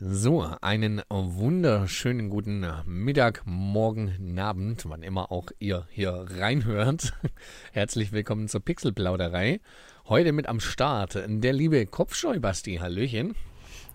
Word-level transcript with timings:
So, 0.00 0.44
einen 0.60 1.02
wunderschönen 1.08 2.28
guten 2.28 2.66
Mittag, 2.84 3.42
Morgen, 3.44 4.36
Abend, 4.40 4.88
wann 4.88 5.04
immer 5.04 5.30
auch 5.30 5.52
ihr 5.60 5.86
hier 5.88 6.26
reinhört. 6.36 7.12
Herzlich 7.72 8.10
willkommen 8.10 8.48
zur 8.48 8.60
Pixelplauderei. 8.60 9.60
Heute 10.08 10.32
mit 10.32 10.48
am 10.48 10.58
Start 10.58 11.22
der 11.28 11.52
liebe 11.52 11.86
Kopfscheu-Basti. 11.86 12.78
Hallöchen. 12.78 13.36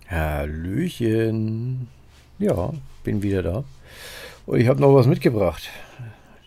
Hallöchen. 0.08 1.88
Ja, 2.38 2.72
bin 3.04 3.22
wieder 3.22 3.42
da. 3.42 3.64
Und 4.46 4.58
ich 4.58 4.68
habe 4.68 4.80
noch 4.80 4.94
was 4.94 5.06
mitgebracht. 5.06 5.68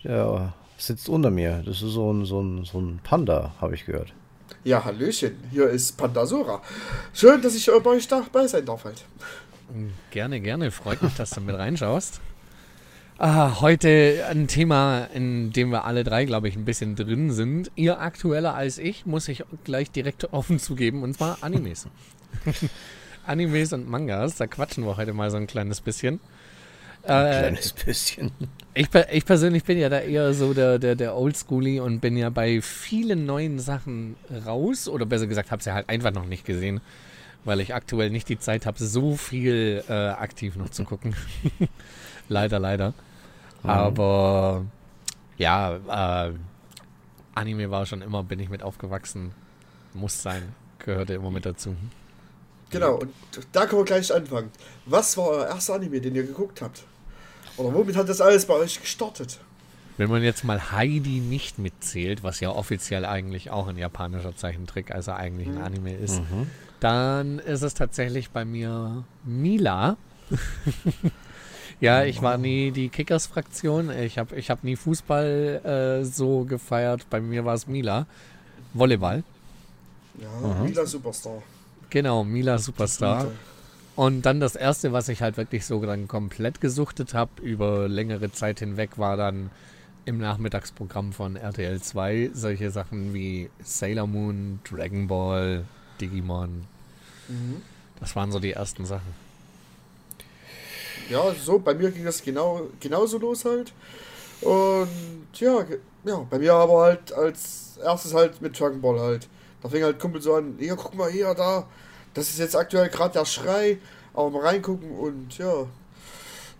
Der 0.02 0.52
sitzt 0.78 1.08
unter 1.08 1.30
mir. 1.30 1.62
Das 1.64 1.80
ist 1.80 1.92
so 1.92 2.12
ein, 2.12 2.24
so 2.24 2.42
ein, 2.42 2.64
so 2.64 2.80
ein 2.80 2.98
Panda, 3.04 3.54
habe 3.60 3.76
ich 3.76 3.86
gehört. 3.86 4.12
Ja, 4.64 4.82
Hallöchen, 4.82 5.36
hier 5.50 5.68
ist 5.68 5.92
Pandasura. 5.96 6.62
Schön, 7.12 7.42
dass 7.42 7.54
ich 7.54 7.66
bei 7.66 7.90
euch 7.90 8.08
dabei 8.08 8.46
sein 8.46 8.64
darf 8.64 8.84
halt. 8.84 9.04
Gerne, 10.10 10.40
gerne. 10.40 10.70
Freut 10.70 11.02
mich, 11.02 11.14
dass 11.14 11.30
du 11.30 11.40
mit 11.40 11.56
reinschaust. 11.56 12.20
Ah, 13.16 13.60
heute 13.60 14.24
ein 14.28 14.48
Thema, 14.48 15.04
in 15.14 15.52
dem 15.52 15.70
wir 15.70 15.84
alle 15.84 16.02
drei, 16.02 16.24
glaube 16.24 16.48
ich, 16.48 16.56
ein 16.56 16.64
bisschen 16.64 16.96
drin 16.96 17.30
sind. 17.30 17.70
Ihr 17.76 18.00
aktueller 18.00 18.54
als 18.54 18.78
ich, 18.78 19.06
muss 19.06 19.28
ich 19.28 19.44
gleich 19.62 19.90
direkt 19.92 20.32
offen 20.32 20.58
zugeben, 20.58 21.02
und 21.04 21.14
zwar 21.14 21.38
Animes. 21.40 21.86
Animes 23.26 23.72
und 23.72 23.88
Mangas, 23.88 24.34
da 24.34 24.48
quatschen 24.48 24.84
wir 24.84 24.96
heute 24.96 25.12
mal 25.12 25.30
so 25.30 25.36
ein 25.36 25.46
kleines 25.46 25.80
bisschen. 25.80 26.18
Ein 27.04 27.26
äh, 27.26 27.38
kleines 27.38 27.72
bisschen. 27.72 28.32
Ich, 28.74 28.88
ich, 29.12 29.24
persönlich 29.24 29.62
bin 29.62 29.78
ja 29.78 29.88
da 29.88 30.00
eher 30.00 30.34
so 30.34 30.52
der, 30.52 30.80
der, 30.80 30.96
der 30.96 31.16
Oldschoolie 31.16 31.80
und 31.82 32.00
bin 32.00 32.16
ja 32.16 32.30
bei 32.30 32.60
vielen 32.60 33.26
neuen 33.26 33.60
Sachen 33.60 34.16
raus, 34.44 34.88
oder 34.88 35.06
besser 35.06 35.28
gesagt, 35.28 35.52
habe 35.52 35.62
sie 35.62 35.72
halt 35.72 35.88
einfach 35.88 36.12
noch 36.12 36.26
nicht 36.26 36.44
gesehen 36.44 36.80
weil 37.44 37.60
ich 37.60 37.74
aktuell 37.74 38.10
nicht 38.10 38.28
die 38.28 38.38
Zeit 38.38 38.66
habe, 38.66 38.82
so 38.82 39.16
viel 39.16 39.84
äh, 39.88 39.92
aktiv 39.92 40.56
noch 40.56 40.70
zu 40.70 40.84
gucken. 40.84 41.14
leider, 42.28 42.58
leider. 42.58 42.94
Mhm. 43.62 43.70
Aber 43.70 44.64
ja, 45.36 46.28
äh, 46.28 46.32
Anime 47.34 47.70
war 47.70 47.86
schon 47.86 48.02
immer, 48.02 48.22
bin 48.22 48.40
ich 48.40 48.48
mit 48.48 48.62
aufgewachsen. 48.62 49.32
Muss 49.92 50.22
sein, 50.22 50.54
gehörte 50.78 51.14
immer 51.14 51.30
mit 51.30 51.46
dazu. 51.46 51.76
Genau, 52.70 52.96
und 52.96 53.12
da 53.52 53.66
können 53.66 53.82
wir 53.82 53.84
gleich 53.84 54.12
anfangen. 54.12 54.50
Was 54.86 55.16
war 55.16 55.28
euer 55.28 55.46
erster 55.46 55.74
Anime, 55.74 56.00
den 56.00 56.14
ihr 56.14 56.24
geguckt 56.24 56.60
habt? 56.60 56.82
Oder 57.56 57.72
womit 57.72 57.96
hat 57.96 58.08
das 58.08 58.20
alles 58.20 58.46
bei 58.46 58.54
euch 58.54 58.80
gestartet? 58.80 59.38
Wenn 59.96 60.10
man 60.10 60.24
jetzt 60.24 60.42
mal 60.42 60.72
Heidi 60.72 61.20
nicht 61.20 61.58
mitzählt, 61.60 62.24
was 62.24 62.40
ja 62.40 62.50
offiziell 62.50 63.04
eigentlich 63.04 63.50
auch 63.50 63.68
ein 63.68 63.78
japanischer 63.78 64.34
Zeichentrick, 64.34 64.90
also 64.90 65.12
eigentlich 65.12 65.46
ein 65.46 65.54
mhm. 65.54 65.62
Anime 65.62 65.94
ist, 65.94 66.18
mhm. 66.18 66.50
Dann 66.84 67.38
ist 67.38 67.62
es 67.62 67.72
tatsächlich 67.72 68.28
bei 68.28 68.44
mir 68.44 69.04
Mila. 69.24 69.96
ja, 71.80 72.04
ich 72.04 72.20
war 72.20 72.36
nie 72.36 72.72
die 72.72 72.90
Kickers-Fraktion. 72.90 73.90
Ich 73.90 74.18
habe 74.18 74.36
ich 74.36 74.50
hab 74.50 74.64
nie 74.64 74.76
Fußball 74.76 76.02
äh, 76.02 76.04
so 76.04 76.44
gefeiert. 76.44 77.08
Bei 77.08 77.22
mir 77.22 77.46
war 77.46 77.54
es 77.54 77.66
Mila. 77.66 78.04
Volleyball. 78.74 79.24
Ja, 80.20 80.28
mhm. 80.46 80.64
Mila 80.66 80.84
Superstar. 80.84 81.42
Genau, 81.88 82.22
Mila 82.22 82.58
Superstar. 82.58 83.28
Und 83.96 84.26
dann 84.26 84.38
das 84.38 84.54
erste, 84.54 84.92
was 84.92 85.08
ich 85.08 85.22
halt 85.22 85.38
wirklich 85.38 85.64
so 85.64 85.80
dann 85.80 86.06
komplett 86.06 86.60
gesuchtet 86.60 87.14
habe, 87.14 87.40
über 87.40 87.88
längere 87.88 88.30
Zeit 88.30 88.58
hinweg, 88.58 88.98
war 88.98 89.16
dann 89.16 89.48
im 90.04 90.18
Nachmittagsprogramm 90.18 91.14
von 91.14 91.36
RTL 91.36 91.80
2 91.80 92.32
solche 92.34 92.70
Sachen 92.70 93.14
wie 93.14 93.48
Sailor 93.62 94.06
Moon, 94.06 94.60
Dragon 94.64 95.06
Ball, 95.06 95.64
Digimon, 95.98 96.66
Mhm. 97.28 97.62
Das 98.00 98.14
waren 98.16 98.32
so 98.32 98.40
die 98.40 98.52
ersten 98.52 98.84
Sachen. 98.84 99.14
Ja, 101.08 101.34
so, 101.34 101.58
bei 101.58 101.74
mir 101.74 101.90
ging 101.90 102.04
das 102.04 102.22
genau, 102.22 102.68
genauso 102.80 103.18
los 103.18 103.44
halt. 103.44 103.72
Und 104.40 104.88
ja, 105.34 105.64
ja, 106.04 106.26
bei 106.30 106.38
mir 106.38 106.54
aber 106.54 106.82
halt 106.82 107.12
als 107.12 107.78
erstes 107.82 108.14
halt 108.14 108.40
mit 108.40 108.58
Dragon 108.58 108.80
Ball 108.80 109.00
halt. 109.00 109.28
Da 109.62 109.68
fing 109.68 109.82
halt 109.82 109.98
Kumpel 109.98 110.20
so 110.20 110.34
an, 110.34 110.56
hier, 110.58 110.76
guck 110.76 110.94
mal 110.94 111.10
hier, 111.10 111.34
da. 111.34 111.66
Das 112.12 112.28
ist 112.28 112.38
jetzt 112.38 112.56
aktuell 112.56 112.88
gerade 112.88 113.14
der 113.14 113.24
Schrei. 113.24 113.78
Aber 114.12 114.30
mal 114.30 114.42
reingucken 114.42 114.92
und 114.92 115.36
ja. 115.38 115.66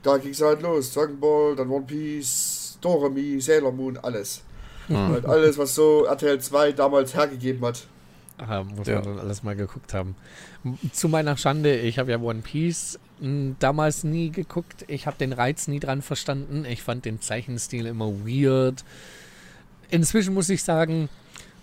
Da 0.02 0.18
ging 0.18 0.32
es 0.32 0.40
halt 0.42 0.62
los. 0.62 0.92
Dragon 0.92 1.18
Ball, 1.20 1.56
dann 1.56 1.70
One 1.70 1.86
Piece, 1.86 2.78
Doremi, 2.80 3.40
Sailor 3.40 3.72
Moon, 3.72 3.96
alles. 3.98 4.42
Mhm. 4.88 5.08
Halt 5.08 5.26
alles, 5.26 5.56
was 5.56 5.74
so 5.74 6.04
RTL 6.04 6.40
2 6.40 6.72
damals 6.72 7.14
hergegeben 7.14 7.64
hat. 7.64 7.86
Ah, 8.38 8.64
muss 8.64 8.88
ja. 8.88 8.96
man 8.96 9.04
dann 9.04 9.18
alles 9.20 9.42
mal 9.42 9.54
geguckt 9.54 9.94
haben. 9.94 10.16
Zu 10.92 11.08
meiner 11.08 11.36
Schande, 11.36 11.76
ich 11.78 11.98
habe 11.98 12.10
ja 12.10 12.18
One 12.18 12.40
Piece 12.40 12.98
hm, 13.20 13.56
damals 13.60 14.02
nie 14.02 14.30
geguckt. 14.30 14.84
Ich 14.88 15.06
habe 15.06 15.16
den 15.16 15.32
Reiz 15.32 15.68
nie 15.68 15.80
dran 15.80 16.02
verstanden. 16.02 16.64
Ich 16.64 16.82
fand 16.82 17.04
den 17.04 17.20
Zeichenstil 17.20 17.86
immer 17.86 18.08
weird. 18.26 18.84
Inzwischen 19.90 20.34
muss 20.34 20.48
ich 20.48 20.64
sagen, 20.64 21.08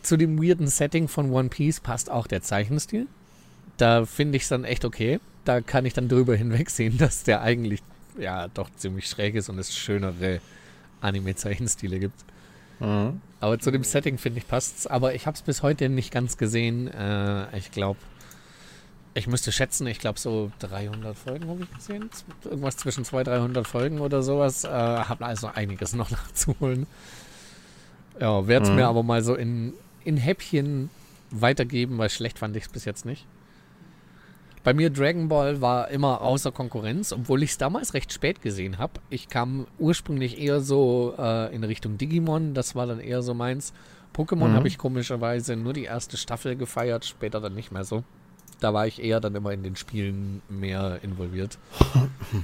zu 0.01 0.17
dem 0.17 0.41
weirden 0.41 0.67
Setting 0.67 1.07
von 1.07 1.31
One 1.31 1.49
Piece 1.49 1.81
passt 1.81 2.09
auch 2.09 2.27
der 2.27 2.41
Zeichenstil. 2.41 3.07
Da 3.77 4.05
finde 4.05 4.37
ich 4.37 4.43
es 4.43 4.49
dann 4.49 4.63
echt 4.63 4.85
okay. 4.85 5.19
Da 5.43 5.59
kann 5.59 5.85
ich 5.85 5.93
dann 5.93 6.07
drüber 6.07 6.35
hinwegsehen, 6.37 6.97
dass 6.97 7.23
der 7.23 7.41
eigentlich 7.41 7.81
ja 8.17 8.47
doch 8.47 8.69
ziemlich 8.75 9.07
schräg 9.07 9.35
ist 9.35 9.49
und 9.49 9.59
es 9.59 9.75
schönere 9.75 10.39
Anime-Zeichenstile 11.01 11.99
gibt. 11.99 12.23
Mhm. 12.81 13.21
Aber 13.39 13.59
zu 13.59 13.71
dem 13.71 13.83
Setting 13.83 14.17
finde 14.17 14.39
ich 14.39 14.47
passt's. 14.47 14.87
Aber 14.87 15.15
ich 15.15 15.25
habe 15.25 15.35
es 15.35 15.41
bis 15.41 15.63
heute 15.63 15.89
nicht 15.89 16.11
ganz 16.11 16.37
gesehen. 16.37 16.87
Äh, 16.87 17.57
ich 17.57 17.71
glaube, 17.71 17.99
ich 19.13 19.27
müsste 19.27 19.51
schätzen, 19.51 19.87
ich 19.87 19.99
glaube 19.99 20.19
so 20.19 20.51
300 20.59 21.17
Folgen 21.17 21.47
habe 21.47 21.63
ich 21.63 21.73
gesehen. 21.73 22.09
Irgendwas 22.43 22.77
zwischen 22.77 23.05
200, 23.05 23.35
300 23.35 23.67
Folgen 23.67 23.99
oder 23.99 24.23
sowas. 24.23 24.63
Äh, 24.63 24.69
habe 24.69 25.25
also 25.25 25.47
einiges 25.47 25.93
noch 25.93 26.09
nachzuholen. 26.11 26.87
Ja, 28.19 28.47
werde 28.47 28.65
es 28.65 28.69
mhm. 28.69 28.75
mir 28.75 28.87
aber 28.87 29.03
mal 29.03 29.23
so 29.23 29.35
in, 29.35 29.73
in 30.03 30.17
Häppchen 30.17 30.89
weitergeben, 31.31 31.97
weil 31.97 32.09
schlecht 32.09 32.39
fand 32.39 32.55
ich 32.55 32.65
es 32.65 32.69
bis 32.69 32.85
jetzt 32.85 33.05
nicht. 33.05 33.25
Bei 34.63 34.73
mir 34.73 34.91
Dragon 34.91 35.27
Ball 35.27 35.59
war 35.61 35.89
immer 35.89 36.21
außer 36.21 36.51
Konkurrenz, 36.51 37.11
obwohl 37.11 37.41
ich 37.41 37.51
es 37.51 37.57
damals 37.57 37.93
recht 37.95 38.13
spät 38.13 38.41
gesehen 38.41 38.77
habe. 38.77 38.93
Ich 39.09 39.27
kam 39.27 39.65
ursprünglich 39.79 40.39
eher 40.39 40.61
so 40.61 41.15
äh, 41.17 41.53
in 41.53 41.63
Richtung 41.63 41.97
Digimon, 41.97 42.53
das 42.53 42.75
war 42.75 42.85
dann 42.85 42.99
eher 42.99 43.23
so 43.23 43.33
meins. 43.33 43.73
Pokémon 44.15 44.49
mhm. 44.49 44.53
habe 44.53 44.67
ich 44.67 44.77
komischerweise 44.77 45.55
nur 45.55 45.73
die 45.73 45.85
erste 45.85 46.17
Staffel 46.17 46.55
gefeiert, 46.55 47.05
später 47.05 47.41
dann 47.41 47.55
nicht 47.55 47.71
mehr 47.71 47.85
so. 47.85 48.03
Da 48.59 48.73
war 48.73 48.85
ich 48.85 49.01
eher 49.01 49.19
dann 49.19 49.33
immer 49.33 49.51
in 49.51 49.63
den 49.63 49.75
Spielen 49.75 50.41
mehr 50.49 50.99
involviert. 51.01 51.57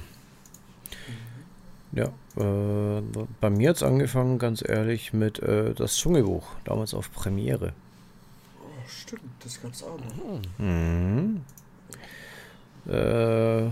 Ja, 1.92 2.10
äh, 2.36 3.02
bei 3.40 3.48
mir 3.50 3.70
hat 3.70 3.76
es 3.76 3.82
angefangen, 3.82 4.38
ganz 4.38 4.62
ehrlich, 4.66 5.14
mit 5.14 5.38
äh, 5.38 5.74
das 5.74 5.96
Dschungelbuch, 5.96 6.46
damals 6.64 6.92
auf 6.92 7.10
Premiere. 7.12 7.72
Oh, 8.60 8.86
stimmt, 8.86 9.22
das 9.42 9.60
gab 9.62 9.72
es 9.72 9.82
auch 9.82 9.98
noch. 9.98 10.40
Mhm. 10.58 11.40
Äh, 12.86 13.70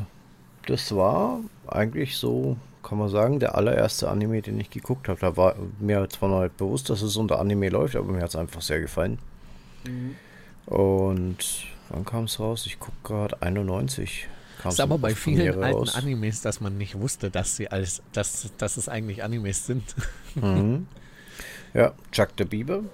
das 0.67 0.95
war 0.95 1.41
eigentlich 1.67 2.17
so, 2.17 2.57
kann 2.83 2.99
man 2.99 3.09
sagen, 3.09 3.39
der 3.41 3.55
allererste 3.55 4.09
Anime, 4.09 4.43
den 4.43 4.59
ich 4.61 4.71
geguckt 4.71 5.09
habe. 5.09 5.21
Da 5.21 5.37
war 5.37 5.55
mir 5.79 6.09
zwar 6.09 6.29
noch 6.29 6.43
nicht 6.43 6.57
bewusst, 6.57 6.91
dass 6.91 7.03
es 7.03 7.17
unter 7.17 7.39
Anime 7.39 7.69
läuft, 7.69 7.97
aber 7.97 8.13
mir 8.13 8.23
hat 8.23 8.31
es 8.31 8.37
einfach 8.37 8.63
sehr 8.63 8.81
gefallen. 8.81 9.19
Mhm. 9.87 10.17
Und 10.67 11.67
wann 11.89 12.05
kam 12.05 12.25
es 12.25 12.41
raus? 12.41 12.67
Ich 12.67 12.79
gucke 12.81 12.97
gerade 13.05 13.41
91. 13.43 14.29
Das 14.63 14.75
ist 14.75 14.81
aber 14.81 14.99
bei 14.99 15.15
vielen 15.15 15.63
alten 15.63 15.79
raus. 15.79 15.95
Animes, 15.95 16.41
dass 16.41 16.61
man 16.61 16.77
nicht 16.77 16.99
wusste, 16.99 17.31
dass 17.31 17.57
sie 17.57 17.71
als, 17.71 18.03
dass, 18.13 18.51
dass 18.59 18.77
es 18.77 18.89
eigentlich 18.89 19.23
Animes 19.23 19.67
sind. 19.67 19.95
Mhm. 20.35 20.87
Ja, 21.75 21.93
Chuck 22.11 22.31
the 22.39 22.45
Bieber. 22.45 22.85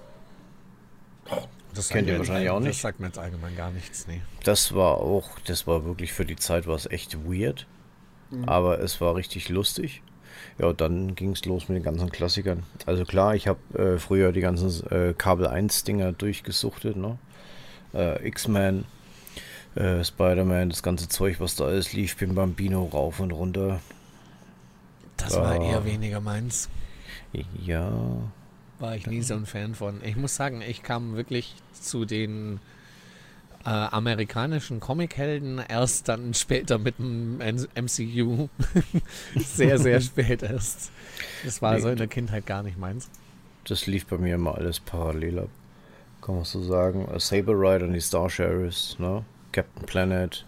Das 1.73 1.89
kennt 1.89 2.07
ihr 2.07 2.17
wahrscheinlich 2.17 2.49
auch 2.49 2.59
nicht. 2.59 2.71
Das 2.71 2.81
sagt 2.81 2.99
mir 2.99 3.07
jetzt 3.07 3.17
allgemein 3.17 3.55
gar 3.55 3.71
nichts, 3.71 4.07
nee. 4.07 4.21
Das 4.43 4.73
war 4.73 4.97
auch, 4.97 5.39
das 5.45 5.67
war 5.67 5.85
wirklich 5.85 6.13
für 6.13 6.25
die 6.25 6.35
Zeit 6.35 6.67
war 6.67 6.75
es 6.75 6.85
echt 6.85 7.17
weird. 7.25 7.67
Mhm. 8.31 8.45
Aber 8.45 8.79
es 8.79 9.01
war 9.01 9.15
richtig 9.15 9.49
lustig. 9.49 10.01
Ja, 10.57 10.73
dann 10.73 11.15
ging 11.15 11.31
es 11.31 11.45
los 11.45 11.69
mit 11.69 11.77
den 11.77 11.83
ganzen 11.83 12.11
Klassikern. 12.11 12.63
Also 12.85 13.05
klar, 13.05 13.35
ich 13.35 13.47
habe 13.47 13.59
äh, 13.77 13.99
früher 13.99 14.31
die 14.31 14.41
ganzen 14.41 14.85
äh, 14.91 15.13
Kabel 15.17 15.47
1 15.47 15.83
Dinger 15.83 16.11
durchgesuchtet, 16.11 16.95
ne? 16.95 17.17
Äh, 17.93 18.27
X-Men, 18.27 18.85
äh, 19.75 20.03
Spider-Man, 20.03 20.69
das 20.69 20.83
ganze 20.83 21.07
Zeug, 21.07 21.39
was 21.39 21.55
da 21.55 21.69
ist, 21.69 21.93
lief 21.93 22.17
Bim 22.17 22.35
Bambino 22.35 22.85
rauf 22.85 23.19
und 23.19 23.31
runter. 23.31 23.79
Das 25.17 25.35
war 25.35 25.61
eher 25.61 25.85
weniger 25.85 26.19
meins. 26.19 26.69
Ja, 27.63 27.91
war 28.83 28.97
ich 28.97 29.07
nie 29.07 29.21
so 29.21 29.33
ein 29.33 29.45
Fan 29.45 29.75
von. 29.75 30.01
Ich 30.03 30.17
muss 30.17 30.35
sagen, 30.35 30.61
ich 30.61 30.83
kam 30.83 31.15
wirklich 31.15 31.55
zu 31.71 32.03
den 32.03 32.59
äh, 33.65 33.69
amerikanischen 33.69 34.81
Comichelden 34.81 35.63
erst 35.65 36.09
dann 36.09 36.33
später 36.33 36.77
mit 36.77 36.99
dem 36.99 37.37
MCU. 37.37 38.49
sehr, 39.37 39.79
sehr 39.79 40.01
spät 40.01 40.43
erst. 40.43 40.91
Das 41.45 41.61
war 41.61 41.75
nee, 41.75 41.79
so 41.79 41.89
in 41.89 41.97
der 41.97 42.07
Kindheit 42.07 42.45
gar 42.45 42.61
nicht 42.61 42.77
meins. 42.77 43.09
Das 43.63 43.87
lief 43.87 44.05
bei 44.05 44.17
mir 44.17 44.35
immer 44.35 44.55
alles 44.55 44.81
parallel 44.81 45.39
ab. 45.39 45.49
Kann 46.21 46.35
man 46.35 46.43
so 46.43 46.61
sagen. 46.61 47.07
Saber 47.19 47.53
Rider 47.53 47.85
und 47.85 47.93
die 47.93 48.01
Star 48.01 48.29
Sheriffs, 48.29 48.99
ne? 48.99 49.23
Captain 49.53 49.85
Planet, 49.85 50.45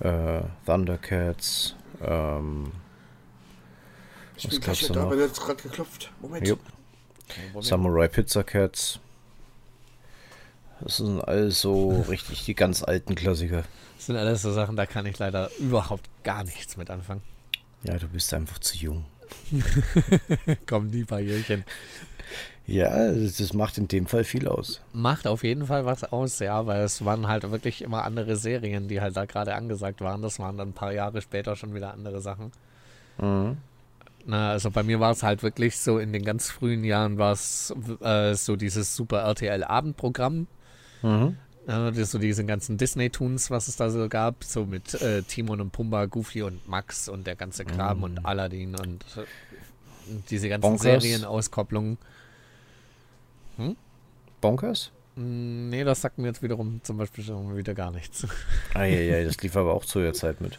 äh, 0.00 0.40
Thundercats, 0.64 1.76
ähm, 2.00 2.72
Ich 4.38 4.44
Was 4.46 4.52
bin 4.52 4.60
gleich 4.60 4.88
da 4.88 5.02
aber 5.02 5.16
jetzt 5.18 5.40
gerade 5.40 5.62
geklopft. 5.62 6.10
Moment. 6.22 6.48
Jupp. 6.48 6.60
Samurai 7.60 8.08
Pizza 8.08 8.42
Cats. 8.44 9.00
Das 10.80 10.96
sind 10.96 11.20
alles 11.20 11.60
so 11.60 12.00
richtig 12.08 12.44
die 12.44 12.54
ganz 12.54 12.82
alten 12.82 13.14
Klassiker. 13.14 13.64
Das 13.96 14.06
sind 14.06 14.16
alles 14.16 14.42
so 14.42 14.52
Sachen, 14.52 14.76
da 14.76 14.86
kann 14.86 15.06
ich 15.06 15.18
leider 15.18 15.50
überhaupt 15.58 16.08
gar 16.24 16.44
nichts 16.44 16.76
mit 16.76 16.90
anfangen. 16.90 17.22
Ja, 17.84 17.98
du 17.98 18.08
bist 18.08 18.32
einfach 18.34 18.58
zu 18.58 18.76
jung. 18.76 19.04
Komm, 20.66 20.90
die 20.90 21.04
Barrierchen. 21.04 21.64
Ja, 22.66 23.12
das, 23.12 23.36
das 23.38 23.52
macht 23.54 23.78
in 23.78 23.88
dem 23.88 24.06
Fall 24.06 24.24
viel 24.24 24.46
aus. 24.46 24.80
Macht 24.92 25.26
auf 25.26 25.42
jeden 25.42 25.66
Fall 25.66 25.84
was 25.84 26.04
aus, 26.04 26.38
ja, 26.38 26.64
weil 26.66 26.82
es 26.82 27.04
waren 27.04 27.26
halt 27.26 27.50
wirklich 27.50 27.82
immer 27.82 28.04
andere 28.04 28.36
Serien, 28.36 28.88
die 28.88 29.00
halt 29.00 29.16
da 29.16 29.24
gerade 29.24 29.54
angesagt 29.54 30.00
waren. 30.00 30.22
Das 30.22 30.38
waren 30.38 30.56
dann 30.56 30.68
ein 30.70 30.74
paar 30.74 30.92
Jahre 30.92 31.22
später 31.22 31.56
schon 31.56 31.74
wieder 31.74 31.92
andere 31.92 32.20
Sachen. 32.20 32.52
Mhm. 33.18 33.56
Na, 34.24 34.50
also 34.50 34.70
bei 34.70 34.82
mir 34.82 35.00
war 35.00 35.10
es 35.10 35.22
halt 35.22 35.42
wirklich 35.42 35.78
so, 35.78 35.98
in 35.98 36.12
den 36.12 36.24
ganz 36.24 36.50
frühen 36.50 36.84
Jahren 36.84 37.18
war 37.18 37.32
es 37.32 37.74
äh, 38.00 38.34
so 38.34 38.56
dieses 38.56 38.94
Super 38.94 39.20
RTL 39.22 39.64
Abendprogramm. 39.64 40.46
Mhm. 41.02 41.36
Äh, 41.66 42.04
so 42.04 42.18
diese 42.18 42.44
ganzen 42.44 42.76
Disney-Toons, 42.78 43.50
was 43.50 43.68
es 43.68 43.76
da 43.76 43.90
so 43.90 44.08
gab, 44.08 44.44
so 44.44 44.64
mit 44.64 44.94
äh, 44.94 45.22
Timon 45.22 45.60
und 45.60 45.70
Pumba, 45.70 46.06
Goofy 46.06 46.42
und 46.42 46.68
Max 46.68 47.08
und 47.08 47.26
der 47.26 47.36
ganze 47.36 47.64
Kram 47.64 48.02
und 48.02 48.24
Aladdin 48.24 48.74
und 48.76 49.04
äh, 49.16 49.24
diese 50.30 50.48
ganzen 50.48 50.62
Bonkers. 50.62 51.02
Serienauskopplungen. 51.02 51.98
Bonkers? 54.40 54.90
Mm, 55.16 55.68
Nee, 55.70 55.84
das 55.84 56.00
sagt 56.00 56.18
mir 56.18 56.26
jetzt 56.28 56.42
wiederum 56.42 56.80
zum 56.82 56.96
Beispiel 56.96 57.24
schon 57.24 57.56
wieder 57.56 57.74
gar 57.74 57.90
nichts. 57.90 58.26
Ah, 58.74 58.84
ja, 58.84 59.00
ja, 59.00 59.24
das 59.24 59.40
lief 59.42 59.56
aber 59.56 59.74
auch 59.74 59.84
zu 59.84 60.00
der 60.00 60.14
Zeit 60.14 60.40
mit. 60.40 60.58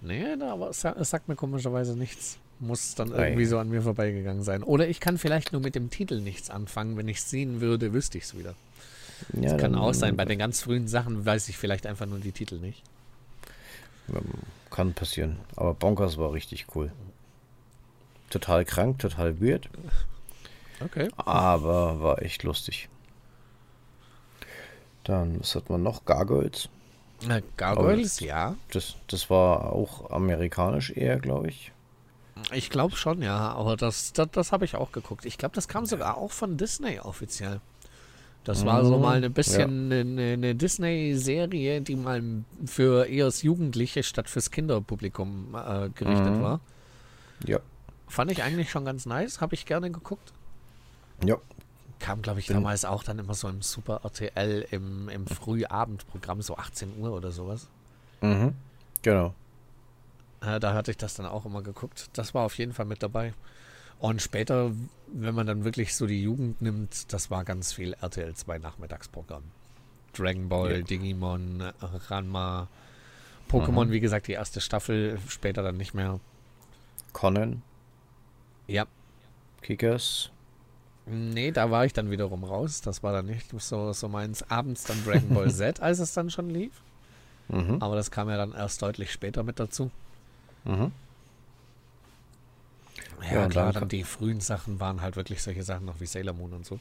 Nee, 0.00 0.36
da, 0.38 0.52
aber 0.52 0.70
es 0.70 0.80
sagt 0.80 1.28
mir 1.28 1.36
komischerweise 1.36 1.96
nichts. 1.96 2.38
Muss 2.60 2.94
dann 2.94 3.10
irgendwie 3.10 3.44
so 3.46 3.58
an 3.58 3.68
mir 3.68 3.82
vorbeigegangen 3.82 4.42
sein. 4.42 4.62
Oder 4.62 4.88
ich 4.88 5.00
kann 5.00 5.18
vielleicht 5.18 5.52
nur 5.52 5.60
mit 5.60 5.74
dem 5.74 5.90
Titel 5.90 6.20
nichts 6.20 6.50
anfangen. 6.50 6.96
Wenn 6.96 7.08
ich 7.08 7.18
es 7.18 7.28
sehen 7.30 7.60
würde, 7.60 7.92
wüsste 7.92 8.18
ich 8.18 8.24
es 8.24 8.38
wieder. 8.38 8.54
Ja, 9.32 9.50
Das 9.50 9.60
kann 9.60 9.74
auch 9.74 9.92
sein. 9.94 10.16
Bei 10.16 10.24
den 10.24 10.38
ganz 10.38 10.60
frühen 10.62 10.88
Sachen 10.88 11.24
weiß 11.26 11.48
ich 11.48 11.58
vielleicht 11.58 11.86
einfach 11.86 12.06
nur 12.06 12.18
die 12.20 12.32
Titel 12.32 12.56
nicht. 12.58 12.82
Ähm, 14.08 14.22
Kann 14.70 14.94
passieren. 14.94 15.38
Aber 15.56 15.74
Bonkers 15.74 16.16
war 16.16 16.32
richtig 16.32 16.66
cool. 16.74 16.92
Total 18.30 18.64
krank, 18.64 18.98
total 18.98 19.40
weird, 19.40 19.68
Okay. 20.80 21.08
aber 21.16 22.00
war 22.02 22.22
echt 22.22 22.42
lustig. 22.42 22.88
Dann, 25.04 25.38
was 25.40 25.54
hat 25.54 25.70
man 25.70 25.82
noch? 25.82 26.04
Gargoyles. 26.04 26.68
Äh, 27.28 27.42
Gargoyles, 27.56 28.20
ja. 28.20 28.56
Das, 28.72 28.96
das 29.06 29.30
war 29.30 29.72
auch 29.72 30.10
amerikanisch 30.10 30.90
eher, 30.90 31.18
glaube 31.18 31.48
ich. 31.48 31.70
Ich 32.52 32.70
glaube 32.70 32.96
schon, 32.96 33.22
ja. 33.22 33.52
Aber 33.52 33.76
das, 33.76 34.12
das, 34.12 34.28
das 34.32 34.52
habe 34.52 34.64
ich 34.64 34.74
auch 34.76 34.92
geguckt. 34.92 35.24
Ich 35.24 35.38
glaube, 35.38 35.54
das 35.54 35.68
kam 35.68 35.86
sogar 35.86 36.16
auch 36.16 36.30
von 36.32 36.56
Disney 36.56 36.98
offiziell. 37.00 37.60
Das 38.44 38.66
war 38.66 38.84
so 38.84 38.96
Mhm, 38.96 39.02
mal 39.02 39.24
ein 39.24 39.32
bisschen 39.32 39.90
eine, 39.90 40.32
eine 40.34 40.54
Disney-Serie, 40.54 41.80
die 41.80 41.96
mal 41.96 42.22
für 42.66 43.06
eher 43.06 43.24
das 43.26 43.42
Jugendliche 43.42 44.02
statt 44.02 44.28
fürs 44.28 44.50
Kinderpublikum 44.50 45.54
äh, 45.54 45.88
gerichtet 45.90 46.34
Mhm. 46.34 46.42
war. 46.42 46.60
Ja. 47.46 47.58
Fand 48.06 48.30
ich 48.30 48.42
eigentlich 48.42 48.70
schon 48.70 48.84
ganz 48.84 49.06
nice, 49.06 49.40
habe 49.40 49.54
ich 49.54 49.64
gerne 49.64 49.90
geguckt. 49.90 50.32
Ja. 51.24 51.36
Kam, 52.00 52.20
glaube 52.20 52.40
ich, 52.40 52.48
Bin- 52.48 52.56
damals 52.56 52.84
auch 52.84 53.02
dann 53.02 53.18
immer 53.18 53.32
so 53.32 53.48
im 53.48 53.62
Super 53.62 54.00
RTL 54.04 54.66
im, 54.72 55.08
im 55.08 55.26
Frühabendprogramm, 55.26 56.42
so 56.42 56.56
18 56.58 56.98
Uhr 56.98 57.12
oder 57.12 57.30
sowas. 57.32 57.68
Mhm. 58.20 58.52
Genau. 59.02 59.32
Äh, 60.46 60.60
da 60.60 60.74
hatte 60.74 60.90
ich 60.90 60.96
das 60.96 61.14
dann 61.14 61.26
auch 61.26 61.44
immer 61.46 61.62
geguckt. 61.62 62.10
Das 62.14 62.34
war 62.34 62.44
auf 62.44 62.56
jeden 62.58 62.72
Fall 62.72 62.86
mit 62.86 63.02
dabei. 63.02 63.32
Und 63.98 64.20
später, 64.20 64.72
wenn 65.06 65.34
man 65.34 65.46
dann 65.46 65.64
wirklich 65.64 65.94
so 65.94 66.06
die 66.06 66.22
Jugend 66.22 66.60
nimmt, 66.60 67.12
das 67.12 67.30
war 67.30 67.44
ganz 67.44 67.72
viel 67.72 67.94
RTL 68.00 68.34
2 68.34 68.58
Nachmittagsprogramm. 68.58 69.44
Dragon 70.16 70.48
Ball, 70.48 70.78
Ja. 70.78 70.82
Digimon, 70.82 71.62
Ranma, 72.08 72.68
Pokémon, 73.50 73.86
Mhm. 73.86 73.90
wie 73.92 74.00
gesagt, 74.00 74.26
die 74.28 74.32
erste 74.32 74.60
Staffel, 74.60 75.18
später 75.28 75.62
dann 75.62 75.76
nicht 75.76 75.94
mehr. 75.94 76.20
Conan, 77.12 77.62
Ja, 78.66 78.86
Kickers. 79.62 80.30
Nee, 81.06 81.50
da 81.52 81.70
war 81.70 81.84
ich 81.84 81.92
dann 81.92 82.10
wiederum 82.10 82.44
raus. 82.44 82.80
Das 82.80 83.02
war 83.02 83.12
dann 83.12 83.26
nicht 83.26 83.50
so, 83.60 83.92
so 83.92 84.08
meins. 84.08 84.42
Abends 84.50 84.84
dann 84.84 85.02
Dragon 85.04 85.28
Ball 85.34 85.50
Z, 85.52 85.80
als 85.80 85.98
es 85.98 86.14
dann 86.14 86.30
schon 86.30 86.48
lief. 86.50 86.72
Mhm. 87.48 87.76
Aber 87.82 87.94
das 87.94 88.10
kam 88.10 88.30
ja 88.30 88.36
dann 88.38 88.52
erst 88.52 88.80
deutlich 88.82 89.12
später 89.12 89.42
mit 89.42 89.60
dazu. 89.60 89.90
Mhm. 90.64 90.92
Ja, 93.30 93.38
Ja, 93.38 93.46
und 93.46 93.56
klar, 93.56 93.72
dann 93.72 93.72
dann 93.72 93.88
die 93.88 94.04
frühen 94.04 94.40
Sachen 94.40 94.78
waren 94.80 95.00
halt 95.00 95.16
wirklich 95.16 95.42
solche 95.42 95.62
Sachen 95.64 95.84
noch 95.86 96.00
wie 96.00 96.06
Sailor 96.06 96.34
Moon 96.34 96.52
und 96.52 96.64
so. 96.66 96.80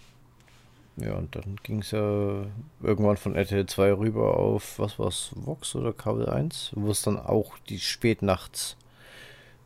Ja, 0.96 1.16
und 1.16 1.36
dann 1.36 1.56
ging 1.64 1.80
es 1.80 1.92
ja 1.92 2.46
irgendwann 2.82 3.18
von 3.18 3.36
RTL 3.36 3.66
2 3.66 3.94
rüber 3.94 4.38
auf, 4.38 4.78
was 4.78 5.00
war's, 5.00 5.32
Vox 5.36 5.76
oder 5.76 5.92
Kabel 5.94 6.30
1, 6.30 6.72
wo 6.76 6.92
es 6.92 7.02
dann 7.02 7.18
auch 7.18 7.58
die 7.70 7.80
spätnachts 7.80 8.78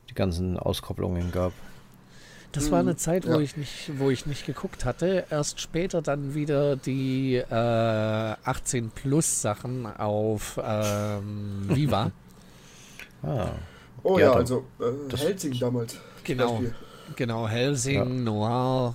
die 0.09 0.15
ganzen 0.15 0.57
Auskopplungen 0.57 1.31
gab. 1.31 1.53
Das 2.53 2.71
war 2.71 2.79
eine 2.79 2.95
Mhm, 2.95 2.95
Zeit, 2.95 3.27
wo 3.27 3.39
ja. 3.39 3.41
ich 3.41 3.55
nicht, 3.57 3.91
wo 3.99 4.09
ich 4.09 4.25
nicht 4.25 4.45
geguckt 4.45 4.85
hatte. 4.85 5.25
Erst 5.29 5.59
später 5.61 6.01
dann 6.01 6.33
wieder 6.33 6.75
die 6.75 7.35
äh, 7.35 7.53
18 7.53 8.91
Plus 8.91 9.41
Sachen 9.41 9.85
auf 9.85 10.59
ähm, 10.63 11.65
Viva. 11.75 12.11
Ah, 13.23 13.59
Oh 14.03 14.17
Ja, 14.19 14.27
ja, 14.27 14.33
also 14.33 14.65
äh, 14.79 14.83
das- 15.09 15.21
Helsing 15.21 15.59
damals. 15.59 15.95
Genau. 16.23 16.51
Beispiel. 16.53 16.75
genau, 17.15 17.47
Helsing, 17.47 17.95
Ja. 17.95 18.05
Noir. 18.05 18.93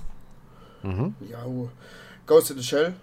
mhm. 0.82 1.14
Ja, 1.28 1.44
oh. 1.46 1.68
Ghost 2.26 2.50
in 2.50 2.58
the 2.58 2.62
Shell. 2.64 2.94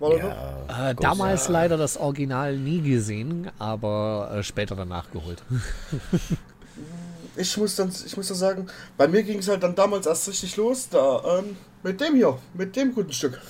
War 0.00 0.10
da 0.10 0.16
noch? 0.16 0.68
Ja, 0.68 0.90
Äh, 0.90 0.94
damals 0.96 1.48
leider 1.48 1.76
das 1.76 1.96
Original 1.96 2.56
nie 2.56 2.80
gesehen, 2.82 3.50
aber 3.58 4.30
äh, 4.34 4.42
später 4.42 4.74
dann 4.76 4.88
nachgeholt. 4.88 5.42
Ich 7.36 7.56
muss 7.56 7.74
dann, 7.76 7.90
ich 8.04 8.16
muss 8.16 8.28
dann 8.28 8.36
sagen, 8.36 8.66
bei 8.96 9.08
mir 9.08 9.22
ging 9.22 9.38
es 9.38 9.48
halt 9.48 9.62
dann 9.62 9.74
damals 9.74 10.06
erst 10.06 10.28
richtig 10.28 10.56
los, 10.56 10.88
da, 10.88 11.38
ähm, 11.38 11.56
mit 11.82 12.00
dem 12.00 12.14
hier, 12.14 12.38
mit 12.54 12.76
dem 12.76 12.94
guten 12.94 13.12
Stück, 13.12 13.40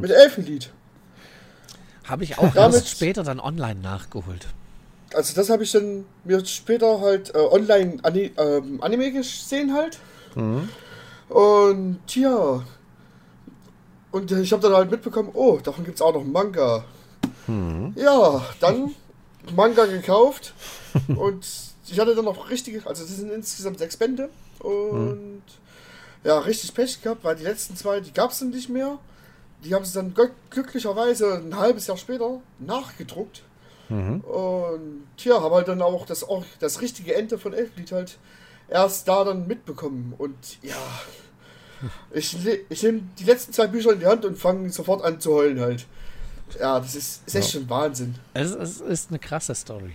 mit 0.00 0.10
Elfenlied. 0.10 0.70
Habe 2.04 2.24
ich 2.24 2.38
auch 2.38 2.54
erst 2.54 2.88
später 2.88 3.22
dann 3.24 3.40
online 3.40 3.80
nachgeholt. 3.80 4.46
Also 5.14 5.34
das 5.34 5.48
habe 5.50 5.62
ich 5.64 5.72
dann 5.72 6.04
mir 6.24 6.44
später 6.44 7.00
halt 7.00 7.34
äh, 7.34 7.38
online 7.38 7.98
Ani 8.02 8.32
ähm, 8.36 8.82
Anime 8.82 9.10
gesehen 9.12 9.72
halt. 9.74 9.98
Mhm. 10.34 10.68
Und 11.28 12.00
ja. 12.14 12.62
Und 14.10 14.32
ich 14.32 14.52
habe 14.52 14.62
dann 14.62 14.72
halt 14.74 14.90
mitbekommen, 14.90 15.30
oh, 15.34 15.58
davon 15.62 15.84
gibt 15.84 15.96
es 15.96 16.02
auch 16.02 16.14
noch 16.14 16.24
Manga. 16.24 16.84
Mhm. 17.46 17.92
Ja, 17.96 18.44
dann 18.60 18.94
Manga 19.54 19.86
gekauft. 19.86 20.54
und 21.08 21.46
ich 21.90 21.98
hatte 21.98 22.14
dann 22.14 22.24
noch 22.24 22.50
richtige, 22.50 22.86
also 22.86 23.02
das 23.02 23.16
sind 23.16 23.30
insgesamt 23.30 23.78
sechs 23.78 23.96
Bände. 23.96 24.28
Und 24.60 25.42
ja, 26.24 26.38
richtig 26.40 26.74
Pech 26.74 27.00
gehabt, 27.02 27.24
weil 27.24 27.36
die 27.36 27.44
letzten 27.44 27.76
zwei, 27.76 28.00
die 28.00 28.12
gab 28.12 28.30
es 28.32 28.40
dann 28.40 28.50
nicht 28.50 28.68
mehr. 28.68 28.98
Die 29.64 29.74
haben 29.74 29.84
sie 29.84 29.94
dann 29.94 30.14
glück- 30.14 30.32
glücklicherweise 30.50 31.34
ein 31.44 31.56
halbes 31.56 31.86
Jahr 31.86 31.96
später 31.96 32.40
nachgedruckt. 32.58 33.42
Mhm. 33.88 34.20
Und 34.20 35.06
ja, 35.18 35.40
habe 35.40 35.54
halt 35.56 35.68
dann 35.68 35.80
auch 35.82 36.04
das, 36.06 36.22
auch 36.28 36.44
das 36.60 36.80
richtige 36.80 37.14
Ende 37.14 37.38
von 37.38 37.52
Elflied 37.54 37.90
halt 37.92 38.18
erst 38.68 39.08
da 39.08 39.24
dann 39.24 39.46
mitbekommen. 39.46 40.14
Und 40.18 40.34
ja, 40.62 40.76
ich, 42.10 42.36
ich 42.68 42.82
nehme 42.82 43.02
die 43.18 43.24
letzten 43.24 43.52
zwei 43.52 43.66
Bücher 43.66 43.92
in 43.92 44.00
die 44.00 44.06
Hand 44.06 44.24
und 44.24 44.36
fange 44.36 44.70
sofort 44.70 45.02
an 45.04 45.20
zu 45.20 45.32
heulen 45.32 45.60
halt. 45.60 45.86
Ja, 46.58 46.80
das 46.80 46.94
ist, 46.94 47.22
ist 47.26 47.34
echt 47.34 47.52
Ja. 47.54 47.60
schon 47.60 47.70
Wahnsinn. 47.70 48.14
Es, 48.34 48.50
es 48.52 48.80
ist 48.80 49.10
eine 49.10 49.18
krasse 49.18 49.54
Story. 49.54 49.92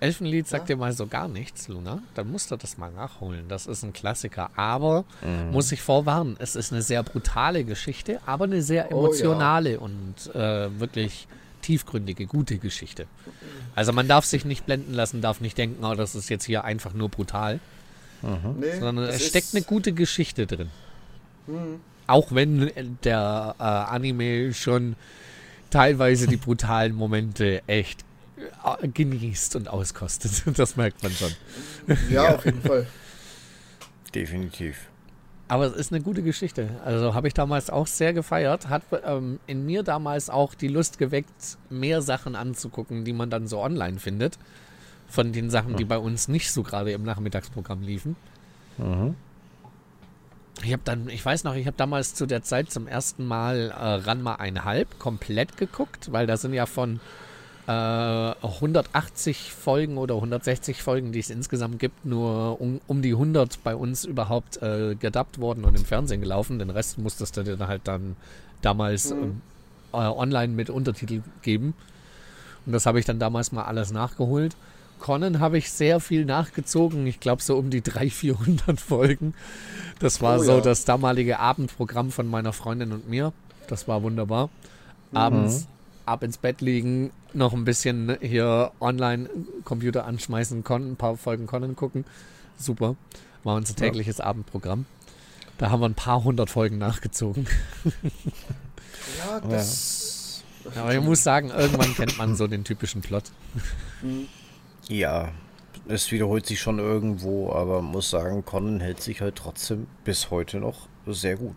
Elfenlied 0.00 0.48
sagt 0.48 0.68
Ja. 0.68 0.74
dir 0.74 0.80
mal 0.80 0.92
so 0.92 1.06
gar 1.06 1.28
nichts, 1.28 1.68
Luna. 1.68 2.02
Dann 2.14 2.30
musst 2.30 2.50
du 2.50 2.56
das 2.56 2.78
mal 2.78 2.90
nachholen. 2.90 3.44
Das 3.48 3.66
ist 3.66 3.82
ein 3.82 3.92
Klassiker. 3.92 4.50
Aber, 4.56 5.04
Mhm. 5.22 5.52
muss 5.52 5.70
ich 5.72 5.82
vorwarnen, 5.82 6.36
es 6.38 6.56
ist 6.56 6.72
eine 6.72 6.82
sehr 6.82 7.02
brutale 7.02 7.64
Geschichte, 7.64 8.18
aber 8.26 8.44
eine 8.44 8.62
sehr 8.62 8.86
Oh 8.86 8.94
ja. 8.94 8.98
emotionale 8.98 9.78
und 9.80 10.34
äh, 10.34 10.80
wirklich 10.80 11.28
tiefgründige, 11.62 12.26
gute 12.26 12.56
Geschichte. 12.58 13.06
Also 13.74 13.92
man 13.92 14.08
darf 14.08 14.24
sich 14.24 14.44
nicht 14.46 14.64
blenden 14.66 14.94
lassen, 14.94 15.20
darf 15.20 15.40
nicht 15.42 15.58
denken, 15.58 15.84
oh, 15.84 15.94
das 15.94 16.14
ist 16.14 16.30
jetzt 16.30 16.44
hier 16.44 16.64
einfach 16.64 16.94
nur 16.94 17.08
brutal, 17.10 17.60
Mhm. 18.22 18.56
Nee, 18.60 18.78
sondern 18.80 19.04
es 19.06 19.26
steckt 19.28 19.48
eine 19.54 19.62
gute 19.64 19.92
Geschichte 19.92 20.46
drin. 20.46 20.68
Hm. 21.46 21.80
Auch 22.06 22.32
wenn 22.32 22.70
der 23.04 23.54
äh, 23.58 23.62
Anime 23.62 24.52
schon 24.52 24.96
teilweise 25.70 26.26
die 26.26 26.36
brutalen 26.36 26.94
Momente 26.94 27.62
echt 27.66 28.00
äh, 28.00 28.04
genießt 28.82 29.56
und 29.56 29.68
auskostet. 29.68 30.42
Das 30.56 30.76
merkt 30.76 31.02
man 31.02 31.12
schon. 31.12 31.32
Ja, 32.10 32.34
auf 32.34 32.44
jeden 32.44 32.62
Fall. 32.62 32.86
Definitiv. 34.14 34.88
Aber 35.48 35.66
es 35.66 35.72
ist 35.72 35.92
eine 35.92 36.00
gute 36.00 36.22
Geschichte. 36.22 36.68
Also 36.84 37.14
habe 37.14 37.26
ich 37.26 37.34
damals 37.34 37.70
auch 37.70 37.88
sehr 37.88 38.12
gefeiert. 38.12 38.68
Hat 38.68 38.82
ähm, 39.04 39.40
in 39.48 39.66
mir 39.66 39.82
damals 39.82 40.30
auch 40.30 40.54
die 40.54 40.68
Lust 40.68 40.98
geweckt, 40.98 41.58
mehr 41.68 42.02
Sachen 42.02 42.36
anzugucken, 42.36 43.04
die 43.04 43.12
man 43.12 43.30
dann 43.30 43.48
so 43.48 43.60
online 43.60 43.98
findet. 43.98 44.38
Von 45.08 45.32
den 45.32 45.50
Sachen, 45.50 45.74
die 45.76 45.84
bei 45.84 45.98
uns 45.98 46.28
nicht 46.28 46.52
so 46.52 46.62
gerade 46.62 46.92
im 46.92 47.02
Nachmittagsprogramm 47.02 47.82
liefen. 47.82 48.14
Mhm. 48.78 49.16
Ich 50.62 50.72
habe 50.72 50.82
dann, 50.84 51.08
ich 51.08 51.24
weiß 51.24 51.44
noch, 51.44 51.54
ich 51.54 51.66
habe 51.66 51.76
damals 51.76 52.14
zu 52.14 52.26
der 52.26 52.42
Zeit 52.42 52.70
zum 52.70 52.86
ersten 52.86 53.26
Mal 53.26 53.70
äh, 53.70 53.84
Ranma 54.06 54.36
einhalb 54.36 54.98
komplett 54.98 55.56
geguckt, 55.56 56.12
weil 56.12 56.26
da 56.26 56.36
sind 56.36 56.52
ja 56.52 56.66
von 56.66 57.00
äh, 57.66 57.70
180 57.70 59.52
Folgen 59.52 59.98
oder 59.98 60.14
160 60.16 60.82
Folgen, 60.82 61.12
die 61.12 61.18
es 61.20 61.30
insgesamt 61.30 61.78
gibt, 61.78 62.04
nur 62.04 62.60
um, 62.60 62.80
um 62.86 63.02
die 63.02 63.12
100 63.12 63.62
bei 63.62 63.74
uns 63.76 64.04
überhaupt 64.04 64.60
äh, 64.62 64.94
gedubbt 64.94 65.40
worden 65.40 65.64
und 65.64 65.76
im 65.76 65.84
Fernsehen 65.84 66.20
gelaufen. 66.20 66.58
Den 66.58 66.70
Rest 66.70 66.98
musstest 66.98 67.36
du 67.36 67.44
dann 67.44 67.68
halt 67.68 67.82
dann 67.84 68.16
damals 68.62 69.12
Mhm. 69.14 69.40
äh, 69.92 69.96
online 69.96 70.52
mit 70.52 70.70
Untertitel 70.70 71.22
geben. 71.42 71.74
Und 72.66 72.72
das 72.72 72.86
habe 72.86 72.98
ich 72.98 73.04
dann 73.06 73.18
damals 73.18 73.52
mal 73.52 73.64
alles 73.64 73.90
nachgeholt. 73.92 74.54
Conan 75.00 75.40
habe 75.40 75.56
ich 75.56 75.70
sehr 75.72 75.98
viel 75.98 76.26
nachgezogen. 76.26 77.06
Ich 77.06 77.20
glaube 77.20 77.42
so 77.42 77.56
um 77.56 77.70
die 77.70 77.80
300, 77.82 78.12
400 78.12 78.80
Folgen. 78.80 79.34
Das 79.98 80.20
war 80.20 80.38
Oh 80.38 80.42
so 80.42 80.52
ja. 80.56 80.60
das 80.60 80.84
damalige 80.84 81.38
Abendprogramm 81.38 82.10
von 82.10 82.26
meiner 82.28 82.52
Freundin 82.52 82.92
und 82.92 83.08
mir. 83.08 83.32
Das 83.66 83.88
war 83.88 84.02
wunderbar. 84.02 84.50
Abends 85.12 85.66
ab 86.10 86.22
ins 86.22 86.38
Bett 86.38 86.60
liegen, 86.60 87.12
noch 87.32 87.52
ein 87.52 87.64
bisschen 87.64 88.18
hier 88.20 88.72
online 88.80 89.30
Computer 89.64 90.04
anschmeißen, 90.04 90.64
Con, 90.64 90.92
ein 90.92 90.96
paar 90.96 91.16
Folgen 91.16 91.46
Conan 91.46 91.76
gucken. 91.76 92.04
Super. 92.58 92.96
War 93.44 93.56
unser 93.56 93.74
tägliches 93.74 94.20
Abendprogramm. 94.20 94.84
Da 95.56 95.70
haben 95.70 95.80
wir 95.80 95.88
ein 95.88 95.94
paar 95.94 96.24
hundert 96.24 96.50
Folgen 96.50 96.78
nachgezogen. 96.78 97.46
Ja, 99.18 99.40
das. 99.48 100.42
Aber 100.76 100.94
ich 100.94 101.00
muss 101.00 101.22
sagen, 101.22 101.50
irgendwann 101.50 101.94
kennt 101.94 102.18
man 102.18 102.36
so 102.36 102.46
den 102.46 102.64
typischen 102.64 103.00
Plot. 103.00 103.24
Ja, 104.88 105.30
es 105.88 106.10
wiederholt 106.12 106.44
sich 106.44 106.60
schon 106.60 106.78
irgendwo, 106.78 107.52
aber 107.52 107.80
muss 107.80 108.10
sagen, 108.10 108.44
Conan 108.44 108.80
hält 108.80 109.00
sich 109.00 109.20
halt 109.20 109.36
trotzdem 109.36 109.86
bis 110.04 110.30
heute 110.30 110.58
noch 110.58 110.88
sehr 111.06 111.36
gut. 111.36 111.56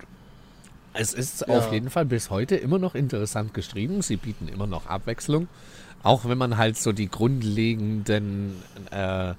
Es 0.93 1.13
ist 1.13 1.41
Ja. 1.47 1.57
auf 1.57 1.71
jeden 1.71 1.89
Fall 1.89 2.05
bis 2.05 2.29
heute 2.29 2.55
immer 2.55 2.79
noch 2.79 2.95
interessant 2.95 3.53
geschrieben. 3.53 4.01
Sie 4.01 4.17
bieten 4.17 4.47
immer 4.47 4.67
noch 4.67 4.85
Abwechslung. 4.87 5.47
Auch 6.03 6.25
wenn 6.25 6.37
man 6.37 6.57
halt 6.57 6.77
so 6.77 6.91
die 6.91 7.09
grundlegenden, 7.09 8.61
äh, 8.91 9.33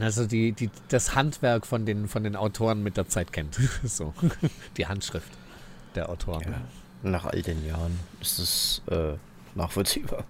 also 0.00 0.26
die, 0.26 0.52
die, 0.52 0.70
das 0.88 1.14
Handwerk 1.14 1.66
von 1.66 1.86
den, 1.86 2.08
von 2.08 2.24
den 2.24 2.36
Autoren 2.36 2.82
mit 2.82 2.96
der 2.96 3.08
Zeit 3.08 3.32
kennt. 3.32 3.54
so, 3.84 4.12
die 4.76 4.86
Handschrift 4.86 5.30
der 5.94 6.08
Autoren. 6.10 6.42
Ja. 6.42 7.10
Nach 7.10 7.24
all 7.26 7.42
den 7.42 7.64
Jahren 7.64 7.98
ist 8.20 8.38
es 8.38 8.82
äh, 8.90 9.12
nachvollziehbar. 9.54 10.24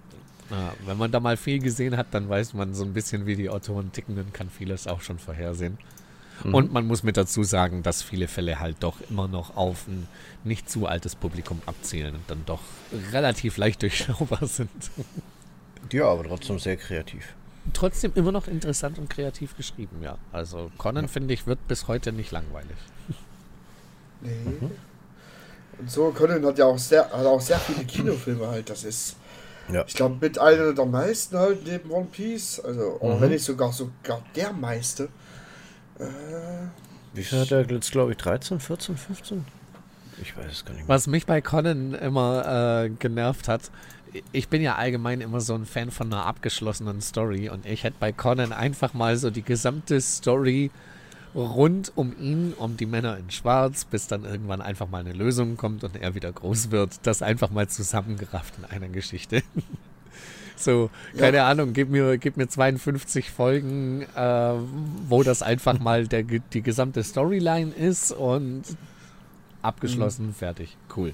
Ja, 0.49 0.73
wenn 0.85 0.97
man 0.97 1.11
da 1.11 1.19
mal 1.19 1.35
viel 1.35 1.59
gesehen 1.59 1.97
hat, 1.97 2.07
dann 2.11 2.29
weiß 2.29 2.53
man 2.53 2.73
so 2.73 2.83
ein 2.85 2.93
bisschen, 2.93 3.25
wie 3.25 3.35
die 3.35 3.49
Autoren 3.49 3.91
ticken 3.91 4.17
und 4.17 4.33
kann 4.33 4.49
vieles 4.49 4.87
auch 4.87 5.01
schon 5.01 5.17
vorhersehen. 5.19 5.77
Mhm. 6.43 6.53
Und 6.53 6.73
man 6.73 6.85
muss 6.85 7.03
mit 7.03 7.17
dazu 7.17 7.43
sagen, 7.43 7.83
dass 7.83 8.01
viele 8.03 8.27
Fälle 8.27 8.59
halt 8.59 8.77
doch 8.81 8.97
immer 9.09 9.27
noch 9.27 9.55
auf 9.55 9.87
ein 9.87 10.07
nicht 10.43 10.69
zu 10.69 10.85
altes 10.87 11.15
Publikum 11.15 11.61
abzielen 11.65 12.15
und 12.15 12.23
dann 12.29 12.43
doch 12.45 12.61
relativ 13.11 13.57
leicht 13.57 13.81
durchschaubar 13.81 14.45
sind. 14.47 14.69
Ja, 15.91 16.05
aber 16.05 16.23
trotzdem 16.23 16.59
sehr 16.59 16.77
kreativ. 16.77 17.33
Trotzdem 17.73 18.11
immer 18.15 18.31
noch 18.31 18.47
interessant 18.47 18.97
und 18.97 19.09
kreativ 19.09 19.57
geschrieben, 19.57 19.97
ja. 20.01 20.17
Also 20.31 20.71
Conan, 20.77 21.07
finde 21.09 21.33
ich, 21.33 21.47
wird 21.47 21.67
bis 21.67 21.87
heute 21.87 22.11
nicht 22.13 22.31
langweilig. 22.31 22.77
Nee. 24.21 24.33
Und 25.79 25.91
so, 25.91 26.11
Conan 26.11 26.43
hat 26.45 26.57
ja 26.57 26.65
auch 26.65 26.79
sehr, 26.79 27.03
hat 27.03 27.25
auch 27.25 27.39
sehr 27.41 27.59
viele 27.59 27.85
Kinofilme 27.85 28.47
halt. 28.47 28.69
Das 28.69 28.83
ist, 28.83 29.15
Ja. 29.71 29.83
ich 29.87 29.93
glaube, 29.93 30.17
mit 30.19 30.39
einer 30.39 30.73
der 30.73 30.85
meisten 30.85 31.37
halt 31.37 31.65
neben 31.67 31.91
One 31.91 32.07
Piece. 32.11 32.59
Also, 32.59 32.99
Mhm. 33.01 33.21
wenn 33.21 33.29
nicht 33.29 33.43
sogar 33.45 33.71
sogar 33.71 34.21
der 34.35 34.53
meiste. 34.53 35.09
Äh, 35.99 36.05
Wie 37.13 37.23
viel 37.23 37.39
hat 37.39 37.51
er 37.51 37.69
jetzt, 37.69 37.91
glaube 37.91 38.11
ich, 38.11 38.17
13, 38.17 38.59
14, 38.59 38.97
15? 38.97 39.45
Ich 40.21 40.35
weiß 40.35 40.51
es 40.51 40.65
gar 40.65 40.73
nicht 40.73 40.87
mehr. 40.87 40.89
Was 40.89 41.07
mich 41.07 41.25
bei 41.25 41.41
Conan 41.41 41.93
immer 41.93 42.83
äh, 42.85 42.89
genervt 42.89 43.47
hat, 43.47 43.71
ich 44.31 44.47
bin 44.47 44.61
ja 44.61 44.75
allgemein 44.75 45.21
immer 45.21 45.41
so 45.41 45.53
ein 45.53 45.65
Fan 45.65 45.91
von 45.91 46.11
einer 46.11 46.25
abgeschlossenen 46.25 47.01
Story 47.01 47.49
und 47.49 47.65
ich 47.65 47.83
hätte 47.83 47.97
bei 47.99 48.11
Conan 48.11 48.51
einfach 48.51 48.93
mal 48.93 49.17
so 49.17 49.29
die 49.29 49.43
gesamte 49.43 49.99
Story 50.01 50.71
rund 51.35 51.91
um 51.95 52.17
ihn, 52.19 52.53
um 52.57 52.77
die 52.77 52.85
Männer 52.85 53.17
in 53.17 53.29
Schwarz, 53.29 53.85
bis 53.85 54.07
dann 54.07 54.25
irgendwann 54.25 54.61
einfach 54.61 54.89
mal 54.89 54.99
eine 54.99 55.13
Lösung 55.13 55.57
kommt 55.57 55.83
und 55.83 55.95
er 55.95 56.15
wieder 56.15 56.31
groß 56.31 56.71
wird, 56.71 56.99
das 57.03 57.21
einfach 57.21 57.51
mal 57.51 57.67
zusammengerafft 57.67 58.55
in 58.57 58.65
einer 58.65 58.87
Geschichte. 58.87 59.43
So, 60.59 60.89
keine 61.17 61.43
Ahnung, 61.43 61.73
gib 61.73 61.89
mir, 61.89 62.17
gib 62.17 62.37
mir 62.37 62.47
52 62.47 63.29
Folgen, 63.31 64.01
äh, 64.15 64.53
wo 65.07 65.23
das 65.23 65.41
einfach 65.41 65.79
mal 65.79 66.07
der, 66.07 66.23
die 66.23 66.61
gesamte 66.61 67.03
Storyline 67.03 67.71
ist 67.73 68.11
und 68.11 68.63
abgeschlossen, 69.61 70.33
fertig. 70.33 70.75
Cool. 70.95 71.13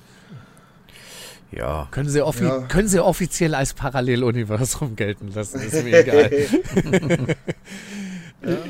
Ja, 1.51 1.87
Können 1.91 2.09
sie, 2.09 2.21
offi 2.21 2.45
Ja. 2.45 2.61
können 2.61 2.87
sie 2.87 2.99
offiziell 2.99 3.53
als 3.53 3.73
Paralleluniversum 3.75 4.95
gelten 4.95 5.27
lassen, 5.33 5.61
ist 5.61 5.83
mir 5.83 5.99
egal. 6.05 6.31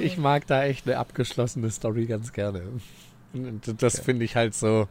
Ich 0.02 0.18
mag 0.18 0.46
da 0.48 0.64
echt 0.66 0.86
eine 0.88 0.98
abgeschlossene 0.98 1.72
Story 1.72 2.06
ganz 2.06 2.34
gerne. 2.34 2.62
Und 3.34 3.82
das 3.82 4.00
finde 4.00 4.26
ich 4.26 4.36
halt 4.36 4.54
so, 4.54 4.88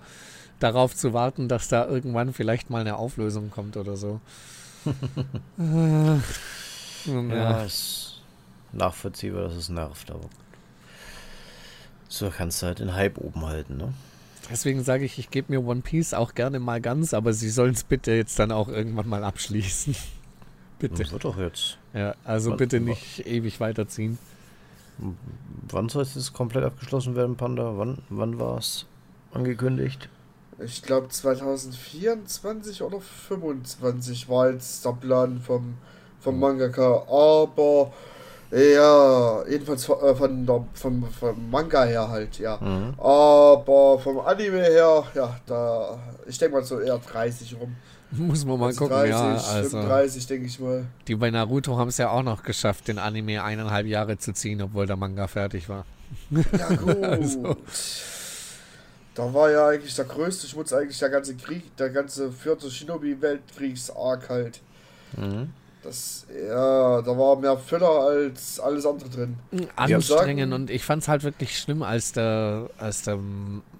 darauf 0.58 0.94
zu 0.96 1.12
warten, 1.12 1.48
dass 1.48 1.68
da 1.68 1.86
irgendwann 1.86 2.32
vielleicht 2.32 2.70
mal 2.70 2.80
eine 2.80 2.96
Auflösung 2.96 3.50
kommt 3.50 3.76
oder 3.76 3.96
so. 3.96 4.20
Äh, 5.58 6.16
ja, 7.06 7.22
ja. 7.34 7.62
ist 7.62 8.20
nachvollziehbar, 8.72 9.44
dass 9.44 9.54
es 9.54 9.68
nervt, 9.68 10.10
aber 10.10 10.28
so 12.08 12.30
kannst 12.30 12.62
du 12.62 12.66
halt 12.66 12.78
den 12.78 12.94
Hype 12.94 13.18
oben 13.18 13.46
halten, 13.46 13.76
ne? 13.76 13.92
Deswegen 14.50 14.82
sage 14.82 15.04
ich, 15.04 15.18
ich 15.18 15.30
gebe 15.30 15.52
mir 15.52 15.64
One 15.64 15.82
Piece 15.82 16.14
auch 16.14 16.34
gerne 16.34 16.58
mal 16.58 16.80
ganz, 16.80 17.14
aber 17.14 17.32
sie 17.32 17.48
sollen 17.48 17.72
es 17.74 17.84
bitte 17.84 18.12
jetzt 18.12 18.38
dann 18.38 18.50
auch 18.52 18.68
irgendwann 18.68 19.08
mal 19.08 19.24
abschließen. 19.24 19.94
bitte. 20.78 21.02
Das 21.02 21.12
wird 21.12 21.24
doch 21.24 21.38
jetzt. 21.38 21.78
Ja, 21.94 22.14
also 22.24 22.50
Was- 22.50 22.58
bitte 22.58 22.80
nicht 22.80 23.26
ewig 23.26 23.60
weiterziehen. 23.60 24.18
Wann 25.68 25.88
soll 25.88 26.02
es 26.02 26.14
jetzt 26.14 26.32
komplett 26.32 26.64
abgeschlossen 26.64 27.16
werden, 27.16 27.36
Panda? 27.36 27.76
Wann, 27.76 27.98
wann 28.10 28.38
war 28.38 28.58
es 28.58 28.86
angekündigt? 29.32 30.08
Ich 30.64 30.82
glaube 30.82 31.08
2024 31.08 32.82
oder 32.82 32.98
25 33.00 34.28
war 34.28 34.50
jetzt 34.50 34.84
der 34.84 34.92
Plan 34.92 35.40
vom, 35.40 35.74
vom 36.20 36.38
Mangaka. 36.38 37.02
Aber 37.08 37.92
ja, 38.50 39.46
jedenfalls 39.48 39.84
von, 39.86 39.98
äh, 40.00 40.14
von 40.14 40.44
der, 40.46 40.64
vom, 40.74 41.04
vom 41.10 41.50
Manga 41.50 41.84
her 41.84 42.08
halt, 42.08 42.38
ja. 42.38 42.58
Mhm. 42.60 42.94
Aber 43.00 43.98
vom 43.98 44.20
Anime 44.20 44.60
her, 44.62 45.04
ja, 45.14 45.36
da, 45.46 45.98
ich 46.26 46.38
denke 46.38 46.56
mal 46.56 46.64
so 46.64 46.78
eher 46.78 46.98
30 46.98 47.56
rum. 47.58 47.74
Muss 48.10 48.44
man 48.44 48.58
mal 48.58 48.66
Also 48.66 48.80
gucken, 48.80 48.96
30, 48.98 49.10
ja. 49.10 49.34
Also 49.36 49.70
35 49.70 50.26
denke 50.26 50.46
ich 50.46 50.60
mal. 50.60 50.84
die 51.08 51.14
bei 51.14 51.30
Naruto 51.30 51.78
haben 51.78 51.88
es 51.88 51.96
ja 51.96 52.10
auch 52.10 52.22
noch 52.22 52.42
geschafft, 52.42 52.88
den 52.88 52.98
Anime 52.98 53.42
eineinhalb 53.42 53.86
Jahre 53.86 54.18
zu 54.18 54.34
ziehen, 54.34 54.60
obwohl 54.60 54.86
der 54.86 54.96
Manga 54.96 55.28
fertig 55.28 55.70
war. 55.70 55.86
Ja 56.30 56.68
gut. 56.76 57.02
Also. 57.02 57.56
Da 59.14 59.32
war 59.34 59.50
ja 59.50 59.68
eigentlich 59.68 59.94
der 59.94 60.06
größte 60.06 60.46
Schmutz, 60.46 60.72
eigentlich 60.72 60.98
der 60.98 61.10
ganze 61.10 61.34
Krieg, 61.34 61.76
der 61.76 61.90
ganze 61.90 62.32
vierte 62.32 62.70
Shinobi-Weltkriegsarg 62.70 64.28
halt. 64.28 64.60
Mhm. 65.16 65.50
Das, 65.82 66.26
ja, 66.48 67.02
da 67.02 67.18
war 67.18 67.36
mehr 67.36 67.58
Füller 67.58 67.90
als 68.06 68.60
alles 68.60 68.86
andere 68.86 69.10
drin. 69.10 69.36
Anstrengend 69.74 70.04
sagen- 70.04 70.52
und 70.52 70.70
ich 70.70 70.84
fand 70.84 71.02
es 71.02 71.08
halt 71.08 71.24
wirklich 71.24 71.58
schlimm, 71.58 71.82
als 71.82 72.12
der, 72.12 72.70
als 72.78 73.02
der 73.02 73.18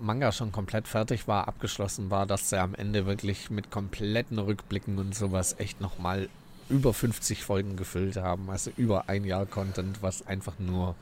Manga 0.01 0.33
schon 0.33 0.51
komplett 0.51 0.89
fertig 0.89 1.29
war, 1.29 1.47
abgeschlossen 1.47 2.11
war, 2.11 2.27
dass 2.27 2.51
er 2.51 2.63
am 2.63 2.75
Ende 2.75 3.07
wirklich 3.07 3.51
mit 3.51 3.71
kompletten 3.71 4.41
Rückblicken 4.41 4.99
und 4.99 5.15
sowas 5.15 5.55
echt 5.59 5.81
nochmal 5.81 6.29
über 6.69 6.93
50 6.93 7.45
Folgen 7.45 7.77
gefüllt 7.77 8.17
haben. 8.17 8.51
Also 8.51 8.73
über 8.77 9.09
ein 9.09 9.25
Jahr 9.25 9.47
Content, 9.47 10.03
was 10.03 10.27
einfach 10.27 10.55
nur 10.59 10.97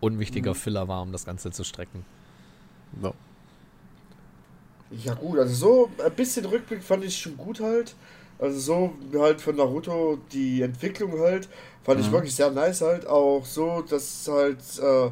unwichtiger 0.00 0.52
Mhm. 0.52 0.56
Filler 0.56 0.86
war, 0.88 1.02
um 1.02 1.10
das 1.10 1.26
Ganze 1.26 1.50
zu 1.50 1.64
strecken. 1.64 2.04
Ja. 3.02 3.12
Ja 4.90 5.14
gut, 5.14 5.38
also 5.38 5.54
so 5.54 5.90
ein 6.04 6.12
bisschen 6.14 6.44
Rückblick 6.44 6.82
fand 6.82 7.04
ich 7.04 7.16
schon 7.18 7.36
gut 7.36 7.60
halt. 7.60 7.94
Also 8.38 8.58
so 8.60 9.20
halt 9.20 9.40
von 9.40 9.56
Naruto 9.56 10.18
die 10.32 10.62
Entwicklung 10.62 11.18
halt, 11.20 11.48
fand 11.82 12.00
ich 12.00 12.08
Mhm. 12.08 12.12
wirklich 12.12 12.34
sehr 12.34 12.50
nice 12.50 12.80
halt. 12.82 13.06
Auch 13.06 13.44
so, 13.44 13.82
dass 13.82 14.28
halt 14.28 14.58
äh, 14.80 15.10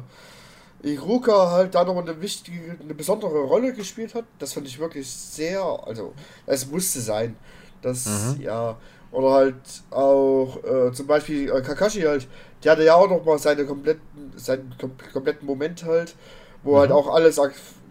Iruka 0.87 1.51
halt 1.51 1.75
da 1.75 1.83
nochmal 1.85 2.03
eine 2.03 2.21
wichtige, 2.21 2.77
eine 2.81 2.93
besondere 2.93 3.39
Rolle 3.43 3.73
gespielt 3.73 4.15
hat. 4.15 4.25
Das 4.39 4.53
fand 4.53 4.67
ich 4.67 4.79
wirklich 4.79 5.09
sehr, 5.09 5.61
also 5.85 6.13
es 6.45 6.67
musste 6.67 6.99
sein. 7.01 7.35
Das, 7.81 8.35
Mhm. 8.35 8.41
ja, 8.41 8.77
oder 9.11 9.31
halt 9.31 9.55
auch 9.91 10.57
äh, 10.63 10.91
zum 10.93 11.07
Beispiel 11.07 11.49
äh, 11.51 11.61
Kakashi 11.61 12.01
halt, 12.01 12.27
der 12.63 12.73
hatte 12.73 12.83
ja 12.83 12.95
auch 12.95 13.09
nochmal 13.09 13.39
seine 13.39 13.65
kompletten, 13.65 14.33
seinen 14.35 14.75
kom 14.79 14.91
kompletten 15.13 15.45
Moment 15.47 15.83
halt, 15.83 16.15
wo 16.63 16.77
halt 16.79 16.89
Mhm. 16.89 16.95
auch 16.95 17.07
alles 17.13 17.39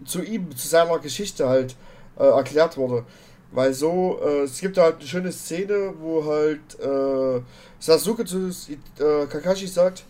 zu 0.04 0.23
ihm, 0.23 0.54
zu 0.56 0.68
seiner 0.68 0.99
Geschichte 0.99 1.49
halt 1.49 1.76
äh, 2.18 2.25
erklärt 2.25 2.76
wurde. 2.76 3.04
Weil 3.52 3.75
so, 3.75 4.18
äh, 4.25 4.42
es 4.42 4.61
gibt 4.61 4.76
da 4.76 4.85
halt 4.85 4.97
eine 4.97 5.06
schöne 5.06 5.32
Szene, 5.32 5.92
wo 6.00 6.25
halt 6.25 6.80
äh, 6.80 7.42
Sasuke 7.78 8.25
zu 8.25 8.49
äh, 8.49 9.26
Kakashi 9.26 9.66
sagt, 9.66 10.04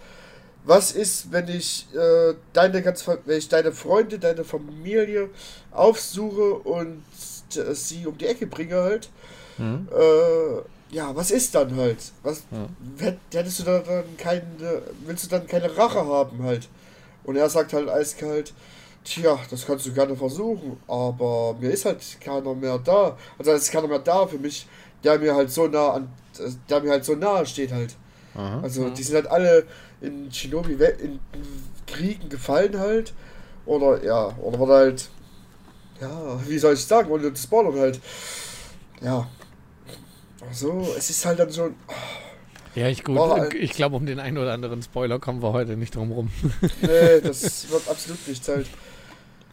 was 0.65 0.93
ist, 0.93 1.33
wenn 1.33 1.49
ich 1.49 1.89
äh, 1.93 2.35
deine 2.53 2.83
ganz, 2.83 3.05
wenn 3.07 3.39
ich 3.39 3.49
deine 3.49 3.73
Freunde, 3.73 4.19
deine 4.19 4.45
Familie 4.45 5.31
aufsuche 5.73 6.55
und 6.55 7.03
sie 7.73 8.07
um 8.07 8.17
die 8.17 8.27
Ecke 8.27 8.47
bringe 8.47 8.77
halt? 8.77 9.11
Mhm. 9.59 9.89
Äh, 9.93 10.95
ja, 10.95 11.17
was 11.17 11.31
ist 11.31 11.55
dann 11.55 11.75
halt? 11.77 11.99
Was 12.23 12.45
ja. 12.51 13.13
hättest 13.33 13.61
du 13.61 13.65
dann 13.65 13.83
keine, 14.19 14.43
willst 15.05 15.25
du 15.25 15.29
dann 15.31 15.47
keine 15.47 15.77
Rache 15.77 16.07
haben 16.07 16.45
halt? 16.45 16.69
Und 17.25 17.37
er 17.37 17.49
sagt 17.49 17.73
halt 17.73 17.89
eiskalt, 17.89 18.53
tja, 19.05 19.39
das 19.51 19.67
kannst 19.67 19.87
du 19.87 19.93
gerne 19.93 20.17
versuchen, 20.17 20.77
aber 20.87 21.55
mir 21.61 21.71
ist 21.71 21.85
halt 21.85 22.03
keiner 22.21 22.55
mehr 22.55 22.79
da. 22.79 23.17
Also 23.39 23.53
es 23.53 23.65
ist 23.65 23.73
keiner 23.73 23.89
mehr 23.89 23.99
da 23.99 24.27
für 24.27 24.39
mich, 24.39 24.67
der 25.03 25.19
mir 25.19 25.35
halt 25.35 25.51
so 25.51 25.67
nah 25.67 25.93
an, 25.93 26.09
der 26.69 26.81
mir 26.81 26.91
halt 26.91 27.05
so 27.05 27.15
nahe 27.15 27.47
steht 27.47 27.73
halt. 27.73 27.95
Aha, 28.35 28.61
also 28.63 28.89
die 28.91 29.03
sind 29.03 29.17
halt 29.17 29.27
alle 29.27 29.67
in 30.01 30.31
Shinobi 30.33 30.73
in 30.73 31.21
Kriegen 31.87 32.29
gefallen 32.29 32.79
halt. 32.79 33.13
Oder 33.67 34.03
ja, 34.05 34.37
oder 34.39 34.59
wurde 34.59 34.73
halt, 34.73 35.09
ja, 36.01 36.41
wie 36.49 36.59
soll 36.59 36.75
ich 36.75 36.85
sagen, 36.85 37.11
ohne 37.11 37.33
zu 37.33 37.43
spoilern 37.43 37.79
halt. 37.79 38.01
Ja. 39.01 39.29
So, 40.51 40.95
es 40.99 41.11
ist 41.11 41.25
halt 41.25 41.39
dann 41.39 41.51
so. 41.51 41.65
Oh, 41.67 41.93
ja, 42.75 42.89
ich 42.89 43.05
gut. 43.05 43.19
Halt 43.19 43.55
ich 43.55 43.73
glaube, 43.73 43.97
um 43.97 44.07
den 44.07 44.19
einen 44.19 44.39
oder 44.39 44.53
anderen 44.53 44.83
Spoiler 44.83 45.19
kommen 45.19 45.43
wir 45.43 45.53
heute 45.53 45.77
nicht 45.77 45.95
drum 45.95 46.11
rum. 46.11 46.31
nee, 46.81 47.21
das 47.23 47.71
wird 47.71 47.89
absolut 47.89 48.27
nicht 48.27 48.49
halt. 48.49 48.67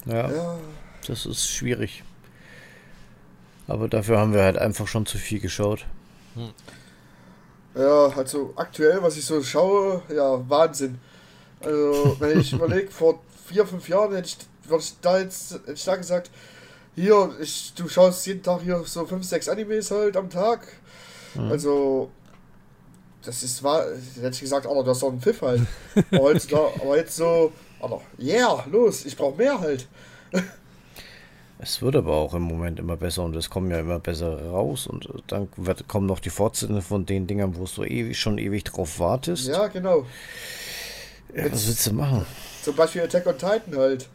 Ja, 0.06 0.32
ja, 0.32 0.58
das 1.08 1.26
ist 1.26 1.50
schwierig. 1.50 2.04
Aber 3.68 3.88
dafür 3.88 4.20
haben 4.20 4.34
wir 4.34 4.44
halt 4.44 4.58
einfach 4.58 4.88
schon 4.88 5.06
zu 5.06 5.18
viel 5.18 5.40
geschaut. 5.40 5.86
Hm. 6.36 6.50
Ja, 7.76 8.08
also 8.08 8.54
aktuell, 8.56 9.02
was 9.02 9.16
ich 9.18 9.26
so 9.26 9.42
schaue, 9.44 10.02
ja, 10.10 10.50
Wahnsinn. 10.50 11.00
Also, 11.62 12.16
wenn 12.20 12.40
ich 12.40 12.52
überlege, 12.54 12.90
vor 12.90 13.22
vier, 13.48 13.66
fünf 13.66 13.88
Jahren 13.88 14.14
hätte 14.16 14.28
ich, 14.28 14.38
würde 14.70 14.84
ich 14.84 15.00
da 15.02 15.20
jetzt 15.20 15.54
hätte 15.54 15.74
ich 15.74 15.86
da 15.86 15.96
gesagt, 15.96 16.32
hier, 16.96 17.36
ich, 17.40 17.74
du 17.76 17.88
schaust 17.88 18.26
jeden 18.26 18.44
Tag 18.44 18.62
hier 18.62 18.82
so 18.86 19.06
fünf, 19.06 19.24
sechs 19.24 19.48
Animes 19.48 19.92
halt 19.92 20.18
am 20.18 20.30
Tag. 20.30 20.68
Mhm. 21.36 21.52
Also, 21.52 22.10
das 23.24 23.44
ist 23.44 23.64
war, 23.64 23.86
hätte 24.16 24.30
ich 24.34 24.40
gesagt, 24.40 24.66
Alter, 24.66 24.84
du 24.84 24.90
hast 24.90 25.04
doch 25.04 25.10
einen 25.10 25.22
Pfiff 25.22 25.42
halt. 25.42 25.62
aber, 26.12 26.22
heute, 26.24 26.58
aber 26.82 26.98
jetzt 26.98 27.16
so, 27.16 27.52
Alter, 27.82 28.02
yeah, 28.20 28.66
los, 28.72 29.06
ich 29.06 29.16
brauche 29.16 29.38
mehr 29.38 29.60
halt. 29.60 29.88
Es 31.62 31.82
wird 31.82 31.98
aber 31.98 32.14
auch 32.14 32.34
im 32.34 32.44
Moment 32.44 32.80
immer 32.80 32.96
besser 32.96 33.26
und 33.26 33.36
es 33.36 33.50
kommen 33.50 33.70
ja 33.70 33.82
immer 33.82 34.00
besser 34.00 34.46
raus 34.50 34.88
und 34.88 35.10
dann 35.28 35.50
wird, 35.58 35.90
kommen 35.90 36.06
noch 36.06 36.22
die 36.22 36.30
Fortsetzungen 36.30 36.82
von 36.82 37.06
den 37.06 37.28
Dingern, 37.28 37.58
wo 37.58 37.66
du 37.66 37.84
ewig, 37.84 38.18
schon 38.18 38.38
ewig 38.38 38.64
drauf 38.64 38.98
wartest. 38.98 39.46
Ja, 39.50 39.68
genau. 39.68 40.06
Ja, 41.36 41.52
was 41.52 41.68
willst 41.68 41.86
du 41.88 41.94
machen? 41.94 42.26
Zum 42.64 42.78
Beispiel 42.78 43.02
Attack 43.02 43.28
on 43.28 43.38
Titan 43.38 43.76
halt. 43.78 44.08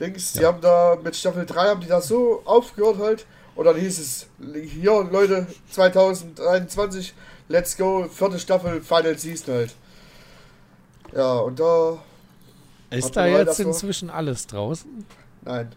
Denkst, 0.00 0.34
ja. 0.34 0.40
die 0.40 0.46
haben 0.46 0.60
da 0.60 0.98
mit 1.00 1.14
Staffel 1.14 1.46
3 1.46 1.68
haben 1.68 1.80
die 1.80 1.86
da 1.86 2.00
so 2.00 2.42
aufgehört 2.44 2.98
halt 2.98 3.26
und 3.54 3.64
dann 3.64 3.76
hieß 3.76 4.00
es, 4.00 4.26
hier 4.66 5.04
Leute, 5.04 5.46
2021, 5.70 7.14
let's 7.48 7.76
go, 7.76 8.08
vierte 8.10 8.40
Staffel, 8.40 8.82
Final 8.82 9.16
Season 9.16 9.54
halt. 9.54 9.74
Ja, 11.14 11.34
und 11.34 11.60
da... 11.60 11.98
Ist 12.92 13.16
da 13.16 13.26
jetzt 13.26 13.60
inzwischen 13.60 14.10
alles 14.10 14.46
draußen? 14.46 15.04
Nein. 15.42 15.70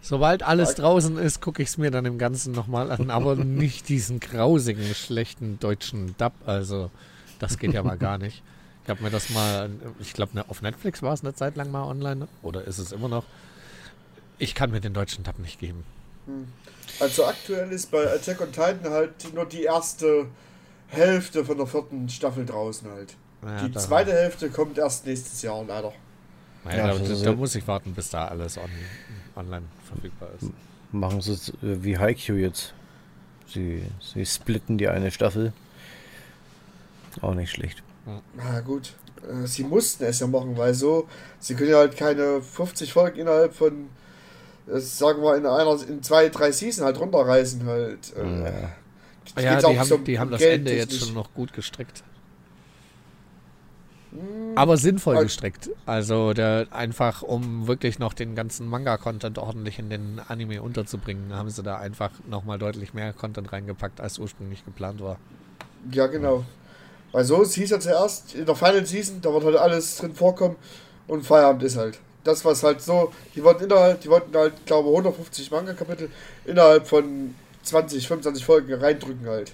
Sobald 0.00 0.42
alles 0.42 0.74
draußen 0.74 1.16
ist, 1.16 1.40
gucke 1.40 1.62
ich 1.62 1.70
es 1.70 1.78
mir 1.78 1.90
dann 1.90 2.04
im 2.04 2.18
Ganzen 2.18 2.52
nochmal 2.52 2.90
an, 2.90 3.10
aber 3.10 3.36
nicht 3.44 3.88
diesen 3.88 4.20
grausigen, 4.20 4.94
schlechten 4.94 5.58
deutschen 5.58 6.14
Dub. 6.18 6.34
Also, 6.44 6.90
das 7.38 7.58
geht 7.58 7.72
ja 7.72 7.82
mal 7.82 7.96
gar 7.96 8.18
nicht. 8.18 8.42
Ich 8.84 8.90
habe 8.90 9.02
mir 9.02 9.10
das 9.10 9.30
mal, 9.30 9.70
ich 10.00 10.12
glaube, 10.12 10.34
ne, 10.34 10.44
auf 10.48 10.60
Netflix 10.60 11.00
war 11.00 11.14
es 11.14 11.22
eine 11.22 11.34
Zeit 11.34 11.56
lang 11.56 11.70
mal 11.70 11.84
online, 11.84 12.28
oder 12.42 12.64
ist 12.64 12.78
es 12.78 12.92
immer 12.92 13.08
noch? 13.08 13.24
Ich 14.38 14.54
kann 14.54 14.70
mir 14.70 14.82
den 14.82 14.92
deutschen 14.92 15.24
Dub 15.24 15.38
nicht 15.38 15.58
geben. 15.58 15.84
Hm. 16.26 16.48
Also 17.00 17.24
aktuell 17.24 17.72
ist 17.72 17.90
bei 17.90 18.12
Attack 18.12 18.42
on 18.42 18.52
Titan 18.52 18.90
halt 18.90 19.32
nur 19.32 19.46
die 19.46 19.62
erste 19.62 20.26
Hälfte 20.88 21.46
von 21.46 21.56
der 21.56 21.66
vierten 21.66 22.10
Staffel 22.10 22.44
draußen 22.44 22.90
halt. 22.90 23.16
Ja, 23.42 23.68
die 23.68 23.72
zweite 23.72 24.12
Hälfte 24.12 24.50
kommt 24.50 24.76
erst 24.76 25.06
nächstes 25.06 25.40
Jahr 25.42 25.64
leider. 25.64 25.92
Naja, 26.64 26.92
ja, 26.92 26.98
da, 26.98 27.14
da, 27.24 27.32
muss 27.32 27.54
ich 27.54 27.66
warten, 27.68 27.94
bis 27.94 28.10
da 28.10 28.28
alles 28.28 28.56
on, 28.56 28.70
online 29.36 29.66
verfügbar 29.84 30.30
ist. 30.40 30.50
Machen 30.92 31.20
sie 31.20 31.32
es 31.32 31.48
äh, 31.50 31.82
wie 31.82 31.98
Haikyuu 31.98 32.36
jetzt. 32.36 32.72
Sie, 33.46 33.82
sie 34.00 34.24
splitten 34.24 34.78
die 34.78 34.88
eine 34.88 35.10
Staffel. 35.10 35.52
Auch 37.20 37.34
nicht 37.34 37.50
schlecht. 37.50 37.82
Na 38.36 38.60
gut, 38.60 38.94
äh, 39.22 39.46
sie 39.46 39.64
mussten 39.64 40.04
es 40.04 40.20
ja 40.20 40.26
machen, 40.26 40.56
weil 40.56 40.74
so, 40.74 41.08
sie 41.38 41.54
können 41.54 41.70
ja 41.70 41.78
halt 41.78 41.96
keine 41.96 42.40
50 42.42 42.92
Folgen 42.92 43.20
innerhalb 43.20 43.54
von, 43.54 43.88
äh, 44.66 44.78
sagen 44.78 45.22
wir, 45.22 45.36
in 45.36 45.46
einer, 45.46 45.78
in 45.88 46.02
zwei, 46.02 46.28
drei 46.28 46.52
Season 46.52 46.84
halt 46.84 46.98
runterreißen 46.98 47.64
halt. 47.66 48.12
Ja, 48.16 49.42
ja 49.42 49.60
die, 49.60 49.78
haben, 49.78 49.88
so 49.88 49.98
die 49.98 50.18
haben 50.18 50.30
das 50.30 50.42
Ende 50.42 50.74
jetzt 50.74 50.98
schon 50.98 51.14
noch 51.14 51.32
gut 51.34 51.52
gestrickt. 51.52 52.02
Hm. 54.14 54.56
Aber 54.56 54.76
sinnvoll 54.76 55.22
gestrickt. 55.24 55.70
Also 55.86 56.32
der, 56.32 56.68
einfach, 56.70 57.22
um 57.22 57.66
wirklich 57.66 57.98
noch 57.98 58.14
den 58.14 58.36
ganzen 58.36 58.68
Manga-Content 58.68 59.38
ordentlich 59.38 59.78
in 59.80 59.90
den 59.90 60.20
Anime 60.28 60.62
unterzubringen, 60.62 61.34
haben 61.34 61.50
sie 61.50 61.62
da 61.62 61.78
einfach 61.78 62.10
nochmal 62.28 62.58
deutlich 62.58 62.94
mehr 62.94 63.12
Content 63.12 63.52
reingepackt, 63.52 64.00
als 64.00 64.18
ursprünglich 64.18 64.64
geplant 64.64 65.02
war. 65.02 65.18
Ja, 65.90 66.06
genau. 66.06 66.44
Weil 67.10 67.24
so 67.24 67.44
hieß 67.44 67.70
ja 67.70 67.80
zuerst, 67.80 68.34
in 68.34 68.46
der 68.46 68.54
Final 68.54 68.86
Season, 68.86 69.20
da 69.20 69.32
wird 69.32 69.44
halt 69.44 69.56
alles 69.56 69.96
drin 69.96 70.14
vorkommen 70.14 70.56
und 71.08 71.26
Feierabend 71.26 71.62
ist 71.64 71.76
halt. 71.76 71.98
Das, 72.22 72.44
was 72.44 72.62
halt 72.62 72.80
so, 72.80 73.12
die 73.34 73.42
wollten 73.44 73.64
innerhalb, 73.64 74.00
die 74.00 74.08
wollten 74.08 74.34
halt, 74.34 74.64
glaube 74.64 74.88
150 74.88 75.50
Manga-Kapitel 75.50 76.08
innerhalb 76.44 76.86
von 76.86 77.34
20, 77.64 78.06
25 78.06 78.44
Folgen 78.44 78.72
reindrücken 78.72 79.26
halt. 79.26 79.52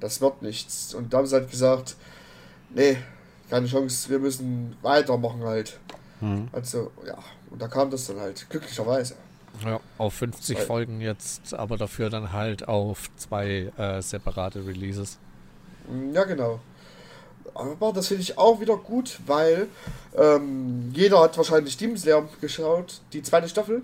Das 0.00 0.20
wird 0.20 0.42
nichts. 0.42 0.94
Und 0.94 1.12
da 1.12 1.18
haben 1.18 1.26
sie 1.26 1.34
halt 1.34 1.50
gesagt, 1.50 1.96
nee, 2.70 2.96
keine 3.52 3.66
Chance, 3.66 4.08
wir 4.08 4.18
müssen 4.18 4.74
weitermachen 4.80 5.44
halt. 5.44 5.78
Mhm. 6.22 6.48
Also, 6.52 6.90
ja, 7.06 7.18
und 7.50 7.60
da 7.60 7.68
kam 7.68 7.90
das 7.90 8.06
dann 8.06 8.18
halt, 8.18 8.48
glücklicherweise. 8.48 9.14
Ja, 9.62 9.78
auf 9.98 10.14
50 10.14 10.56
Weil, 10.56 10.64
Folgen 10.64 11.00
jetzt, 11.02 11.52
aber 11.52 11.76
dafür 11.76 12.08
dann 12.08 12.32
halt 12.32 12.66
auf 12.66 13.14
zwei 13.16 13.70
äh, 13.76 14.00
separate 14.00 14.66
Releases. 14.66 15.18
Ja, 16.14 16.24
genau. 16.24 16.60
Aber 17.52 17.92
das 17.92 18.08
finde 18.08 18.22
ich 18.22 18.38
auch 18.38 18.58
wieder 18.58 18.78
gut, 18.78 19.20
weil 19.26 19.66
ähm, 20.16 20.90
jeder 20.94 21.20
hat 21.20 21.36
wahrscheinlich 21.36 21.76
Demon 21.76 21.98
Slayer 21.98 22.26
geschaut, 22.40 23.02
die 23.12 23.22
zweite 23.22 23.50
Staffel. 23.50 23.82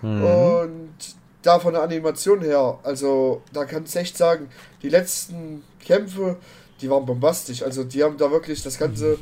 Mhm. 0.00 0.24
Und 0.24 0.94
da 1.42 1.58
von 1.58 1.74
der 1.74 1.82
Animation 1.82 2.40
her, 2.40 2.78
also 2.82 3.42
da 3.52 3.66
kannst 3.66 3.94
du 3.94 3.98
echt 3.98 4.16
sagen, 4.16 4.48
die 4.80 4.88
letzten 4.88 5.62
Kämpfe, 5.84 6.38
die 6.80 6.90
waren 6.90 7.06
bombastisch. 7.06 7.62
Also 7.62 7.84
die 7.84 8.02
haben 8.02 8.16
da 8.16 8.30
wirklich 8.30 8.62
das 8.62 8.78
ganze 8.78 9.18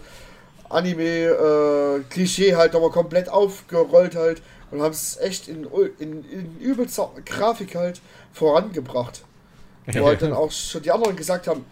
Anime-Klischee 0.69 2.51
äh, 2.51 2.55
halt 2.55 2.73
nochmal 2.73 2.91
komplett 2.91 3.29
aufgerollt 3.29 4.17
halt 4.17 4.43
und 4.71 4.83
haben 4.83 4.93
es 4.93 5.19
echt 5.19 5.49
in, 5.49 5.67
in, 5.99 6.25
in 6.31 6.59
übelster 6.59 7.11
Grafik 7.25 7.75
halt 7.75 8.01
vorangebracht. 8.33 9.23
Wo 9.87 10.07
halt 10.07 10.23
dann 10.23 10.33
auch 10.35 10.51
schon 10.51 10.83
die 10.83 10.91
anderen 10.91 11.17
gesagt 11.17 11.47
haben, 11.47 11.65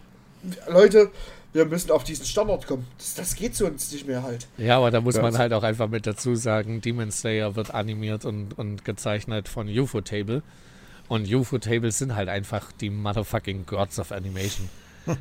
Leute, 0.69 1.11
wir 1.53 1.64
müssen 1.64 1.90
auf 1.90 2.05
diesen 2.05 2.25
Standard 2.25 2.66
kommen. 2.66 2.87
Das, 2.99 3.14
das 3.14 3.35
geht 3.35 3.57
so 3.57 3.66
uns 3.66 3.90
nicht 3.90 4.07
mehr 4.07 4.23
halt. 4.23 4.47
Ja, 4.57 4.77
aber 4.77 4.90
da 4.90 5.01
muss 5.01 5.16
ja. 5.16 5.23
man 5.23 5.37
halt 5.37 5.53
auch 5.53 5.62
einfach 5.62 5.88
mit 5.88 6.07
dazu 6.07 6.37
sagen, 6.37 6.81
Demon 6.81 7.11
Slayer 7.11 7.57
wird 7.57 7.75
animiert 7.75 8.25
und, 8.25 8.57
und 8.59 8.85
gezeichnet 8.85 9.49
von 9.49 9.69
UFO 9.69 10.01
Table. 10.01 10.43
Und 11.09 11.33
UFO 11.33 11.59
Tables 11.59 11.99
sind 11.99 12.14
halt 12.14 12.29
einfach 12.29 12.71
die 12.73 12.90
motherfucking 12.90 13.66
Gods 13.66 13.99
of 13.99 14.12
Animation. 14.12 14.69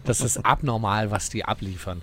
Das 0.04 0.22
ist 0.22 0.46
abnormal, 0.46 1.12
was 1.12 1.30
die 1.30 1.46
abliefern. 1.46 2.02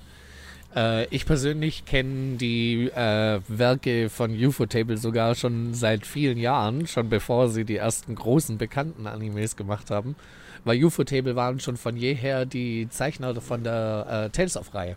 Äh, 0.75 1.07
ich 1.07 1.27
persönlich 1.27 1.85
kenne 1.85 2.37
die 2.37 2.91
äh, 2.91 3.41
Werke 3.49 4.11
von 4.11 4.33
UFO-Table 4.33 4.99
sogar 4.99 5.35
schon 5.35 5.75
seit 5.75 6.07
vielen 6.07 6.39
Jahren, 6.39 6.87
schon 6.87 7.09
bevor 7.09 7.49
sie 7.49 7.65
die 7.65 7.77
ersten 7.77 8.15
großen 8.15 8.59
bekannten 8.59 9.07
Animes 9.07 9.57
gemacht 9.57 9.91
haben. 9.91 10.15
Weil 10.65 10.85
UFO-Table 10.85 11.37
waren 11.37 11.61
schon 11.61 11.77
von 11.77 11.97
jeher 11.97 12.45
die 12.45 12.89
Zeichner 12.91 13.41
von 13.41 13.65
der 13.65 14.27
äh, 14.27 14.31
Tales 14.31 14.57
of-Reihe. 14.57 14.97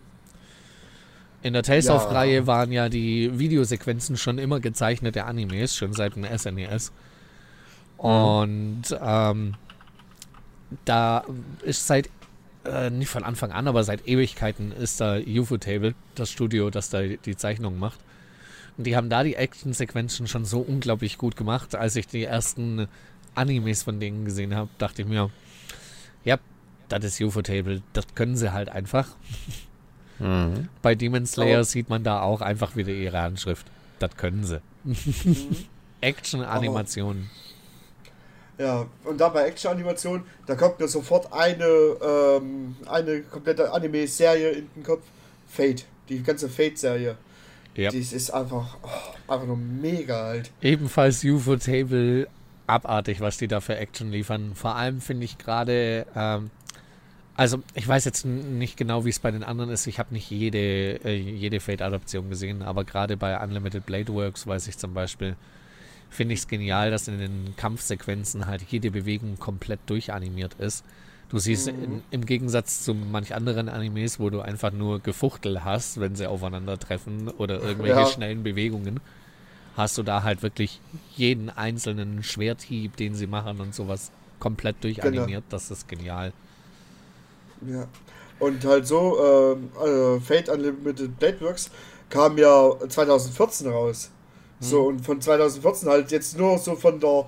In 1.42 1.54
der 1.54 1.62
Tales 1.62 1.88
of-Reihe 1.88 2.34
ja. 2.34 2.46
waren 2.46 2.70
ja 2.70 2.88
die 2.88 3.38
Videosequenzen 3.38 4.18
schon 4.18 4.38
immer 4.38 4.60
gezeichnete 4.60 5.24
Animes, 5.24 5.74
schon 5.74 5.94
seit 5.94 6.16
dem 6.16 6.26
SNES. 6.26 6.92
E 8.02 8.06
mhm. 8.06 8.12
Und 8.12 8.82
ähm, 9.02 9.54
da 10.84 11.24
ist 11.62 11.86
seit 11.86 12.10
äh, 12.64 12.90
nicht 12.90 13.08
von 13.08 13.24
Anfang 13.24 13.52
an, 13.52 13.68
aber 13.68 13.84
seit 13.84 14.06
Ewigkeiten 14.06 14.72
ist 14.72 15.00
da 15.00 15.18
UFO 15.18 15.56
Table, 15.56 15.94
das 16.14 16.30
Studio, 16.30 16.70
das 16.70 16.90
da 16.90 17.02
die 17.02 17.36
Zeichnungen 17.36 17.78
macht. 17.78 18.00
Und 18.76 18.86
die 18.86 18.96
haben 18.96 19.10
da 19.10 19.22
die 19.22 19.34
Action-Sequenzen 19.34 20.26
schon 20.26 20.44
so 20.44 20.60
unglaublich 20.60 21.18
gut 21.18 21.36
gemacht. 21.36 21.74
Als 21.74 21.96
ich 21.96 22.06
die 22.06 22.24
ersten 22.24 22.88
Animes 23.34 23.82
von 23.82 24.00
denen 24.00 24.24
gesehen 24.24 24.54
habe, 24.54 24.70
dachte 24.78 25.02
ich 25.02 25.08
mir, 25.08 25.30
ja, 26.24 26.38
das 26.88 27.04
ist 27.04 27.20
UFO-Table, 27.20 27.82
das 27.92 28.06
können 28.14 28.36
sie 28.36 28.52
halt 28.52 28.68
einfach. 28.68 29.08
Mhm. 30.18 30.68
Bei 30.82 30.94
Demon 30.94 31.26
Slayer 31.26 31.60
oh. 31.60 31.64
sieht 31.64 31.88
man 31.88 32.04
da 32.04 32.20
auch 32.20 32.42
einfach 32.42 32.76
wieder 32.76 32.92
ihre 32.92 33.20
Handschrift. 33.20 33.66
Das 33.98 34.16
können 34.16 34.44
sie. 34.44 34.60
Mhm. 34.84 34.96
Action-Animationen. 36.00 37.30
Ja, 38.60 38.86
und 39.04 39.18
da 39.18 39.30
bei 39.30 39.46
Action-Animationen, 39.46 40.22
da 40.46 40.54
kommt 40.54 40.78
mir 40.78 40.86
sofort 40.86 41.32
eine, 41.32 41.64
ähm, 41.64 42.76
eine 42.86 43.22
komplette 43.22 43.72
Anime-Serie 43.72 44.50
in 44.50 44.68
den 44.76 44.82
Kopf. 44.82 45.00
Fate, 45.48 45.86
die 46.10 46.22
ganze 46.22 46.50
Fate-Serie. 46.50 47.16
Ja. 47.74 47.90
Die 47.90 47.98
ist 47.98 48.30
einfach, 48.30 48.76
oh, 48.82 49.32
einfach 49.32 49.46
nur 49.46 49.56
mega 49.56 50.24
halt. 50.24 50.50
Ebenfalls 50.60 51.24
UFO-Table, 51.24 52.28
abartig, 52.66 53.20
was 53.22 53.38
die 53.38 53.48
da 53.48 53.60
für 53.62 53.76
Action 53.78 54.10
liefern. 54.10 54.54
Vor 54.54 54.76
allem 54.76 55.00
finde 55.00 55.24
ich 55.24 55.38
gerade, 55.38 56.06
ähm, 56.14 56.50
also 57.36 57.62
ich 57.72 57.88
weiß 57.88 58.04
jetzt 58.04 58.26
nicht 58.26 58.76
genau, 58.76 59.06
wie 59.06 59.10
es 59.10 59.20
bei 59.20 59.30
den 59.30 59.42
anderen 59.42 59.70
ist. 59.70 59.86
Ich 59.86 59.98
habe 59.98 60.12
nicht 60.12 60.30
jede, 60.30 61.02
äh, 61.02 61.16
jede 61.16 61.60
Fate-Adaption 61.60 62.28
gesehen, 62.28 62.60
aber 62.60 62.84
gerade 62.84 63.16
bei 63.16 63.42
Unlimited 63.42 63.86
Blade 63.86 64.12
Works 64.12 64.46
weiß 64.46 64.68
ich 64.68 64.76
zum 64.76 64.92
Beispiel, 64.92 65.34
finde 66.10 66.34
ich 66.34 66.40
es 66.40 66.48
genial, 66.48 66.90
dass 66.90 67.08
in 67.08 67.18
den 67.18 67.54
Kampfsequenzen 67.56 68.46
halt 68.46 68.62
jede 68.68 68.90
Bewegung 68.90 69.38
komplett 69.38 69.80
durchanimiert 69.86 70.54
ist. 70.54 70.84
Du 71.30 71.38
siehst 71.38 71.72
mhm. 71.72 71.84
in, 71.84 72.02
im 72.10 72.26
Gegensatz 72.26 72.84
zu 72.84 72.92
manch 72.92 73.34
anderen 73.34 73.68
Animes, 73.68 74.18
wo 74.18 74.30
du 74.30 74.40
einfach 74.40 74.72
nur 74.72 74.98
Gefuchtel 74.98 75.64
hast, 75.64 76.00
wenn 76.00 76.16
sie 76.16 76.26
aufeinandertreffen 76.26 77.28
oder 77.28 77.62
irgendwelche 77.62 78.00
ja. 78.00 78.06
schnellen 78.06 78.42
Bewegungen, 78.42 78.98
hast 79.76 79.96
du 79.96 80.02
da 80.02 80.24
halt 80.24 80.42
wirklich 80.42 80.80
jeden 81.16 81.48
einzelnen 81.48 82.24
Schwerthieb, 82.24 82.96
den 82.96 83.14
sie 83.14 83.28
machen 83.28 83.60
und 83.60 83.74
sowas 83.74 84.10
komplett 84.40 84.82
durchanimiert. 84.82 85.28
Genau. 85.28 85.42
Das 85.48 85.70
ist 85.70 85.88
genial. 85.88 86.32
Ja. 87.66 87.86
Und 88.40 88.64
halt 88.64 88.86
so, 88.86 89.18
äh, 89.20 89.86
äh, 89.86 90.20
Fate 90.20 90.48
Unlimited 90.48 91.18
Blade 91.18 91.40
Works 91.42 91.70
kam 92.08 92.38
ja 92.38 92.72
2014 92.88 93.68
raus. 93.68 94.10
So, 94.60 94.82
mhm. 94.82 94.86
und 94.88 95.06
von 95.06 95.20
2014 95.20 95.88
halt 95.88 96.10
jetzt 96.12 96.36
nur 96.36 96.58
so 96.58 96.76
von 96.76 97.00
der 97.00 97.26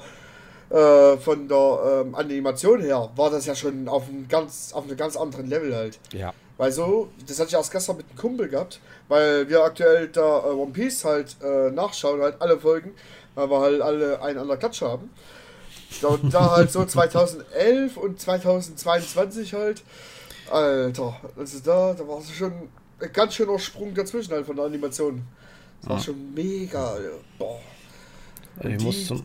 äh, 0.73 1.19
von 1.19 1.49
der 1.49 2.03
ähm, 2.07 2.15
Animation 2.15 2.81
her 2.81 3.11
war 3.15 3.31
das 3.31 3.45
ja 3.47 3.55
schon 3.55 3.89
auf 3.89 4.09
einem 4.09 4.27
ganz, 4.27 4.73
auf 4.73 4.85
einem 4.85 4.97
ganz 4.97 5.17
anderen 5.17 5.47
Level 5.47 5.75
halt. 5.75 5.99
Ja. 6.13 6.33
Weil 6.57 6.73
so, 6.73 7.09
das 7.27 7.39
hatte 7.39 7.49
ich 7.49 7.55
erst 7.55 7.73
gestern 7.73 7.99
mit 7.99 8.07
einem 8.09 8.19
Kumpel 8.19 8.49
gehabt, 8.49 8.81
weil 9.09 9.49
wir 9.49 9.63
aktuell 9.65 10.09
da 10.09 10.39
äh, 10.39 10.53
One 10.53 10.73
Piece 10.73 11.05
halt 11.05 11.37
äh, 11.43 11.71
nachschauen, 11.71 12.23
halt 12.23 12.41
alle 12.41 12.59
Folgen, 12.59 12.95
weil 13.35 13.51
wir 13.51 13.61
halt 13.61 13.83
alle 13.83 14.23
einen 14.23 14.39
an 14.39 14.49
der 14.49 14.57
Klatsche 14.57 14.89
haben. 14.89 15.11
Und 16.03 16.33
da 16.33 16.57
halt 16.57 16.73
so 16.73 16.85
2011 16.87 17.97
und 17.97 18.21
2022 18.21 19.55
halt, 19.55 19.83
Alter, 20.51 21.17
also 21.37 21.59
da, 21.65 21.95
da 21.95 22.09
war 22.09 22.19
es 22.21 22.31
schon 22.31 22.53
ein 23.01 23.13
ganz 23.13 23.35
schöner 23.35 23.59
Sprung 23.59 23.95
dazwischen 23.95 24.33
halt 24.33 24.47
von 24.47 24.57
der 24.57 24.65
Animation. 24.65 25.23
Das 25.83 25.91
war 25.91 26.01
schon 26.01 26.35
mega. 26.35 26.97
Boah. 27.39 27.59
ich 28.63 28.77
die, 28.77 28.85
muss 28.85 29.07
zum. 29.07 29.23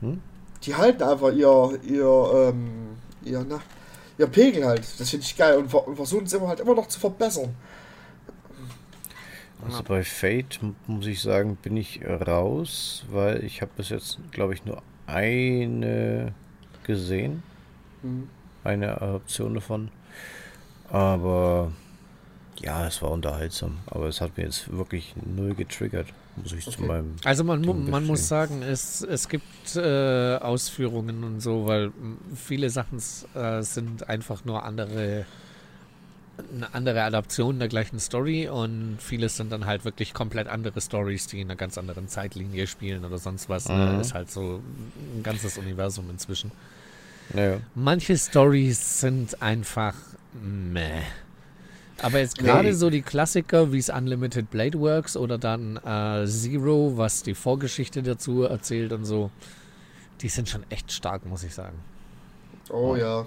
Hm? 0.00 0.20
Die 0.62 0.74
halten 0.74 1.02
einfach 1.02 1.32
ihr, 1.32 1.78
ihr, 1.82 2.52
ähm, 2.52 2.96
ihr, 3.22 3.44
na, 3.48 3.60
ihr 4.18 4.26
Pegel 4.26 4.64
halt. 4.64 4.82
Das 4.98 5.10
finde 5.10 5.24
ich 5.24 5.36
geil 5.36 5.58
und, 5.58 5.72
und 5.72 5.96
versuchen 5.96 6.24
es 6.24 6.32
immer 6.32 6.48
halt 6.48 6.60
immer 6.60 6.74
noch 6.74 6.88
zu 6.88 7.00
verbessern. 7.00 7.54
Also 9.66 9.82
bei 9.82 10.04
Fate 10.04 10.60
muss 10.86 11.06
ich 11.06 11.22
sagen, 11.22 11.56
bin 11.56 11.76
ich 11.78 12.02
raus, 12.04 13.04
weil 13.10 13.42
ich 13.44 13.62
habe 13.62 13.70
bis 13.76 13.88
jetzt, 13.88 14.18
glaube 14.30 14.52
ich, 14.52 14.66
nur 14.66 14.82
eine 15.06 16.34
gesehen. 16.82 17.42
Mhm. 18.02 18.28
Eine 18.62 19.00
Adaption 19.00 19.54
davon. 19.54 19.90
Aber 20.90 21.72
ja, 22.60 22.86
es 22.86 23.02
war 23.02 23.10
unterhaltsam, 23.10 23.78
aber 23.86 24.08
es 24.08 24.20
hat 24.20 24.36
mir 24.36 24.44
jetzt 24.44 24.72
wirklich 24.72 25.14
null 25.24 25.54
getriggert, 25.54 26.08
muss 26.36 26.52
ich 26.52 26.66
okay. 26.66 26.76
zu 26.76 26.82
meinem. 26.82 27.16
Also 27.24 27.44
man, 27.44 27.90
man 27.90 28.06
muss 28.06 28.28
sagen, 28.28 28.62
es, 28.62 29.02
es 29.02 29.28
gibt 29.28 29.76
äh, 29.76 30.36
Ausführungen 30.36 31.24
und 31.24 31.40
so, 31.40 31.66
weil 31.66 31.92
viele 32.34 32.70
Sachen 32.70 32.98
äh, 33.34 33.62
sind 33.62 34.08
einfach 34.08 34.44
nur 34.44 34.64
andere 34.64 35.26
eine 36.52 36.74
andere 36.74 37.02
Adaption 37.02 37.58
der 37.58 37.68
gleichen 37.68 38.00
Story 38.00 38.48
und 38.48 38.96
vieles 38.98 39.36
sind 39.36 39.52
dann 39.52 39.66
halt 39.66 39.84
wirklich 39.84 40.14
komplett 40.14 40.48
andere 40.48 40.80
Stories, 40.80 41.26
die 41.26 41.40
in 41.40 41.48
einer 41.48 41.56
ganz 41.56 41.78
anderen 41.78 42.08
Zeitlinie 42.08 42.66
spielen 42.66 43.04
oder 43.04 43.18
sonst 43.18 43.48
was. 43.48 43.68
Ne? 43.68 43.92
Mhm. 43.94 44.00
Ist 44.00 44.14
halt 44.14 44.30
so 44.30 44.60
ein 45.16 45.22
ganzes 45.22 45.58
Universum 45.58 46.10
inzwischen. 46.10 46.50
Ja. 47.34 47.58
Manche 47.74 48.18
Stories 48.18 49.00
sind 49.00 49.40
einfach 49.42 49.94
meh. 50.32 51.02
Aber 52.04 52.18
jetzt 52.18 52.36
gerade 52.36 52.68
nee. 52.68 52.74
so 52.74 52.90
die 52.90 53.00
Klassiker 53.00 53.72
wie 53.72 53.78
es 53.78 53.88
Unlimited 53.88 54.50
Blade 54.50 54.78
Works 54.78 55.16
oder 55.16 55.38
dann 55.38 55.78
äh, 55.78 56.26
Zero, 56.26 56.98
was 56.98 57.22
die 57.22 57.32
Vorgeschichte 57.32 58.02
dazu 58.02 58.42
erzählt 58.42 58.92
und 58.92 59.06
so, 59.06 59.30
die 60.20 60.28
sind 60.28 60.46
schon 60.46 60.64
echt 60.68 60.92
stark, 60.92 61.24
muss 61.24 61.44
ich 61.44 61.54
sagen. 61.54 61.78
Oh 62.68 62.94
ja. 62.94 63.24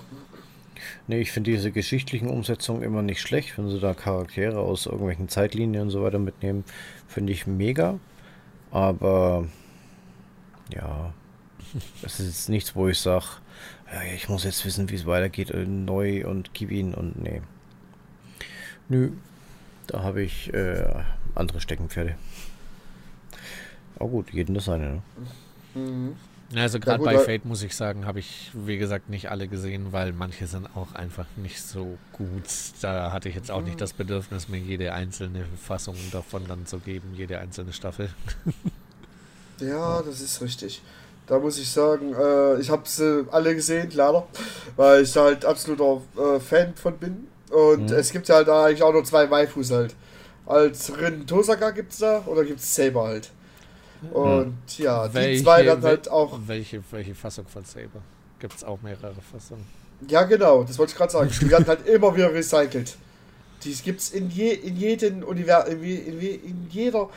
Nee, 1.07 1.21
ich 1.21 1.31
finde 1.31 1.49
diese 1.49 1.71
geschichtlichen 1.71 2.29
Umsetzungen 2.29 2.83
immer 2.83 3.01
nicht 3.01 3.19
schlecht, 3.19 3.57
wenn 3.57 3.67
sie 3.67 3.79
da 3.79 3.95
Charaktere 3.95 4.59
aus 4.59 4.85
irgendwelchen 4.85 5.27
Zeitlinien 5.27 5.81
und 5.81 5.89
so 5.89 6.03
weiter 6.03 6.19
mitnehmen. 6.19 6.63
Finde 7.07 7.33
ich 7.33 7.47
mega. 7.47 7.99
Aber 8.69 9.47
ja, 10.71 11.15
das 12.03 12.19
ist 12.19 12.27
jetzt 12.27 12.49
nichts, 12.49 12.75
wo 12.75 12.87
ich 12.87 12.99
sage, 12.99 13.25
ja, 13.91 14.13
ich 14.13 14.29
muss 14.29 14.43
jetzt 14.43 14.63
wissen, 14.65 14.91
wie 14.91 14.95
es 14.95 15.07
weitergeht, 15.07 15.49
äh, 15.49 15.65
neu 15.65 16.27
und 16.27 16.53
gib 16.53 16.69
ihn 16.69 16.93
und 16.93 17.19
nee. 17.19 17.41
Nö, 18.89 19.11
da 19.87 20.03
habe 20.03 20.21
ich 20.21 20.53
äh, 20.53 20.85
andere 21.35 21.61
Steckenpferde. 21.61 22.15
Aber 23.99 24.09
gut, 24.09 24.31
jeden 24.31 24.53
das 24.53 24.65
seine. 24.65 24.85
Ne? 24.85 25.01
Mhm. 25.75 26.15
Also 26.55 26.79
gerade 26.79 27.03
ja, 27.03 27.11
bei 27.11 27.19
Fate 27.19 27.43
muss 27.43 27.61
ich 27.61 27.75
sagen, 27.75 28.05
habe 28.05 28.19
ich, 28.19 28.51
wie 28.53 28.77
gesagt, 28.77 29.09
nicht 29.09 29.29
alle 29.29 29.49
gesehen, 29.49 29.91
weil 29.91 30.13
manche 30.13 30.47
sind 30.47 30.67
auch 30.77 30.93
einfach 30.95 31.25
nicht 31.35 31.61
so 31.61 31.97
gut. 32.13 32.43
Da 32.81 33.11
hatte 33.11 33.27
ich 33.27 33.35
jetzt 33.35 33.51
auch 33.51 33.61
nicht 33.61 33.75
mhm. 33.75 33.79
das 33.79 33.91
Bedürfnis, 33.91 34.47
mir 34.47 34.59
jede 34.59 34.93
einzelne 34.93 35.45
Fassung 35.61 35.97
davon 36.11 36.47
dann 36.47 36.65
zu 36.65 36.79
geben, 36.79 37.13
jede 37.15 37.39
einzelne 37.39 37.73
Staffel. 37.73 38.09
ja, 39.59 40.01
das 40.01 40.21
ist 40.21 40.41
richtig. 40.41 40.81
Da 41.25 41.37
muss 41.37 41.59
ich 41.59 41.69
sagen, 41.69 42.13
äh, 42.13 42.61
ich 42.61 42.69
habe 42.69 42.83
sie 42.85 43.27
alle 43.31 43.53
gesehen, 43.53 43.91
leider, 43.93 44.25
weil 44.77 45.03
ich 45.03 45.17
halt 45.17 45.43
absoluter 45.43 46.01
äh, 46.17 46.39
Fan 46.39 46.73
von 46.75 46.97
bin. 46.97 47.27
Und 47.51 47.89
mhm. 47.89 47.95
es 47.95 48.11
gibt 48.11 48.27
ja 48.27 48.35
halt 48.35 48.49
eigentlich 48.49 48.83
auch 48.83 48.93
nur 48.93 49.03
zwei 49.03 49.29
Waifus 49.29 49.71
halt. 49.71 49.95
Als 50.45 50.97
Rin 50.97 51.25
Tosaka 51.27 51.71
gibt's 51.71 51.99
da 51.99 52.23
oder 52.25 52.43
gibt's 52.43 52.73
Saber 52.73 53.05
halt. 53.05 53.31
Und 54.11 54.47
mhm. 54.47 54.53
ja, 54.77 55.07
die 55.07 55.13
welche, 55.13 55.43
zwei 55.43 55.63
dann 55.63 55.81
halt 55.81 56.09
auch. 56.09 56.39
Welche, 56.45 56.83
welche 56.91 57.15
Fassung 57.15 57.45
von 57.47 57.63
Saber? 57.65 58.01
Gibt's 58.39 58.63
auch 58.63 58.81
mehrere 58.81 59.15
Fassungen? 59.31 59.65
Ja, 60.07 60.23
genau, 60.23 60.63
das 60.63 60.77
wollte 60.77 60.91
ich 60.91 60.97
gerade 60.97 61.11
sagen. 61.11 61.31
Die 61.41 61.49
werden 61.49 61.65
halt 61.67 61.87
immer 61.87 62.15
wieder 62.15 62.33
recycelt. 62.33 62.97
Die 63.63 63.73
gibt's 63.73 64.11
in, 64.11 64.29
je, 64.29 64.53
in 64.53 64.77
jedem 64.77 65.23
Universum, 65.23 65.81
in, 65.81 66.07
in, 66.07 66.19
in 66.21 66.67
jeder 66.69 67.09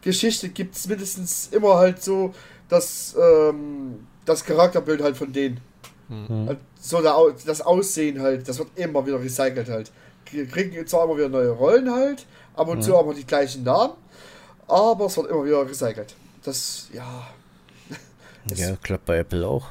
Geschichte 0.00 0.48
gibt's 0.48 0.88
mindestens 0.88 1.48
immer 1.52 1.76
halt 1.76 2.02
so 2.02 2.34
das, 2.68 3.14
ähm, 3.18 4.06
das 4.24 4.44
Charakterbild 4.44 5.02
halt 5.02 5.16
von 5.16 5.32
denen. 5.32 5.60
Mhm. 6.08 6.56
So 6.84 7.00
das 7.00 7.62
Aussehen 7.62 8.20
halt, 8.20 8.46
das 8.46 8.58
wird 8.58 8.68
immer 8.76 9.06
wieder 9.06 9.18
recycelt 9.18 9.70
halt. 9.70 9.90
Kriegen 10.26 10.86
zwar 10.86 11.04
immer 11.04 11.16
wieder 11.16 11.30
neue 11.30 11.48
Rollen 11.48 11.90
halt, 11.90 12.26
ab 12.54 12.68
und 12.68 12.78
mhm. 12.78 12.82
zu 12.82 12.98
aber 12.98 13.14
die 13.14 13.24
gleichen 13.24 13.62
Namen, 13.62 13.94
aber 14.68 15.06
es 15.06 15.16
wird 15.16 15.30
immer 15.30 15.46
wieder 15.46 15.66
recycelt. 15.66 16.14
Das, 16.44 16.88
ja. 16.92 17.26
ja, 18.54 18.76
klappt 18.82 19.06
bei 19.06 19.16
Apple 19.16 19.48
auch. 19.48 19.68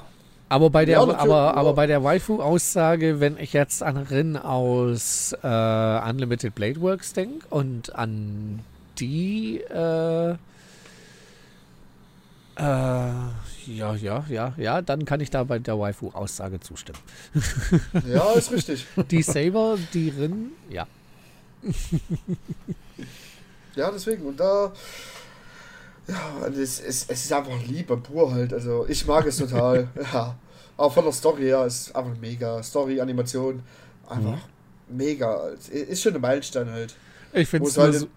Aber 0.50 0.72
bei 0.72 0.86
der, 0.86 1.02
ja, 1.02 1.16
aber, 1.16 1.56
aber 1.56 1.74
bei 1.74 1.86
der 1.86 2.04
Waifu-Aussage, 2.04 3.20
wenn 3.20 3.38
ich 3.38 3.54
jetzt 3.54 3.84
an 3.84 3.98
Rin 3.98 4.36
aus 4.36 5.36
äh, 5.44 6.10
Unlimited 6.10 6.56
Blade 6.56 6.82
Works 6.82 7.14
denke 7.14 7.46
und 7.52 7.94
an 7.94 8.62
die 8.98 9.62
äh, 9.70 10.32
äh, 12.56 13.12
ja, 13.68 13.96
ja, 13.96 14.26
ja, 14.30 14.54
ja, 14.58 14.82
dann 14.82 15.06
kann 15.06 15.22
ich 15.22 15.30
da 15.30 15.44
bei 15.44 15.60
der 15.60 15.78
Waifu-Aussage 15.78 16.60
zustimmen. 16.60 17.00
Ja, 18.08 18.32
ist 18.34 18.52
richtig. 18.52 18.86
Die 19.12 19.22
Saber, 19.22 19.78
die 19.94 20.10
Rin, 20.10 20.52
ja. 20.70 20.88
Ja, 23.76 23.92
deswegen. 23.92 24.26
Und 24.26 24.40
da. 24.40 24.72
Ja, 26.08 26.48
es, 26.48 26.80
es, 26.80 27.06
es 27.08 27.26
ist 27.26 27.34
einfach 27.34 27.62
Liebe 27.66 27.96
pur 27.98 28.32
halt. 28.32 28.54
Also, 28.54 28.86
ich 28.88 29.06
mag 29.06 29.26
es 29.26 29.38
total. 29.38 29.88
ja. 30.14 30.36
Auch 30.76 30.94
von 30.94 31.04
der 31.04 31.14
Story 31.14 31.44
her 31.44 31.66
ist 31.66 31.96
einfach 31.96 32.16
mega. 32.20 32.62
Story, 32.62 33.00
Animation, 33.00 33.64
einfach 34.08 34.38
mhm. 34.90 34.98
mega. 34.98 35.50
Ist 35.72 36.02
schon 36.02 36.16
ein 36.16 36.22
Meilenstein 36.22 36.70
halt. 36.70 36.96
Ich 37.32 37.48
finde 37.48 37.70
es 37.70 37.78
halt 37.78 38.08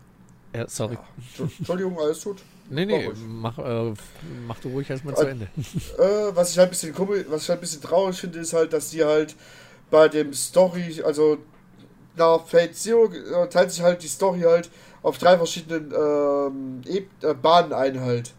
Ja, 0.54 0.68
sorry. 0.68 0.98
Entschuldigung, 1.58 1.98
alles 1.98 2.22
gut. 2.24 2.42
Nee, 2.68 2.86
nee, 2.86 3.10
Mach 3.26 3.58
äh, 3.58 3.92
mach 4.46 4.58
du 4.60 4.68
ruhig 4.70 4.90
erstmal 4.90 5.14
zu 5.14 5.26
Äh, 5.26 5.30
Ende. 5.30 5.48
Äh, 5.98 6.34
was 6.36 6.50
ich 6.50 6.58
halt 6.58 6.68
ein 6.68 6.70
bisschen 6.70 6.94
komisch, 6.94 7.24
was 7.28 7.42
ich 7.42 7.48
halt 7.48 7.58
ein 7.58 7.60
bisschen 7.60 7.82
traurig 7.82 8.18
finde, 8.20 8.38
ist 8.40 8.52
halt, 8.52 8.72
dass 8.72 8.90
die 8.90 9.04
halt 9.04 9.34
bei 9.90 10.08
dem 10.08 10.32
Story, 10.34 11.02
also 11.04 11.38
nach 12.16 12.44
Fate 12.46 12.74
Zero 12.74 13.06
äh, 13.12 13.48
teilt 13.48 13.70
sich 13.70 13.82
halt 13.82 14.02
die 14.02 14.08
Story 14.08 14.40
halt 14.40 14.70
auf 15.02 15.18
drei 15.18 15.36
verschiedenen 15.36 15.92
ähm, 15.92 16.80
Eb 16.86 17.08
äh, 17.22 17.34
Bahnen 17.34 17.72
ein 17.72 18.00
halt. 18.00 18.32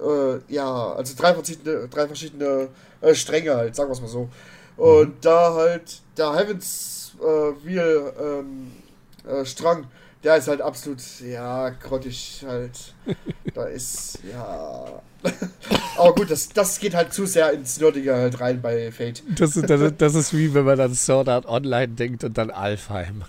Äh, 0.00 0.40
ja, 0.52 0.92
also 0.92 1.14
drei 1.16 1.32
verschiedene, 1.34 1.88
drei 1.88 2.06
verschiedene 2.06 2.68
Stränge 3.14 3.54
halt, 3.54 3.74
sagen 3.74 3.88
wir 3.88 3.94
es 3.94 4.00
mal 4.00 4.08
so. 4.08 4.28
Und 4.76 5.24
da 5.24 5.54
halt 5.54 6.00
der 6.16 6.34
Heavens 6.34 7.14
Wheel 7.62 8.12
ähm, 8.20 8.72
äh, 9.28 9.44
Strang, 9.44 9.86
der 10.24 10.36
ist 10.36 10.48
halt 10.48 10.60
absolut, 10.60 11.00
ja, 11.20 11.70
grottig 11.70 12.44
halt. 12.46 12.94
da 13.54 13.64
ist, 13.64 14.18
ja. 14.30 15.02
Aber 15.98 16.14
gut, 16.14 16.30
das, 16.30 16.48
das 16.48 16.78
geht 16.78 16.94
halt 16.94 17.12
zu 17.12 17.26
sehr 17.26 17.52
ins 17.52 17.78
Nerdige 17.80 18.14
halt 18.14 18.40
rein 18.40 18.60
bei 18.62 18.90
Fate. 18.92 19.22
Das, 19.38 19.56
ist- 19.56 19.68
das, 19.68 19.80
ist- 19.80 19.94
das 20.00 20.14
ist 20.14 20.32
wie 20.36 20.52
wenn 20.54 20.64
man 20.64 20.80
an 20.80 20.94
Sword 20.94 21.28
Art 21.28 21.46
Online 21.46 21.88
denkt 21.88 22.24
und 22.24 22.38
dann 22.38 22.50
Alfheim. 22.50 23.24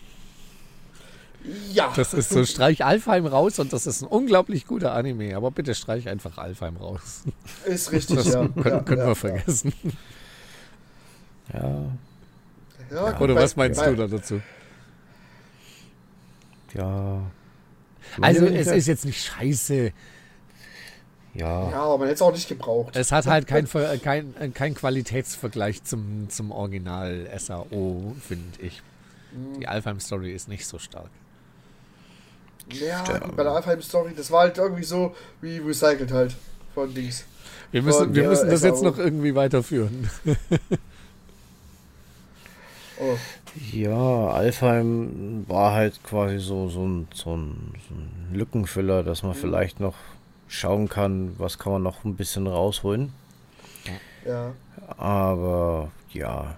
Ja. 1.74 1.92
Das 1.96 2.14
ist 2.14 2.30
so, 2.30 2.46
streich 2.46 2.86
Alfheim 2.86 3.26
raus 3.26 3.60
und 3.60 3.74
das 3.74 3.86
ist 3.86 4.02
ein 4.02 4.08
unglaublich 4.08 4.66
guter 4.66 4.94
Anime, 4.94 5.36
aber 5.36 5.52
bitte 5.52 5.76
streich 5.76 6.08
einfach 6.08 6.38
Alfheim 6.38 6.78
raus. 6.78 7.24
Ist 7.66 7.92
richtig, 7.92 8.16
Das 8.16 8.28
ja. 8.34 8.48
können, 8.48 8.66
ja, 8.66 8.80
können 8.80 9.02
ja, 9.02 9.08
wir 9.08 9.16
vergessen. 9.16 9.74
Ja, 11.54 11.86
Ja, 12.92 13.20
Oder 13.20 13.36
was 13.36 13.56
meinst 13.58 13.82
bei, 13.82 13.90
du 13.90 13.96
da 13.98 14.08
dazu? 14.08 14.42
Ja. 16.74 17.22
Also 18.22 18.46
es 18.46 18.68
ist 18.68 18.88
jetzt 18.88 19.06
nicht 19.06 19.24
scheiße. 19.24 19.92
Ja, 21.36 21.72
Ja, 21.72 21.82
aber 21.84 21.98
man 22.00 22.08
hätte 22.08 22.16
es 22.16 22.22
auch 22.22 22.32
nicht 22.32 22.48
gebraucht. 22.48 22.96
Es 22.96 23.12
hat 23.12 23.26
halt 23.26 23.48
kein, 23.48 23.66
Ver- 23.66 23.98
kein, 23.98 24.36
äh, 24.40 24.50
kein 24.50 24.76
Qualitätsvergleich 24.76 25.84
zum, 25.84 26.30
zum 26.30 26.52
Original 26.52 27.28
SAO, 27.38 28.16
finde 28.22 28.62
ich. 28.62 28.82
Die 29.60 29.68
Alfheim-Story 29.68 30.32
ist 30.32 30.48
nicht 30.48 30.68
so 30.68 30.78
stark. 30.78 31.10
Ja, 32.72 33.04
bei 33.36 33.44
der 33.44 33.52
Alfheim 33.54 33.82
Story, 33.82 34.14
das 34.16 34.30
war 34.30 34.42
halt 34.42 34.58
irgendwie 34.60 34.84
so 34.84 35.16
wie 35.42 35.58
recycelt 35.58 36.12
halt 36.12 36.36
von 36.76 36.94
Dings. 36.94 37.26
Wir 37.72 37.82
müssen, 37.82 38.08
Und, 38.10 38.16
wir 38.16 38.28
müssen 38.30 38.50
das 38.50 38.62
jetzt 38.62 38.80
SAO. 38.82 38.86
noch 38.92 38.98
irgendwie 39.00 39.34
weiterführen. 39.34 40.10
Oh, 43.00 43.18
Ja, 43.72 44.30
Alfheim 44.30 45.46
war 45.48 45.74
halt 45.74 46.04
quasi 46.04 46.40
so, 46.40 46.70
so, 46.70 46.86
ein, 46.86 47.08
so, 47.14 47.36
ein, 47.36 47.74
so 47.88 47.96
ein 47.96 48.34
Lückenfüller, 48.34 49.04
dass 49.04 49.22
man 49.24 49.36
vielleicht 49.36 49.80
noch 49.80 49.96
schauen 50.48 50.90
kann, 50.90 51.36
was 51.38 51.60
kann 51.60 51.74
man 51.74 51.84
noch 51.84 52.04
ein 52.04 52.16
bisschen 52.16 52.48
rausholen. 52.48 53.14
ja. 54.26 54.54
Aber 54.98 55.92
ja, 56.12 56.56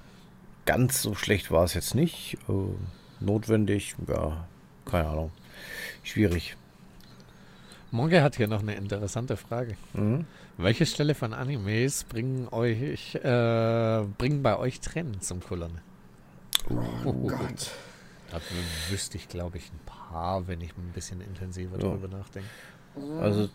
ganz 0.66 1.02
so 1.02 1.16
schlecht 1.16 1.52
war 1.52 1.64
es 1.64 1.74
jetzt 1.74 1.96
nicht. 1.96 2.38
Äh, 2.50 3.24
notwendig, 3.24 3.96
ja, 4.08 4.46
keine 4.86 5.08
Ahnung. 5.10 5.32
Schwierig. 6.04 6.56
Monge 7.92 8.22
hat 8.22 8.36
hier 8.36 8.48
noch 8.48 8.62
eine 8.62 8.76
interessante 8.76 9.38
Frage. 9.38 9.78
Mhm. 9.94 10.26
Welche 10.58 10.86
Stelle 10.86 11.16
von 11.16 11.34
Animes 11.34 12.04
bringen 12.06 12.48
euch, 12.52 13.16
äh, 13.16 14.04
bringen 14.18 14.44
bei 14.44 14.58
euch 14.58 14.80
Tränen 14.80 15.22
zum 15.22 15.42
Kullern? 15.42 15.80
Oh 16.70 17.12
Gott. 17.14 17.72
Da 18.32 18.42
wüsste 18.90 19.18
ich, 19.18 19.30
glaube 19.30 19.58
ich, 19.58 19.66
ein 19.72 19.80
paar, 19.86 20.48
wenn 20.48 20.62
ich 20.62 20.72
ein 20.78 20.92
bisschen 20.94 21.22
intensiver 21.22 21.78
Ja. 21.78 21.90
drüber 21.90 22.08
nachdenke. 22.08 22.50
Also 23.22 23.50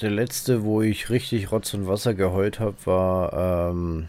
der 0.00 0.10
letzte, 0.10 0.62
wo 0.64 0.82
ich 0.82 1.08
richtig 1.10 1.52
Rotz 1.52 1.72
und 1.74 1.86
Wasser 1.86 2.14
geheult 2.14 2.60
habe, 2.60 2.74
war, 2.84 3.70
ähm, 3.70 4.08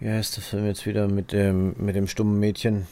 wie 0.00 0.08
heißt 0.08 0.36
der 0.36 0.42
Film 0.42 0.66
jetzt 0.66 0.86
wieder 0.86 1.08
mit 1.08 1.32
dem, 1.32 1.74
mit 1.78 1.94
dem 1.94 2.08
stummen 2.08 2.38
Mädchen? 2.40 2.86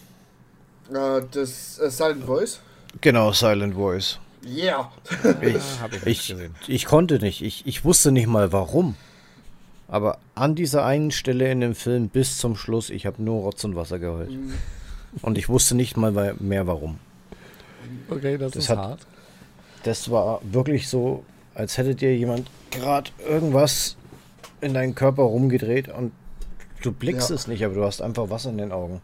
Äh, 0.90 1.22
das 1.30 1.78
äh, 1.78 1.90
Silent 1.90 2.24
Voice? 2.24 2.61
Genau, 3.00 3.32
Silent 3.32 3.74
Voice. 3.74 4.18
Yeah. 4.46 4.90
Ich, 5.42 5.62
hab 5.82 5.92
ich 5.92 6.04
nicht 6.04 6.20
ich, 6.20 6.28
gesehen. 6.28 6.54
ich 6.68 6.84
konnte 6.87 7.18
nicht. 7.18 7.42
Ich, 7.42 7.66
ich 7.66 7.84
wusste 7.84 8.12
nicht 8.12 8.28
mal 8.28 8.52
warum. 8.52 8.96
Aber 9.88 10.18
an 10.35 10.55
dieser 10.55 10.85
einen 10.85 11.11
Stelle 11.11 11.51
in 11.51 11.61
dem 11.61 11.74
Film 11.74 12.09
bis 12.11 12.37
zum 12.38 12.57
Schluss, 12.57 12.90
ich 12.90 13.07
habe 13.07 13.22
nur 13.22 13.42
Rotz 13.42 13.64
und 13.64 13.74
Wasser 13.74 13.98
geheult. 13.98 14.31
Mhm. 14.31 14.53
Und 15.22 15.38
ich 15.38 15.48
wusste 15.48 15.74
nicht 15.74 15.96
mal 15.96 16.35
mehr 16.38 16.66
warum. 16.66 16.98
Okay, 18.11 18.37
das, 18.37 18.53
Das 18.53 18.64
ist 18.64 18.70
hat- 18.70 18.79
hart. 18.79 19.07
Das 19.85 20.11
war 20.11 20.40
wirklich 20.42 20.88
so, 20.88 21.24
als 21.55 21.79
hätte 21.79 21.94
dir 21.94 22.14
jemand 22.16 22.51
gerade 22.70 23.11
irgendwas 23.27 23.96
in 24.61 24.74
deinen 24.74 24.94
Körper 24.94 25.22
rumgedreht 25.22 25.88
und 25.88 26.12
du 26.83 26.92
blickst 26.92 27.31
Ja. 27.31 27.37
es 27.37 27.46
nicht, 27.46 27.64
aber 27.64 27.74
du 27.74 27.85
hast 27.85 28.03
einfach 28.03 28.29
Wasser 28.29 28.51
in 28.51 28.59
den 28.59 28.72
Augen. 28.72 29.01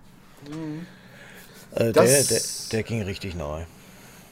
Äh, 1.76 1.92
der, 1.92 2.04
der, 2.04 2.40
der 2.72 2.82
ging 2.82 3.02
richtig 3.02 3.34
nahe. 3.36 3.66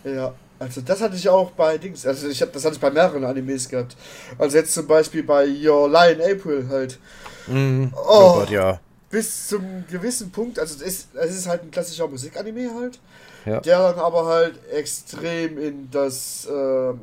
Ja, 0.05 0.35
also 0.63 0.81
das 0.81 1.01
hatte 1.01 1.17
ich 1.17 1.29
auch 1.29 1.51
bei 1.53 1.79
Dings, 1.79 2.07
also 2.07 2.29
ich 2.29 2.41
hab, 2.43 2.53
das 2.53 2.65
hatte 2.65 2.75
ich 2.75 2.81
bei 2.81 2.91
mehreren 2.91 3.25
Animes 3.25 3.69
gehabt. 3.69 3.97
Also 4.39 4.57
jetzt 4.59 4.73
zum 4.75 4.87
Beispiel 4.87 5.23
bei 5.23 5.47
Your 5.47 5.89
Lie 5.91 6.13
in 6.13 6.21
April 6.21 6.69
halt. 6.69 6.99
Mhm. 7.47 7.93
Oh. 7.95 8.01
Oh 8.09 8.35
Gott, 8.41 8.51
ja. 8.51 8.81
Bis 9.11 9.49
zum 9.49 9.85
gewissen 9.91 10.31
Punkt, 10.31 10.59
also 10.59 10.75
es 10.77 10.81
ist, 10.83 11.09
es 11.15 11.37
ist 11.37 11.47
halt 11.49 11.63
ein 11.63 11.71
klassischer 11.71 12.09
Musikanime 12.09 12.71
halt, 12.75 12.99
Ja. 13.45 13.61
der 13.61 13.93
dann 13.93 13.99
aber 14.01 14.25
halt 14.27 14.59
extrem 14.73 15.59
in 15.59 15.91
das, 15.91 16.49
ähm, 16.51 17.01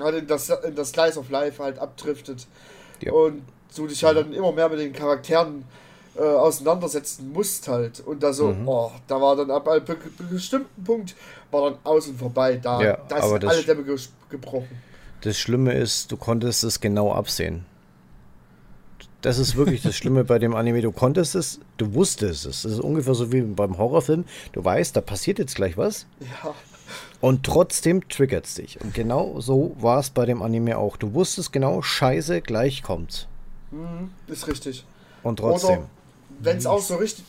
halt 0.00 0.14
in 0.16 0.26
das, 0.28 0.48
in 0.50 0.74
das 0.76 0.90
Slice 0.90 1.18
of 1.18 1.30
Life 1.30 1.60
halt 1.62 1.78
abdriftet. 1.78 2.46
Ja. 3.00 3.12
Und 3.12 3.42
du 3.76 3.86
dich 3.88 4.04
halt 4.04 4.16
dann 4.18 4.32
immer 4.32 4.52
mehr 4.52 4.68
mit 4.68 4.78
den 4.78 4.92
Charakteren 4.92 5.64
äh, 6.16 6.22
auseinandersetzen 6.22 7.32
musst 7.32 7.68
halt. 7.68 8.00
Und 8.00 8.22
da 8.24 8.32
so, 8.32 8.48
Mhm. 8.48 8.68
oh, 8.68 8.90
da 9.06 9.20
war 9.20 9.36
dann 9.36 9.50
ab 9.52 9.68
einem 9.68 9.84
be 9.84 9.94
be 9.96 10.24
bestimmten 10.24 10.82
Punkt, 10.84 11.14
war 11.50 11.70
dann 11.70 11.78
aus 11.84 12.06
und 12.08 12.18
vorbei. 12.18 12.56
Da, 12.56 12.82
Ja, 12.82 12.98
da 13.08 13.16
aber 13.16 13.38
das- 13.38 13.50
alle 13.54 13.62
Dämme 13.64 13.84
ges 13.84 14.10
gebrochen. 14.30 14.68
Das 15.22 15.38
Schlimme 15.38 15.72
ist, 15.72 16.12
du 16.12 16.16
konntest 16.16 16.62
es 16.64 16.80
genau 16.80 17.12
absehen. 17.12 17.64
Das 19.20 19.38
ist 19.38 19.56
wirklich 19.56 19.82
das 19.82 19.96
Schlimme 19.96 20.22
bei 20.24 20.38
dem 20.38 20.54
Anime. 20.54 20.80
Du 20.80 20.92
konntest 20.92 21.34
es, 21.34 21.58
du 21.76 21.92
wusstest 21.94 22.46
es. 22.46 22.62
Das 22.62 22.72
ist 22.72 22.78
ungefähr 22.80 23.14
so 23.14 23.32
wie 23.32 23.40
beim 23.42 23.76
Horrorfilm. 23.76 24.24
Du 24.52 24.64
weißt, 24.64 24.94
da 24.94 25.00
passiert 25.00 25.40
jetzt 25.40 25.56
gleich 25.56 25.76
was. 25.76 26.06
Ja, 26.20 26.54
Und 27.20 27.44
trotzdem 27.44 28.08
triggert 28.08 28.46
es 28.46 28.54
dich. 28.54 28.80
Und 28.80 28.94
genau 28.94 29.40
so 29.40 29.74
war 29.80 29.98
es 29.98 30.10
bei 30.10 30.24
dem 30.24 30.40
Anime 30.40 30.78
auch. 30.78 30.96
Du 30.96 31.14
wusstest 31.14 31.52
genau, 31.52 31.82
scheiße, 31.82 32.42
gleich 32.42 32.82
kommt's. 32.84 33.26
mhm, 33.72 34.10
ist 34.28 34.46
richtig. 34.46 34.84
Und 35.24 35.38
trotzdem. 35.40 35.80
Wenn 36.38 36.58
es 36.58 36.66
auch 36.66 36.80
so 36.80 36.94
richtig. 36.96 37.24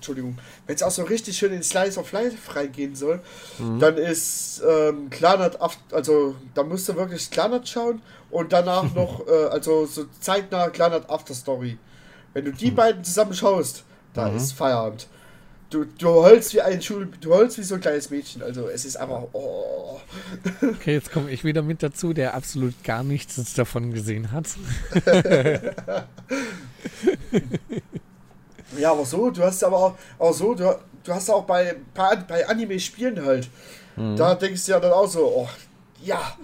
Entschuldigung. 0.00 0.38
Wenn 0.66 0.74
es 0.76 0.82
auch 0.82 0.90
so 0.90 1.02
richtig 1.02 1.36
schön 1.36 1.52
in 1.52 1.62
Slice 1.62 1.98
of 2.00 2.10
Life 2.12 2.56
reingehen 2.56 2.94
soll, 2.96 3.20
Mhm. 3.58 3.78
dann 3.78 3.96
ist 3.98 4.62
ähm, 4.66 5.10
Klarnat, 5.10 5.58
also 5.92 6.34
da 6.54 6.62
musst 6.62 6.88
du 6.88 6.96
wirklich 6.96 7.30
Klarnat 7.30 7.68
schauen 7.68 8.00
und 8.30 8.52
danach 8.52 8.84
noch, 8.94 9.26
äh, 9.28 9.46
also 9.50 9.84
so 9.86 10.06
zeitnah 10.20 10.70
Klarnat 10.70 11.08
After 11.10 11.34
Story. 11.34 11.76
Wenn 12.32 12.46
du 12.46 12.50
Mhm. 12.52 12.56
die 12.56 12.70
beiden 12.70 13.04
zusammen 13.04 13.34
schaust, 13.34 13.84
da 14.14 14.28
ist 14.28 14.52
Feierabend. 14.52 15.06
Du, 15.68 15.84
du 15.84 16.08
heulst 16.08 16.52
wie 16.54 16.60
ein 16.62 16.82
Schul, 16.82 17.08
du 17.20 17.32
heulst 17.32 17.56
wie 17.56 17.62
so 17.62 17.76
ein 17.76 17.80
kleines 17.80 18.10
Mädchen. 18.10 18.42
Also 18.42 18.68
es 18.68 18.84
ist 18.84 18.96
einfach, 18.96 19.22
oh. 19.32 20.00
Okay, 20.62 20.94
jetzt 20.94 21.12
komme 21.12 21.30
ich 21.30 21.44
wieder 21.44 21.62
mit 21.62 21.80
dazu, 21.84 22.12
der 22.12 22.34
absolut 22.34 22.82
gar 22.82 23.04
nichts 23.04 23.54
davon 23.54 23.92
gesehen 23.92 24.32
hat. 24.32 24.46
Ja, 28.78 28.92
aber 28.92 29.04
so, 29.04 29.30
du 29.30 29.42
hast 29.42 29.62
aber 29.64 29.76
auch, 29.76 29.94
auch 30.18 30.32
so, 30.32 30.54
du, 30.54 30.76
du 31.04 31.12
hast 31.12 31.30
auch 31.30 31.44
bei, 31.44 31.76
bei, 31.94 32.48
Anime-Spielen 32.48 33.24
halt. 33.24 33.48
Mhm. 33.96 34.16
Da 34.16 34.34
denkst 34.34 34.66
du 34.66 34.72
ja 34.72 34.80
dann 34.80 34.92
auch 34.92 35.08
so, 35.08 35.24
oh, 35.24 35.48
ja, 36.02 36.36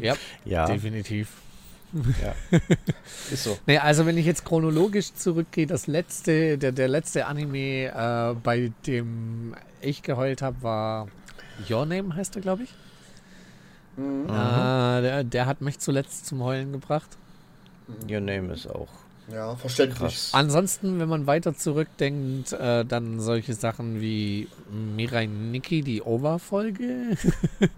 Ja, 0.00 0.14
Ja, 0.44 0.66
definitiv. 0.66 1.28
ja. 1.92 2.58
Ist 3.30 3.44
so. 3.44 3.58
Nee, 3.66 3.78
also 3.78 4.04
wenn 4.06 4.16
ich 4.18 4.26
jetzt 4.26 4.44
chronologisch 4.44 5.14
zurückgehe, 5.14 5.66
das 5.66 5.86
letzte, 5.86 6.58
der, 6.58 6.72
der 6.72 6.88
letzte 6.88 7.26
Anime, 7.26 7.86
äh, 7.86 8.34
bei 8.42 8.72
dem 8.86 9.54
ich 9.80 10.02
geheult 10.02 10.42
habe, 10.42 10.62
war 10.62 11.08
Your 11.68 11.86
Name, 11.86 12.14
heißt 12.14 12.36
er, 12.36 12.42
glaube 12.42 12.64
ich. 12.64 12.74
Mhm. 13.96 14.24
Äh, 14.26 15.02
der, 15.02 15.24
der 15.24 15.46
hat 15.46 15.60
mich 15.60 15.78
zuletzt 15.78 16.26
zum 16.26 16.42
Heulen 16.42 16.72
gebracht. 16.72 17.18
Your 18.10 18.20
Name 18.20 18.52
ist 18.52 18.66
auch 18.68 18.88
ja, 19.32 19.54
verständlich. 19.56 19.98
krass. 19.98 20.30
Ansonsten, 20.32 20.98
wenn 20.98 21.08
man 21.08 21.26
weiter 21.26 21.54
zurückdenkt, 21.54 22.52
äh, 22.52 22.84
dann 22.84 23.20
solche 23.20 23.54
Sachen 23.54 24.00
wie 24.00 24.48
Mirai 24.70 25.26
Nikki, 25.26 25.82
die 25.82 26.02
OVA-Folge. 26.02 27.16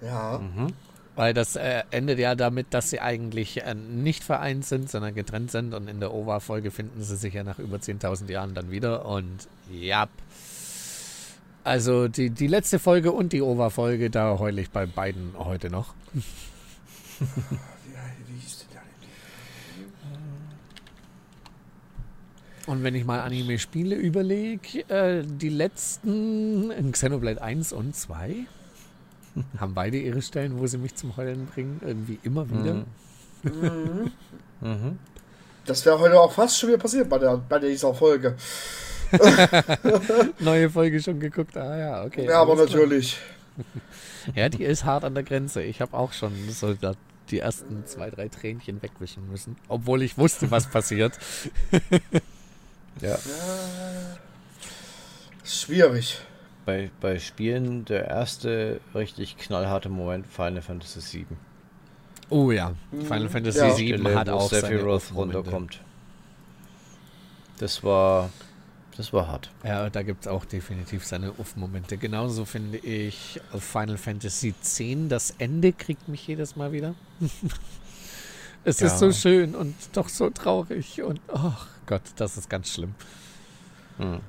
Ja, 0.00 0.38
Mhm. 0.38 0.74
Weil 1.16 1.32
das 1.32 1.54
äh, 1.54 1.84
endet 1.92 2.18
ja 2.18 2.34
damit, 2.34 2.74
dass 2.74 2.90
sie 2.90 3.00
eigentlich 3.00 3.62
äh, 3.62 3.74
nicht 3.74 4.24
vereint 4.24 4.64
sind, 4.64 4.90
sondern 4.90 5.14
getrennt 5.14 5.50
sind. 5.52 5.72
Und 5.72 5.88
in 5.88 6.00
der 6.00 6.12
OVA-Folge 6.12 6.72
finden 6.72 7.02
sie 7.02 7.16
sich 7.16 7.34
ja 7.34 7.44
nach 7.44 7.58
über 7.60 7.76
10.000 7.76 8.30
Jahren 8.30 8.52
dann 8.54 8.70
wieder. 8.72 9.06
Und 9.06 9.48
ja. 9.70 10.08
Also 11.62 12.08
die, 12.08 12.30
die 12.30 12.48
letzte 12.48 12.80
Folge 12.80 13.12
und 13.12 13.32
die 13.32 13.42
OVA-Folge, 13.42 14.10
da 14.10 14.38
heule 14.40 14.60
ich 14.60 14.70
bei 14.70 14.86
beiden 14.86 15.34
heute 15.38 15.70
noch. 15.70 15.94
Und 22.66 22.82
wenn 22.82 22.94
ich 22.94 23.04
mal 23.04 23.20
Anime-Spiele 23.20 23.94
überlege, 23.96 24.88
äh, 24.88 25.22
die 25.24 25.50
letzten 25.50 26.72
Xenoblade 26.92 27.42
1 27.42 27.72
und 27.72 27.94
2 27.94 28.46
haben 29.58 29.74
beide 29.74 29.98
ihre 29.98 30.22
Stellen, 30.22 30.58
wo 30.58 30.66
sie 30.66 30.78
mich 30.78 30.94
zum 30.94 31.16
Heulen 31.16 31.46
bringen, 31.46 31.80
irgendwie 31.84 32.18
immer 32.22 32.48
wieder. 32.48 32.84
Mhm. 33.42 34.12
Mhm. 34.60 34.98
Das 35.66 35.84
wäre 35.84 35.98
heute 35.98 36.18
auch 36.18 36.32
fast 36.32 36.58
schon 36.58 36.70
wieder 36.70 36.78
passiert 36.78 37.08
bei, 37.08 37.18
der, 37.18 37.36
bei 37.36 37.58
dieser 37.58 37.94
Folge. 37.94 38.36
Neue 40.40 40.70
Folge 40.70 41.00
schon 41.00 41.20
geguckt, 41.20 41.56
ah 41.56 41.78
ja, 41.78 42.04
okay. 42.04 42.26
Ja, 42.26 42.42
aber 42.42 42.56
natürlich. 42.56 43.18
ja, 44.34 44.48
die 44.48 44.64
ist 44.64 44.84
hart 44.84 45.04
an 45.04 45.14
der 45.14 45.22
Grenze. 45.22 45.62
Ich 45.62 45.80
habe 45.80 45.96
auch 45.96 46.12
schon 46.12 46.32
so 46.50 46.74
die 47.30 47.38
ersten 47.38 47.86
zwei, 47.86 48.10
drei 48.10 48.28
Tränchen 48.28 48.82
wegwischen 48.82 49.30
müssen, 49.30 49.56
obwohl 49.68 50.02
ich 50.02 50.18
wusste, 50.18 50.50
was 50.50 50.68
passiert. 50.68 51.18
Ja. 53.00 53.18
Schwierig 55.44 56.20
bei, 56.64 56.90
bei 57.00 57.18
Spielen 57.18 57.84
der 57.84 58.08
erste 58.08 58.80
richtig 58.94 59.36
knallharte 59.36 59.88
Moment 59.88 60.26
Final 60.26 60.62
Fantasy 60.62 61.18
VII. 61.18 61.26
Oh 62.30 62.50
ja, 62.50 62.74
Final 62.90 63.28
Fantasy 63.28 63.58
ja. 63.58 63.76
VII 63.76 63.98
Stelle, 63.98 64.18
hat 64.18 64.28
auch 64.28 64.48
Sephiroth 64.48 65.14
runterkommt. 65.14 65.80
Das 67.58 67.84
war 67.84 68.30
das 68.96 69.12
war 69.12 69.26
hart. 69.26 69.50
Ja, 69.64 69.90
da 69.90 70.02
gibt 70.02 70.22
es 70.22 70.28
auch 70.28 70.44
definitiv 70.44 71.04
seine 71.04 71.32
Uff-Momente. 71.32 71.98
Genauso 71.98 72.44
finde 72.44 72.78
ich 72.78 73.40
Final 73.58 73.96
Fantasy 73.98 74.54
X, 74.60 74.80
das 75.08 75.34
Ende 75.38 75.72
kriegt 75.72 76.08
mich 76.08 76.26
jedes 76.26 76.54
Mal 76.54 76.70
wieder. 76.72 76.94
es 78.64 78.80
ja. 78.80 78.86
ist 78.86 79.00
so 79.00 79.12
schön 79.12 79.54
und 79.54 79.74
doch 79.92 80.08
so 80.08 80.30
traurig 80.30 81.02
und 81.02 81.20
oh 81.28 81.52
Gott, 81.86 82.02
das 82.16 82.36
ist 82.36 82.48
ganz 82.48 82.72
schlimm. 82.72 82.94
Hm. 83.98 84.20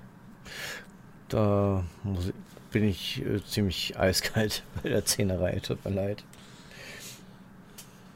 Da 1.29 1.83
ich, 2.19 2.33
bin 2.71 2.83
ich 2.83 3.25
äh, 3.25 3.43
ziemlich 3.43 3.97
eiskalt 3.97 4.63
bei 4.83 4.89
der 4.89 5.05
Zehnerei. 5.05 5.59
Tut 5.59 5.83
mir 5.85 5.91
leid. 5.91 6.23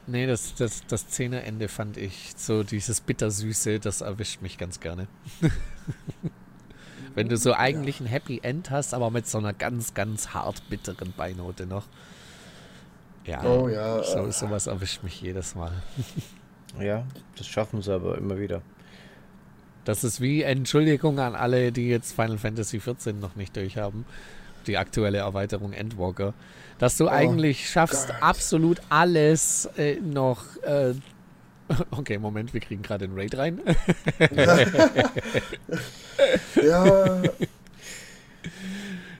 Nee, 0.06 0.26
das, 0.26 0.54
das, 0.54 0.84
das 0.86 1.08
Zehnerende 1.08 1.68
fand 1.68 1.96
ich 1.96 2.32
so 2.36 2.62
dieses 2.64 3.00
Bittersüße, 3.00 3.78
das 3.78 4.00
erwischt 4.00 4.42
mich 4.42 4.58
ganz 4.58 4.80
gerne. 4.80 5.06
Wenn 7.14 7.28
du 7.28 7.36
so 7.36 7.54
eigentlich 7.54 8.00
ein 8.00 8.06
Happy 8.06 8.40
End 8.42 8.70
hast, 8.70 8.94
aber 8.94 9.10
mit 9.10 9.28
so 9.28 9.38
einer 9.38 9.52
ganz, 9.52 9.94
ganz 9.94 10.28
hart 10.28 10.68
bitteren 10.68 11.12
Beinote 11.16 11.66
noch. 11.66 11.84
Ja, 13.24 13.42
oh, 13.44 13.68
ja. 13.68 14.02
So, 14.02 14.30
sowas 14.30 14.66
erwischt 14.66 15.02
mich 15.02 15.20
jedes 15.20 15.54
Mal. 15.54 15.72
ja, 16.80 17.04
das 17.36 17.46
schaffen 17.46 17.82
sie 17.82 17.92
aber 17.92 18.18
immer 18.18 18.38
wieder. 18.38 18.62
Das 19.84 20.04
ist 20.04 20.20
wie 20.20 20.42
Entschuldigung 20.42 21.18
an 21.18 21.34
alle, 21.34 21.72
die 21.72 21.88
jetzt 21.88 22.14
Final 22.14 22.38
Fantasy 22.38 22.78
XIV 22.78 23.14
noch 23.20 23.36
nicht 23.36 23.56
durchhaben. 23.56 24.04
Die 24.66 24.76
aktuelle 24.76 25.18
Erweiterung 25.18 25.72
Endwalker. 25.72 26.34
Dass 26.78 26.96
du 26.96 27.06
oh, 27.06 27.10
eigentlich 27.10 27.68
schaffst, 27.68 28.08
Gott. 28.08 28.22
absolut 28.22 28.80
alles 28.88 29.68
äh, 29.76 29.96
noch. 29.96 30.44
Äh, 30.62 30.94
okay, 31.90 32.18
Moment, 32.18 32.52
wir 32.52 32.60
kriegen 32.60 32.82
gerade 32.82 33.06
den 33.06 33.16
Raid 33.16 33.36
rein. 33.36 33.60
ja. 36.62 37.22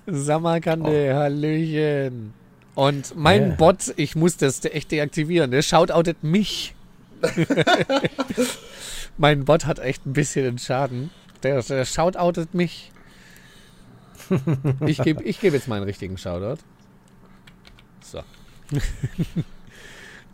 Samarkande, 0.07 1.13
oh. 1.13 1.17
Hallöchen. 1.17 2.33
Und 2.75 3.17
mein 3.17 3.49
yeah. 3.49 3.57
Bot, 3.57 3.93
ich 3.97 4.17
muss 4.17 4.37
das 4.37 4.65
echt 4.65 4.91
deaktivieren, 4.91 5.51
der 5.51 5.63
shoutoutet 5.63 6.23
mich. 6.23 6.75
mein 9.21 9.45
Bot 9.45 9.67
hat 9.67 9.79
echt 9.79 10.07
ein 10.07 10.15
bisschen 10.15 10.45
den 10.45 10.59
Schaden. 10.59 11.11
Der, 11.43 11.63
der 11.63 11.85
shoutoutet 11.85 12.55
mich. 12.55 12.91
Ich 14.87 15.03
gebe 15.03 15.23
ich 15.23 15.41
geb 15.41 15.53
jetzt 15.53 15.69
meinen 15.69 15.83
richtigen 15.83 16.17
Shoutout. 16.17 16.63
So. 18.03 18.23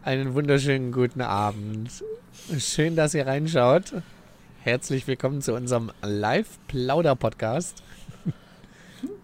Einen 0.05 0.35
wunderschönen 0.35 0.93
guten 0.93 1.21
Abend. 1.21 1.91
Schön, 2.59 2.95
dass 2.95 3.15
ihr 3.15 3.27
reinschaut. 3.27 3.93
Herzlich 4.61 5.09
willkommen 5.09 5.43
zu 5.43 5.55
unserem 5.55 5.91
Live-Plauder-Podcast. 6.03 7.83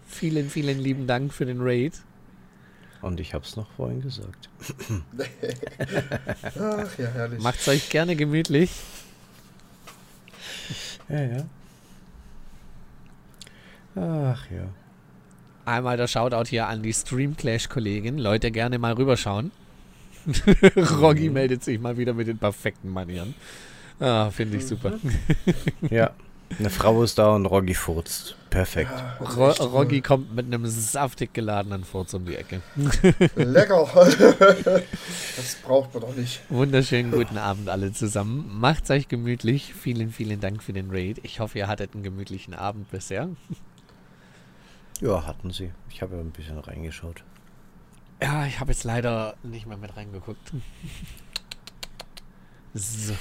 vielen, 0.09 0.51
vielen 0.51 0.81
lieben 0.81 1.07
Dank 1.07 1.33
für 1.33 1.47
den 1.47 1.59
Raid. 1.61 1.95
Und 3.01 3.21
ich 3.21 3.33
habe 3.33 3.45
es 3.45 3.55
noch 3.55 3.71
vorhin 3.73 4.01
gesagt. 4.01 4.49
Ach 6.59 6.99
ja, 6.99 7.09
herrlich. 7.15 7.41
Macht's 7.41 7.69
euch 7.69 7.91
gerne 7.91 8.17
gemütlich. 8.17 8.71
Ja, 11.09 11.23
ja. 11.23 11.45
Ach 13.95 14.51
ja. 14.51 14.69
Einmal 15.65 15.97
der 15.97 16.09
Shoutout 16.09 16.49
hier 16.49 16.67
an 16.67 16.83
die 16.83 16.93
Stream 16.93 17.37
Clash-Kollegin. 17.37 18.19
Leute, 18.19 18.51
gerne 18.51 18.79
mal 18.79 18.95
rüberschauen. 18.95 19.53
Roggi 20.77 21.29
mhm. 21.29 21.35
meldet 21.35 21.63
sich 21.65 21.79
mal 21.81 21.97
wieder 21.97 22.15
mit 22.15 22.29
den 22.29 22.39
perfekten 22.39 22.89
Manieren. 22.89 23.35
Ah, 24.01 24.31
finde 24.31 24.57
ich 24.57 24.67
super. 24.67 24.95
ja. 25.91 26.11
Eine 26.59 26.71
Frau 26.71 27.03
ist 27.03 27.19
da 27.19 27.35
und 27.35 27.47
Roggi 27.47 27.75
furzt. 27.75 28.37
Perfekt. 28.51 28.93
Ro 29.21 29.51
Roggi 29.51 30.01
kommt 30.01 30.35
mit 30.35 30.47
einem 30.47 30.67
saftig 30.67 31.33
geladenen 31.33 31.85
Furz 31.85 32.13
um 32.15 32.27
die 32.27 32.37
Ecke. 32.37 32.61
Lecker. 33.37 33.89
das 35.37 35.57
braucht 35.65 35.95
man 35.95 36.03
doch 36.03 36.15
nicht. 36.15 36.43
Wunderschönen 36.51 37.11
guten 37.13 37.39
Abend 37.39 37.69
alle 37.69 37.93
zusammen. 37.93 38.51
Macht's 38.61 38.91
euch 38.91 39.09
gemütlich. 39.09 39.73
Vielen, 39.75 40.11
vielen 40.11 40.41
Dank 40.41 40.63
für 40.63 40.73
den 40.73 40.91
Raid. 40.91 41.21
Ich 41.23 41.41
hoffe, 41.41 41.59
ihr 41.59 41.69
hattet 41.69 41.95
einen 41.95 42.03
gemütlichen 42.03 42.55
Abend 42.55 42.91
bisher. 42.91 43.29
Ja, 45.01 45.27
hatten 45.27 45.51
sie. 45.51 45.73
Ich 45.91 46.03
habe 46.03 46.17
ja 46.17 46.21
ein 46.21 46.31
bisschen 46.31 46.59
reingeschaut. 46.59 47.25
Ja, 48.23 48.47
ich 48.47 48.61
habe 48.61 48.71
jetzt 48.71 48.85
leider 48.85 49.35
nicht 49.43 49.67
mehr 49.67 49.77
mit 49.77 49.97
reingeguckt. 49.97 50.53
So. 52.75 53.15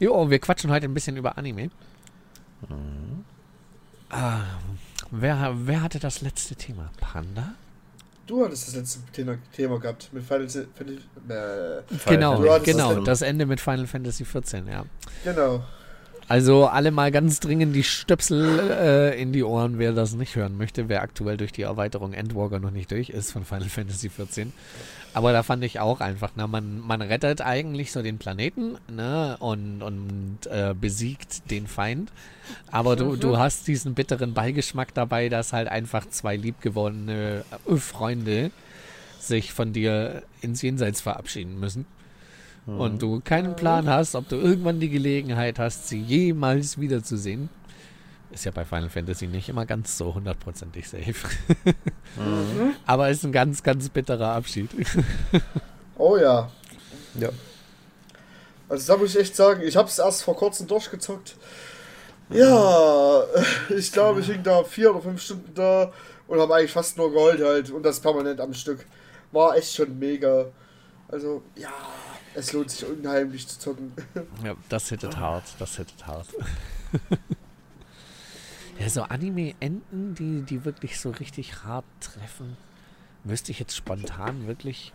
Jo, 0.00 0.30
wir 0.30 0.38
quatschen 0.38 0.70
heute 0.70 0.86
ein 0.86 0.94
bisschen 0.94 1.16
über 1.16 1.36
Anime. 1.36 1.70
Mhm. 2.68 3.24
Ah, 4.10 4.40
wer, 5.10 5.54
wer 5.54 5.82
hatte 5.82 5.98
das 5.98 6.22
letzte 6.22 6.56
Thema? 6.56 6.90
Panda? 6.98 7.54
Du 8.26 8.44
hattest 8.44 8.68
das 8.68 8.74
letzte 8.74 9.00
Thema, 9.12 9.38
Thema 9.54 9.78
gehabt 9.80 10.10
mit 10.12 10.22
Final 10.22 10.48
Fantasy. 10.48 10.68
Äh, 11.28 11.82
genau, 12.06 12.58
genau, 12.62 12.94
das, 12.96 13.04
das 13.04 13.22
Ende 13.22 13.46
mit 13.46 13.60
Final 13.60 13.86
Fantasy 13.86 14.24
14, 14.24 14.66
ja. 14.66 14.84
Genau. 15.24 15.64
Also 16.28 16.66
alle 16.66 16.90
mal 16.90 17.10
ganz 17.10 17.40
dringend 17.40 17.74
die 17.74 17.84
Stöpsel 17.84 18.60
äh, 18.70 19.20
in 19.20 19.32
die 19.32 19.42
Ohren, 19.42 19.78
wer 19.78 19.92
das 19.92 20.12
nicht 20.12 20.36
hören 20.36 20.58
möchte, 20.58 20.90
wer 20.90 21.00
aktuell 21.00 21.38
durch 21.38 21.52
die 21.52 21.62
Erweiterung 21.62 22.12
Endwalker 22.12 22.60
noch 22.60 22.70
nicht 22.70 22.90
durch 22.90 23.08
ist 23.08 23.32
von 23.32 23.46
Final 23.46 23.70
Fantasy 23.70 24.10
14. 24.10 24.52
Aber 25.14 25.32
da 25.32 25.42
fand 25.42 25.64
ich 25.64 25.80
auch 25.80 26.00
einfach, 26.00 26.36
ne, 26.36 26.46
man, 26.46 26.80
man 26.80 27.02
rettet 27.02 27.40
eigentlich 27.40 27.92
so 27.92 28.02
den 28.02 28.18
Planeten 28.18 28.76
ne, 28.90 29.36
und, 29.40 29.82
und 29.82 30.38
äh, 30.50 30.74
besiegt 30.78 31.50
den 31.50 31.66
Feind. 31.66 32.12
Aber 32.70 32.94
du, 32.94 33.16
du 33.16 33.28
mhm. 33.30 33.38
hast 33.38 33.66
diesen 33.66 33.94
bitteren 33.94 34.34
Beigeschmack 34.34 34.94
dabei, 34.94 35.28
dass 35.28 35.52
halt 35.52 35.68
einfach 35.68 36.08
zwei 36.08 36.36
liebgewordene 36.36 37.44
äh, 37.66 37.76
Freunde 37.76 38.50
sich 39.18 39.52
von 39.52 39.72
dir 39.72 40.22
ins 40.40 40.62
Jenseits 40.62 41.00
verabschieden 41.00 41.58
müssen 41.58 41.86
und 42.68 42.94
mhm. 42.94 42.98
du 42.98 43.20
keinen 43.20 43.56
Plan 43.56 43.88
hast, 43.88 44.14
ob 44.14 44.28
du 44.28 44.36
irgendwann 44.36 44.78
die 44.78 44.90
Gelegenheit 44.90 45.58
hast, 45.58 45.88
sie 45.88 46.00
jemals 46.00 46.78
wiederzusehen. 46.78 47.48
Ist 48.30 48.44
ja 48.44 48.50
bei 48.50 48.64
Final 48.64 48.90
Fantasy 48.90 49.26
nicht 49.26 49.48
immer 49.48 49.64
ganz 49.64 49.96
so 49.96 50.14
hundertprozentig 50.14 50.88
safe. 50.88 51.14
Mhm. 52.16 52.74
Aber 52.86 53.10
ist 53.10 53.22
ein 53.22 53.32
ganz, 53.32 53.62
ganz 53.62 53.90
bitterer 53.90 54.32
Abschied. 54.32 54.70
oh 55.98 56.16
ja. 56.16 56.50
Ja. 57.14 57.28
Also 58.68 58.92
da 58.92 58.98
muss 58.98 59.10
ich 59.10 59.20
echt 59.20 59.36
sagen, 59.36 59.62
ich 59.62 59.76
habe 59.76 59.88
es 59.88 59.98
erst 59.98 60.22
vor 60.22 60.34
kurzem 60.34 60.66
durchgezockt. 60.66 61.36
Ja, 62.30 63.24
ich 63.68 63.92
glaube, 63.92 64.20
ich 64.20 64.26
hing 64.26 64.42
da 64.42 64.64
vier 64.64 64.90
oder 64.90 65.02
fünf 65.02 65.22
Stunden 65.22 65.52
da 65.54 65.92
und 66.26 66.40
habe 66.40 66.54
eigentlich 66.54 66.72
fast 66.72 66.96
nur 66.96 67.12
geheult 67.12 67.42
halt 67.42 67.70
und 67.70 67.82
das 67.82 68.00
permanent 68.00 68.40
am 68.40 68.54
Stück. 68.54 68.84
War 69.32 69.56
echt 69.56 69.74
schon 69.74 69.98
mega. 69.98 70.46
Also, 71.08 71.42
ja, 71.56 71.72
es 72.34 72.52
lohnt 72.52 72.70
sich 72.70 72.88
unheimlich 72.88 73.46
zu 73.46 73.58
zocken. 73.58 73.92
Ja, 74.42 74.54
das 74.68 74.88
hittet 74.88 75.16
hart, 75.16 75.44
das 75.58 75.76
hittet 75.76 76.06
hart. 76.06 76.26
Ja, 78.78 78.88
so 78.88 79.02
Anime-Enden, 79.02 80.14
die, 80.14 80.42
die 80.42 80.64
wirklich 80.64 80.98
so 81.00 81.10
richtig 81.10 81.64
hart 81.64 81.84
treffen. 82.00 82.56
wüsste 83.24 83.50
ich 83.52 83.58
jetzt 83.58 83.76
spontan 83.76 84.46
wirklich. 84.46 84.92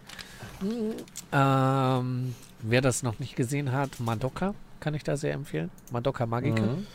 Hm, 0.60 0.94
ähm, 1.32 2.36
wer 2.62 2.82
das 2.82 3.04
noch 3.04 3.20
nicht 3.20 3.36
gesehen 3.36 3.72
hat, 3.72 4.00
Madoka 4.00 4.54
kann 4.80 4.94
ich 4.94 5.04
da 5.04 5.18
sehr 5.18 5.34
empfehlen. 5.34 5.70
Madoka 5.92 6.26
Magica. 6.26 6.62
Mhm. 6.62 6.88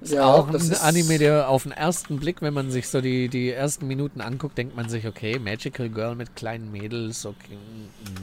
Ist 0.00 0.18
auch 0.18 0.48
ein 0.48 0.74
Anime, 0.80 1.18
der 1.18 1.48
auf 1.48 1.64
den 1.64 1.72
ersten 1.72 2.18
Blick, 2.18 2.42
wenn 2.42 2.54
man 2.54 2.70
sich 2.70 2.88
so 2.88 3.00
die, 3.00 3.28
die 3.28 3.50
ersten 3.50 3.86
Minuten 3.86 4.20
anguckt, 4.20 4.58
denkt 4.58 4.74
man 4.74 4.88
sich, 4.88 5.06
okay, 5.06 5.38
Magical 5.38 5.88
Girl 5.88 6.14
mit 6.16 6.34
kleinen 6.34 6.72
Mädels, 6.72 7.26
okay, 7.26 7.58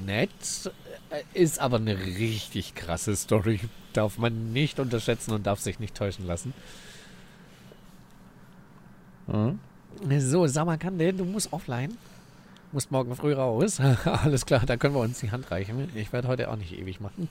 nett. 0.06 0.30
Äh, 1.10 1.22
Ist 1.34 1.60
aber 1.60 1.78
eine 1.78 1.98
richtig 1.98 2.76
krasse 2.76 3.16
Story. 3.16 3.60
Darf 3.94 4.18
man 4.18 4.52
nicht 4.52 4.80
unterschätzen 4.80 5.32
und 5.32 5.48
darf 5.48 5.60
sich 5.60 5.80
nicht 5.80 5.96
täuschen 5.96 6.28
lassen. 6.28 6.54
Mhm. 9.32 9.60
So, 10.20 10.48
Samarkande, 10.48 11.14
du 11.14 11.26
musst 11.26 11.52
offline. 11.54 11.98
Musst 12.72 12.92
morgen 12.92 13.16
früh 13.16 13.34
raus. 13.34 13.80
Alles 14.06 14.46
klar, 14.46 14.62
da 14.66 14.78
können 14.78 14.94
wir 14.94 15.02
uns 15.02 15.20
die 15.20 15.32
Hand 15.32 15.50
reichen. 15.52 15.90
Ich 15.96 16.14
werde 16.14 16.28
heute 16.28 16.50
auch 16.52 16.56
nicht 16.56 16.72
ewig 16.78 17.00
machen. 17.00 17.28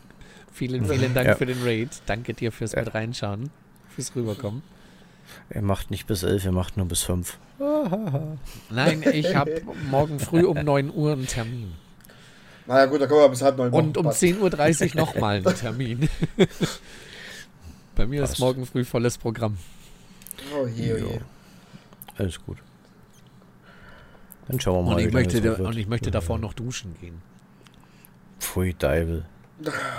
Vielen, 0.52 0.84
vielen 0.86 1.14
Dank 1.14 1.28
Ja. 1.28 1.34
für 1.36 1.46
den 1.46 1.62
Raid. 1.62 1.90
Danke 2.06 2.34
dir 2.34 2.50
fürs 2.50 2.72
Ja. 2.72 2.80
mit 2.82 2.94
reinschauen, 2.94 3.50
fürs 3.94 4.14
Rüberkommen. 4.16 4.62
Er 5.50 5.62
macht 5.62 5.90
nicht 5.90 6.06
bis 6.06 6.22
11, 6.24 6.46
er 6.46 6.52
macht 6.52 6.76
nur 6.76 6.86
bis 6.86 7.02
5. 7.02 7.38
Nein, 8.70 9.04
ich 9.12 9.36
habe 9.36 9.62
morgen 9.90 10.18
früh 10.18 10.44
um 10.44 10.56
9 10.64 10.90
Uhr 10.92 11.12
einen 11.12 11.26
Termin. 11.26 11.72
Naja, 12.66 12.86
gut, 12.86 13.00
da 13.00 13.06
kommen 13.06 13.20
wir 13.22 13.28
bis 13.28 13.42
halb 13.42 13.56
neun. 13.58 13.72
Und 13.72 13.96
um 13.96 14.04
Passt. 14.06 14.22
10.30 14.22 14.90
Uhr 14.94 14.96
nochmal 14.96 15.36
einen 15.36 15.44
Termin. 15.56 16.08
Bei 17.94 18.06
mir 18.06 18.22
ist 18.24 18.30
Passt. 18.30 18.40
morgen 18.40 18.66
früh 18.66 18.84
volles 18.84 19.18
Programm. 19.18 19.56
Oh 20.54 20.66
je, 20.66 20.94
oh 20.94 20.96
je. 20.96 21.20
Alles 22.18 22.44
gut. 22.44 22.58
Dann 24.48 24.60
schauen 24.60 24.84
wir 24.84 24.90
mal. 24.90 24.94
Und 25.00 25.06
ich, 25.06 25.12
möchte, 25.12 25.40
da, 25.40 25.54
und 25.54 25.76
ich 25.76 25.88
möchte 25.88 26.10
davor 26.10 26.38
noch 26.38 26.52
duschen 26.54 26.94
gehen. 27.00 27.20
Pfui, 28.40 28.74
Deibel. 28.74 29.24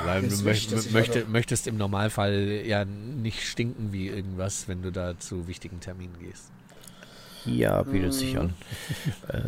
Weil 0.05 0.27
du 0.27 0.35
möcht, 0.43 0.91
möchte, 0.93 1.25
möchtest 1.25 1.67
im 1.67 1.75
Normalfall 1.77 2.33
ja 2.65 2.85
nicht 2.85 3.43
stinken 3.45 3.91
wie 3.91 4.07
irgendwas, 4.07 4.67
wenn 4.69 4.81
du 4.81 4.91
da 4.91 5.19
zu 5.19 5.47
wichtigen 5.47 5.81
Terminen 5.81 6.17
gehst. 6.19 6.49
Ja, 7.45 7.83
bietet 7.83 8.13
sich 8.13 8.33
Mhm. 8.35 8.39
an. 8.39 8.53
äh, 9.29 9.41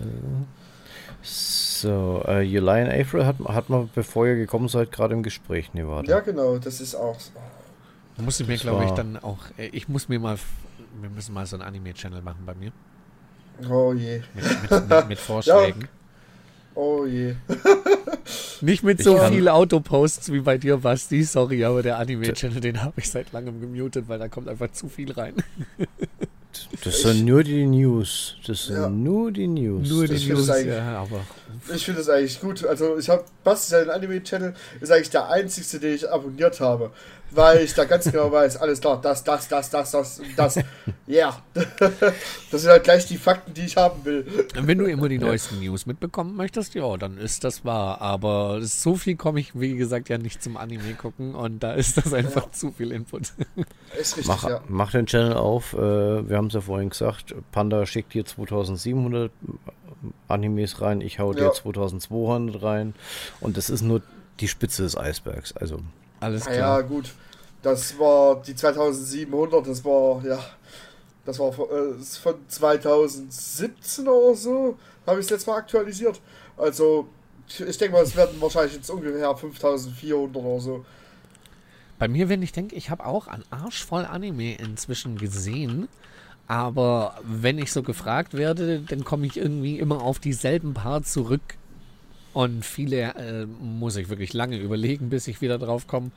so, 1.23 2.23
äh, 2.27 2.41
Julian 2.41 2.89
April 2.89 3.25
hat, 3.25 3.37
hat 3.39 3.69
man, 3.69 3.89
bevor 3.93 4.27
ihr 4.27 4.35
gekommen 4.35 4.67
seid, 4.67 4.91
gerade 4.91 5.13
im 5.13 5.23
Gespräch. 5.23 5.69
Nee, 5.73 5.85
warte. 5.85 6.09
Ja, 6.11 6.19
genau, 6.19 6.57
das 6.57 6.81
ist 6.81 6.95
auch. 6.95 7.19
so. 7.19 7.31
Da 8.17 8.23
muss 8.23 8.39
ich 8.39 8.47
mir, 8.47 8.57
glaube 8.57 8.85
ich, 8.85 8.91
dann 8.91 9.17
auch. 9.17 9.39
äh, 9.57 9.67
Ich 9.67 9.87
muss 9.87 10.09
mir 10.09 10.19
mal. 10.19 10.37
Wir 10.99 11.09
müssen 11.09 11.33
mal 11.33 11.45
so 11.45 11.55
einen 11.55 11.63
Anime-Channel 11.63 12.21
machen 12.21 12.43
bei 12.45 12.53
mir. 12.55 12.71
Oh 13.69 13.93
je. 13.93 14.21
Mit, 14.33 14.71
mit, 14.71 14.89
mit, 14.89 15.07
mit 15.09 15.19
Vorschlägen. 15.29 15.87
Oh 16.75 17.05
je. 17.05 17.35
Nicht 18.61 18.83
mit 18.83 18.99
Ich 18.99 19.05
so 19.05 19.15
kann- 19.17 19.33
viel 19.33 19.47
Autoposts 19.49 20.31
wie 20.31 20.39
bei 20.39 20.57
dir, 20.57 20.77
Basti. 20.77 21.23
Sorry, 21.23 21.63
aber 21.65 21.81
der 21.83 21.97
Anime-Channel, 21.97 22.61
den 22.61 22.81
habe 22.81 22.93
ich 22.97 23.09
seit 23.09 23.31
langem 23.33 23.59
gemutet, 23.59 24.05
weil 24.07 24.19
da 24.19 24.27
kommt 24.27 24.47
einfach 24.47 24.71
zu 24.71 24.87
viel 24.87 25.11
rein. 25.11 25.35
Das 26.83 27.01
sind 27.01 27.25
nur 27.25 27.43
die 27.43 27.65
News. 27.65 28.35
Das 28.45 28.65
sind 28.65 28.75
Ja. 28.75 28.89
nur 28.89 29.31
die 29.31 29.47
News. 29.47 29.89
Nur 29.89 30.05
die 30.07 30.27
News, 30.29 30.47
ich 30.47 30.51
eigentlich- 30.53 30.75
ja, 30.75 30.97
aber 31.01 31.21
Ich 31.73 31.85
finde 31.85 31.99
das 31.99 32.09
eigentlich 32.09 32.39
gut. 32.39 32.65
Also 32.65 32.97
ich 32.97 33.09
habe 33.09 33.23
Basti 33.43 33.71
seinen 33.71 33.89
Anime-Channel 33.89 34.53
ist 34.79 34.91
eigentlich 34.91 35.09
der 35.09 35.29
einzigste, 35.29 35.79
den 35.79 35.95
ich 35.95 36.09
abonniert 36.09 36.59
habe. 36.59 36.91
Weil 37.33 37.63
ich 37.63 37.73
da 37.73 37.85
ganz 37.85 38.11
genau 38.11 38.31
weiß, 38.31 38.57
alles 38.57 38.81
klar, 38.81 38.99
das, 39.01 39.23
das, 39.23 39.47
das, 39.47 39.69
das, 39.69 39.91
das, 39.91 40.21
das. 40.35 40.59
Ja. 41.07 41.41
das 41.53 42.61
sind 42.61 42.69
halt 42.69 42.83
gleich 42.83 43.05
die 43.05 43.17
Fakten, 43.17 43.53
die 43.53 43.61
ich 43.61 43.77
haben 43.77 44.03
will. 44.03 44.25
wenn 44.53 44.77
du 44.77 44.85
immer 44.85 45.07
die 45.07 45.17
neuesten 45.17 45.59
News 45.59 45.85
mitbekommen 45.85 46.35
möchtest, 46.35 46.73
ja, 46.75 46.97
dann 46.97 47.17
ist 47.17 47.43
das 47.43 47.63
wahr. 47.63 48.01
Aber 48.01 48.61
so 48.61 48.95
viel 48.95 49.15
komme 49.15 49.39
ich, 49.39 49.59
wie 49.59 49.75
gesagt, 49.77 50.09
ja 50.09 50.17
nicht 50.17 50.43
zum 50.43 50.57
Anime 50.57 50.93
gucken 50.95 51.35
und 51.35 51.61
da 51.63 51.73
ist 51.73 51.97
das 51.97 52.13
einfach 52.13 52.51
zu 52.51 52.71
viel 52.71 52.91
Input. 52.91 53.31
Ist 53.97 54.17
richtig, 54.17 54.27
Mach, 54.27 54.49
ja. 54.49 54.61
mach 54.67 54.91
den 54.91 55.05
Channel 55.05 55.33
auf. 55.33 55.73
Äh, 55.73 55.77
wir 56.29 56.37
haben 56.37 56.47
es 56.47 56.53
ja 56.53 56.61
vorhin 56.61 56.89
gesagt. 56.89 57.33
Panda 57.51 57.85
schickt 57.85 58.13
dir 58.13 58.25
2700 58.25 59.31
Animes 60.27 60.81
rein. 60.81 61.01
Ich 61.01 61.19
hau 61.19 61.33
dir 61.33 61.43
Ja. 61.45 61.51
2200 61.53 62.61
rein. 62.61 62.93
Und 63.39 63.57
das 63.57 63.69
ist 63.69 63.81
nur 63.81 64.01
die 64.39 64.47
Spitze 64.47 64.83
des 64.83 64.97
Eisbergs. 64.97 65.55
Also, 65.55 65.79
Alles 66.21 66.45
klar. 66.45 66.55
ja, 66.55 66.81
gut. 66.81 67.11
Das 67.61 67.99
war 67.99 68.41
die 68.41 68.55
2700, 68.55 69.67
das 69.67 69.83
war, 69.85 70.23
ja, 70.25 70.39
das 71.25 71.37
war 71.37 71.51
von, 71.51 71.65
äh, 71.69 72.03
von 72.03 72.35
2017 72.47 74.07
oder 74.07 74.35
so, 74.35 74.77
habe 75.05 75.19
ich 75.19 75.25
es 75.25 75.29
letztes 75.29 75.47
Mal 75.47 75.57
aktualisiert. 75.57 76.21
Also, 76.57 77.07
ich 77.47 77.77
denke 77.77 77.93
mal, 77.93 78.03
es 78.03 78.15
werden 78.15 78.39
wahrscheinlich 78.39 78.75
jetzt 78.75 78.89
ungefähr 78.89 79.35
5400 79.35 80.43
oder 80.43 80.59
so. 80.59 80.85
Bei 81.99 82.07
mir, 82.07 82.29
wenn 82.29 82.41
ich 82.41 82.51
denke, 82.51 82.75
ich 82.75 82.89
habe 82.89 83.05
auch 83.05 83.27
an 83.27 83.43
Arsch 83.51 83.85
voll 83.85 84.05
Anime 84.05 84.55
inzwischen 84.55 85.17
gesehen. 85.17 85.87
Aber 86.47 87.15
wenn 87.23 87.59
ich 87.59 87.71
so 87.71 87.83
gefragt 87.83 88.33
werde, 88.33 88.81
dann 88.81 89.05
komme 89.05 89.25
ich 89.25 89.37
irgendwie 89.37 89.79
immer 89.79 90.01
auf 90.01 90.19
dieselben 90.19 90.73
paar 90.73 91.03
zurück. 91.03 91.41
Und 92.33 92.63
viele 92.65 93.13
äh, 93.15 93.45
muss 93.45 93.95
ich 93.97 94.09
wirklich 94.09 94.33
lange 94.33 94.57
überlegen, 94.57 95.09
bis 95.09 95.27
ich 95.27 95.41
wieder 95.41 95.57
drauf 95.57 95.87
komme. 95.87 96.11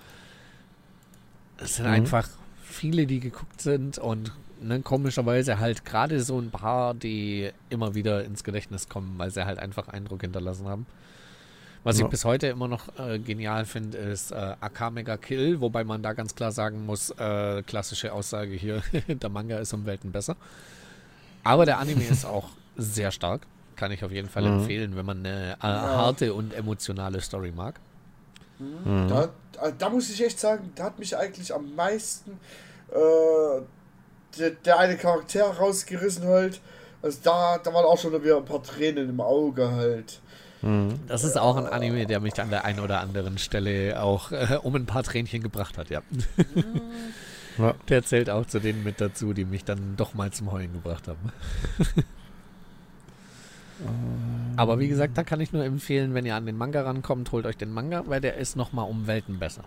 Es 1.58 1.76
sind 1.76 1.86
Mhm. 1.86 1.92
einfach 1.92 2.28
viele, 2.64 3.06
die 3.06 3.20
geguckt 3.20 3.60
sind 3.60 3.98
und 3.98 4.32
ne, 4.60 4.80
komischerweise 4.80 5.58
halt 5.58 5.84
gerade 5.84 6.20
so 6.22 6.38
ein 6.38 6.50
paar, 6.50 6.94
die 6.94 7.50
immer 7.70 7.94
wieder 7.94 8.24
ins 8.24 8.44
Gedächtnis 8.44 8.88
kommen, 8.88 9.14
weil 9.18 9.30
sie 9.30 9.44
halt 9.44 9.58
einfach 9.58 9.88
Eindruck 9.88 10.20
hinterlassen 10.22 10.66
haben. 10.68 10.86
Was 11.82 11.98
Ja. 11.98 12.04
ich 12.06 12.10
bis 12.10 12.24
heute 12.24 12.46
immer 12.46 12.66
noch 12.66 12.98
äh, 12.98 13.18
genial 13.18 13.66
finde, 13.66 13.98
ist 13.98 14.30
äh, 14.32 14.54
AK 14.60 14.90
Mega 14.92 15.16
Kill, 15.18 15.60
wobei 15.60 15.84
man 15.84 16.02
da 16.02 16.12
ganz 16.14 16.34
klar 16.34 16.50
sagen 16.50 16.86
muss, 16.86 17.10
äh, 17.10 17.62
klassische 17.62 18.12
Aussage 18.12 18.54
hier, 18.54 18.82
der 19.08 19.28
Manga 19.28 19.58
ist 19.58 19.72
um 19.74 19.84
Welten 19.84 20.10
besser. 20.10 20.36
Aber 21.42 21.66
der 21.66 21.78
Anime 21.78 22.04
ist 22.04 22.24
auch 22.24 22.48
sehr 22.76 23.10
stark. 23.10 23.46
Kann 23.76 23.90
ich 23.92 24.04
auf 24.04 24.12
jeden 24.12 24.28
Fall 24.28 24.42
Mhm. 24.44 24.60
empfehlen, 24.60 24.96
wenn 24.96 25.06
man 25.06 25.18
eine 25.24 25.52
äh, 25.52 25.56
harte 25.62 26.34
und 26.34 26.54
emotionale 26.54 27.20
Story 27.20 27.52
mag. 27.54 27.80
mhm. 28.58 29.08
Da, 29.08 29.28
da 29.78 29.88
muss 29.88 30.10
ich 30.10 30.22
echt 30.24 30.38
sagen, 30.40 30.72
da 30.74 30.84
hat 30.84 30.98
mich 30.98 31.16
eigentlich 31.16 31.52
am 31.54 31.74
meisten 31.74 32.32
äh, 32.90 33.60
der, 34.38 34.50
der 34.50 34.78
eine 34.78 34.96
Charakter 34.96 35.44
rausgerissen 35.44 36.24
halt. 36.26 36.60
Also 37.02 37.18
da, 37.22 37.58
da 37.58 37.72
waren 37.74 37.84
auch 37.84 37.98
schon 37.98 38.12
wieder 38.24 38.36
ein 38.38 38.44
paar 38.44 38.62
Tränen 38.62 39.08
im 39.10 39.20
Auge 39.20 39.70
halt. 39.70 40.20
mhm. 40.62 41.00
Das 41.06 41.22
ist 41.24 41.36
auch 41.38 41.56
ein 41.56 41.66
Anime, 41.66 42.06
der 42.06 42.20
mich 42.20 42.40
an 42.40 42.50
der 42.50 42.64
einen 42.64 42.80
oder 42.80 43.00
anderen 43.00 43.38
Stelle 43.38 44.00
auch 44.02 44.32
äh, 44.32 44.58
um 44.62 44.74
ein 44.74 44.86
paar 44.86 45.02
Tränchen 45.02 45.42
gebracht 45.42 45.76
hat, 45.78 45.90
ja. 45.90 46.00
Ja. 47.58 47.74
Der 47.88 48.02
zählt 48.02 48.30
auch 48.30 48.46
zu 48.46 48.58
denen 48.58 48.82
mit 48.82 49.00
dazu, 49.00 49.32
die 49.32 49.44
mich 49.44 49.64
dann 49.64 49.94
doch 49.96 50.14
mal 50.14 50.32
zum 50.32 50.50
Heulen 50.50 50.72
gebracht 50.72 51.06
haben. 51.06 51.32
Aber 54.56 54.78
wie 54.78 54.88
gesagt, 54.88 55.18
da 55.18 55.24
kann 55.24 55.40
ich 55.40 55.52
nur 55.52 55.64
empfehlen, 55.64 56.14
wenn 56.14 56.24
ihr 56.26 56.36
an 56.36 56.46
den 56.46 56.56
Manga 56.56 56.82
rankommt, 56.82 57.32
holt 57.32 57.44
euch 57.46 57.56
den 57.56 57.72
Manga, 57.72 58.04
weil 58.06 58.20
der 58.20 58.36
ist 58.36 58.56
nochmal 58.56 58.88
um 58.88 59.06
Welten 59.06 59.38
besser. 59.38 59.64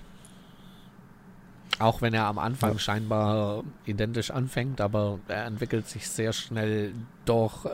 Auch 1.79 2.01
wenn 2.01 2.13
er 2.13 2.25
am 2.25 2.39
Anfang 2.39 2.73
Ja. 2.73 2.79
scheinbar 2.79 3.63
identisch 3.85 4.31
anfängt, 4.31 4.81
aber 4.81 5.19
er 5.27 5.45
entwickelt 5.45 5.87
sich 5.87 6.09
sehr 6.09 6.33
schnell 6.33 6.93
doch 7.25 7.65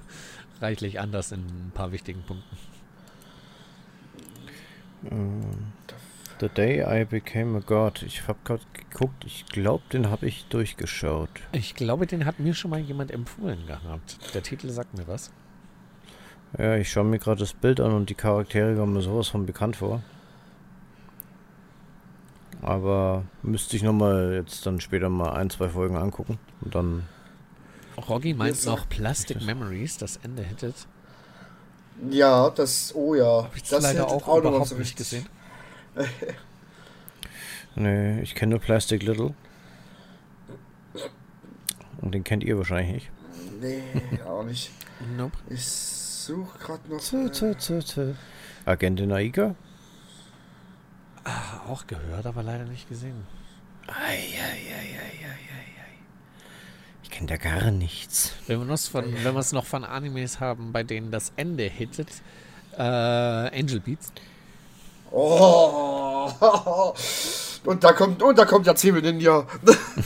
reichlich 0.60 1.00
anders 1.00 1.32
in 1.32 1.40
ein 1.40 1.72
paar 1.74 1.90
wichtigen 1.92 2.22
Punkten. 2.22 2.56
The 6.40 6.48
Day 6.48 6.82
I 7.02 7.04
Became 7.04 7.58
a 7.58 7.60
God. 7.60 8.02
Ich 8.02 8.28
habe 8.28 8.38
gerade 8.44 8.62
geguckt. 8.72 9.24
Ich 9.24 9.46
glaube, 9.46 9.82
den 9.92 10.10
habe 10.10 10.26
ich 10.26 10.44
durchgeschaut. 10.46 11.30
Ich 11.52 11.74
glaube, 11.74 12.06
den 12.06 12.26
hat 12.26 12.38
mir 12.38 12.54
schon 12.54 12.70
mal 12.70 12.80
jemand 12.80 13.10
empfohlen 13.10 13.66
gehabt. 13.66 14.18
Der 14.34 14.42
Titel 14.42 14.68
sagt 14.70 14.96
mir 14.96 15.08
was. 15.08 15.30
Ja, 16.58 16.76
ich 16.76 16.90
schaue 16.90 17.04
mir 17.04 17.18
gerade 17.18 17.40
das 17.40 17.52
Bild 17.52 17.80
an 17.80 17.92
und 17.92 18.10
die 18.10 18.14
Charaktere 18.14 18.74
kommen 18.76 18.92
mir 18.92 19.02
sowas 19.02 19.28
von 19.28 19.46
bekannt 19.46 19.76
vor. 19.76 20.02
Aber 22.62 23.24
müsste 23.42 23.76
ich 23.76 23.82
nochmal 23.82 24.34
jetzt 24.34 24.66
dann 24.66 24.80
später 24.80 25.08
mal 25.08 25.32
ein, 25.32 25.48
zwei 25.50 25.68
Folgen 25.68 25.96
angucken. 25.96 26.38
Und 26.60 26.74
dann. 26.74 27.08
Roggi 28.08 28.34
meint 28.34 28.64
noch 28.66 28.78
sag- 28.80 28.88
Plastic 28.88 29.40
Memories, 29.42 29.96
das 29.96 30.18
Ende 30.22 30.42
hättet. 30.42 30.74
Ja, 32.10 32.50
das, 32.50 32.94
oh 32.94 33.14
ja. 33.14 33.44
Hab 33.44 33.56
ich 33.56 33.62
das 33.62 33.82
leider 33.82 34.08
auch, 34.08 34.26
noch 34.26 34.36
überhaupt 34.38 34.68
so 34.68 34.76
nicht 34.76 34.96
gesehen. 34.96 35.26
Nee, 37.76 38.20
ich 38.22 38.34
kenne 38.34 38.50
nur 38.50 38.58
Plastic 38.60 39.00
Little. 39.04 39.32
Und 42.00 42.12
den 42.12 42.24
kennt 42.24 42.42
ihr 42.42 42.58
wahrscheinlich 42.58 42.92
nicht. 42.94 43.10
Nee, 43.60 43.82
auch 44.26 44.42
nicht. 44.42 44.72
Nope. 45.16 45.36
Ich 45.48 45.64
suche 46.30 46.58
gerade 46.58 46.88
noch. 46.88 47.00
Tö, 47.02 47.28
tö, 47.28 47.54
tö, 47.54 47.82
tö. 47.82 48.14
Agentin 48.64 49.12
Aika? 49.12 49.54
Ah, 51.24 51.68
auch 51.68 51.86
gehört, 51.86 52.26
aber 52.26 52.42
leider 52.42 52.64
nicht 52.64 52.88
gesehen. 52.88 53.26
Ei, 53.88 54.14
ei, 54.14 54.16
ei, 54.16 54.70
ei, 54.70 54.98
ei, 54.98 55.26
ei, 55.26 55.70
ei. 55.84 55.94
Ich 57.02 57.10
kennt 57.10 57.30
ja 57.30 57.36
gar 57.36 57.70
nichts. 57.70 58.34
Wenn 58.46 58.66
wir 58.66 58.74
es 58.74 58.88
von, 58.88 59.04
wenn 59.12 59.34
wir 59.34 59.40
es 59.40 59.52
noch 59.52 59.66
von 59.66 59.84
Animes 59.84 60.40
haben, 60.40 60.72
bei 60.72 60.82
denen 60.84 61.10
das 61.10 61.32
Ende 61.36 61.64
hittet, 61.64 62.08
äh, 62.78 62.82
Angel 62.82 63.80
Beats. 63.80 64.12
Oh. 65.10 66.30
Und 67.64 67.84
da 67.84 67.92
kommt, 67.92 68.22
und 68.22 68.38
da 68.38 68.46
kommt 68.46 68.66
ja 68.66 68.74
Zwiebel 68.74 69.02
Ninja. 69.02 69.46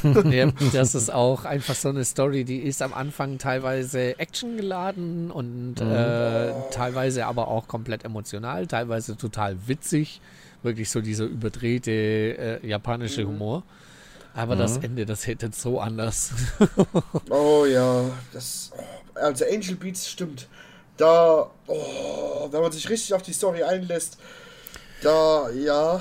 ja, 0.30 0.50
das 0.72 0.94
ist 0.94 1.12
auch 1.12 1.44
einfach 1.44 1.74
so 1.74 1.88
eine 1.88 2.04
Story, 2.04 2.44
die 2.44 2.58
ist 2.58 2.82
am 2.82 2.92
Anfang 2.92 3.38
teilweise 3.38 4.18
actiongeladen 4.18 5.30
und 5.30 5.76
mhm. 5.80 5.92
äh, 5.92 6.52
teilweise 6.70 7.26
aber 7.26 7.48
auch 7.48 7.68
komplett 7.68 8.04
emotional, 8.04 8.66
teilweise 8.66 9.16
total 9.16 9.56
witzig. 9.68 10.20
Wirklich 10.62 10.90
so 10.90 11.00
dieser 11.00 11.26
überdrehte 11.26 11.90
äh, 11.90 12.66
japanische 12.66 13.22
mhm. 13.24 13.28
Humor. 13.28 13.62
Aber 14.34 14.56
mhm. 14.56 14.60
das 14.60 14.76
Ende, 14.78 15.06
das 15.06 15.26
hätte 15.26 15.50
so 15.52 15.78
anders. 15.78 16.32
oh 17.30 17.66
ja, 17.66 18.04
das. 18.32 18.72
Also 19.14 19.44
Angel 19.44 19.76
Beats 19.76 20.08
stimmt. 20.08 20.48
Da, 20.96 21.50
oh, 21.66 22.48
wenn 22.50 22.60
man 22.60 22.72
sich 22.72 22.88
richtig 22.88 23.14
auf 23.14 23.22
die 23.22 23.32
Story 23.32 23.62
einlässt, 23.62 24.18
da, 25.04 25.50
ja. 25.50 26.00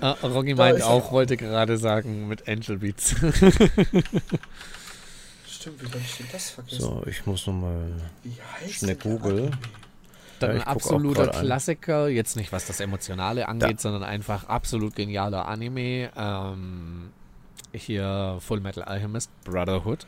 Ah, 0.00 0.16
Rocky 0.22 0.54
meint 0.54 0.82
auch, 0.82 1.10
wollte 1.12 1.36
gerade 1.36 1.78
sagen, 1.78 2.28
mit 2.28 2.48
Angel 2.48 2.78
Beats. 2.78 3.16
Stimmt, 5.48 5.82
wie 5.82 5.88
kann 5.88 6.00
ich 6.00 6.16
denn 6.18 6.26
das 6.30 6.50
vergessen? 6.50 6.80
So, 6.80 7.02
ich 7.06 7.26
muss 7.26 7.46
nochmal 7.46 7.92
schnell 8.68 8.96
Google. 8.96 9.50
Dann 10.38 10.50
ja, 10.50 10.56
ein 10.56 10.62
absoluter 10.62 11.28
Klassiker, 11.28 12.08
jetzt 12.08 12.36
nicht 12.36 12.52
was 12.52 12.66
das 12.66 12.80
Emotionale 12.80 13.48
angeht, 13.48 13.78
da. 13.78 13.82
sondern 13.82 14.04
einfach 14.04 14.48
absolut 14.48 14.94
genialer 14.94 15.48
Anime. 15.48 16.10
Ähm, 16.14 17.10
hier 17.72 18.36
Full 18.40 18.60
Metal 18.60 18.84
Alchemist 18.84 19.30
Brotherhood. 19.44 20.06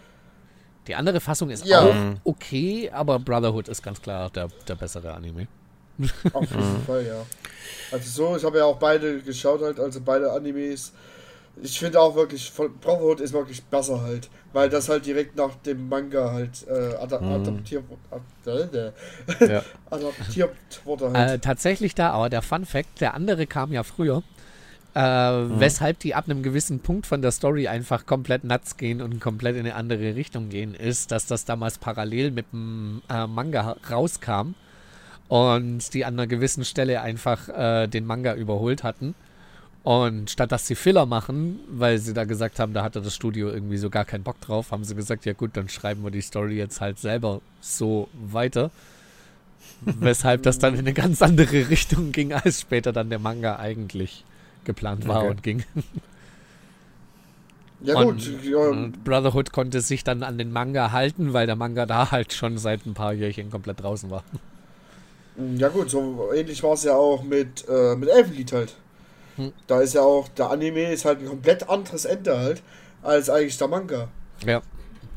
Die 0.86 0.94
andere 0.94 1.20
Fassung 1.20 1.50
ist 1.50 1.66
ja. 1.66 1.80
auch 1.80 1.94
okay, 2.24 2.90
aber 2.90 3.18
Brotherhood 3.18 3.68
ist 3.68 3.82
ganz 3.82 4.00
klar 4.00 4.30
der, 4.30 4.48
der 4.66 4.74
bessere 4.74 5.14
Anime. 5.14 5.48
Auf 6.32 6.50
jeden 6.50 6.82
Fall, 6.86 7.06
ja. 7.06 7.26
Also 7.90 8.10
so, 8.10 8.36
ich 8.36 8.44
habe 8.44 8.58
ja 8.58 8.64
auch 8.64 8.78
beide 8.78 9.20
geschaut 9.20 9.62
halt, 9.62 9.80
also 9.80 10.00
beide 10.00 10.30
Animes. 10.30 10.92
Ich 11.60 11.78
finde 11.78 12.00
auch 12.00 12.14
wirklich, 12.14 12.52
Brotherhood 12.54 13.20
ist 13.20 13.32
wirklich 13.32 13.62
besser 13.64 14.00
halt, 14.00 14.28
weil 14.52 14.68
das 14.68 14.88
halt 14.88 15.06
direkt 15.06 15.36
nach 15.36 15.56
dem 15.66 15.88
Manga 15.88 16.32
halt 16.32 16.66
äh, 16.68 16.94
adap 16.94 17.22
mhm. 17.22 17.32
adaptiert, 17.32 17.84
ad 18.10 18.92
ja. 19.40 19.62
adaptiert 19.90 20.50
wurde 20.84 21.10
halt. 21.10 21.30
Äh, 21.30 21.38
tatsächlich 21.40 21.94
da, 21.96 22.10
aber 22.10 22.30
der 22.30 22.42
Fun 22.42 22.64
Fact, 22.64 23.00
der 23.00 23.14
andere 23.14 23.46
kam 23.46 23.72
ja 23.72 23.82
früher. 23.82 24.22
Äh, 24.94 25.42
mhm. 25.42 25.60
Weshalb 25.60 25.98
die 25.98 26.14
ab 26.14 26.26
einem 26.26 26.42
gewissen 26.42 26.80
Punkt 26.80 27.06
von 27.06 27.22
der 27.22 27.32
Story 27.32 27.66
einfach 27.66 28.06
komplett 28.06 28.44
nuts 28.44 28.76
gehen 28.76 29.02
und 29.02 29.20
komplett 29.20 29.56
in 29.56 29.60
eine 29.60 29.74
andere 29.74 30.14
Richtung 30.14 30.50
gehen, 30.50 30.74
ist, 30.74 31.10
dass 31.10 31.26
das 31.26 31.44
damals 31.44 31.78
parallel 31.78 32.30
mit 32.30 32.52
dem 32.52 33.02
äh, 33.10 33.26
Manga 33.26 33.76
rauskam 33.90 34.54
und 35.28 35.92
die 35.94 36.04
an 36.04 36.14
einer 36.14 36.26
gewissen 36.26 36.64
Stelle 36.64 37.00
einfach 37.02 37.48
äh, 37.48 37.86
den 37.86 38.06
Manga 38.06 38.34
überholt 38.34 38.82
hatten. 38.82 39.14
Und 39.84 40.30
statt 40.30 40.52
dass 40.52 40.66
sie 40.66 40.74
Filler 40.74 41.06
machen, 41.06 41.60
weil 41.70 41.98
sie 41.98 42.12
da 42.12 42.24
gesagt 42.24 42.58
haben, 42.58 42.74
da 42.74 42.82
hatte 42.82 43.00
das 43.00 43.14
Studio 43.14 43.48
irgendwie 43.48 43.78
so 43.78 43.88
gar 43.90 44.04
keinen 44.04 44.24
Bock 44.24 44.40
drauf, 44.40 44.70
haben 44.70 44.84
sie 44.84 44.94
gesagt, 44.94 45.24
ja 45.24 45.32
gut, 45.32 45.56
dann 45.56 45.68
schreiben 45.68 46.02
wir 46.02 46.10
die 46.10 46.20
Story 46.20 46.56
jetzt 46.56 46.80
halt 46.80 46.98
selber 46.98 47.40
so 47.60 48.08
weiter. 48.12 48.70
Weshalb 49.82 50.42
das 50.42 50.58
dann 50.58 50.74
in 50.74 50.80
eine 50.80 50.92
ganz 50.92 51.22
andere 51.22 51.68
Richtung 51.70 52.12
ging, 52.12 52.32
als 52.32 52.60
später 52.60 52.92
dann 52.92 53.10
der 53.10 53.18
Manga 53.18 53.56
eigentlich 53.56 54.24
geplant 54.64 55.06
war 55.06 55.20
okay. 55.20 55.30
und 55.30 55.42
ging. 55.42 55.64
Ja 57.80 57.96
und, 57.96 58.16
gut. 58.16 58.44
Ja. 58.44 58.58
Und 58.58 59.04
Brotherhood 59.04 59.52
konnte 59.52 59.80
sich 59.80 60.02
dann 60.02 60.22
an 60.22 60.36
den 60.36 60.52
Manga 60.52 60.90
halten, 60.90 61.32
weil 61.32 61.46
der 61.46 61.56
Manga 61.56 61.86
da 61.86 62.10
halt 62.10 62.32
schon 62.32 62.58
seit 62.58 62.86
ein 62.86 62.94
paar 62.94 63.12
Jährchen 63.12 63.50
komplett 63.50 63.82
draußen 63.82 64.10
war. 64.10 64.24
Ja 65.56 65.68
gut, 65.68 65.90
so 65.90 66.32
ähnlich 66.34 66.62
war 66.62 66.72
es 66.72 66.82
ja 66.82 66.94
auch 66.94 67.22
mit, 67.22 67.64
äh, 67.68 67.94
mit 67.94 68.08
Elfenlied 68.08 68.52
halt. 68.52 68.74
Hm. 69.36 69.52
Da 69.68 69.80
ist 69.80 69.94
ja 69.94 70.02
auch, 70.02 70.28
der 70.28 70.50
Anime 70.50 70.92
ist 70.92 71.04
halt 71.04 71.20
ein 71.20 71.26
komplett 71.26 71.68
anderes 71.68 72.04
Ende 72.04 72.36
halt, 72.36 72.62
als 73.02 73.30
eigentlich 73.30 73.56
der 73.56 73.68
Manga. 73.68 74.08
Ja, 74.44 74.62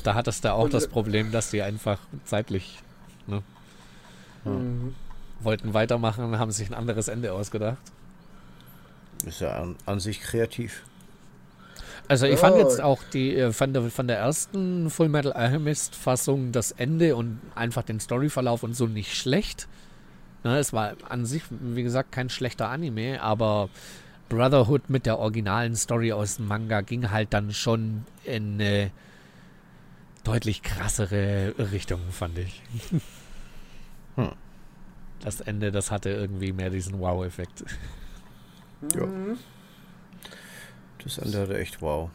da 0.04 0.14
hattest 0.14 0.44
du 0.44 0.52
auch 0.52 0.64
Und, 0.64 0.74
das 0.74 0.86
Problem, 0.86 1.32
dass 1.32 1.50
die 1.50 1.62
einfach 1.62 1.98
zeitlich 2.24 2.78
ne, 3.26 3.42
mhm. 4.44 4.94
wollten 5.40 5.74
weitermachen, 5.74 6.38
haben 6.38 6.52
sich 6.52 6.70
ein 6.70 6.74
anderes 6.74 7.08
Ende 7.08 7.32
ausgedacht. 7.32 7.78
Ist 9.26 9.40
ja 9.40 9.60
an, 9.60 9.76
an 9.86 9.98
sich 9.98 10.20
kreativ. 10.20 10.82
Also 12.08 12.26
ich 12.26 12.32
ja. 12.32 12.38
fand 12.38 12.58
jetzt 12.58 12.80
auch 12.80 13.02
die 13.12 13.36
äh, 13.36 13.52
von 13.52 13.72
der, 13.72 13.90
von 13.90 14.06
der 14.06 14.18
ersten 14.18 14.90
Full 14.90 15.08
Metal 15.08 15.32
Alchemist 15.32 15.94
Fassung 15.94 16.52
das 16.52 16.72
Ende 16.72 17.16
und 17.16 17.40
einfach 17.54 17.82
den 17.82 18.00
Storyverlauf 18.00 18.62
und 18.62 18.74
so 18.74 18.86
nicht 18.86 19.14
schlecht. 19.14 19.68
Ne, 20.44 20.58
es 20.58 20.72
war 20.72 20.94
an 21.08 21.24
sich, 21.24 21.42
wie 21.50 21.82
gesagt, 21.82 22.12
kein 22.12 22.28
schlechter 22.28 22.68
Anime, 22.68 23.22
aber 23.22 23.68
Brotherhood 24.28 24.90
mit 24.90 25.06
der 25.06 25.18
originalen 25.18 25.76
Story 25.76 26.12
aus 26.12 26.36
dem 26.36 26.48
Manga 26.48 26.80
ging 26.80 27.10
halt 27.10 27.32
dann 27.32 27.52
schon 27.52 28.04
in 28.24 28.54
eine 28.54 28.90
deutlich 30.24 30.62
krassere 30.62 31.54
Richtung, 31.72 32.00
fand 32.10 32.38
ich. 32.38 32.62
Hm. 34.14 34.32
Das 35.20 35.40
Ende, 35.40 35.72
das 35.72 35.90
hatte 35.90 36.10
irgendwie 36.10 36.52
mehr 36.52 36.68
diesen 36.68 36.98
Wow-Effekt. 36.98 37.64
Ja. 38.94 39.08
Das 41.02 41.16
Ende 41.16 41.40
hatte 41.40 41.58
echt 41.58 41.80
wow. 41.80 42.10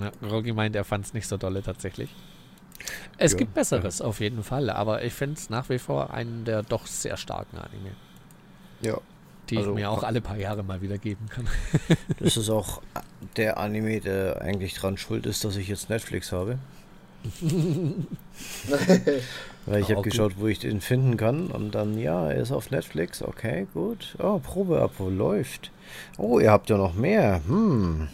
Ja, 0.00 0.12
Rogi 0.28 0.52
meint, 0.52 0.76
er 0.76 0.84
fand 0.84 1.06
es 1.06 1.12
nicht 1.12 1.26
so 1.26 1.36
dolle 1.36 1.64
tatsächlich. 1.64 2.14
Es 3.18 3.32
ja, 3.32 3.38
gibt 3.38 3.54
Besseres 3.54 4.00
ja. 4.00 4.04
auf 4.06 4.20
jeden 4.20 4.42
Fall, 4.42 4.70
aber 4.70 5.04
ich 5.04 5.12
finde 5.12 5.34
es 5.34 5.50
nach 5.50 5.68
wie 5.68 5.78
vor 5.78 6.12
einen 6.12 6.44
der 6.44 6.62
doch 6.62 6.86
sehr 6.86 7.16
starken 7.16 7.58
Anime. 7.58 7.92
Ja. 8.80 8.98
Die 9.50 9.58
also, 9.58 9.70
ich 9.70 9.76
mir 9.76 9.90
auch 9.90 10.02
alle 10.02 10.20
paar 10.20 10.36
Jahre 10.36 10.62
mal 10.62 10.80
wieder 10.80 10.98
geben 10.98 11.28
kann. 11.28 11.46
das 12.18 12.36
ist 12.36 12.50
auch 12.50 12.82
der 13.36 13.58
Anime, 13.58 14.00
der 14.00 14.40
eigentlich 14.40 14.74
dran 14.74 14.96
schuld 14.96 15.26
ist, 15.26 15.44
dass 15.44 15.56
ich 15.56 15.68
jetzt 15.68 15.90
Netflix 15.90 16.32
habe. 16.32 16.58
Weil 19.66 19.80
ich 19.80 19.90
habe 19.90 20.02
geschaut, 20.02 20.32
wo 20.36 20.46
ich 20.46 20.58
den 20.58 20.80
finden 20.80 21.16
kann 21.16 21.46
und 21.46 21.74
dann, 21.74 21.98
ja, 21.98 22.30
er 22.30 22.36
ist 22.36 22.52
auf 22.52 22.70
Netflix, 22.70 23.22
okay, 23.22 23.66
gut. 23.72 24.14
Oh, 24.18 24.38
Probeabo 24.38 25.08
läuft. 25.08 25.70
Oh, 26.18 26.38
ihr 26.38 26.50
habt 26.50 26.68
ja 26.68 26.76
noch 26.76 26.94
mehr. 26.94 27.40
Hm. 27.46 28.08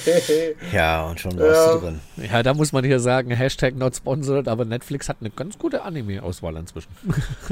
ja, 0.72 1.06
und 1.06 1.20
schon 1.20 1.38
warst 1.38 1.66
ja. 1.66 1.74
du 1.74 1.80
drin. 1.80 2.00
Ja, 2.16 2.42
da 2.42 2.54
muss 2.54 2.72
man 2.72 2.84
hier 2.84 2.98
sagen, 2.98 3.30
Hashtag 3.30 3.76
not 3.76 3.94
sponsored, 3.94 4.48
aber 4.48 4.64
Netflix 4.64 5.08
hat 5.08 5.18
eine 5.20 5.30
ganz 5.30 5.58
gute 5.58 5.82
Anime-Auswahl 5.82 6.56
inzwischen. 6.56 6.90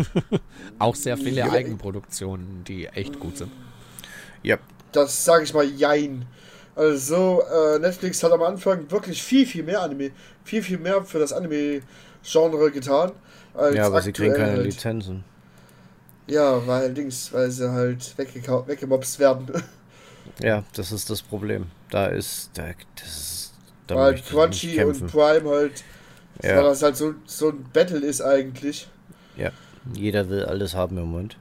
Auch 0.78 0.94
sehr 0.94 1.16
viele 1.16 1.38
ja. 1.38 1.52
Eigenproduktionen, 1.52 2.64
die 2.66 2.86
echt 2.86 3.20
gut 3.20 3.38
sind. 3.38 3.52
Ja. 4.42 4.58
Das 4.92 5.24
sage 5.24 5.44
ich 5.44 5.52
mal 5.52 5.66
jein. 5.66 6.24
Also, 6.74 7.42
äh, 7.42 7.78
Netflix 7.78 8.22
hat 8.22 8.32
am 8.32 8.42
Anfang 8.42 8.90
wirklich 8.90 9.22
viel, 9.22 9.46
viel 9.46 9.64
mehr 9.64 9.82
Anime, 9.82 10.12
viel, 10.44 10.62
viel 10.62 10.78
mehr 10.78 11.02
für 11.02 11.18
das 11.18 11.32
Anime-Genre 11.32 12.70
getan. 12.70 13.12
Ja, 13.74 13.86
aber 13.86 14.02
sie 14.02 14.12
kriegen 14.12 14.34
keine 14.34 14.52
halt. 14.52 14.64
Lizenzen. 14.64 15.24
Ja, 16.26 16.66
weil 16.66 16.92
Dings, 16.92 17.32
weil 17.32 17.50
sie 17.50 17.70
halt 17.70 18.16
weggemobst 18.16 19.18
werden. 19.18 19.46
Ja, 20.40 20.62
das 20.74 20.92
ist 20.92 21.08
das 21.08 21.22
Problem. 21.22 21.66
Da 21.90 22.06
ist, 22.06 22.50
da, 22.54 22.66
das 22.96 23.08
ist, 23.08 23.54
da 23.86 23.96
weil 23.96 24.14
Crunchy 24.20 24.84
und 24.84 25.06
Prime 25.06 25.48
halt, 25.48 25.82
ja. 26.42 26.56
weil 26.56 26.64
das 26.64 26.82
halt 26.82 26.96
so, 26.96 27.14
so 27.24 27.48
ein 27.48 27.64
Battle 27.72 28.00
ist 28.00 28.20
eigentlich. 28.20 28.88
Ja, 29.36 29.50
jeder 29.94 30.28
will 30.28 30.44
alles 30.44 30.74
haben 30.74 30.98
im 30.98 31.10
Mund. 31.10 31.36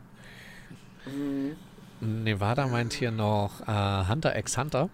Mhm. 1.05 1.57
Nevada 2.23 2.67
meint 2.67 2.93
hier 2.93 3.11
noch 3.11 3.67
äh, 3.67 4.07
Hunter 4.07 4.37
x 4.37 4.57
Hunter 4.57 4.89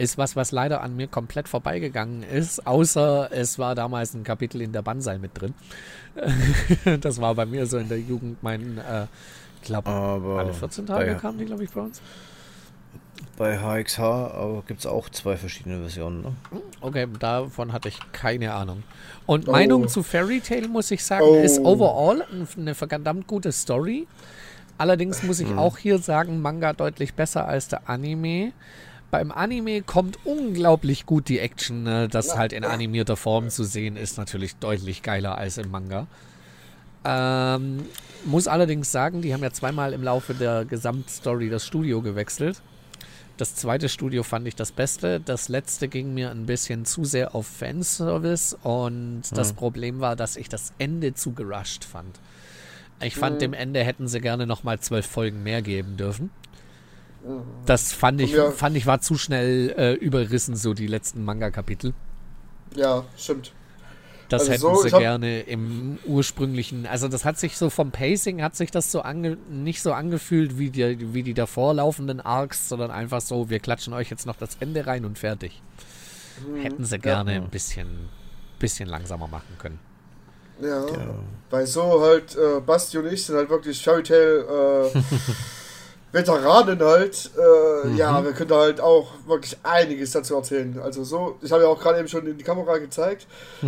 ist 0.00 0.16
was, 0.16 0.34
was 0.34 0.50
leider 0.50 0.80
an 0.80 0.96
mir 0.96 1.08
komplett 1.08 1.46
vorbeigegangen 1.46 2.22
ist, 2.22 2.66
außer 2.66 3.28
es 3.32 3.58
war 3.58 3.74
damals 3.74 4.14
ein 4.14 4.24
Kapitel 4.24 4.62
in 4.62 4.72
der 4.72 4.82
Banzai 4.82 5.18
mit 5.18 5.38
drin. 5.38 5.54
das 7.00 7.20
war 7.20 7.34
bei 7.34 7.44
mir 7.44 7.66
so 7.66 7.76
in 7.76 7.88
der 7.88 8.00
Jugend 8.00 8.42
mein, 8.42 8.78
äh, 8.78 9.06
ich 9.60 9.66
glaube, 9.66 9.90
alle 9.90 10.54
14 10.54 10.86
Tage 10.86 11.14
kamen 11.16 11.38
die, 11.38 11.44
glaube 11.44 11.64
ich, 11.64 11.70
bei 11.70 11.82
uns. 11.82 12.00
Bei 13.36 13.58
HXH 13.58 14.64
gibt 14.66 14.80
es 14.80 14.86
auch 14.86 15.10
zwei 15.10 15.36
verschiedene 15.36 15.78
Versionen. 15.80 16.22
Ne? 16.22 16.32
Okay, 16.80 17.06
davon 17.18 17.72
hatte 17.72 17.88
ich 17.88 17.98
keine 18.12 18.54
Ahnung. 18.54 18.82
Und 19.26 19.48
oh. 19.48 19.52
Meinung 19.52 19.88
zu 19.88 20.02
Fairy 20.02 20.40
Tail, 20.40 20.66
muss 20.68 20.90
ich 20.90 21.04
sagen, 21.04 21.24
oh. 21.26 21.36
ist 21.36 21.58
overall 21.58 22.24
eine 22.56 22.74
verdammt 22.74 23.26
gute 23.26 23.52
Story. 23.52 24.06
Allerdings 24.78 25.22
muss 25.22 25.40
ich 25.40 25.48
mhm. 25.48 25.58
auch 25.58 25.76
hier 25.76 25.98
sagen, 25.98 26.40
Manga 26.40 26.72
deutlich 26.72 27.12
besser 27.12 27.46
als 27.46 27.68
der 27.68 27.88
Anime 27.88 28.52
beim 29.10 29.32
Anime 29.32 29.82
kommt 29.82 30.18
unglaublich 30.24 31.06
gut 31.06 31.28
die 31.28 31.38
Action. 31.38 31.82
Ne? 31.82 32.08
Das 32.08 32.36
halt 32.36 32.52
in 32.52 32.64
animierter 32.64 33.16
Form 33.16 33.48
zu 33.50 33.64
sehen, 33.64 33.96
ist 33.96 34.18
natürlich 34.18 34.56
deutlich 34.56 35.02
geiler 35.02 35.36
als 35.38 35.58
im 35.58 35.70
Manga. 35.70 36.06
Ähm, 37.04 37.86
muss 38.24 38.46
allerdings 38.46 38.92
sagen, 38.92 39.22
die 39.22 39.32
haben 39.32 39.42
ja 39.42 39.50
zweimal 39.52 39.92
im 39.92 40.02
Laufe 40.02 40.34
der 40.34 40.64
Gesamtstory 40.64 41.48
das 41.48 41.66
Studio 41.66 42.02
gewechselt. 42.02 42.60
Das 43.38 43.54
zweite 43.54 43.88
Studio 43.88 44.22
fand 44.22 44.46
ich 44.46 44.54
das 44.54 44.70
Beste. 44.70 45.18
Das 45.18 45.48
letzte 45.48 45.88
ging 45.88 46.12
mir 46.12 46.30
ein 46.30 46.44
bisschen 46.44 46.84
zu 46.84 47.04
sehr 47.06 47.34
auf 47.34 47.46
Fanservice 47.46 48.54
und 48.62 49.22
das 49.32 49.52
Mhm. 49.52 49.56
Problem 49.56 50.00
war, 50.00 50.14
dass 50.14 50.36
ich 50.36 50.50
das 50.50 50.74
Ende 50.78 51.14
zu 51.14 51.32
gerusht 51.32 51.84
fand. 51.84 52.20
Ich 53.02 53.16
fand, 53.16 53.36
Mhm. 53.36 53.40
dem 53.40 53.52
Ende 53.54 53.82
hätten 53.82 54.08
sie 54.08 54.20
gerne 54.20 54.46
nochmal 54.46 54.78
zwölf 54.80 55.06
Folgen 55.06 55.42
mehr 55.42 55.62
geben 55.62 55.96
dürfen. 55.96 56.28
Das 57.66 57.92
fand 57.92 58.20
ich, 58.20 58.32
ja- 58.32 58.50
fand 58.50 58.76
ich 58.76 58.86
war 58.86 59.00
zu 59.00 59.16
schnell 59.16 59.70
äh, 59.76 59.92
überrissen, 59.94 60.56
so 60.56 60.74
die 60.74 60.86
letzten 60.86 61.24
Manga-Kapitel. 61.24 61.92
Ja, 62.74 63.04
stimmt. 63.16 63.52
Das 64.28 64.42
Also 64.42 64.52
hätten 64.52 64.60
so, 64.76 64.82
sie 64.82 64.90
gerne 64.90 65.40
im 65.40 65.98
ursprünglichen, 66.06 66.86
also 66.86 67.08
das 67.08 67.24
hat 67.24 67.36
sich 67.36 67.56
so 67.56 67.68
vom 67.68 67.90
Pacing, 67.90 68.42
hat 68.42 68.54
sich 68.54 68.70
das 68.70 68.92
so 68.92 69.02
ange, 69.02 69.36
nicht 69.50 69.82
so 69.82 69.92
angefühlt 69.92 70.56
wie 70.56 70.70
die, 70.70 71.12
wie 71.12 71.24
die 71.24 71.34
davor 71.34 71.74
laufenden 71.74 72.20
Arcs, 72.20 72.68
sondern 72.68 72.92
einfach 72.92 73.20
so, 73.20 73.50
wir 73.50 73.58
klatschen 73.58 73.92
euch 73.92 74.08
jetzt 74.08 74.26
noch 74.26 74.36
das 74.36 74.56
Ende 74.60 74.86
rein 74.86 75.04
und 75.04 75.18
fertig. 75.18 75.60
Hätten 76.62 76.84
sie 76.84 76.98
gerne 77.00 77.32
ein 77.32 77.50
bisschen, 77.50 78.08
bisschen 78.60 78.88
langsamer 78.88 79.26
machen 79.26 79.56
können. 79.58 79.80
Ja, 80.62 80.86
weil 81.50 81.66
so 81.66 82.00
halt, 82.00 82.36
äh, 82.36 82.60
Basti 82.60 82.98
und 82.98 83.06
ich 83.12 83.24
sind 83.26 83.34
halt 83.34 83.50
wirklich 83.50 83.82
Fairy 83.82 84.02
Tail 84.04 84.44
äh, 84.94 84.98
Veteranen 86.12 86.80
halt. 86.82 87.30
Äh, 87.36 87.90
Ja, 87.96 88.22
wir 88.24 88.32
können 88.32 88.50
da 88.50 88.58
halt 88.60 88.80
auch 88.80 89.08
wirklich 89.26 89.56
einiges 89.62 90.10
dazu 90.12 90.34
erzählen. 90.36 90.78
Also 90.82 91.04
so, 91.04 91.38
ich 91.42 91.52
habe 91.52 91.62
ja 91.62 91.68
auch 91.68 91.80
gerade 91.80 91.98
eben 91.98 92.08
schon 92.08 92.26
in 92.26 92.36
die 92.36 92.44
Kamera 92.44 92.78
gezeigt. 92.78 93.26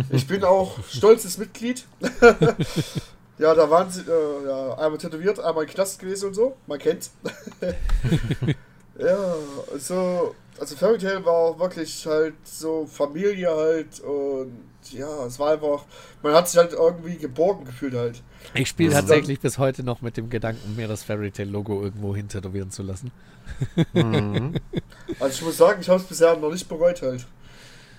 Ich 0.09 0.27
bin 0.27 0.43
auch 0.43 0.77
stolzes 0.89 1.37
Mitglied. 1.37 1.85
ja, 3.37 3.53
da 3.55 3.69
waren 3.69 3.89
sie, 3.89 4.01
äh, 4.01 4.47
ja, 4.47 4.73
einmal 4.77 4.97
tätowiert, 4.97 5.39
einmal 5.39 5.63
im 5.63 5.69
Knast 5.69 5.99
gewesen 5.99 6.27
und 6.29 6.33
so. 6.33 6.55
Man 6.67 6.79
kennt's. 6.79 7.11
ja, 8.97 9.35
so, 9.77 10.35
also 10.59 10.75
Fairy 10.75 10.97
Tail 10.97 11.25
war 11.25 11.33
auch 11.33 11.59
wirklich 11.59 12.05
halt 12.05 12.35
so 12.43 12.85
Familie 12.85 13.49
halt 13.49 13.99
und 14.01 14.53
ja, 14.91 15.25
es 15.25 15.39
war 15.39 15.53
einfach, 15.53 15.85
man 16.21 16.33
hat 16.33 16.49
sich 16.49 16.57
halt 16.57 16.73
irgendwie 16.73 17.17
geborgen 17.17 17.65
gefühlt 17.65 17.93
halt. 17.93 18.21
Ich 18.53 18.69
spiele 18.69 18.89
ist 18.89 18.95
tatsächlich 18.95 19.39
bis 19.39 19.57
heute 19.57 19.83
noch 19.83 20.01
mit 20.01 20.17
dem 20.17 20.29
Gedanken, 20.29 20.75
mir 20.75 20.87
das 20.87 21.03
Fairy 21.03 21.31
Tail 21.31 21.49
Logo 21.49 21.81
irgendwo 21.81 22.15
hintätowieren 22.15 22.71
zu 22.71 22.83
lassen. 22.83 23.11
Mhm. 23.93 24.55
Also 25.19 25.35
ich 25.35 25.41
muss 25.43 25.57
sagen, 25.57 25.81
ich 25.81 25.89
habe 25.89 25.99
es 25.99 26.05
bisher 26.05 26.35
noch 26.37 26.51
nicht 26.51 26.67
bereut 26.67 27.01
halt. 27.01 27.27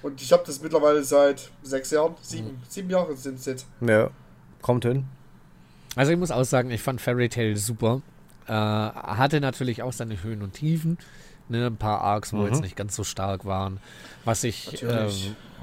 Und 0.02 0.20
ich 0.20 0.32
habe 0.32 0.42
das 0.44 0.60
mittlerweile 0.60 1.04
seit 1.04 1.50
sechs 1.62 1.90
Jahren, 1.90 2.14
sieben, 2.20 2.60
sieben 2.68 2.90
Jahre 2.90 3.14
sind 3.16 3.38
es 3.38 3.46
jetzt. 3.46 3.66
Ja, 3.80 4.10
kommt 4.62 4.84
hin. 4.84 5.04
Also 5.96 6.12
ich 6.12 6.18
muss 6.18 6.30
auch 6.30 6.44
sagen, 6.44 6.70
ich 6.70 6.82
fand 6.82 7.00
Fairy 7.00 7.28
Tail 7.28 7.56
super. 7.56 8.02
Äh, 8.46 8.52
hatte 8.52 9.40
natürlich 9.40 9.82
auch 9.82 9.92
seine 9.92 10.22
Höhen 10.22 10.42
und 10.42 10.54
Tiefen. 10.54 10.98
Ne, 11.48 11.66
ein 11.66 11.76
paar 11.76 12.00
Arcs, 12.00 12.32
wo 12.32 12.38
Mhm. 12.38 12.46
jetzt 12.46 12.60
nicht 12.62 12.74
ganz 12.76 12.96
so 12.96 13.04
stark 13.04 13.44
waren. 13.44 13.78
Was 14.24 14.44
ich, 14.44 14.82
ähm, 14.82 15.10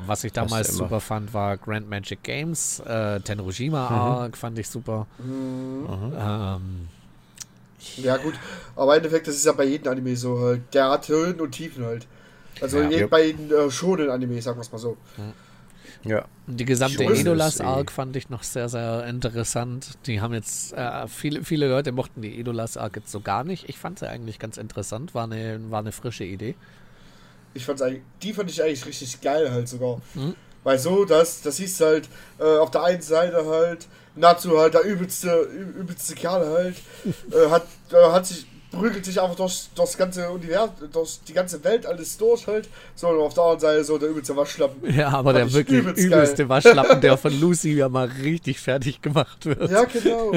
was 0.05 0.23
ich 0.23 0.31
damals 0.31 0.69
immer. 0.69 0.77
super 0.77 0.99
fand, 1.01 1.33
war 1.33 1.57
Grand 1.57 1.89
Magic 1.89 2.21
Games. 2.23 2.79
Äh, 2.81 3.19
Tenrojima 3.21 3.89
Mhm. 3.89 3.95
Arc 3.95 4.37
fand 4.37 4.59
ich 4.59 4.69
super. 4.69 5.07
Mhm. 5.17 5.87
Ähm, 6.17 6.87
Ja 7.97 8.17
gut, 8.17 8.35
aber 8.75 8.93
im 8.93 8.97
Endeffekt, 8.97 9.27
das 9.27 9.35
ist 9.35 9.45
ja 9.45 9.53
bei 9.53 9.63
jedem 9.63 9.91
Anime 9.91 10.15
so 10.15 10.39
halt. 10.39 10.61
Der 10.73 10.89
hat 10.91 11.07
Höhen 11.09 11.41
und 11.41 11.51
Tiefen 11.51 11.83
halt. 11.83 12.05
Also 12.61 12.79
Ja. 12.79 12.89
Ja. 12.89 13.07
bei 13.07 13.31
den 13.31 13.49
äh, 13.51 13.71
schonen 13.71 14.11
Anime, 14.11 14.39
sagen 14.41 14.57
wir 14.57 14.61
es 14.61 14.71
mal 14.71 14.77
so. 14.77 14.97
Ja. 16.03 16.25
die 16.47 16.65
gesamte 16.65 17.03
Schon 17.03 17.15
Edolas 17.15 17.55
ist 17.55 17.59
eh- 17.61 17.63
Arc 17.65 17.91
fand 17.91 18.15
ich 18.15 18.29
noch 18.29 18.43
sehr, 18.43 18.69
sehr 18.69 19.05
interessant. 19.05 19.97
Die 20.07 20.19
haben 20.19 20.33
jetzt, 20.33 20.73
äh, 20.73 21.07
viele, 21.07 21.43
viele 21.43 21.67
Leute 21.67 21.91
mochten 21.91 22.21
die 22.21 22.39
Edolas 22.39 22.77
Arc 22.77 22.95
jetzt 22.95 23.11
so 23.11 23.19
gar 23.21 23.43
nicht. 23.43 23.69
Ich 23.69 23.77
fand 23.77 23.99
sie 23.99 24.09
eigentlich 24.09 24.39
ganz 24.39 24.57
interessant. 24.57 25.13
War 25.13 25.25
eine, 25.25 25.59
war 25.69 25.79
eine 25.79 25.91
frische 25.91 26.23
Idee. 26.23 26.55
Ich 27.53 27.65
fand's 27.65 27.81
eigentlich, 27.81 28.01
die 28.23 28.33
fand 28.33 28.49
ich 28.49 28.61
eigentlich 28.63 28.85
richtig 28.85 29.21
geil 29.21 29.51
halt 29.51 29.67
sogar. 29.67 30.01
Mhm. 30.15 30.35
Weil 30.63 30.77
so, 30.79 31.05
das, 31.05 31.41
das 31.41 31.57
hieß 31.57 31.81
halt, 31.81 32.09
äh, 32.39 32.43
auf 32.57 32.71
der 32.71 32.83
einen 32.83 33.01
Seite 33.01 33.45
halt, 33.45 33.87
Natsu 34.15 34.57
halt, 34.57 34.73
der 34.73 34.83
übelste, 34.83 35.41
übelste 35.41 36.15
Kerl 36.15 36.45
halt, 36.47 36.75
äh, 37.31 37.49
hat, 37.49 37.65
äh, 37.91 38.11
hat 38.11 38.25
sich, 38.25 38.45
prügelt 38.71 39.03
sich 39.05 39.19
einfach 39.21 39.35
durch, 39.35 39.69
durchs 39.75 39.97
ganze 39.97 40.29
Universum, 40.29 40.73
durch 40.91 41.19
die 41.27 41.33
ganze 41.33 41.63
Welt 41.63 41.85
alles 41.85 42.17
durch 42.17 42.47
halt. 42.47 42.69
So, 42.95 43.09
und 43.09 43.19
auf 43.19 43.33
der 43.33 43.43
anderen 43.43 43.59
Seite 43.59 43.83
so 43.83 43.97
der 43.97 44.09
übelste 44.09 44.35
Waschlappen. 44.35 44.93
Ja, 44.95 45.09
aber 45.09 45.33
der 45.33 45.45
ich 45.45 45.53
wirklich 45.53 45.79
übelst 45.79 46.03
übelste 46.03 46.49
Waschlappen, 46.49 47.01
der 47.01 47.17
von 47.17 47.37
Lucy 47.41 47.73
ja 47.73 47.89
mal 47.89 48.07
richtig 48.07 48.59
fertig 48.59 49.01
gemacht 49.01 49.45
wird. 49.45 49.69
Ja, 49.69 49.83
genau. 49.83 50.31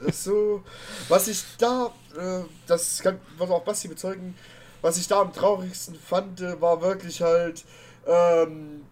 Das 0.00 0.08
ist 0.08 0.24
so, 0.24 0.62
was 1.08 1.28
ich 1.28 1.42
da, 1.58 1.92
äh, 2.16 2.40
das 2.66 3.00
kann, 3.02 3.18
wird 3.38 3.50
auch 3.50 3.62
Basti 3.62 3.88
bezeugen, 3.88 4.34
was 4.82 4.98
ich 4.98 5.06
da 5.06 5.20
am 5.20 5.32
traurigsten 5.32 5.94
fand, 5.94 6.40
äh, 6.40 6.60
war 6.60 6.82
wirklich 6.82 7.22
halt 7.22 7.64
ähm, 8.06 8.82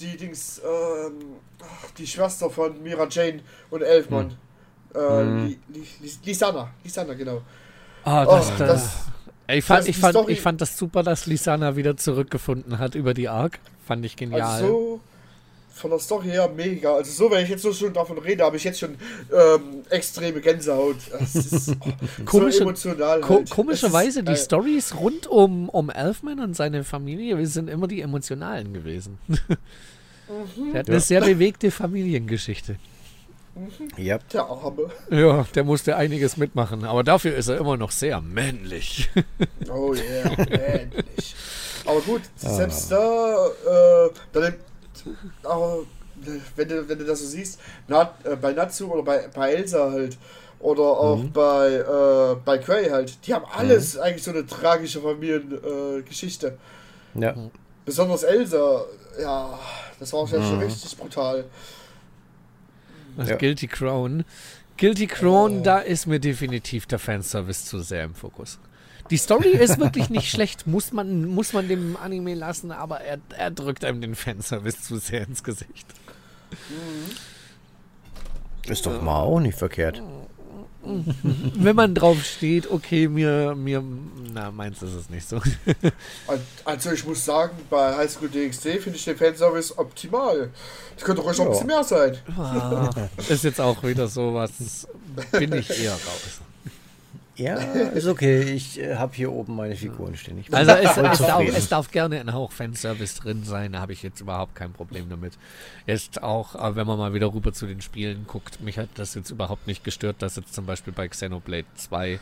die 0.00 0.16
Dings, 0.16 0.60
ähm, 0.64 1.36
die 1.98 2.06
Schwester 2.06 2.50
von 2.50 2.82
Mira 2.82 3.06
Jane 3.10 3.40
und 3.70 3.82
Elfmann. 3.82 4.36
Äh, 4.94 4.98
Hm. 4.98 5.46
Li, 5.46 5.58
Li, 6.02 6.12
Lisana, 6.24 6.70
Lisana, 6.84 7.14
genau. 7.14 7.42
Ah, 8.04 8.24
Oh, 8.26 8.36
das, 8.36 8.48
das, 8.56 8.58
das, 8.58 8.94
ich, 9.56 9.64
fand, 9.64 9.80
das- 9.80 9.88
ich, 9.88 9.96
fand, 9.96 10.28
ich 10.28 10.40
fand 10.40 10.60
das 10.60 10.76
super, 10.78 11.02
dass 11.02 11.26
Lisana 11.26 11.76
wieder 11.76 11.96
zurückgefunden 11.96 12.78
hat 12.78 12.94
über 12.94 13.14
die 13.14 13.28
Arc. 13.28 13.58
Fand 13.86 14.04
ich 14.04 14.16
genial. 14.16 14.40
also 14.42 14.66
so 14.66 15.00
von 15.76 15.90
der 15.90 15.98
Story 15.98 16.28
her 16.28 16.48
mega. 16.54 16.94
Also 16.94 17.10
so, 17.10 17.30
wenn 17.30 17.42
ich 17.42 17.50
jetzt 17.50 17.62
so 17.62 17.72
schon 17.72 17.92
davon 17.92 18.16
rede, 18.18 18.44
habe 18.44 18.56
ich 18.56 18.62
jetzt 18.64 18.78
schon 18.78 18.90
ähm, 19.32 19.82
extreme 19.90 20.40
Gänsehaut. 20.40 20.96
Das 21.10 21.34
ist 21.34 21.68
oh, 21.80 22.24
Komische- 22.24 22.58
so 22.58 22.62
emotional. 22.64 23.20
Ko 23.20 23.34
halt. 23.36 23.50
komischerweise, 23.50 24.22
Das 24.22 24.34
die 24.38 24.40
äh, 24.40 24.44
Stories 24.44 24.94
rund 24.94 25.26
um, 25.26 25.68
um 25.68 25.90
Elfman 25.90 26.38
und 26.40 26.54
seine 26.54 26.84
Familie 26.84 27.36
wir 27.38 27.46
sind 27.48 27.68
immer 27.68 27.88
die 27.88 28.00
emotionalen 28.02 28.72
gewesen. 28.72 29.18
Der 30.72 30.80
hat 30.80 30.86
eine 30.88 30.96
Ja. 30.96 31.00
sehr 31.00 31.20
bewegte 31.20 31.70
Familiengeschichte. 31.70 32.76
Ja. 33.96 34.18
Der 34.32 34.42
Arme. 34.44 34.90
Ja, 35.10 35.46
der 35.54 35.64
musste 35.64 35.96
einiges 35.96 36.36
mitmachen, 36.36 36.84
aber 36.84 37.04
dafür 37.04 37.36
ist 37.36 37.48
er 37.48 37.58
immer 37.58 37.76
noch 37.76 37.90
sehr 37.92 38.20
männlich. 38.20 39.08
Oh 39.70 39.94
yeah, 39.94 40.30
endlich. 40.82 41.34
Aber 41.86 42.00
gut, 42.00 42.22
Ah. 42.44 42.48
selbst 42.48 42.90
da, 42.90 43.46
äh, 43.46 44.10
da 44.32 44.40
nimmt, 44.40 44.56
aber, 45.42 45.78
wenn, 46.56 46.68
du, 46.68 46.88
wenn 46.88 46.98
du 46.98 47.04
das 47.04 47.20
so 47.20 47.26
siehst, 47.26 47.60
Nat, 47.88 48.14
äh, 48.24 48.34
bei 48.36 48.52
Natsu 48.52 48.90
oder 48.92 49.02
bei, 49.02 49.28
bei 49.32 49.52
Elsa 49.54 49.90
halt, 49.92 50.16
oder 50.60 50.82
auch 50.82 51.18
Mhm. 51.18 51.32
bei, 51.32 51.74
äh, 51.74 52.36
bei 52.44 52.58
Gray 52.58 52.88
halt, 52.88 53.24
die 53.26 53.34
haben 53.34 53.44
alles 53.54 53.98
eigentlich 53.98 54.22
so 54.24 54.30
eine 54.30 54.46
tragische 54.46 55.00
Familiengeschichte. 55.00 56.58
Äh. 57.16 57.20
Ja. 57.20 57.34
Besonders 57.84 58.22
Elsa, 58.22 58.84
ja, 59.20 59.58
das 60.00 60.12
war 60.12 60.26
schon 60.26 60.56
Mhm. 60.56 60.60
richtig 60.62 60.96
brutal. 60.96 61.44
Ja. 63.16 63.36
Guilty 63.36 63.66
Crown. 63.66 64.24
Guilty 64.76 65.06
Crown, 65.06 65.60
Oh. 65.60 65.62
da 65.62 65.78
ist 65.78 66.06
mir 66.06 66.18
definitiv 66.18 66.86
der 66.86 66.98
Fanservice 66.98 67.64
zu 67.66 67.78
sehr 67.80 68.04
im 68.04 68.14
Fokus. 68.14 68.58
Die 69.10 69.16
Story 69.18 69.50
ist 69.50 69.78
wirklich 69.78 70.10
nicht 70.10 70.30
schlecht, 70.32 70.66
muss 70.66 70.92
man, 70.92 71.26
muss 71.26 71.52
man 71.52 71.68
dem 71.68 71.96
Anime 71.96 72.34
lassen, 72.34 72.72
aber 72.72 73.00
er, 73.02 73.18
er 73.36 73.50
drückt 73.50 73.84
einem 73.84 74.00
den 74.00 74.14
Fanservice 74.14 74.82
zu 74.82 74.96
sehr 74.96 75.26
ins 75.28 75.44
Gesicht. 75.44 75.86
Ist 78.66 78.86
doch 78.86 79.02
mal 79.02 79.20
auch 79.20 79.40
nicht 79.40 79.58
verkehrt. 79.58 80.02
Wenn 81.56 81.76
man 81.76 81.94
drauf 81.94 82.22
steht, 82.24 82.70
okay, 82.70 83.08
mir, 83.08 83.54
mir, 83.54 83.82
na, 84.32 84.50
meins 84.50 84.82
ist 84.82 84.94
es 84.94 85.10
nicht 85.10 85.28
so. 85.28 85.36
Al- 86.26 86.40
Also 86.64 86.92
ich 86.92 87.04
muss 87.06 87.24
sagen, 87.24 87.56
bei 87.70 87.96
High 87.96 88.10
School 88.10 88.28
DxD 88.28 88.80
finde 88.80 88.98
ich 88.98 89.04
den 89.04 89.16
Fanservice 89.16 89.76
optimal. 89.78 90.50
Das 90.96 91.04
könnte 91.04 91.22
ruhig 91.22 91.38
noch 91.38 91.46
ein 91.46 91.50
bisschen 91.52 91.66
mehr 91.66 91.84
sein. 91.84 92.16
Ah, 92.36 92.90
ist 93.28 93.44
jetzt 93.44 93.60
auch 93.60 93.82
wieder 93.82 94.08
sowas, 94.08 94.86
bin 95.32 95.52
ich 95.52 95.70
eher 95.70 95.92
raus. 95.92 96.40
Ja, 97.36 97.54
ist 97.94 98.06
okay. 98.06 98.42
Ich 98.42 98.78
äh, 98.80 98.96
habe 98.96 99.14
hier 99.14 99.32
oben 99.32 99.56
meine 99.56 99.74
Figuren 99.74 100.16
stehen. 100.16 100.38
Ich 100.38 100.52
Also 100.54 100.72
es, 100.72 100.96
es, 100.96 101.18
darf, 101.18 101.42
es 101.44 101.68
darf 101.68 101.90
gerne 101.90 102.20
ein 102.20 102.32
Hauch 102.32 102.52
Fanservice 102.52 103.20
drin 103.20 103.44
sein, 103.44 103.72
da 103.72 103.80
habe 103.80 103.92
ich 103.92 104.02
jetzt 104.02 104.20
überhaupt 104.20 104.54
kein 104.54 104.72
Problem 104.72 105.08
damit. 105.08 105.34
Jetzt 105.86 106.22
auch, 106.22 106.54
äh, 106.54 106.76
wenn 106.76 106.86
man 106.86 106.98
mal 106.98 107.14
wieder 107.14 107.32
rüber 107.32 107.52
zu 107.52 107.66
den 107.66 107.80
Spielen 107.80 108.26
guckt, 108.26 108.60
mich 108.60 108.78
hat 108.78 108.90
das 108.94 109.14
jetzt 109.14 109.30
überhaupt 109.30 109.66
nicht 109.66 109.84
gestört, 109.84 110.16
dass 110.20 110.36
jetzt 110.36 110.54
zum 110.54 110.66
Beispiel 110.66 110.92
bei 110.92 111.08
Xenoblade 111.08 111.66
2 111.74 112.20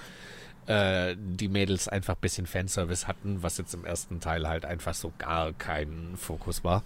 äh, 0.66 1.16
die 1.18 1.48
Mädels 1.48 1.88
einfach 1.88 2.14
ein 2.14 2.20
bisschen 2.20 2.46
Fanservice 2.46 3.06
hatten, 3.06 3.42
was 3.42 3.58
jetzt 3.58 3.74
im 3.74 3.84
ersten 3.84 4.20
Teil 4.20 4.48
halt 4.48 4.64
einfach 4.64 4.94
so 4.94 5.12
gar 5.18 5.52
kein 5.52 6.14
Fokus 6.16 6.64
war. 6.64 6.82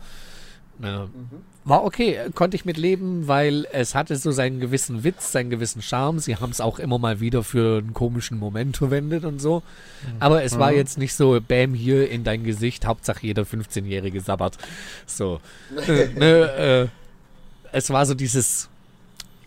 War 1.64 1.85
okay, 1.85 2.18
konnte 2.35 2.57
ich 2.57 2.64
mit 2.64 2.77
leben, 2.77 3.27
weil 3.27 3.66
es 3.72 3.95
hatte 3.95 4.16
so 4.16 4.31
seinen 4.31 4.61
gewissen 4.61 5.05
Witz, 5.05 5.33
seinen 5.33 5.51
gewissen 5.51 5.83
Charme. 5.83 6.20
Sie 6.20 6.37
haben 6.37 6.51
es 6.51 6.61
auch 6.61 6.79
immer 6.79 6.99
mal 6.99 7.20
wieder 7.20 7.43
für 7.43 7.79
einen 7.79 7.95
komischen 7.95 8.39
Moment 8.39 8.77
verwendet 8.77 9.24
und 9.24 9.41
so. 9.41 9.62
Aber 10.20 10.45
es 10.45 10.59
war 10.59 10.72
jetzt 10.72 10.99
nicht 10.99 11.14
so, 11.14 11.41
bam, 11.41 11.74
hier 11.74 12.09
in 12.11 12.24
dein 12.24 12.45
Gesicht, 12.45 12.87
Hauptsache 12.87 13.27
jeder 13.27 13.43
15-Jährige 13.43 14.20
sabbert. 14.20 14.59
So. 15.07 15.41
äh, 15.89 16.09
ne, 16.09 16.51
äh, 16.53 16.89
es 17.72 17.91
war 17.91 18.07
so 18.07 18.14
dieses. 18.14 18.68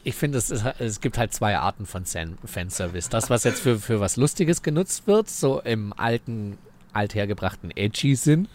Ich 0.04 0.16
finde, 0.16 0.38
es, 0.38 0.50
es 0.80 1.02
gibt 1.02 1.18
halt 1.18 1.34
zwei 1.34 1.58
Arten 1.58 1.86
von 1.86 2.06
Fan 2.06 2.38
Fanservice. 2.44 3.10
Das, 3.10 3.30
was 3.30 3.44
jetzt 3.44 3.62
für, 3.62 3.80
für 3.80 4.00
was 4.00 4.18
Lustiges 4.18 4.64
genutzt 4.64 5.08
wird, 5.08 5.30
so 5.30 5.62
im 5.62 5.94
alten 5.94 6.58
althergebrachten 6.94 7.72
Edgy 7.72 8.16
sind. 8.16 8.50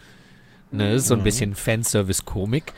Ne? 0.77 0.99
So 0.99 1.15
ein 1.15 1.23
bisschen 1.23 1.55
Fanservice-Komik. 1.55 2.73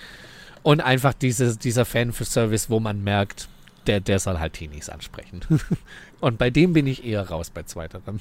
Und 0.64 0.82
einfach 0.82 1.14
diese, 1.14 1.56
dieser 1.58 1.86
Fanservice, 1.86 2.70
wo 2.70 2.80
man 2.80 3.04
merkt, 3.04 3.48
der, 3.88 4.00
der 4.02 4.20
soll 4.20 4.40
halt 4.40 4.54
Teenies 4.54 4.90
ansprechen. 4.90 5.42
Und 6.20 6.38
bei 6.38 6.50
dem 6.50 6.74
bin 6.74 6.88
ich 6.88 7.06
eher 7.06 7.30
raus 7.30 7.50
bei 7.50 7.64
zweiterem. 7.64 8.20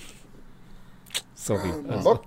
Sorry. 1.35 1.71
Also, 1.89 2.21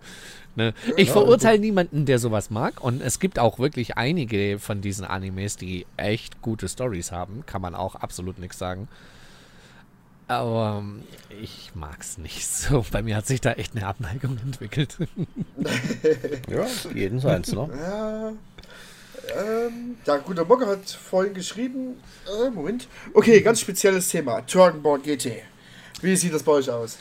ne? 0.56 0.74
Ich 0.98 1.12
verurteile 1.12 1.60
niemanden, 1.60 2.06
der 2.06 2.20
sowas 2.20 2.50
mag. 2.50 2.84
Und 2.84 3.02
es 3.02 3.20
gibt 3.20 3.40
auch 3.40 3.60
wirklich 3.60 3.98
einige 3.98 4.60
von 4.60 4.82
diesen 4.82 5.06
Animes, 5.06 5.56
die 5.56 5.86
echt 5.98 6.42
gute 6.42 6.68
Stories 6.68 7.12
haben. 7.12 7.44
Kann 7.46 7.62
man 7.62 7.76
auch 7.76 7.96
absolut 7.96 8.40
nichts 8.40 8.58
sagen. 8.58 8.88
Aber 10.30 10.78
ähm, 10.80 11.04
ich 11.42 11.72
mag 11.74 11.98
es 12.00 12.18
nicht 12.18 12.46
so. 12.48 12.86
Bei 12.92 13.02
mir 13.02 13.18
hat 13.18 13.28
sich 13.28 13.42
da 13.42 13.54
echt 13.54 13.76
eine 13.76 13.86
Abneigung 13.88 14.38
entwickelt. 14.46 14.96
ja, 16.50 16.66
jeden 16.94 17.20
seins, 17.20 17.52
ne? 17.52 17.68
Ja. 17.76 18.32
Ähm, 19.38 19.98
der 20.08 20.20
gute 20.20 20.46
Mogger 20.46 20.68
hat 20.68 20.90
vorhin 20.90 21.34
geschrieben. 21.34 21.96
Äh, 22.46 22.50
Moment. 22.52 22.88
Okay, 23.14 23.42
ganz 23.42 23.60
spezielles 23.60 24.08
Thema. 24.10 24.42
Dragon 24.44 24.82
Ball 24.82 25.00
GT. 25.00 25.42
Wie 26.02 26.16
sieht 26.16 26.34
das 26.34 26.44
bei 26.44 26.54
euch 26.54 26.70
aus? 26.70 26.98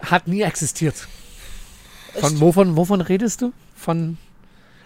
Hat 0.00 0.28
nie 0.28 0.42
existiert. 0.42 1.08
Von 2.14 2.40
wovon, 2.40 2.76
wovon 2.76 3.00
redest 3.00 3.40
du? 3.42 3.52
Von. 3.74 4.18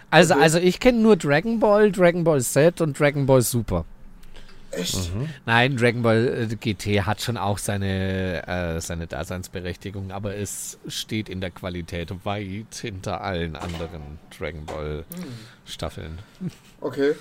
Also, 0.09 0.33
Okay. 0.35 0.43
also 0.43 0.57
ich 0.59 0.79
kenne 0.79 0.99
nur 0.99 1.17
Dragon 1.17 1.59
Ball, 1.59 1.91
Dragon 1.91 2.23
Ball 2.23 2.41
Z 2.41 2.81
und 2.81 2.99
Dragon 2.99 3.25
Ball 3.25 3.41
Super. 3.41 3.85
Echt? 4.71 5.11
Nein, 5.45 5.77
Dragon 5.77 6.01
Ball 6.03 6.47
äh, 6.51 6.55
GT 6.55 7.05
hat 7.05 7.21
schon 7.21 7.37
auch 7.37 7.57
seine, 7.57 8.47
äh, 8.47 8.79
seine 8.81 9.07
Daseinsberechtigung, 9.07 10.11
aber 10.11 10.35
es 10.35 10.77
steht 10.87 11.27
in 11.27 11.41
der 11.41 11.49
Qualität 11.51 12.11
weit 12.23 12.75
hinter 12.79 13.21
allen 13.21 13.55
anderen 13.55 14.19
Dragon 14.37 14.65
Ball 14.65 15.05
Staffeln. 15.65 16.19
Okay. 16.81 17.13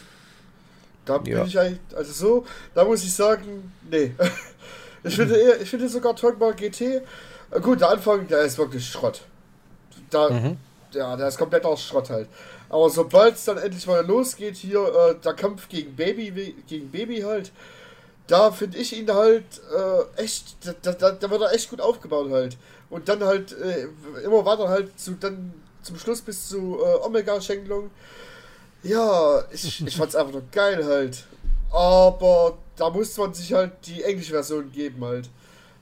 Da 1.04 1.18
bin 1.18 1.32
Ja. 1.32 1.44
ich 1.44 1.58
eigentlich, 1.58 1.80
also 1.96 2.12
so, 2.12 2.46
da 2.74 2.84
muss 2.84 3.02
ich 3.02 3.12
sagen, 3.12 3.72
nee. 3.90 4.12
Ich 5.04 5.14
finde 5.16 5.36
eher, 5.36 5.60
ich 5.60 5.70
finde 5.70 5.88
sogar 5.88 6.12
Dragon 6.14 6.38
Ball 6.38 6.54
GT, 6.54 6.80
äh, 6.80 7.02
gut, 7.62 7.80
der 7.80 7.90
Anfang, 7.90 8.26
der 8.28 8.40
ist 8.40 8.58
wirklich 8.58 8.84
Schrott. 8.86 9.22
Da, 10.10 10.54
ja, 10.92 11.16
der 11.16 11.28
ist 11.28 11.38
komplett 11.38 11.64
aus 11.64 11.82
Schrott 11.84 12.10
halt. 12.10 12.28
Aber 12.68 12.90
sobald 12.90 13.34
es 13.34 13.44
dann 13.44 13.58
endlich 13.58 13.86
mal 13.86 14.04
losgeht, 14.06 14.56
hier, 14.56 14.80
äh, 14.80 15.14
der 15.24 15.34
Kampf 15.34 15.68
gegen 15.68 15.96
Baby, 15.96 16.54
gegen 16.66 16.90
Baby 16.90 17.20
halt, 17.20 17.52
da 18.26 18.50
finde 18.50 18.78
ich 18.78 18.96
ihn 18.96 19.10
halt 19.12 19.44
äh, 19.74 20.22
echt, 20.22 20.56
da, 20.82 20.92
da, 20.92 21.12
da 21.12 21.30
wird 21.30 21.40
er 21.40 21.52
echt 21.52 21.70
gut 21.70 21.80
aufgebaut 21.80 22.30
halt. 22.30 22.58
Und 22.90 23.08
dann 23.08 23.24
halt 23.24 23.52
äh, 23.52 23.88
immer 24.22 24.44
weiter 24.44 24.68
halt 24.68 24.98
zu, 24.98 25.12
dann 25.12 25.54
zum 25.82 25.98
Schluss 25.98 26.20
bis 26.20 26.48
zu 26.48 26.78
äh, 26.82 27.06
Omega-Schenklung. 27.06 27.90
Ja, 28.82 29.44
ich, 29.50 29.84
ich 29.84 29.96
fand's 29.96 30.14
einfach 30.14 30.32
nur 30.32 30.44
geil 30.52 30.84
halt. 30.84 31.24
Aber 31.70 32.58
da 32.76 32.90
muss 32.90 33.16
man 33.16 33.34
sich 33.34 33.52
halt 33.52 33.72
die 33.86 34.02
englische 34.02 34.32
Version 34.32 34.70
geben 34.72 35.04
halt. 35.04 35.28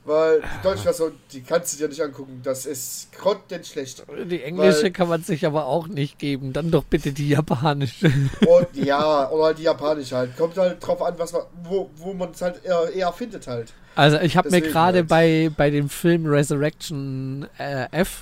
Weil 0.07 0.39
die 0.39 0.63
deutsche 0.63 0.83
Version, 0.83 1.11
die 1.33 1.41
kannst 1.41 1.73
du 1.73 1.77
dir 1.79 1.89
nicht 1.89 2.01
angucken. 2.01 2.39
Das 2.41 2.65
ist 2.65 3.11
grottenschlecht. 3.11 4.05
Die 4.25 4.41
englische 4.41 4.83
Weil- 4.83 4.91
kann 4.91 5.09
man 5.09 5.21
sich 5.21 5.45
aber 5.45 5.65
auch 5.65 5.89
nicht 5.89 6.17
geben. 6.17 6.53
Dann 6.53 6.71
doch 6.71 6.85
bitte 6.85 7.11
die 7.11 7.27
japanische. 7.27 8.07
Und 8.07 8.85
ja, 8.85 9.29
oder 9.29 9.47
halt 9.47 9.57
die 9.57 9.63
japanische 9.63 10.15
halt. 10.15 10.37
Kommt 10.37 10.57
halt 10.57 10.77
drauf 10.79 11.01
an, 11.01 11.15
was 11.17 11.33
man, 11.33 11.41
wo, 11.61 11.89
wo 11.97 12.13
man 12.13 12.31
es 12.31 12.41
halt 12.41 12.63
eher, 12.63 12.89
eher 12.93 13.11
findet 13.11 13.47
halt. 13.47 13.73
Also 13.95 14.17
ich 14.19 14.37
habe 14.37 14.49
mir 14.49 14.61
gerade 14.61 14.99
halt. 14.99 15.07
bei, 15.09 15.51
bei 15.57 15.71
dem 15.71 15.89
Film 15.89 16.25
Resurrection 16.25 17.47
äh, 17.57 17.87
F, 17.91 18.21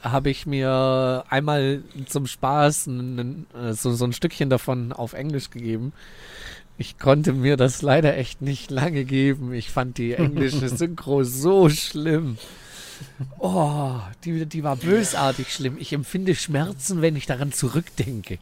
habe 0.00 0.30
ich 0.30 0.46
mir 0.46 1.24
einmal 1.28 1.82
zum 2.06 2.26
Spaß 2.26 2.86
ein, 2.86 3.46
äh, 3.52 3.72
so, 3.74 3.92
so 3.92 4.04
ein 4.06 4.12
Stückchen 4.12 4.48
davon 4.48 4.92
auf 4.94 5.12
Englisch 5.12 5.50
gegeben. 5.50 5.92
Ich 6.78 6.96
konnte 6.98 7.32
mir 7.32 7.56
das 7.56 7.82
leider 7.82 8.16
echt 8.16 8.40
nicht 8.40 8.70
lange 8.70 9.04
geben. 9.04 9.52
Ich 9.52 9.70
fand 9.70 9.98
die 9.98 10.14
englische 10.14 10.68
Synchro 10.76 11.24
so 11.24 11.68
schlimm. 11.68 12.38
Oh, 13.38 13.94
die, 14.24 14.46
die 14.46 14.62
war 14.64 14.76
bösartig 14.76 15.52
schlimm. 15.52 15.76
Ich 15.78 15.92
empfinde 15.92 16.34
Schmerzen, 16.34 17.02
wenn 17.02 17.16
ich 17.16 17.26
daran 17.26 17.52
zurückdenke. 17.52 18.38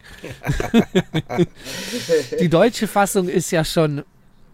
die 2.40 2.48
deutsche 2.48 2.86
Fassung 2.86 3.28
ist 3.28 3.50
ja 3.50 3.64
schon 3.64 4.04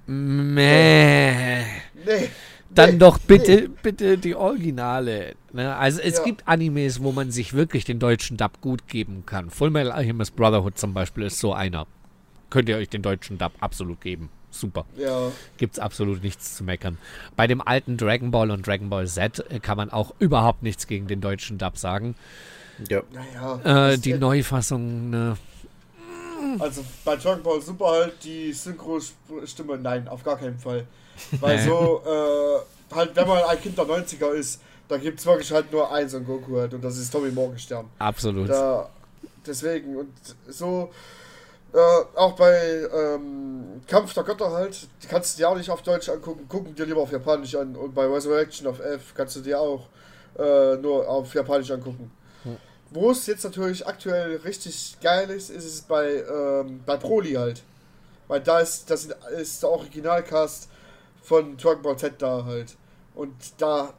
meh. 0.06 1.62
Nee. 2.04 2.28
Dann 2.70 2.92
nee, 2.92 2.98
doch 2.98 3.18
bitte, 3.18 3.52
nee. 3.62 3.68
bitte 3.82 4.16
die 4.18 4.34
Originale. 4.34 5.34
Ne? 5.52 5.74
Also 5.76 6.00
es 6.00 6.18
Ja. 6.18 6.24
gibt 6.24 6.48
Animes, 6.48 7.02
wo 7.02 7.12
man 7.12 7.30
sich 7.30 7.52
wirklich 7.52 7.84
den 7.84 7.98
deutschen 7.98 8.36
Dub 8.36 8.60
gut 8.60 8.88
geben 8.88 9.24
kann. 9.26 9.50
Full 9.50 9.70
Metal 9.70 9.92
Alchemist 9.92 10.36
Brotherhood 10.36 10.78
zum 10.78 10.94
Beispiel 10.94 11.24
ist 11.24 11.38
so 11.38 11.52
einer. 11.52 11.86
Könnt 12.52 12.68
ihr 12.68 12.76
euch 12.76 12.90
den 12.90 13.00
deutschen 13.00 13.38
Dub 13.38 13.52
absolut 13.60 14.02
geben. 14.02 14.28
Super. 14.50 14.84
Ja. 14.98 15.32
Gibt's 15.56 15.78
absolut 15.78 16.22
nichts 16.22 16.54
zu 16.54 16.64
meckern. 16.64 16.98
Bei 17.34 17.46
dem 17.46 17.62
alten 17.66 17.96
Dragon 17.96 18.30
Ball 18.30 18.50
und 18.50 18.66
Dragon 18.66 18.90
Ball 18.90 19.06
Z 19.06 19.42
äh, 19.50 19.58
kann 19.58 19.78
man 19.78 19.88
auch 19.88 20.12
überhaupt 20.18 20.62
nichts 20.62 20.86
gegen 20.86 21.06
den 21.06 21.22
deutschen 21.22 21.56
Dub 21.56 21.78
sagen. 21.78 22.14
Ja. 22.90 23.00
Naja. 23.10 23.92
Äh, 23.92 23.96
die 23.96 24.12
Neufassung, 24.12 25.08
ne, 25.08 25.38
Also 26.58 26.84
bei 27.06 27.16
Dragon 27.16 27.42
Ball 27.42 27.62
Super 27.62 27.86
halt 27.86 28.22
die 28.22 28.52
Synchro-Stimme, 28.52 29.78
nein, 29.78 30.06
auf 30.06 30.22
gar 30.22 30.36
keinen 30.36 30.58
Fall. 30.58 30.86
Weil 31.40 31.58
so, 31.58 32.02
äh, 32.04 32.94
halt, 32.94 33.16
wenn 33.16 33.28
man 33.28 33.44
ein 33.44 33.60
Kind 33.62 33.78
der 33.78 33.86
90er 33.86 34.32
ist, 34.32 34.60
da 34.88 34.98
gibt 34.98 35.20
es 35.20 35.24
wirklich 35.24 35.50
halt 35.50 35.72
nur 35.72 35.90
einen 35.90 36.10
Son 36.10 36.26
Goku 36.26 36.58
halt 36.58 36.74
und 36.74 36.84
das 36.84 36.98
ist 36.98 37.10
Tommy 37.10 37.30
Morgenstern. 37.30 37.86
absolut. 37.98 38.50
Da, 38.50 38.90
deswegen 39.46 39.96
und 39.96 40.12
so, 40.48 40.90
äh, 41.72 41.78
auch 42.18 42.32
bei 42.32 42.86
ähm, 42.94 43.80
Kampf 43.86 44.12
der 44.14 44.24
Götter 44.24 44.50
halt, 44.50 44.86
die 45.02 45.06
kannst 45.06 45.34
du 45.34 45.38
dir 45.42 45.48
auch 45.48 45.56
nicht 45.56 45.70
auf 45.70 45.82
Deutsch 45.82 46.08
angucken, 46.08 46.46
gucken 46.48 46.74
dir 46.74 46.84
lieber 46.86 47.00
auf 47.00 47.12
Japanisch 47.12 47.54
an 47.54 47.74
und 47.76 47.94
bei 47.94 48.06
Resurrection 48.06 48.66
auf 48.66 48.80
F 48.80 49.14
kannst 49.14 49.36
du 49.36 49.40
dir 49.40 49.58
auch 49.60 49.86
äh, 50.38 50.76
nur 50.76 51.08
auf 51.08 51.32
Japanisch 51.34 51.70
angucken. 51.70 52.10
Wo 52.90 53.10
es 53.10 53.26
jetzt 53.26 53.42
natürlich 53.44 53.86
aktuell 53.86 54.36
richtig 54.44 54.98
geil 55.00 55.30
ist, 55.30 55.48
ist 55.48 55.64
es 55.64 55.80
bei, 55.80 56.22
ähm, 56.30 56.80
bei 56.84 56.98
Broly 56.98 57.32
halt. 57.32 57.62
Weil 58.28 58.40
da 58.40 58.60
ist, 58.60 58.90
das 58.90 59.08
ist 59.40 59.62
der 59.62 59.70
Originalcast 59.70 60.68
von 61.22 61.56
Dragon 61.56 61.80
Ball 61.82 61.96
Z 61.96 62.14
da 62.18 62.44
halt. 62.44 62.76
Und 63.14 63.32
da, 63.56 63.94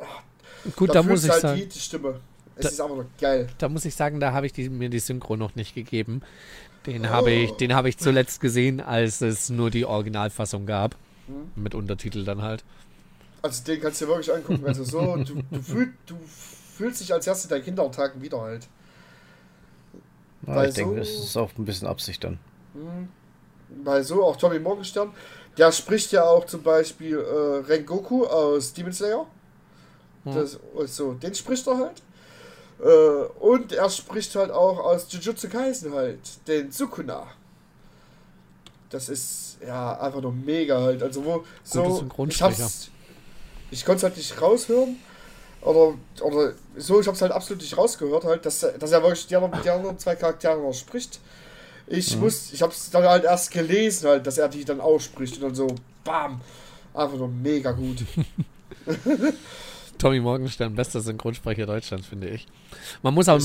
Gut, 0.75 0.89
da 0.89 0.93
da 0.93 1.03
muss 1.03 1.23
ich 1.23 1.29
halt 1.31 1.41
sagen. 1.41 1.67
die, 1.67 1.79
Stimme. 1.79 2.19
Es 2.55 2.63
Da- 2.63 2.69
ist 2.85 2.87
nur 2.89 3.07
geil. 3.19 3.47
Da 3.57 3.67
muss 3.67 3.83
ich 3.85 3.95
sagen, 3.95 4.19
da 4.19 4.31
habe 4.31 4.45
ich 4.45 4.53
die, 4.53 4.69
mir 4.69 4.89
die 4.89 4.99
Synchro 4.99 5.35
noch 5.37 5.55
nicht 5.55 5.73
gegeben. 5.73 6.21
Den 6.85 7.09
habe 7.09 7.31
ich, 7.31 7.51
den 7.53 7.73
habe 7.73 7.89
ich 7.89 7.97
zuletzt 7.97 8.41
gesehen, 8.41 8.81
als 8.81 9.21
es 9.21 9.49
nur 9.49 9.69
die 9.71 9.85
Originalfassung 9.85 10.65
gab. 10.65 10.95
Hm? 11.27 11.51
Mit 11.61 11.75
Untertitel 11.75 12.25
dann 12.25 12.41
halt. 12.41 12.63
Also 13.41 13.63
den 13.63 13.81
kannst 13.81 14.01
du 14.01 14.05
dir 14.05 14.11
wirklich 14.11 14.33
angucken. 14.33 14.65
Also 14.65 14.83
so, 14.83 15.15
du, 15.23 15.41
du, 15.51 15.61
fühl, 15.61 15.93
du 16.05 16.15
fühlst 16.77 17.01
dich 17.01 17.13
als 17.13 17.25
erst 17.27 17.45
in 17.45 17.49
deinen 17.49 17.63
Kindertagen 17.63 18.21
wieder 18.21 18.41
halt. 18.41 18.67
Ja, 20.47 20.55
Weil 20.55 20.69
ich 20.69 20.75
denke, 20.75 20.93
so- 20.95 20.99
das 20.99 21.09
ist 21.09 21.37
auch 21.37 21.51
ein 21.57 21.65
bisschen 21.65 21.87
Absicht 21.87 22.23
dann. 22.23 22.39
Weil 23.83 24.03
so 24.03 24.23
auch 24.23 24.35
Tommy 24.35 24.59
Morgenstern, 24.59 25.11
der 25.57 25.71
spricht 25.71 26.11
ja 26.11 26.23
auch 26.23 26.45
zum 26.45 26.63
Beispiel 26.63 27.17
äh, 27.17 27.65
Rengoku 27.65 28.25
aus 28.25 28.73
Demon 28.73 28.91
Slayer. 28.93 29.25
Das, 30.25 30.57
so, 30.85 31.13
den 31.13 31.35
spricht 31.35 31.67
er 31.67 31.77
halt. 31.77 32.01
Äh, 32.81 32.85
und 33.39 33.71
er 33.71 33.89
spricht 33.89 34.35
halt 34.35 34.51
auch 34.51 34.79
aus 34.79 35.05
Jujutsu 35.09 35.47
Kaisen 35.49 35.93
halt, 35.93 36.19
den 36.47 36.71
Sukuna. 36.71 37.27
Das 38.89 39.09
ist 39.09 39.57
ja 39.65 39.99
einfach 39.99 40.21
nur 40.21 40.31
mega 40.33 40.79
halt. 40.81 41.01
Also 41.01 41.23
wo 41.25 41.43
so 41.63 41.83
ich 42.35 42.41
hab's, 42.41 42.89
ich 43.71 43.85
konnte 43.85 43.97
es 43.97 44.03
halt 44.03 44.17
nicht 44.17 44.39
raushören. 44.41 44.97
Oder, 45.61 45.93
oder 46.21 46.53
so, 46.75 46.99
ich 46.99 47.07
hab's 47.07 47.21
halt 47.21 47.31
absolut 47.31 47.61
nicht 47.61 47.77
rausgehört, 47.77 48.25
halt, 48.25 48.45
dass, 48.45 48.61
er- 48.63 48.77
dass 48.77 48.91
er 48.91 49.01
wirklich 49.01 49.27
die 49.27 49.35
anderen, 49.37 49.63
die 49.63 49.69
anderen 49.69 49.97
zwei 49.97 50.15
Charaktere 50.15 50.59
noch 50.59 50.73
spricht. 50.73 51.19
Ich 51.87 52.17
muss, 52.19 52.51
ich 52.51 52.61
hab's 52.61 52.89
dann 52.91 53.03
halt 53.03 53.23
erst 53.23 53.49
gelesen, 53.51 54.09
halt, 54.09 54.27
dass 54.27 54.37
er 54.37 54.49
die 54.49 54.65
dann 54.65 54.81
ausspricht 54.81 55.35
und 55.37 55.43
dann 55.43 55.55
so, 55.55 55.67
bam, 56.03 56.41
einfach 56.93 57.17
nur 57.17 57.29
mega 57.29 57.71
gut. 57.71 58.03
Tommy 60.03 60.19
Morgenstern, 60.19 60.75
bester 60.75 60.99
Synchronsprecher 60.99 61.65
Deutschlands, 61.65 62.07
finde 62.07 62.27
ich. 62.27 62.45
Man 63.03 63.13
muss 63.13 63.29
aber 63.29 63.39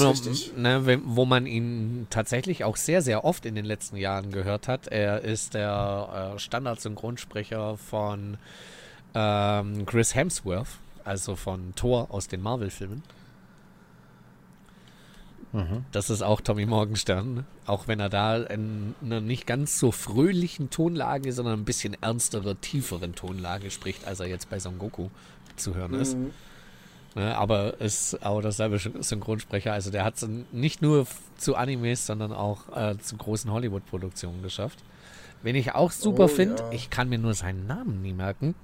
ne, 0.57 1.01
wo 1.05 1.25
man 1.25 1.47
ihn 1.47 2.09
tatsächlich 2.11 2.65
auch 2.65 2.75
sehr, 2.75 3.01
sehr 3.01 3.25
oft 3.25 3.47
in 3.47 3.55
den 3.55 3.65
letzten 3.65 3.97
Jahren 3.97 4.33
gehört 4.33 4.67
hat. 4.67 4.89
Er 4.89 5.23
ist 5.23 5.55
der 5.55 6.33
äh, 6.35 6.39
Standard-Synchronsprecher 6.41 7.77
von 7.77 8.39
ähm, 9.15 9.87
Chris 9.87 10.17
Hemsworth, 10.17 10.67
also 11.05 11.37
von 11.37 11.77
Thor 11.77 12.09
aus 12.11 12.27
den 12.27 12.43
Marvel-Filmen. 12.43 13.05
Das 15.93 16.11
ist 16.11 16.23
auch 16.23 16.41
Tommy 16.41 16.67
Morgenstern, 16.67 17.47
auch 17.67 17.89
wenn 17.89 18.01
er 18.01 18.11
da 18.11 18.37
in 18.37 18.95
einer 19.03 19.21
nicht 19.21 19.47
ganz 19.47 19.79
so 19.79 19.93
fröhlichen 19.93 20.71
Tonlage, 20.71 21.33
sondern 21.33 21.61
ein 21.61 21.65
bisschen 21.65 21.97
ernstere, 22.03 22.57
tieferen 22.57 23.15
Tonlage 23.15 23.71
spricht, 23.71 24.07
als 24.07 24.21
er 24.21 24.27
jetzt 24.27 24.51
bei 24.51 24.59
Son 24.59 24.79
Goku 24.79 25.09
zu 25.59 25.75
hören 25.75 25.95
ist. 25.95 26.17
Mhm. 26.17 26.31
Ne, 27.15 27.37
aber 27.37 27.81
ist 27.81 28.25
auch 28.25 28.41
derselbe 28.43 28.79
Synchronsprecher. 28.79 29.73
Also 29.73 29.91
der 29.91 30.05
hat 30.05 30.17
es 30.17 30.29
nicht 30.53 30.83
nur 30.83 31.07
zu 31.37 31.57
Animes, 31.57 32.07
sondern 32.07 32.33
auch 32.33 32.77
äh, 32.77 32.99
zu 32.99 33.17
großen 33.17 33.51
Hollywood-Produktionen 33.51 34.43
geschafft. 34.43 34.79
Wen 35.43 35.57
ich 35.57 35.75
auch 35.75 35.91
super 35.91 36.25
Oh, 36.25 36.29
finde, 36.29 36.63
ja. 36.63 36.73
ich 36.73 36.91
kann 36.91 37.09
mir 37.09 37.19
nur 37.19 37.35
seinen 37.35 37.67
Namen 37.67 38.03
nie 38.03 38.13
merken. 38.13 38.55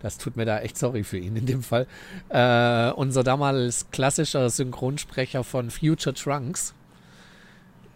Das 0.00 0.16
tut 0.16 0.36
mir 0.36 0.46
da 0.46 0.60
echt 0.60 0.78
sorry 0.78 1.04
für 1.04 1.18
ihn 1.18 1.36
in 1.36 1.46
dem 1.46 1.62
Fall. 1.62 1.86
Äh, 2.30 2.90
unser 2.92 3.22
damals 3.22 3.90
klassischer 3.90 4.48
Synchronsprecher 4.48 5.44
von 5.44 5.70
Future 5.70 6.14
Trunks, 6.14 6.74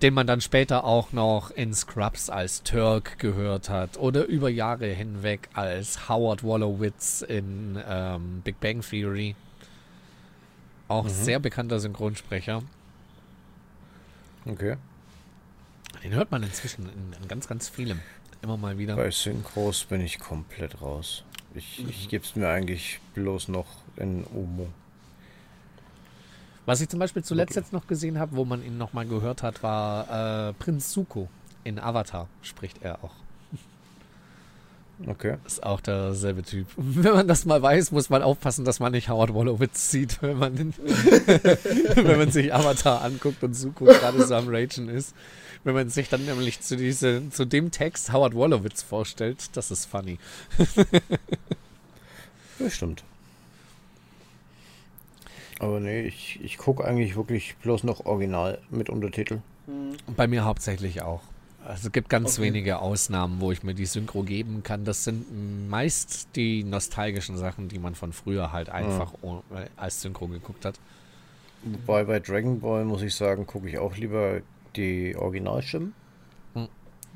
den 0.03 0.15
man 0.15 0.27
dann 0.27 0.41
später 0.41 0.85
auch 0.85 1.13
noch 1.13 1.51
in 1.51 1.73
Scrubs 1.73 2.29
als 2.29 2.63
Turk 2.63 3.19
gehört 3.19 3.69
hat 3.69 3.97
oder 3.97 4.27
über 4.27 4.51
Jahre 4.51 4.87
hinweg 4.87 5.49
als 5.55 6.09
Howard 6.09 6.43
Wolowitz 6.43 7.23
in 7.23 7.81
ähm, 7.89 8.43
Big 8.45 8.61
Bang 8.61 8.81
Theory. 8.81 9.35
Auch 10.89 11.09
sehr 11.09 11.39
bekannter 11.39 11.81
Synchronsprecher. 11.81 12.63
Okay. 14.45 14.77
Den 16.03 16.13
hört 16.13 16.31
man 16.31 16.43
inzwischen 16.43 16.87
in, 16.87 17.23
in 17.23 17.29
ganz, 17.29 17.49
ganz 17.49 17.69
vielem. 17.69 18.01
Immer 18.43 18.59
mal 18.59 18.77
wieder. 18.77 18.97
Bei 18.97 19.11
Synchros 19.11 19.85
bin 19.85 20.03
ich 20.03 20.19
komplett 20.19 20.83
raus. 20.83 21.25
Ich, 21.55 21.83
ich 21.89 22.09
gebe 22.09 22.25
es 22.25 22.37
mir 22.37 22.49
eigentlich 22.49 23.01
bloß 23.15 23.49
noch 23.49 23.67
in 23.97 24.27
Omo. 24.35 24.69
Was 26.67 26.81
ich 26.81 26.89
zum 26.89 26.99
Beispiel 26.99 27.23
zuletzt 27.23 27.57
jetzt 27.57 27.73
noch 27.73 27.87
gesehen 27.87 28.19
habe, 28.19 28.37
wo 28.37 28.45
man 28.45 28.65
ihn 28.65 28.79
nochmal 28.79 29.07
gehört 29.07 29.43
hat, 29.43 29.63
war 29.63 30.49
äh, 30.49 30.53
Prinz 30.55 30.91
Zuko. 30.91 31.29
In 31.63 31.79
Avatar 31.79 32.29
spricht 32.43 32.83
er 32.83 33.03
auch. 33.05 33.13
Okay. 35.09 35.39
Ist 35.45 35.61
auch 35.65 35.81
derselbe 35.81 36.45
Typ. 36.45 36.69
Wenn 36.77 37.15
man 37.15 37.27
das 37.27 37.47
mal 37.47 37.61
weiß, 37.61 37.91
muss 37.91 38.11
man 38.11 38.23
aufpassen, 38.23 38.65
dass 38.65 38.79
man 38.79 38.93
nicht 38.93 39.09
Howard 39.09 39.35
Wolowitz 39.35 39.91
sieht, 39.91 40.19
wenn 40.23 40.39
man, 40.39 40.55
den, 40.55 40.73
wenn 41.97 42.17
man 42.17 42.31
sich 42.31 42.55
Avatar 42.55 43.03
anguckt 43.03 43.43
und 43.43 43.55
Zuko 43.55 43.87
gerade 43.87 44.25
so 44.25 44.37
am 44.37 44.47
Ragen 44.47 44.89
ist. 44.89 45.13
Wenn 45.65 45.75
man 45.75 45.89
sich 45.89 46.09
dann 46.11 46.25
nämlich 46.25 46.61
zu, 46.61 46.77
diese, 46.77 47.29
zu 47.31 47.45
dem 47.45 47.73
Text 47.73 48.13
Howard 48.13 48.35
Wolowitz 48.35 48.85
vorstellt, 48.85 49.57
das 49.57 49.73
ist 49.73 49.87
funny. 49.87 50.21
Bestimmt. 52.61 53.03
Aber 55.61 55.81
nee, 55.81 56.03
ich, 56.03 56.41
ich 56.43 56.59
gucke 56.59 56.85
eigentlich 56.85 57.17
wirklich 57.17 57.57
bloß 57.63 57.85
noch 57.85 58.07
original 58.07 58.59
mit 58.71 58.91
Untertitel. 58.91 59.39
Bei 60.17 60.27
mir 60.27 60.45
hauptsächlich 60.45 61.03
auch. 61.03 61.23
Also 61.65 61.87
es 61.87 61.93
gibt 61.93 62.11
ganz 62.11 62.39
Okay. 62.39 62.49
wenige 62.49 62.79
Ausnahmen, 62.79 63.41
wo 63.41 63.51
ich 63.51 63.63
mir 63.63 63.75
die 63.75 63.87
Synchro 63.87 64.23
geben 64.23 64.63
kann. 64.63 64.85
Das 64.85 65.05
sind 65.05 65.71
meist 65.71 66.29
die 66.37 66.63
nostalgischen 66.63 67.39
Sachen, 67.39 67.69
die 67.69 67.79
man 67.79 67.95
von 67.95 68.13
früher 68.13 68.53
halt 68.53 68.69
einfach 68.69 69.15
äh, 69.23 69.67
als 69.77 70.03
Synchro 70.03 70.27
geguckt 70.29 70.65
hat. 70.67 70.79
Wobei 71.63 72.05
bei 72.05 72.21
Dragon 72.21 72.61
Ball 72.61 72.85
muss 72.85 73.01
ich 73.01 73.15
sagen, 73.15 73.47
gucke 73.47 73.69
ich 73.71 73.79
auch 73.79 73.97
lieber 73.97 74.43
die 74.77 75.17
Originalstimmen. 75.17 75.95
Hm. 76.53 76.69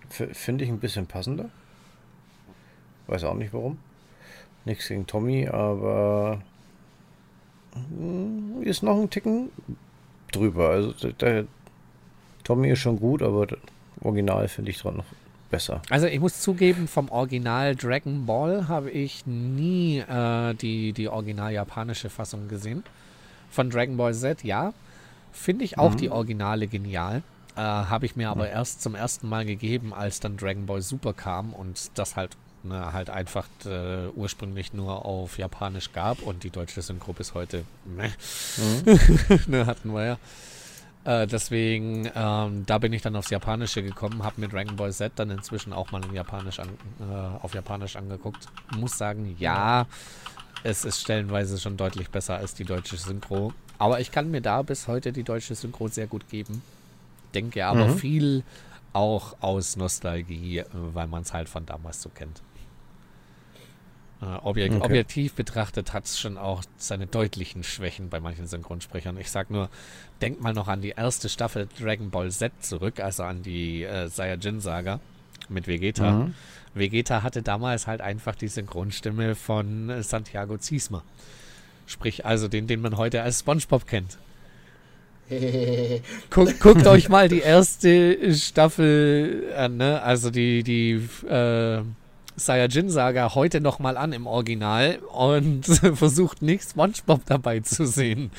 Finde 0.08 0.64
ich 0.64 0.70
ein 0.70 0.78
bisschen 0.80 1.06
passender. 1.06 1.50
Weiß 3.08 3.24
auch 3.24 3.34
nicht 3.34 3.52
warum. 3.52 3.78
Nichts 4.64 4.88
gegen 4.88 5.06
Tommy, 5.06 5.48
aber 5.48 6.34
hm, 6.34 6.42
ist 8.62 8.82
noch 8.82 9.00
ein 9.00 9.10
Ticken 9.10 9.50
drüber. 10.32 10.70
Also 10.70 11.12
der, 11.12 11.44
Tommy 12.44 12.70
ist 12.70 12.80
schon 12.80 12.98
gut, 12.98 13.22
aber 13.22 13.46
das 13.46 13.58
Original 14.02 14.48
finde 14.48 14.70
ich 14.70 14.78
dran 14.78 14.96
noch 14.96 15.04
besser. 15.50 15.82
Also 15.90 16.06
ich 16.06 16.20
muss 16.20 16.40
zugeben, 16.40 16.88
vom 16.88 17.10
Original 17.10 17.74
Dragon 17.74 18.26
Ball 18.26 18.68
habe 18.68 18.90
ich 18.90 19.26
nie 19.26 19.98
äh, 19.98 20.54
die, 20.54 20.92
die 20.92 21.08
original 21.08 21.52
japanische 21.52 22.10
Fassung 22.10 22.48
gesehen. 22.48 22.84
Von 23.50 23.70
Dragon 23.70 23.96
Ball 23.96 24.14
Z, 24.14 24.44
ja. 24.44 24.72
Finde 25.32 25.64
ich 25.64 25.78
auch 25.78 25.94
die 25.94 26.10
Originale 26.10 26.66
genial. 26.66 27.22
Äh, 27.56 27.60
habe 27.60 28.06
ich 28.06 28.16
mir 28.16 28.28
aber 28.28 28.48
erst 28.48 28.82
zum 28.82 28.94
ersten 28.94 29.28
Mal 29.28 29.44
gegeben, 29.44 29.94
als 29.94 30.20
dann 30.20 30.36
Dragon 30.36 30.66
Ball 30.66 30.82
Super 30.82 31.12
kam 31.12 31.52
und 31.52 31.90
das 31.94 32.16
halt 32.16 32.36
ne, 32.62 32.92
halt 32.92 33.10
einfach 33.10 33.46
äh, 33.64 34.08
ursprünglich 34.14 34.72
nur 34.72 35.04
auf 35.04 35.38
Japanisch 35.38 35.92
gab 35.92 36.22
und 36.22 36.42
die 36.44 36.50
deutsche 36.50 36.82
Synchro 36.82 37.12
bis 37.12 37.34
heute 37.34 37.64
meh, 37.84 38.10
ne, 39.46 39.66
hatten 39.66 39.92
wir 39.92 40.04
ja. 40.04 40.18
Äh, 41.04 41.26
deswegen, 41.26 42.10
ähm, 42.14 42.64
da 42.66 42.78
bin 42.78 42.92
ich 42.92 43.02
dann 43.02 43.16
aufs 43.16 43.30
Japanische 43.30 43.82
gekommen, 43.82 44.22
habe 44.24 44.40
mir 44.40 44.48
Dragon 44.48 44.76
Ball 44.76 44.92
Z 44.92 45.12
dann 45.16 45.30
inzwischen 45.30 45.72
auch 45.72 45.90
mal 45.90 46.04
in 46.04 46.12
Japanisch 46.12 46.58
an, 46.58 46.68
äh, 47.00 47.04
auf 47.42 47.54
Japanisch 47.54 47.96
angeguckt. 47.96 48.48
Muss 48.70 48.98
sagen, 48.98 49.34
ja, 49.38 49.86
es 50.64 50.84
ist 50.84 51.00
stellenweise 51.00 51.58
schon 51.58 51.76
deutlich 51.76 52.10
besser 52.10 52.36
als 52.36 52.54
die 52.54 52.64
deutsche 52.64 52.96
Synchro. 52.96 53.52
Aber 53.78 54.00
ich 54.00 54.10
kann 54.10 54.30
mir 54.30 54.40
da 54.42 54.60
bis 54.62 54.88
heute 54.88 55.12
die 55.12 55.22
deutsche 55.22 55.54
Synchro 55.54 55.88
sehr 55.88 56.08
gut 56.08 56.28
geben. 56.28 56.62
Denke 57.32 57.64
aber 57.64 57.86
Mhm. 57.86 57.96
viel 57.98 58.42
auch 58.92 59.36
aus 59.40 59.76
Nostalgie, 59.76 60.58
äh, 60.58 60.64
weil 60.72 61.06
man 61.06 61.22
es 61.22 61.32
halt 61.32 61.48
von 61.48 61.64
damals 61.64 62.02
so 62.02 62.08
kennt. 62.08 62.42
Äh, 64.20 64.24
objek 64.42 64.72
Okay. 64.72 64.84
Objektiv 64.84 65.34
betrachtet 65.34 65.92
hat 65.92 66.06
es 66.06 66.18
schon 66.18 66.36
auch 66.38 66.62
seine 66.76 67.06
deutlichen 67.06 67.62
Schwächen 67.62 68.08
bei 68.08 68.20
manchen 68.20 68.46
Synchronsprechern. 68.46 69.16
Ich 69.18 69.30
sag 69.30 69.50
nur, 69.50 69.68
denkt 70.20 70.40
mal 70.40 70.52
noch 70.52 70.68
an 70.68 70.80
die 70.80 70.90
erste 70.90 71.28
Staffel 71.28 71.68
Dragon 71.78 72.10
Ball 72.10 72.30
Z 72.30 72.52
zurück, 72.60 73.00
also 73.00 73.22
an 73.22 73.42
die 73.42 73.84
äh, 73.84 74.08
Saiyajin-Saga 74.08 75.00
mit 75.48 75.68
Vegeta. 75.68 76.10
Mhm. 76.10 76.34
Vegeta 76.74 77.22
hatte 77.22 77.42
damals 77.42 77.86
halt 77.86 78.00
einfach 78.00 78.34
die 78.34 78.48
Synchronstimme 78.48 79.34
von 79.34 79.90
äh, 79.90 80.02
Santiago 80.02 80.58
Ziesmer. 80.58 81.02
Sprich, 81.86 82.26
also 82.26 82.48
den, 82.48 82.66
den 82.66 82.80
man 82.80 82.96
heute 82.96 83.22
als 83.22 83.40
SpongeBob 83.40 83.86
kennt. 83.86 84.18
Guckt, 86.30 86.58
guckt 86.60 86.86
euch 86.86 87.10
mal 87.10 87.28
die 87.28 87.40
erste 87.40 88.34
Staffel 88.34 89.52
an, 89.54 89.76
ne? 89.76 90.02
Also 90.02 90.30
die, 90.30 90.62
die 90.62 90.92
äh, 91.28 91.82
Saiyajin-Saga 92.38 93.34
heute 93.34 93.60
nochmal 93.60 93.96
an 93.96 94.12
im 94.12 94.26
Original 94.26 94.98
und 95.12 95.64
versucht 95.94 96.42
nicht 96.42 96.62
SpongeBob 96.70 97.22
dabei 97.26 97.60
zu 97.60 97.86
sehen. 97.86 98.30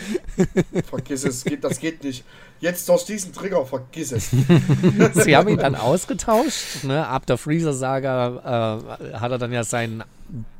vergiss 0.90 1.24
es, 1.26 1.44
geht, 1.44 1.64
das 1.64 1.80
geht 1.80 2.04
nicht. 2.04 2.24
Jetzt 2.62 2.90
durch 2.90 3.06
diesen 3.06 3.32
Trigger, 3.34 3.66
vergiss 3.66 4.12
es. 4.12 4.32
Sie 5.14 5.36
haben 5.38 5.48
ihn 5.50 5.58
dann 5.58 5.76
ausgetauscht. 5.76 6.84
Ne? 6.84 7.08
Ab 7.08 7.26
der 7.26 7.38
Freezer-Saga 7.38 8.80
äh, 9.14 9.14
hat 9.18 9.32
er 9.32 9.38
dann 9.38 9.52
ja 9.54 9.64
seinen 9.64 10.04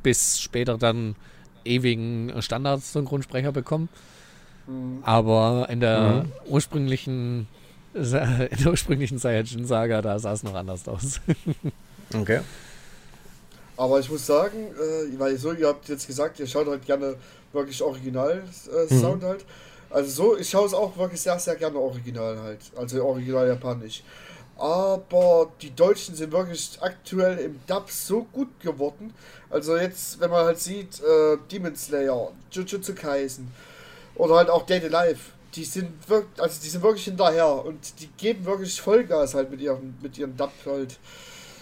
bis 0.02 0.40
später 0.40 0.78
dann 0.78 1.14
ewigen 1.64 2.32
Standard-Synchronsprecher 2.40 3.52
bekommen. 3.52 3.88
Aber 5.02 5.66
in 5.70 5.80
der 5.80 6.26
ursprünglichen 6.46 7.48
Sa- 7.92 8.20
in 8.50 8.56
der 8.62 8.70
ursprünglichen 8.70 9.18
Saiyajin-Saga, 9.18 10.00
da 10.00 10.18
sah 10.18 10.32
es 10.32 10.42
noch 10.42 10.54
anders 10.54 10.86
aus. 10.88 11.20
Okay. 12.14 12.40
Aber 13.80 13.98
ich 13.98 14.10
muss 14.10 14.26
sagen, 14.26 14.74
äh, 14.76 15.18
weil 15.18 15.38
so, 15.38 15.52
ihr 15.52 15.66
habt 15.66 15.88
jetzt 15.88 16.06
gesagt, 16.06 16.38
ihr 16.38 16.46
schaut 16.46 16.66
halt 16.66 16.84
gerne 16.84 17.16
wirklich 17.54 17.82
Original-Sound 17.82 19.24
halt. 19.24 19.46
Also 19.88 20.10
so, 20.10 20.36
ich 20.36 20.50
schaue 20.50 20.66
es 20.66 20.74
auch 20.74 20.94
wirklich 20.98 21.22
sehr, 21.22 21.38
sehr 21.38 21.56
gerne 21.56 21.78
original 21.78 22.38
halt. 22.42 22.58
Also 22.76 23.02
original 23.02 23.48
japanisch. 23.48 24.02
Aber 24.58 25.50
die 25.62 25.74
Deutschen 25.74 26.14
sind 26.14 26.30
wirklich 26.30 26.76
aktuell 26.82 27.38
im 27.38 27.58
Dub 27.66 27.90
so 27.90 28.24
gut 28.24 28.60
geworden. 28.60 29.14
Also 29.48 29.78
jetzt, 29.78 30.20
wenn 30.20 30.28
man 30.28 30.44
halt 30.44 30.58
sieht, 30.58 31.00
äh, 31.00 31.38
Demon 31.50 31.74
Slayer, 31.74 32.32
Jujutsu 32.52 32.94
Kaisen 32.94 33.50
oder 34.14 34.34
halt 34.34 34.50
auch 34.50 34.66
Date 34.66 34.90
Life, 34.90 35.32
die 35.54 35.64
sind 35.64 36.06
wirklich, 36.06 36.38
also 36.38 36.60
die 36.62 36.68
sind 36.68 36.82
wirklich 36.82 37.06
hinterher 37.06 37.64
und 37.64 37.98
die 37.98 38.08
geben 38.18 38.44
wirklich 38.44 38.78
Vollgas 38.78 39.32
halt 39.32 39.50
mit 39.50 39.62
ihren, 39.62 39.96
mit 40.02 40.18
ihren 40.18 40.36
Dub 40.36 40.52
halt. 40.66 40.98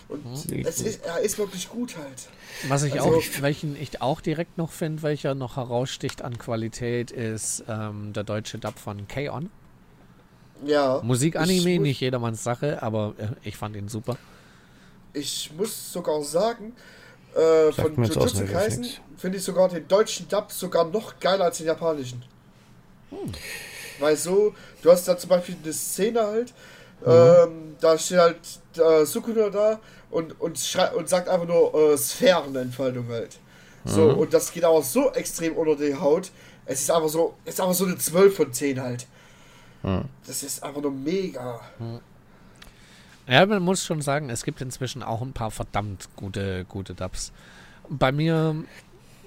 Und 0.08 0.24
es 0.34 0.80
ist, 0.80 1.04
er 1.04 1.18
ist 1.20 1.36
wirklich 1.38 1.68
gut 1.68 1.96
halt. 1.96 2.28
Was 2.68 2.82
ich 2.82 2.94
Also- 2.94 3.16
auch, 3.16 3.22
welchen 3.40 3.76
ich 3.76 4.00
auch 4.00 4.20
direkt 4.22 4.56
noch 4.56 4.72
finde, 4.72 5.02
welcher 5.02 5.34
noch 5.34 5.56
heraussticht 5.56 6.22
an 6.22 6.38
Qualität, 6.38 7.10
ist 7.10 7.64
ähm, 7.68 8.12
der 8.14 8.24
deutsche 8.24 8.58
Dub 8.58 8.78
von 8.78 9.06
K-On! 9.06 9.50
Ja. 10.64 11.00
Musik-Anime, 11.04 11.78
nicht 11.78 12.00
jedermanns 12.00 12.42
Sache, 12.42 12.82
aber 12.82 13.14
äh, 13.18 13.28
ich 13.44 13.56
fand 13.56 13.76
ihn 13.76 13.88
super. 13.88 14.16
Ich 15.12 15.52
muss 15.56 15.92
sogar 15.92 16.22
sagen, 16.22 16.72
äh, 17.34 17.70
von 17.72 17.94
Jujutsu 18.02 18.46
Kaisen 18.46 18.86
finde 19.16 19.38
ich 19.38 19.44
sogar 19.44 19.68
den 19.68 19.86
deutschen 19.86 20.26
Dub 20.28 20.50
sogar 20.50 20.84
noch 20.84 21.20
geiler 21.20 21.44
als 21.44 21.58
den 21.58 21.66
japanischen. 21.66 22.24
Hm. 23.10 23.32
Weil 24.00 24.16
so, 24.16 24.54
du 24.82 24.90
hast 24.90 25.06
da 25.06 25.18
zum 25.18 25.30
Beispiel 25.30 25.56
eine 25.62 25.72
Szene 25.72 26.22
halt, 26.26 26.54
Mhm. 27.04 27.10
ähm, 27.12 27.76
da 27.80 27.96
steht 27.98 28.18
halt 28.18 28.36
äh, 28.76 29.04
Sukuna 29.06 29.50
da 29.50 29.78
und, 30.10 30.40
und, 30.40 30.78
und 30.96 31.08
sagt 31.08 31.28
einfach 31.28 31.46
nur 31.46 31.74
äh, 31.74 31.96
Sphärenentfaltung 31.96 33.08
halt. 33.08 33.38
So, 33.84 34.10
Mhm. 34.12 34.18
und 34.18 34.34
das 34.34 34.52
geht 34.52 34.64
auch 34.64 34.82
so 34.82 35.12
extrem 35.12 35.54
unter 35.54 35.76
die 35.76 35.94
Haut. 35.94 36.30
Es 36.66 36.80
ist 36.80 36.90
einfach 36.90 37.08
so, 37.08 37.34
es 37.44 37.54
ist 37.54 37.60
einfach 37.60 37.74
so 37.74 37.84
eine 37.86 37.96
12 37.96 38.36
von 38.36 38.52
10 38.52 38.80
halt. 38.82 39.06
Hm. 39.82 40.04
Das 40.26 40.42
ist 40.42 40.62
einfach 40.62 40.82
nur 40.82 40.90
mega. 40.90 41.60
Ja, 43.26 43.46
man 43.46 43.62
muss 43.62 43.84
schon 43.84 44.02
sagen, 44.02 44.28
es 44.30 44.44
gibt 44.44 44.60
inzwischen 44.60 45.02
auch 45.02 45.22
ein 45.22 45.32
paar 45.32 45.50
verdammt 45.50 46.08
gute, 46.16 46.64
gute 46.64 46.94
Dubs. 46.94 47.32
Bei 47.88 48.10
mir 48.12 48.56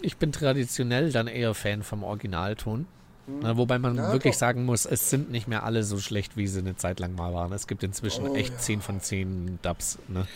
ich 0.02 0.18
bin 0.18 0.32
traditionell 0.32 1.12
dann 1.12 1.28
eher 1.28 1.54
Fan 1.54 1.84
vom 1.84 2.04
Originalton. 2.04 2.88
Na, 3.28 3.56
wobei 3.56 3.78
man 3.80 3.96
Ja, 3.96 4.12
wirklich 4.12 4.34
doch. 4.34 4.40
sagen 4.40 4.66
muss, 4.66 4.86
es 4.86 5.10
sind 5.10 5.32
nicht 5.32 5.48
mehr 5.48 5.64
alle 5.64 5.84
so 5.84 6.00
schlecht, 6.00 6.36
wie 6.38 6.48
sie 6.48 6.60
eine 6.60 6.76
Zeit 6.76 7.00
lang 7.00 7.16
mal 7.16 7.34
waren. 7.34 7.54
Es 7.54 7.68
gibt 7.68 7.84
inzwischen 7.84 8.28
Oh, 8.28 8.36
echt 8.36 8.54
ja. 8.54 8.58
10 8.60 8.82
von 8.82 9.00
10 9.00 9.60
Dubs. 9.62 10.00
Ne? 10.08 10.28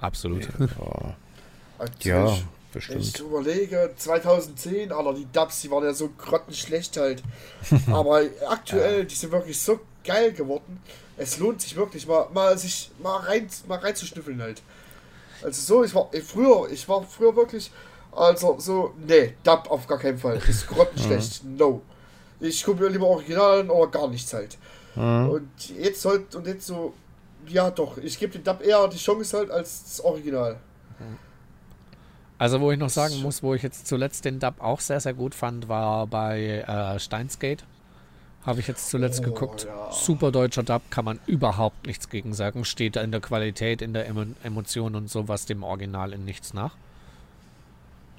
Absolut. 0.00 0.48
Ja, 0.48 1.14
ja 2.00 2.26
ich- 2.26 2.30
Wenn 2.30 2.32
ich 2.34 2.44
bestimmt. 2.72 3.04
so 3.18 3.26
überlege, 3.26 3.90
2010, 3.96 4.92
Alter, 4.92 5.12
die 5.14 5.26
Dubs, 5.32 5.60
die 5.60 5.70
waren 5.70 5.84
ja 5.84 5.92
so 5.92 6.08
grottenschlecht 6.16 6.96
halt. 6.96 7.22
Aber 7.88 8.22
aktuell, 8.48 9.04
die 9.04 9.14
sind 9.14 9.30
wirklich 9.30 9.60
so 9.60 9.78
geil 10.04 10.32
geworden. 10.32 10.80
Es 11.18 11.38
lohnt 11.38 11.60
sich 11.60 11.76
wirklich 11.76 12.06
mal, 12.06 12.26
mal 12.32 12.56
sich 12.56 12.90
mal 13.02 13.18
rein, 13.18 13.46
mal 13.68 13.78
reinzuschnüffeln 13.78 14.40
halt. 14.40 14.62
Also 15.42 15.60
so, 15.60 15.84
ich 15.84 15.94
war 15.94 16.08
ich 16.12 16.24
früher, 16.24 16.68
ich 16.72 16.88
war 16.88 17.02
früher 17.04 17.36
wirklich, 17.36 17.70
also 18.10 18.56
so, 18.58 18.94
nee, 19.06 19.34
Dub 19.44 19.70
auf 19.70 19.86
gar 19.86 19.98
keinen 19.98 20.16
Fall. 20.18 20.40
Ist 20.48 20.66
grottenschlecht, 20.68 21.44
no. 21.44 21.82
Ich 22.42 22.64
gucke 22.64 22.82
mir 22.82 22.88
lieber 22.90 23.06
Original 23.06 23.60
an 23.60 23.70
oder 23.70 23.90
gar 23.90 24.08
nichts 24.08 24.32
halt. 24.34 24.58
Und 24.94 25.48
jetzt 25.78 26.04
halt, 26.04 26.34
und 26.34 26.46
jetzt 26.46 26.66
so, 26.66 26.92
ja 27.48 27.70
doch, 27.70 27.96
ich 27.98 28.18
gebe 28.18 28.32
dem 28.32 28.44
Dub 28.44 28.60
eher 28.62 28.86
die 28.88 28.98
Chance 28.98 29.38
halt 29.38 29.50
als 29.50 29.84
das 29.84 30.00
Original. 30.04 30.58
Also, 32.38 32.60
wo 32.60 32.72
ich 32.72 32.78
noch 32.78 32.90
sagen 32.90 33.22
muss, 33.22 33.42
wo 33.42 33.54
ich 33.54 33.62
jetzt 33.62 33.86
zuletzt 33.86 34.24
den 34.24 34.40
Dub 34.40 34.54
auch 34.60 34.80
sehr, 34.80 34.98
sehr 35.00 35.14
gut 35.14 35.34
fand, 35.34 35.68
war 35.68 36.06
bei 36.08 36.64
äh, 36.66 36.98
Steins 36.98 37.38
Gate. 37.38 37.64
Habe 38.44 38.58
ich 38.58 38.66
jetzt 38.66 38.90
zuletzt 38.90 39.20
Oh, 39.20 39.24
geguckt. 39.30 39.64
ja. 39.64 39.92
Super 39.92 40.32
deutscher 40.32 40.64
Dub, 40.64 40.82
kann 40.90 41.04
man 41.04 41.20
überhaupt 41.26 41.86
nichts 41.86 42.08
gegen 42.08 42.34
sagen. 42.34 42.64
Steht 42.64 42.96
in 42.96 43.12
der 43.12 43.20
Qualität, 43.20 43.80
in 43.80 43.92
der 43.94 44.08
Emo 44.08 44.24
Emotion 44.42 44.96
und 44.96 45.08
sowas 45.08 45.46
dem 45.46 45.62
Original 45.62 46.12
in 46.12 46.24
nichts 46.24 46.52
nach. 46.52 46.74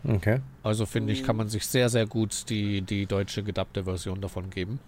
Okay. 0.07 0.39
Also 0.63 0.85
finde 0.85 1.13
ich, 1.13 1.23
kann 1.23 1.35
man 1.37 1.47
sich 1.49 1.65
sehr, 1.65 1.89
sehr 1.89 2.05
gut 2.05 2.49
die, 2.49 2.81
die 2.81 3.05
deutsche 3.05 3.43
gedubbte 3.43 3.83
Version 3.85 4.19
davon 4.21 4.49
geben. 4.49 4.79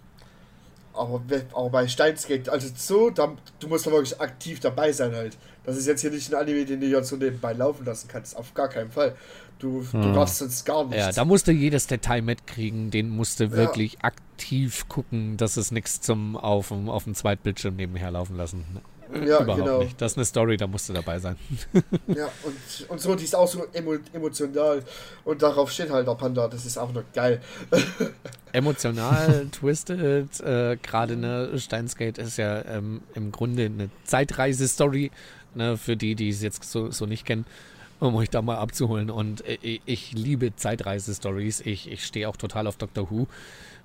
Aber, 0.92 1.20
aber 1.54 1.70
bei 1.70 1.88
Steinsgate, 1.88 2.50
also 2.50 2.68
so, 2.74 3.10
da, 3.10 3.34
du 3.60 3.68
musst 3.68 3.86
da 3.86 3.90
wirklich 3.90 4.18
aktiv 4.18 4.60
dabei 4.60 4.92
sein 4.92 5.14
halt. 5.14 5.36
Das 5.64 5.76
ist 5.76 5.86
jetzt 5.86 6.00
hier 6.00 6.10
nicht 6.10 6.32
ein 6.32 6.40
Anime, 6.40 6.64
den 6.64 6.80
du 6.80 6.86
jetzt 6.86 7.08
so 7.08 7.16
nebenbei 7.16 7.52
laufen 7.52 7.84
lassen 7.84 8.08
kannst. 8.08 8.36
Auf 8.36 8.54
gar 8.54 8.68
keinen 8.68 8.90
Fall. 8.90 9.14
Du, 9.58 9.86
du 9.90 10.12
darfst 10.12 10.38
sonst 10.38 10.64
gar 10.64 10.84
nichts. 10.84 10.98
Ja, 10.98 11.12
da 11.12 11.24
musste 11.24 11.50
jedes 11.52 11.86
Detail 11.86 12.20
mitkriegen, 12.22 12.90
den 12.90 13.08
musste 13.08 13.50
wirklich 13.52 14.02
aktiv 14.02 14.86
gucken, 14.88 15.36
dass 15.38 15.56
es 15.56 15.70
nichts 15.70 16.00
zum 16.02 16.36
auf, 16.36 16.68
dem- 16.68 16.88
auf 16.90 17.04
dem 17.04 17.14
Zweitbildschirm 17.14 17.76
nebenher 17.76 18.10
laufen 18.10 18.36
lassen. 18.36 18.64
Ja, 19.12 19.40
Überhaupt 19.40 19.64
genau. 19.64 19.78
nicht. 19.80 20.00
Das 20.00 20.12
ist 20.12 20.18
eine 20.18 20.24
Story, 20.24 20.56
da 20.56 20.66
musst 20.66 20.88
du 20.88 20.92
dabei 20.92 21.18
sein. 21.18 21.36
Ja, 22.06 22.28
und, 22.42 22.90
und 22.90 23.00
so, 23.00 23.14
die 23.14 23.24
ist 23.24 23.34
auch 23.34 23.48
so 23.48 23.66
emo, 23.72 23.96
emotional. 24.12 24.82
Und 25.24 25.42
darauf 25.42 25.70
steht 25.70 25.90
halt 25.90 26.06
der 26.06 26.14
Panda. 26.14 26.48
Das 26.48 26.64
ist 26.66 26.78
auch 26.78 26.92
noch 26.92 27.04
geil. 27.14 27.40
Emotional, 28.52 29.48
twisted, 29.52 30.40
äh, 30.40 30.78
gerade 30.82 31.16
ne, 31.16 31.58
Steinsgate 31.58 32.22
ist 32.22 32.38
ja 32.38 32.64
ähm, 32.64 33.02
im 33.14 33.30
Grunde 33.30 33.66
eine 33.66 33.90
Zeitreise-Story, 34.04 35.10
ne, 35.54 35.76
für 35.76 35.96
die, 35.96 36.14
die 36.14 36.30
es 36.30 36.42
jetzt 36.42 36.64
so, 36.64 36.90
so 36.90 37.04
nicht 37.04 37.26
kennen, 37.26 37.44
um 38.00 38.14
euch 38.14 38.30
da 38.30 38.40
mal 38.40 38.56
abzuholen. 38.56 39.10
Und 39.10 39.44
äh, 39.46 39.58
ich, 39.60 39.82
ich 39.84 40.12
liebe 40.12 40.56
Zeitreise-Stories. 40.56 41.60
Ich, 41.60 41.90
ich 41.90 42.04
stehe 42.04 42.28
auch 42.28 42.36
total 42.36 42.66
auf 42.66 42.76
Doctor 42.76 43.10
Who 43.10 43.26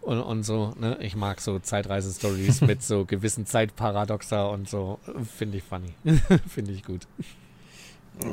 und, 0.01 0.19
und 0.19 0.43
so. 0.43 0.73
Ne? 0.79 0.97
Ich 1.01 1.15
mag 1.15 1.41
so 1.41 1.59
Zeitreise-Stories 1.59 2.61
mit 2.61 2.83
so 2.83 3.05
gewissen 3.05 3.45
Zeitparadoxa 3.45 4.45
und 4.47 4.69
so. 4.69 4.99
Finde 5.37 5.57
ich 5.57 5.63
funny. 5.63 5.93
Finde 6.47 6.71
ich 6.71 6.83
gut. 6.83 7.07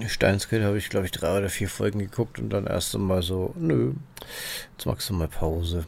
Steinskate 0.07 0.65
habe 0.65 0.77
ich, 0.79 0.91
glaube 0.91 1.07
ich, 1.07 1.13
drei 1.13 1.39
oder 1.39 1.49
vier 1.49 1.69
Folgen 1.69 1.99
geguckt 1.99 2.39
und 2.39 2.51
dann 2.51 2.67
erst 2.67 2.95
einmal 2.95 3.23
so, 3.23 3.55
nö, 3.57 3.93
jetzt 4.77 4.87
machst 4.87 5.09
du 5.09 5.15
mal 5.15 5.29
Pause. 5.29 5.87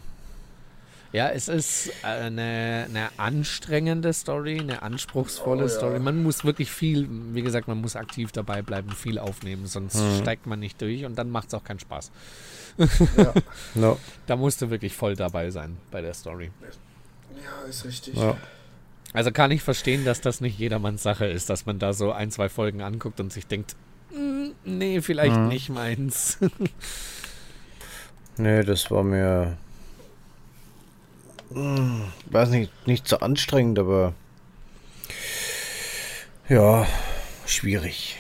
Ja, 1.13 1.29
es 1.29 1.49
ist 1.49 1.91
eine, 2.05 2.87
eine 2.89 3.09
anstrengende 3.17 4.13
Story, 4.13 4.61
eine 4.61 4.83
anspruchsvolle 4.83 5.65
Oh, 5.65 5.67
ja. 5.67 5.69
Story. 5.69 5.99
Man 5.99 6.23
muss 6.23 6.45
wirklich 6.45 6.71
viel, 6.71 7.09
wie 7.35 7.43
gesagt, 7.43 7.67
man 7.67 7.81
muss 7.81 7.97
aktiv 7.97 8.31
dabei 8.31 8.63
bleiben, 8.63 8.93
viel 8.93 9.19
aufnehmen, 9.19 9.67
sonst 9.67 9.99
steigt 10.21 10.47
man 10.47 10.61
nicht 10.61 10.81
durch 10.81 11.05
und 11.05 11.17
dann 11.19 11.29
macht 11.29 11.49
es 11.49 11.55
auch 11.55 11.65
keinen 11.65 11.81
Spaß. 11.81 12.13
Ja, 13.17 13.35
No. 13.75 13.99
Da 14.27 14.37
musst 14.37 14.63
du 14.63 14.71
wirklich 14.71 14.95
voll 14.95 15.17
dabei 15.17 15.51
sein 15.51 15.77
bei 15.91 16.01
der 16.01 16.15
Story. 16.15 16.51
ja 17.43 17.69
ist 17.69 17.85
richtig. 17.85 18.15
Ja. 18.17 18.37
Also 19.13 19.33
kann 19.33 19.51
ich 19.51 19.63
verstehen, 19.63 20.05
dass 20.05 20.21
das 20.21 20.41
nicht 20.41 20.59
jedermanns 20.59 21.03
Sache 21.03 21.27
ist, 21.27 21.51
dass 21.51 21.67
man 21.67 21.79
da 21.79 21.93
so 21.93 22.13
ein, 22.13 22.31
zwei 22.31 22.49
Folgen 22.49 22.81
anguckt 22.83 23.19
und 23.21 23.33
sich 23.33 23.47
denkt, 23.47 23.75
"Mm, 24.15 24.51
nee, 24.65 25.01
vielleicht 25.01 25.37
Mhm. 25.37 25.49
nicht 25.49 25.69
meins. 25.69 26.39
Nee, 28.37 28.63
das 28.63 28.91
war 28.91 29.03
mir. 29.03 29.59
Hm, 31.53 32.05
weiß 32.27 32.49
nicht, 32.51 32.71
nicht 32.87 33.07
so 33.07 33.19
anstrengend, 33.19 33.79
aber. 33.79 34.15
Ja, 36.49 36.87
schwierig. 37.45 38.17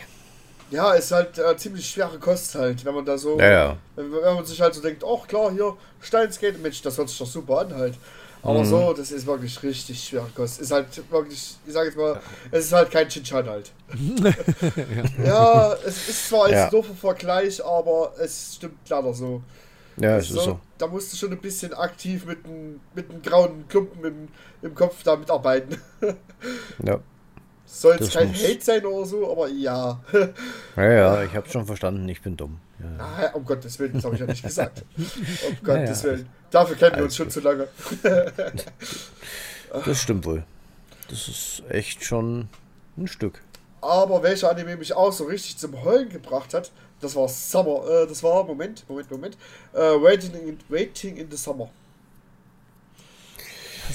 Ja, 0.71 0.93
ist 0.95 1.11
halt 1.11 1.37
äh, 1.39 1.57
ziemlich 1.57 1.89
schwere 1.89 2.19
Kost 2.19 2.55
halt, 2.55 2.85
wenn 2.85 2.95
man 2.95 3.05
da 3.05 3.19
so. 3.19 3.39
Ja, 3.39 3.51
ja. 3.51 3.77
Wenn, 3.97 4.13
wenn 4.13 4.35
man 4.35 4.45
sich 4.45 4.61
halt 4.61 4.75
so 4.75 4.81
denkt, 4.81 5.05
ach 5.05 5.27
klar, 5.27 5.51
hier, 5.51 5.77
Steinskate, 6.01 6.59
Mensch, 6.59 6.81
das 6.83 6.97
hört 6.97 7.09
sich 7.09 7.19
doch 7.19 7.27
super 7.27 7.59
an 7.61 7.75
halt. 7.75 7.95
Aber 8.43 8.61
Mhm. 8.61 8.65
so, 8.65 8.93
das 8.95 9.11
ist 9.13 9.27
wirklich 9.27 9.63
richtig 9.63 10.03
schwere 10.03 10.29
Kost. 10.35 10.61
Ist 10.61 10.71
halt 10.71 10.87
wirklich, 11.11 11.57
ich 11.67 11.73
sag 11.73 11.85
jetzt 11.85 11.97
mal, 11.97 12.19
es 12.51 12.67
ist 12.67 12.73
halt 12.73 12.91
kein 12.91 13.09
Chinchan 13.09 13.47
halt. 13.49 13.71
ja, 15.25 15.73
es 15.85 16.09
ist 16.09 16.29
zwar 16.29 16.47
ein 16.47 16.53
Ja. 16.55 16.71
doofer 16.71 16.95
Vergleich, 16.95 17.63
aber 17.65 18.13
es 18.19 18.55
stimmt 18.57 18.89
leider 18.89 19.13
so. 19.13 19.43
Ja, 19.99 20.17
es 20.17 20.29
so, 20.29 20.39
ist 20.39 20.45
so. 20.45 20.61
Da 20.79 20.87
musst 20.87 21.13
du 21.13 21.17
schon 21.19 21.33
ein 21.33 21.41
bisschen 21.41 21.75
aktiv 21.75 22.25
mit 22.25 22.45
einem 22.47 22.81
mit 22.95 23.23
grauen 23.23 23.67
Klumpen 23.69 24.05
im, 24.05 24.29
im 24.63 24.75
Kopf 24.75 25.03
da 25.03 25.17
mitarbeiten. 25.17 25.77
Ja. 26.85 27.01
Soll 27.73 27.97
Das 27.99 28.11
kein 28.11 28.29
muss. 28.29 28.43
Hate 28.43 28.61
sein 28.61 28.85
oder 28.85 29.07
so, 29.07 29.31
aber 29.31 29.49
ja. 29.49 30.01
Ja, 30.77 30.93
ja, 30.93 31.23
ich 31.23 31.35
habe 31.35 31.49
schon 31.49 31.65
verstanden, 31.67 32.09
ich 32.09 32.21
bin 32.21 32.37
dumm. 32.37 32.59
Ja. 32.81 33.05
Ah, 33.05 33.31
um 33.35 33.45
Gottes 33.45 33.79
Willen, 33.79 33.93
das 33.95 34.05
habe 34.05 34.15
ich 34.15 34.21
ja 34.21 34.27
nicht 34.27 34.43
gesagt. 34.43 34.85
Um 34.97 35.57
Gottes 35.63 36.03
ja. 36.03 36.11
Willen. 36.11 36.29
Dafür 36.51 36.77
kennen 36.77 36.97
wir 36.97 37.05
uns 37.05 37.17
schon 37.17 37.31
zu 37.31 37.41
lange. 37.41 37.69
Das 39.85 40.03
stimmt 40.03 40.25
wohl. 40.25 40.43
Das 41.09 41.29
ist 41.29 41.63
echt 41.69 42.05
schon 42.05 42.49
ein 42.97 43.07
Stück. 43.07 43.41
Aber 43.81 44.23
welcher 44.23 44.51
Anime 44.51 44.77
mich 44.77 44.93
auch 44.93 45.13
so 45.13 45.25
richtig 45.25 45.57
zum 45.57 45.83
Heulen 45.85 46.09
gebracht 46.09 46.53
hat, 46.55 46.71
das 47.01 47.15
war 47.17 47.29
Summer. 47.29 47.87
Äh, 47.89 48.07
das 48.07 48.23
war, 48.23 48.45
Moment, 48.45 48.85
Moment, 48.89 49.11
Moment. 49.11 49.39
Äh, 49.73 49.79
Waiting, 49.79 50.35
in, 50.35 50.59
Waiting 50.69 51.17
in 51.17 51.31
the 51.31 51.37
Summer. 51.37 51.71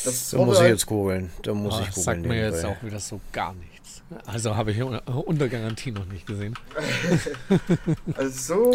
Das 0.03 0.29
Da 0.31 0.37
muss 0.37 0.59
ich 0.59 0.67
jetzt 0.67 0.85
googeln. 0.85 1.31
Da 1.43 1.53
muss 1.53 1.75
Oh, 1.75 1.79
ich 1.81 1.85
das 1.87 1.95
googeln. 1.95 2.03
sagt 2.17 2.25
mir 2.27 2.41
jetzt 2.49 2.65
auch 2.65 2.81
wieder 2.83 2.99
so 2.99 3.19
gar 3.31 3.53
nichts. 3.53 4.01
Also 4.25 4.55
habe 4.55 4.71
ich 4.71 4.81
un- 4.83 4.99
unter 4.99 5.47
Garantie 5.49 5.91
noch 5.91 6.05
nicht 6.05 6.27
gesehen. 6.27 6.53
Also 8.17 8.53
so, 8.55 8.71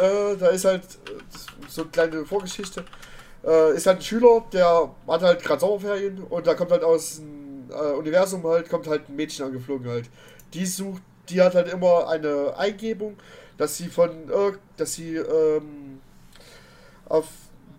äh, 0.00 0.36
da 0.38 0.48
ist 0.48 0.64
halt 0.64 0.82
äh, 0.84 1.20
so 1.68 1.82
eine 1.82 1.90
kleine 1.90 2.24
Vorgeschichte. 2.24 2.84
Äh, 3.44 3.74
ist 3.76 3.86
halt 3.86 3.98
ein 3.98 4.02
Schüler, 4.02 4.44
der 4.52 4.90
hat 5.06 5.22
halt 5.22 5.42
gerade 5.42 5.60
Sommerferien 5.60 6.22
und 6.24 6.46
da 6.46 6.54
kommt 6.54 6.70
halt 6.70 6.84
aus 6.84 7.16
dem 7.16 7.70
äh, 7.70 7.92
Universum 7.92 8.42
halt, 8.46 8.68
kommt 8.68 8.86
halt 8.86 9.08
ein 9.08 9.16
Mädchen 9.16 9.46
angeflogen 9.46 9.88
halt. 9.88 10.08
Die 10.54 10.66
sucht, 10.66 11.02
die 11.28 11.40
hat 11.40 11.54
halt 11.54 11.72
immer 11.72 12.08
eine 12.08 12.54
Eingebung, 12.56 13.16
dass 13.56 13.76
sie 13.76 13.88
von, 13.88 14.10
dass 14.76 14.94
sie 14.94 15.16
ähm, 15.16 16.00
auf 17.06 17.26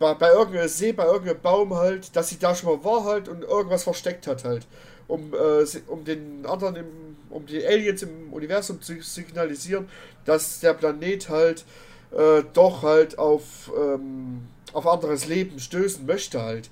bei, 0.02 0.16
bei 0.16 0.30
irgendeinem 0.32 0.68
See, 0.68 0.92
bei 0.92 1.06
irgendeinem 1.06 1.40
Baum 1.42 1.76
halt, 1.76 2.14
dass 2.16 2.30
sie 2.30 2.40
da 2.40 2.54
schon 2.54 2.70
mal 2.70 2.84
war 2.84 3.06
halt 3.06 3.30
und 3.30 3.44
irgendwas 3.44 3.84
versteckt 3.84 4.28
hat 4.28 4.44
halt. 4.44 4.68
Um, 5.08 5.34
äh, 5.34 5.66
um 5.88 6.04
den 6.06 6.46
anderen, 6.46 6.76
im, 6.76 6.88
um 7.30 7.46
die 7.46 7.66
Aliens 7.66 8.02
im 8.02 8.32
Universum 8.32 8.82
zu 8.82 9.02
signalisieren, 9.02 9.90
dass 10.26 10.60
der 10.62 10.74
Planet 10.74 11.30
halt 11.30 11.66
äh, 12.12 12.44
doch 12.54 12.84
halt 12.84 13.20
auf, 13.20 13.72
ähm, 13.78 14.48
auf 14.74 14.88
anderes 14.88 15.28
Leben 15.28 15.60
stößen 15.60 16.06
möchte 16.06 16.42
halt. 16.42 16.70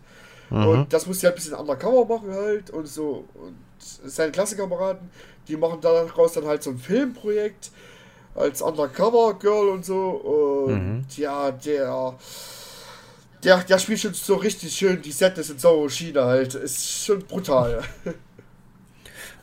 Und 0.49 0.93
das 0.93 1.05
muss 1.05 1.19
sie 1.19 1.27
halt 1.27 1.36
ein 1.36 1.41
bisschen 1.41 1.53
undercover 1.53 2.05
machen 2.05 2.32
halt 2.32 2.71
und 2.71 2.88
so. 2.88 3.25
Und 3.36 3.55
seine 3.80 4.32
Klassenkameraden, 4.32 5.09
die 5.47 5.57
machen 5.57 5.80
daraus 5.82 6.34
dann 6.34 6.45
halt 6.45 6.63
so 6.63 6.71
ein 6.71 6.80
Filmprojekt 6.80 7.71
als 8.36 8.61
Undercover 8.61 9.36
Girl 9.36 9.69
und 9.69 9.86
so. 9.86 10.09
Und 10.09 11.05
ja, 11.17 11.51
der. 11.51 12.15
Der, 13.44 13.64
der 13.64 13.80
spielt 13.80 14.00
schon 14.00 14.14
so 14.14 14.36
richtig 14.36 14.76
schön 14.76 15.02
die 15.02 15.12
Sadness 15.12 15.50
in 15.50 15.60
so 15.60 15.88
China 15.88 16.26
halt. 16.26 16.56
Ist 16.56 17.06
schon 17.06 17.20
brutal. 17.20 17.84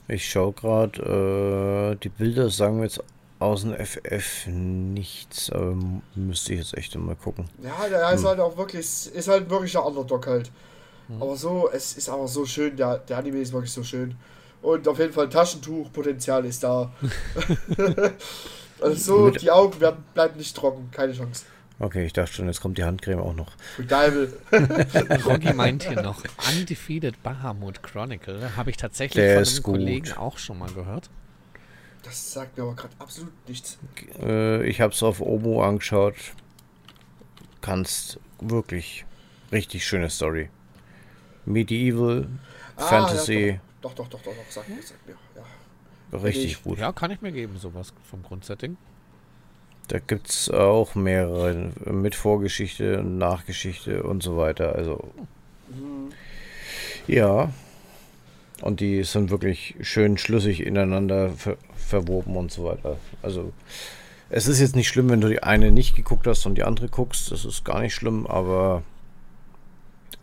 Ich 0.09 0.31
schaue 0.31 0.53
gerade, 0.53 1.97
äh, 1.97 1.97
die 2.01 2.11
Bilder 2.11 2.49
sagen 2.49 2.77
mir 2.77 2.85
jetzt 2.85 3.03
aus 3.41 3.63
dem 3.63 3.75
FF 3.75 4.47
nichts, 4.47 5.51
aber 5.51 5.77
müsste 6.15 6.53
ich 6.53 6.61
jetzt 6.61 6.79
echt 6.79 6.95
mal 6.95 7.17
gucken. 7.17 7.47
Ja, 7.61 7.89
der 7.89 8.13
ist 8.13 8.25
halt 8.25 8.39
auch 8.39 8.57
wirklich, 8.57 8.87
ist 8.87 9.29
halt 9.29 9.51
wirklich 9.51 9.77
ein 9.77 9.83
Underdog 9.83 10.29
halt. 10.29 10.53
Aber 11.21 11.37
so, 11.37 11.69
es 11.73 11.97
ist 11.97 12.09
aber 12.09 12.27
so 12.27 12.45
schön, 12.47 12.77
der, 12.77 12.99
der 12.99 13.19
Anime 13.19 13.39
ist 13.39 13.53
wirklich 13.53 13.73
so 13.73 13.83
schön. 13.83 14.17
Und 14.63 14.87
auf 14.89 14.99
jeden 14.99 15.13
Fall 15.13 15.29
Taschentuchpotenzial 15.29 16.45
ist 16.45 16.63
da. 16.63 16.93
also 18.81 18.97
so, 18.97 19.31
die 19.31 19.51
Augen 19.51 19.81
werden, 19.81 20.05
bleiben 20.15 20.37
nicht 20.37 20.57
trocken, 20.57 20.89
keine 20.91 21.13
Chance. 21.13 21.45
Okay, 21.79 22.07
ich 22.07 22.13
dachte 22.15 22.33
schon, 22.33 22.47
jetzt 22.47 22.61
kommt 22.63 22.79
die 22.79 22.85
Handcreme 22.85 23.21
auch 23.21 23.35
noch. 23.35 23.53
Teufel. 23.89 24.39
Rocky 25.27 25.53
meint 25.53 25.83
hier 25.83 26.01
noch 26.01 26.23
Undefeated 26.57 27.23
Bahamut 27.23 27.83
Chronicle. 27.83 28.57
Habe 28.57 28.71
ich 28.71 28.79
tatsächlich 28.79 29.23
Der 29.23 29.45
von 29.45 29.53
einem. 29.55 29.63
Kollegen 29.63 30.13
auch 30.15 30.39
schon 30.39 30.59
mal 30.59 30.71
gehört. 30.71 31.11
Das 32.03 32.33
sagt 32.33 32.57
mir 32.57 32.63
aber 32.63 32.75
gerade 32.77 32.95
absolut 32.99 33.33
nichts. 33.47 33.79
Äh, 34.23 34.65
ich 34.67 34.81
habe 34.81 34.95
es 34.95 35.03
auf 35.03 35.21
Omo 35.21 35.63
angeschaut. 35.63 36.15
Kannst 37.61 38.21
wirklich 38.41 39.05
richtig 39.53 39.87
schöne 39.87 40.09
Story. 40.09 40.49
Medieval, 41.45 42.29
Fantasy, 42.77 43.59
Ah, 43.59 43.63
Doch, 43.83 43.95
doch, 43.95 44.09
doch, 44.09 44.21
doch, 44.23 44.33
doch, 44.35 44.51
sag 44.51 44.69
mir, 44.69 44.77
sag 44.83 44.97
mir. 45.07 45.15
Ja. 46.13 46.19
richtig 46.19 46.53
ich- 46.53 46.63
gut. 46.63 46.79
Ja, 46.79 46.93
kann 46.93 47.11
ich 47.11 47.21
mir 47.21 47.33
geben, 47.33 47.59
sowas 47.59 47.93
vom 48.09 48.23
Grundsetting. 48.23 48.77
Da 49.89 49.99
gibt 50.01 50.29
es 50.31 50.51
auch 50.51 50.95
mehrere 50.95 51.71
mit 51.85 52.15
Vorgeschichte 52.17 52.99
und 53.01 53.19
Nachgeschichte 53.19 54.03
und 54.03 54.23
so 54.23 54.37
weiter. 54.37 54.75
Also, 54.75 55.13
Mhm. 55.69 56.13
ja. 57.07 57.53
Und 58.63 58.81
die 58.81 59.05
sind 59.05 59.31
wirklich 59.31 59.75
schön 59.81 60.17
schlüssig 60.19 60.65
ineinander 60.65 61.31
ver 61.31 61.57
verwoben 61.77 62.37
und 62.37 62.51
so 62.51 62.65
weiter. 62.65 62.97
Also, 63.23 63.53
es 64.29 64.49
ist 64.49 64.59
jetzt 64.59 64.75
nicht 64.75 64.89
schlimm, 64.89 65.09
wenn 65.09 65.21
du 65.21 65.29
die 65.29 65.43
eine 65.43 65.71
nicht 65.71 65.95
geguckt 65.95 66.27
hast 66.27 66.47
und 66.47 66.57
die 66.57 66.65
andere 66.65 66.89
guckst. 66.89 67.31
Das 67.31 67.45
ist 67.45 67.65
gar 67.65 67.81
nicht 67.81 67.95
schlimm, 67.95 68.27
aber 68.27 68.83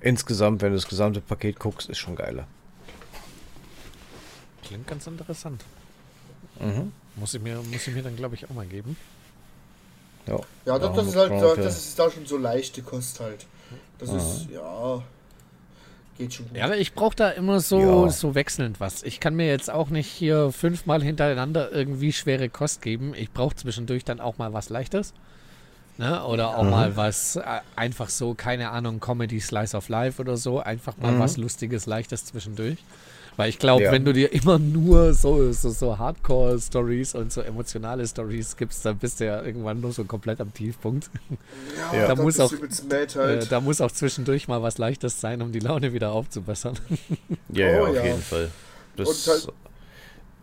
insgesamt, 0.01 0.61
wenn 0.61 0.72
du 0.72 0.76
das 0.76 0.89
gesamte 0.89 1.22
Paket 1.22 1.57
guckst, 1.59 1.89
ist 1.89 1.99
schon 1.99 2.16
geiler. 2.18 2.47
Klingt 4.64 4.88
ganz 4.88 5.07
interessant. 5.07 5.64
Mhm. 6.59 6.91
Muss 7.16 7.34
ich 7.34 7.41
mir, 7.41 7.61
muss 7.72 7.88
ich 7.88 7.93
mir 7.93 8.01
dann, 8.03 8.16
glaube 8.18 8.36
ich, 8.36 8.49
auch 8.49 8.53
mal 8.53 8.66
geben. 8.66 8.97
Ja, 10.28 10.40
Ja, 10.66 10.80
das, 10.80 10.96
das 10.96 11.08
ist 11.08 11.16
halt, 11.16 11.58
das 11.58 11.78
ist 11.78 12.00
da 12.00 12.10
schon 12.10 12.26
so 12.26 12.38
leichte 12.38 12.82
Kost 12.82 13.20
halt. 13.20 13.46
Das 14.00 14.10
ist, 14.10 14.48
ja, 14.54 15.02
geht 16.18 16.34
schon 16.34 16.48
gut. 16.48 16.58
Ja, 16.58 16.66
aber 16.66 16.78
ich 16.78 16.94
brauche 16.94 17.16
da 17.16 17.30
immer 17.32 17.60
so, 17.60 17.80
Ja. 18.06 18.10
so 18.10 18.36
wechselnd 18.36 18.80
was. 18.80 19.04
Ich 19.04 19.20
kann 19.20 19.36
mir 19.36 19.48
jetzt 19.48 19.70
auch 19.70 19.90
nicht 19.90 20.08
hier 20.08 20.52
fünfmal 20.52 21.02
hintereinander 21.04 21.72
irgendwie 21.72 22.12
schwere 22.14 22.50
Kost 22.50 22.82
geben. 22.82 23.14
Ich 23.16 23.32
brauche 23.32 23.56
zwischendurch 23.56 24.04
dann 24.06 24.20
auch 24.20 24.38
mal 24.38 24.54
was 24.54 24.70
Leichtes. 24.70 25.14
Ne? 25.98 26.24
Oder 26.26 26.58
auch 26.58 26.64
mal 26.64 26.96
was 26.98 27.36
äh, 27.36 27.42
einfach 27.76 28.10
so, 28.10 28.34
keine 28.34 28.72
Ahnung, 28.72 29.00
Comedy 29.00 29.40
Slice 29.40 29.76
of 29.78 29.90
Life 29.90 30.20
oder 30.22 30.38
so. 30.38 30.60
Einfach 30.60 30.98
mal 30.98 31.12
Mhm. 31.12 31.20
was 31.20 31.38
Lustiges, 31.38 31.86
Leichtes 31.86 32.26
zwischendurch. 32.26 32.78
Weil 33.36 33.50
ich 33.50 33.58
glaube, 33.58 33.84
Ja. 33.84 33.92
wenn 33.92 34.06
du 34.06 34.14
dir 34.14 34.32
immer 34.32 34.60
nur 34.60 35.14
so, 35.16 35.52
so, 35.54 35.70
so 35.72 35.98
Hardcore-Stories 35.98 37.16
und 37.16 37.32
so 37.34 37.42
emotionale 37.42 38.06
Stories 38.08 38.56
gibst, 38.58 38.86
dann 38.86 38.98
bist 38.98 39.20
du 39.20 39.26
ja 39.26 39.42
irgendwann 39.42 39.82
nur 39.82 39.92
so 39.92 40.04
komplett 40.06 40.40
am 40.40 40.54
Tiefpunkt. 40.54 41.10
Ja. 41.92 42.08
Da 42.08 42.16
muss 42.16 42.40
auch- 42.40 42.52
mad 42.52 43.16
Äh, 43.16 43.20
halt. 43.20 43.52
da 43.52 43.60
muss 43.60 43.82
auch 43.82 43.92
zwischendurch 43.92 44.48
mal 44.48 44.62
was 44.62 44.78
Leichtes 44.78 45.20
sein, 45.20 45.42
um 45.42 45.52
die 45.52 45.60
Laune 45.60 45.94
wieder 45.94 46.12
aufzubessern. 46.12 46.78
Ja, 47.50 47.68
ja, 47.70 47.82
Oh, 47.82 47.86
auf 47.88 47.96
ja. 47.96 48.06
jeden 48.06 48.22
Fall. 48.22 48.52
Das 48.96 49.08
Und 49.28 49.34
halt- 49.34 49.48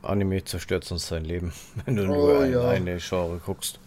Anime 0.03 0.45
zerstört 0.45 0.85
sonst 0.85 1.09
sein 1.09 1.25
Leben, 1.25 1.53
wenn 1.85 1.97
du 1.97 2.03
Oh, 2.05 2.07
nur 2.07 2.41
ein, 2.41 2.53
ja. 2.53 2.69
eine 2.71 2.97
Genre 2.99 3.41
guckst. 3.45 3.79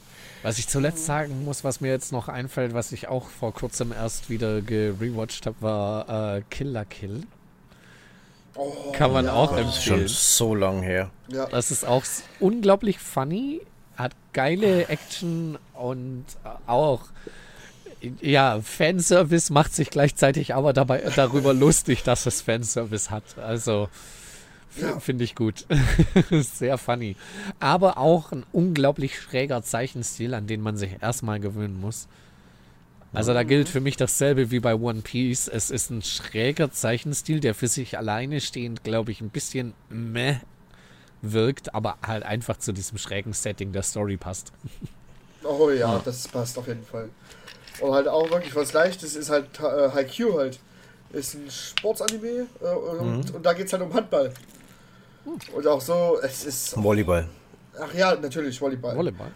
Was 0.44 0.58
ich 0.60 0.68
zuletzt 0.68 1.06
sagen 1.06 1.44
muss, 1.46 1.64
was 1.64 1.80
mir 1.82 1.90
jetzt 1.90 2.12
noch 2.12 2.28
einfällt, 2.28 2.74
was 2.74 2.92
ich 2.92 3.08
auch 3.08 3.28
vor 3.30 3.54
kurzem 3.54 3.92
erst 3.94 4.30
wieder 4.30 4.62
gerewatcht 4.62 5.46
habe, 5.46 5.56
war 5.62 6.36
äh, 6.38 6.42
Killer 6.50 6.86
Kill. 6.86 7.24
Oh, 8.56 8.92
Kann 8.92 9.12
man 9.12 9.26
ja. 9.26 9.34
auch 9.34 9.56
Das 9.56 9.68
ist 9.78 9.84
schon 9.84 9.94
empfehlen. 10.02 10.08
so 10.10 10.56
lang 10.56 10.82
her. 10.84 11.10
Ja, 11.28 11.46
Das 11.48 11.72
ist 11.72 11.86
auch 11.86 12.04
unglaublich 12.40 13.00
funny, 13.00 13.62
hat 13.96 14.14
geile 14.34 14.88
Action 14.90 15.58
und 15.74 16.26
äh, 16.46 16.50
auch 16.70 17.02
ja, 18.22 18.60
Fanservice 18.62 19.50
macht 19.50 19.74
sich 19.74 19.90
gleichzeitig 19.90 20.54
aber 20.54 20.74
dabei 20.74 21.04
darüber 21.16 21.54
lustig, 21.54 22.04
dass 22.04 22.26
es 22.26 22.42
Fanservice 22.42 23.10
hat. 23.10 23.24
Also 23.40 23.88
Ja. 24.80 25.00
finde 25.00 25.24
ich 25.24 25.36
gut. 25.36 25.66
Sehr 26.32 26.78
funny. 26.78 27.16
Aber 27.60 27.98
auch 27.98 28.32
ein 28.34 28.44
unglaublich 28.52 29.20
schräger 29.20 29.64
Zeichenstil, 29.64 30.34
an 30.34 30.48
den 30.48 30.62
man 30.62 30.76
sich 30.78 31.02
erstmal 31.02 31.40
gewöhnen 31.40 31.80
muss. 31.80 32.08
Also 33.14 33.34
da 33.34 33.44
gilt 33.44 33.70
für 33.70 33.80
mich 33.80 33.96
dasselbe 33.96 34.50
wie 34.52 34.60
bei 34.60 34.74
One 34.76 35.02
Piece. 35.02 35.48
Es 35.48 35.70
ist 35.70 35.92
ein 35.92 36.02
schräger 36.02 36.72
Zeichenstil, 36.72 37.40
der 37.40 37.54
für 37.54 37.68
sich 37.68 37.98
alleine 37.98 38.42
stehend, 38.42 38.84
glaube 38.84 39.12
ich, 39.12 39.22
ein 39.22 39.30
bisschen 39.30 39.74
meh 39.90 40.38
wirkt, 41.22 41.74
aber 41.76 41.98
halt 42.06 42.24
einfach 42.24 42.58
zu 42.58 42.74
diesem 42.74 42.98
schrägen 42.98 43.34
Setting 43.34 43.72
der 43.72 43.84
Story 43.84 44.18
passt. 44.18 44.52
oh 45.44 45.70
ja, 45.70 46.02
das 46.04 46.28
passt 46.28 46.58
auf 46.58 46.68
jeden 46.68 46.84
Fall. 46.84 47.10
Und 47.80 47.92
halt 47.94 48.08
auch 48.08 48.30
wirklich 48.30 48.56
was 48.56 48.74
Leichtes 48.74 49.16
ist 49.16 49.30
halt 49.30 49.48
äh, 49.60 49.90
Haikyuu 49.92 50.38
halt. 50.38 50.60
Ist 51.12 51.36
ein 51.36 51.50
Sportsanime 51.50 52.48
äh, 52.62 52.66
und, 52.66 53.30
Mhm. 53.30 53.36
und 53.36 53.46
da 53.46 53.54
geht 53.54 53.68
es 53.68 53.74
halt 53.74 53.84
um 53.84 53.94
Handball. 53.94 54.34
Und 55.54 55.68
auch 55.68 55.80
so, 55.80 56.18
es 56.22 56.44
ist. 56.44 56.76
Volleyball. 56.84 57.30
Ach 57.80 57.94
ja, 57.94 58.16
natürlich, 58.16 58.60
Volleyball. 58.60 58.96
Volleyball. 58.96 59.32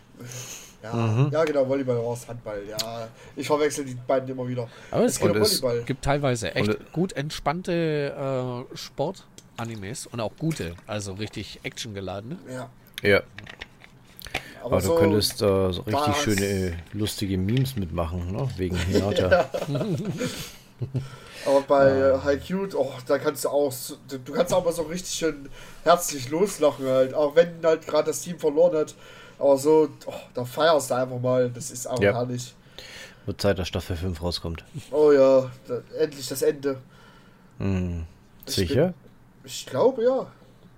Ja, 0.91 0.95
Mhm. 0.95 1.29
ja 1.31 1.43
genau, 1.43 1.67
Volleyball 1.67 1.97
es 2.13 2.27
Handball. 2.27 2.61
Ja, 2.69 3.07
ich 3.35 3.47
verwechsel 3.47 3.85
die 3.85 3.95
beiden 3.95 4.29
immer 4.29 4.47
wieder. 4.47 4.67
Aber 4.91 5.03
Es 5.05 5.13
es 5.13 5.19
geht 5.19 5.31
um 5.31 5.37
es 5.41 5.61
Volleyball. 5.61 5.83
gibt 5.85 6.03
teilweise 6.03 6.53
echt 6.55 6.69
Und- 6.69 6.93
gut 6.93 7.13
entspannte 7.13 8.65
äh, 8.73 8.75
Sport-Animes 8.77 10.07
und 10.07 10.19
auch 10.19 10.31
gute, 10.37 10.75
also 10.85 11.13
richtig 11.13 11.59
actiongeladene. 11.63 12.37
Ja, 12.51 12.69
Ja, 13.03 13.21
aber, 14.63 14.65
aber 14.77 14.81
so, 14.81 14.93
du 14.95 14.99
könntest 15.01 15.41
da 15.41 15.71
so 15.71 15.81
richtig 15.81 16.01
was- 16.07 16.21
schöne, 16.23 16.77
lustige 16.93 17.37
Memes 17.37 17.75
mitmachen, 17.75 18.31
ne? 18.31 18.49
Wegen 18.57 18.75
Hinata. 18.75 19.49
Aber 21.45 21.61
bei 21.61 21.89
äh, 21.89 22.17
Haikyuu, 22.23 22.67
oh, 22.75 22.91
da 23.07 23.17
kannst 23.19 23.45
du 23.45 23.49
auch, 23.49 23.73
du 24.09 24.33
kannst 24.33 24.53
auch 24.53 24.65
mal 24.65 24.73
so 24.73 24.81
richtig 24.83 25.13
schön 25.13 25.47
herzlich 25.83 26.29
loslachen 26.29 26.85
halt, 26.85 27.13
auch 27.13 27.35
wenn 27.35 27.49
halt 27.63 27.87
gerade 27.87 28.07
das 28.07 28.21
Team 28.21 28.37
verloren 28.37 28.75
hat. 28.75 28.95
Aber 29.39 29.57
so, 29.57 29.89
oh, 30.05 30.13
da 30.33 30.45
feierst 30.45 30.89
du 30.91 30.95
einfach 30.95 31.19
mal, 31.19 31.49
das 31.49 31.71
ist 31.71 31.87
auch 31.87 31.99
Ja. 32.01 32.13
herrlich. 32.13 32.55
Wird 33.25 33.41
Zeit, 33.41 33.59
dass 33.59 33.67
Staffel 33.67 33.95
5 33.95 34.21
rauskommt. 34.21 34.63
Oh 34.91 35.11
ja, 35.11 35.51
da, 35.67 35.81
endlich 35.99 36.27
das 36.27 36.41
Ende. 36.41 36.79
Hm. 37.59 38.05
Ich 38.47 38.55
Sicher? 38.55 38.93
Ich 39.43 39.65
glaube 39.65 40.03
ja. 40.03 40.27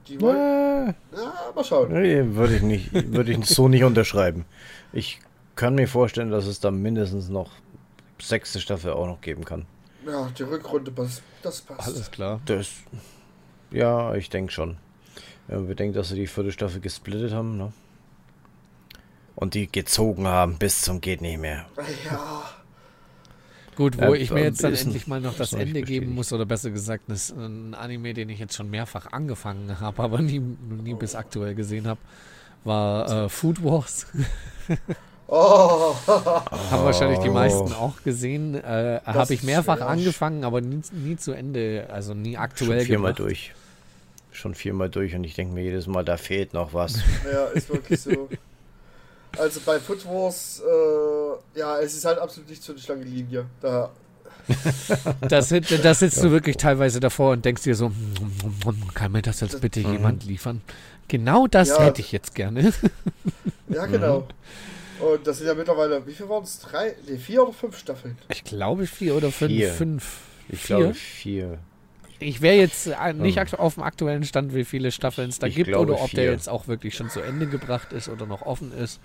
Die 0.07 0.19
wollen, 0.19 0.95
ja, 1.15 1.33
mal 1.53 1.63
schauen. 1.63 1.93
nee, 1.93 2.23
würde 2.35 2.55
ich 2.55 2.61
nicht, 2.63 2.91
würde 3.13 3.31
ich 3.31 3.45
so 3.45 3.67
nicht 3.67 3.83
unterschreiben. 3.83 4.45
Ich 4.91 5.19
kann 5.55 5.75
mir 5.75 5.87
vorstellen, 5.87 6.31
dass 6.31 6.45
es 6.47 6.59
da 6.59 6.71
mindestens 6.71 7.29
noch 7.29 7.51
sechste 8.19 8.59
Staffel 8.59 8.91
auch 8.93 9.05
noch 9.05 9.21
geben 9.21 9.45
kann. 9.45 9.67
Ja, 10.07 10.29
die 10.35 10.43
Rückrunde, 10.43 10.91
das, 10.91 11.21
das 11.43 11.61
passt. 11.61 11.87
Alles 11.87 12.09
klar. 12.09 12.41
Das, 12.45 12.69
ja, 13.69 14.15
ich 14.15 14.29
denke 14.31 14.51
schon. 14.51 14.77
Wenn 15.47 15.59
man 15.59 15.67
bedenkt, 15.67 15.95
dass 15.95 16.09
sie 16.09 16.15
die 16.15 16.27
vierte 16.27 16.51
Staffel 16.51 16.79
gesplittet 16.81 17.31
haben, 17.33 17.57
ne? 17.57 17.71
Und 19.35 19.53
die 19.53 19.71
gezogen 19.71 20.27
haben 20.27 20.57
bis 20.57 20.81
zum 20.81 21.01
geht 21.01 21.21
nicht 21.21 21.39
mehr. 21.39 21.65
Ja, 22.05 22.43
Gut, 23.75 23.97
wo 23.97 24.13
Ja, 24.13 24.13
ich 24.13 24.29
mir 24.31 24.43
jetzt 24.43 24.61
dann 24.61 24.73
endlich 24.75 25.07
mal 25.07 25.21
noch 25.21 25.37
das 25.37 25.53
Ende 25.53 25.81
geben 25.83 26.13
muss, 26.13 26.33
oder 26.33 26.45
besser 26.45 26.69
gesagt, 26.69 27.03
das 27.07 27.29
ist 27.29 27.37
ein 27.37 27.73
Anime, 27.73 28.13
den 28.13 28.27
ich 28.27 28.37
jetzt 28.39 28.53
schon 28.55 28.69
mehrfach 28.69 29.13
angefangen 29.13 29.79
habe, 29.79 30.03
aber 30.03 30.19
nie, 30.21 30.39
nie 30.39 30.93
bis 30.95 31.15
aktuell 31.15 31.55
gesehen 31.55 31.87
habe, 31.87 31.99
war 32.65 33.25
äh, 33.25 33.29
Food 33.29 33.63
Wars. 33.63 34.05
oh, 35.27 35.95
Haben 36.07 36.83
wahrscheinlich 36.83 37.19
die 37.19 37.29
Oh. 37.29 37.33
meisten 37.33 37.71
auch 37.71 38.03
gesehen. 38.03 38.55
Äh, 38.55 38.99
habe 39.05 39.33
ich 39.33 39.43
mehrfach 39.43 39.79
angefangen, 39.79 40.43
aber 40.43 40.59
nie, 40.59 40.81
nie 40.91 41.15
zu 41.15 41.31
Ende, 41.31 41.87
also 41.89 42.13
nie 42.13 42.35
aktuell 42.37 42.79
Schon 42.79 42.85
viermal 42.87 43.13
gemacht. 43.13 43.29
durch. 43.29 43.53
Schon 44.33 44.55
viermal 44.55 44.89
durch 44.89 45.15
und 45.15 45.23
ich 45.23 45.35
denke 45.35 45.53
mir 45.53 45.63
jedes 45.63 45.87
Mal, 45.87 46.03
da 46.03 46.17
fehlt 46.17 46.53
noch 46.53 46.73
was. 46.73 47.01
ja, 47.31 47.45
ist 47.45 47.69
wirklich 47.69 48.01
so. 48.01 48.29
Also 49.37 49.59
bei 49.65 49.79
Foot 49.79 50.05
Wars, 50.05 50.61
äh, 50.65 51.59
ja, 51.59 51.79
es 51.79 51.93
ist 51.95 52.05
halt 52.05 52.19
absolut 52.19 52.49
nicht 52.49 52.63
so 52.63 52.73
eine 52.73 52.81
lange 52.87 53.03
Linie. 53.03 53.45
Da, 53.61 53.89
Da, 55.21 55.41
sit- 55.43 55.83
da 55.85 55.93
sitzt 55.93 56.23
du 56.23 56.31
wirklich 56.31 56.57
teilweise 56.57 56.99
davor 56.99 57.33
und 57.33 57.45
denkst 57.45 57.63
dir 57.63 57.75
so, 57.75 57.89
"Mm, 57.89 58.93
kann 58.95 59.11
mir 59.11 59.21
das 59.21 59.41
jetzt 59.41 59.61
bitte 59.61 59.81
Mhm. 59.81 59.91
jemand 59.93 60.25
liefern? 60.25 60.61
Genau 61.07 61.45
das 61.47 61.69
Ja. 61.69 61.81
hätte 61.83 62.01
ich 62.01 62.11
jetzt 62.11 62.33
gerne. 62.35 62.73
ja, 63.69 63.85
genau. 63.85 64.27
Und 64.99 65.25
das 65.25 65.37
sind 65.37 65.47
ja 65.47 65.53
mittlerweile, 65.53 66.05
wie 66.07 66.13
viel 66.13 66.27
waren 66.27 66.43
es? 66.43 66.59
Drei, 66.59 66.95
nee, 67.07 67.17
vier 67.17 67.43
oder 67.43 67.53
fünf 67.53 67.77
Staffeln? 67.77 68.17
Ich 68.29 68.43
glaube 68.43 68.85
vier 68.87 69.15
oder 69.15 69.31
fünf. 69.31 69.51
Vier. 69.51 69.71
Fünf. 69.71 70.17
Ich 70.49 70.59
vier? 70.61 70.77
glaube 70.77 70.93
vier. 70.95 71.57
Ich 72.19 72.41
wäre 72.41 72.55
jetzt 72.57 72.87
äh, 72.87 73.13
nicht 73.13 73.37
Ähm. 73.37 73.43
aktu- 73.43 73.55
auf 73.57 73.75
dem 73.75 73.83
aktuellen 73.83 74.23
Stand, 74.23 74.53
wie 74.53 74.65
viele 74.65 74.91
Staffeln 74.91 75.29
es 75.29 75.39
da 75.39 75.47
gibt 75.47 75.73
oder 75.75 75.93
ob 76.01 76.11
der 76.11 76.23
vier. 76.25 76.31
jetzt 76.31 76.49
auch 76.49 76.67
wirklich 76.67 76.95
schon 76.95 77.09
zu 77.09 77.21
Ende 77.21 77.47
gebracht 77.47 77.93
ist 77.93 78.09
oder 78.09 78.25
noch 78.25 78.41
offen 78.41 78.71
ist. 78.73 78.99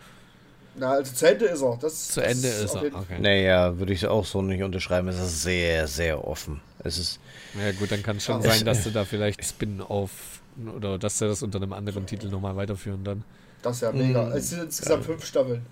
Na, 0.77 0.91
also 0.93 1.12
zu 1.15 1.28
Ende 1.31 1.45
ist 1.45 1.62
er. 1.62 1.77
Das, 1.81 2.09
Zu 2.09 2.20
das 2.20 2.31
Ende 2.32 2.49
ist 2.49 2.74
er. 2.74 2.82
Okay. 2.86 3.19
Naja, 3.20 3.78
würde 3.78 3.93
ich 3.93 4.05
auch 4.09 4.24
so 4.24 4.43
nicht 4.43 4.62
unterschreiben. 4.65 5.07
Es 5.09 5.20
ist 5.20 5.43
sehr, 5.43 5.86
sehr 5.86 6.27
offen. 6.27 6.61
Es 6.82 6.99
ist, 6.99 7.20
Ja 7.57 7.70
gut, 7.73 7.93
dann 7.93 8.03
kann 8.03 8.16
es 8.16 8.24
schon 8.24 8.43
sein, 8.43 8.65
dass 8.65 8.82
du 8.85 8.91
da 8.91 9.05
vielleicht 9.05 9.45
Spin-off 9.45 10.41
oder 10.77 10.99
dass 10.99 11.19
sie 11.19 11.28
das 11.28 11.43
unter 11.45 11.59
einem 11.59 11.73
anderen 11.73 12.07
Titel 12.07 12.28
nochmal 12.28 12.57
weiterführen 12.57 13.05
dann. 13.05 13.23
Das 13.62 13.77
ist 13.77 13.82
ja 13.82 13.93
mega. 13.93 14.24
Mhm. 14.24 14.32
Es 14.32 14.51
sind 14.51 14.62
insgesamt 14.65 15.05
fünf 15.05 15.24
Staffeln. 15.24 15.65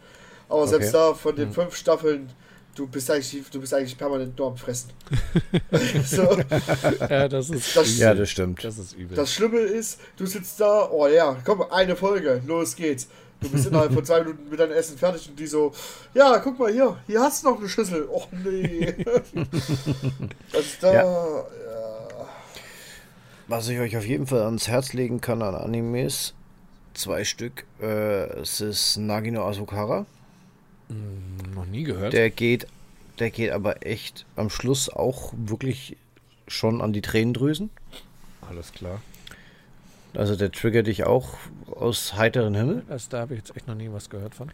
Aber 0.48 0.68
selbst 0.68 0.94
Okay. 0.94 1.08
da 1.10 1.14
von 1.14 1.34
den 1.34 1.48
Hm. 1.48 1.54
fünf 1.54 1.74
Staffeln, 1.76 2.28
du 2.74 2.86
bist 2.86 3.10
eigentlich, 3.10 3.44
du 3.50 3.60
bist 3.60 3.74
eigentlich 3.74 3.96
permanent 3.96 4.38
nur 4.38 4.48
am 4.48 4.56
Fressen. 4.56 4.90
so, 6.06 6.38
Ja, 7.08 7.28
das 7.28 7.50
ist 7.50 7.76
Das- 7.76 7.88
übel. 7.88 7.98
Ja, 8.00 8.14
das 8.14 8.30
stimmt. 8.30 8.64
das 8.64 8.78
ist 8.78 8.92
übel. 8.94 9.16
das 9.16 9.32
Schlimme 9.32 9.58
ist, 9.58 9.98
du 10.16 10.26
sitzt 10.26 10.60
da, 10.60 10.88
oh 10.90 11.06
ja, 11.06 11.36
komm, 11.44 11.62
eine 11.70 11.96
Folge, 11.96 12.42
los 12.46 12.74
geht's. 12.76 13.08
Du 13.40 13.48
bist 13.48 13.66
innerhalb 13.66 13.92
von 13.92 14.04
zwei 14.04 14.20
Minuten 14.20 14.48
mit 14.48 14.60
deinem 14.60 14.70
Essen 14.70 14.96
fertig 14.96 15.28
und 15.28 15.36
die 15.36 15.48
so, 15.48 15.72
ja, 16.14 16.38
guck 16.38 16.60
mal 16.60 16.70
hier, 16.72 16.96
hier 17.08 17.20
hast 17.20 17.42
du 17.42 17.50
noch 17.50 17.58
eine 17.58 17.68
Schüssel. 17.68 18.06
Och 18.08 18.28
nee. 18.44 18.94
also 20.52 20.68
da, 20.80 20.92
Ja. 20.94 21.02
ja. 21.02 22.26
Was 23.48 23.68
ich 23.68 23.80
euch 23.80 23.96
auf 23.96 24.06
jeden 24.06 24.26
Fall 24.28 24.42
ans 24.42 24.68
Herz 24.68 24.92
legen 24.92 25.20
kann 25.20 25.42
an 25.42 25.56
Animes, 25.56 26.34
zwei 26.94 27.24
Stück, 27.24 27.64
äh, 27.82 28.26
es 28.40 28.60
ist 28.60 28.96
Nagino 28.98 29.44
Asukara. 29.46 30.06
Hm, 30.92 31.54
noch 31.54 31.66
nie 31.66 31.84
gehört. 31.84 32.12
Der 32.12 32.30
geht, 32.30 32.66
der 33.18 33.30
geht 33.30 33.50
aber 33.50 33.86
echt 33.86 34.24
am 34.36 34.50
Schluss 34.50 34.88
auch 34.88 35.32
wirklich 35.36 35.96
schon 36.48 36.80
an 36.80 36.92
die 36.92 37.02
Tränendrüsen. 37.02 37.70
Alles 38.48 38.72
klar. 38.72 39.00
Also 40.14 40.36
der 40.36 40.52
triggert 40.52 40.86
dich 40.88 41.04
auch 41.04 41.34
aus 41.74 42.14
heiteren 42.16 42.54
Himmel. 42.54 42.82
Das, 42.88 43.08
da 43.08 43.20
habe 43.20 43.34
ich 43.34 43.38
jetzt 43.40 43.56
echt 43.56 43.66
noch 43.66 43.74
nie 43.74 43.88
was 43.90 44.10
gehört 44.10 44.34
von. 44.34 44.50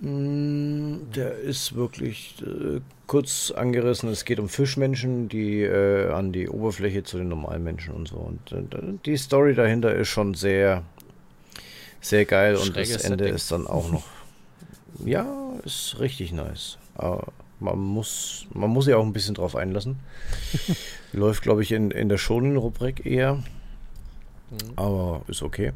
Mm, 0.00 1.10
Der 1.14 1.36
ist 1.38 1.74
wirklich 1.74 2.34
äh, 2.42 2.80
kurz 3.06 3.50
angerissen. 3.52 4.08
Es 4.08 4.24
geht 4.24 4.40
um 4.40 4.48
Fischmenschen, 4.48 5.28
die 5.28 5.62
äh, 5.62 6.10
an 6.10 6.32
die 6.32 6.48
Oberfläche 6.48 7.02
zu 7.04 7.18
den 7.18 7.28
normalen 7.28 7.62
Menschen 7.62 7.94
und 7.94 8.08
so. 8.08 8.16
Und 8.16 8.52
äh, 8.52 8.62
die 9.04 9.16
Story 9.16 9.54
dahinter 9.54 9.94
ist 9.94 10.08
schon 10.08 10.34
sehr, 10.34 10.82
sehr 12.00 12.24
geil. 12.24 12.56
Und 12.56 12.76
das 12.76 12.90
Ende 13.04 13.24
Setting. 13.24 13.34
ist 13.34 13.52
dann 13.52 13.66
auch 13.66 13.90
noch. 13.90 14.04
Ja, 15.04 15.26
ist 15.64 15.96
richtig 15.98 16.32
nice. 16.32 16.78
Aber 16.94 17.28
man 17.60 17.78
muss, 17.78 18.46
man 18.52 18.70
muss 18.70 18.84
sich 18.86 18.94
auch 18.94 19.04
ein 19.04 19.12
bisschen 19.12 19.34
drauf 19.34 19.56
einlassen. 19.56 19.98
Läuft, 21.12 21.42
glaube 21.42 21.62
ich, 21.62 21.72
in, 21.72 21.90
in 21.90 22.08
der 22.08 22.18
Shonen-Rubrik 22.18 23.04
eher. 23.04 23.34
Mhm. 23.34 23.42
Aber 24.76 25.22
ist 25.28 25.42
okay. 25.42 25.72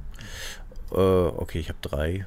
Äh, 0.95 0.97
okay, 0.97 1.59
ich 1.59 1.69
habe 1.71 1.79
drei. 1.81 2.27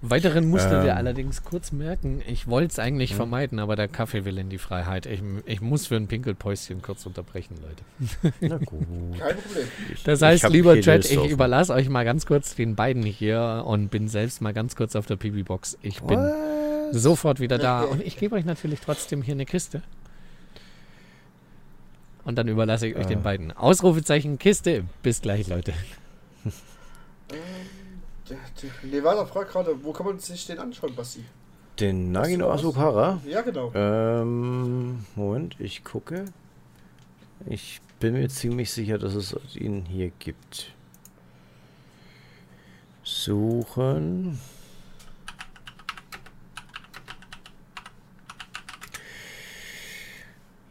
Weiteren 0.00 0.48
musst 0.48 0.66
du 0.70 0.80
dir 0.80 0.90
Ähm. 0.92 0.96
allerdings 0.96 1.42
kurz 1.42 1.70
merken, 1.72 2.22
ich 2.26 2.46
wollte 2.46 2.68
es 2.72 2.78
eigentlich 2.78 3.10
Hm. 3.10 3.16
vermeiden, 3.16 3.58
aber 3.58 3.76
der 3.76 3.88
Kaffee 3.88 4.24
will 4.24 4.38
in 4.38 4.48
die 4.48 4.56
Freiheit. 4.58 5.04
Ich, 5.06 5.20
ich 5.44 5.60
muss 5.60 5.88
für 5.88 5.96
ein 5.96 6.06
Pinkelpäuschen 6.06 6.80
kurz 6.82 7.04
unterbrechen, 7.04 7.56
Leute. 7.60 8.34
Na 8.40 8.56
gut. 8.58 8.86
Kein 9.18 9.36
Problem. 9.36 9.66
Das 10.04 10.22
heißt, 10.22 10.48
lieber 10.48 10.80
Chat, 10.80 11.10
ich 11.10 11.18
offen. 11.18 11.30
überlasse 11.30 11.74
euch 11.74 11.88
mal 11.90 12.04
ganz 12.04 12.24
kurz 12.24 12.54
den 12.54 12.74
beiden 12.74 13.02
hier 13.02 13.64
und 13.66 13.90
bin 13.90 14.08
selbst 14.08 14.40
mal 14.40 14.54
ganz 14.54 14.76
kurz 14.76 14.96
auf 14.96 15.04
der 15.06 15.16
Pibi-Box. 15.16 15.76
Ich 15.82 16.00
bin 16.02 16.18
What? 16.18 16.94
sofort 16.94 17.38
wieder 17.40 17.58
da 17.58 17.82
und 17.82 18.02
ich 18.02 18.16
gebe 18.16 18.34
euch 18.36 18.44
natürlich 18.46 18.80
trotzdem 18.80 19.20
hier 19.20 19.34
eine 19.34 19.44
Kiste. 19.46 19.82
Und 22.24 22.36
dann 22.36 22.48
überlasse 22.48 22.86
ich 22.86 22.96
euch 22.96 23.06
den 23.06 23.18
Ah. 23.18 23.22
beiden. 23.22 23.52
Ausrufezeichen 23.52 24.38
Kiste. 24.38 24.84
Bis 25.02 25.20
gleich, 25.20 25.48
Leute. 25.48 25.72
Nevada 28.82 29.24
fragt 29.26 29.52
gerade, 29.52 29.82
wo 29.82 29.92
kann 29.92 30.06
man 30.06 30.18
sich 30.18 30.46
den 30.46 30.58
anschauen, 30.58 30.94
Basti? 30.94 31.24
Den 31.78 32.12
Nagino? 32.12 32.50
Asukara? 32.50 33.20
Ja, 33.26 33.40
genau. 33.40 33.72
Ähm, 33.74 35.04
Moment, 35.14 35.56
ich 35.58 35.82
gucke. 35.82 36.26
Ich 37.46 37.80
bin 37.98 38.14
mir 38.14 38.28
ziemlich 38.28 38.70
sicher, 38.70 38.98
dass 38.98 39.14
es 39.14 39.34
ihn 39.56 39.86
hier 39.86 40.10
gibt. 40.18 40.72
Suchen. 43.02 44.38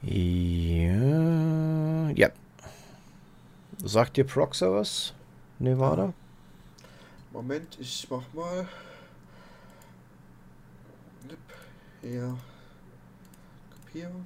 Ja. 0.02 0.90
Ja. 2.12 2.30
Sagt 3.84 4.18
dir 4.18 4.26
Proxer 4.26 4.72
was? 4.72 5.14
Nevada? 5.58 6.14
Moment, 7.32 7.78
ich 7.80 8.08
mach 8.10 8.24
mal. 8.34 8.68
Hier. 12.02 12.38
Kopieren. 13.86 14.26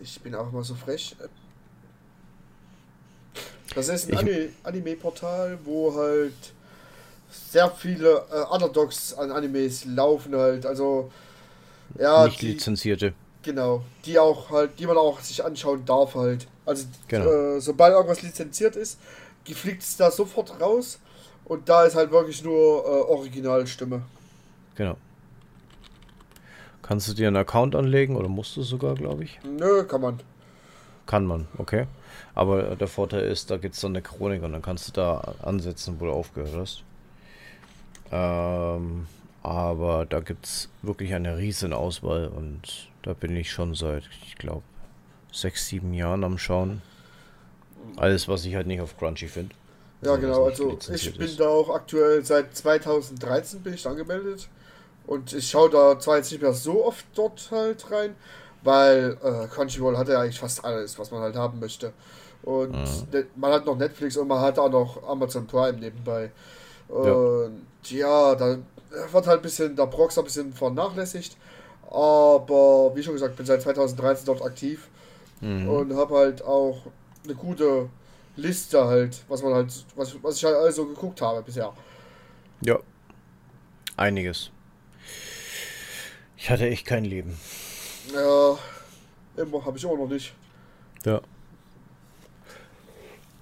Ich 0.00 0.20
bin 0.20 0.34
auch 0.34 0.50
mal 0.50 0.64
so 0.64 0.74
frech. 0.74 1.14
Das 3.74 3.88
ist 3.88 4.10
ein 4.10 4.16
Ani- 4.18 4.50
Anime-Portal, 4.62 5.58
wo 5.64 5.94
halt 5.94 6.32
sehr 7.30 7.70
viele 7.70 8.24
äh, 8.32 8.44
Underdogs 8.54 9.14
an 9.14 9.32
Animes 9.32 9.84
laufen 9.84 10.34
halt. 10.36 10.64
Also 10.66 11.10
ja, 11.98 12.24
Nicht 12.26 12.40
die, 12.42 12.52
lizenzierte. 12.52 13.14
genau, 13.42 13.84
die 14.04 14.18
auch 14.18 14.50
halt, 14.50 14.78
die 14.78 14.86
man 14.86 14.96
auch 14.96 15.20
sich 15.20 15.44
anschauen 15.44 15.84
darf 15.84 16.14
halt. 16.14 16.46
Also 16.66 16.86
Genau. 17.08 17.30
äh, 17.56 17.60
sobald 17.60 17.92
irgendwas 17.94 18.22
lizenziert 18.22 18.76
ist, 18.76 18.98
fliegt 19.52 19.82
es 19.82 19.98
da 19.98 20.10
sofort 20.10 20.58
raus 20.58 20.98
und 21.44 21.68
da 21.68 21.84
ist 21.84 21.94
halt 21.96 22.10
wirklich 22.10 22.42
nur 22.42 22.84
äh, 22.86 22.88
Originalstimme. 22.88 24.02
Genau. 24.76 24.96
Kannst 26.80 27.08
du 27.08 27.14
dir 27.14 27.28
einen 27.28 27.36
Account 27.36 27.74
anlegen 27.74 28.16
oder 28.16 28.28
musst 28.28 28.56
du 28.56 28.62
sogar, 28.62 28.94
glaube 28.94 29.24
ich? 29.24 29.38
Nö, 29.42 29.84
kann 29.84 30.00
man. 30.00 30.20
Kann 31.06 31.26
man, 31.26 31.48
okay. 31.58 31.86
Aber 32.34 32.76
der 32.76 32.88
Vorteil 32.88 33.22
ist, 33.22 33.50
da 33.50 33.58
gibt 33.58 33.74
es 33.74 33.80
dann 33.80 33.92
eine 33.92 34.02
Chronik 34.02 34.42
und 34.42 34.52
dann 34.52 34.62
kannst 34.62 34.88
du 34.88 34.92
da 34.92 35.34
ansetzen, 35.42 35.96
wo 35.98 36.06
du 36.06 36.12
aufgehört 36.12 36.54
hast. 36.56 36.82
Ähm, 38.10 39.06
aber 39.42 40.06
da 40.06 40.20
gibt 40.20 40.46
es 40.46 40.68
wirklich 40.82 41.14
eine 41.14 41.36
riesen 41.36 41.72
Auswahl 41.72 42.28
und 42.28 42.88
da 43.02 43.12
bin 43.12 43.36
ich 43.36 43.50
schon 43.50 43.74
seit, 43.74 44.04
ich 44.26 44.36
glaube, 44.36 44.62
sechs, 45.32 45.66
sieben 45.66 45.92
Jahren 45.92 46.24
am 46.24 46.38
Schauen. 46.38 46.80
Alles, 47.96 48.28
was 48.28 48.44
ich 48.44 48.54
halt 48.54 48.66
nicht 48.66 48.80
auf 48.80 48.96
Crunchy 48.98 49.28
finde. 49.28 49.54
Ja, 50.02 50.12
Also, 50.12 50.20
genau. 50.20 50.44
Also 50.44 50.78
ich 50.92 51.16
bin 51.16 51.26
ist. 51.26 51.40
da 51.40 51.48
auch 51.48 51.70
aktuell 51.74 52.24
seit 52.24 52.54
2013 52.56 53.60
bin 53.62 53.74
ich 53.74 53.86
angemeldet 53.86 54.48
und 55.06 55.32
ich 55.32 55.48
schaue 55.48 55.70
da 55.70 55.98
zwar 55.98 56.16
jetzt 56.18 56.30
nicht 56.32 56.42
mehr 56.42 56.52
so 56.52 56.84
oft 56.84 57.04
dort 57.14 57.48
halt 57.50 57.90
rein, 57.90 58.14
weil 58.62 59.16
äh, 59.22 59.46
Crunchyroll 59.48 59.96
hat 59.96 60.08
ja 60.08 60.20
eigentlich 60.20 60.38
fast 60.40 60.64
alles, 60.64 60.98
was 60.98 61.10
man 61.10 61.20
halt 61.20 61.36
haben 61.36 61.58
möchte. 61.60 61.92
Und 62.42 62.72
ne- 63.12 63.26
man 63.36 63.52
hat 63.52 63.64
noch 63.64 63.76
Netflix 63.76 64.16
und 64.18 64.28
man 64.28 64.40
hat 64.40 64.58
auch 64.58 64.70
noch 64.70 65.02
Amazon 65.08 65.46
Prime 65.46 65.78
nebenbei. 65.78 66.30
Und 66.88 67.62
ja, 67.84 68.34
da 68.34 68.58
wird 69.12 69.26
halt 69.26 69.40
ein 69.40 69.42
bisschen 69.42 69.74
der 69.76 69.86
Prox 69.86 70.18
ein 70.18 70.24
bisschen 70.24 70.52
vernachlässigt. 70.52 71.36
Aber 71.90 72.92
wie 72.94 73.02
schon 73.02 73.14
gesagt, 73.14 73.36
bin 73.36 73.46
seit 73.46 73.62
2013 73.62 74.26
dort 74.26 74.42
aktiv 74.42 74.88
Mhm. 75.40 75.68
und 75.68 75.96
habe 75.96 76.14
halt 76.16 76.42
auch 76.44 76.78
eine 77.24 77.34
gute 77.34 77.88
Liste 78.36 78.84
halt, 78.84 79.22
was 79.28 79.42
man 79.42 79.54
halt, 79.54 79.84
was, 79.96 80.22
was 80.22 80.36
ich 80.36 80.44
halt 80.44 80.56
also 80.56 80.86
geguckt 80.86 81.20
habe 81.20 81.42
bisher. 81.42 81.72
Ja. 82.60 82.78
Einiges. 83.96 84.50
Ich 86.36 86.50
hatte 86.50 86.68
echt 86.68 86.86
kein 86.86 87.04
Leben. 87.04 87.38
Ja, 88.12 88.58
immer 89.36 89.64
habe 89.64 89.78
ich 89.78 89.86
auch 89.86 89.96
noch 89.96 90.08
nicht. 90.08 90.34
Ja. 91.04 91.20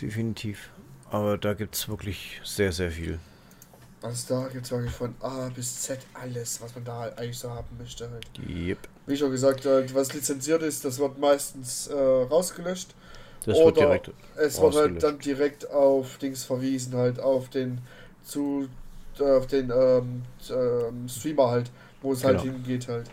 Definitiv. 0.00 0.70
Aber 1.10 1.36
da 1.38 1.54
gibt 1.54 1.74
es 1.74 1.88
wirklich 1.88 2.40
sehr, 2.44 2.72
sehr 2.72 2.90
viel. 2.90 3.18
Also 4.02 4.34
da 4.34 4.48
gibt 4.48 4.64
es 4.64 4.72
wirklich 4.72 4.92
von 4.92 5.14
A 5.20 5.48
bis 5.54 5.82
Z 5.82 6.00
alles, 6.14 6.60
was 6.60 6.74
man 6.74 6.84
da 6.84 6.98
halt 7.00 7.18
eigentlich 7.18 7.38
so 7.38 7.50
haben 7.50 7.76
möchte 7.78 8.10
halt. 8.10 8.26
Yep. 8.48 8.88
Wie 9.06 9.16
schon 9.16 9.30
gesagt, 9.30 9.64
halt, 9.64 9.94
was 9.94 10.12
lizenziert 10.12 10.62
ist, 10.62 10.84
das 10.84 10.98
wird 10.98 11.18
meistens 11.18 11.86
äh, 11.86 11.94
rausgelöscht. 11.94 12.94
Das 13.44 13.56
wird 13.58 13.66
Oder 13.66 13.80
direkt. 13.86 14.10
Es 14.36 14.60
wird 14.60 14.74
halt 14.74 15.02
dann 15.02 15.18
direkt 15.18 15.70
auf 15.70 16.18
Dings 16.18 16.44
verwiesen, 16.44 16.94
halt 16.94 17.20
auf 17.20 17.48
den 17.48 17.78
zu 18.24 18.68
auf 19.20 19.46
den 19.46 19.70
ähm, 19.70 20.22
ähm, 20.50 21.08
Streamer 21.08 21.48
halt, 21.48 21.70
wo 22.00 22.12
es 22.12 22.24
halt 22.24 22.40
Genau. 22.40 22.54
hingeht 22.54 22.88
halt. 22.88 23.10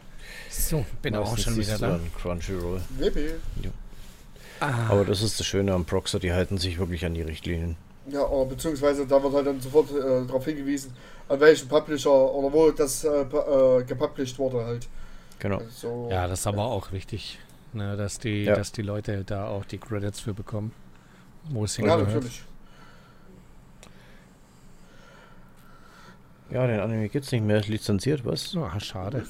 So, 0.49 0.85
bin 1.01 1.15
auch 1.15 1.25
Meistens 1.25 1.43
schon 1.43 1.53
siehst 1.55 1.69
wieder 1.69 1.79
da. 1.79 1.87
dann 1.97 2.11
Crunchyroll. 2.19 2.81
WP. 2.97 3.33
Ah, 4.61 4.87
Aber 4.89 5.05
das 5.05 5.21
ist 5.21 5.39
das 5.39 5.45
Schöne 5.47 5.73
am 5.73 5.85
Proxer, 5.85 6.19
die 6.19 6.31
halten 6.33 6.57
sich 6.57 6.79
wirklich 6.79 7.05
an 7.05 7.13
die 7.13 7.21
Richtlinien. 7.21 7.75
Ja, 8.07 8.23
aber 8.25 8.45
beziehungsweise 8.45 9.05
da 9.05 9.21
wird 9.21 9.33
halt 9.33 9.47
dann 9.47 9.61
sofort 9.61 9.91
äh, 9.91 10.25
darauf 10.25 10.43
hingewiesen, 10.45 10.93
an 11.27 11.39
welchen 11.39 11.67
Publisher 11.67 12.11
oder 12.11 12.51
wo 12.51 12.71
das 12.71 13.03
äh, 13.03 13.09
äh, 13.21 13.83
gepublished 13.83 14.37
wurde 14.39 14.65
halt. 14.65 14.87
Genau. 15.39 15.57
Also, 15.57 16.07
ja, 16.11 16.27
das 16.27 16.39
ist 16.41 16.47
aber 16.47 16.65
auch 16.65 16.91
wichtig, 16.91 17.39
ne, 17.73 17.95
dass, 17.97 18.19
die, 18.19 18.43
Ja. 18.45 18.55
dass 18.55 18.71
die 18.71 18.81
Leute 18.81 19.23
da 19.23 19.47
auch 19.47 19.65
die 19.65 19.77
Credits 19.77 20.19
für 20.19 20.33
bekommen. 20.33 20.71
Wo 21.49 21.63
es 21.65 21.77
ja, 21.77 21.83
hingehört. 21.85 22.07
natürlich. 22.15 22.43
Ja, 26.51 26.65
den 26.65 26.79
Anime 26.79 27.09
gibt's 27.09 27.31
nicht 27.31 27.43
mehr, 27.43 27.59
ist 27.59 27.67
lizenziert, 27.67 28.25
was? 28.25 28.55
Ah, 28.57 28.79
schade. 28.79 29.25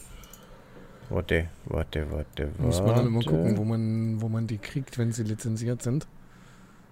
Warte, 1.10 1.48
warte, 1.66 2.10
warte, 2.12 2.48
warte. 2.48 2.62
Muss 2.62 2.82
man 2.82 2.96
dann 2.96 3.08
immer 3.08 3.22
gucken, 3.24 3.58
wo 3.58 3.64
man, 3.66 4.22
wo 4.22 4.30
man 4.30 4.48
die 4.48 4.58
kriegt, 4.58 4.98
wenn 4.98 5.12
sie 5.12 5.24
lizenziert 5.24 5.82
sind. 5.82 6.08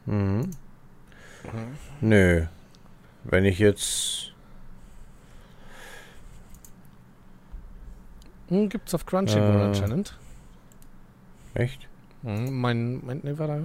Mhm. 0.05 0.51
Nö. 2.01 2.45
Wenn 3.23 3.45
ich 3.45 3.59
jetzt. 3.59 4.33
Hm, 8.49 8.69
gibt's 8.69 8.93
auf 8.93 9.05
Crunchyroll 9.05 9.59
Äh. 9.61 9.63
anscheinend. 9.65 10.17
Echt? 11.53 11.87
Hm, 12.23 12.59
mein, 12.59 13.05
mein, 13.05 13.19
ne, 13.23 13.37
war 13.39 13.47
da. 13.47 13.59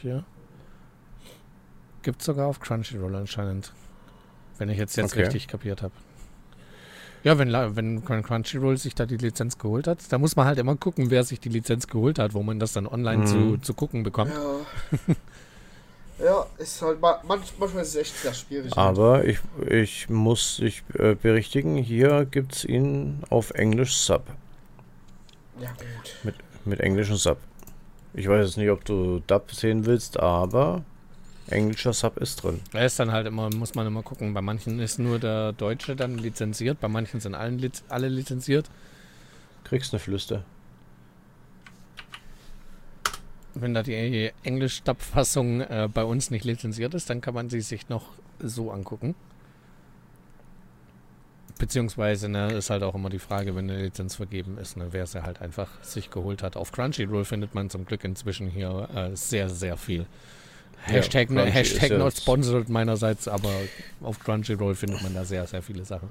Hier. 0.00 0.24
Gibt's 2.02 2.24
sogar 2.24 2.46
auf 2.46 2.60
Crunchyroll 2.60 3.14
anscheinend. 3.16 3.72
Wenn 4.58 4.68
ich 4.68 4.78
jetzt 4.78 4.96
jetzt 4.96 5.12
Okay. 5.12 5.22
richtig 5.24 5.48
kapiert 5.48 5.82
habe. 5.82 5.92
Ja, 7.24 7.36
wenn, 7.38 7.52
wenn 7.52 8.04
Crunchyroll 8.04 8.76
sich 8.76 8.94
da 8.94 9.04
die 9.04 9.16
Lizenz 9.16 9.58
geholt 9.58 9.86
hat, 9.88 9.98
da 10.12 10.18
muss 10.18 10.36
man 10.36 10.46
halt 10.46 10.58
immer 10.58 10.76
gucken, 10.76 11.10
wer 11.10 11.24
sich 11.24 11.40
die 11.40 11.48
Lizenz 11.48 11.88
geholt 11.88 12.18
hat, 12.18 12.32
wo 12.34 12.42
man 12.42 12.58
das 12.60 12.72
dann 12.72 12.86
online 12.86 13.22
Mhm. 13.22 13.26
zu, 13.26 13.56
zu 13.58 13.74
gucken 13.74 14.04
bekommt. 14.04 14.32
Ja. 14.32 15.04
ja, 16.24 16.46
ist 16.58 16.80
halt 16.80 17.00
ma- 17.00 17.20
manch, 17.26 17.52
manchmal 17.58 17.82
ist 17.82 17.88
es 17.90 17.96
echt 17.96 18.16
sehr 18.16 18.34
schwierig. 18.34 18.76
Aber 18.76 19.24
ich, 19.24 19.40
ich 19.68 20.08
muss 20.08 20.58
dich 20.58 20.84
äh, 20.94 21.14
berichtigen, 21.16 21.76
hier 21.76 22.24
gibt 22.24 22.54
es 22.54 22.64
ihn 22.64 23.22
auf 23.30 23.50
Englisch 23.50 23.96
Sub. 23.96 24.24
Ja, 25.60 25.70
gut. 25.70 26.16
Mit, 26.22 26.34
mit 26.64 26.80
englischem 26.80 27.16
Sub. 27.16 27.38
Ich 28.14 28.28
weiß 28.28 28.46
jetzt 28.46 28.56
nicht, 28.56 28.70
ob 28.70 28.84
du 28.84 29.20
Dub 29.26 29.52
sehen 29.52 29.86
willst, 29.86 30.18
aber 30.18 30.84
englischer 31.48 31.92
Sub 31.92 32.16
ist 32.18 32.42
drin. 32.42 32.60
Er 32.72 32.86
ist 32.86 32.98
dann 32.98 33.12
halt 33.12 33.26
immer, 33.26 33.50
muss 33.54 33.74
man 33.74 33.86
immer 33.86 34.02
gucken. 34.02 34.34
Bei 34.34 34.40
manchen 34.40 34.80
ist 34.80 34.98
nur 34.98 35.18
der 35.18 35.52
Deutsche 35.52 35.96
dann 35.96 36.18
lizenziert, 36.18 36.80
bei 36.80 36.88
manchen 36.88 37.20
sind 37.20 37.34
allen 37.34 37.70
alle 37.88 38.08
lizenziert. 38.08 38.70
Kriegst 39.64 39.92
eine 39.92 40.00
Flüster. 40.00 40.44
Wenn 43.54 43.74
da 43.74 43.82
die 43.82 44.30
Englisch-Dub-Fassung 44.44 45.62
äh, 45.62 45.88
bei 45.92 46.04
uns 46.04 46.30
nicht 46.30 46.44
lizenziert 46.44 46.94
ist, 46.94 47.10
dann 47.10 47.20
kann 47.20 47.34
man 47.34 47.50
sie 47.50 47.60
sich 47.60 47.88
noch 47.88 48.12
so 48.38 48.70
angucken. 48.70 49.14
Beziehungsweise, 51.58 52.28
ne, 52.28 52.52
ist 52.52 52.70
halt 52.70 52.82
auch 52.84 52.94
immer 52.94 53.10
die 53.10 53.18
Frage, 53.18 53.56
wenn 53.56 53.68
eine 53.70 53.82
Lizenz 53.82 54.14
vergeben 54.14 54.58
ist, 54.58 54.76
ne, 54.76 54.86
wer 54.92 55.06
sie 55.06 55.22
halt 55.24 55.40
einfach 55.42 55.68
sich 55.82 56.08
geholt 56.10 56.42
hat. 56.42 56.56
Auf 56.56 56.70
Crunchyroll 56.72 57.24
findet 57.24 57.54
man 57.54 57.68
zum 57.68 57.84
Glück 57.84 58.04
inzwischen 58.04 58.48
hier 58.48 58.88
äh, 58.94 59.16
sehr, 59.16 59.48
sehr 59.50 59.76
viel. 59.76 60.06
Ja, 60.86 60.94
Hashtag, 60.94 61.28
Crunchy 61.28 61.50
Hashtag 61.50 61.90
ja 61.90 61.98
not 61.98 62.16
sponsored 62.16 62.68
meinerseits, 62.68 63.26
aber 63.26 63.50
auf 64.02 64.20
Crunchyroll 64.20 64.76
findet 64.76 65.02
man 65.02 65.12
da 65.14 65.24
sehr, 65.24 65.44
sehr 65.48 65.60
viele 65.60 65.84
Sachen. 65.84 66.08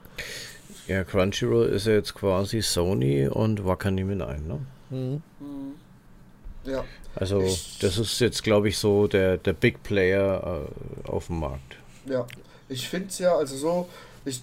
Ja, 0.87 1.03
Crunchyroll 1.05 1.67
ist 1.67 1.87
ja 1.87 1.93
jetzt 1.93 2.13
quasi 2.13 2.61
Sony 2.61 3.27
und 3.27 3.65
Wakanim 3.65 4.11
in 4.11 4.21
ein, 4.21 4.45
ne? 4.47 4.59
Mhm. 4.89 5.21
Hm. 5.39 6.71
Ja, 6.73 6.83
Also 7.15 7.41
Ich- 7.41 7.79
das 7.79 7.97
ist 7.97 8.19
jetzt, 8.19 8.43
glaube 8.43 8.67
ich, 8.67 8.77
so 8.77 9.07
der, 9.07 9.37
der 9.37 9.53
Big 9.53 9.81
Player 9.83 10.65
äh, 11.05 11.07
auf 11.09 11.27
dem 11.27 11.39
Markt. 11.39 11.77
ja. 12.05 12.25
Ich 12.69 12.89
finde 12.89 13.07
es 13.07 13.19
ja, 13.19 13.33
also 13.33 13.55
so, 13.55 13.89
ich, 14.25 14.41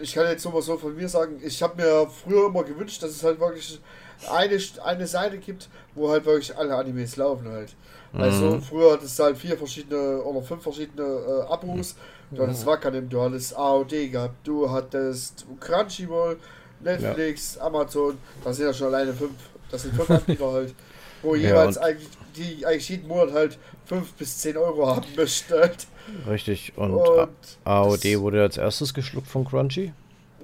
ich 0.00 0.14
kann 0.14 0.26
jetzt 0.26 0.44
nur 0.44 0.54
mal 0.54 0.62
so 0.62 0.76
von 0.78 0.94
mir 0.94 1.08
sagen, 1.08 1.40
ich 1.42 1.62
habe 1.62 1.82
mir 1.82 2.08
früher 2.10 2.46
immer 2.46 2.64
gewünscht, 2.64 3.02
dass 3.02 3.10
es 3.10 3.22
halt 3.24 3.40
wirklich 3.40 3.80
eine, 4.22 4.58
eine 4.84 5.06
Seite 5.06 5.38
gibt, 5.38 5.68
wo 5.94 6.10
halt 6.10 6.24
wirklich 6.24 6.56
alle 6.56 6.74
Animes 6.76 7.16
laufen 7.16 7.48
halt. 7.48 7.76
Also 8.16 8.58
Mhm. 8.58 8.60
früher 8.60 8.92
hattest 8.92 9.18
du 9.18 9.22
halt 9.24 9.38
vier 9.38 9.56
verschiedene 9.56 10.22
oder 10.22 10.42
fünf 10.42 10.62
verschiedene 10.62 11.02
äh, 11.04 11.52
Abos. 11.52 11.96
Du 12.34 12.42
hattest 12.42 12.66
Wakanim, 12.66 13.08
du 13.08 13.20
hattest 13.22 13.56
AOD 13.56 14.08
gehabt, 14.08 14.46
du 14.46 14.70
hattest 14.70 15.46
Crunchyroll, 15.60 16.38
Netflix, 16.80 17.58
Amazon, 17.58 18.20
das 18.42 18.56
sind 18.56 18.66
ja 18.66 18.72
schon 18.72 18.88
alleine 18.88 19.14
fünf, 19.14 19.50
das 19.68 19.82
sind 19.82 19.94
fünf 19.94 20.10
Anbieter 20.12 20.52
halt, 20.52 20.74
wo 21.20 21.34
Ja, 21.34 21.72
jeweils 21.74 21.78
eigentlich, 21.78 22.10
die 22.36 22.64
eigentlich 22.64 22.88
jeden 22.88 23.08
Monat 23.08 23.32
halt 23.32 23.58
fünf 23.84 24.14
bis 24.14 24.38
zehn 24.38 24.56
Euro 24.56 24.86
haben 24.86 25.14
möchten 25.16 25.54
halt. 25.54 25.88
Richtig. 26.28 26.72
Und, 26.76 26.92
Und 26.94 27.28
AOD 27.64 28.20
wurde 28.20 28.42
als 28.42 28.56
erstes 28.56 28.94
geschluckt 28.94 29.26
von 29.26 29.44
Crunchy. 29.44 29.92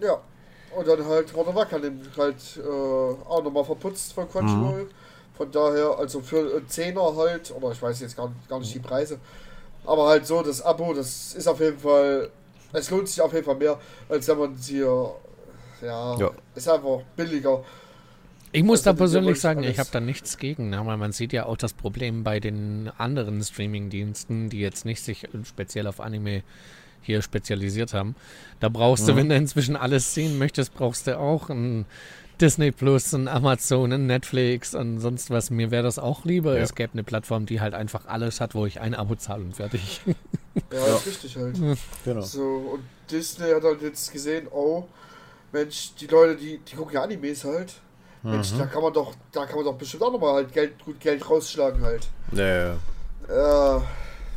Ja. 0.00 0.18
Und 0.76 0.88
dann 0.88 1.04
halt 1.06 1.34
Wakanim 1.36 2.00
halt 2.16 2.36
äh, 2.56 2.60
auch 2.68 3.42
nochmal 3.44 3.64
verputzt 3.64 4.12
von 4.12 4.28
Crunchyroll. 4.28 4.88
Von 5.36 5.50
daher, 5.50 5.96
also 5.98 6.20
für 6.20 6.56
einen 6.56 6.68
Zehner 6.68 7.14
halt, 7.16 7.52
oder 7.56 7.72
ich 7.72 7.82
weiß 7.82 8.00
jetzt 8.00 8.16
gar, 8.16 8.32
gar 8.48 8.60
nicht 8.60 8.72
die 8.74 8.78
Preise, 8.78 9.18
aber 9.84 10.06
halt 10.08 10.26
so, 10.26 10.42
das 10.42 10.62
Abo, 10.62 10.94
das 10.94 11.34
ist 11.34 11.48
auf 11.48 11.60
jeden 11.60 11.78
Fall, 11.78 12.30
es 12.72 12.90
lohnt 12.90 13.08
sich 13.08 13.20
auf 13.20 13.32
jeden 13.32 13.44
Fall 13.44 13.56
mehr, 13.56 13.78
als 14.08 14.28
wenn 14.28 14.38
man 14.38 14.54
hier, 14.56 15.12
ja, 15.82 16.16
Ja. 16.18 16.30
ist 16.54 16.68
einfach 16.68 17.00
billiger. 17.16 17.64
Ich 18.54 18.62
muss 18.62 18.80
Also, 18.80 18.84
da 18.84 18.90
ja 18.92 18.96
persönlich 18.96 19.40
sagen, 19.40 19.60
ich 19.62 19.66
alles- 19.68 19.78
habe 19.80 19.88
da 19.92 20.00
nichts 20.00 20.38
gegen, 20.38 20.70
ne? 20.70 20.80
weil 20.86 20.96
man 20.96 21.10
sieht 21.10 21.32
ja 21.32 21.46
auch 21.46 21.56
das 21.56 21.72
Problem 21.72 22.22
bei 22.22 22.38
den 22.38 22.88
anderen 22.98 23.42
Streaming-Diensten, 23.42 24.48
die 24.48 24.60
jetzt 24.60 24.84
nicht 24.84 25.02
sich 25.02 25.26
speziell 25.44 25.88
auf 25.88 26.00
Anime 26.00 26.44
hier 27.02 27.20
spezialisiert 27.20 27.92
haben. 27.94 28.14
Da 28.60 28.68
brauchst 28.68 29.08
du, 29.08 29.16
wenn 29.16 29.28
du 29.28 29.34
inzwischen 29.34 29.74
alles 29.76 30.14
sehen 30.14 30.38
möchtest, 30.38 30.72
brauchst 30.72 31.06
du 31.08 31.18
auch 31.18 31.50
ein 31.50 31.84
Disney 32.40 32.70
Plus, 32.70 33.12
ein 33.12 33.26
Amazon, 33.28 33.92
ein 33.92 34.06
Netflix 34.06 34.74
und 34.74 35.00
sonst 35.00 35.30
was. 35.30 35.50
Mir 35.50 35.70
wäre 35.72 35.82
das 35.82 35.98
auch 35.98 36.24
lieber. 36.24 36.56
Ja. 36.56 36.62
Es 36.62 36.74
gäbe 36.76 36.92
eine 36.92 37.02
Plattform, 37.04 37.46
die 37.46 37.60
halt 37.60 37.74
einfach 37.74 38.06
alles 38.06 38.40
hat, 38.40 38.54
wo 38.54 38.66
ich 38.66 38.80
ein 38.80 38.94
Abo 38.94 39.16
zahle 39.16 39.42
und 39.44 39.56
fertig. 39.56 40.00
Ja, 40.72 40.86
ist 40.96 41.06
richtig 41.06 41.36
halt. 41.36 41.58
Genau. 42.04 42.20
So, 42.20 42.44
und 42.74 42.84
Disney 43.10 43.50
hat 43.50 43.64
halt 43.64 43.82
jetzt 43.82 44.12
gesehen, 44.12 44.46
oh, 44.52 44.84
Mensch, 45.52 45.90
die 46.00 46.06
Leute, 46.06 46.36
die, 46.36 46.58
die 46.58 46.76
gucken 46.76 46.94
ja 46.94 47.02
Animes 47.02 47.42
halt. 47.44 47.74
Mensch, 48.24 48.52
da 48.58 48.66
kann 48.66 48.82
man 48.82 48.92
doch, 48.92 49.14
da 49.32 49.44
kann 49.46 49.56
man 49.56 49.64
doch 49.66 49.74
bestimmt 49.74 50.02
auch 50.02 50.12
nochmal 50.12 50.34
halt 50.34 50.52
Geld, 50.52 50.82
gut 50.84 50.98
Geld 51.00 51.28
rausschlagen 51.28 51.82
halt. 51.82 52.08
Ja, 52.32 52.46
ja. 52.46 52.76
Ja, 53.28 53.82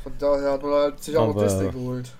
von 0.03 0.11
daher 0.19 0.51
hat 0.51 0.61
man 0.61 0.71
halt 0.71 1.03
sich 1.03 1.15
auch 1.17 1.33
noch 1.33 1.41
Disney 1.43 1.71
geholt. 1.71 2.11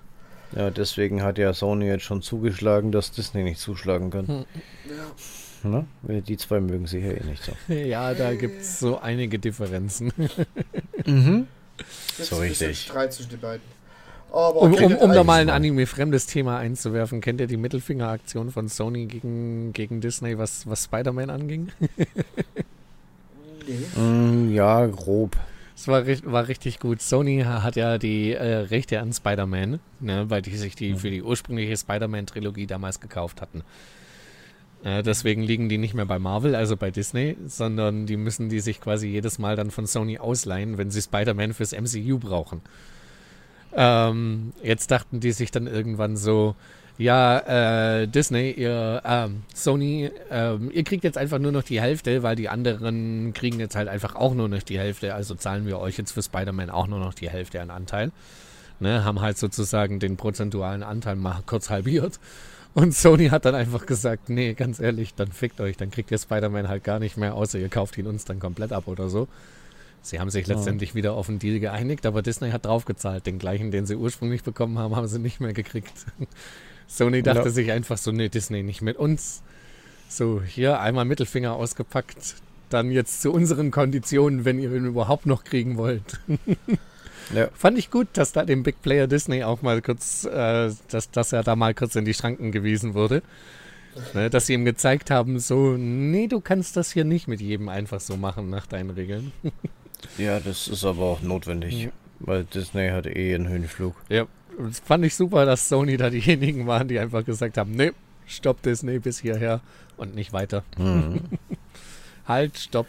ja, 0.56 0.70
deswegen 0.70 1.24
hat 1.24 1.38
ja 1.38 1.54
Sony 1.54 1.86
jetzt 1.88 2.04
schon 2.04 2.22
zugeschlagen, 2.22 2.92
dass 2.92 3.12
Disney 3.12 3.44
nicht 3.44 3.60
zuschlagen 3.60 4.10
kann. 4.12 4.28
Hm. 4.28 4.46
Ja. 4.86 5.70
Ne? 5.70 5.86
Weil 6.04 6.22
Die 6.22 6.38
zwei 6.38 6.60
mögen 6.60 6.88
sich 6.88 7.04
ja 7.04 7.12
eh 7.12 7.24
nicht 7.24 7.44
so. 7.44 7.74
ja, 7.74 8.14
da 8.14 8.34
gibt 8.34 8.62
es 8.62 8.80
so 8.80 9.00
einige 9.00 9.40
Differenzen. 9.40 10.14
Mhm. 11.06 11.48
Jetzt 12.18 12.30
So 12.30 12.38
richtig. 12.38 12.82
Streit 12.82 13.14
zwischen 13.14 13.30
den 13.32 13.40
beiden. 13.40 13.77
Aber 14.32 14.62
Um, 14.62 14.74
um, 14.74 14.96
um 14.96 15.12
da 15.14 15.24
mal 15.24 15.42
ein 15.42 15.50
Anime-fremdes 15.50 16.26
Thema 16.28 16.58
einzuwerfen, 16.58 17.22
kennt 17.22 17.40
ihr 17.42 17.48
die 17.48 17.58
Mittelfinger-Aktion 17.58 18.52
von 18.52 18.68
Sony 18.68 19.06
gegen, 19.06 19.74
gegen 19.74 20.02
Disney, 20.02 20.38
was, 20.38 20.68
was 20.68 20.84
Spider-Man 20.86 21.30
anging? 21.30 21.72
Nee. 21.98 22.06
Mm, 23.98 24.54
ja, 24.54 24.86
grob. 24.86 25.36
Es 25.76 25.88
war, 25.90 26.06
war 26.08 26.48
richtig 26.48 26.80
gut. 26.80 27.02
Sony 27.02 27.44
ha- 27.46 27.64
hat 27.64 27.76
ja 27.76 27.98
die 27.98 28.32
äh, 28.32 28.56
Rechte 28.60 29.00
an 29.02 29.12
Spider-Man, 29.12 29.80
ne, 30.00 30.30
weil 30.30 30.42
die 30.42 30.56
sich 30.56 30.76
die 30.76 30.96
für 30.96 31.12
die 31.12 31.22
ursprüngliche 31.22 31.76
Spider-Man-Trilogie 31.76 32.66
damals 32.66 33.00
gekauft 33.02 33.42
hatten. 33.42 33.64
Äh, 34.86 35.04
deswegen 35.04 35.44
liegen 35.44 35.68
die 35.70 35.78
nicht 35.78 35.94
mehr 35.94 36.06
bei 36.06 36.18
Marvel, 36.18 36.56
also 36.56 36.78
bei 36.78 36.92
Disney, 36.92 37.36
sondern 37.46 38.06
die 38.06 38.16
müssen 38.16 38.48
die 38.48 38.62
sich 38.62 38.80
quasi 38.80 39.08
jedes 39.10 39.38
Mal 39.38 39.56
dann 39.58 39.70
von 39.70 39.86
Sony 39.86 40.18
ausleihen, 40.18 40.78
wenn 40.78 40.90
sie 40.90 41.02
Spider-Man 41.02 41.54
fürs 41.54 41.74
MCU 41.74 42.20
brauchen. 42.20 42.62
Ähm, 43.74 44.54
jetzt 44.64 44.92
dachten 44.92 45.20
die 45.20 45.32
sich 45.32 45.52
dann 45.52 45.68
irgendwann 45.68 46.18
so, 46.18 46.56
ja, 46.98 48.02
äh, 48.02 48.08
Disney, 48.08 48.52
ihr, 48.52 49.02
ähm, 49.06 49.44
Sony, 49.54 50.10
ähm, 50.32 50.72
ihr 50.74 50.84
kriegt 50.84 51.04
jetzt 51.04 51.18
einfach 51.18 51.38
nur 51.38 51.52
noch 51.52 51.64
die 51.64 51.80
Hälfte, 51.80 52.24
weil 52.24 52.36
die 52.36 52.50
anderen 52.50 53.34
kriegen 53.34 53.60
jetzt 53.60 53.76
halt 53.76 53.88
einfach 53.88 54.16
auch 54.16 54.34
nur 54.34 54.50
noch 54.50 54.64
die 54.64 54.80
Hälfte, 54.80 55.14
also 55.14 55.36
zahlen 55.36 55.68
wir 55.68 55.80
euch 55.80 55.98
jetzt 55.98 56.12
für 56.12 56.24
Spider-Man 56.24 56.72
auch 56.72 56.88
nur 56.88 57.00
noch 57.00 57.14
die 57.14 57.30
Hälfte 57.30 57.62
an 57.62 57.70
Anteil. 57.70 58.12
Ne, 58.80 59.04
haben 59.04 59.22
halt 59.22 59.40
sozusagen 59.40 60.00
den 60.00 60.18
prozentualen 60.18 60.84
Anteil 60.84 61.16
mal 61.16 61.42
kurz 61.48 61.72
halbiert. 61.72 62.20
Und 62.76 62.94
Sony 62.94 63.30
hat 63.30 63.46
dann 63.46 63.56
einfach 63.56 63.88
gesagt, 63.88 64.30
nee, 64.30 64.54
ganz 64.54 64.80
ehrlich, 64.80 65.16
dann 65.16 65.32
fickt 65.32 65.60
euch, 65.62 65.78
dann 65.78 65.90
kriegt 65.90 66.12
ihr 66.12 66.20
Spider-Man 66.20 66.68
halt 66.68 66.84
gar 66.84 67.00
nicht 67.00 67.18
mehr, 67.18 67.34
außer 67.34 67.58
ihr 67.58 67.70
kauft 67.70 67.98
ihn 67.98 68.06
uns 68.06 68.26
dann 68.26 68.40
komplett 68.40 68.72
ab 68.72 68.88
oder 68.88 69.10
so. 69.10 69.28
Sie 70.02 70.20
haben 70.20 70.30
sich 70.30 70.48
letztendlich 70.48 70.96
wieder 70.96 71.14
auf 71.14 71.28
einen 71.28 71.40
Deal 71.40 71.60
geeinigt, 71.60 72.06
aber 72.06 72.22
Disney 72.22 72.52
hat 72.52 72.66
draufgezahlt. 72.66 73.26
Den 73.26 73.40
gleichen, 73.40 73.72
den 73.72 73.86
sie 73.86 73.96
ursprünglich 73.96 74.44
bekommen 74.44 74.80
haben, 74.80 74.96
haben 74.96 75.08
sie 75.08 75.20
nicht 75.20 75.40
mehr 75.42 75.54
gekriegt. 75.54 75.94
Sony 76.88 77.22
dachte 77.22 77.46
Ja. 77.46 77.50
sich 77.50 77.72
einfach 77.72 77.98
so, 77.98 78.12
nee, 78.12 78.30
Disney 78.30 78.64
nicht 78.64 78.82
mit 78.82 78.96
uns. 78.98 79.42
So, 80.08 80.42
hier 80.42 80.80
einmal 80.80 81.04
Mittelfinger 81.04 81.54
ausgepackt, 81.54 82.36
dann 82.70 82.92
jetzt 82.92 83.22
zu 83.22 83.32
unseren 83.34 83.72
Konditionen, 83.72 84.46
wenn 84.46 84.60
ihr 84.60 84.72
ihn 84.74 84.86
überhaupt 84.86 85.26
noch 85.26 85.44
kriegen 85.44 85.78
wollt. 85.78 86.20
Ja. 87.36 87.50
Fand 87.54 87.78
ich 87.78 87.92
gut, 87.92 88.08
dass 88.14 88.32
da 88.32 88.46
dem 88.46 88.64
Big 88.64 88.82
Player 88.82 89.06
Disney 89.06 89.44
auch 89.44 89.62
mal 89.62 89.82
kurz, 89.82 90.24
äh, 90.24 90.72
dass, 90.88 91.12
dass 91.12 91.34
er 91.34 91.44
da 91.44 91.58
mal 91.58 91.74
kurz 91.74 91.98
in 91.98 92.06
die 92.06 92.14
Schranken 92.14 92.54
gewiesen 92.54 92.94
wurde. 92.94 93.22
Ne, 94.14 94.30
dass 94.30 94.46
sie 94.46 94.54
ihm 94.54 94.64
gezeigt 94.64 95.12
haben, 95.12 95.38
so, 95.40 95.76
nee, 95.76 96.28
du 96.28 96.40
kannst 96.40 96.78
das 96.78 96.94
hier 96.94 97.04
nicht 97.04 97.28
mit 97.28 97.42
jedem 97.42 97.68
einfach 97.68 98.00
so 98.00 98.16
machen 98.16 98.50
nach 98.50 98.66
deinen 98.66 98.92
Regeln. 98.92 99.34
Ja, 100.18 100.40
das 100.40 100.68
ist 100.68 100.84
aber 100.86 101.04
auch 101.04 101.22
notwendig. 101.22 101.84
Ja. 101.86 101.90
Weil 102.20 102.44
Disney 102.46 102.90
hat 102.90 103.06
eh 103.06 103.36
einen 103.36 103.48
Höhenflug. 103.48 103.96
Ja, 104.10 104.26
das 104.60 104.80
fand 104.80 105.06
ich 105.06 105.16
super, 105.16 105.46
dass 105.46 105.70
Sony 105.70 105.98
da 105.98 106.10
diejenigen 106.10 106.66
waren, 106.68 106.88
die 106.88 106.98
einfach 107.00 107.24
gesagt 107.24 107.58
haben, 107.58 107.72
nee, 107.72 107.92
stopp 108.26 108.62
Disney 108.64 109.00
bis 109.00 109.20
hierher 109.20 109.62
und 109.98 110.16
nicht 110.16 110.34
weiter. 110.34 110.64
Mhm. 110.78 111.22
Halt, 112.28 112.58
stopp. 112.58 112.88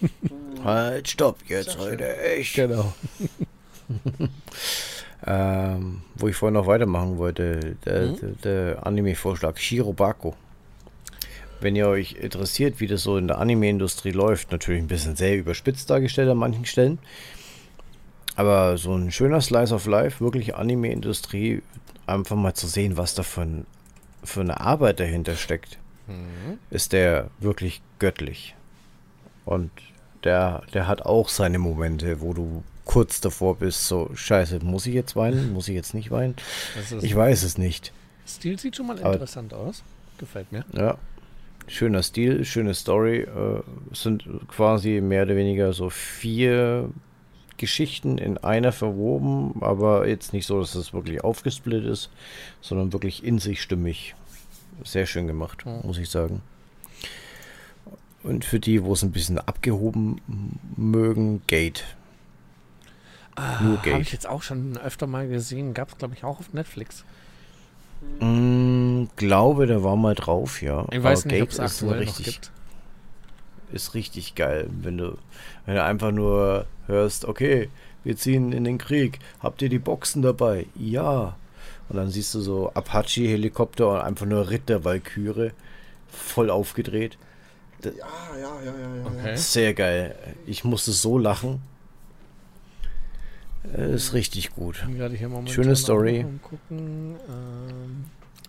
halt, 0.64 1.06
stopp, 1.08 1.38
jetzt 1.46 1.76
heute 1.78 2.16
echt. 2.22 2.54
Genau. 2.54 2.92
Ähm, 5.24 6.02
wo 6.16 6.26
ich 6.26 6.34
vorhin 6.34 6.54
noch 6.54 6.66
weitermachen 6.66 7.16
wollte, 7.16 7.76
der, 7.84 8.02
Mhm. 8.08 8.16
der, 8.16 8.30
der 8.74 8.86
Anime-Vorschlag, 8.86 9.56
Shirobako. 9.56 10.34
Wenn 11.62 11.76
ihr 11.76 11.88
euch 11.88 12.12
interessiert, 12.12 12.80
wie 12.80 12.86
das 12.86 13.02
so 13.02 13.16
in 13.16 13.28
der 13.28 13.38
Anime-Industrie 13.38 14.12
läuft, 14.12 14.52
natürlich 14.52 14.82
ein 14.82 14.88
bisschen 14.88 15.16
sehr 15.16 15.36
überspitzt 15.36 15.90
dargestellt 15.90 16.28
an 16.28 16.38
manchen 16.38 16.64
Stellen. 16.64 16.98
Aber 18.36 18.78
so 18.78 18.94
ein 18.94 19.10
schöner 19.10 19.40
Slice 19.40 19.74
of 19.74 19.86
Life, 19.86 20.24
wirklich 20.24 20.54
Anime-Industrie, 20.54 21.62
einfach 22.06 22.36
mal 22.36 22.54
zu 22.54 22.66
sehen, 22.66 22.96
was 22.96 23.14
da 23.14 23.22
für, 23.22 23.42
ein, 23.42 23.66
für 24.24 24.40
eine 24.40 24.60
Arbeit 24.60 25.00
dahinter 25.00 25.36
steckt, 25.36 25.78
mhm. 26.06 26.58
ist 26.70 26.92
der 26.92 27.30
wirklich 27.38 27.82
göttlich. 27.98 28.54
Und 29.44 29.70
der, 30.24 30.62
der 30.72 30.86
hat 30.86 31.02
auch 31.02 31.28
seine 31.28 31.58
Momente, 31.58 32.20
wo 32.20 32.32
du 32.32 32.62
kurz 32.84 33.20
davor 33.20 33.56
bist, 33.56 33.86
so, 33.86 34.10
scheiße, 34.14 34.60
muss 34.60 34.86
ich 34.86 34.94
jetzt 34.94 35.16
weinen? 35.16 35.52
Muss 35.52 35.68
ich 35.68 35.74
jetzt 35.74 35.94
nicht 35.94 36.10
weinen? 36.10 36.34
Ich 37.00 37.14
weiß 37.14 37.42
es 37.42 37.58
nicht. 37.58 37.92
Stil 38.26 38.58
sieht 38.58 38.76
schon 38.76 38.86
mal 38.86 38.98
Aber, 39.00 39.14
interessant 39.14 39.54
aus. 39.54 39.82
Gefällt 40.18 40.52
mir. 40.52 40.64
Ja. 40.72 40.96
Schöner 41.66 42.02
Stil, 42.02 42.44
schöne 42.44 42.74
Story. 42.74 43.20
Äh, 43.20 43.62
sind 43.92 44.24
quasi 44.48 45.00
mehr 45.00 45.24
oder 45.24 45.36
weniger 45.36 45.72
so 45.72 45.90
vier 45.90 46.90
Geschichten 47.56 48.18
in 48.18 48.38
einer 48.38 48.72
verwoben, 48.72 49.62
aber 49.62 50.08
jetzt 50.08 50.32
nicht 50.32 50.46
so, 50.46 50.60
dass 50.60 50.74
es 50.74 50.92
wirklich 50.92 51.22
aufgesplittet 51.22 51.90
ist, 51.90 52.10
sondern 52.60 52.92
wirklich 52.92 53.22
in 53.24 53.38
sich 53.38 53.62
stimmig. 53.62 54.14
Sehr 54.84 55.06
schön 55.06 55.26
gemacht, 55.26 55.64
muss 55.84 55.98
ich 55.98 56.10
sagen. 56.10 56.42
Und 58.22 58.44
für 58.44 58.60
die, 58.60 58.82
wo 58.84 58.92
es 58.92 59.02
ein 59.02 59.12
bisschen 59.12 59.38
abgehoben 59.38 60.20
mögen, 60.76 61.42
Gate. 61.46 61.84
Ah, 63.34 63.60
Nur 63.62 63.76
Gate. 63.78 63.92
Habe 63.92 64.02
ich 64.02 64.12
jetzt 64.12 64.28
auch 64.28 64.42
schon 64.42 64.76
öfter 64.78 65.06
mal 65.06 65.28
gesehen. 65.28 65.74
Gab 65.74 65.90
es, 65.90 65.98
glaube 65.98 66.14
ich, 66.14 66.24
auch 66.24 66.38
auf 66.38 66.52
Netflix. 66.52 67.04
Mm, 68.20 68.51
glaube, 69.16 69.66
der 69.66 69.82
war 69.82 69.96
mal 69.96 70.14
drauf, 70.14 70.62
ja. 70.62 70.86
Ich 70.90 71.02
weiß 71.02 71.24
Aber 71.24 71.32
nicht, 71.32 71.42
ob 71.42 71.48
es 71.50 71.60
aktuell 71.60 71.98
richtig, 71.98 72.26
noch 72.26 72.32
gibt. 72.32 72.52
Ist 73.72 73.94
richtig 73.94 74.34
geil, 74.34 74.68
wenn 74.70 74.98
du, 74.98 75.16
wenn 75.66 75.76
du 75.76 75.84
einfach 75.84 76.12
nur 76.12 76.66
hörst, 76.86 77.24
okay, 77.24 77.70
wir 78.04 78.16
ziehen 78.16 78.52
in 78.52 78.64
den 78.64 78.78
Krieg. 78.78 79.18
Habt 79.40 79.62
ihr 79.62 79.68
die 79.68 79.78
Boxen 79.78 80.22
dabei? 80.22 80.66
Ja. 80.74 81.36
Und 81.88 81.96
dann 81.96 82.10
siehst 82.10 82.34
du 82.34 82.40
so 82.40 82.70
Apache-Helikopter 82.74 83.88
und 83.88 84.00
einfach 84.00 84.26
nur 84.26 84.50
Ritter 84.50 84.84
Valkyrie 84.84 85.52
voll 86.08 86.50
aufgedreht. 86.50 87.18
Ja, 87.84 87.90
ja, 87.90 88.40
ja, 88.40 88.64
ja, 88.64 88.96
ja. 88.96 89.06
Okay. 89.06 89.36
Sehr 89.36 89.74
geil. 89.74 90.14
Ich 90.46 90.64
musste 90.64 90.92
so 90.92 91.18
lachen. 91.18 91.60
Ist 93.76 94.12
richtig 94.12 94.54
gut. 94.54 94.84
Schöne 95.46 95.76
Story. 95.76 96.26
Ähm, 96.70 98.04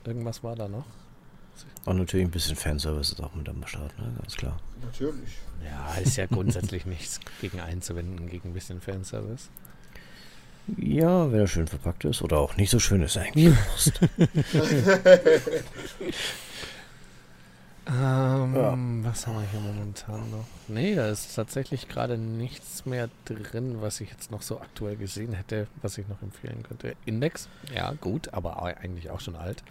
irgendwas 0.06 0.44
war 0.44 0.56
da 0.56 0.68
noch. 0.68 0.86
Und 1.86 1.98
natürlich 1.98 2.26
ein 2.26 2.32
bisschen 2.32 2.56
Fanservice 2.56 3.14
ist 3.14 3.22
auch 3.22 3.36
mit 3.36 3.48
am 3.50 3.66
Start, 3.68 3.98
ne? 4.00 4.06
ganz 4.20 4.36
klar. 4.36 4.60
Natürlich. 4.82 5.38
Ja, 5.64 5.96
ist 5.96 6.16
ja 6.18 6.26
grundsätzlich 6.26 6.86
nichts 6.88 7.20
gegen 7.42 7.60
einzuwenden, 7.60 8.30
gegen 8.30 8.50
ein 8.50 8.54
bisschen 8.54 8.82
Fanservice. 8.82 9.50
Ja, 10.78 11.30
wenn 11.32 11.42
er 11.42 11.48
schön 11.48 11.68
verpackt 11.68 12.06
ist 12.06 12.22
oder 12.22 12.38
auch 12.40 12.56
nicht 12.56 12.70
so 12.70 12.80
schön 12.80 13.02
ist 13.02 13.18
eigentlich. 13.18 13.54
Ähm, 17.86 18.56
ja. 18.56 18.78
Was 19.10 19.28
haben 19.28 19.42
wir 19.42 19.50
hier 19.50 19.60
momentan 19.60 20.32
noch? 20.32 20.46
Nee, 20.70 20.96
da 20.96 21.10
ist 21.10 21.36
tatsächlich 21.36 21.90
gerade 21.90 22.18
nichts 22.18 22.86
mehr 22.86 23.10
drin, 23.26 23.82
was 23.82 24.00
ich 24.00 24.10
jetzt 24.10 24.32
noch 24.32 24.42
so 24.42 24.62
aktuell 24.62 24.96
gesehen 24.96 25.34
hätte, 25.34 25.68
was 25.82 25.98
ich 25.98 26.08
noch 26.08 26.22
empfehlen 26.22 26.64
könnte. 26.64 26.96
Index, 27.06 27.50
ja, 27.76 27.92
gut, 28.00 28.34
aber 28.34 28.64
eigentlich 28.64 29.10
auch 29.10 29.20
schon 29.20 29.36
alt. 29.36 29.64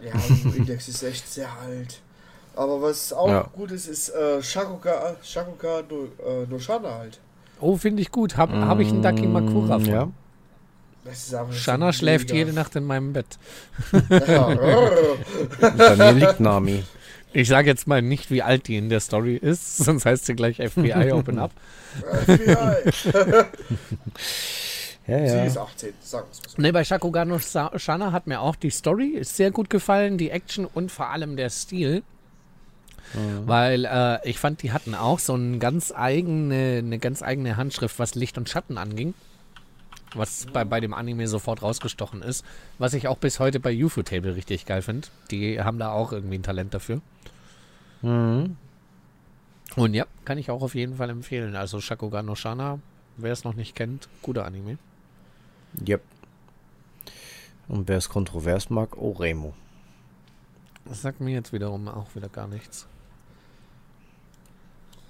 Ja, 0.00 0.12
Index 0.54 0.88
ist 0.88 1.02
echt 1.02 1.28
sehr 1.28 1.48
alt. 1.62 2.00
Aber 2.54 2.80
was 2.80 3.12
auch 3.12 3.28
ja. 3.28 3.50
gut 3.52 3.70
ist, 3.70 3.86
ist 3.86 4.08
äh, 4.10 4.42
Shakuka, 4.42 5.16
Shakuka 5.22 5.82
no, 5.88 6.08
äh, 6.24 6.46
Noshana 6.48 6.98
halt. 6.98 7.18
Oh, 7.60 7.76
finde 7.76 8.02
ich 8.02 8.10
gut. 8.10 8.36
Habe 8.36 8.56
hab 8.66 8.80
ich 8.80 8.88
einen 8.88 9.02
Daki 9.02 9.26
Makura 9.26 9.78
von. 9.78 9.86
Ja. 9.86 10.08
Shana 11.52 11.92
schläft 11.92 12.32
jede 12.32 12.52
Nacht 12.52 12.74
in 12.76 12.84
meinem 12.84 13.12
Bett. 13.12 13.38
Ja. 14.10 14.48
Bei 15.60 15.96
mir 15.96 16.12
liegt 16.12 16.40
Nami. 16.40 16.82
Ich 17.32 17.48
sage 17.48 17.68
jetzt 17.68 17.86
mal 17.86 18.00
nicht, 18.00 18.30
wie 18.30 18.42
alt 18.42 18.66
die 18.66 18.76
in 18.76 18.88
der 18.88 19.00
Story 19.00 19.36
ist, 19.36 19.76
sonst 19.84 20.06
heißt 20.06 20.26
sie 20.26 20.34
gleich 20.34 20.56
FBI 20.56 21.12
Open 21.12 21.38
Up. 21.38 21.52
FBI! 22.24 23.44
ja, 25.06 25.18
ja. 25.18 25.28
Sie 25.42 25.46
ist 25.46 25.58
18, 25.58 25.92
sagen 26.00 26.26
wir 26.26 26.32
es 26.32 26.42
mal 26.42 26.48
so. 26.48 26.62
Nee, 26.62 26.72
bei 26.72 26.84
Shakugano 26.84 27.38
Shana 27.38 28.12
hat 28.12 28.26
mir 28.26 28.40
auch 28.40 28.56
die 28.56 28.70
Story 28.70 29.18
sehr 29.22 29.50
gut 29.50 29.70
gefallen, 29.70 30.18
die 30.18 30.30
Action 30.30 30.66
und 30.66 30.90
vor 30.90 31.10
allem 31.10 31.36
der 31.36 31.50
Stil. 31.50 32.02
Mhm. 33.14 33.46
Weil 33.46 33.84
äh, 33.84 34.28
ich 34.28 34.38
fand, 34.38 34.62
die 34.62 34.72
hatten 34.72 34.94
auch 34.94 35.20
so 35.20 35.34
eine 35.34 35.58
ganz 35.58 35.92
eigene, 35.94 36.78
eine 36.78 36.98
ganz 36.98 37.22
eigene 37.22 37.56
Handschrift, 37.56 37.98
was 37.98 38.14
Licht 38.14 38.36
und 38.36 38.48
Schatten 38.48 38.78
anging. 38.78 39.14
Was 40.14 40.46
bei, 40.46 40.64
bei 40.64 40.80
dem 40.80 40.94
Anime 40.94 41.28
sofort 41.28 41.62
rausgestochen 41.62 42.22
ist. 42.22 42.44
Was 42.78 42.94
ich 42.94 43.06
auch 43.06 43.18
bis 43.18 43.38
heute 43.38 43.60
bei 43.60 43.84
UFO 43.84 44.02
Table 44.02 44.34
richtig 44.34 44.64
geil 44.66 44.82
finde. 44.82 45.08
Die 45.30 45.60
haben 45.60 45.78
da 45.78 45.92
auch 45.92 46.12
irgendwie 46.12 46.38
ein 46.38 46.42
Talent 46.42 46.74
dafür. 46.74 47.00
Mhm. 48.02 48.56
Und 49.76 49.94
ja, 49.94 50.06
kann 50.24 50.38
ich 50.38 50.50
auch 50.50 50.62
auf 50.62 50.74
jeden 50.74 50.96
Fall 50.96 51.10
empfehlen. 51.10 51.54
Also 51.54 51.80
Shakugan 51.80 52.26
no 52.26 52.34
Shana, 52.34 52.78
wer 53.16 53.32
es 53.32 53.44
noch 53.44 53.54
nicht 53.54 53.74
kennt, 53.74 54.08
guter 54.22 54.44
Anime. 54.44 54.78
Yep. 55.86 56.02
Und 57.68 57.88
wer 57.88 57.96
es 57.96 58.08
kontrovers 58.08 58.70
mag, 58.70 58.96
Oremo. 58.96 59.54
Das 60.84 61.02
sagt 61.02 61.20
mir 61.20 61.32
jetzt 61.32 61.52
wiederum 61.52 61.88
auch 61.88 62.14
wieder 62.14 62.28
gar 62.28 62.46
nichts. 62.46 62.86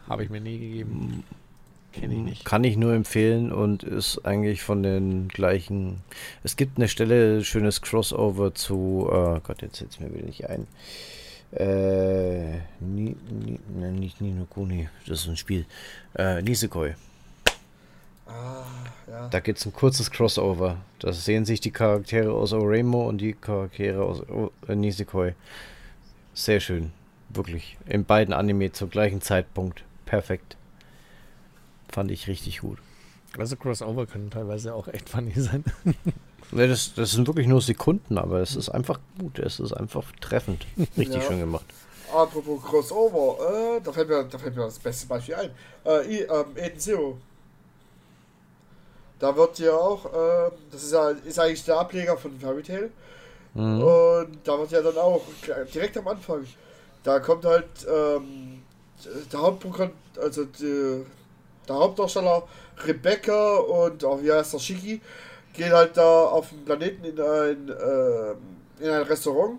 Habe 0.09 0.25
ich 0.25 0.31
mir 0.31 0.41
nie 0.41 0.59
gegeben. 0.59 1.25
Kenne 1.93 2.15
ich 2.15 2.21
nicht. 2.21 2.45
Kann 2.45 2.65
ich 2.65 2.77
nur 2.77 2.93
empfehlen 2.95 3.53
und 3.53 3.83
ist 3.83 4.25
eigentlich 4.25 4.63
von 4.63 4.83
den 4.83 5.29
gleichen. 5.29 6.03
Es 6.45 6.57
gibt 6.57 6.79
eine 6.79 6.89
Stelle, 6.89 7.45
schönes 7.45 7.83
Crossover 7.83 8.55
zu. 8.55 9.09
Oh 9.11 9.41
Gott, 9.43 9.63
jetzt 9.63 9.77
setzt 9.77 10.01
mir 10.01 10.13
wieder 10.13 10.27
nicht 10.27 10.49
ein. 10.49 10.67
Äh, 11.53 12.59
ni, 12.81 13.17
ni, 13.31 13.59
ne, 13.75 13.93
nicht 13.93 14.21
Nino 14.21 14.47
Kuni, 14.47 14.89
das 15.07 15.21
ist 15.21 15.29
ein 15.29 15.37
Spiel. 15.37 15.65
Äh, 16.15 16.43
Nisekoi. 16.43 16.95
Ah, 18.27 18.65
ja. 19.07 19.29
Da 19.29 19.41
gibt 19.41 19.59
es 19.59 19.67
ein 19.67 19.73
kurzes 19.73 20.11
Crossover. 20.11 20.79
Da 20.99 21.13
sehen 21.13 21.45
sich 21.45 21.61
die 21.61 21.71
Charaktere 21.71 22.33
aus 22.33 22.53
Oremo 22.53 23.09
und 23.09 23.19
die 23.19 23.35
Charaktere 23.35 24.03
aus 24.03 24.23
äh, 24.69 24.75
Nisekoi. 24.75 25.35
Sehr 26.35 26.61
schön. 26.61 26.93
Wirklich. 27.29 27.77
In 27.87 28.05
beiden 28.05 28.35
Anime 28.35 28.73
zum 28.73 28.91
gleichen 28.91 29.21
Zeitpunkt. 29.21 29.85
Perfekt. 30.05 30.57
Fand 31.89 32.11
ich 32.11 32.27
richtig 32.29 32.61
gut. 32.61 32.79
Also 33.39 33.57
Crossover 33.57 34.07
können 34.07 34.31
teilweise 34.31 34.75
auch 34.75 34.89
echt 34.89 35.09
funny 35.09 35.33
sein. 35.35 35.65
Ne, 36.53 36.69
das, 36.69 36.95
das 36.95 37.11
sind 37.11 37.27
wirklich 37.27 37.49
nur 37.49 37.61
Sekunden, 37.61 38.19
aber 38.19 38.41
es 38.41 38.55
ist 38.55 38.69
einfach 38.69 39.01
gut. 39.19 39.41
Es 39.41 39.59
ist 39.59 39.73
einfach 39.73 40.05
treffend. 40.21 40.65
Richtig 40.97 41.17
ja. 41.17 41.23
schön 41.23 41.41
gemacht. 41.41 41.65
Apropos 42.15 42.63
Crossover, 42.63 43.77
äh, 43.77 43.81
da, 43.83 43.93
fällt 43.93 44.09
mir, 44.09 44.25
da 44.25 44.39
fällt 44.39 44.55
mir 44.55 44.63
das 44.63 44.79
beste 44.79 45.09
Beispiel 45.09 45.35
ein. 45.35 45.51
Äh, 45.85 46.19
ähm, 46.23 46.45
Eden 46.55 46.79
Zero. 46.79 47.19
Da 49.19 49.35
wird 49.35 49.59
ja 49.59 49.73
auch, 49.73 50.05
äh, 50.07 50.51
das 50.71 50.83
ist 50.85 50.93
ja 50.93 51.11
ist 51.11 51.39
eigentlich 51.39 51.65
der 51.65 51.79
Ableger 51.79 52.17
von 52.17 52.39
Fairy 52.39 52.63
Tail. 52.63 52.91
Mhm. 53.55 53.83
Und 53.83 54.39
da 54.45 54.59
wird 54.59 54.71
ja 54.73 54.83
dann 54.83 54.99
auch 54.99 55.23
direkt 55.73 55.97
am 55.97 56.09
Anfang, 56.09 56.47
da 57.03 57.21
kommt 57.21 57.45
halt 57.45 57.87
ähm, 57.89 58.63
der 59.33 59.41
Hauptprogramm, 59.41 59.93
also 60.21 60.45
die, 60.45 61.05
der 61.69 61.77
Hauptdarsteller 61.77 62.47
Rebecca 62.85 63.57
und 63.57 64.05
auch 64.05 64.23
wie 64.23 64.33
heißt 64.33 64.53
der 64.53 64.59
Shiki, 64.59 65.01
gehen 65.55 65.73
halt 65.73 65.97
da 65.97 66.27
auf 66.27 66.51
dem 66.51 66.65
Planeten 66.65 67.05
in 67.05 67.21
ein, 67.21 67.69
äh, 67.69 68.85
in 68.85 68.91
ein 68.91 69.03
Restaurant. 69.03 69.59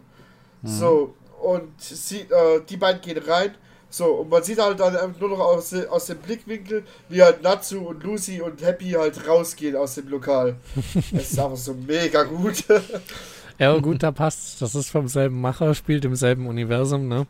Mhm. 0.61 0.67
So, 0.67 1.13
und 1.41 1.79
sie, 1.79 2.21
äh, 2.21 2.61
die 2.67 2.77
beiden 2.77 3.01
gehen 3.01 3.17
rein. 3.17 3.55
So, 3.89 4.05
und 4.05 4.29
man 4.29 4.43
sieht 4.43 4.59
halt 4.59 4.79
dann 4.79 5.15
nur 5.19 5.29
noch 5.29 5.39
aus, 5.39 5.73
aus 5.73 6.07
dem 6.07 6.17
Blickwinkel, 6.17 6.83
wie 7.07 7.23
halt 7.23 7.41
Natsu 7.41 7.87
und 7.87 8.03
Lucy 8.03 8.41
und 8.41 8.61
Happy 8.61 8.91
halt 8.91 9.27
rausgehen 9.27 9.75
aus 9.75 9.95
dem 9.95 10.09
Lokal. 10.09 10.55
das 10.93 11.31
ist 11.31 11.39
einfach 11.39 11.57
so 11.57 11.73
mega 11.73 12.23
gut. 12.23 12.65
ja, 13.57 13.77
gut, 13.77 14.03
da 14.03 14.11
passt. 14.11 14.61
Das 14.61 14.75
ist 14.75 14.89
vom 14.89 15.07
selben 15.07 15.39
Macher, 15.39 15.73
spielt 15.73 16.03
im 16.03 16.15
selben 16.15 16.47
Universum, 16.47 17.07
ne? 17.07 17.27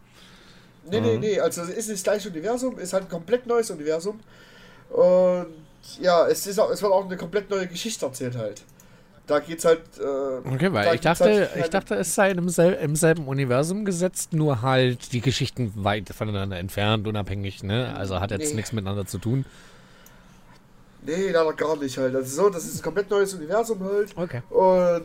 Nee, 0.89 1.01
nee, 1.01 1.17
nee. 1.17 1.39
Also, 1.39 1.61
es 1.61 1.69
ist 1.69 1.91
das 1.91 2.03
gleiche 2.03 2.29
Universum, 2.29 2.79
ist 2.79 2.93
halt 2.93 3.03
ein 3.03 3.09
komplett 3.09 3.45
neues 3.45 3.69
Universum. 3.69 4.19
Und 4.89 5.47
ja, 6.01 6.27
es, 6.27 6.47
ist 6.47 6.59
auch, 6.59 6.71
es 6.71 6.81
wird 6.81 6.91
auch 6.91 7.05
eine 7.05 7.17
komplett 7.17 7.49
neue 7.49 7.67
Geschichte 7.67 8.05
erzählt 8.05 8.35
halt. 8.35 8.63
Da 9.27 9.39
geht's 9.39 9.65
halt. 9.65 9.81
Äh, 9.99 10.47
okay, 10.47 10.71
weil 10.71 10.95
ich 10.95 11.01
dachte, 11.01 11.25
halt 11.25 11.51
ich 11.57 11.69
dachte, 11.69 11.95
es 11.95 12.15
sei 12.15 12.31
im, 12.31 12.49
sel 12.49 12.73
im, 12.73 12.95
selben 12.95 13.27
Universum 13.27 13.83
gesetzt, 13.83 14.33
nur 14.33 14.61
halt 14.61 15.11
die 15.11 15.21
Geschichten 15.21 15.73
weit 15.75 16.09
voneinander 16.09 16.57
entfernt, 16.57 17.07
unabhängig, 17.07 17.61
ne? 17.61 17.93
Also 17.97 18.19
hat 18.21 18.31
jetzt 18.31 18.49
nee. 18.49 18.55
nichts 18.55 18.71
miteinander 18.71 19.05
zu 19.05 19.17
tun. 19.17 19.45
Nee, 21.05 21.31
leider 21.31 21.53
gar 21.53 21.75
nicht 21.77 21.97
halt. 21.97 22.15
Also 22.15 22.43
so, 22.43 22.49
das 22.49 22.65
ist 22.65 22.79
ein 22.79 22.83
komplett 22.83 23.09
neues 23.09 23.33
Universum 23.33 23.83
halt. 23.83 24.17
Okay. 24.17 24.41
Und 24.49 25.03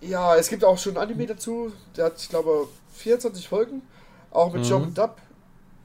ja, 0.00 0.36
es 0.36 0.48
gibt 0.48 0.64
auch 0.64 0.78
schon 0.78 0.96
ein 0.96 1.02
Anime 1.02 1.26
dazu. 1.26 1.72
Der 1.96 2.06
hat, 2.06 2.20
ich 2.20 2.28
glaube, 2.28 2.68
24 2.94 3.48
Folgen. 3.48 3.82
Auch 4.30 4.52
mit 4.52 4.64
mhm. 4.64 4.68
Job 4.68 4.82
und 4.82 4.98
Dub. 4.98 5.16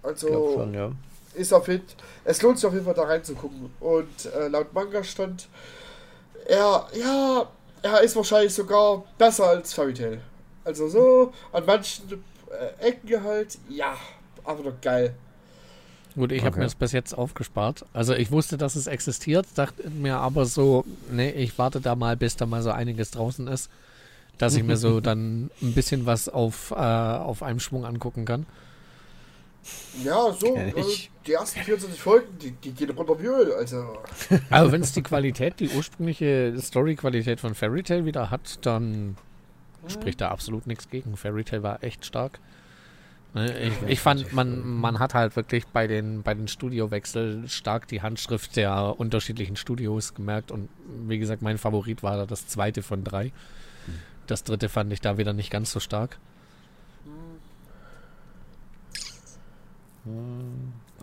Also 0.04 0.28
schon, 0.56 0.74
ja. 0.74 0.92
ist 1.36 1.54
auf 1.54 1.68
jeden 1.68 1.86
es 2.24 2.42
lohnt 2.42 2.58
sich 2.58 2.66
auf 2.66 2.74
jeden 2.74 2.86
Fall 2.86 2.94
da 2.94 3.04
reinzugucken. 3.04 3.72
Und 3.80 4.26
äh, 4.36 4.48
laut 4.48 4.74
Manga 4.74 5.04
stand, 5.04 5.48
er, 6.48 6.88
ja, 6.94 7.48
er 7.82 8.02
ist 8.02 8.16
wahrscheinlich 8.16 8.54
sogar 8.54 9.04
besser 9.18 9.48
als 9.48 9.74
Fairy 9.74 9.94
Tail. 9.94 10.22
Also 10.64 10.88
so, 10.88 11.34
an 11.52 11.66
manchen 11.66 12.24
äh, 12.52 12.88
Ecken 12.88 13.24
halt, 13.24 13.58
ja, 13.70 13.96
einfach 14.44 14.64
nur 14.64 14.76
geil. 14.82 15.16
Gut, 16.16 16.32
ich 16.32 16.40
okay. 16.40 16.46
habe 16.48 16.58
mir 16.58 16.64
das 16.66 16.76
bis 16.76 16.92
jetzt 16.92 17.14
aufgespart. 17.14 17.86
Also 17.94 18.14
ich 18.14 18.32
wusste, 18.32 18.58
dass 18.58 18.76
es 18.76 18.88
existiert, 18.88 19.48
dachte 19.56 19.90
mir 19.90 20.18
aber 20.18 20.46
so, 20.46 20.84
nee, 21.10 21.30
ich 21.30 21.58
warte 21.58 21.80
da 21.80 21.96
mal, 21.96 22.18
bis 22.18 22.36
da 22.36 22.46
mal 22.46 22.62
so 22.62 22.72
einiges 22.72 23.12
draußen 23.12 23.48
ist, 23.48 23.70
dass 24.38 24.56
ich 24.56 24.64
mir 24.64 24.78
so 24.78 25.00
dann 25.02 25.50
ein 25.62 25.74
bisschen 25.74 26.06
was 26.06 26.28
auf, 26.28 26.72
äh, 26.72 26.76
auf 26.76 27.44
einem 27.44 27.60
Schwung 27.60 27.86
angucken 27.86 28.26
kann. 28.26 28.46
Ja, 30.04 30.32
so, 30.34 30.56
also 30.56 30.90
die 31.28 31.34
ersten 31.34 31.60
24 31.60 32.02
Folgen, 32.02 32.38
die, 32.40 32.52
die 32.52 32.72
gehen 32.72 32.90
runter 32.92 33.20
wie 33.22 33.28
Öl, 33.28 33.54
also. 33.54 33.98
Aber 34.50 34.72
wenn 34.72 34.82
es 34.82 34.94
die 34.94 35.04
Qualität, 35.04 35.60
die 35.60 35.70
ursprüngliche 35.70 36.56
Story-Qualität 36.60 37.40
von 37.40 37.54
Fairy 37.54 37.84
Tail 37.84 38.06
wieder 38.06 38.32
hat, 38.32 38.66
dann 38.66 39.16
hm. 39.84 39.90
spricht 39.90 40.22
da 40.22 40.30
absolut 40.30 40.66
nichts 40.66 40.90
gegen. 40.90 41.16
Fairy 41.16 41.44
Tail 41.44 41.62
war 41.62 41.84
echt 41.84 42.06
stark. 42.06 42.40
Ne, 43.34 43.58
ich, 43.60 43.74
ich 43.88 44.00
fand, 44.00 44.34
man, 44.34 44.68
man 44.68 45.00
hat 45.00 45.14
halt 45.14 45.36
wirklich 45.36 45.66
bei 45.68 45.88
den, 45.88 46.22
bei 46.22 46.34
den 46.34 46.48
Studiowechsel 46.50 47.48
stark 47.48 47.88
die 47.88 48.02
Handschrift 48.02 48.58
der 48.58 49.00
unterschiedlichen 49.00 49.56
Studios 49.56 50.14
gemerkt 50.14 50.52
und 50.52 50.68
wie 51.08 51.18
gesagt, 51.18 51.42
mein 51.42 51.58
Favorit 51.58 52.04
war 52.04 52.18
da 52.18 52.26
das 52.26 52.48
zweite 52.48 52.82
von 52.82 53.04
drei. 53.04 53.32
Das 54.28 54.44
dritte 54.44 54.70
fand 54.70 54.92
ich 54.92 55.02
da 55.02 55.18
wieder 55.18 55.34
nicht 55.34 55.50
ganz 55.50 55.72
so 55.72 55.80
stark. 55.80 56.18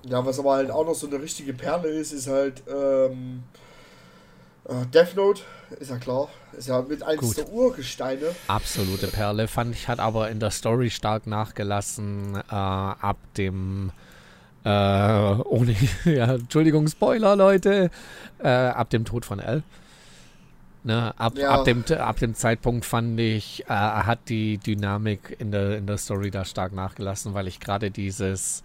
Ja, 0.04 0.24
was 0.24 0.38
aber 0.38 0.54
halt 0.54 0.70
auch 0.70 0.86
noch 0.86 0.94
so 0.94 1.06
eine 1.06 1.20
richtige 1.20 1.52
Perle 1.52 1.88
ist, 1.88 2.12
ist 2.12 2.28
halt 2.28 2.62
ähm, 2.68 3.42
äh, 4.64 4.86
Death 4.86 5.16
Note, 5.16 5.42
ist 5.80 5.90
ja 5.90 5.98
klar. 5.98 6.28
Ist 6.56 6.68
ja 6.68 6.80
mit 6.82 7.02
eins 7.02 7.34
der 7.34 7.48
Urgesteine. 7.50 8.34
Absolute 8.46 9.08
Perle. 9.08 9.48
Fand 9.48 9.74
ich, 9.74 9.88
hat 9.88 10.00
aber 10.00 10.30
in 10.30 10.40
der 10.40 10.50
Story 10.50 10.90
stark 10.90 11.26
nachgelassen 11.26 12.36
äh, 12.36 12.54
ab 12.54 13.18
dem. 13.36 13.90
Äh, 14.64 14.68
ohne. 14.68 15.74
ja, 16.04 16.34
Entschuldigung, 16.34 16.88
Spoiler, 16.88 17.36
Leute. 17.36 17.90
Äh, 18.38 18.48
ab 18.48 18.90
dem 18.90 19.04
Tod 19.04 19.24
von 19.24 19.38
L. 19.38 19.62
Ne, 20.84 21.12
ab, 21.18 21.36
ja. 21.36 21.50
ab, 21.50 21.64
dem, 21.64 21.84
ab 21.98 22.18
dem 22.18 22.34
Zeitpunkt 22.34 22.84
fand 22.84 23.18
ich, 23.18 23.64
äh, 23.68 23.74
hat 23.74 24.20
die 24.28 24.58
Dynamik 24.58 25.36
in 25.38 25.50
der, 25.50 25.76
in 25.76 25.86
der 25.86 25.98
Story 25.98 26.30
da 26.30 26.44
stark 26.44 26.72
nachgelassen, 26.72 27.34
weil 27.34 27.46
ich 27.46 27.60
gerade 27.60 27.90
dieses 27.90 28.62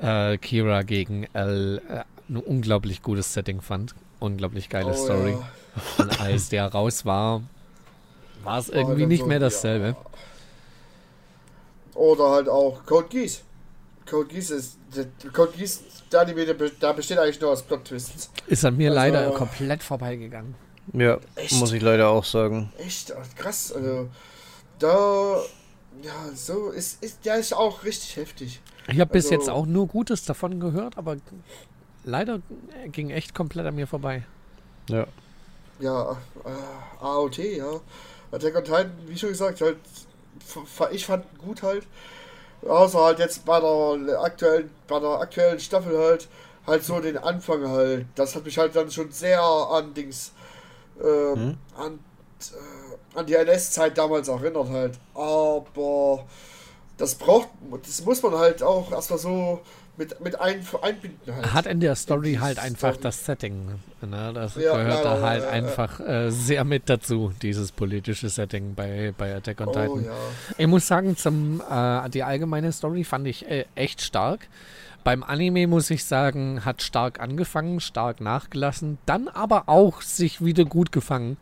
äh, 0.00 0.36
Kira 0.38 0.82
gegen 0.82 1.26
L 1.32 1.82
äh, 1.88 2.04
ein 2.28 2.36
unglaublich 2.36 3.02
gutes 3.02 3.32
Setting 3.32 3.60
fand. 3.60 3.94
Unglaublich 4.18 4.68
geile 4.68 4.92
oh, 4.92 4.94
Story. 4.94 5.32
Ja. 5.32 5.48
Und 5.98 6.20
als 6.20 6.48
der 6.48 6.66
raus 6.66 7.04
war, 7.04 7.42
war 8.42 8.58
es 8.58 8.68
irgendwie 8.68 9.06
nicht 9.06 9.20
so, 9.20 9.26
mehr 9.26 9.40
dasselbe. 9.40 9.88
Ja. 9.88 9.96
Oder 11.94 12.30
halt 12.30 12.48
auch 12.48 12.84
Code 12.86 13.08
Geass. 13.08 13.42
Code 14.08 14.28
Geass 14.28 14.50
ist. 14.50 14.78
Code 15.32 15.52
Geass, 15.56 15.80
da, 16.10 16.24
da 16.24 16.92
besteht 16.92 17.18
eigentlich 17.18 17.40
nur 17.40 17.50
aus 17.50 17.62
Plot-Twists. 17.62 18.30
Ist 18.46 18.64
an 18.64 18.76
mir 18.76 18.90
also, 18.90 19.00
leider 19.00 19.30
komplett 19.32 19.82
vorbeigegangen. 19.82 20.54
Ja, 20.92 21.18
echt? 21.34 21.54
muss 21.54 21.72
ich 21.72 21.82
leider 21.82 22.08
auch 22.08 22.24
sagen. 22.24 22.72
Echt 22.78 23.12
krass. 23.36 23.72
Also, 23.72 24.08
da. 24.78 25.42
Ja, 26.02 26.12
so 26.34 26.70
ist, 26.70 27.02
ist 27.02 27.24
der 27.24 27.36
ist 27.36 27.54
auch 27.54 27.84
richtig 27.84 28.16
heftig. 28.16 28.60
Ich 28.88 29.00
habe 29.00 29.12
bis 29.12 29.26
also, 29.26 29.34
jetzt 29.34 29.50
auch 29.50 29.66
nur 29.66 29.86
Gutes 29.86 30.24
davon 30.24 30.60
gehört, 30.60 30.98
aber 30.98 31.16
leider 32.04 32.40
ging 32.92 33.10
echt 33.10 33.34
komplett 33.34 33.66
an 33.66 33.74
mir 33.74 33.86
vorbei. 33.86 34.24
Ja. 34.88 35.06
Ja, 35.80 36.12
äh, 36.44 37.02
AOT, 37.02 37.38
ja. 37.38 37.80
Attack 38.30 38.56
on 38.56 38.64
Titan, 38.64 38.92
wie 39.06 39.16
schon 39.16 39.30
gesagt, 39.30 39.60
halt, 39.60 39.78
ich 40.92 41.06
fand 41.06 41.24
gut 41.38 41.62
halt. 41.62 41.86
Außer 42.62 43.04
halt 43.04 43.18
jetzt 43.18 43.44
bei 43.44 43.60
der 43.60 44.20
aktuellen, 44.20 44.70
bei 44.88 44.98
der 44.98 45.10
aktuellen 45.10 45.60
Staffel 45.60 45.98
halt, 45.98 46.28
halt 46.66 46.84
so 46.84 47.00
den 47.00 47.18
Anfang 47.18 47.68
halt. 47.68 48.06
Das 48.14 48.34
hat 48.34 48.44
mich 48.44 48.56
halt 48.56 48.74
dann 48.74 48.90
schon 48.90 49.10
sehr 49.10 49.42
an 49.42 49.92
Dings, 49.94 50.32
äh, 51.00 51.34
hm? 51.34 51.56
an, 51.76 51.98
äh, 52.40 53.18
an 53.18 53.26
die 53.26 53.34
NS-Zeit 53.34 53.98
damals 53.98 54.28
erinnert 54.28 54.68
halt. 54.70 54.98
Aber 55.14 56.24
das 56.96 57.14
braucht, 57.16 57.48
das 57.82 58.04
muss 58.04 58.22
man 58.22 58.34
halt 58.34 58.62
auch 58.62 58.92
erstmal 58.92 59.18
so 59.18 59.60
mit, 59.96 60.20
mit 60.20 60.40
ein, 60.40 60.64
einbinden 60.82 61.34
halt. 61.34 61.52
Hat 61.52 61.66
in 61.66 61.80
der 61.80 61.94
Story 61.94 62.38
halt 62.40 62.58
einfach 62.58 62.94
Story. 62.94 63.02
das 63.02 63.24
Setting. 63.24 63.80
Ne? 64.02 64.32
Das 64.34 64.56
ja, 64.56 64.76
gehört 64.76 65.04
da 65.04 65.20
halt 65.20 65.42
ja, 65.44 65.50
einfach 65.50 66.00
äh, 66.00 66.30
sehr 66.30 66.64
mit 66.64 66.88
dazu, 66.88 67.32
dieses 67.42 67.72
politische 67.72 68.28
Setting 68.28 68.74
bei, 68.74 69.14
bei 69.16 69.34
Attack 69.34 69.60
on 69.60 69.68
oh, 69.68 69.72
Titan. 69.72 70.06
Ich 70.58 70.66
muss 70.66 70.86
sagen, 70.86 71.16
zum, 71.16 71.62
äh, 71.70 72.08
die 72.10 72.22
allgemeine 72.22 72.72
Story 72.72 73.04
fand 73.04 73.26
ich 73.26 73.48
äh, 73.48 73.66
echt 73.74 74.00
stark. 74.00 74.48
Beim 75.04 75.22
Anime 75.22 75.66
muss 75.66 75.90
ich 75.90 76.04
sagen, 76.04 76.64
hat 76.64 76.82
stark 76.82 77.20
angefangen, 77.20 77.78
stark 77.80 78.20
nachgelassen, 78.20 78.98
dann 79.04 79.28
aber 79.28 79.68
auch 79.68 80.00
sich 80.00 80.42
wieder 80.44 80.64
gut 80.64 80.92
gefangen. 80.92 81.36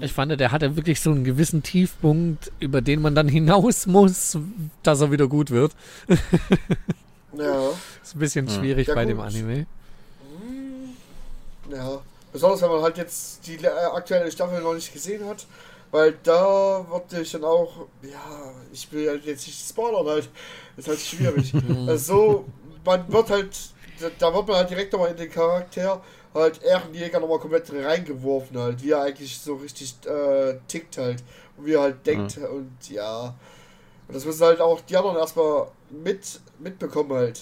Ich 0.00 0.12
fand, 0.12 0.38
der 0.40 0.50
hatte 0.50 0.76
wirklich 0.76 1.00
so 1.00 1.10
einen 1.10 1.24
gewissen 1.24 1.62
Tiefpunkt, 1.62 2.50
über 2.58 2.80
den 2.80 3.02
man 3.02 3.14
dann 3.14 3.28
hinaus 3.28 3.86
muss, 3.86 4.38
dass 4.82 5.00
er 5.02 5.10
wieder 5.10 5.28
gut 5.28 5.50
wird. 5.50 5.72
ja. 7.36 7.70
Ist 8.02 8.16
ein 8.16 8.18
bisschen 8.18 8.48
schwierig 8.48 8.88
ja, 8.88 8.94
bei 8.94 9.04
gut. 9.04 9.12
dem 9.12 9.20
Anime. 9.20 9.66
Hm. 10.48 10.96
Ja. 11.70 12.00
Besonders 12.32 12.62
wenn 12.62 12.70
man 12.70 12.82
halt 12.82 12.96
jetzt 12.96 13.46
die 13.46 13.56
äh, 13.56 13.68
aktuelle 13.68 14.30
Staffel 14.32 14.60
noch 14.60 14.74
nicht 14.74 14.92
gesehen 14.92 15.24
hat. 15.26 15.46
Weil 15.92 16.14
da 16.24 16.84
wurde 16.88 17.20
ich 17.20 17.30
dann 17.30 17.44
auch, 17.44 17.86
ja, 18.02 18.50
ich 18.72 18.90
will 18.90 19.08
halt 19.08 19.24
jetzt 19.26 19.46
nicht 19.46 19.68
spoilern 19.68 20.04
halt. 20.06 20.28
Das 20.76 20.86
ist 20.86 20.88
halt 20.88 21.00
schwierig. 21.00 21.54
also 21.86 21.96
so, 21.96 22.44
man 22.84 23.12
wird 23.12 23.30
halt, 23.30 23.56
da 24.18 24.34
wird 24.34 24.48
man 24.48 24.56
halt 24.56 24.70
direkt 24.70 24.92
nochmal 24.92 25.10
in 25.10 25.16
den 25.16 25.30
Charakter 25.30 26.02
halt 26.34 26.62
Ehrenjäger 26.62 27.20
nochmal 27.20 27.38
komplett 27.38 27.72
reingeworfen 27.72 28.58
halt, 28.58 28.82
wie 28.82 28.90
er 28.90 29.02
eigentlich 29.02 29.38
so 29.38 29.54
richtig 29.54 29.94
äh, 30.06 30.58
tickt 30.68 30.98
halt 30.98 31.22
und 31.56 31.66
wie 31.66 31.74
er 31.74 31.82
halt 31.82 32.06
denkt 32.06 32.36
mhm. 32.36 32.44
und 32.44 32.90
ja. 32.90 33.34
Und 34.06 34.14
das 34.14 34.24
müssen 34.26 34.44
halt 34.44 34.60
auch 34.60 34.80
die 34.82 34.96
anderen 34.96 35.16
erstmal 35.16 35.68
mit, 35.90 36.40
mitbekommen 36.58 37.12
halt. 37.12 37.40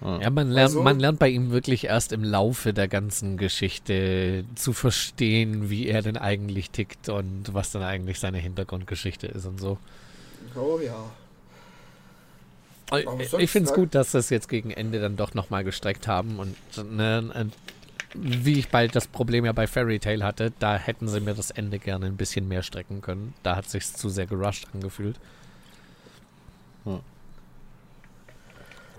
Ja, 0.00 0.30
man 0.30 0.48
lernt, 0.50 0.70
also, 0.70 0.82
man 0.82 1.00
lernt 1.00 1.18
bei 1.18 1.28
ihm 1.28 1.50
wirklich 1.50 1.84
erst 1.84 2.12
im 2.12 2.22
Laufe 2.22 2.72
der 2.72 2.86
ganzen 2.86 3.36
Geschichte 3.36 4.44
zu 4.54 4.72
verstehen, 4.72 5.70
wie 5.70 5.88
er 5.88 6.02
denn 6.02 6.16
eigentlich 6.16 6.70
tickt 6.70 7.08
und 7.08 7.52
was 7.52 7.72
dann 7.72 7.82
eigentlich 7.82 8.20
seine 8.20 8.38
Hintergrundgeschichte 8.38 9.26
ist 9.26 9.44
und 9.46 9.60
so. 9.60 9.76
Oh 10.54 10.78
ja. 10.78 11.10
Ich, 12.96 13.34
ich 13.34 13.50
finde 13.50 13.70
es 13.70 13.74
gut, 13.74 13.94
dass 13.94 14.12
das 14.12 14.30
jetzt 14.30 14.48
gegen 14.48 14.70
Ende 14.70 15.00
dann 15.00 15.16
doch 15.16 15.34
nochmal 15.34 15.64
gestreckt 15.64 16.06
haben 16.06 16.38
und 16.38 16.56
ne, 16.90 17.50
wie 18.14 18.58
ich 18.58 18.68
bald 18.68 18.96
das 18.96 19.06
Problem 19.06 19.44
ja 19.44 19.52
bei 19.52 19.66
Fairy 19.66 19.98
Tail 19.98 20.22
hatte, 20.22 20.52
da 20.58 20.76
hätten 20.76 21.08
sie 21.08 21.20
mir 21.20 21.34
das 21.34 21.50
Ende 21.50 21.78
gerne 21.78 22.06
ein 22.06 22.16
bisschen 22.16 22.48
mehr 22.48 22.62
strecken 22.62 23.00
können. 23.00 23.34
Da 23.42 23.56
hat 23.56 23.68
sich 23.68 23.92
zu 23.92 24.08
sehr 24.08 24.26
gerusht 24.26 24.66
angefühlt. 24.72 25.18
Hm. 26.84 27.00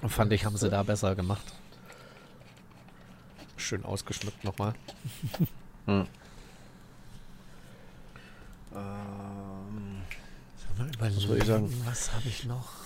Fand 0.08 0.32
ich, 0.32 0.46
haben 0.46 0.58
sie 0.58 0.70
da 0.70 0.84
besser 0.84 1.16
gemacht. 1.16 1.54
Schön 3.58 3.84
ausgeschmückt 3.84 4.44
nochmal. 4.44 4.74
hm. 5.86 6.08
Ähm, 8.76 10.02
was 11.00 11.16
soll 11.16 11.38
ich 11.38 11.46
sagen? 11.46 11.82
Was 11.86 12.14
habe 12.14 12.28
ich 12.28 12.46
noch? 12.46 12.79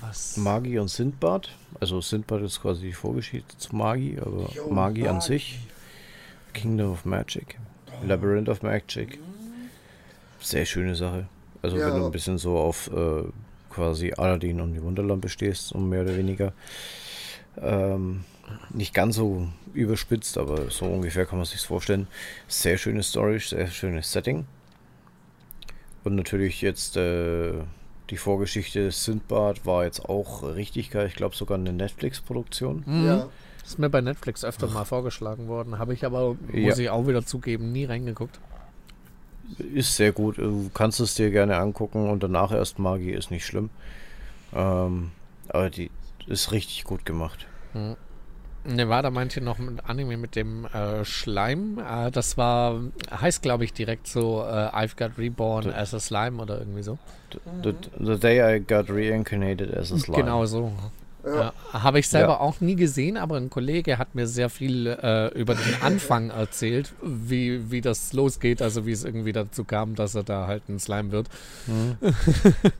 Was? 0.00 0.36
Magi 0.36 0.78
und 0.78 0.88
Sindbad. 0.88 1.50
Also 1.80 2.00
Sindbad 2.00 2.42
ist 2.42 2.60
quasi 2.60 2.86
die 2.86 2.92
Vorgeschichte 2.92 3.56
zu 3.56 3.74
Magi, 3.74 4.18
aber 4.20 4.50
Yo, 4.54 4.68
Magi, 4.68 5.00
Magi 5.00 5.08
an 5.08 5.20
sich. 5.20 5.58
Kingdom 6.52 6.92
of 6.92 7.04
Magic. 7.04 7.58
Oh. 7.86 8.06
Labyrinth 8.06 8.48
of 8.48 8.62
Magic. 8.62 9.18
Sehr 10.40 10.64
schöne 10.64 10.94
Sache. 10.94 11.26
Also 11.62 11.76
ja. 11.76 11.86
wenn 11.86 12.00
du 12.00 12.06
ein 12.06 12.12
bisschen 12.12 12.38
so 12.38 12.56
auf 12.56 12.90
äh, 12.92 13.24
quasi 13.70 14.12
Aladdin 14.16 14.60
und 14.60 14.74
die 14.74 14.82
Wunderlampe 14.82 15.28
stehst, 15.28 15.72
um 15.72 15.88
mehr 15.88 16.02
oder 16.02 16.16
weniger. 16.16 16.52
Ähm, 17.60 18.24
nicht 18.70 18.94
ganz 18.94 19.16
so 19.16 19.48
überspitzt, 19.74 20.38
aber 20.38 20.70
so 20.70 20.86
ungefähr 20.86 21.26
kann 21.26 21.38
man 21.38 21.46
sich 21.46 21.60
vorstellen. 21.60 22.06
Sehr 22.46 22.78
schönes 22.78 23.08
Story, 23.08 23.40
sehr 23.40 23.66
schönes 23.68 24.12
Setting. 24.12 24.46
Und 26.04 26.14
natürlich 26.14 26.62
jetzt 26.62 26.96
äh, 26.96 27.52
die 28.10 28.16
Vorgeschichte 28.16 28.90
Sindbad 28.90 29.66
war 29.66 29.84
jetzt 29.84 30.08
auch 30.08 30.42
richtig 30.42 30.90
geil. 30.90 31.06
Ich 31.06 31.14
glaube 31.14 31.36
sogar 31.36 31.58
eine 31.58 31.72
Netflix-Produktion. 31.72 32.84
Mhm. 32.86 33.06
Ja. 33.06 33.28
Ist 33.64 33.78
mir 33.78 33.90
bei 33.90 34.00
Netflix 34.00 34.44
öfter 34.44 34.66
mal 34.68 34.84
vorgeschlagen 34.84 35.46
worden. 35.46 35.78
Habe 35.78 35.92
ich 35.92 36.06
aber, 36.06 36.36
muss 36.52 36.78
ja. 36.78 36.78
ich 36.78 36.90
auch 36.90 37.06
wieder 37.06 37.26
zugeben, 37.26 37.70
nie 37.70 37.84
reingeguckt. 37.84 38.40
Ist 39.74 39.96
sehr 39.96 40.12
gut. 40.12 40.38
Du 40.38 40.70
kannst 40.72 41.00
es 41.00 41.14
dir 41.14 41.30
gerne 41.30 41.58
angucken 41.58 42.08
und 42.08 42.22
danach 42.22 42.50
erst 42.50 42.78
Magie 42.78 43.12
ist 43.12 43.30
nicht 43.30 43.44
schlimm. 43.44 43.68
Ähm, 44.54 45.10
aber 45.48 45.68
die 45.68 45.90
ist 46.26 46.52
richtig 46.52 46.84
gut 46.84 47.04
gemacht. 47.04 47.46
Hm. 47.72 47.96
Nevada 48.68 49.10
meinte 49.10 49.40
noch 49.40 49.58
ein 49.58 49.80
Anime 49.80 50.16
mit 50.16 50.36
dem 50.36 50.66
äh, 50.66 51.04
Schleim. 51.04 51.78
Äh, 51.78 52.10
das 52.10 52.36
war, 52.36 52.80
heißt 53.10 53.42
glaube 53.42 53.64
ich 53.64 53.72
direkt 53.72 54.06
so 54.06 54.42
äh, 54.42 54.68
I've 54.68 54.96
got 54.96 55.18
reborn 55.18 55.64
the, 55.64 55.70
as 55.70 55.94
a 55.94 56.00
slime 56.00 56.40
oder 56.40 56.58
irgendwie 56.58 56.82
so. 56.82 56.98
The, 57.62 57.74
the, 57.98 58.18
day 58.18 58.56
I 58.56 58.58
got 58.58 58.88
reincarnated 58.88 59.74
as 59.76 59.92
a 59.92 59.98
slime. 59.98 60.18
Genau 60.18 60.46
so. 60.46 60.72
Ja. 61.26 61.52
Habe 61.72 61.98
ich 61.98 62.08
selber 62.08 62.34
ja. 62.34 62.40
auch 62.40 62.60
nie 62.60 62.76
gesehen, 62.76 63.16
aber 63.16 63.36
ein 63.36 63.50
Kollege 63.50 63.98
hat 63.98 64.14
mir 64.14 64.26
sehr 64.26 64.48
viel 64.48 64.86
äh, 64.86 65.28
über 65.38 65.54
den 65.54 65.82
Anfang 65.82 66.30
erzählt, 66.38 66.92
wie, 67.02 67.70
wie 67.70 67.80
das 67.80 68.12
losgeht, 68.12 68.62
also 68.62 68.86
wie 68.86 68.92
es 68.92 69.04
irgendwie 69.04 69.32
dazu 69.32 69.64
kam, 69.64 69.94
dass 69.94 70.14
er 70.14 70.22
da 70.22 70.46
halt 70.46 70.68
ein 70.68 70.78
Slime 70.78 71.10
wird. 71.10 71.28
Mhm. 71.66 71.96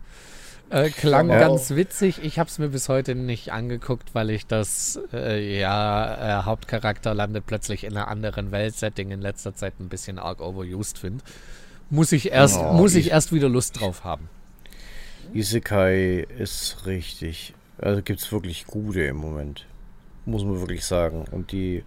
Äh, 0.71 0.91
klang 0.91 1.31
ja. 1.31 1.39
ganz 1.39 1.71
witzig. 1.71 2.23
Ich 2.23 2.39
habe 2.39 2.49
es 2.49 2.59
mir 2.59 2.69
bis 2.69 2.89
heute 2.89 3.15
nicht 3.15 3.53
angeguckt, 3.53 4.15
weil 4.15 4.31
ich 4.31 4.47
das, 4.47 5.01
äh, 5.13 5.59
ja, 5.59 6.41
äh, 6.41 6.45
Hauptcharakter 6.45 7.15
landet 7.15 7.47
plötzlich 7.47 7.85
in 7.85 7.97
einer 7.97 8.09
anderen 8.09 8.53
Weltsetting 8.53 9.11
in 9.11 9.21
letzter 9.21 9.55
Zeit 9.55 9.81
ein 9.81 9.89
bisschen 9.89 10.19
arg 10.19 10.41
overused 10.41 10.99
finde. 10.99 11.25
Muss 11.89 12.13
ich 12.13 12.33
erst, 12.33 12.59
oh, 12.59 12.75
muss 12.75 12.95
ich 12.95 13.11
erst 13.11 13.33
wieder 13.33 13.49
Lust 13.49 13.81
drauf 13.81 14.05
haben. 14.05 14.29
Isekai 15.33 16.27
ist 16.39 16.85
richtig. 16.85 17.55
Also 17.79 18.03
gibt 18.03 18.21
es 18.21 18.31
wirklich 18.31 18.67
gute 18.67 19.03
im 19.05 19.17
Moment. 19.17 19.67
Muss 20.27 20.45
man 20.45 20.61
wirklich 20.61 20.85
sagen. 20.85 21.25
Und 21.31 21.53
die. 21.53 21.85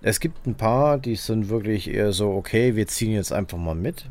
Es 0.00 0.20
gibt 0.20 0.46
ein 0.46 0.54
paar, 0.54 0.98
die 0.98 1.16
sind 1.16 1.48
wirklich 1.48 1.90
eher 1.90 2.12
so, 2.12 2.30
okay, 2.30 2.76
wir 2.76 2.86
ziehen 2.86 3.12
jetzt 3.12 3.32
einfach 3.32 3.58
mal 3.58 3.74
mit. 3.74 4.06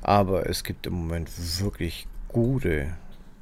Aber 0.00 0.48
es 0.48 0.62
gibt 0.62 0.86
im 0.86 0.94
Moment 0.94 1.28
wirklich 1.60 2.06
gute 2.34 2.88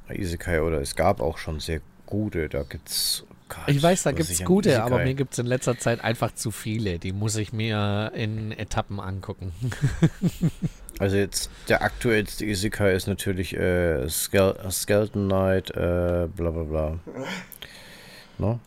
Isekai 0.09 0.61
oder 0.61 0.79
es 0.79 0.95
gab 0.95 1.19
auch 1.19 1.37
schon 1.37 1.59
sehr 1.59 1.81
gute. 2.05 2.47
Da 2.47 2.63
gibt's. 2.63 3.25
Gott, 3.49 3.63
ich 3.67 3.81
weiß, 3.83 4.03
da 4.03 4.11
gibt 4.11 4.29
es 4.29 4.43
gute, 4.45 4.81
aber 4.83 5.03
mir 5.03 5.15
gibt 5.15 5.33
es 5.33 5.39
in 5.39 5.45
letzter 5.45 5.77
Zeit 5.77 6.03
einfach 6.03 6.33
zu 6.33 6.51
viele. 6.51 6.99
Die 6.99 7.11
muss 7.11 7.35
ich 7.35 7.51
mir 7.51 8.11
in 8.15 8.51
Etappen 8.51 8.99
angucken. 8.99 9.51
also 10.99 11.17
jetzt 11.17 11.49
der 11.67 11.81
aktuellste 11.81 12.45
Isekai 12.45 12.93
ist 12.93 13.07
natürlich 13.07 13.55
äh, 13.55 14.07
Skele 14.09 14.55
Skeleton 14.71 15.27
Knight, 15.27 15.71
äh, 15.71 16.27
bla 16.33 16.51
bla 16.51 16.63
bla. 16.63 16.99
No? 18.39 18.59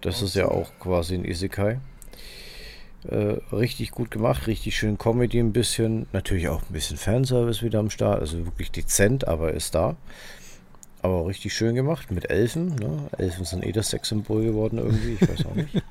Das 0.00 0.22
ist 0.22 0.34
ja 0.34 0.46
auch 0.46 0.70
quasi 0.80 1.14
ein 1.14 1.24
Isekai. 1.26 1.78
Äh, 3.06 3.36
richtig 3.54 3.92
gut 3.92 4.10
gemacht, 4.10 4.46
richtig 4.46 4.76
schön 4.76 4.98
Comedy 4.98 5.38
ein 5.38 5.52
bisschen. 5.52 6.06
Natürlich 6.12 6.48
auch 6.48 6.62
ein 6.62 6.72
bisschen 6.72 6.96
Fanservice 6.96 7.62
wieder 7.62 7.78
am 7.78 7.90
Start. 7.90 8.20
Also 8.20 8.44
wirklich 8.44 8.70
dezent, 8.70 9.28
aber 9.28 9.52
ist 9.52 9.74
da. 9.74 9.96
Aber 11.00 11.26
richtig 11.26 11.54
schön 11.54 11.76
gemacht 11.76 12.10
mit 12.10 12.28
Elfen. 12.28 12.74
Ne? 12.74 13.08
Elfen 13.16 13.44
sind 13.44 13.64
eh 13.64 13.70
das 13.70 13.90
Sexsymbol 13.90 14.44
geworden 14.44 14.78
irgendwie. 14.78 15.16
Ich 15.20 15.28
weiß 15.28 15.46
auch 15.46 15.54
nicht. 15.54 15.72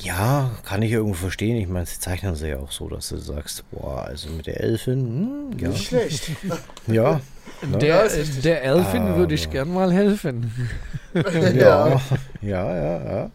ja, 0.00 0.50
kann 0.64 0.80
ich 0.80 0.92
irgendwo 0.92 1.14
verstehen. 1.14 1.56
Ich 1.56 1.68
meine, 1.68 1.84
sie 1.84 2.00
zeichnen 2.00 2.34
sie 2.34 2.48
ja 2.48 2.58
auch 2.58 2.72
so, 2.72 2.88
dass 2.88 3.10
du 3.10 3.18
sagst, 3.18 3.70
boah, 3.70 4.04
also 4.04 4.30
mit 4.30 4.46
der 4.46 4.60
Elfin, 4.60 5.50
hm, 5.52 5.58
ja. 5.58 5.68
Nicht 5.68 5.88
schlecht. 5.88 6.30
ja. 6.86 7.20
Ne? 7.68 7.78
Der, 7.78 8.08
der 8.08 8.62
Elfin 8.62 9.02
ah, 9.02 9.16
würde 9.16 9.34
ich 9.34 9.50
gern 9.50 9.72
mal 9.72 9.92
helfen. 9.92 10.70
ja, 11.14 12.00
ja, 12.40 12.74
ja, 12.74 13.12
ja. 13.12 13.30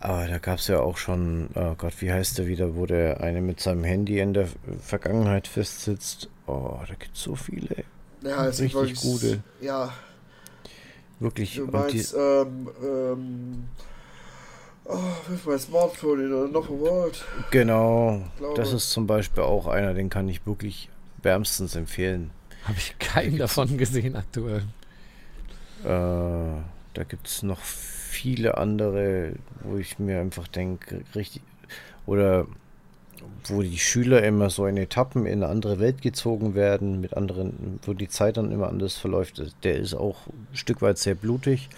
Aber 0.00 0.26
da 0.26 0.38
gab 0.38 0.58
es 0.58 0.68
ja 0.68 0.80
auch 0.80 0.98
schon, 0.98 1.48
oh 1.54 1.74
Gott, 1.76 1.94
wie 2.00 2.12
heißt 2.12 2.38
der 2.38 2.46
wieder, 2.46 2.76
wo 2.76 2.86
der 2.86 3.20
eine 3.20 3.40
mit 3.40 3.60
seinem 3.60 3.84
Handy 3.84 4.20
in 4.20 4.34
der 4.34 4.48
Vergangenheit 4.80 5.48
festsitzt. 5.48 6.28
Oh, 6.46 6.78
da 6.86 6.94
gibt 6.94 7.16
es 7.16 7.22
so 7.22 7.34
viele. 7.34 7.84
Ja, 8.22 8.46
es 8.46 8.60
richtig 8.60 8.74
wirklich, 8.74 9.00
gute. 9.00 9.42
Ja. 9.60 9.92
Wirklich. 11.18 11.56
Du 11.56 11.66
meinst, 11.66 12.12
die, 12.12 12.18
ähm, 12.18 12.68
ähm, 12.82 13.68
oh, 14.84 14.98
mit 15.28 15.46
meinem 15.46 15.58
Smartphone 15.58 16.20
in 16.26 16.32
Another 16.32 16.78
World. 16.78 17.24
Genau. 17.50 18.22
Das 18.54 18.72
ist 18.72 18.90
zum 18.90 19.06
Beispiel 19.06 19.42
auch 19.42 19.66
einer, 19.66 19.94
den 19.94 20.10
kann 20.10 20.28
ich 20.28 20.46
wirklich 20.46 20.90
wärmstens 21.22 21.74
empfehlen. 21.74 22.30
Habe 22.64 22.78
ich 22.78 22.98
keinen 22.98 23.38
davon 23.38 23.78
gesehen 23.78 24.16
aktuell. 24.16 24.64
Äh, 25.84 25.86
da 25.86 27.04
gibt 27.08 27.28
es 27.28 27.42
noch 27.42 27.60
viele 28.16 28.56
andere, 28.56 29.32
wo 29.62 29.76
ich 29.76 29.98
mir 29.98 30.20
einfach 30.20 30.48
denke, 30.48 31.02
richtig, 31.14 31.42
oder 32.06 32.46
wo 33.44 33.62
die 33.62 33.78
Schüler 33.78 34.22
immer 34.22 34.50
so 34.50 34.66
in 34.66 34.76
Etappen 34.76 35.26
in 35.26 35.42
eine 35.42 35.52
andere 35.52 35.78
Welt 35.78 36.02
gezogen 36.02 36.54
werden, 36.54 37.00
mit 37.00 37.16
anderen, 37.16 37.78
wo 37.84 37.92
die 37.92 38.08
Zeit 38.08 38.36
dann 38.36 38.50
immer 38.50 38.68
anders 38.68 38.96
verläuft. 38.96 39.42
Der 39.62 39.76
ist 39.76 39.94
auch 39.94 40.26
ein 40.26 40.56
Stück 40.56 40.82
weit 40.82 40.98
sehr 40.98 41.14
blutig, 41.14 41.68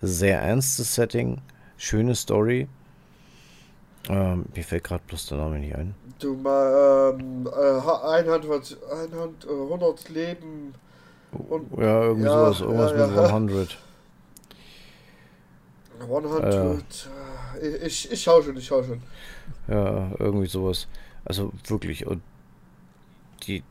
sehr 0.00 0.40
ernstes 0.40 0.94
Setting, 0.94 1.38
schöne 1.76 2.14
Story. 2.14 2.68
Ähm, 4.08 4.46
mir 4.54 4.64
fällt 4.64 4.84
gerade 4.84 5.02
bloß 5.06 5.26
der 5.26 5.38
Name 5.38 5.58
nicht 5.58 5.74
ein. 5.74 5.94
Du 6.18 6.34
mal 6.34 7.16
ähm, 7.18 7.46
äh, 7.46 8.28
100, 8.30 8.44
100 9.48 10.08
Leben 10.08 10.74
und, 11.32 11.78
ja, 11.78 12.02
irgendwie 12.02 12.26
ja, 12.26 12.52
sowas, 12.52 12.60
irgendwas 12.60 12.92
ja, 12.92 12.98
ja. 12.98 13.06
mit 13.06 13.18
100. 13.18 13.78
100. 16.00 17.08
Äh, 17.62 17.76
ich, 17.86 18.10
ich 18.10 18.22
schau 18.22 18.42
schon, 18.42 18.56
ich 18.56 18.66
schau 18.66 18.82
schon. 18.82 19.02
Ja, 19.68 20.10
irgendwie 20.18 20.46
sowas. 20.46 20.86
Also 21.24 21.52
wirklich. 21.66 22.06
Und 22.06 22.22
die, 23.46 23.62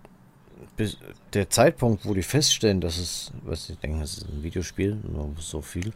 bis, 0.76 0.98
der 1.34 1.50
Zeitpunkt, 1.50 2.06
wo 2.06 2.14
die 2.14 2.24
feststellen, 2.24 2.82
dass 2.82 2.98
es, 2.98 3.32
was 3.44 3.70
ich 3.70 3.78
denke, 3.80 4.04
es 4.04 4.20
ist 4.20 4.30
ein 4.30 4.44
Videospiel, 4.44 4.98
nur 5.04 5.34
so 5.40 5.62
viel, 5.62 5.94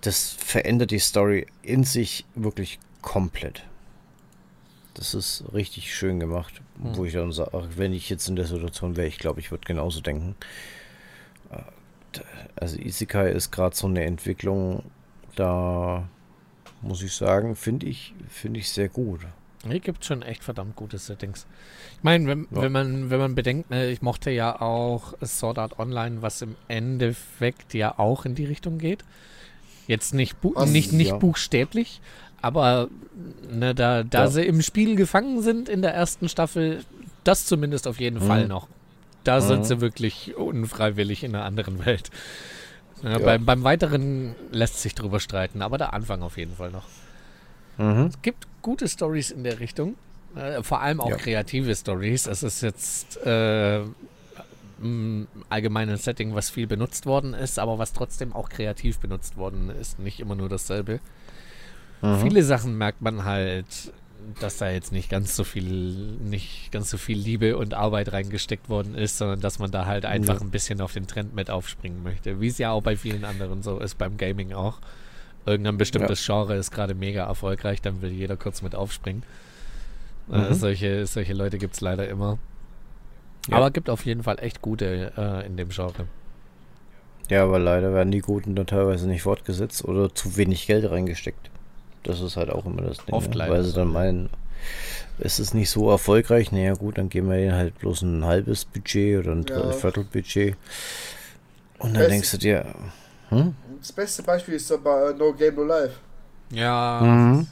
das 0.00 0.30
verändert 0.32 0.90
die 0.90 0.98
Story 0.98 1.46
in 1.62 1.84
sich 1.84 2.24
wirklich 2.34 2.78
komplett. 3.00 3.62
Das 4.94 5.14
ist 5.14 5.44
richtig 5.52 5.94
schön 5.94 6.20
gemacht, 6.20 6.60
hm. 6.80 6.96
wo 6.96 7.04
ich 7.04 7.14
dann 7.14 7.32
sage, 7.32 7.68
wenn 7.76 7.92
ich 7.92 8.10
jetzt 8.10 8.28
in 8.28 8.36
der 8.36 8.46
Situation 8.46 8.96
wäre, 8.96 9.08
ich 9.08 9.18
glaube, 9.18 9.40
ich 9.40 9.50
würde 9.50 9.64
genauso 9.64 10.00
denken. 10.00 10.36
Äh, 11.50 12.20
also 12.56 12.78
Isekai 12.78 13.30
ist 13.30 13.50
gerade 13.50 13.74
so 13.74 13.86
eine 13.86 14.04
Entwicklung, 14.04 14.84
da 15.36 16.08
muss 16.82 17.02
ich 17.02 17.12
sagen, 17.12 17.56
finde 17.56 17.86
ich, 17.86 18.14
finde 18.28 18.60
ich 18.60 18.70
sehr 18.70 18.88
gut. 18.88 19.20
Hier 19.66 19.80
gibt 19.80 20.04
schon 20.04 20.22
echt 20.22 20.44
verdammt 20.44 20.76
gute 20.76 20.98
Settings. 20.98 21.46
Ich 21.96 22.04
meine, 22.04 22.26
wenn, 22.26 22.48
ja. 22.50 22.62
wenn, 22.62 22.72
man, 22.72 23.10
wenn 23.10 23.18
man 23.18 23.34
bedenkt, 23.34 23.70
ne, 23.70 23.90
ich 23.90 24.02
mochte 24.02 24.30
ja 24.30 24.60
auch 24.60 25.14
Sword 25.24 25.58
Art 25.58 25.78
Online, 25.78 26.20
was 26.20 26.42
im 26.42 26.56
Endeffekt 26.68 27.72
ja 27.72 27.98
auch 27.98 28.26
in 28.26 28.34
die 28.34 28.44
Richtung 28.44 28.78
geht. 28.78 29.04
Jetzt 29.86 30.14
nicht, 30.14 30.40
bu 30.40 30.52
Was? 30.54 30.70
nicht, 30.70 30.92
nicht 30.92 31.10
ja. 31.10 31.16
buchstäblich, 31.16 32.00
aber 32.42 32.88
ne, 33.50 33.74
da, 33.74 34.02
da 34.02 34.24
ja. 34.24 34.26
sie 34.28 34.44
im 34.44 34.62
Spiel 34.62 34.96
gefangen 34.96 35.42
sind 35.42 35.68
in 35.68 35.82
der 35.82 35.94
ersten 35.94 36.28
Staffel, 36.28 36.84
das 37.22 37.46
zumindest 37.46 37.86
auf 37.86 38.00
jeden 38.00 38.22
mhm. 38.22 38.26
Fall 38.26 38.48
noch. 38.48 38.68
Da 39.24 39.40
mhm. 39.40 39.44
sind 39.46 39.66
sie 39.66 39.80
wirklich 39.80 40.36
unfreiwillig 40.36 41.24
in 41.24 41.34
einer 41.34 41.44
anderen 41.44 41.84
Welt. 41.86 42.10
Ja, 43.02 43.18
beim, 43.18 43.44
beim 43.44 43.64
Weiteren 43.64 44.34
lässt 44.50 44.80
sich 44.80 44.94
drüber 44.94 45.20
streiten, 45.20 45.62
aber 45.62 45.78
der 45.78 45.92
Anfang 45.92 46.22
auf 46.22 46.36
jeden 46.38 46.56
Fall 46.56 46.70
noch. 46.70 46.84
Mhm. 47.76 48.06
Es 48.06 48.22
gibt 48.22 48.46
gute 48.62 48.88
Stories 48.88 49.30
in 49.30 49.44
der 49.44 49.60
Richtung, 49.60 49.96
äh, 50.36 50.62
vor 50.62 50.80
allem 50.80 51.00
auch 51.00 51.10
ja. 51.10 51.16
kreative 51.16 51.74
Stories. 51.74 52.26
Es 52.26 52.42
ist 52.42 52.62
jetzt 52.62 53.16
äh, 53.26 53.80
ein 54.82 55.28
allgemeines 55.48 56.04
Setting, 56.04 56.34
was 56.34 56.50
viel 56.50 56.66
benutzt 56.66 57.06
worden 57.06 57.34
ist, 57.34 57.58
aber 57.58 57.78
was 57.78 57.92
trotzdem 57.92 58.32
auch 58.32 58.48
kreativ 58.48 58.98
benutzt 58.98 59.36
worden 59.36 59.70
ist, 59.70 59.98
nicht 59.98 60.20
immer 60.20 60.34
nur 60.34 60.48
dasselbe. 60.48 61.00
Mhm. 62.02 62.20
Viele 62.20 62.42
Sachen 62.42 62.76
merkt 62.76 63.00
man 63.02 63.24
halt 63.24 63.92
dass 64.40 64.58
da 64.58 64.70
jetzt 64.70 64.92
nicht 64.92 65.10
ganz 65.10 65.36
so 65.36 65.44
viel, 65.44 65.64
nicht 65.64 66.70
ganz 66.72 66.90
so 66.90 66.98
viel 66.98 67.18
Liebe 67.18 67.56
und 67.56 67.74
Arbeit 67.74 68.12
reingesteckt 68.12 68.68
worden 68.68 68.94
ist, 68.94 69.18
sondern 69.18 69.40
dass 69.40 69.58
man 69.58 69.70
da 69.70 69.86
halt 69.86 70.04
einfach 70.04 70.40
ein 70.40 70.50
bisschen 70.50 70.80
auf 70.80 70.92
den 70.92 71.06
Trend 71.06 71.34
mit 71.34 71.50
aufspringen 71.50 72.02
möchte. 72.02 72.40
Wie 72.40 72.48
es 72.48 72.58
ja 72.58 72.72
auch 72.72 72.82
bei 72.82 72.96
vielen 72.96 73.24
anderen 73.24 73.62
so 73.62 73.78
ist, 73.78 73.96
beim 73.98 74.16
Gaming 74.16 74.52
auch. 74.52 74.78
Irgendein 75.46 75.76
bestimmtes 75.76 76.26
ja. 76.26 76.34
Genre 76.34 76.56
ist 76.56 76.70
gerade 76.70 76.94
mega 76.94 77.24
erfolgreich, 77.24 77.82
dann 77.82 78.00
will 78.02 78.10
jeder 78.10 78.36
kurz 78.36 78.62
mit 78.62 78.74
aufspringen. 78.74 79.22
Äh, 80.30 80.38
mhm. 80.38 80.44
Äh, 80.44 80.54
solche, 80.54 81.06
solche 81.06 81.34
Leute 81.34 81.58
gibt 81.58 81.74
es 81.74 81.80
leider 81.80 82.08
immer. 82.08 82.38
Ja. 83.48 83.58
Aber 83.58 83.70
gibt 83.70 83.90
auf 83.90 84.06
jeden 84.06 84.22
Fall 84.22 84.38
echt 84.40 84.62
gute 84.62 85.12
äh, 85.16 85.46
in 85.46 85.56
dem 85.56 85.68
Genre. 85.68 86.06
Ja, 87.30 87.44
aber 87.44 87.58
leider 87.58 87.92
werden 87.94 88.10
die 88.10 88.20
Guten 88.20 88.54
dann 88.54 88.66
teilweise 88.66 89.06
nicht 89.08 89.22
fortgesetzt 89.22 89.84
oder 89.84 90.14
zu 90.14 90.36
wenig 90.36 90.66
Geld 90.66 90.90
reingesteckt. 90.90 91.50
Das 92.04 92.20
ist 92.20 92.36
halt 92.36 92.50
auch 92.50 92.64
immer 92.64 92.82
das 92.82 92.98
Ding. 93.04 93.14
Oft 93.14 93.34
ne? 93.34 93.48
Weil 93.48 93.64
sie 93.64 93.72
dann 93.72 93.88
meinen, 93.88 94.30
es 95.18 95.40
ist 95.40 95.54
nicht 95.54 95.70
so 95.70 95.90
erfolgreich. 95.90 96.52
Naja, 96.52 96.74
gut, 96.74 96.98
dann 96.98 97.08
geben 97.08 97.30
wir 97.30 97.38
ihnen 97.38 97.54
halt 97.54 97.78
bloß 97.78 98.02
ein 98.02 98.24
halbes 98.24 98.64
Budget 98.64 99.18
oder 99.18 99.32
ein 99.32 99.44
ja. 99.48 99.72
Viertelbudget. 99.72 100.56
Und 101.78 101.94
dann 101.94 102.02
Beste, 102.02 102.10
denkst 102.10 102.30
du 102.30 102.38
dir. 102.38 102.74
Hm? 103.30 103.54
Das 103.80 103.92
beste 103.92 104.22
Beispiel 104.22 104.54
ist 104.54 104.70
aber 104.70 105.12
No 105.14 105.32
Game 105.32 105.56
No 105.56 105.64
Life. 105.64 105.94
Ja. 106.50 107.00
Mhm. 107.02 107.46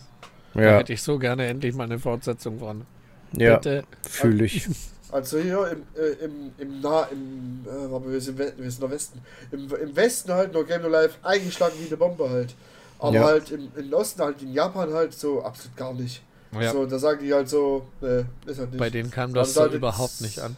Da 0.55 0.63
ja. 0.63 0.79
hätte 0.79 0.93
ich 0.93 1.03
so 1.03 1.19
gerne 1.19 1.47
endlich 1.47 1.75
mal 1.75 1.85
eine 1.85 1.99
Fortsetzung 1.99 2.59
von. 2.59 2.85
Ja, 3.37 3.61
fühle 4.09 4.45
ich. 4.45 4.69
Also 5.13 5.39
hier 5.39 5.71
im, 5.71 5.83
äh, 5.95 6.25
im, 6.25 6.53
im, 6.57 6.81
nah, 6.81 7.07
im, 7.13 7.67
äh, 7.67 8.11
wir 8.11 8.19
sind, 8.19 8.39
wir 8.39 8.71
sind 8.71 8.83
im 8.83 8.91
Westen. 8.91 9.21
Im, 9.51 9.71
Im 9.71 9.95
Westen 9.95 10.33
halt 10.33 10.55
No 10.55 10.65
Game 10.65 10.81
No 10.81 10.89
Life 10.89 11.17
eingeschlagen 11.23 11.75
wie 11.83 11.87
eine 11.87 11.99
Bombe 11.99 12.31
halt. 12.31 12.55
Aber 13.03 13.15
Ja. 13.15 13.25
halt 13.25 13.51
im, 13.51 13.71
im 13.77 13.93
Osten 13.93 14.23
halt 14.23 14.41
in 14.43 14.53
Japan 14.53 14.93
halt 14.95 15.13
so 15.13 15.43
absolut 15.43 15.77
gar 15.77 15.93
nicht. 15.93 16.23
Ja, 16.59 16.71
So, 16.73 16.87
da 16.87 16.99
sagen 16.99 17.21
die 17.23 17.33
halt 17.35 17.49
so, 17.49 17.87
ne, 18.01 18.27
ist 18.47 18.59
halt 18.59 18.71
nicht. 18.71 18.79
bei 18.79 18.91
denen 18.91 19.11
kam 19.11 19.33
das 19.35 19.55
da 19.55 19.61
so 19.63 19.67
hat 19.67 19.73
überhaupt 19.75 20.21
nicht 20.21 20.39
an. 20.41 20.57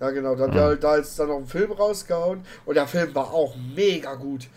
Ja, 0.00 0.10
genau. 0.10 0.34
Da 0.34 0.44
haben 0.44 0.54
wir 0.54 0.62
halt 0.62 0.82
da 0.84 0.96
jetzt 0.96 1.18
dann 1.18 1.28
noch 1.28 1.36
einen 1.36 1.46
Film 1.46 1.72
rausgehauen 1.72 2.40
und 2.66 2.74
der 2.74 2.86
Film 2.86 3.14
war 3.14 3.32
auch 3.32 3.54
mega 3.74 4.14
gut. 4.14 4.48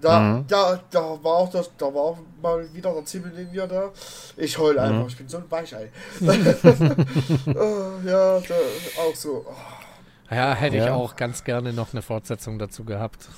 Da, 0.00 0.20
Mhm. 0.20 0.44
da, 0.48 0.80
da 0.90 1.00
war 1.22 1.36
auch 1.36 1.50
das, 1.50 1.70
da 1.78 1.86
war 1.86 2.02
auch 2.02 2.18
mal 2.42 2.66
wieder 2.74 2.92
der 2.92 3.04
Zimmel 3.04 3.30
Ninja 3.32 3.66
da. 3.66 3.90
Ich 4.36 4.56
heul 4.58 4.78
einfach, 4.78 5.06
ich 5.08 5.16
bin 5.16 5.28
so 5.28 5.36
ein 5.38 5.44
Weichei. 5.50 5.90
oh, 6.20 8.06
ja, 8.06 8.40
da, 8.40 8.54
auch 9.00 9.14
so. 9.14 9.44
Oh, 9.48 10.34
Ja, 10.34 10.54
hätte 10.54 10.76
ich 10.76 10.84
Ja. 10.84 10.94
auch 10.94 11.16
ganz 11.16 11.44
gerne 11.44 11.72
noch 11.72 11.92
eine 11.92 12.02
Fortsetzung 12.02 12.58
dazu 12.58 12.84
gehabt. 12.84 13.28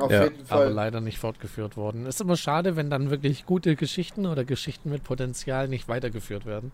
Auf 0.00 0.10
Ja, 0.10 0.24
jeden 0.24 0.40
Aber 0.48 0.64
Fall. 0.64 0.72
leider 0.72 1.00
nicht 1.00 1.18
fortgeführt 1.18 1.76
worden. 1.76 2.06
Ist 2.06 2.20
immer 2.20 2.36
schade, 2.36 2.76
wenn 2.76 2.90
dann 2.90 3.10
wirklich 3.10 3.46
gute 3.46 3.76
Geschichten 3.76 4.26
oder 4.26 4.44
Geschichten 4.44 4.90
mit 4.90 5.04
Potenzial 5.04 5.68
nicht 5.68 5.88
weitergeführt 5.88 6.46
werden. 6.46 6.72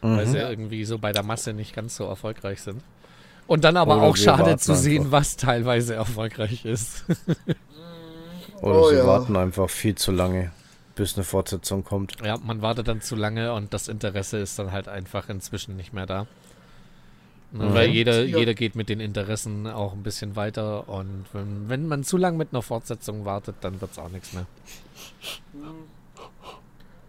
Weil 0.00 0.26
Mhm. 0.26 0.30
sie 0.30 0.38
irgendwie 0.38 0.84
so 0.84 0.98
bei 0.98 1.12
der 1.12 1.22
Masse 1.24 1.52
nicht 1.52 1.74
ganz 1.74 1.96
so 1.96 2.04
erfolgreich 2.04 2.60
sind. 2.62 2.82
Und 3.48 3.64
dann 3.64 3.76
aber 3.76 3.96
Oder 3.96 4.02
auch 4.06 4.16
schade 4.16 4.56
zu 4.58 4.74
sehen, 4.74 4.98
einfach. 5.06 5.12
was 5.12 5.36
teilweise 5.36 5.94
erfolgreich 5.94 6.64
ist. 6.64 7.04
Oder 8.60 8.80
Oh 8.80 8.88
sie 8.90 8.96
ja. 8.96 9.06
warten 9.06 9.36
einfach 9.36 9.70
viel 9.70 9.94
zu 9.94 10.12
lange, 10.12 10.50
bis 10.96 11.14
eine 11.16 11.24
Fortsetzung 11.24 11.84
kommt. 11.84 12.16
ja, 12.24 12.36
man 12.38 12.60
wartet 12.62 12.88
dann 12.88 13.00
zu 13.00 13.14
lange 13.16 13.52
und 13.54 13.72
das 13.72 13.88
Interesse 13.88 14.38
ist 14.38 14.58
dann 14.58 14.72
halt 14.72 14.88
einfach 14.88 15.28
inzwischen 15.28 15.76
nicht 15.76 15.92
mehr 15.92 16.06
da. 16.06 16.26
Ne, 17.50 17.64
Mhm. 17.64 17.74
Weil 17.74 17.88
jeder, 17.88 18.24
jeder 18.24 18.52
geht 18.54 18.74
mit 18.76 18.88
den 18.90 19.00
Interessen 19.00 19.66
auch 19.66 19.94
ein 19.94 20.02
bisschen 20.02 20.36
weiter 20.36 20.88
und 20.88 21.24
wenn, 21.32 21.68
wenn 21.68 21.88
man 21.88 22.04
zu 22.04 22.16
lange 22.18 22.36
mit 22.36 22.48
einer 22.52 22.62
Fortsetzung 22.62 23.24
wartet, 23.24 23.56
dann 23.62 23.80
wird 23.80 23.92
es 23.92 23.98
auch 23.98 24.10
nichts 24.10 24.32
mehr. 24.34 24.46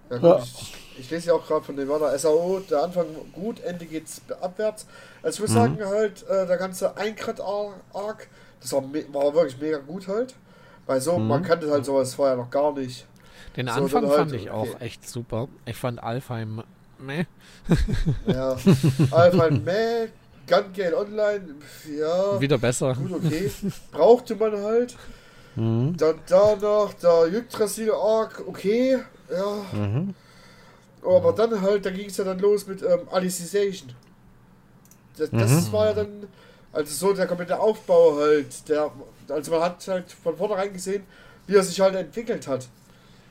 Ja, 0.10 0.18
gut, 0.18 0.44
ich, 0.44 0.76
ich 1.00 1.10
lese 1.12 1.28
ja 1.28 1.34
auch 1.34 1.46
gerade 1.46 1.64
von 1.64 1.76
dem 1.76 1.88
Wörter 1.88 2.18
SAO, 2.18 2.62
der 2.70 2.84
Anfang 2.84 3.06
gut, 3.34 3.60
Ende 3.60 3.86
geht's 3.86 4.22
abwärts. 4.42 4.88
Also 5.22 5.36
ich 5.36 5.42
muss 5.42 5.52
sagen, 5.52 5.78
halt, 5.86 6.24
äh, 6.28 6.48
der 6.48 6.58
ganze 6.58 6.98
Eingrad-Arc, 6.98 8.28
das 8.62 8.72
war, 8.74 8.82
war 8.84 9.34
wirklich 9.34 9.60
mega 9.60 9.78
gut 9.78 10.08
halt. 10.08 10.36
Weil 10.88 11.02
so, 11.02 11.20
man 11.20 11.44
kannte 11.44 11.70
halt 11.70 11.86
sowas 11.86 12.16
vorher 12.16 12.36
noch 12.36 12.50
gar 12.50 12.74
nicht. 12.74 13.06
Den 13.56 13.68
So, 13.68 13.74
Anfang 13.74 14.08
halt, 14.08 14.16
fand 14.18 14.34
ich 14.34 14.50
auch 14.50 14.68
okay. 14.70 14.86
echt 14.86 15.08
super. 15.08 15.48
Ich 15.66 15.76
fand 15.76 16.02
Alfheim 16.02 16.64
meh. 16.98 17.26
Ja. 18.26 18.58
Alpha 19.12 19.50
Meh, 19.52 20.08
Gun 20.50 20.74
Gale 20.76 20.98
Online, 20.98 21.56
ja, 22.00 22.42
wieder 22.42 22.58
besser. 22.58 22.94
gut, 22.96 23.12
okay. 23.14 23.52
Brauchte 23.92 24.36
man 24.36 24.58
halt. 24.58 24.96
Mhm. 25.56 25.96
Dann 25.98 26.20
danach 26.28 26.94
der 26.96 27.28
Yggdrasil 27.34 27.92
Arc, 27.92 28.44
okay, 28.48 29.00
ja. 29.32 29.66
Mhm. 29.78 30.14
Aber 31.06 31.32
dann 31.34 31.62
halt, 31.62 31.86
da 31.86 31.92
ging 31.92 32.08
es 32.10 32.18
ja 32.18 32.24
dann 32.26 32.40
los 32.40 32.68
mit 32.68 32.82
ähm, 32.82 33.02
Alicization. 33.12 33.94
Das, 35.18 35.30
das 35.32 35.68
Mhm. 35.68 35.72
war 35.74 35.86
ja 35.88 35.94
dann, 35.94 36.28
also 36.74 36.94
so 36.94 37.14
der 37.14 37.28
komplette 37.28 37.60
Aufbau 37.60 38.18
halt, 38.18 38.68
der, 38.70 38.92
also 39.30 39.52
man 39.52 39.62
hat 39.62 39.88
halt 39.88 40.12
von 40.12 40.36
vornherein 40.38 40.74
gesehen, 40.74 41.04
wie 41.48 41.56
er 41.56 41.64
sich 41.64 41.80
halt 41.80 41.96
entwickelt 41.96 42.48
hat. 42.48 42.68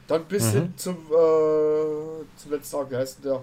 Dann 0.06 0.24
bis 0.24 0.44
Mhm. 0.44 0.50
hin 0.52 0.74
zum, 0.76 0.94
äh, 0.96 2.24
zum 2.36 2.50
letzten 2.50 2.76
Arc, 2.76 2.90
wie 2.90 2.96
heißt 2.96 3.18
denn 3.24 3.32
der? 3.32 3.42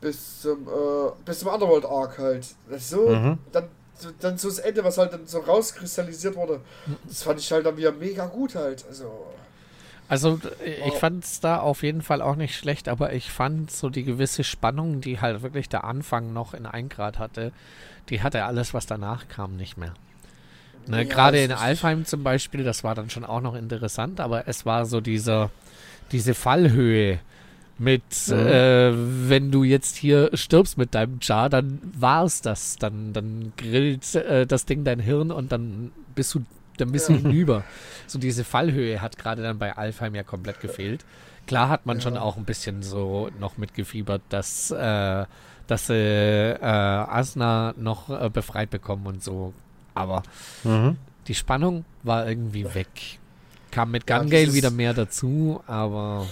Bis 0.00 0.42
zum, 0.42 0.68
äh, 0.68 1.10
bis 1.24 1.40
zum 1.40 1.48
Underworld 1.48 1.84
Arc 1.86 2.18
halt. 2.18 2.46
So, 2.78 3.08
Mhm. 3.12 3.38
dann, 3.52 3.68
dann 4.20 4.38
so 4.38 4.48
das 4.48 4.58
Ende, 4.58 4.84
was 4.84 4.98
halt 4.98 5.12
dann 5.12 5.26
so 5.26 5.38
rauskristallisiert 5.40 6.36
wurde, 6.36 6.60
das 7.08 7.22
fand 7.22 7.40
ich 7.40 7.50
halt 7.50 7.64
dann 7.66 7.76
wieder 7.76 7.92
mega 7.92 8.26
gut 8.26 8.54
halt. 8.54 8.84
Also, 8.88 9.26
Also 10.08 10.38
ich 10.64 10.94
Wow. 10.94 11.00
fand 11.00 11.24
es 11.24 11.40
da 11.40 11.58
auf 11.58 11.82
jeden 11.82 12.00
Fall 12.02 12.22
auch 12.22 12.36
nicht 12.36 12.56
schlecht, 12.56 12.88
aber 12.88 13.12
ich 13.12 13.30
fand 13.32 13.70
so 13.72 13.88
die 13.90 14.04
gewisse 14.04 14.44
Spannung, 14.44 15.00
die 15.00 15.20
halt 15.20 15.42
wirklich 15.42 15.68
der 15.68 15.82
Anfang 15.84 16.32
noch 16.32 16.54
in 16.54 16.64
1 16.66 16.88
Grad 16.88 17.18
hatte, 17.18 17.52
die 18.10 18.22
hatte 18.22 18.44
alles, 18.44 18.72
was 18.72 18.86
danach 18.86 19.26
kam, 19.28 19.56
nicht 19.56 19.76
mehr. 19.76 19.94
Ne, 20.86 20.98
Ja, 20.98 21.04
Gerade 21.04 21.42
in 21.42 21.52
Alfheim 21.52 22.04
zum 22.04 22.24
Beispiel, 22.24 22.64
das 22.64 22.84
war 22.84 22.94
dann 22.94 23.10
schon 23.10 23.24
auch 23.24 23.40
noch 23.40 23.54
interessant, 23.54 24.20
aber 24.20 24.48
es 24.48 24.66
war 24.66 24.86
so 24.86 25.00
dieser, 25.00 25.50
diese 26.12 26.34
Fallhöhe 26.34 27.20
mit, 27.78 28.28
äh, 28.28 28.92
wenn 28.94 29.50
du 29.50 29.62
jetzt 29.64 29.96
hier 29.96 30.30
stirbst 30.34 30.78
mit 30.78 30.94
deinem 30.94 31.20
Char, 31.20 31.48
dann 31.50 31.80
war's 31.96 32.40
das. 32.40 32.76
Dann, 32.76 33.12
dann 33.12 33.52
grillt 33.56 34.14
äh, 34.14 34.46
das 34.46 34.64
Ding 34.64 34.84
dein 34.84 34.98
Hirn 35.00 35.30
und 35.30 35.52
dann 35.52 35.92
bist 36.14 36.34
du, 36.34 36.40
dann 36.78 36.92
bist 36.92 37.08
du 37.08 37.14
hinüber. 37.14 37.64
So 38.06 38.18
diese 38.18 38.44
Fallhöhe 38.44 39.00
hat 39.02 39.18
gerade 39.18 39.42
dann 39.42 39.58
bei 39.58 39.76
Alfheim 39.76 40.14
ja 40.14 40.22
komplett 40.22 40.60
gefehlt. 40.60 41.04
Klar 41.46 41.68
hat 41.68 41.86
man 41.86 42.00
schon 42.00 42.14
Ja. 42.14 42.22
auch 42.22 42.36
ein 42.36 42.44
bisschen 42.44 42.82
so 42.82 43.28
noch 43.38 43.56
mitgefiebert, 43.58 44.22
dass, 44.30 44.70
äh, 44.70 45.24
dass 45.66 45.86
sie 45.88 45.94
äh, 45.94 46.58
Asna 46.64 47.74
noch 47.76 48.08
äh, 48.10 48.30
befreit 48.30 48.70
bekommen 48.70 49.06
und 49.06 49.22
so. 49.22 49.52
Aber 49.94 50.22
Mhm. 50.64 50.96
die 51.28 51.34
Spannung 51.34 51.84
war 52.02 52.26
irgendwie 52.28 52.64
weg. 52.74 52.88
Kam 53.70 53.90
mit 53.90 54.08
Ja, 54.08 54.18
Gun 54.18 54.30
Gale 54.30 54.44
dieses- 54.44 54.54
wieder 54.56 54.70
mehr 54.70 54.94
dazu, 54.94 55.62
aber 55.66 56.26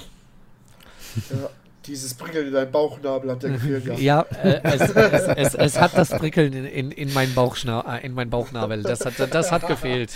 ja, 1.30 1.50
dieses 1.86 2.14
Prickeln 2.14 2.46
in 2.46 2.52
deinem 2.54 2.72
Bauchnabel 2.72 3.30
hat 3.30 3.42
ja 3.42 3.50
gefehlt, 3.50 3.84
ja. 3.84 3.94
ja, 3.94 4.20
äh, 4.42 4.60
es, 4.62 4.80
es, 4.80 5.28
es, 5.36 5.54
es 5.54 5.80
hat 5.80 5.96
das 5.96 6.10
Prickeln 6.10 6.52
in, 6.52 6.64
in, 6.64 6.90
in, 6.90 7.12
meinen 7.12 7.34
Bauchschna 7.34 7.96
äh, 7.98 8.06
in 8.06 8.14
meinen 8.14 8.30
Bauchnabel. 8.30 8.82
Das 8.82 9.04
hat, 9.04 9.14
das 9.32 9.52
hat 9.52 9.66
gefehlt. 9.66 10.12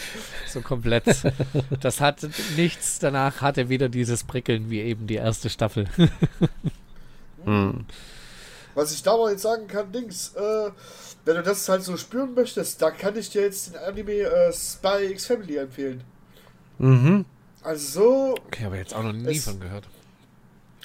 So 0.46 0.60
komplett. 0.62 1.04
Das 1.80 2.00
hat 2.00 2.26
nichts 2.56 2.98
danach 2.98 3.42
hatte 3.42 3.68
wieder 3.68 3.88
dieses 3.88 4.24
Prickeln 4.24 4.70
wie 4.70 4.80
eben 4.80 5.06
die 5.06 5.16
erste 5.16 5.50
Staffel. 5.50 5.88
Mhm. 7.44 7.84
Was 8.74 8.92
ich 8.92 9.02
da 9.02 9.16
mal 9.16 9.32
jetzt 9.32 9.42
sagen 9.42 9.66
kann, 9.66 9.90
Dings, 9.90 10.34
äh, 10.36 10.70
wenn 11.24 11.34
du 11.34 11.42
das 11.42 11.68
halt 11.68 11.82
so 11.82 11.96
spüren 11.96 12.34
möchtest, 12.34 12.80
da 12.80 12.92
kann 12.92 13.16
ich 13.16 13.28
dir 13.28 13.42
jetzt 13.42 13.74
den 13.74 13.76
Anime 13.76 14.12
äh, 14.12 14.52
Spy 14.52 15.06
X 15.10 15.26
Family 15.26 15.56
empfehlen. 15.56 16.04
Mhm. 16.78 17.24
Also 17.62 18.00
so, 18.00 18.34
Okay, 18.46 18.66
aber 18.66 18.76
jetzt 18.76 18.94
auch 18.94 19.02
noch 19.02 19.12
nie 19.12 19.36
Es- 19.36 19.44
von 19.44 19.58
gehört. 19.58 19.88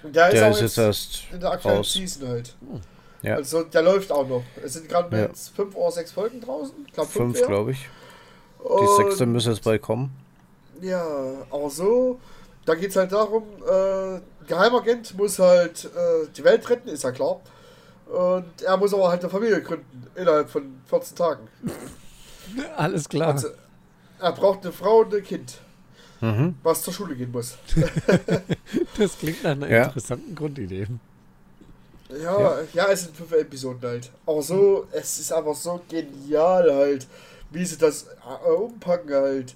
Der 0.03 0.27
ist 0.29 0.33
Der 0.33 0.47
auch 0.47 0.51
ist 0.51 0.61
jetzt 0.61 0.77
jetzt 0.77 0.77
erst 0.77 1.23
in 1.33 1.39
der 1.39 1.51
aktuellen 1.51 1.77
raus. 1.77 1.93
Season 1.93 2.27
halt. 2.27 2.55
Ja. 3.21 3.35
Also 3.35 3.63
der 3.63 3.81
läuft 3.81 4.11
auch 4.11 4.27
noch. 4.27 4.43
Es 4.63 4.73
sind 4.73 4.89
gerade 4.89 5.15
Ja. 5.15 5.23
jetzt 5.27 5.55
fünf 5.55 5.75
oder 5.75 5.91
sechs 5.91 6.11
Folgen 6.11 6.41
draußen. 6.41 6.75
Ich 6.87 6.93
glaube 6.93 7.09
Fünf, 7.09 7.39
eher. 7.39 7.47
glaube 7.47 7.71
ich. 7.71 7.87
Die 8.59 8.67
Und- 8.67 8.95
sechste 8.97 9.25
müsste 9.25 9.51
jetzt 9.51 9.63
bald 9.63 9.81
kommen. 9.81 10.13
Ja, 10.81 11.05
aber 11.49 11.69
so, 11.69 12.19
da 12.65 12.75
geht 12.75 12.89
es 12.89 12.95
halt 12.97 13.11
darum, 13.11 13.43
äh, 13.65 14.19
Geheimagent 14.47 15.17
muss 15.17 15.39
halt 15.39 15.85
äh, 15.85 16.27
die 16.35 16.43
Welt 16.43 16.69
retten, 16.69 16.89
ist 16.89 17.03
ja 17.03 17.11
klar. 17.11 17.39
Und 18.07 18.61
er 18.61 18.75
muss 18.77 18.93
aber 18.93 19.07
halt 19.09 19.21
eine 19.21 19.29
Familie 19.29 19.61
gründen, 19.61 20.07
innerhalb 20.15 20.49
von 20.49 20.81
14 20.87 21.15
Tagen. 21.15 21.47
Alles 22.75 23.07
klar. 23.07 23.29
Also, 23.33 23.47
er 24.19 24.31
braucht 24.33 24.63
eine 24.63 24.73
Frau 24.73 24.99
und 24.99 25.13
ein 25.13 25.23
Kind, 25.23 25.59
Mhm. 26.23 26.55
was 26.63 26.81
zur 26.81 26.93
Schule 26.93 27.15
gehen 27.15 27.31
muss. 27.31 27.57
Das 28.97 29.17
klingt 29.17 29.43
nach 29.43 29.51
einer 29.51 29.69
Ja. 29.69 29.83
interessanten 29.85 30.33
Grundidee. 30.35 30.87
Ja, 32.21 32.59
ja, 32.73 32.87
es 32.91 33.01
sind 33.03 33.15
fünf 33.17 33.31
Episoden 33.33 33.81
halt. 33.89 34.09
Aber 34.25 34.41
so, 34.41 34.87
es 34.91 35.19
ist 35.19 35.33
einfach 35.33 35.55
so 35.55 35.81
genial 35.89 36.73
halt, 36.73 37.07
wie 37.51 37.65
sie 37.65 37.77
das 37.77 38.05
äh, 38.45 38.49
umpacken 38.49 39.13
halt. 39.13 39.55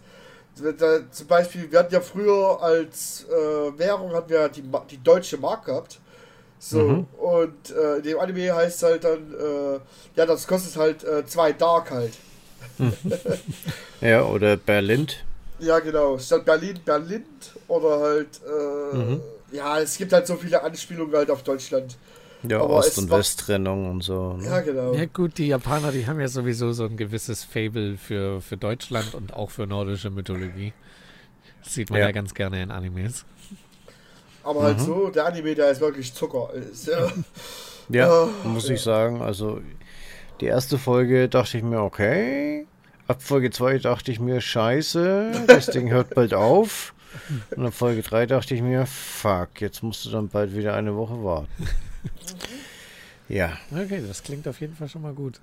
Da, 0.80 1.00
zum 1.12 1.28
Beispiel, 1.28 1.72
wir 1.72 1.80
hatten 1.80 1.94
ja 1.94 2.02
früher 2.02 2.60
als 2.62 3.26
äh, 3.30 3.78
Währung 3.78 4.12
hatten 4.14 4.30
wir 4.32 4.50
die, 4.50 4.64
die 4.90 5.04
deutsche 5.04 5.38
Mark 5.38 5.66
gehabt. 5.66 6.00
So, 6.60 6.80
Mhm. 6.80 7.08
und 7.20 7.70
äh, 7.70 7.98
in 7.98 8.04
dem 8.04 8.20
Anime 8.20 8.54
heißt 8.56 8.78
es 8.78 8.84
halt 8.84 9.04
dann, 9.04 9.34
äh, 9.34 9.80
ja, 10.16 10.26
das 10.26 10.48
kostet 10.48 10.76
halt 10.76 11.04
äh, 11.04 11.26
zwei 11.28 11.54
Dark 11.54 11.92
halt. 11.92 12.14
Ja, 14.02 14.24
oder 14.24 14.58
Berlin. 14.58 15.08
Ja, 15.60 15.80
genau. 15.80 16.18
Statt 16.20 16.46
Berlin, 16.46 16.80
Berlin 16.86 17.24
oder 17.68 18.00
halt, 18.00 18.28
äh, 18.46 18.96
Mhm. 18.96 19.22
ja, 19.52 19.80
es 19.80 19.98
gibt 19.98 20.14
halt 20.14 20.28
so 20.28 20.36
viele 20.36 20.62
Anspielungen 20.64 21.16
halt 21.16 21.32
auf 21.32 21.44
Deutschland. 21.44 21.98
Ja, 22.44 22.58
Aber 22.62 22.76
Ost- 22.76 23.00
und 23.00 23.10
Westtrennung 23.10 23.90
und 23.90 24.04
so. 24.04 24.34
Ne? 24.34 24.46
Ja, 24.46 24.60
genau. 24.62 24.94
Ja 24.94 25.06
gut, 25.06 25.38
die 25.40 25.48
Japaner, 25.48 25.92
die 25.92 26.06
haben 26.06 26.20
ja 26.20 26.28
sowieso 26.28 26.72
so 26.72 26.86
ein 26.86 26.96
gewisses 26.96 27.44
Fable 27.44 27.98
für, 27.98 28.42
für 28.42 28.58
Deutschland 28.58 29.16
und 29.16 29.34
auch 29.34 29.50
für 29.50 29.66
nordische 29.66 30.12
Mythologie. 30.12 30.72
Das 31.64 31.74
sieht 31.74 31.90
man 31.90 32.00
ja, 32.00 32.06
Ja. 32.06 32.12
ganz 32.12 32.34
gerne 32.36 32.62
in 32.62 32.70
Animes. 32.70 33.26
Aber 34.44 34.62
halt 34.64 34.80
so, 34.80 35.10
der 35.10 35.26
Anime, 35.26 35.56
der 35.56 35.72
ist 35.72 35.82
wirklich 35.82 36.14
Zucker. 36.14 36.52
Ist, 36.54 36.88
ja, 36.88 37.12
Ja, 37.90 38.30
muss 38.44 38.68
ja. 38.70 38.76
ich 38.76 38.82
sagen. 38.82 39.22
Also 39.22 39.60
die 40.40 40.46
erste 40.46 40.78
Folge 40.78 41.28
dachte 41.28 41.58
ich 41.58 41.64
mir, 41.64 41.82
okay. 41.82 42.68
Ab 43.08 43.22
Folge 43.22 43.52
2 43.52 43.78
dachte 43.80 44.12
ich 44.12 44.20
mir, 44.20 44.42
scheiße, 44.42 45.46
das 45.48 45.68
Ding 45.68 45.90
hört 45.90 46.14
bald 46.14 46.34
auf. 46.34 46.94
Und 47.56 47.66
ab 47.66 47.74
Folge 47.74 48.02
3 48.02 48.26
dachte 48.26 48.54
ich 48.54 48.62
mir, 48.62 48.86
fuck, 48.86 49.62
jetzt 49.62 49.82
musst 49.82 50.06
du 50.06 50.10
dann 50.10 50.28
bald 50.28 50.56
wieder 50.56 50.76
eine 50.76 50.96
Woche 50.96 51.24
warten. 51.24 51.68
Ja. 53.30 53.58
Okay, 53.72 54.04
das 54.06 54.24
klingt 54.24 54.48
auf 54.48 54.60
jeden 54.60 54.76
Fall 54.76 54.90
schon 54.90 55.02
mal 55.02 55.14
gut. 55.14 55.40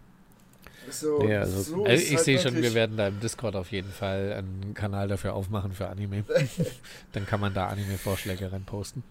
So, 0.90 1.22
Ja, 1.26 1.40
also- 1.40 1.62
so 1.62 1.84
Also 1.84 1.94
ist 1.94 2.10
ich 2.10 2.16
halt 2.16 2.24
sehe 2.24 2.38
schon, 2.38 2.56
wir 2.60 2.74
werden 2.74 2.96
da 2.98 3.08
im 3.08 3.18
Discord 3.20 3.56
auf 3.56 3.72
jeden 3.72 3.90
Fall 3.90 4.34
einen 4.34 4.74
Kanal 4.74 5.08
dafür 5.08 5.32
aufmachen 5.34 5.72
für 5.72 5.88
Anime. 5.88 6.24
Dann 7.12 7.26
kann 7.26 7.40
man 7.40 7.54
da 7.54 7.68
Anime-Vorschläge 7.68 8.52
reinposten. 8.52 9.02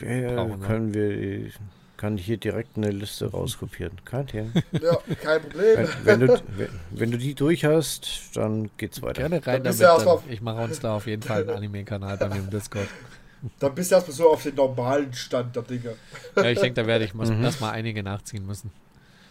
Ja, 0.00 0.44
können 0.56 0.92
wir, 0.92 1.50
kann 2.04 2.18
ich 2.18 2.26
hier 2.26 2.36
direkt 2.36 2.76
eine 2.76 2.90
Liste 2.90 3.30
rauskopieren. 3.30 3.92
Kein 4.04 4.26
Thema. 4.26 4.50
Ja, 4.72 4.98
kein 5.22 5.40
Problem. 5.40 5.88
Wenn, 6.02 6.20
wenn, 6.20 6.20
du, 6.20 6.42
wenn, 6.54 6.68
wenn 6.90 7.10
du 7.12 7.16
die 7.16 7.34
durch 7.34 7.64
hast, 7.64 8.06
dann 8.34 8.68
geht's 8.76 9.00
weiter. 9.00 9.22
Gerne 9.22 9.36
rein 9.46 9.64
damit. 9.64 9.80
mal- 9.80 10.18
Ich 10.28 10.42
mache 10.42 10.64
uns 10.64 10.80
da 10.80 10.96
auf 10.96 11.06
jeden 11.06 11.22
Fall 11.22 11.40
einen 11.48 11.56
Anime-Kanal 11.56 12.18
bei 12.18 12.28
mir 12.28 12.36
im 12.40 12.50
Discord. 12.50 12.88
Dann 13.58 13.74
bist 13.74 13.90
du 13.90 13.94
erstmal 13.94 14.14
so 14.14 14.28
auf 14.28 14.42
den 14.42 14.54
normalen 14.54 15.14
Stand 15.14 15.56
der 15.56 15.62
Dinge. 15.62 15.94
Ja, 16.36 16.44
ich 16.44 16.60
denke, 16.60 16.82
da 16.82 16.86
werde 16.86 17.06
ich 17.06 17.14
Mhm. 17.14 17.42
erstmal 17.42 17.70
einige 17.72 18.02
nachziehen 18.02 18.46
müssen. 18.46 18.70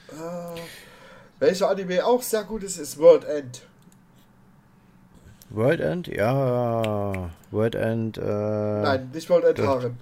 Äh, 0.09 0.59
welcher 1.39 1.69
Anime 1.69 2.03
auch 2.03 2.23
sehr 2.23 2.43
gut 2.43 2.63
ist, 2.63 2.79
ist 2.79 2.97
World 2.97 3.23
End. 3.25 3.61
World 5.51 5.79
End? 5.79 6.07
Ja. 6.07 7.29
World 7.51 7.75
End. 7.75 8.17
Äh, 8.17 8.21
Nein, 8.23 9.11
nicht 9.13 9.29
World 9.29 9.45
End 9.45 9.59
das- 9.59 9.67
Harem. 9.67 9.97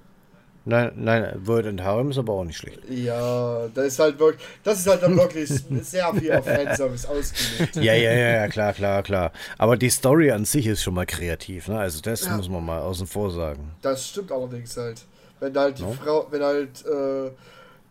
Nein, 0.64 0.92
nein, 0.96 1.42
World 1.46 1.66
End 1.66 1.82
Harem 1.84 2.12
ist 2.12 2.20
aber 2.20 2.34
auch 2.34 2.44
nicht 2.44 2.58
schlecht. 2.58 2.80
Ja, 2.88 3.68
das 3.74 3.86
ist 3.88 4.00
halt 4.00 4.20
wirklich, 4.20 4.46
das 4.64 4.80
ist 4.80 4.88
halt 4.88 5.02
dann 5.02 5.18
wirklich 5.18 5.50
sehr 5.50 6.14
viel 6.14 6.32
auf 6.34 6.46
Fanservice 6.46 7.06
ausgelegt. 7.08 7.76
Ja, 7.78 7.94
ja, 7.94 8.12
ja, 8.12 8.30
ja, 8.42 8.48
klar, 8.48 8.72
klar, 8.74 9.02
klar. 9.02 9.32
Aber 9.58 9.76
die 9.76 9.90
Story 9.90 10.30
an 10.32 10.46
sich 10.46 10.68
ist 10.68 10.84
schon 10.84 10.94
mal 10.94 11.08
kreativ, 11.08 11.68
ne? 11.68 11.80
Also 11.80 12.00
das 12.02 12.26
Ja. 12.26 12.38
muss 12.38 12.48
man 12.48 12.64
mal 12.64 12.80
außen 12.82 13.08
vor 13.08 13.32
sagen. 13.32 13.72
Das 13.82 14.08
stimmt 14.10 14.32
allerdings 14.32 14.78
halt. 14.78 15.02
Wenn 15.40 15.58
halt 15.58 15.80
die 15.80 15.84
No? 15.84 15.94
Frau, 15.94 16.28
wenn 16.30 16.44
halt 16.44 16.86
äh, 16.86 17.32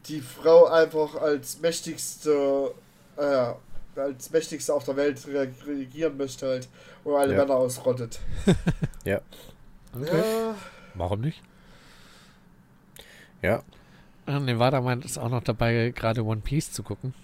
die 0.07 0.21
Frau 0.21 0.67
einfach 0.67 1.17
als 1.21 1.59
mächtigste, 1.61 2.71
äh, 3.17 3.53
als 4.01 4.31
mächtigste 4.31 4.73
auf 4.73 4.85
der 4.85 4.95
Welt 4.97 5.19
re- 5.27 5.49
regieren 5.67 6.17
möchte 6.17 6.47
halt 6.47 6.69
und 7.03 7.17
alle 7.17 7.33
Ja. 7.35 7.41
Männer 7.41 7.57
ausrottet. 7.57 8.21
Ja. 9.05 9.21
Okay. 9.93 10.07
Ja, 10.17 10.55
Warum 10.95 11.21
nicht? 11.23 11.43
Ja. 13.43 13.63
Ah, 14.27 14.39
Nevada 14.39 14.81
meint 14.81 15.05
es 15.05 15.19
auch 15.19 15.29
noch 15.31 15.43
dabei, 15.43 15.93
gerade 15.95 16.25
One 16.25 16.41
Piece 16.43 16.73
zu 16.73 16.83
gucken. 16.83 17.15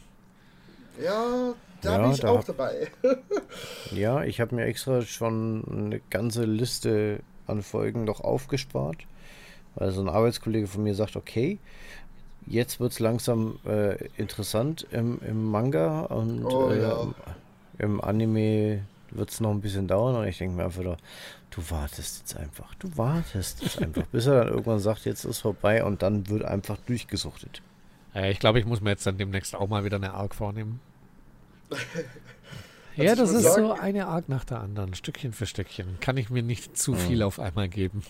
ja, 1.03 1.53
da 1.83 1.97
Ja, 1.97 2.03
bin 2.03 2.13
ich 2.13 2.21
da 2.21 2.31
auch 2.31 2.39
hab- 2.39 2.47
dabei. 2.47 2.89
Ja, 3.93 4.25
ich 4.25 4.41
habe 4.41 4.55
mir 4.57 4.65
extra 4.65 5.03
schon 5.03 5.63
eine 5.71 6.01
ganze 6.11 6.45
Liste 6.45 7.21
an 7.47 7.63
Folgen 7.63 8.05
noch 8.05 8.21
aufgespart, 8.21 9.07
weil 9.77 9.93
so 9.93 10.01
ein 10.01 10.09
Arbeitskollege 10.09 10.67
von 10.67 10.83
mir 10.83 10.95
sagt, 10.95 11.15
okay, 11.17 11.59
jetzt 12.47 12.81
wird 12.81 12.93
es 12.93 12.99
langsam 12.99 13.59
äh, 13.65 14.05
interessant 14.17 14.87
im, 14.91 15.21
im 15.27 15.45
Manga 15.51 16.01
und 16.07 16.45
Oh, 16.45 16.71
äh, 16.71 16.83
ja. 16.83 17.07
im 17.79 18.01
Anime 18.01 18.83
wird 19.11 19.31
es 19.31 19.41
noch 19.41 19.51
ein 19.51 19.61
bisschen 19.61 19.87
dauern 19.89 20.17
und 20.17 20.27
ich 20.27 20.39
denke 20.39 20.57
mir 20.57 20.65
einfach, 20.65 20.83
nur, 20.83 20.97
du 21.51 21.63
wartest 21.71 22.19
jetzt 22.21 22.37
einfach, 22.37 22.75
du 22.77 22.89
wartest 22.97 23.63
jetzt 23.63 23.81
einfach, 23.83 24.05
bis 24.07 24.27
er 24.27 24.45
dann 24.45 24.49
irgendwann 24.49 24.79
sagt, 24.81 25.05
jetzt 25.05 25.25
ist 25.25 25.41
vorbei 25.41 25.85
und 25.85 26.03
dann 26.03 26.29
wird 26.29 26.45
einfach 26.45 26.77
durchgesuchtet. 26.87 27.63
Ja, 28.15 28.25
ich 28.27 28.39
glaube, 28.39 28.59
ich 28.59 28.67
muss 28.67 28.81
mir 28.81 28.91
jetzt 28.91 29.07
dann 29.07 29.19
demnächst 29.19 29.55
auch 29.55 29.69
mal 29.69 29.85
wieder 29.85 29.97
eine 29.97 30.15
Arc 30.15 30.35
vornehmen. 30.35 30.81
ja, 32.97 33.15
das 33.15 33.31
ist 33.31 33.43
so 33.45 33.69
sagen- 33.69 33.81
eine 33.81 34.07
Arc 34.07 34.29
nach 34.29 34.45
der 34.45 34.61
anderen, 34.61 34.95
Stückchen 34.95 35.33
für 35.33 35.47
Stückchen. 35.47 35.99
Kann 36.01 36.17
ich 36.17 36.31
mir 36.31 36.43
nicht 36.43 36.77
zu 36.79 36.93
Mhm. 36.93 36.97
viel 36.99 37.23
auf 37.23 37.39
einmal 37.39 37.69
geben. 37.69 38.03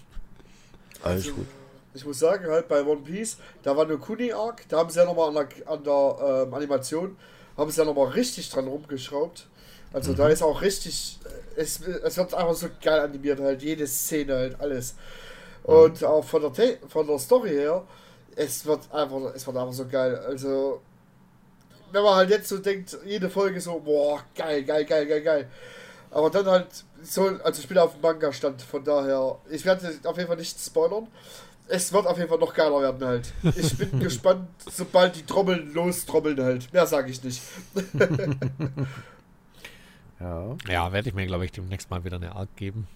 Alles 1.02 1.24
Also, 1.26 1.34
gut. 1.36 1.46
Ich 1.94 2.04
muss 2.04 2.18
sagen, 2.18 2.44
halt 2.50 2.68
bei 2.68 2.84
One 2.84 3.00
Piece, 3.00 3.38
da 3.62 3.74
war 3.76 3.86
nur 3.86 3.98
Kuni 3.98 4.30
Arc, 4.32 4.68
da 4.68 4.78
haben 4.78 4.90
sie 4.90 4.98
ja 4.98 5.06
nochmal 5.06 5.28
an 5.28 5.34
der, 5.48 5.68
an 5.70 5.82
der 5.82 6.44
ähm, 6.46 6.54
Animation, 6.54 7.16
haben 7.56 7.70
sie 7.70 7.80
ja 7.80 7.86
nochmal 7.86 8.08
richtig 8.08 8.50
dran 8.50 8.66
rumgeschraubt. 8.68 9.48
Also 9.96 10.12
Mhm. 10.12 10.16
da 10.16 10.28
ist 10.28 10.42
auch 10.42 10.60
richtig, 10.60 11.18
äh, 11.56 11.60
es, 11.62 11.80
es 11.80 12.16
wird 12.18 12.34
einfach 12.34 12.54
so 12.54 12.68
geil 12.82 13.00
animiert, 13.00 13.40
halt 13.40 13.62
jede 13.62 13.86
Szene, 13.86 14.34
halt 14.34 14.60
alles. 14.60 14.94
Mhm. 15.66 15.74
Und 15.74 16.04
auch 16.04 16.22
von 16.22 16.42
der, 16.42 16.52
Te 16.52 16.78
von 16.86 17.06
der 17.06 17.18
Story 17.18 17.48
her, 17.48 17.82
es 18.36 18.66
wird 18.66 18.92
einfach, 18.92 19.34
es 19.34 19.46
wird 19.46 19.56
einfach 19.56 19.72
so 19.72 19.86
geil. 19.86 20.16
Also, 20.18 20.82
wenn 21.92 22.02
man 22.02 22.14
halt 22.14 22.28
jetzt 22.28 22.48
so 22.48 22.58
denkt, 22.58 22.94
jede 23.06 23.30
Folge 23.30 23.58
so, 23.58 23.80
boah, 23.80 24.20
geil, 24.34 24.64
geil, 24.64 24.84
geil, 24.84 25.06
geil, 25.06 25.22
geil. 25.22 25.48
Aber 26.10 26.28
dann 26.28 26.44
halt 26.46 26.66
so, 27.02 27.28
also 27.42 27.60
ich 27.62 27.66
bin 27.66 27.78
auf 27.78 27.92
dem 27.94 28.02
Manga-Stand, 28.02 28.60
von 28.60 28.84
daher, 28.84 29.38
ich 29.48 29.64
werde 29.64 29.98
auf 30.04 30.16
jeden 30.18 30.28
Fall 30.28 30.36
nicht 30.36 30.60
spoilern. 30.60 31.06
Es 31.68 31.90
wird 31.90 32.06
auf 32.06 32.18
jeden 32.18 32.28
Fall 32.28 32.38
noch 32.38 32.52
geiler 32.52 32.80
werden 32.82 33.02
halt. 33.06 33.32
Ich 33.56 33.76
bin 33.78 33.98
gespannt, 34.00 34.46
sobald 34.70 35.16
die 35.16 35.24
Trommeln 35.24 35.72
lostrommeln 35.72 36.38
halt. 36.42 36.70
Mehr 36.72 36.86
sage 36.86 37.10
ich 37.10 37.24
nicht. 37.24 37.40
Ja. 40.20 40.56
Ja, 40.68 40.92
werde 40.92 41.08
ich 41.08 41.14
mir, 41.14 41.26
glaube 41.26 41.44
ich, 41.44 41.52
demnächst 41.52 41.90
mal 41.90 42.04
wieder 42.04 42.16
eine 42.16 42.34
Arc 42.34 42.54
geben. 42.56 42.86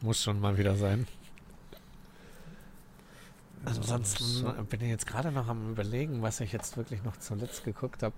Muss 0.00 0.22
schon 0.22 0.40
mal 0.40 0.56
wieder 0.58 0.76
sein. 0.76 1.06
Ansonsten 3.64 4.44
bin 4.70 4.80
ich 4.82 4.88
jetzt 4.88 5.06
gerade 5.06 5.32
noch 5.32 5.48
am 5.48 5.72
überlegen, 5.72 6.22
was 6.22 6.40
ich 6.40 6.52
jetzt 6.52 6.76
wirklich 6.76 7.02
noch 7.02 7.16
zuletzt 7.16 7.64
geguckt 7.64 8.02
habe. 8.02 8.14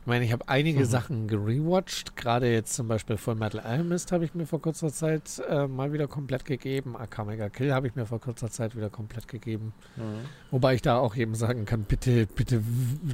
Ich 0.00 0.06
meine, 0.06 0.24
ich 0.26 0.32
habe 0.32 0.46
einige 0.48 0.80
Mhm. 0.80 0.84
Sachen 0.84 1.28
gerewatcht. 1.28 2.14
Gerade 2.16 2.52
jetzt 2.52 2.74
zum 2.74 2.88
Beispiel 2.88 3.16
Full 3.16 3.36
Metal 3.36 3.60
Alchemist 3.60 4.12
habe 4.12 4.26
ich 4.26 4.34
mir 4.34 4.44
vor 4.44 4.60
kurzer 4.60 4.92
Zeit 4.92 5.40
äh, 5.48 5.66
mal 5.66 5.94
wieder 5.94 6.08
komplett 6.08 6.44
gegeben. 6.44 6.94
Akamega 6.96 7.48
Kill 7.48 7.72
habe 7.72 7.86
ich 7.86 7.94
mir 7.94 8.04
vor 8.04 8.20
kurzer 8.20 8.50
Zeit 8.50 8.76
wieder 8.76 8.90
komplett 8.90 9.28
gegeben. 9.28 9.72
Mhm. 9.96 10.26
Wobei 10.50 10.74
ich 10.74 10.82
da 10.82 10.98
auch 10.98 11.14
jedem 11.14 11.34
sagen 11.34 11.64
kann, 11.64 11.84
bitte, 11.84 12.26
bitte 12.26 12.62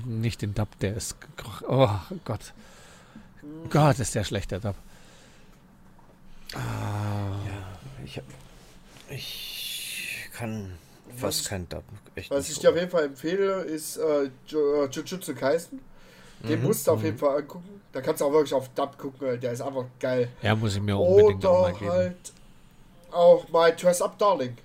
nicht 0.05 0.43
den 0.43 0.55
Dub, 0.55 0.77
der 0.81 0.97
ist... 0.97 1.17
Oh 1.69 1.91
Gott. 2.25 2.55
Gott, 3.71 3.99
ist 3.99 4.15
der 4.15 4.25
schlecht, 4.25 4.51
der 4.51 4.61
Dub. 4.61 4.75
Ah, 6.55 7.37
Ich, 8.05 8.17
hab, 8.19 8.25
ich 9.09 10.29
kann 10.33 10.73
fast 11.17 11.49
kein 11.49 11.69
Dub. 11.69 11.85
Echt 12.15 12.31
Was 12.31 12.49
ich 12.51 12.59
dir 12.59 12.71
auf 12.71 12.77
jeden 12.77 12.91
Fall 12.91 13.05
empfehle, 13.05 13.63
ist 13.63 13.97
äh, 13.99 14.25
äh, 14.25 14.31
Jujutsu 14.91 15.35
Kaisen. 15.35 15.81
Den 16.49 16.61
Mhm, 16.61 16.67
musst 16.67 16.87
du 16.87 16.93
auf 16.93 17.01
mhm. 17.01 17.05
jeden 17.07 17.19
Fall 17.19 17.39
angucken. 17.39 17.81
Da 17.93 18.01
kannst 18.01 18.21
du 18.21 18.25
auch 18.27 18.33
wirklich 18.33 18.55
auf 18.55 18.69
Dub 18.71 18.97
gucken, 18.99 19.29
halt. 19.29 19.43
der 19.43 19.53
ist 19.53 19.61
einfach 19.61 19.85
geil. 19.99 20.29
Ja, 20.43 20.55
muss 20.55 20.75
ich 20.77 20.83
mir 20.83 20.97
unbedingt 20.97 21.45
auch 21.45 21.61
mal 21.63 21.71
Oder 21.71 21.79
geben. 21.79 21.91
halt 21.93 22.33
auch 23.13 23.49
My 23.51 23.73
Dress 23.77 24.01
Up 24.03 24.19
Darling. 24.19 24.57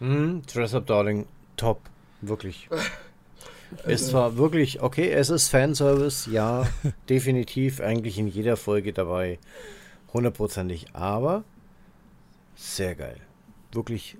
Mhm, 0.00 0.42
Dress 0.46 0.74
Up 0.74 0.86
Darling, 0.86 1.26
top. 1.56 1.80
Wirklich. 2.20 2.68
Es 3.84 4.12
war 4.12 4.36
wirklich, 4.36 4.80
okay, 4.82 5.10
es 5.10 5.30
ist 5.30 5.48
Fanservice, 5.48 6.30
ja, 6.30 6.66
definitiv, 7.08 7.80
eigentlich 7.80 8.18
in 8.18 8.28
jeder 8.28 8.56
Folge 8.56 8.92
dabei. 8.92 9.38
Hundertprozentig, 10.12 10.86
aber 10.92 11.44
sehr 12.54 12.94
geil. 12.94 13.16
Wirklich 13.72 14.16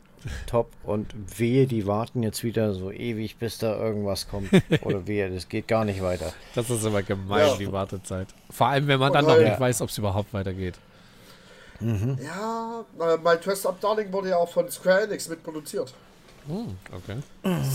top 0.46 0.70
und 0.82 1.14
wehe, 1.38 1.66
die 1.66 1.86
warten 1.86 2.22
jetzt 2.22 2.42
wieder 2.42 2.74
so 2.74 2.90
ewig, 2.90 3.36
bis 3.36 3.58
da 3.58 3.76
irgendwas 3.78 4.28
kommt. 4.28 4.50
Oder 4.82 5.06
wehe, 5.06 5.30
das 5.30 5.48
geht 5.48 5.68
gar 5.68 5.84
nicht 5.84 6.02
weiter. 6.02 6.32
Das 6.54 6.68
ist 6.68 6.84
immer 6.84 7.02
gemein, 7.02 7.46
Ja. 7.46 7.56
die 7.56 7.70
Wartezeit. 7.70 8.28
Vor 8.50 8.66
allem, 8.66 8.88
wenn 8.88 8.98
man 8.98 9.12
dann 9.12 9.24
noch 9.24 9.32
halt- 9.32 9.44
nicht 9.48 9.60
weiß, 9.60 9.80
ob 9.82 9.88
es 9.90 9.98
überhaupt 9.98 10.34
weitergeht. 10.34 10.74
Mhm. 11.78 12.18
Ja, 12.24 12.84
My 13.22 13.36
Dress 13.42 13.64
Up 13.66 13.80
Darling 13.80 14.12
wurde 14.12 14.30
ja 14.30 14.36
auch 14.38 14.48
von 14.50 14.68
Square 14.70 15.02
Enix 15.02 15.28
mitproduziert. 15.28 15.94
Hm, 16.46 16.76
okay. 16.92 17.16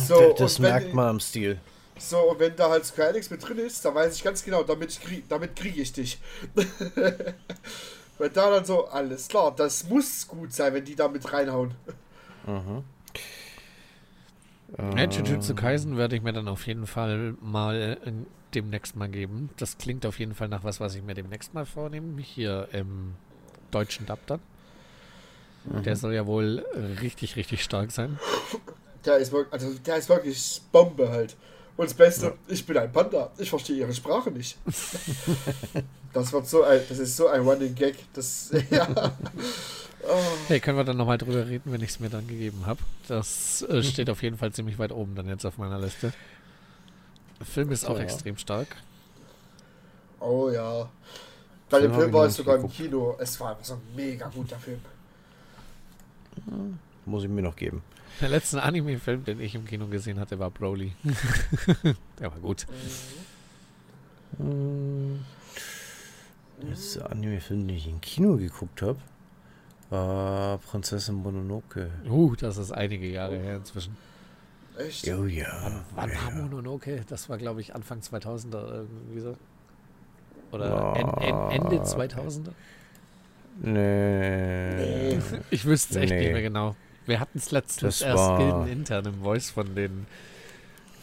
So, 0.08 0.34
das 0.38 0.60
wenn 0.62 0.70
merkt 0.70 0.88
die- 0.92 0.96
man 0.96 1.08
am 1.08 1.20
Stil. 1.20 1.60
So, 1.98 2.18
und 2.32 2.40
wenn 2.40 2.56
da 2.56 2.70
halt 2.70 2.86
Square 2.86 3.10
Enix 3.10 3.30
mit 3.30 3.48
drin 3.48 3.60
ist, 3.60 3.84
dann 3.86 3.94
weiß 3.94 4.16
ich 4.16 4.24
ganz 4.24 4.44
genau, 4.44 4.64
damit, 4.64 5.00
krieg, 5.02 5.28
damit 5.30 5.56
kriege 5.56 5.82
ich 5.82 5.94
dich. 5.94 6.20
Weil 8.18 8.30
da 8.30 8.50
dann 8.50 8.66
so, 8.66 8.88
alles 8.88 9.28
klar, 9.28 9.54
das 9.56 9.84
muss 9.88 10.28
gut 10.28 10.52
sein, 10.54 10.74
wenn 10.74 10.86
die 10.86 10.96
da 10.96 11.08
mit 11.08 11.32
reinhauen. 11.32 11.76
Mhm. 12.48 12.84
Ja, 14.96 15.04
Jujutsu 15.10 15.54
Kaisen 15.54 15.98
werde 15.98 16.16
ich 16.16 16.22
mir 16.22 16.34
dann 16.34 16.48
auf 16.48 16.66
jeden 16.66 16.88
Fall 16.88 17.36
mal 17.42 17.98
äh, 18.04 18.12
demnächst 18.54 18.96
mal 18.96 19.10
geben. 19.10 19.50
Das 19.58 19.78
klingt 19.78 20.06
auf 20.06 20.18
jeden 20.18 20.34
Fall 20.34 20.48
nach 20.48 20.64
was, 20.64 20.80
was 20.80 20.96
ich 20.96 21.04
mir 21.04 21.14
demnächst 21.14 21.54
mal 21.54 21.66
vornehme. 21.66 22.22
Hier 22.22 22.68
im 22.72 23.16
deutschen 23.72 24.06
Dub 24.06 24.20
dann. 24.28 24.40
Der 25.66 25.96
soll 25.96 26.14
ja 26.14 26.26
wohl 26.26 26.66
richtig, 27.02 27.36
richtig 27.36 27.64
stark 27.64 27.92
sein. 27.92 28.20
Der 29.06 29.18
ist 29.18 29.32
wirklich, 29.32 29.54
also 29.54 29.74
der 29.80 29.96
ist 29.98 30.10
wirklich 30.10 30.62
Bombe 30.72 31.10
halt. 31.10 31.36
Und 31.78 31.86
das 31.86 31.94
Beste, 31.94 32.34
ich 32.48 32.66
bin 32.66 32.78
ein 32.78 32.92
Panda, 32.92 33.32
ich 33.38 33.50
verstehe 33.50 33.78
ihre 33.78 33.94
Sprache 33.94 34.30
nicht. 34.32 34.58
das 36.14 36.32
wird 36.34 36.48
so 36.48 36.64
ein, 36.64 36.82
das 36.90 37.00
ist 37.00 37.16
so 37.16 37.28
ein 37.28 37.42
Running 37.42 37.74
Gag, 37.76 37.96
das, 38.14 38.52
ja. 38.70 39.14
Oh, 40.08 40.20
Hey, 40.48 40.60
können 40.60 40.78
wir 40.78 40.84
dann 40.84 40.98
nochmal 40.98 41.18
drüber 41.18 41.48
reden, 41.48 41.72
wenn 41.72 41.82
ich 41.82 41.92
es 41.92 42.00
mir 42.00 42.10
dann 42.10 42.28
gegeben 42.28 42.66
habe. 42.66 42.80
Das 43.08 43.62
äh, 43.64 43.84
steht 43.84 44.10
auf 44.10 44.22
jeden 44.24 44.38
Fall 44.38 44.52
ziemlich 44.52 44.78
weit 44.80 44.92
oben 44.92 45.16
dann 45.16 45.28
jetzt 45.28 45.46
auf 45.46 45.58
meiner 45.58 45.80
Liste. 45.80 46.12
Der 47.40 47.46
Film 47.46 47.72
ist 47.72 47.86
auch 47.86 47.98
Ja. 47.98 48.04
extrem 48.04 48.38
stark. 48.38 48.68
oh 50.20 50.50
ja. 50.50 50.90
Bei 51.70 51.80
dem 51.80 51.94
Film 51.94 52.12
war 52.12 52.28
ich 52.28 52.34
sogar 52.34 52.58
im. 52.58 52.70
Kino. 52.70 53.16
Es 53.20 53.40
war 53.40 53.52
einfach 53.52 53.64
so 53.64 53.76
ein 53.76 53.82
mega 53.96 54.28
guter 54.28 54.58
Film. 54.58 54.82
Muss 57.06 57.24
ich 57.24 57.30
mir 57.30 57.42
noch 57.42 57.56
geben. 57.56 57.82
Der 58.20 58.30
letzte 58.30 58.62
Anime-Film, 58.62 59.24
den 59.24 59.40
ich 59.40 59.56
im 59.56 59.66
Kino 59.66 59.88
gesehen 59.88 60.20
hatte, 60.20 60.38
war 60.40 60.52
Broly. 60.52 60.94
Der 62.20 62.32
war 62.32 62.40
gut. 62.40 62.68
Der 66.62 66.70
letzte 66.70 67.10
Anime-Film, 67.10 67.68
den 67.68 67.78
ich 67.78 67.88
im 67.88 68.02
Kino 68.02 68.38
geguckt 68.38 68.82
habe, 68.82 69.00
war 69.90 70.58
Prinzessin 70.60 71.16
Mononoke. 71.16 71.90
Uh, 72.10 72.36
das 72.36 72.58
ist 72.58 72.72
einige 72.72 73.08
Jahre 73.10 73.38
her 73.38 73.58
inzwischen. 73.58 73.98
Echt? 74.78 75.08
Oh 75.10 75.26
ja. 75.26 75.48
Wann, 75.64 75.82
wann 75.96 76.10
ja, 76.12 76.16
war 76.16 76.30
ja. 76.34 76.42
Mononoke? 76.44 77.04
Das 77.10 77.30
war, 77.30 77.38
glaube 77.38 77.62
ich, 77.62 77.76
Anfang 77.76 78.00
2000er 78.00 78.68
irgendwie 78.74 79.20
so. 79.20 79.36
Oder 80.52 80.70
Ja. 80.70 80.94
en, 80.96 81.08
en, 81.52 81.64
Ende 81.64 81.84
2000er? 81.84 82.52
Nee. 83.60 85.20
Ich 85.50 85.66
wüsste 85.66 85.96
es 85.96 86.02
echt 86.04 86.12
Nee. 86.14 86.20
nicht 86.22 86.32
mehr 86.34 86.42
genau. 86.42 86.76
Wir 87.06 87.20
hatten 87.20 87.38
es 87.38 87.52
letztens 87.52 88.00
Das 88.00 88.08
erst 88.08 88.18
war- 88.18 88.38
Gilden 88.38 88.68
intern 88.68 89.06
im 89.06 89.22
Voice 89.22 89.50
von 89.50 89.76
den 89.76 90.06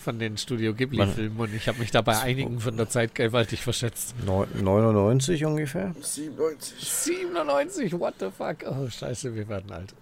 von 0.01 0.19
den 0.21 0.39
Studio 0.39 0.73
Ghibli-Filmen 0.73 1.39
und 1.39 1.53
ich 1.53 1.69
habe 1.69 1.81
mich 1.81 1.91
dabei 1.91 2.19
einigen 2.21 2.61
von 2.61 2.77
der 2.79 2.89
Zeit 2.89 3.15
gewaltig 3.15 3.61
verschätzt. 3.63 4.15
Neun- 4.25 4.47
99 4.63 5.45
ungefähr? 5.45 5.95
97. 6.01 6.79
97, 6.89 7.99
what 7.99 8.15
the 8.21 8.29
fuck? 8.31 8.59
Oh, 8.65 8.89
scheiße, 8.89 9.35
wir 9.35 9.47
werden 9.49 9.71
alt. 9.73 9.95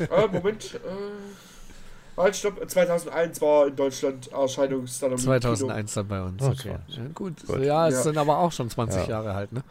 äh, 0.10 0.26
Moment. 0.32 0.74
Äh, 0.74 0.78
halt, 2.20 2.34
stopp. 2.34 2.68
2001 2.68 3.40
war 3.40 3.68
in 3.68 3.76
Deutschland 3.76 4.32
Erscheinungsdatum. 4.32 5.18
im 5.18 5.22
2001 5.22 5.94
dann 5.94 6.08
bei 6.08 6.22
uns, 6.22 6.42
okay. 6.42 6.76
so. 6.88 7.00
Ja, 7.00 7.06
gut. 7.14 7.46
Gut. 7.46 7.60
Ja, 7.62 7.86
es 7.86 7.94
Ja. 7.96 8.02
sind 8.02 8.18
aber 8.18 8.38
auch 8.38 8.50
schon 8.50 8.68
20 8.70 9.02
Ja. 9.04 9.08
Jahre 9.10 9.34
halt, 9.34 9.52
ne? 9.52 9.62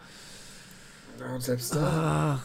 Ja, 1.19 1.33
und 1.33 1.41
selbst 1.41 1.75
da. 1.75 2.39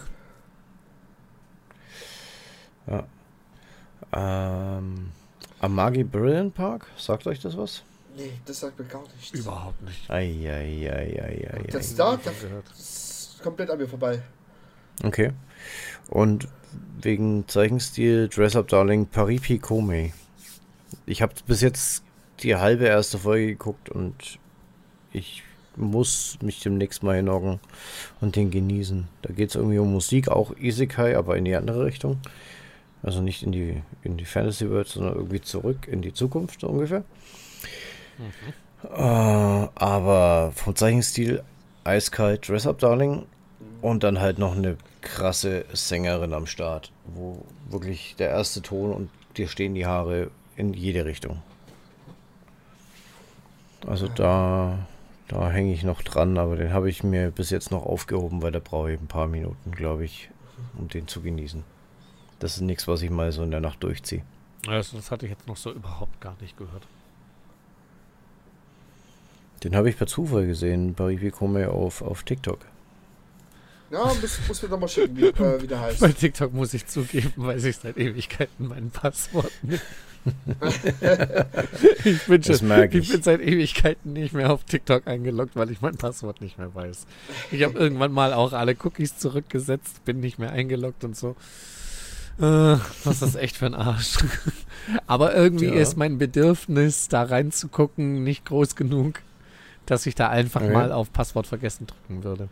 Ach, 2.89 3.05
Ähm, 4.15 5.11
Amagi 5.61 6.05
Brilliant 6.05 6.55
Park? 6.55 6.87
Sagt 6.99 7.27
euch 7.27 7.41
das 7.41 7.57
was? 7.57 7.83
Nee, 8.17 8.33
das 8.45 8.61
sagt 8.61 8.79
mir 8.79 8.85
gar 8.85 9.03
nichts. 9.03 9.31
überhaupt 9.31 9.81
nicht. 9.83 10.11
Eieieiei. 10.11 11.65
Das 11.71 11.95
da, 11.95 12.17
Nie 12.17 12.23
das 12.25 12.35
von 12.37 12.49
gehört. 12.49 12.71
ist 12.73 13.41
komplett 13.43 13.71
an 13.71 13.79
mir 13.79 13.89
vorbei. 13.89 14.21
Okay. 15.03 15.33
Und 16.11 16.47
wegen 17.01 17.49
Zeichenstil 17.49 18.29
Dress 18.29 18.55
Up 18.55 18.69
Darling 18.69 19.07
Paripi 19.07 19.59
Kome. 19.59 20.13
Ich 21.07 21.23
habe 21.23 21.33
bis 21.47 21.63
jetzt 21.63 22.03
die 22.41 22.57
halbe 22.57 22.85
erste 22.85 23.19
Folge 23.19 23.47
geguckt 23.47 23.89
und 23.89 24.39
ich 25.13 25.43
muss 25.77 26.39
mich 26.43 26.61
demnächst 26.61 27.03
mal 27.03 27.17
hinhocken 27.17 27.61
und 28.21 28.37
den 28.37 28.51
genießen. 28.51 29.09
Da 29.23 29.33
geht 29.33 29.51
es 29.51 29.55
irgendwie 29.55 29.79
um 29.79 29.93
Musik, 29.93 30.29
auch 30.29 30.57
Isekai, 30.57 31.17
aber 31.17 31.37
in 31.37 31.45
die 31.45 31.57
andere 31.57 31.85
Richtung. 31.85 32.21
Also 33.03 33.21
nicht 33.21 33.43
in 33.43 33.53
die, 33.53 33.83
in 34.03 34.17
die 34.17 34.25
Fantasy 34.25 34.71
World, 34.71 34.89
sondern 34.89 35.15
irgendwie 35.15 35.41
zurück 35.41 35.89
in 35.89 36.03
die 36.03 36.13
Zukunft 36.13 36.61
so 36.61 36.69
ungefähr. 36.69 37.05
Äh, 38.85 38.97
aber 38.97 40.53
vom 40.55 40.77
Zeichenstil 40.77 41.43
eiskalt 41.85 42.49
Dress 42.49 42.67
Up 42.67 42.79
Darling 42.79 43.27
und 43.81 44.05
dann 44.05 44.21
halt 44.21 44.39
noch 44.39 44.57
eine 44.57 44.77
krasse 45.01 45.65
Sängerin 45.73 46.33
am 46.33 46.47
Start, 46.47 46.93
wo 47.07 47.45
wirklich 47.69 48.15
der 48.19 48.31
erste 48.31 48.63
Ton 48.63 48.93
und 48.93 49.11
dir 49.37 49.49
stehen 49.49 49.75
die 49.75 49.87
Haare 49.87 50.31
in 50.57 50.75
jede 50.75 51.05
Richtung. 51.05 51.43
Also 53.87 54.07
da, 54.09 54.79
da 55.33 55.51
hänge 55.51 55.73
ich 55.73 55.83
noch 55.83 56.03
dran, 56.03 56.37
aber 56.37 56.57
den 56.57 56.73
habe 56.73 56.91
ich 56.91 57.03
mir 57.03 57.31
bis 57.31 57.51
jetzt 57.51 57.71
noch 57.71 57.87
aufgehoben, 57.87 58.43
weil 58.43 58.53
da 58.53 58.59
brauche 58.59 58.93
ich 58.93 59.01
ein 59.01 59.07
paar 59.07 59.27
Minuten, 59.27 59.73
glaube 59.73 60.05
ich, 60.05 60.31
um 60.79 60.89
den 60.89 61.09
zu 61.09 61.23
genießen. 61.23 61.65
Das 62.39 62.57
ist 62.57 62.61
nichts, 62.61 62.87
was 62.87 63.03
ich 63.03 63.11
mal 63.11 63.33
so 63.33 63.43
in 63.43 63.51
der 63.51 63.61
Nacht 63.61 63.83
durchziehe. 63.83 64.23
Also, 64.67 64.97
das 64.97 65.11
hatte 65.11 65.27
ich 65.27 65.33
jetzt 65.33 65.47
noch 65.47 65.57
so 65.57 65.73
überhaupt 65.73 66.21
gar 66.21 66.37
nicht 66.41 66.57
gehört. 66.57 66.87
Den 69.65 69.75
habe 69.75 69.89
ich 69.89 69.97
per 69.97 70.07
Zufall 70.07 70.47
gesehen, 70.47 70.95
Paripi 70.95 71.31
Kome 71.31 71.71
auf, 71.71 72.03
auf 72.03 72.25
TikTok. 72.25 72.59
Ja, 73.93 74.05
muss, 74.21 74.39
muss 74.49 74.63
mir 74.63 74.69
doch 74.71 74.81
mal 74.81 74.89
schicken, 74.89 75.17
wie, 75.17 75.27
äh, 75.27 75.63
wie 75.63 75.67
der 75.67 75.81
heißt. 75.83 76.01
Bei 76.01 76.09
TikTok 76.13 76.53
muss 76.55 76.73
ich 76.75 76.87
zugeben, 76.87 77.33
weiß 77.37 77.65
ich 77.65 77.77
seit 77.77 77.99
Ewigkeiten 77.99 78.69
mein 78.69 78.91
Passwort 78.91 79.53
nicht. 79.63 79.83
ich, 82.05 82.23
bin 82.27 82.41
Das 82.43 82.61
schon, 82.61 82.71
ich 82.71 82.95
ich. 82.95 83.09
bin 83.11 83.23
seit 83.23 83.41
Ewigkeiten 83.41 84.13
nicht 84.13 84.33
mehr 84.35 84.53
auf 84.53 84.65
TikTok 84.65 85.07
eingeloggt, 85.09 85.57
weil 85.57 85.71
ich 85.71 85.81
mein 85.81 85.97
Passwort 85.97 86.41
nicht 86.41 86.59
mehr 86.59 86.75
weiß. 86.75 87.07
Ich 87.51 87.63
habe 87.65 87.79
irgendwann 87.79 88.13
mal 88.13 88.33
auch 88.33 88.53
alle 88.53 88.77
Cookies 88.85 89.19
zurückgesetzt, 89.19 90.05
bin 90.05 90.21
nicht 90.21 90.39
mehr 90.39 90.53
eingeloggt 90.53 91.03
und 91.05 91.17
so. 91.17 91.37
Äh, 92.39 92.77
was 93.05 93.21
ist 93.21 93.35
echt 93.35 93.57
für 93.57 93.67
ein 93.67 93.75
Arsch. 93.75 94.17
Aber 95.07 95.35
irgendwie 95.35 95.67
Ja. 95.67 95.75
ist 95.75 95.97
mein 95.97 96.19
Bedürfnis, 96.19 97.09
da 97.09 97.25
reinzugucken, 97.25 98.23
nicht 98.25 98.45
groß 98.47 98.75
genug, 98.77 99.21
dass 99.87 100.07
ich 100.07 100.15
da 100.15 100.29
einfach 100.31 100.63
Okay. 100.63 100.73
mal 100.73 100.93
auf 100.93 101.13
Passwort 101.13 101.47
vergessen 101.47 101.87
drücken 101.89 102.25
würde. 102.25 102.49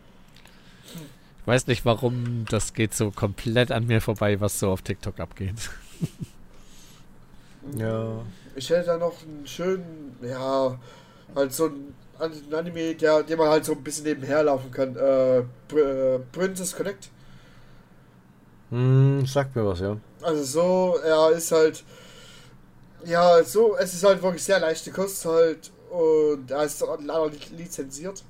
Ich 1.41 1.47
weiß 1.47 1.67
nicht 1.67 1.85
warum, 1.85 2.45
das 2.49 2.73
geht 2.73 2.93
so 2.93 3.11
komplett 3.11 3.71
an 3.71 3.85
mir 3.87 4.01
vorbei, 4.01 4.39
was 4.39 4.59
so 4.59 4.71
auf 4.71 4.81
TikTok 4.81 5.19
abgeht. 5.19 5.69
Ja. 7.77 8.25
Ich 8.55 8.69
hätte 8.69 8.85
da 8.87 8.97
noch 8.97 9.21
einen 9.23 9.45
schönen, 9.47 10.17
ja, 10.21 10.79
halt 11.35 11.53
so 11.53 11.67
ein 11.67 11.95
An- 12.19 12.31
ein 12.31 12.53
Anime, 12.53 12.95
der, 12.95 13.23
den 13.23 13.37
man 13.37 13.49
halt 13.49 13.65
so 13.65 13.71
ein 13.73 13.83
bisschen 13.83 14.03
nebenher 14.05 14.43
laufen 14.43 14.71
kann. 14.71 14.95
Äh, 14.95 15.43
Pr- 15.69 16.15
äh, 16.15 16.19
Princess 16.31 16.75
Connect. 16.75 17.09
Hm, 18.69 19.25
sagt 19.25 19.55
mir 19.55 19.65
was, 19.65 19.79
ja. 19.79 19.97
Also 20.21 20.43
so, 20.43 20.97
er 21.03 21.31
ist 21.31 21.51
halt, 21.51 21.83
ja, 23.05 23.43
so, 23.43 23.75
es 23.77 23.93
ist 23.93 24.03
halt 24.03 24.21
wirklich 24.21 24.43
sehr 24.43 24.59
leichte 24.59 24.91
Kost 24.91 25.25
halt 25.25 25.71
und 25.89 26.51
er 26.51 26.63
ist 26.63 26.81
leider 26.81 27.29
nicht 27.29 27.51
lizenziert. 27.51 28.23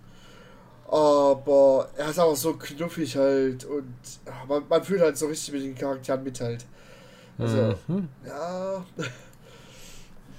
Aber 0.92 1.90
er 1.96 2.10
ist 2.10 2.20
auch 2.20 2.36
so 2.36 2.54
knuffig 2.54 3.16
halt 3.16 3.64
und 3.64 3.94
man, 4.48 4.64
man 4.68 4.84
fühlt 4.84 5.02
halt 5.02 5.18
so 5.18 5.28
richtig 5.28 5.54
mit 5.54 5.64
den 5.64 5.74
Charakteren 5.76 6.22
mit 6.24 6.40
halt. 6.42 6.66
Also, 7.38 7.76
Mhm. 7.88 8.10
ja. 8.28 8.86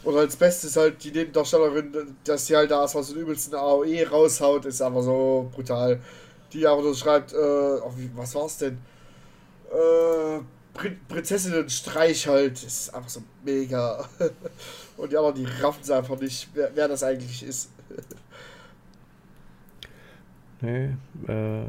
Und 0.04 0.16
als 0.16 0.36
Bestes 0.36 0.76
halt 0.76 1.02
die 1.04 1.10
Nebendarstellerin, 1.10 2.16
dass 2.24 2.46
sie 2.46 2.56
halt 2.56 2.70
da 2.70 2.82
erstmal 2.82 3.02
so 3.04 3.14
einen 3.14 3.22
übelsten 3.22 3.54
AOE 3.54 4.06
raushaut, 4.08 4.66
ist 4.66 4.82
einfach 4.82 5.02
so 5.02 5.50
brutal. 5.54 6.00
Die 6.52 6.66
aber 6.66 6.82
nur 6.82 6.94
schreibt, 6.94 7.32
äh, 7.32 7.36
oh, 7.36 7.92
wie, 7.96 8.10
was 8.14 8.34
war's 8.34 8.58
denn? 8.58 8.78
Äh, 9.70 10.40
Prin 10.74 11.00
Prinzessinnen-Streich 11.08 12.26
halt. 12.26 12.62
Ist 12.62 12.92
einfach 12.92 13.08
so 13.08 13.22
mega. 13.44 14.06
Und 14.98 15.12
die 15.12 15.16
anderen, 15.16 15.36
die 15.36 15.46
raffen 15.62 15.80
es 15.82 15.90
einfach 15.90 16.18
nicht, 16.20 16.48
wer, 16.52 16.70
wer 16.74 16.88
das 16.88 17.02
eigentlich 17.02 17.42
ist. 17.42 17.70
Nee, 20.62 20.94
äh, 21.26 21.66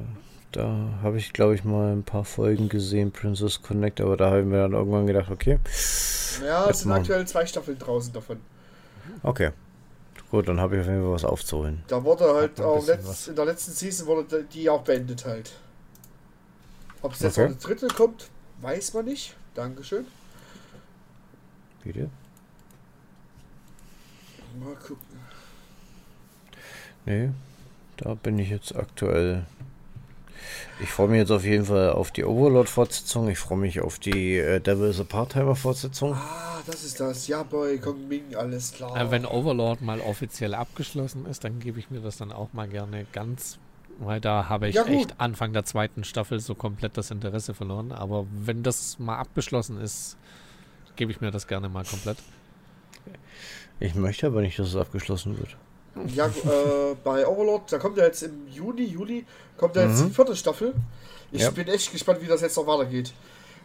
da 0.52 0.90
habe 1.02 1.18
ich, 1.18 1.34
glaube 1.34 1.56
ich, 1.56 1.64
mal 1.64 1.92
ein 1.94 2.04
paar 2.04 2.24
Folgen 2.26 2.70
gesehen, 2.70 3.12
Princess 3.12 3.62
Connect, 3.62 4.00
aber 4.02 4.16
da 4.18 4.28
habe 4.30 4.42
ich 4.42 4.46
mir 4.46 4.60
dann 4.62 4.74
irgendwann 4.74 5.08
gedacht, 5.08 5.32
okay, 5.32 5.58
Ja, 6.46 6.70
es 6.70 6.80
sind 6.82 6.90
Mann. 6.90 7.00
aktuell 7.02 7.26
zwei 7.28 7.46
Staffeln 7.46 7.78
draußen 7.80 8.14
davon. 8.14 8.40
okay. 9.24 9.52
Gut, 10.30 10.48
dann 10.48 10.60
habe 10.60 10.76
ich 10.76 10.82
auf 10.82 10.88
jeden 10.88 11.02
Fall 11.04 11.12
was 11.12 11.26
aufzuholen. 11.26 11.84
Da 11.88 12.04
wurde 12.04 12.34
halt 12.34 12.60
auch 12.60 12.84
letzt, 12.88 13.28
in 13.28 13.36
der 13.36 13.46
letzten 13.46 13.72
Season 13.72 14.08
wurde 14.08 14.44
die 14.46 14.68
auch 14.68 14.82
beendet 14.84 15.26
halt. 15.26 15.52
Ob 17.04 17.14
es 17.14 17.20
jetzt 17.20 17.38
Okay. 17.38 17.50
noch 17.50 17.56
eine 17.56 17.60
dritte 17.60 17.88
kommt, 17.90 18.30
weiß 18.62 18.94
man 18.96 19.06
nicht. 19.06 19.36
Dankeschön. 19.54 20.06
Bitte? 21.84 22.10
Mal 24.60 24.74
gucken. 24.76 25.06
Nee, 27.06 27.30
da 28.04 28.16
bin 28.16 28.38
ich 28.38 28.50
jetzt 28.50 28.76
aktuell. 28.76 29.46
Ich 30.82 30.90
freue 30.90 31.08
mich 31.08 31.20
jetzt 31.20 31.32
auf 31.32 31.46
jeden 31.46 31.66
Fall 31.66 31.92
auf 31.94 32.12
die 32.12 32.26
Overlord-Fortsetzung. 32.26 33.30
Ich 33.30 33.40
freue 33.40 33.58
mich 33.58 33.80
auf 33.80 33.98
die 33.98 34.38
äh, 34.38 34.60
Devil's 34.60 35.00
a 35.00 35.06
Part-Timer-Fortsetzung. 35.06 36.14
Ah, 36.14 36.60
das 36.66 36.84
ist 36.84 37.00
das. 37.00 37.28
Ja, 37.28 37.44
Boy, 37.44 37.78
Kong 37.78 38.10
Ming, 38.10 38.36
alles 38.36 38.74
klar. 38.74 38.98
Äh, 38.98 39.10
wenn 39.10 39.26
Overlord 39.26 39.82
mal 39.82 40.02
offiziell 40.02 40.54
abgeschlossen 40.54 41.26
ist, 41.28 41.46
dann 41.46 41.60
gebe 41.60 41.80
ich 41.80 41.90
mir 41.92 42.02
das 42.02 42.18
dann 42.18 42.34
auch 42.34 42.52
mal 42.52 42.68
gerne 42.68 43.06
ganz, 43.14 43.58
weil 44.00 44.20
da 44.20 44.50
habe 44.50 44.68
ich 44.68 44.76
Ja, 44.76 44.84
echt 44.86 45.22
Anfang 45.22 45.54
der 45.54 45.64
zweiten 45.64 46.04
Staffel 46.04 46.42
so 46.42 46.56
komplett 46.56 46.98
das 46.98 47.10
Interesse 47.10 47.54
verloren. 47.54 47.94
Aber 47.94 48.26
wenn 48.34 48.64
das 48.64 49.00
mal 49.00 49.18
abgeschlossen 49.18 49.80
ist, 49.80 50.18
gebe 50.98 51.12
ich 51.14 51.22
mir 51.22 51.32
das 51.32 51.48
gerne 51.48 51.70
mal 51.70 51.86
komplett. 51.86 52.18
Ich 53.80 53.96
möchte 53.96 54.28
aber 54.28 54.42
nicht, 54.42 54.60
dass 54.60 54.68
es 54.68 54.76
abgeschlossen 54.76 55.38
wird. 55.40 55.56
Ja, 56.16 56.28
äh, 56.28 56.96
bei 57.04 57.26
Overlord, 57.28 57.72
da 57.72 57.78
kommt 57.78 57.98
ja 57.98 58.06
jetzt 58.06 58.24
im 58.24 58.48
Juni, 58.48 58.84
Juli, 58.86 59.26
kommt 59.58 59.76
ja 59.76 59.84
jetzt 59.88 60.02
Mhm. 60.02 60.08
die 60.08 60.14
vierte 60.14 60.36
Staffel. 60.36 60.74
Ich 61.32 61.42
Ja. 61.42 61.52
bin 61.52 61.68
echt 61.68 61.92
gespannt, 61.92 62.22
wie 62.22 62.28
das 62.28 62.42
jetzt 62.42 62.58
noch 62.58 62.66
weitergeht. 62.68 63.14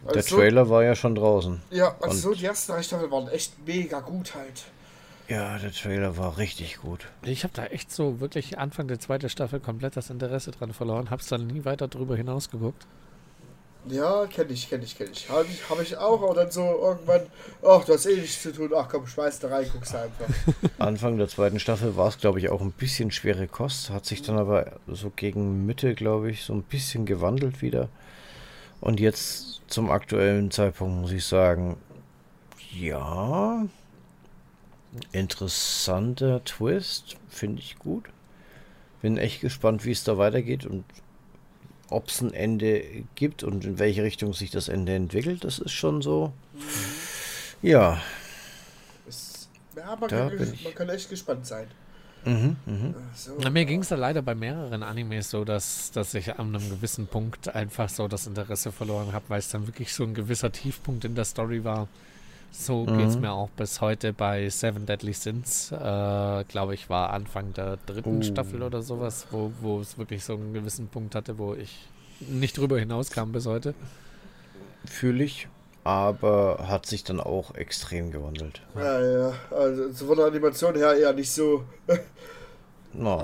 Der 0.07 0.15
Also, 0.17 0.37
Trailer 0.37 0.69
war 0.69 0.83
ja 0.83 0.95
schon 0.95 1.15
draußen. 1.15 1.61
Ja, 1.71 1.95
also 2.01 2.09
Und- 2.15 2.17
so 2.17 2.33
die 2.33 2.45
ersten 2.45 2.71
drei 2.71 2.83
Staffeln 2.83 3.11
waren 3.11 3.27
echt 3.29 3.53
mega 3.65 3.99
gut 3.99 4.35
halt. 4.35 4.63
Ja, 5.27 5.57
der 5.59 5.71
Trailer 5.71 6.17
war 6.17 6.37
richtig 6.37 6.77
gut. 6.77 7.07
Ich 7.23 7.43
habe 7.43 7.53
da 7.55 7.65
echt 7.65 7.91
so 7.91 8.19
wirklich 8.19 8.57
Anfang 8.57 8.87
der 8.87 8.99
zweiten 8.99 9.29
Staffel 9.29 9.59
komplett 9.59 9.95
das 9.97 10.09
Interesse 10.09 10.51
dran 10.51 10.73
verloren, 10.73 11.09
habe 11.11 11.21
es 11.21 11.27
dann 11.27 11.45
nie 11.47 11.65
weiter 11.65 11.87
drüber 11.87 12.15
hinaus 12.15 12.49
geguckt. 12.49 12.87
Ja, 13.87 14.25
kenne 14.27 14.51
ich, 14.51 14.69
kenne 14.69 14.83
ich, 14.83 14.97
kenne 14.97 15.11
ich. 15.11 15.29
Habe 15.29 15.47
ich, 15.47 15.69
hab 15.69 15.81
ich 15.81 15.95
auch, 15.95 16.21
aber 16.21 16.33
dann 16.33 16.51
so 16.51 16.61
irgendwann, 16.63 17.21
ach, 17.63 17.85
du 17.85 17.93
hast 17.93 18.05
eh 18.05 18.15
nichts 18.17 18.41
zu 18.41 18.51
tun, 18.51 18.71
ach 18.75 18.89
komm, 18.89 19.07
schmeiß 19.07 19.39
da 19.39 19.47
rein, 19.47 19.65
guckst 19.71 19.95
einfach. 19.95 20.27
Anfang 20.79 21.17
der 21.17 21.29
zweiten 21.29 21.59
Staffel 21.59 21.95
war 21.95 22.09
es, 22.09 22.17
glaube 22.17 22.39
ich, 22.39 22.49
auch 22.49 22.61
ein 22.61 22.71
bisschen 22.71 23.11
schwere 23.11 23.47
Kost, 23.47 23.89
hat 23.89 24.05
sich 24.05 24.21
dann 24.21 24.37
aber 24.37 24.73
so 24.87 25.11
gegen 25.15 25.65
Mitte, 25.65 25.95
glaube 25.95 26.29
ich, 26.29 26.43
so 26.43 26.53
ein 26.53 26.63
bisschen 26.63 27.05
gewandelt 27.05 27.61
wieder. 27.61 27.87
Und 28.81 28.99
jetzt 28.99 29.61
zum 29.67 29.89
aktuellen 29.89 30.51
Zeitpunkt 30.51 31.01
muss 31.01 31.11
ich 31.11 31.25
sagen, 31.25 31.77
ja, 32.71 33.65
interessanter 35.11 36.43
Twist, 36.43 37.17
finde 37.29 37.61
ich 37.61 37.79
gut. 37.79 38.05
Bin 39.01 39.17
echt 39.17 39.41
gespannt, 39.41 39.85
wie 39.85 39.91
es 39.91 40.03
da 40.03 40.17
weitergeht 40.17 40.65
und 40.65 40.83
ob 41.89 42.07
es 42.07 42.21
ein 42.21 42.33
Ende 42.33 42.83
gibt 43.15 43.43
und 43.43 43.65
in 43.65 43.79
welche 43.79 44.03
Richtung 44.03 44.33
sich 44.33 44.51
das 44.51 44.67
Ende 44.67 44.93
entwickelt. 44.95 45.43
Das 45.43 45.59
ist 45.59 45.71
schon 45.71 46.01
so. 46.01 46.33
Ja. 47.61 48.01
Es, 49.07 49.49
ja, 49.75 49.95
man 49.95 50.09
kann, 50.09 50.57
man 50.63 50.75
kann 50.75 50.89
echt 50.89 51.09
gespannt 51.09 51.45
sein. 51.45 51.67
Mhm, 52.25 52.57
mh. 52.65 52.93
so. 53.15 53.31
Na, 53.39 53.49
mir 53.49 53.65
ging 53.65 53.81
es 53.81 53.89
da 53.89 53.95
leider 53.95 54.21
bei 54.21 54.35
mehreren 54.35 54.83
Animes 54.83 55.29
so, 55.29 55.45
dass, 55.45 55.91
dass 55.91 56.13
ich 56.13 56.37
an 56.37 56.53
einem 56.53 56.69
gewissen 56.69 57.07
Punkt 57.07 57.53
einfach 57.55 57.87
so 57.87 58.07
das 58.07 58.27
Interesse 58.27 58.71
verloren 58.71 59.13
habe, 59.13 59.25
weil 59.29 59.39
es 59.39 59.49
dann 59.49 59.67
wirklich 59.67 59.93
so 59.93 60.03
ein 60.03 60.13
gewisser 60.13 60.51
Tiefpunkt 60.51 61.05
in 61.05 61.15
der 61.15 61.25
Story 61.25 61.63
war. 61.63 61.87
So 62.51 62.85
mhm. 62.85 62.97
geht 62.97 63.07
es 63.07 63.19
mir 63.19 63.31
auch 63.31 63.49
bis 63.49 63.81
heute 63.81 64.13
bei 64.13 64.49
Seven 64.49 64.85
Deadly 64.85 65.13
Sins. 65.13 65.71
Äh, 65.71 66.43
Glaube 66.45 66.73
ich, 66.73 66.89
war 66.89 67.11
Anfang 67.11 67.53
der 67.53 67.77
dritten 67.85 68.19
uh. 68.19 68.23
Staffel 68.23 68.63
oder 68.63 68.81
sowas, 68.81 69.27
wo, 69.31 69.51
wo 69.61 69.79
es 69.79 69.97
wirklich 69.97 70.23
so 70.23 70.33
einen 70.33 70.53
gewissen 70.53 70.87
Punkt 70.87 71.15
hatte, 71.15 71.37
wo 71.37 71.53
ich 71.53 71.87
nicht 72.19 72.57
drüber 72.57 72.79
hinauskam 72.79 73.31
bis 73.31 73.45
heute. 73.45 73.73
Fühle 74.85 75.23
ich, 75.23 75.47
aber 75.83 76.65
hat 76.67 76.85
sich 76.85 77.03
dann 77.03 77.19
auch 77.19 77.55
extrem 77.55 78.11
gewandelt. 78.11 78.61
Ja, 78.75 79.01
ja. 79.01 79.33
Also 79.51 80.05
von 80.05 80.17
der 80.17 80.27
Animation 80.27 80.75
her 80.75 80.95
eher 80.95 81.13
nicht 81.13 81.31
so. 81.31 81.63
no. 82.93 83.21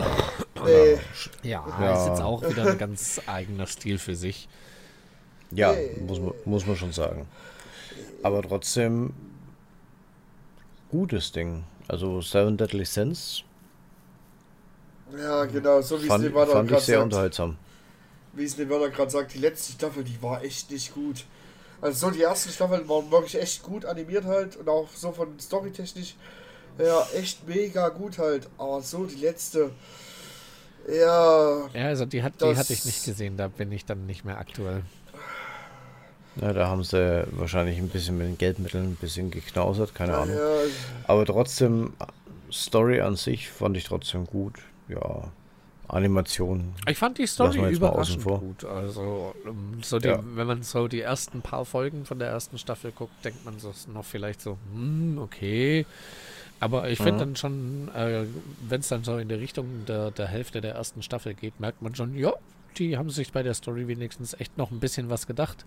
nee. 0.65 0.97
Ja, 1.43 1.65
ja, 1.79 2.01
ist 2.01 2.09
jetzt 2.09 2.21
auch 2.21 2.41
wieder 2.47 2.65
ein 2.67 2.77
ganz 2.77 3.21
eigener 3.27 3.67
Stil 3.67 3.97
für 3.97 4.15
sich. 4.15 4.47
Ja, 5.51 5.73
muss, 6.05 6.19
muss 6.45 6.65
man 6.65 6.75
schon 6.75 6.91
sagen. 6.91 7.27
Aber 8.23 8.41
trotzdem 8.41 9.13
gutes 10.89 11.31
Ding. 11.31 11.63
Also 11.87 12.21
Seven 12.21 12.57
Deadly 12.57 12.85
Sins. 12.85 13.43
Ja, 15.17 15.45
genau, 15.45 15.81
so 15.81 16.01
wie 16.01 16.07
fand, 16.07 16.23
es 16.23 16.29
Nevada 16.31 16.51
fand 16.51 16.71
ich 16.71 16.79
sehr 16.79 16.97
sagt. 16.97 17.03
unterhaltsam. 17.05 17.57
Wie 18.33 18.43
es 18.43 18.57
Nevada 18.57 18.87
gerade 18.87 19.11
sagt, 19.11 19.33
die 19.33 19.39
letzte 19.39 19.73
Staffel, 19.73 20.03
die 20.03 20.21
war 20.21 20.43
echt 20.43 20.71
nicht 20.71 20.93
gut. 20.93 21.25
Also 21.81 22.07
so 22.07 22.11
die 22.11 22.21
ersten 22.21 22.49
Staffeln 22.49 22.87
waren 22.89 23.11
wirklich 23.11 23.39
echt 23.39 23.61
gut 23.61 23.85
animiert 23.85 24.25
halt 24.25 24.55
und 24.55 24.67
auch 24.69 24.89
so 24.95 25.11
von 25.11 25.39
storytechnisch 25.39 26.15
ja 26.79 27.05
echt 27.13 27.47
mega 27.47 27.89
gut 27.89 28.17
halt. 28.17 28.47
Aber 28.57 28.81
so 28.81 29.05
die 29.05 29.17
letzte 29.17 29.71
ja. 30.87 31.67
Ja, 31.73 31.87
also 31.87 32.05
die 32.05 32.21
hat 32.23 32.41
die 32.41 32.55
hatte 32.55 32.73
ich 32.73 32.85
nicht 32.85 33.03
gesehen, 33.05 33.37
da 33.37 33.47
bin 33.47 33.71
ich 33.71 33.85
dann 33.85 34.05
nicht 34.05 34.23
mehr 34.25 34.37
aktuell. 34.37 34.83
Ja, 36.41 36.51
da 36.51 36.67
haben 36.67 36.83
sie 36.83 37.25
wahrscheinlich 37.31 37.77
ein 37.77 37.89
bisschen 37.89 38.17
mit 38.17 38.27
den 38.27 38.37
Geldmitteln 38.37 38.91
ein 38.91 38.95
bisschen 38.95 39.31
geknausert, 39.31 39.95
keine 39.95 40.13
ja, 40.13 40.21
Ahnung. 40.21 40.35
Ja. 40.35 40.57
Aber 41.07 41.25
trotzdem, 41.25 41.93
Story 42.51 43.01
an 43.01 43.15
sich 43.15 43.49
fand 43.49 43.77
ich 43.77 43.85
trotzdem 43.85 44.25
gut. 44.25 44.55
Ja, 44.89 45.31
Animation. 45.87 46.73
Ich 46.87 46.97
fand 46.97 47.17
die 47.17 47.27
Story 47.27 47.73
überraschend 47.73 48.23
gut. 48.23 48.65
Also, 48.65 49.33
ähm, 49.45 49.79
so 49.81 49.99
die, 49.99 50.07
ja. 50.07 50.19
wenn 50.35 50.47
man 50.47 50.63
so 50.63 50.87
die 50.87 51.01
ersten 51.01 51.41
paar 51.41 51.65
Folgen 51.65 52.05
von 52.05 52.19
der 52.19 52.29
ersten 52.29 52.57
Staffel 52.57 52.91
guckt, 52.91 53.13
denkt 53.23 53.45
man 53.45 53.59
so 53.59 53.71
noch 53.93 54.05
vielleicht 54.05 54.41
so, 54.41 54.57
hm, 54.73 55.19
okay. 55.19 55.85
Aber 56.59 56.89
ich 56.89 56.97
finde 56.97 57.13
mhm. 57.13 57.19
dann 57.19 57.35
schon, 57.35 57.91
äh, 57.95 58.25
wenn 58.67 58.79
es 58.79 58.87
dann 58.87 59.03
so 59.03 59.17
in 59.17 59.27
die 59.27 59.35
Richtung 59.35 59.85
der, 59.87 60.11
der 60.11 60.27
Hälfte 60.27 60.61
der 60.61 60.75
ersten 60.75 61.03
Staffel 61.03 61.33
geht, 61.33 61.59
merkt 61.59 61.81
man 61.81 61.93
schon, 61.93 62.15
ja, 62.17 62.33
die 62.77 62.97
haben 62.97 63.09
sich 63.09 63.31
bei 63.31 63.43
der 63.43 63.53
Story 63.53 63.87
wenigstens 63.87 64.33
echt 64.33 64.57
noch 64.57 64.71
ein 64.71 64.79
bisschen 64.79 65.09
was 65.09 65.27
gedacht 65.27 65.65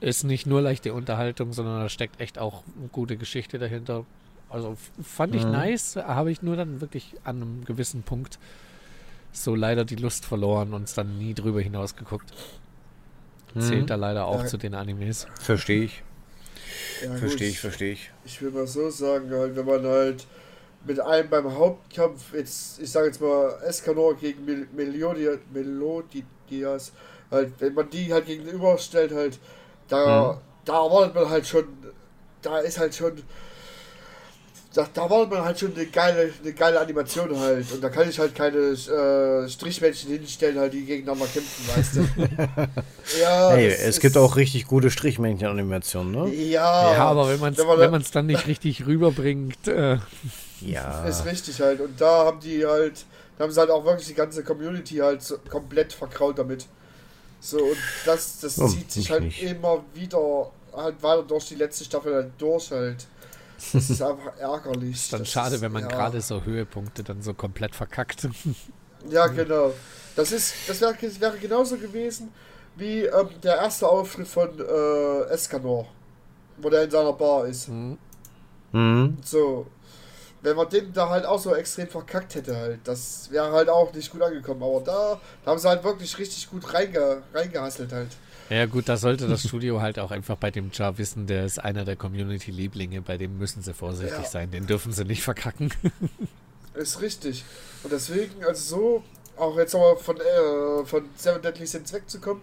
ist 0.00 0.24
nicht 0.24 0.46
nur 0.46 0.60
leichte 0.60 0.92
Unterhaltung, 0.92 1.52
sondern 1.52 1.80
da 1.80 1.88
steckt 1.88 2.20
echt 2.20 2.38
auch 2.38 2.62
eine 2.78 2.88
gute 2.88 3.16
Geschichte 3.16 3.58
dahinter. 3.58 4.04
Also 4.50 4.76
fand 5.02 5.34
ich 5.34 5.44
mhm. 5.44 5.52
nice, 5.52 5.96
habe 5.96 6.30
ich 6.30 6.42
nur 6.42 6.56
dann 6.56 6.80
wirklich 6.80 7.14
an 7.24 7.36
einem 7.36 7.64
gewissen 7.64 8.02
Punkt 8.02 8.38
so 9.32 9.54
leider 9.54 9.84
die 9.84 9.96
Lust 9.96 10.24
verloren 10.24 10.74
und 10.74 10.84
es 10.84 10.94
dann 10.94 11.18
nie 11.18 11.34
drüber 11.34 11.60
hinaus 11.60 11.96
geguckt. 11.96 12.32
Mhm. 13.54 13.60
Zählt 13.60 13.90
da 13.90 13.96
leider 13.96 14.26
auch 14.26 14.42
ja. 14.42 14.46
zu 14.46 14.56
den 14.56 14.74
Animes. 14.74 15.26
Verstehe 15.40 15.84
ich. 15.84 16.02
Ja, 17.02 17.14
verstehe 17.16 17.48
ich, 17.48 17.60
verstehe 17.60 17.92
ich. 17.92 18.10
Ich 18.24 18.40
will 18.40 18.50
mal 18.50 18.66
so 18.66 18.90
sagen, 18.90 19.30
halt, 19.30 19.56
wenn 19.56 19.66
man 19.66 19.84
halt 19.84 20.26
mit 20.86 21.00
einem 21.00 21.28
beim 21.28 21.52
Hauptkampf, 21.52 22.32
jetzt, 22.34 22.80
ich 22.80 22.90
sage 22.90 23.06
jetzt 23.06 23.20
mal 23.20 23.58
Escanor 23.66 24.16
gegen 24.16 24.44
Mel 24.44 24.68
Melodia, 24.72 25.32
Melodias, 25.52 26.92
halt, 27.30 27.52
wenn 27.58 27.74
man 27.74 27.90
die 27.90 28.12
halt 28.12 28.26
gegenüberstellt, 28.26 29.12
halt, 29.12 29.38
da, 29.88 30.32
mhm. 30.32 30.38
da 30.64 30.84
erwartet 30.84 31.14
man 31.14 31.28
halt 31.28 31.46
schon, 31.46 31.64
da 32.42 32.58
ist 32.58 32.78
halt 32.78 32.94
schon, 32.94 33.22
da, 34.74 34.86
da 34.92 35.02
erwartet 35.04 35.30
man 35.30 35.44
halt 35.44 35.58
schon 35.58 35.74
eine 35.74 35.86
geile, 35.86 36.32
eine 36.42 36.52
geile 36.52 36.80
Animation 36.80 37.38
halt. 37.38 37.70
Und 37.72 37.82
da 37.82 37.88
kann 37.88 38.08
ich 38.08 38.18
halt 38.18 38.34
keine 38.34 38.58
äh, 38.58 39.48
Strichmännchen 39.48 40.10
hinstellen, 40.10 40.58
halt, 40.58 40.72
die 40.72 40.84
gegeneinander 40.84 41.26
kämpfen, 41.26 41.68
weißt 41.76 41.96
du. 41.96 42.00
ja, 43.20 43.50
hey, 43.52 43.68
es 43.68 44.00
gibt 44.00 44.16
auch 44.16 44.36
richtig 44.36 44.66
gute 44.66 44.90
Strichmännchen-Animationen, 44.90 46.10
ne? 46.10 46.34
Ja. 46.34 46.92
Ja, 46.92 47.04
aber 47.04 47.28
wenn 47.28 47.40
man 47.40 47.52
es 47.52 47.58
wenn 47.58 47.90
man 47.90 48.04
dann 48.12 48.26
nicht 48.26 48.46
richtig 48.46 48.86
rüberbringt. 48.86 49.68
Äh. 49.68 49.98
Ja. 50.60 51.04
Ist 51.04 51.24
richtig 51.24 51.60
halt. 51.60 51.80
Und 51.80 52.00
da 52.00 52.24
haben 52.24 52.40
die 52.40 52.66
halt, 52.66 53.04
da 53.38 53.44
haben 53.44 53.52
sie 53.52 53.60
halt 53.60 53.70
auch 53.70 53.84
wirklich 53.84 54.08
die 54.08 54.14
ganze 54.14 54.42
Community 54.42 54.96
halt 54.96 55.22
so 55.22 55.38
komplett 55.38 55.92
verkraut 55.92 56.38
damit. 56.38 56.66
So, 57.44 57.58
und 57.58 57.76
das, 58.06 58.40
das 58.40 58.58
oh, 58.58 58.66
zieht 58.68 58.90
sich 58.90 59.10
halt 59.10 59.24
nicht. 59.24 59.42
immer 59.42 59.84
wieder 59.92 60.50
halt 60.72 61.02
weiter 61.02 61.22
durch 61.24 61.48
die 61.48 61.56
letzte 61.56 61.84
Staffel 61.84 62.14
halt 62.14 62.32
durch 62.38 62.70
halt. 62.70 63.06
Das 63.70 63.90
ist 63.90 64.00
einfach 64.02 64.34
ärgerlich. 64.38 64.94
ist 64.94 65.12
dann 65.12 65.20
das 65.20 65.28
schade, 65.28 65.56
ist, 65.56 65.60
wenn 65.60 65.70
man 65.70 65.82
ja. 65.82 65.88
gerade 65.88 66.22
so 66.22 66.42
Höhepunkte 66.42 67.04
dann 67.04 67.20
so 67.20 67.34
komplett 67.34 67.74
verkackt. 67.74 68.28
Ja, 69.10 69.26
genau. 69.26 69.74
Das 70.16 70.32
ist, 70.32 70.54
das 70.66 70.80
wäre 70.80 70.96
wär 70.98 71.30
genauso 71.32 71.76
gewesen 71.76 72.32
wie 72.74 73.02
ähm, 73.02 73.28
der 73.42 73.56
erste 73.56 73.86
Auftritt 73.86 74.26
von 74.26 74.48
äh, 74.58 75.24
Escanor, 75.24 75.86
wo 76.56 76.70
der 76.70 76.84
in 76.84 76.90
seiner 76.90 77.12
Bar 77.12 77.46
ist. 77.46 77.68
Mhm. 77.68 77.98
Mhm. 78.72 79.18
So, 79.22 79.66
wenn 80.44 80.56
man 80.56 80.68
den 80.68 80.92
da 80.92 81.08
halt 81.08 81.24
auch 81.24 81.38
so 81.38 81.54
extrem 81.54 81.88
verkackt 81.88 82.34
hätte 82.34 82.54
halt, 82.54 82.80
das 82.84 83.30
wäre 83.30 83.50
halt 83.50 83.68
auch 83.68 83.92
nicht 83.92 84.12
gut 84.12 84.22
angekommen. 84.22 84.62
Aber 84.62 84.80
da, 84.80 85.20
da 85.44 85.50
haben 85.50 85.58
sie 85.58 85.68
halt 85.68 85.82
wirklich 85.82 86.18
richtig 86.18 86.50
gut 86.50 86.72
reinge, 86.72 87.22
reingehasselt 87.32 87.92
halt. 87.92 88.10
Ja 88.50 88.66
gut, 88.66 88.88
da 88.90 88.98
sollte 88.98 89.26
das 89.26 89.42
Studio 89.48 89.80
halt 89.80 89.98
auch 89.98 90.10
einfach 90.10 90.36
bei 90.36 90.50
dem 90.50 90.70
Jar 90.70 90.98
wissen, 90.98 91.26
der 91.26 91.46
ist 91.46 91.58
einer 91.58 91.86
der 91.86 91.96
Community-Lieblinge, 91.96 93.00
bei 93.00 93.16
dem 93.16 93.38
müssen 93.38 93.62
sie 93.62 93.72
vorsichtig 93.72 94.18
ja. 94.18 94.24
sein, 94.28 94.50
den 94.50 94.66
dürfen 94.66 94.92
sie 94.92 95.04
nicht 95.04 95.22
verkacken. 95.22 95.72
ist 96.74 97.00
richtig. 97.00 97.42
Und 97.82 97.92
deswegen, 97.92 98.44
also 98.44 98.76
so, 98.76 99.04
auch 99.38 99.56
jetzt 99.56 99.72
nochmal 99.72 99.96
von, 99.96 100.18
äh, 100.18 100.84
von 100.84 101.04
Seven 101.16 101.40
Deadly 101.40 101.66
Sins 101.66 101.90
wegzukommen, 101.94 102.42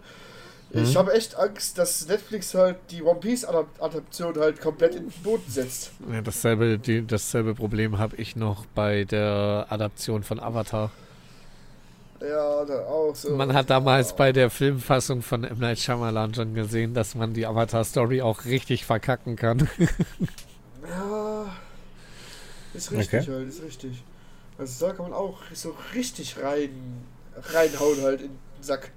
ich 0.74 0.94
mhm. 0.94 0.98
habe 1.00 1.14
echt 1.14 1.36
Angst, 1.36 1.78
dass 1.78 2.08
Netflix 2.08 2.54
halt 2.54 2.78
die 2.92 3.04
One 3.04 3.20
Piece 3.20 3.44
Adaption 3.46 4.40
halt 4.40 4.62
komplett 4.62 4.96
in 4.96 5.10
den 5.10 5.24
Boden 5.24 5.44
setzt. 5.50 5.92
Ja, 6.12 6.22
dasselbe, 6.22 6.80
die, 6.80 7.06
dasselbe 7.06 7.56
Problem 7.56 7.98
habe 7.98 8.16
ich 8.16 8.36
noch 8.38 8.66
bei 8.68 9.04
der 9.04 9.66
Adaption 9.70 10.24
von 10.24 10.40
Avatar. 10.40 10.92
Ja, 12.22 12.64
da 12.64 12.86
auch 12.86 13.16
so. 13.16 13.36
Man 13.36 13.54
hat 13.54 13.70
damals 13.70 14.12
ja. 14.12 14.16
bei 14.16 14.32
der 14.32 14.50
Filmfassung 14.50 15.22
von 15.22 15.44
M. 15.44 15.60
Night 15.60 15.80
Shyamalan 15.80 16.34
schon 16.34 16.54
gesehen, 16.54 16.94
dass 16.94 17.16
man 17.16 17.34
die 17.34 17.46
Avatar-Story 17.46 18.22
auch 18.22 18.46
richtig 18.46 18.86
verkacken 18.86 19.36
kann. 19.36 19.68
ja, 20.88 21.46
ist 22.74 22.92
richtig 22.92 23.22
okay. 23.22 23.32
halt, 23.32 23.50
ist 23.50 23.64
richtig. 23.64 24.04
Also 24.58 24.86
da 24.86 24.94
kann 24.94 25.10
man 25.10 25.14
auch 25.14 25.40
so 25.54 25.76
richtig 25.96 26.38
rein, 26.42 27.04
reinhauen 27.36 28.02
halt 28.04 28.22
in 28.22 28.28
den 28.28 28.40
Sack 28.62 28.92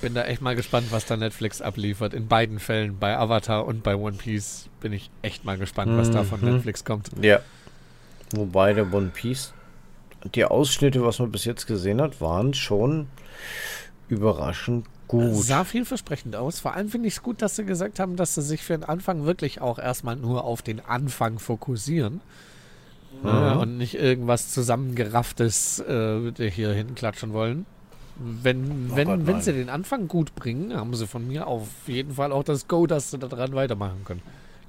bin 0.00 0.14
da 0.14 0.24
echt 0.24 0.42
mal 0.42 0.56
gespannt, 0.56 0.88
was 0.90 1.06
da 1.06 1.16
Netflix 1.16 1.60
abliefert. 1.60 2.14
In 2.14 2.28
beiden 2.28 2.58
Fällen, 2.58 2.98
bei 2.98 3.16
Avatar 3.16 3.66
und 3.66 3.82
bei 3.82 3.96
One 3.96 4.16
Piece, 4.16 4.68
bin 4.80 4.92
ich 4.92 5.10
echt 5.22 5.44
mal 5.44 5.58
gespannt, 5.58 5.96
was 5.96 6.08
mhm. 6.08 6.12
da 6.12 6.24
von 6.24 6.40
mhm. 6.40 6.52
Netflix 6.52 6.84
kommt. 6.84 7.10
Ja. 7.20 7.40
Wobei 8.32 8.74
der 8.74 8.92
One 8.92 9.10
Piece, 9.14 9.52
die 10.34 10.44
Ausschnitte, 10.44 11.02
was 11.02 11.18
man 11.18 11.30
bis 11.30 11.44
jetzt 11.44 11.66
gesehen 11.66 12.00
hat, 12.00 12.20
waren 12.20 12.54
schon 12.54 13.08
überraschend 14.08 14.86
gut. 15.06 15.34
Sah 15.34 15.64
vielversprechend 15.64 16.36
aus. 16.36 16.60
Vor 16.60 16.74
allem 16.74 16.88
finde 16.88 17.08
ich 17.08 17.14
es 17.14 17.22
gut, 17.22 17.42
dass 17.42 17.56
sie 17.56 17.64
gesagt 17.64 17.98
haben, 17.98 18.16
dass 18.16 18.34
sie 18.34 18.42
sich 18.42 18.62
für 18.62 18.74
den 18.74 18.84
Anfang 18.84 19.24
wirklich 19.24 19.60
auch 19.60 19.78
erstmal 19.78 20.16
nur 20.16 20.44
auf 20.44 20.62
den 20.62 20.80
Anfang 20.80 21.38
fokussieren. 21.38 22.20
Mhm. 23.22 23.28
Äh, 23.28 23.52
und 23.54 23.78
nicht 23.78 23.94
irgendwas 23.94 24.50
zusammengerafftes 24.50 25.80
äh, 25.80 26.50
hier 26.50 26.72
hinklatschen 26.72 27.32
wollen. 27.32 27.66
Wenn, 28.18 28.94
wenn, 28.96 29.06
Gott, 29.08 29.26
wenn 29.26 29.40
sie 29.40 29.52
den 29.52 29.68
Anfang 29.68 30.08
gut 30.08 30.34
bringen, 30.34 30.74
haben 30.76 30.94
sie 30.94 31.06
von 31.06 31.26
mir 31.26 31.46
auf 31.46 31.68
jeden 31.86 32.14
Fall 32.14 32.32
auch 32.32 32.42
das 32.42 32.66
Go, 32.66 32.86
dass 32.86 33.10
sie 33.12 33.18
daran 33.18 33.52
weitermachen 33.54 34.02
können. 34.04 34.22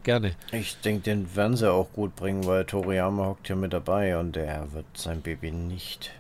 Gerne. 0.03 0.33
Ich 0.51 0.79
denke, 0.81 1.01
den 1.01 1.35
werden 1.35 1.57
sie 1.57 1.69
auch 1.71 1.91
gut 1.93 2.15
bringen, 2.15 2.45
weil 2.45 2.63
Toriyama 2.65 3.25
hockt 3.25 3.49
ja 3.49 3.55
mit 3.55 3.73
dabei 3.73 4.17
und 4.17 4.37
er 4.37 4.71
wird 4.73 4.85
sein 4.93 5.21
Baby 5.21 5.51
nicht 5.51 6.11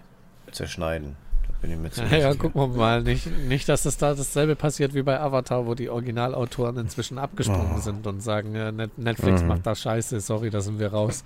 zerschneiden. 0.51 1.15
Da 1.47 1.53
bin 1.61 1.71
ich 1.71 1.77
mir 1.77 1.91
ziemlich 1.91 2.11
Ja, 2.19 2.19
ja, 2.19 2.33
gucken 2.35 2.59
wir 2.59 2.67
mal. 2.67 3.03
Nicht, 3.03 3.27
nicht, 3.47 3.69
dass 3.69 3.83
das 3.83 3.97
da 3.97 4.13
dasselbe 4.15 4.55
passiert 4.55 4.93
wie 4.95 5.03
bei 5.03 5.19
Avatar, 5.19 5.65
wo 5.67 5.75
die 5.75 5.89
Originalautoren 5.89 6.77
inzwischen 6.77 7.17
abgesprungen 7.19 7.75
Oh. 7.77 7.79
sind 7.79 8.05
und 8.07 8.21
sagen, 8.21 8.51
Net- 8.51 8.97
Netflix 8.97 9.41
Mhm. 9.43 9.47
macht 9.47 9.65
da 9.67 9.75
Scheiße, 9.75 10.19
sorry, 10.19 10.49
da 10.49 10.61
sind 10.61 10.79
wir 10.79 10.91
raus. 10.91 11.23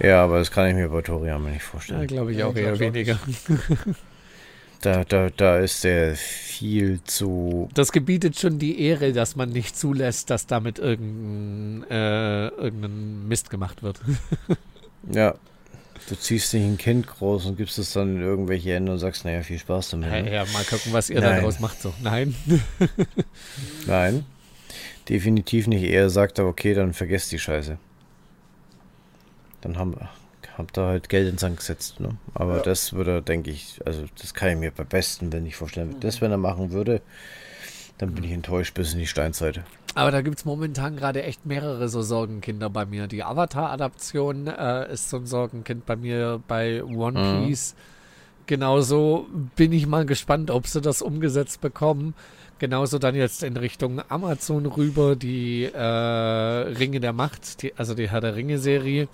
Ja, 0.00 0.22
aber 0.24 0.38
das 0.38 0.50
kann 0.50 0.68
ich 0.68 0.74
mir 0.74 0.88
bei 0.88 1.00
Toriyama 1.02 1.48
nicht 1.48 1.62
Ja, 1.62 1.68
vorstellen. 1.68 2.06
glaube 2.06 2.32
ich 2.32 2.38
Ja, 2.38 2.46
auch 2.46 2.54
glaub 2.54 2.64
eher 2.64 2.72
ich 2.74 2.76
auch 2.76 2.80
weniger. 2.80 3.18
Da, 4.82 5.04
da, 5.04 5.30
da 5.30 5.58
ist 5.58 5.84
er 5.84 6.14
viel 6.16 7.02
zu. 7.04 7.68
Das 7.74 7.92
gebietet 7.92 8.38
schon 8.38 8.58
die 8.58 8.80
Ehre, 8.80 9.12
dass 9.12 9.34
man 9.34 9.48
nicht 9.50 9.76
zulässt, 9.76 10.30
dass 10.30 10.46
damit 10.46 10.78
irgendein, 10.78 11.90
äh, 11.90 12.48
irgendein 12.48 13.26
Mist 13.28 13.50
gemacht 13.50 13.82
wird. 13.82 14.00
Ja. 15.12 15.36
Du 16.08 16.16
ziehst 16.16 16.52
nicht 16.52 16.64
ein 16.64 16.78
Kind 16.78 17.06
groß 17.06 17.46
und 17.46 17.56
gibst 17.56 17.78
es 17.78 17.92
dann 17.92 18.16
in 18.16 18.22
irgendwelche 18.22 18.72
Hände 18.74 18.90
und 18.90 18.98
sagst, 18.98 19.24
naja, 19.24 19.42
viel 19.42 19.58
Spaß 19.60 19.90
damit. 19.90 20.10
Ja, 20.10 20.20
Ne? 20.22 20.32
ja, 20.34 20.44
mal 20.52 20.64
gucken, 20.64 20.92
was 20.92 21.10
ihr 21.10 21.20
Nein. 21.20 21.42
draus 21.42 21.60
macht. 21.60 21.80
So. 21.80 21.94
Nein. 22.02 22.34
Nein. 23.86 24.24
Definitiv 25.08 25.68
nicht. 25.68 25.84
Er 25.84 26.10
sagt 26.10 26.40
aber, 26.40 26.48
okay, 26.48 26.74
dann 26.74 26.92
vergesst 26.92 27.30
die 27.30 27.38
Scheiße. 27.38 27.78
Dann 29.60 29.78
haben, 29.78 29.94
habt 30.56 30.78
ihr 30.78 30.84
halt 30.86 31.08
Geld 31.08 31.28
ins 31.28 31.40
Sand 31.42 31.58
gesetzt. 31.58 32.00
Ne? 32.00 32.10
Aber 32.34 32.56
Ja. 32.58 32.62
das 32.62 32.92
würde, 32.92 33.22
denke 33.22 33.50
ich, 33.50 33.80
also 33.84 34.04
das 34.20 34.34
kann 34.34 34.50
ich 34.50 34.56
mir 34.56 34.70
bei 34.70 34.84
besten 34.84 35.32
Willen 35.32 35.44
nicht 35.44 35.56
vorstellen. 35.56 35.96
Das, 36.00 36.20
wenn 36.20 36.30
er 36.30 36.36
machen 36.38 36.70
würde, 36.72 37.02
dann 37.98 38.12
bin 38.14 38.24
ich 38.24 38.32
enttäuscht 38.32 38.74
bis 38.74 38.92
in 38.92 38.98
die 38.98 39.06
Steinzeit. 39.06 39.60
Aber 39.94 40.10
da 40.10 40.20
gibt 40.20 40.36
es 40.38 40.44
momentan 40.44 40.96
gerade 40.96 41.22
echt 41.22 41.46
mehrere 41.46 41.88
so 41.88 42.02
Sorgenkinder 42.02 42.68
bei 42.68 42.84
mir. 42.84 43.06
Die 43.06 43.24
Avatar-Adaption 43.24 44.46
äh, 44.46 44.92
ist 44.92 45.08
so 45.08 45.16
ein 45.16 45.26
Sorgenkind 45.26 45.86
bei 45.86 45.96
mir 45.96 46.42
bei 46.46 46.82
One 46.84 47.18
Mhm. 47.18 47.46
Piece. 47.46 47.74
Genauso 48.46 49.26
bin 49.56 49.72
ich 49.72 49.86
mal 49.86 50.06
gespannt, 50.06 50.50
ob 50.50 50.66
sie 50.68 50.80
das 50.80 51.02
umgesetzt 51.02 51.60
bekommen. 51.60 52.14
Genauso 52.58 52.98
dann 52.98 53.14
jetzt 53.14 53.42
in 53.42 53.56
Richtung 53.56 54.00
Amazon 54.08 54.66
rüber, 54.66 55.16
die 55.16 55.64
äh, 55.64 55.78
Ringe 55.78 57.00
der 57.00 57.12
Macht, 57.12 57.62
die, 57.62 57.74
also 57.76 57.94
die 57.94 58.08
Herr 58.10 58.20
der 58.20 58.36
Ringe-Serie. 58.36 59.08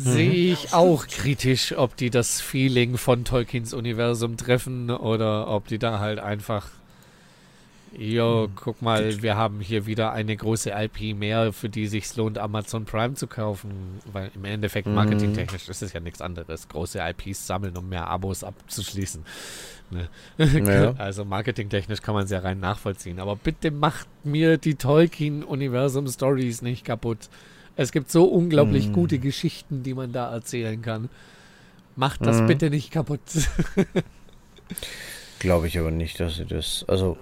Sehe 0.00 0.52
ich 0.52 0.72
auch 0.74 1.06
kritisch, 1.08 1.76
ob 1.76 1.96
die 1.96 2.10
das 2.10 2.40
Feeling 2.40 2.98
von 2.98 3.24
Tolkiens 3.24 3.74
Universum 3.74 4.36
treffen 4.36 4.90
oder 4.90 5.48
ob 5.48 5.66
die 5.66 5.78
da 5.78 5.98
halt 5.98 6.18
einfach 6.20 6.68
Jo, 7.96 8.48
guck 8.54 8.82
mal, 8.82 9.22
wir 9.22 9.36
haben 9.36 9.60
hier 9.60 9.86
wieder 9.86 10.12
eine 10.12 10.36
große 10.36 10.70
IP 10.70 11.16
mehr, 11.16 11.54
für 11.54 11.70
die 11.70 11.86
sich 11.86 12.14
lohnt, 12.16 12.36
Amazon 12.36 12.84
Prime 12.84 13.14
zu 13.14 13.26
kaufen. 13.26 13.70
Weil 14.12 14.30
im 14.34 14.44
Endeffekt 14.44 14.86
Mhm. 14.86 14.94
marketingtechnisch 14.94 15.68
ist 15.70 15.82
es 15.82 15.94
ja 15.94 16.00
nichts 16.00 16.20
anderes. 16.20 16.68
Große 16.68 16.98
IPs 17.00 17.46
sammeln, 17.46 17.74
um 17.78 17.88
mehr 17.88 18.06
Abos 18.06 18.44
abzuschließen. 18.44 19.24
Ne? 19.90 20.06
Ja. 20.36 20.92
Also 20.98 21.24
marketingtechnisch 21.24 22.02
kann 22.02 22.14
man 22.14 22.24
es 22.24 22.30
ja 22.30 22.40
rein 22.40 22.60
nachvollziehen. 22.60 23.18
Aber 23.20 23.36
bitte 23.36 23.70
macht 23.70 24.06
mir 24.22 24.58
die 24.58 24.74
Tolkien-Universum-Stories 24.74 26.60
nicht 26.60 26.84
kaputt. 26.84 27.30
Es 27.78 27.92
gibt 27.92 28.10
so 28.10 28.24
unglaublich 28.24 28.88
Mhm. 28.88 28.92
gute 28.92 29.18
Geschichten, 29.20 29.82
die 29.84 29.94
man 29.94 30.12
da 30.12 30.30
erzählen 30.32 30.82
kann. 30.82 31.08
Macht 31.96 32.26
das 32.26 32.42
Mhm. 32.42 32.46
bitte 32.48 32.70
nicht 32.70 32.90
kaputt. 32.90 33.20
Glaube 35.38 35.68
ich 35.68 35.78
aber 35.78 35.90
nicht, 35.92 36.18
dass 36.20 36.36
sie 36.36 36.44
das. 36.44 36.84
Also, 36.88 37.16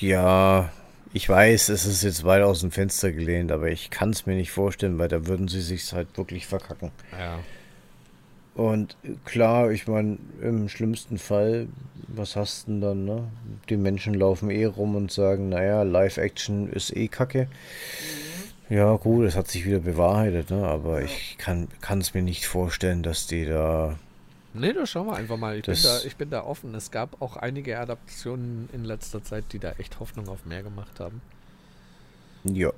ja, 0.00 0.70
ich 1.12 1.28
weiß, 1.28 1.68
es 1.70 1.84
ist 1.84 2.02
jetzt 2.04 2.24
weit 2.24 2.42
aus 2.42 2.60
dem 2.60 2.70
Fenster 2.70 3.10
gelehnt, 3.12 3.50
aber 3.52 3.68
ich 3.70 3.90
kann 3.90 4.10
es 4.10 4.24
mir 4.26 4.36
nicht 4.36 4.52
vorstellen, 4.52 4.98
weil 4.98 5.08
da 5.08 5.26
würden 5.26 5.48
sie 5.48 5.60
sich 5.60 5.92
halt 5.92 6.16
wirklich 6.16 6.46
verkacken. 6.46 6.90
ja. 7.18 7.38
Und 8.56 8.96
klar, 9.24 9.72
ich 9.72 9.88
meine, 9.88 10.16
im 10.40 10.68
schlimmsten 10.68 11.18
Fall, 11.18 11.66
was 12.06 12.36
hast 12.36 12.68
du 12.68 12.70
denn 12.70 12.80
dann, 12.80 13.04
ne? 13.04 13.24
Die 13.68 13.76
Menschen 13.76 14.14
laufen 14.14 14.48
eh 14.48 14.66
rum 14.66 14.94
und 14.94 15.10
sagen, 15.10 15.48
naja, 15.48 15.82
Live-Action 15.82 16.70
ist 16.70 16.96
eh 16.96 17.08
kacke. 17.08 17.48
Ja, 18.70 18.96
gut, 18.96 19.26
es 19.26 19.36
hat 19.36 19.48
sich 19.48 19.66
wieder 19.66 19.80
bewahrheitet, 19.80 20.50
ne? 20.50 20.66
Aber 20.66 21.02
ich 21.02 21.36
kann 21.38 21.68
es 22.00 22.14
mir 22.14 22.22
nicht 22.22 22.46
vorstellen, 22.46 23.02
dass 23.02 23.26
die 23.26 23.44
da. 23.44 23.98
Nee, 24.54 24.72
da 24.72 24.86
schauen 24.86 25.06
wir 25.06 25.16
einfach 25.16 25.36
mal. 25.36 25.58
Ich 25.58 25.66
bin, 25.66 25.76
da, 25.82 26.00
ich 26.04 26.16
bin 26.16 26.30
da 26.30 26.44
offen. 26.44 26.74
Es 26.74 26.90
gab 26.90 27.20
auch 27.20 27.36
einige 27.36 27.78
Adaptionen 27.78 28.68
in 28.72 28.84
letzter 28.84 29.22
Zeit, 29.22 29.44
die 29.52 29.58
da 29.58 29.72
echt 29.78 30.00
Hoffnung 30.00 30.28
auf 30.28 30.46
mehr 30.46 30.62
gemacht 30.62 31.00
haben. 31.00 31.20
Ja. 32.44 32.72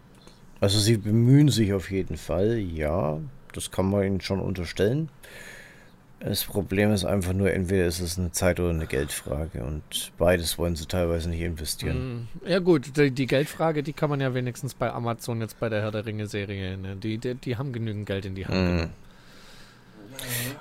Also 0.58 0.80
sie 0.80 0.96
bemühen 0.96 1.50
sich 1.50 1.74
auf 1.74 1.90
jeden 1.90 2.16
Fall, 2.16 2.56
ja. 2.58 3.18
Das 3.52 3.70
kann 3.70 3.90
man 3.90 4.04
ihnen 4.04 4.20
schon 4.20 4.40
unterstellen. 4.40 5.10
Das 6.20 6.44
Problem 6.44 6.93
ist 6.93 7.05
einfach 7.05 7.34
nur, 7.34 7.52
entweder 7.52 7.84
ist 7.86 8.01
es 8.01 8.18
eine 8.18 8.32
Zeit- 8.32 8.59
oder 8.59 8.70
eine 8.70 8.86
Geldfrage 8.86 9.62
und 9.62 9.82
beides 10.18 10.56
wollen 10.59 10.74
sie 10.74 10.86
teilweise 10.86 11.28
nicht 11.28 11.43
investieren. 11.43 12.28
Mm, 12.43 12.48
Ja 12.48 12.59
gut, 12.59 12.97
die, 12.97 13.10
die 13.10 13.26
Geldfrage, 13.26 13.82
die 13.82 13.93
kann 13.93 14.09
man 14.10 14.20
ja 14.20 14.32
wenigstens 14.34 14.74
bei 14.74 14.90
Amazon 14.90 15.40
jetzt 15.43 15.60
bei 15.60 15.68
der 15.68 15.82
Herr 15.82 15.90
der 15.93 16.06
Ringe-Serie, 16.06 16.78
ne? 16.78 16.97
die, 16.97 17.18
die, 17.18 17.34
die 17.34 17.56
haben 17.59 17.72
genügend 17.72 18.06
Geld 18.06 18.24
in 18.24 18.34
die 18.34 18.47
Hand 18.47 18.56
Mhm. 18.56 18.66
genommen. 18.76 18.90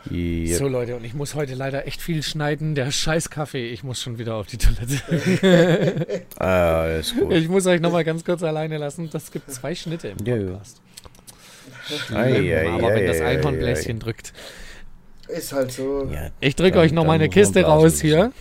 Ja. 0.09 0.57
So 0.57 0.67
Leute, 0.67 0.97
und 0.97 1.05
ich 1.05 1.13
muss 1.13 1.33
heute 1.33 1.55
leider 1.55 1.87
echt 1.87 2.01
viel 2.01 2.21
schneiden. 2.23 2.75
Der 2.75 2.91
scheiß 2.91 3.29
Kaffee, 3.29 3.69
ich 3.69 3.83
muss 3.85 4.01
schon 4.01 4.17
wieder 4.17 4.35
auf 4.35 4.47
die 4.47 4.57
Toilette. 4.57 6.17
Ah, 6.37 6.81
alles 6.81 7.15
gut. 7.15 7.31
ich 7.31 7.47
muss 7.47 7.65
euch 7.65 7.79
nochmal 7.79 8.03
ganz 8.03 8.25
kurz 8.25 8.43
alleine 8.43 8.77
lassen. 8.77 9.09
Das 9.09 9.31
gibt 9.31 9.49
zwei 9.49 9.73
Schnitte 9.73 10.09
im 10.09 10.17
Ja, 10.25 10.35
ja. 10.35 10.43
Podcast. 10.51 10.81
Ei, 12.13 12.53
ei, 12.57 12.69
Aber 12.69 12.93
wenn 12.95 13.07
das 13.07 13.21
ei, 13.21 13.25
ei, 13.25 13.37
Einhornbläschen 13.37 13.99
drückt. 13.99 14.33
Ist 15.27 15.53
halt 15.53 15.71
so. 15.71 16.05
Ja, 16.11 16.29
Ich 16.39 16.55
drücke 16.55 16.77
euch 16.79 16.91
noch 16.91 17.01
dann 17.03 17.07
mal 17.07 17.13
eine 17.13 17.25
muss 17.27 17.35
man 17.35 17.43
Kiste 17.43 17.63
raus 17.63 17.99
hier. 18.01 18.31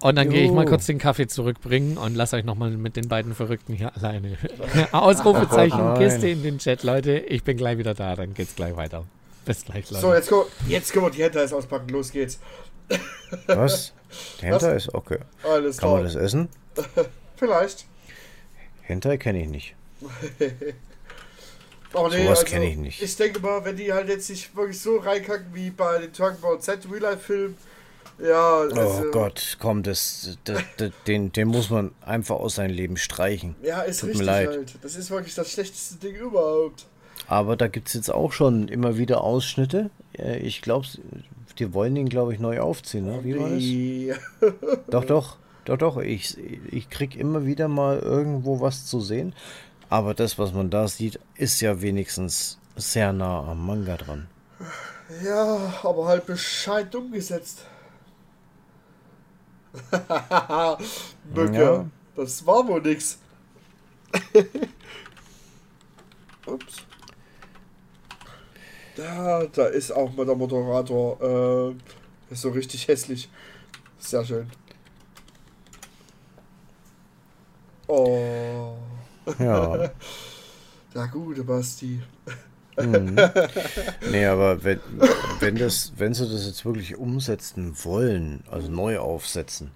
Und 0.00 0.16
dann 0.16 0.28
gehe 0.28 0.44
ich 0.44 0.50
mal 0.50 0.66
kurz 0.66 0.84
den 0.86 0.98
Kaffee 0.98 1.26
zurückbringen 1.28 1.96
und 1.96 2.14
lasse 2.14 2.36
euch 2.36 2.44
noch 2.44 2.56
mal 2.56 2.70
mit 2.70 2.96
den 2.96 3.08
beiden 3.08 3.34
Verrückten 3.34 3.72
hier 3.74 3.96
alleine. 3.96 4.36
Ausrufezeichen, 4.92 5.80
Oh. 5.80 5.94
Kiste 5.98 6.28
in 6.28 6.42
den 6.42 6.58
Chat, 6.58 6.82
Leute. 6.82 7.18
Ich 7.18 7.42
bin 7.42 7.56
gleich 7.56 7.78
wieder 7.78 7.94
da, 7.94 8.14
dann 8.14 8.34
geht's 8.34 8.54
gleich 8.54 8.76
weiter. 8.76 9.04
Bis 9.46 9.64
gleich, 9.64 9.90
Leute. 9.90 10.02
So, 10.02 10.12
jetzt, 10.14 10.28
ko- 10.28 10.46
jetzt 10.68 10.92
können 10.92 11.06
wir 11.06 11.10
die 11.10 11.22
Hentais 11.22 11.52
auspacken. 11.52 11.88
Los 11.88 12.10
geht's. 12.12 12.38
was? 13.46 13.92
Hentai 14.40 14.76
ist 14.76 14.92
okay. 14.94 15.18
Alles 15.42 15.78
Kann 15.78 15.88
klar. 15.88 15.94
man 16.02 16.04
das 16.04 16.14
essen? 16.16 16.48
Vielleicht. 17.36 17.86
Hentai 18.82 19.16
kenne 19.16 19.40
ich 19.42 19.48
nicht. 19.48 19.74
Aber 21.94 22.08
nee, 22.08 22.24
Sowas 22.24 22.40
also, 22.40 22.50
kenn 22.50 22.62
ich 22.62 22.76
nicht. 22.76 23.02
Ich 23.02 23.16
denke 23.16 23.40
mal, 23.40 23.64
wenn 23.64 23.76
die 23.76 23.92
halt 23.92 24.08
jetzt 24.08 24.28
nicht 24.30 24.54
wirklich 24.56 24.80
so 24.80 24.98
reinkacken 24.98 25.54
wie 25.54 25.70
bei 25.70 25.98
den 25.98 26.12
Dragon 26.12 26.40
Ball 26.40 26.60
Z 26.60 26.80
Real-Life-Film, 26.90 27.56
ja, 28.22 28.60
also, 28.60 29.06
Oh 29.06 29.10
Gott, 29.10 29.56
komm, 29.60 29.82
das, 29.82 30.38
das, 30.44 30.62
das, 30.76 30.92
den, 31.06 31.32
den 31.32 31.48
muss 31.48 31.70
man 31.70 31.90
einfach 32.04 32.36
aus 32.36 32.56
seinem 32.56 32.74
Leben 32.74 32.96
streichen. 32.96 33.56
Ja, 33.62 33.82
ist 33.82 34.00
Tut 34.00 34.10
mir 34.10 34.12
richtig 34.14 34.26
leid. 34.26 34.48
halt. 34.48 34.74
Das 34.82 34.94
ist 34.94 35.10
wirklich 35.10 35.34
das 35.34 35.50
schlechteste 35.50 35.96
Ding 35.96 36.14
überhaupt. 36.14 36.86
Aber 37.26 37.56
da 37.56 37.68
gibt 37.68 37.88
es 37.88 37.94
jetzt 37.94 38.12
auch 38.12 38.32
schon 38.32 38.68
immer 38.68 38.98
wieder 38.98 39.22
Ausschnitte. 39.22 39.90
Ich 40.42 40.62
glaube, 40.62 40.86
die 41.58 41.72
wollen 41.74 41.96
ihn, 41.96 42.08
glaube 42.08 42.34
ich, 42.34 42.38
neu 42.38 42.60
aufziehen. 42.60 43.06
Ne? 43.06 43.24
Wie 43.24 43.38
war 43.38 43.48
das? 43.50 44.84
Doch, 44.90 45.04
doch, 45.04 45.36
doch, 45.64 45.78
doch. 45.78 45.96
Ich, 45.98 46.36
ich 46.70 46.90
krieg 46.90 47.16
immer 47.16 47.46
wieder 47.46 47.68
mal 47.68 47.98
irgendwo 47.98 48.60
was 48.60 48.86
zu 48.86 49.00
sehen. 49.00 49.34
Aber 49.94 50.12
das, 50.12 50.40
was 50.40 50.52
man 50.52 50.70
da 50.70 50.88
sieht, 50.88 51.20
ist 51.36 51.60
ja 51.60 51.80
wenigstens 51.80 52.58
sehr 52.74 53.12
nah 53.12 53.48
am 53.48 53.64
Manga 53.64 53.96
dran. 53.96 54.26
Ja, 55.22 55.72
aber 55.84 56.06
halt 56.06 56.26
bescheid 56.26 56.92
umgesetzt. 56.96 57.60
Böcke, 61.32 61.54
Ja. 61.62 61.86
das 62.16 62.44
war 62.44 62.66
wohl 62.66 62.82
nix. 62.82 63.18
Ups. 66.46 66.76
Da, 68.96 69.44
da 69.46 69.66
ist 69.66 69.92
auch 69.92 70.12
mal 70.14 70.26
der 70.26 70.34
Moderator. 70.34 71.70
Äh, 71.70 72.32
ist 72.32 72.40
so 72.42 72.50
richtig 72.50 72.88
hässlich. 72.88 73.28
Sehr 74.00 74.24
schön. 74.24 74.50
Oh. 77.86 78.74
Ja. 79.38 79.90
Der 80.94 81.08
gute 81.08 81.44
Basti. 81.44 82.00
Mhm. 82.76 83.16
Nee, 84.10 84.26
aber 84.26 84.62
wenn, 84.62 84.80
wenn, 85.40 85.56
das, 85.56 85.92
wenn 85.96 86.14
sie 86.14 86.28
das 86.28 86.46
jetzt 86.46 86.64
wirklich 86.64 86.96
umsetzen 86.96 87.74
wollen, 87.84 88.44
also 88.50 88.70
neu 88.70 88.98
aufsetzen, 88.98 89.70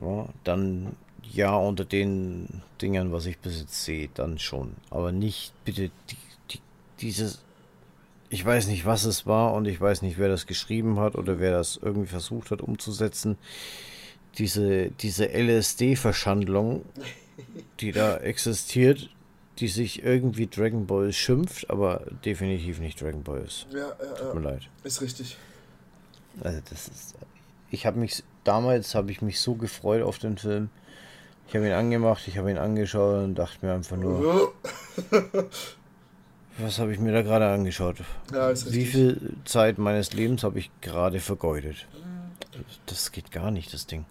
ja, 0.00 0.26
dann 0.44 0.96
ja 1.32 1.54
unter 1.54 1.84
den 1.84 2.62
Dingern, 2.80 3.12
was 3.12 3.26
ich 3.26 3.38
bis 3.38 3.60
jetzt 3.60 3.84
sehe, 3.84 4.08
dann 4.14 4.38
schon. 4.38 4.74
Aber 4.90 5.12
nicht 5.12 5.52
bitte 5.64 5.90
die, 6.10 6.16
die, 6.50 6.60
dieses 7.00 7.40
ich 8.32 8.44
weiß 8.44 8.68
nicht, 8.68 8.86
was 8.86 9.04
es 9.04 9.26
war 9.26 9.52
und 9.54 9.66
ich 9.66 9.80
weiß 9.80 10.02
nicht, 10.02 10.16
wer 10.16 10.28
das 10.28 10.46
geschrieben 10.46 11.00
hat 11.00 11.16
oder 11.16 11.40
wer 11.40 11.50
das 11.50 11.78
irgendwie 11.82 12.06
versucht 12.06 12.52
hat 12.52 12.62
umzusetzen. 12.62 13.36
Diese, 14.38 14.92
diese 14.92 15.26
LSD-Verschandlung, 15.26 16.84
die 17.80 17.92
da 17.92 18.16
existiert, 18.18 19.10
die 19.58 19.68
sich 19.68 20.02
irgendwie 20.02 20.46
Dragon 20.46 20.86
Ball 20.86 21.12
schimpft, 21.12 21.68
aber 21.70 22.06
definitiv 22.24 22.80
nicht 22.80 23.00
Dragon 23.00 23.22
Ball 23.22 23.42
ist. 23.42 23.66
Ja, 23.70 23.78
ja, 23.78 23.94
Tut 23.94 24.28
ja. 24.28 24.34
mir 24.34 24.40
leid. 24.40 24.68
Ist 24.84 25.02
richtig. 25.02 25.36
Also 26.40 26.60
das 26.70 26.88
ist. 26.88 27.14
Ich 27.70 27.86
habe 27.86 27.98
mich 27.98 28.22
damals 28.44 28.94
habe 28.94 29.10
ich 29.10 29.22
mich 29.22 29.40
so 29.40 29.54
gefreut 29.54 30.02
auf 30.02 30.18
den 30.18 30.38
Film. 30.38 30.70
Ich 31.48 31.56
habe 31.56 31.66
ihn 31.66 31.72
angemacht, 31.72 32.26
ich 32.28 32.38
habe 32.38 32.50
ihn 32.50 32.58
angeschaut 32.58 33.24
und 33.24 33.34
dachte 33.34 33.64
mir 33.66 33.74
einfach 33.74 33.96
nur, 33.96 34.52
was 36.58 36.78
habe 36.78 36.92
ich 36.92 37.00
mir 37.00 37.12
da 37.12 37.22
gerade 37.22 37.48
angeschaut? 37.48 37.96
Ja, 38.32 38.50
ist 38.50 38.72
Wie 38.72 38.84
viel 38.84 39.34
Zeit 39.44 39.78
meines 39.78 40.12
Lebens 40.12 40.44
habe 40.44 40.60
ich 40.60 40.70
gerade 40.80 41.18
vergeudet? 41.18 41.88
Das 42.86 43.10
geht 43.10 43.32
gar 43.32 43.50
nicht, 43.50 43.74
das 43.74 43.86
Ding. 43.86 44.04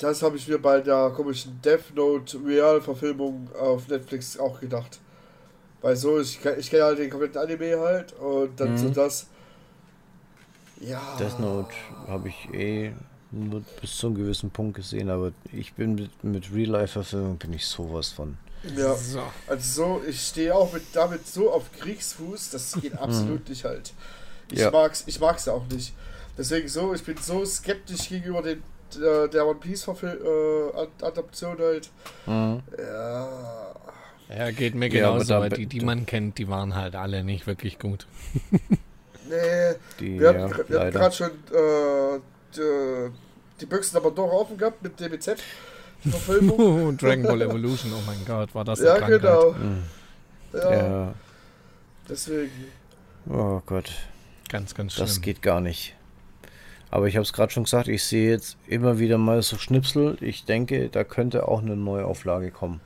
Das 0.00 0.22
habe 0.22 0.36
ich 0.36 0.48
mir 0.48 0.58
bei 0.58 0.80
der 0.80 1.10
komischen 1.14 1.60
Death 1.62 1.94
Note 1.94 2.38
Real-Verfilmung 2.44 3.48
auf 3.58 3.86
Netflix 3.88 4.38
auch 4.38 4.58
gedacht. 4.60 4.98
Weil 5.82 5.94
so, 5.96 6.18
ich, 6.20 6.38
ich 6.58 6.70
kenne 6.70 6.84
halt 6.84 6.98
den 6.98 7.10
kompletten 7.10 7.40
Anime 7.40 7.78
halt 7.78 8.12
und 8.14 8.58
dann 8.58 8.72
Mhm. 8.72 8.78
so 8.78 8.88
das. 8.90 9.26
Ja. 10.80 11.00
Death 11.18 11.38
Note 11.38 11.74
habe 12.08 12.28
ich 12.28 12.52
eh 12.54 12.92
nur 13.30 13.62
bis 13.80 13.96
zu 13.96 14.06
einem 14.08 14.16
gewissen 14.16 14.50
Punkt 14.50 14.76
gesehen, 14.76 15.10
aber 15.10 15.32
ich 15.52 15.74
bin 15.74 15.94
mit, 15.94 16.24
mit 16.24 16.52
Real-Life-Verfilmung 16.52 17.36
bin 17.36 17.52
ich 17.52 17.66
sowas 17.66 18.08
von. 18.08 18.36
Ja. 18.76 18.94
So. 18.94 19.22
Also 19.46 19.82
so, 19.98 20.02
ich 20.06 20.20
stehe 20.20 20.54
auch 20.54 20.72
mit 20.72 20.82
damit 20.94 21.26
so 21.26 21.50
auf 21.52 21.70
Kriegsfuß, 21.78 22.50
das 22.50 22.72
geht 22.80 22.96
absolut 22.98 23.48
nicht 23.48 23.64
halt. 23.64 23.92
Ich 24.50 24.58
Ja. 24.58 24.70
mag's, 24.70 25.04
ich 25.06 25.20
mag's 25.20 25.46
auch 25.48 25.66
nicht. 25.68 25.92
Deswegen 26.36 26.68
so, 26.68 26.94
ich 26.94 27.04
bin 27.04 27.16
so 27.18 27.44
skeptisch 27.44 28.08
gegenüber 28.08 28.42
den 28.42 28.62
äh, 28.96 29.28
der 29.28 29.46
One 29.46 29.58
Piece 29.60 29.86
äh, 29.88 29.92
Ad- 30.76 30.88
Adaption 31.02 31.58
halt. 31.58 31.90
Ja. 32.26 33.28
Ja, 34.28 34.50
geht 34.52 34.74
mir 34.76 34.88
Ja, 34.88 35.06
aber 35.08 35.14
genauso, 35.14 35.34
da 35.34 35.40
weil 35.40 35.50
be- 35.50 35.56
die, 35.56 35.66
die 35.66 35.80
man 35.80 36.06
kennt, 36.06 36.38
die 36.38 36.48
waren 36.48 36.74
halt 36.76 36.94
alle 36.94 37.24
nicht 37.24 37.46
wirklich 37.48 37.78
gut. 37.80 38.06
Nee, 39.28 39.74
Die, 39.98 40.18
wir 40.20 40.28
hatten, 40.28 40.38
ja, 40.50 40.68
wir 40.68 40.80
hatten 40.80 40.90
gerade 40.92 41.14
schon 41.14 41.30
äh, 41.30 42.20
die, 42.56 43.10
die 43.60 43.66
Büchsen 43.66 43.96
aber 43.96 44.10
doch 44.10 44.30
offen 44.32 44.56
gehabt 44.56 44.82
mit 44.82 44.98
DBZ. 44.98 45.36
Verfilmung. 46.08 46.96
Dragon 46.98 47.24
Ball 47.24 47.42
Evolution, 47.42 47.92
oh 47.92 48.02
mein 48.06 48.24
Gott, 48.26 48.54
war 48.54 48.64
das 48.64 48.80
ja, 48.80 48.96
Krankheit. 48.98 49.20
genau. 49.20 49.52
Mhm. 49.52 49.82
Ja, 50.52 50.72
Ja. 50.72 51.14
deswegen. 52.08 52.50
Oh 53.28 53.60
Gott, 53.66 53.90
Ganz, 54.48 54.74
ganz 54.74 54.94
schlimm. 54.94 55.06
das 55.06 55.20
geht 55.20 55.42
gar 55.42 55.60
nicht. 55.60 55.94
Aber 56.90 57.06
ich 57.06 57.14
habe 57.16 57.22
es 57.22 57.32
gerade 57.32 57.52
schon 57.52 57.64
gesagt, 57.64 57.86
ich 57.88 58.02
sehe 58.04 58.30
jetzt 58.30 58.56
immer 58.66 58.98
wieder 58.98 59.16
mal 59.18 59.42
so 59.42 59.56
Schnipsel. 59.58 60.16
Ich 60.20 60.44
denke, 60.44 60.88
da 60.88 61.04
könnte 61.04 61.46
auch 61.46 61.62
eine 61.62 61.76
neue 61.76 62.04
Auflage 62.04 62.50
kommen 62.50 62.80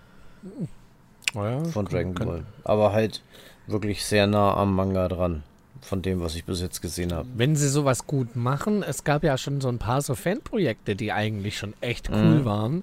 Oh 1.35 1.43
ja, 1.43 1.64
von 1.64 1.86
Dragon 1.86 2.14
kann- 2.14 2.26
Ball. 2.26 2.44
Aber 2.64 2.93
halt 2.93 3.22
wirklich 3.66 4.05
sehr 4.05 4.26
nah 4.26 4.55
am 4.56 4.74
Manga 4.74 5.09
dran. 5.09 5.43
Von 5.81 6.01
dem, 6.02 6.20
was 6.20 6.35
ich 6.35 6.44
bis 6.44 6.60
jetzt 6.62 6.81
gesehen 6.81 7.12
habe. 7.12 7.28
Wenn 7.35 7.56
sie 7.56 7.68
sowas 7.68 8.06
gut 8.06 8.36
machen, 8.36 8.82
es 8.82 9.05
gab 9.05 9.22
ja 9.24 9.36
schon 9.36 9.60
so 9.60 9.68
ein 9.68 9.78
paar 9.78 10.01
so 10.01 10.14
Fanprojekte, 10.14 10.97
die 10.97 11.12
eigentlich 11.12 11.59
schon 11.59 11.74
echt 11.81 12.09
cool 12.10 12.40
Mhm. 12.40 12.44
waren. 12.44 12.82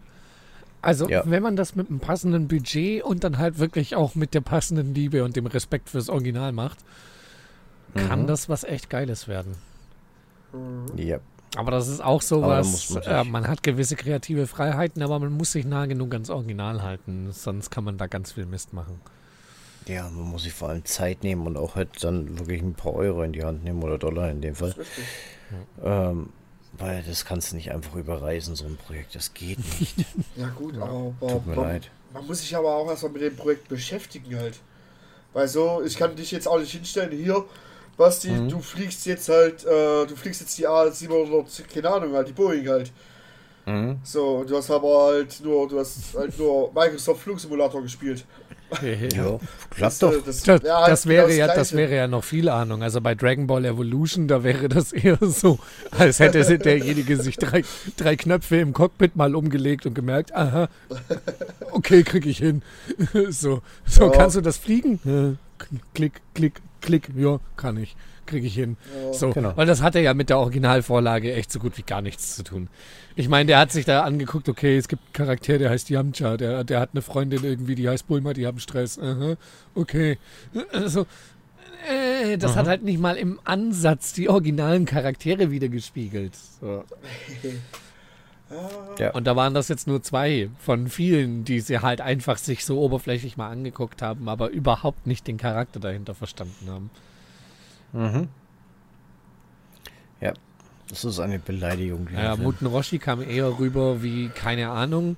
Also, 0.84 1.08
Ja. 1.10 1.24
wenn 1.26 1.42
man 1.44 1.56
das 1.56 1.76
mit 1.76 1.90
einem 1.90 2.00
passenden 2.00 2.48
Budget 2.48 3.04
und 3.04 3.24
dann 3.24 3.38
halt 3.38 3.60
wirklich 3.60 3.96
auch 3.96 4.14
mit 4.16 4.34
der 4.34 4.42
passenden 4.42 4.94
Liebe 4.96 5.24
und 5.24 5.36
dem 5.36 5.46
Respekt 5.48 5.90
fürs 5.90 6.10
Original 6.10 6.52
macht, 6.52 6.80
kann 7.96 8.24
Mhm. 8.24 8.28
das 8.28 8.50
was 8.50 8.64
echt 8.64 8.90
Geiles 8.90 9.28
werden. 9.28 9.56
Ja. 10.96 11.20
Aber 11.58 11.72
das 11.72 11.88
ist 11.90 12.02
auch 12.02 12.16
Aber 12.16 12.64
sowas, 12.64 12.90
man 12.92 13.04
äh, 13.04 13.24
man 13.26 13.48
hat 13.48 13.62
gewisse 13.62 13.96
kreative 13.98 14.48
Freiheiten, 14.48 15.02
aber 15.04 15.20
man 15.20 15.34
muss 15.34 15.52
sich 15.52 15.66
nah 15.66 15.86
genug 15.86 16.14
ans 16.14 16.30
Original 16.30 16.82
halten, 16.82 17.32
sonst 17.32 17.70
kann 17.72 17.84
man 17.84 17.98
da 17.98 18.08
ganz 18.08 18.32
viel 18.32 18.46
Mist 18.46 18.72
machen. 18.72 19.02
Ja, 19.88 20.04
man 20.04 20.30
muss 20.30 20.44
sich 20.44 20.54
vor 20.54 20.70
allem 20.70 20.86
Zeit 20.86 21.24
nehmen 21.24 21.46
und 21.48 21.58
auch 21.58 21.76
halt 21.76 22.04
dann 22.04 22.40
wirklich 22.40 22.62
ein 22.62 22.74
paar 22.76 22.94
Euro 22.94 23.24
in 23.24 23.34
die 23.34 23.44
Hand 23.44 23.64
nehmen 23.64 23.84
oder 23.84 23.98
Dollar 23.98 24.30
in 24.30 24.40
dem 24.40 24.56
Fall. 24.56 24.76
Ähm, 25.84 26.30
weil 26.78 27.04
das 27.04 27.26
kannst 27.26 27.52
du 27.52 27.58
nicht 27.58 27.72
einfach 27.72 27.96
überreisen, 27.96 28.56
so 28.56 28.66
ein 28.66 28.78
Projekt. 28.78 29.16
Das 29.16 29.34
geht 29.34 29.58
nicht. 29.80 29.96
Ja 30.38 30.48
gut, 30.50 30.78
aber 30.78 31.14
Tut 31.20 31.46
mir 31.48 31.56
man, 31.56 31.66
leid. 31.66 31.92
man 32.14 32.26
muss 32.26 32.40
sich 32.40 32.56
aber 32.56 32.74
auch 32.76 32.88
erstmal 32.88 33.12
mit 33.12 33.24
dem 33.24 33.36
Projekt 33.36 33.68
beschäftigen 33.68 34.38
halt. 34.38 34.60
Weil 35.34 35.48
so, 35.48 35.82
ich 35.84 35.98
kann 35.98 36.16
dich 36.16 36.32
jetzt 36.32 36.48
auch 36.48 36.60
nicht 36.60 36.72
hinstellen, 36.72 37.12
hier, 37.12 37.44
Basti, 38.02 38.30
Mhm. 38.32 38.50
du 38.50 38.60
fliegst 38.60 39.06
jetzt 39.06 39.30
halt, 39.30 39.64
äh, 39.66 40.06
du 40.06 40.16
fliegst 40.16 40.42
jetzt 40.42 40.58
die 40.58 40.68
A700, 40.68 41.64
keine 41.74 41.90
Ahnung, 41.90 42.14
halt, 42.14 42.28
die 42.28 42.34
Boeing 42.34 42.68
halt. 42.68 42.92
Mhm. 43.66 44.00
So, 44.04 44.38
und 44.40 44.50
du 44.50 44.58
hast 44.58 44.72
aber 44.72 45.06
halt 45.12 45.40
nur, 45.44 45.68
du 45.68 45.80
hast 45.80 46.16
halt 46.18 46.38
nur 46.40 46.72
Microsoft 46.74 47.22
Flugsimulator 47.22 47.82
gespielt. 47.82 48.26
Ja, 48.82 49.38
klappt 49.70 49.96
äh, 49.98 50.00
doch. 50.00 50.26
Das, 50.26 50.44
Das, 50.44 50.62
ja, 50.64 50.78
halt 50.80 50.92
das 50.94 51.06
wäre 51.06 51.28
genau 51.28 51.40
ja, 51.40 51.54
das 51.54 51.74
wäre 51.74 51.94
ja 51.94 52.08
noch 52.08 52.24
viel 52.24 52.48
Ahnung. 52.48 52.82
Also 52.84 53.02
bei 53.02 53.16
Dragon 53.16 53.46
Ball 53.46 53.66
Evolution, 53.66 54.30
da 54.30 54.46
wäre 54.46 54.70
das 54.70 54.94
eher 54.94 55.18
so, 55.20 55.60
als 55.92 56.20
hätte 56.22 56.58
derjenige 56.58 57.18
sich 57.18 57.36
drei, 57.38 57.64
drei 57.98 58.16
Knöpfe 58.16 58.58
im 58.62 58.72
Cockpit 58.72 59.18
mal 59.18 59.36
umgelegt 59.36 59.86
und 59.86 59.94
gemerkt, 59.94 60.34
aha, 60.34 60.70
okay, 61.72 62.04
krieg 62.04 62.26
ich 62.26 62.38
hin. 62.38 62.62
So, 63.30 63.62
so 63.86 64.06
Ja. 64.06 64.10
kannst 64.12 64.38
du 64.38 64.42
das 64.42 64.56
fliegen? 64.58 65.38
Klick, 65.94 66.22
klick, 66.34 66.62
klick, 66.82 67.10
ja, 67.16 67.40
kann 67.58 67.78
ich, 67.78 67.96
krieg 68.26 68.44
ich 68.44 68.54
hin. 68.56 68.78
Ja. 69.06 69.14
So, 69.14 69.30
Genau. 69.32 69.56
weil 69.56 69.66
das 69.68 69.82
hatte 69.82 70.00
ja 70.00 70.14
mit 70.14 70.30
der 70.30 70.40
Originalvorlage 70.40 71.34
echt 71.34 71.52
so 71.52 71.60
gut 71.60 71.78
wie 71.78 71.84
gar 71.84 72.02
nichts 72.02 72.36
zu 72.36 72.44
tun. 72.44 72.68
Ich 73.16 73.30
meine, 73.30 73.48
der 73.48 73.60
hat 73.60 73.72
sich 73.72 73.86
da 73.86 74.02
angeguckt, 74.04 74.48
okay, 74.50 74.78
es 74.78 74.88
gibt 74.88 75.02
einen 75.04 75.14
Charakter, 75.14 75.58
der 75.58 75.70
heißt 75.70 75.90
Yamcha, 75.90 76.38
der, 76.38 76.64
der 76.64 76.80
hat 76.80 76.90
eine 76.94 77.02
Freundin 77.02 77.44
irgendwie, 77.44 77.76
die 77.76 77.88
heißt 77.90 78.08
Bulma, 78.08 78.34
die 78.34 78.48
haben 78.48 78.60
Stress. 78.60 78.98
Aha, 79.00 79.36
okay. 79.76 80.18
Also, 80.72 81.06
äh, 81.90 82.38
das 82.38 82.56
hat 82.56 82.68
halt 82.68 82.84
nicht 82.84 83.00
mal 83.00 83.18
im 83.18 83.40
Ansatz 83.44 84.14
die 84.14 84.30
originalen 84.30 84.86
Charaktere 84.86 85.52
wiedergespiegelt. 85.52 86.34
So. 86.60 86.84
Ja. 89.00 89.12
Und 89.12 89.26
da 89.26 89.36
waren 89.36 89.54
das 89.54 89.68
jetzt 89.68 89.88
nur 89.88 90.02
zwei 90.04 90.50
von 90.60 90.88
vielen, 90.88 91.44
die 91.46 91.60
sie 91.60 91.80
halt 91.80 92.02
einfach 92.02 92.38
sich 92.38 92.66
so 92.66 92.80
oberflächlich 92.80 93.38
mal 93.38 93.50
angeguckt 93.50 94.02
haben, 94.02 94.28
aber 94.30 94.50
überhaupt 94.50 95.08
nicht 95.08 95.28
den 95.28 95.38
Charakter 95.38 95.80
dahinter 95.80 96.14
verstanden 96.14 96.70
haben. 96.70 96.90
Mhm. 97.94 98.28
Ja, 100.20 100.34
das 100.90 101.06
ist 101.06 101.20
eine 101.20 101.40
Beleidigung. 101.40 102.08
Ja. 102.14 102.36
Muten 102.36 102.68
Roshi 102.68 103.00
kam 103.00 103.22
eher 103.22 103.60
rüber 103.60 104.04
wie, 104.04 104.30
keine 104.30 104.70
Ahnung, 104.70 105.18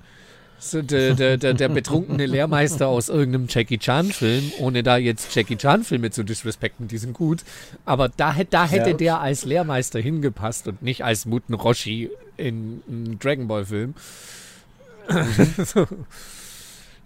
so 0.58 0.80
der, 0.82 1.14
der, 1.14 1.36
der, 1.36 1.52
der 1.54 1.68
betrunkene 1.68 2.24
Lehrmeister 2.26 2.88
aus 2.88 3.08
irgendeinem 3.10 3.46
Jackie 3.50 3.78
Chan-Film, 3.78 4.52
ohne 4.60 4.82
da 4.82 4.96
jetzt 4.96 5.34
Jackie 5.34 5.56
Chan-Filme 5.56 6.10
zu 6.10 6.22
disrespekten, 6.22 6.88
die 6.88 6.96
sind 6.98 7.12
gut. 7.12 7.44
Aber 7.84 8.08
da, 8.08 8.34
da 8.48 8.66
hätte 8.66 8.90
Ja. 8.90 8.96
der 8.96 9.20
als 9.20 9.44
Lehrmeister 9.44 10.00
hingepasst 10.00 10.66
und 10.68 10.82
nicht 10.82 11.04
als 11.04 11.26
Muten 11.26 11.54
Roshi 11.54 12.10
in 12.36 12.82
einem 12.88 13.18
Dragon 13.18 13.46
Ball-Film. 13.46 13.94
so. 15.64 15.86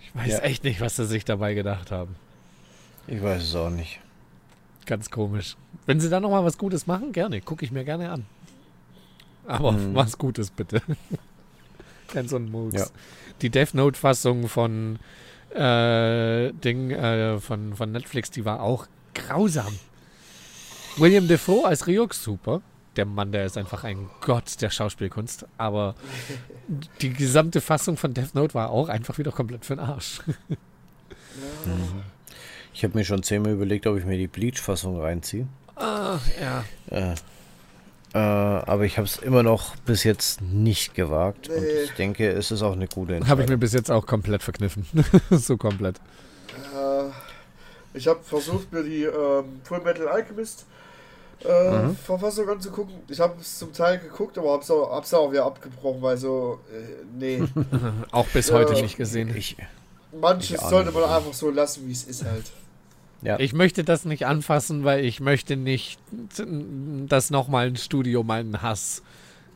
Ich 0.01 0.15
weiß 0.15 0.29
Ja. 0.35 0.39
echt 0.41 0.65
nicht, 0.65 0.81
was 0.81 0.97
sie 0.97 1.07
sich 1.07 1.25
dabei 1.25 1.55
gedacht 1.55 1.91
haben. 1.91 2.15
Ich 3.07 3.23
weiß 3.23 3.43
es 3.43 3.55
auch 3.55 3.71
nicht. 3.71 4.01
Ganz 4.87 5.11
komisch. 5.11 5.57
Wenn 5.87 6.01
sie 6.01 6.09
da 6.11 6.21
nochmal 6.21 6.45
was 6.45 6.59
Gutes 6.59 6.87
machen, 6.87 7.13
gerne. 7.13 7.41
Gucke 7.41 7.65
ich 7.65 7.73
mir 7.73 7.85
gerne 7.85 8.11
an. 8.11 8.25
Aber 9.47 9.73
Mhm. 9.73 9.95
was 9.95 10.17
Gutes 10.19 10.51
bitte. 10.51 10.81
Kein 12.09 12.29
so 12.29 12.37
ein 12.37 12.51
Murks. 12.51 12.81
Ja. 12.81 12.87
Die 13.43 13.51
Death 13.51 13.75
Note-Fassung 13.75 14.49
von 14.49 14.99
äh, 15.55 16.53
Ding, 16.53 16.91
äh, 16.91 17.39
von, 17.39 17.75
von 17.75 17.93
Netflix, 17.93 18.31
die 18.31 18.45
war 18.45 18.63
auch 18.63 18.87
grausam. 19.15 19.79
William 20.97 21.29
Defoe 21.29 21.67
als 21.67 21.87
Ryuk 21.87 22.15
super. 22.15 22.61
Der 22.97 23.05
Mann, 23.05 23.31
der 23.31 23.47
ist 23.47 23.57
einfach 23.57 23.85
ein 23.85 24.11
Gott 24.21 24.61
der 24.61 24.71
Schauspielkunst. 24.71 25.47
Aber 25.57 25.95
die 27.01 27.13
gesamte 27.13 27.61
Fassung 27.61 27.97
von 27.97 28.15
Death 28.15 28.35
Note 28.35 28.55
war 28.55 28.71
auch 28.71 28.89
einfach 28.89 29.19
wieder 29.19 29.31
komplett 29.31 29.65
für 29.65 29.77
den 29.77 29.85
Arsch. 29.85 30.21
Ich 32.75 32.85
habe 32.85 32.97
mir 32.97 33.05
schon 33.05 33.23
zehnmal 33.25 33.53
überlegt, 33.53 33.87
ob 33.89 33.99
ich 33.99 34.05
mir 34.05 34.19
die 34.19 34.29
Bleach-Fassung 34.29 35.01
reinziehe. 35.01 35.49
Ah, 35.75 36.19
ja. 36.41 36.65
Äh, 36.91 37.15
äh, 38.15 38.19
aber 38.19 38.85
ich 38.85 38.97
habe 38.99 39.07
es 39.07 39.17
immer 39.19 39.43
noch 39.43 39.77
bis 39.77 40.05
jetzt 40.05 40.41
nicht 40.43 40.95
gewagt. 40.95 41.49
Und 41.49 41.61
Nee. 41.61 41.67
ich 41.85 41.91
denke, 41.93 42.29
es 42.31 42.51
ist 42.51 42.63
auch 42.63 42.73
eine 42.73 42.87
gute 42.89 43.13
Habe 43.15 43.17
ich 43.25 43.29
Entscheidung. 43.31 43.47
mir 43.51 43.59
bis 43.59 43.73
jetzt 43.73 43.91
auch 43.91 44.07
komplett 44.07 44.43
verkniffen. 44.43 44.87
so 45.31 45.57
komplett. 45.57 45.97
Äh, 46.75 47.05
ich 47.95 48.07
habe 48.09 48.21
versucht, 48.23 48.73
mir 48.73 48.83
die 48.83 49.05
ähm, 49.05 49.61
Full 49.65 49.81
Metal 49.81 50.09
Alchemist 50.09 50.65
äh, 51.45 51.71
Mhm. 51.71 51.97
Verfassung 51.97 52.49
anzugucken. 52.49 52.95
Ich 53.09 53.21
habe 53.21 53.35
es 53.41 53.59
zum 53.59 53.73
Teil 53.73 53.99
geguckt, 53.99 54.37
aber 54.39 54.53
hab's 54.55 54.71
auch, 54.71 54.91
hab's 54.91 55.15
auch 55.15 55.31
wieder 55.31 55.45
abgebrochen, 55.45 56.03
weil 56.03 56.17
so, 56.17 56.59
äh, 56.73 57.05
nee. 57.17 57.43
Auch 58.11 58.27
bis 58.29 58.51
heute 58.51 58.73
nicht 58.73 58.97
gesehen. 58.97 59.35
Ich, 59.37 59.57
Manches 60.21 60.61
sollte 60.61 60.91
man 60.91 61.05
einfach 61.05 61.33
so 61.35 61.51
lassen, 61.51 61.87
wie 61.87 61.93
es 61.93 62.03
ist 62.05 62.25
halt. 62.25 62.47
Ja. 63.23 63.39
Ich 63.41 63.53
möchte 63.53 63.83
das 63.83 64.05
nicht 64.05 64.27
anfassen, 64.27 64.85
weil 64.85 65.05
ich 65.05 65.21
möchte 65.21 65.57
nicht, 65.57 65.99
dass 67.09 67.31
nochmal 67.31 67.67
ein 67.67 67.77
Studio 67.77 68.23
meinen 68.23 68.63
Hass 68.63 69.03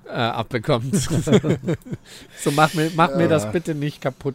äh, 0.06 0.10
abbekommt. 0.10 0.94
so 2.40 2.50
mach 2.50 2.74
mir, 2.74 2.90
mach 2.96 3.10
ja. 3.10 3.16
mir 3.16 3.28
das 3.28 3.50
bitte 3.52 3.74
nicht 3.74 4.00
kaputt. 4.00 4.34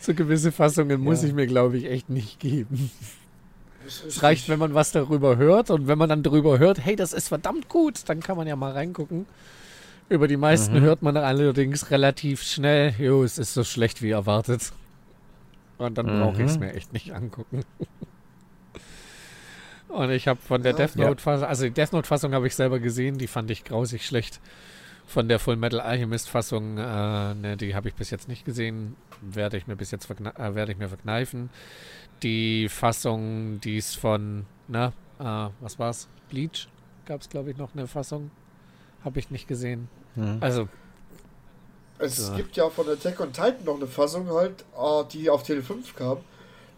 so 0.00 0.14
gewisse 0.14 0.52
Fassungen 0.52 1.00
muss 1.00 1.22
ja. 1.22 1.28
ich 1.28 1.34
mir, 1.34 1.46
glaube 1.46 1.78
ich, 1.78 1.86
echt 1.86 2.10
nicht 2.10 2.40
geben. 2.40 2.90
Es 3.86 4.22
reicht, 4.22 4.50
wenn 4.50 4.58
man 4.58 4.74
was 4.74 4.92
darüber 4.92 5.38
hört 5.38 5.70
und 5.70 5.88
wenn 5.88 5.96
man 5.96 6.10
dann 6.10 6.22
darüber 6.22 6.58
hört, 6.58 6.84
hey, 6.84 6.94
das 6.94 7.14
ist 7.14 7.28
verdammt 7.28 7.70
gut, 7.70 8.02
dann 8.06 8.20
kann 8.20 8.36
man 8.36 8.46
ja 8.46 8.54
mal 8.54 8.72
reingucken. 8.72 9.24
Über 10.10 10.28
die 10.28 10.36
meisten 10.36 10.74
mhm. 10.74 10.82
hört 10.82 11.02
man 11.02 11.16
allerdings 11.16 11.90
relativ 11.90 12.42
schnell, 12.42 12.94
jo, 12.98 13.24
es 13.24 13.38
ist 13.38 13.54
so 13.54 13.64
schlecht 13.64 14.02
wie 14.02 14.10
erwartet. 14.10 14.72
Und 15.78 15.96
dann 15.96 16.06
mhm. 16.06 16.20
brauche 16.20 16.42
ich 16.42 16.50
es 16.50 16.58
mir 16.58 16.74
echt 16.74 16.92
nicht 16.92 17.12
angucken. 17.12 17.62
Und 19.88 20.10
ich 20.10 20.28
habe 20.28 20.38
von 20.40 20.62
der 20.62 20.72
ja, 20.72 20.78
Death 20.78 20.96
Note-Fassung, 20.96 21.48
also 21.48 21.64
die 21.64 21.70
Death 21.70 21.92
Note-Fassung 21.92 22.34
habe 22.34 22.46
ich 22.46 22.54
selber 22.54 22.78
gesehen, 22.78 23.16
die 23.16 23.26
fand 23.26 23.50
ich 23.50 23.64
grausig 23.64 24.04
schlecht. 24.04 24.40
Von 25.06 25.28
der 25.28 25.38
Full 25.38 25.56
Metal 25.56 25.80
Alchemist-Fassung, 25.80 26.76
äh, 26.76 27.34
ne, 27.34 27.56
die 27.58 27.74
habe 27.74 27.88
ich 27.88 27.94
bis 27.94 28.10
jetzt 28.10 28.28
nicht 28.28 28.44
gesehen, 28.44 28.96
werde 29.22 29.56
ich 29.56 29.66
mir 29.66 29.76
bis 29.76 29.90
jetzt 29.90 30.10
äh, 30.10 30.54
werde 30.54 30.72
ich 30.72 30.78
mir 30.78 30.88
verkneifen. 30.88 31.48
Die 32.22 32.68
Fassung, 32.68 33.60
die 33.60 33.78
ist 33.78 33.96
von, 33.96 34.44
na, 34.66 34.92
äh, 35.18 35.48
was 35.60 35.78
war's? 35.78 36.08
Bleach 36.28 36.68
gab 37.06 37.22
es, 37.22 37.30
glaube 37.30 37.50
ich, 37.50 37.56
noch 37.56 37.74
eine 37.74 37.86
Fassung. 37.86 38.30
Habe 39.02 39.18
ich 39.18 39.30
nicht 39.30 39.48
gesehen. 39.48 39.88
Mhm. 40.14 40.36
Also 40.40 40.68
es 41.98 42.28
ja. 42.28 42.36
gibt 42.36 42.56
ja 42.56 42.68
von 42.70 42.88
Attack 42.88 43.20
on 43.20 43.32
Titan 43.32 43.64
noch 43.64 43.76
eine 43.76 43.86
Fassung 43.86 44.28
halt, 44.28 44.64
uh, 44.76 45.02
die 45.04 45.28
auf 45.28 45.42
Tele 45.42 45.62
5 45.62 45.94
kam. 45.94 46.18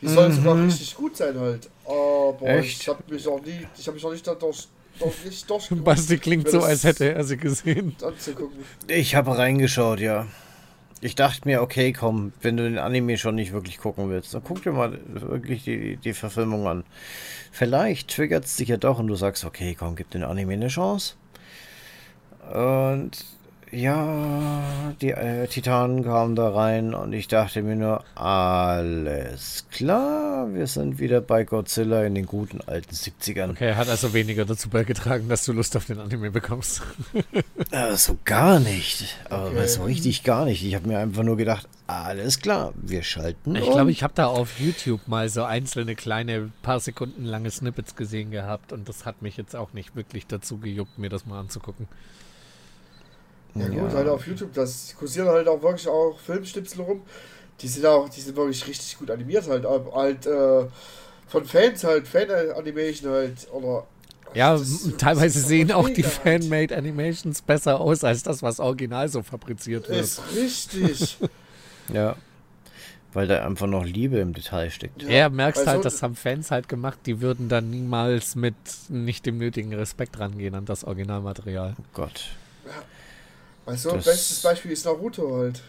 Die 0.00 0.08
soll 0.08 0.30
mhm. 0.30 0.32
sogar 0.32 0.64
richtig 0.64 0.94
gut 0.94 1.16
sein 1.16 1.38
halt. 1.38 1.68
Aber 1.84 2.48
Echt? 2.48 2.80
ich 2.80 2.88
habe 2.88 3.02
mich 3.08 3.26
auch 3.28 3.40
nie, 3.42 3.66
ich 3.76 3.86
habe 3.86 3.94
mich 3.94 4.04
noch 4.04 4.12
nicht 4.12 4.26
dadurch 4.26 4.68
nicht 5.24 5.46
Basti 5.84 6.18
klingt 6.18 6.50
so, 6.50 6.60
als 6.60 6.84
hätte 6.84 7.14
er 7.14 7.24
sie 7.24 7.36
gesehen. 7.36 7.96
Ich 8.86 9.14
habe 9.14 9.36
reingeschaut, 9.36 10.00
ja. 10.00 10.26
Ich 11.00 11.14
dachte 11.14 11.48
mir, 11.48 11.62
okay, 11.62 11.94
komm, 11.94 12.32
wenn 12.42 12.58
du 12.58 12.64
den 12.64 12.76
Anime 12.76 13.16
schon 13.16 13.34
nicht 13.34 13.52
wirklich 13.52 13.78
gucken 13.78 14.10
willst, 14.10 14.34
dann 14.34 14.42
guck 14.44 14.62
dir 14.62 14.72
mal 14.72 14.98
wirklich 15.06 15.64
die, 15.64 15.96
die 15.96 16.12
Verfilmung 16.12 16.66
an. 16.66 16.84
Vielleicht 17.52 18.14
triggert 18.14 18.44
es 18.44 18.56
dich 18.56 18.68
ja 18.68 18.76
doch 18.76 18.98
und 18.98 19.06
du 19.06 19.14
sagst, 19.14 19.44
okay, 19.44 19.74
komm, 19.78 19.96
gib 19.96 20.10
den 20.10 20.22
Anime 20.22 20.52
eine 20.52 20.68
Chance. 20.68 21.14
Und 22.52 23.24
ja, 23.72 24.92
die 25.00 25.10
äh, 25.10 25.46
Titanen 25.46 26.02
kamen 26.02 26.34
da 26.34 26.48
rein 26.48 26.94
und 26.94 27.12
ich 27.12 27.28
dachte 27.28 27.62
mir 27.62 27.76
nur, 27.76 28.04
alles 28.14 29.66
klar, 29.70 30.52
wir 30.52 30.66
sind 30.66 30.98
wieder 30.98 31.20
bei 31.20 31.44
Godzilla 31.44 32.04
in 32.04 32.14
den 32.14 32.26
guten 32.26 32.60
alten 32.60 32.94
70ern. 32.94 33.50
Okay, 33.50 33.74
hat 33.74 33.88
also 33.88 34.12
weniger 34.12 34.44
dazu 34.44 34.70
beigetragen, 34.70 35.28
dass 35.28 35.44
du 35.44 35.52
Lust 35.52 35.76
auf 35.76 35.86
den 35.86 36.00
Anime 36.00 36.30
bekommst. 36.30 36.82
äh, 37.70 37.94
so 37.94 38.18
gar 38.24 38.58
nicht. 38.58 39.16
Aber 39.28 39.50
okay. 39.50 39.66
so 39.66 39.84
richtig 39.84 40.24
gar 40.24 40.44
nicht. 40.44 40.64
Ich 40.64 40.74
habe 40.74 40.88
mir 40.88 40.98
einfach 40.98 41.22
nur 41.22 41.36
gedacht, 41.36 41.68
alles 41.86 42.40
klar, 42.40 42.72
wir 42.76 43.02
schalten. 43.02 43.56
Ich 43.56 43.70
glaube, 43.70 43.90
ich 43.90 44.02
habe 44.02 44.14
da 44.14 44.26
auf 44.26 44.58
YouTube 44.58 45.06
mal 45.06 45.28
so 45.28 45.44
einzelne 45.44 45.94
kleine, 45.94 46.50
paar 46.62 46.80
Sekunden 46.80 47.24
lange 47.24 47.50
Snippets 47.50 47.96
gesehen 47.96 48.30
gehabt 48.30 48.72
und 48.72 48.88
das 48.88 49.06
hat 49.06 49.22
mich 49.22 49.36
jetzt 49.36 49.54
auch 49.54 49.72
nicht 49.72 49.96
wirklich 49.96 50.26
dazu 50.26 50.58
gejuckt, 50.58 50.98
mir 50.98 51.08
das 51.08 51.26
mal 51.26 51.38
anzugucken. 51.40 51.88
Ja, 53.54 53.68
ja. 53.68 53.82
gut, 53.82 53.92
halt 53.92 54.08
auf 54.08 54.26
YouTube, 54.26 54.52
das 54.54 54.94
kursieren 54.98 55.28
halt 55.28 55.48
auch 55.48 55.62
wirklich 55.62 55.88
auch 55.88 56.18
Filmschnipsel 56.24 56.82
rum. 56.82 57.02
Die 57.60 57.68
sind 57.68 57.84
auch, 57.86 58.08
die 58.08 58.20
sind 58.20 58.36
wirklich 58.36 58.66
richtig 58.66 58.98
gut 58.98 59.10
animiert 59.10 59.48
halt. 59.48 59.64
Halt 59.66 60.26
äh, 60.26 60.66
von 61.28 61.44
Fans 61.44 61.84
halt, 61.84 62.08
Fan-Animation 62.08 63.10
halt, 63.10 63.48
oder 63.52 63.86
ja, 64.34 64.58
teilweise 64.98 65.40
sehen 65.40 65.72
auch 65.72 65.88
die 65.88 66.02
Fan-Made 66.02 66.76
Animations 66.76 67.42
besser 67.42 67.80
aus 67.80 68.04
als 68.04 68.22
das, 68.22 68.42
was 68.42 68.60
original 68.60 69.08
so 69.08 69.22
fabriziert 69.22 69.88
wird. 69.88 70.00
Ist 70.00 70.22
richtig. 70.36 71.18
ja. 71.92 72.16
Weil 73.12 73.26
da 73.26 73.44
einfach 73.44 73.66
noch 73.66 73.84
Liebe 73.84 74.18
im 74.18 74.34
Detail 74.34 74.70
steckt. 74.70 75.02
Ja, 75.02 75.10
ja 75.10 75.28
merkst 75.28 75.66
halt, 75.66 75.78
so 75.78 75.82
das 75.82 76.00
haben 76.02 76.14
Fans 76.14 76.52
halt 76.52 76.68
gemacht, 76.68 77.00
die 77.06 77.20
würden 77.20 77.48
dann 77.48 77.70
niemals 77.70 78.36
mit 78.36 78.54
nicht 78.88 79.26
dem 79.26 79.38
nötigen 79.38 79.74
Respekt 79.74 80.20
rangehen 80.20 80.54
an 80.54 80.64
das 80.64 80.84
Originalmaterial. 80.84 81.74
Oh 81.76 81.84
Gott. 81.92 82.30
Ja. 82.66 82.82
Also, 83.70 83.92
das 83.92 84.04
bestes 84.04 84.42
Beispiel 84.42 84.72
ist 84.72 84.84
Naruto 84.84 85.36
halt. 85.36 85.62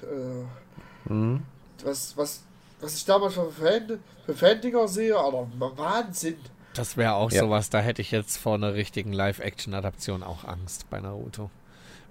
Äh, 1.08 1.14
mhm. 1.14 1.44
was, 1.84 2.18
was, 2.18 2.42
was 2.80 2.96
ich 2.96 3.06
damals 3.06 3.36
für, 3.36 3.52
Fan, 3.52 4.00
für 4.26 4.34
Fandinger 4.34 4.88
sehe, 4.88 5.16
aber 5.16 5.48
Wahnsinn. 5.60 6.38
Das 6.74 6.98
wäre 6.98 7.14
auch 7.14 7.32
ja. 7.32 7.42
sowas, 7.42 7.70
da 7.70 7.80
hätte 7.80 8.02
ich 8.02 8.12
jetzt 8.12 8.38
vor 8.38 8.56
einer 8.56 8.74
richtigen 8.74 9.14
Live-Action-Adaption 9.14 10.24
auch 10.24 10.46
Angst 10.46 10.90
bei 10.90 11.00
Naruto. 11.00 11.52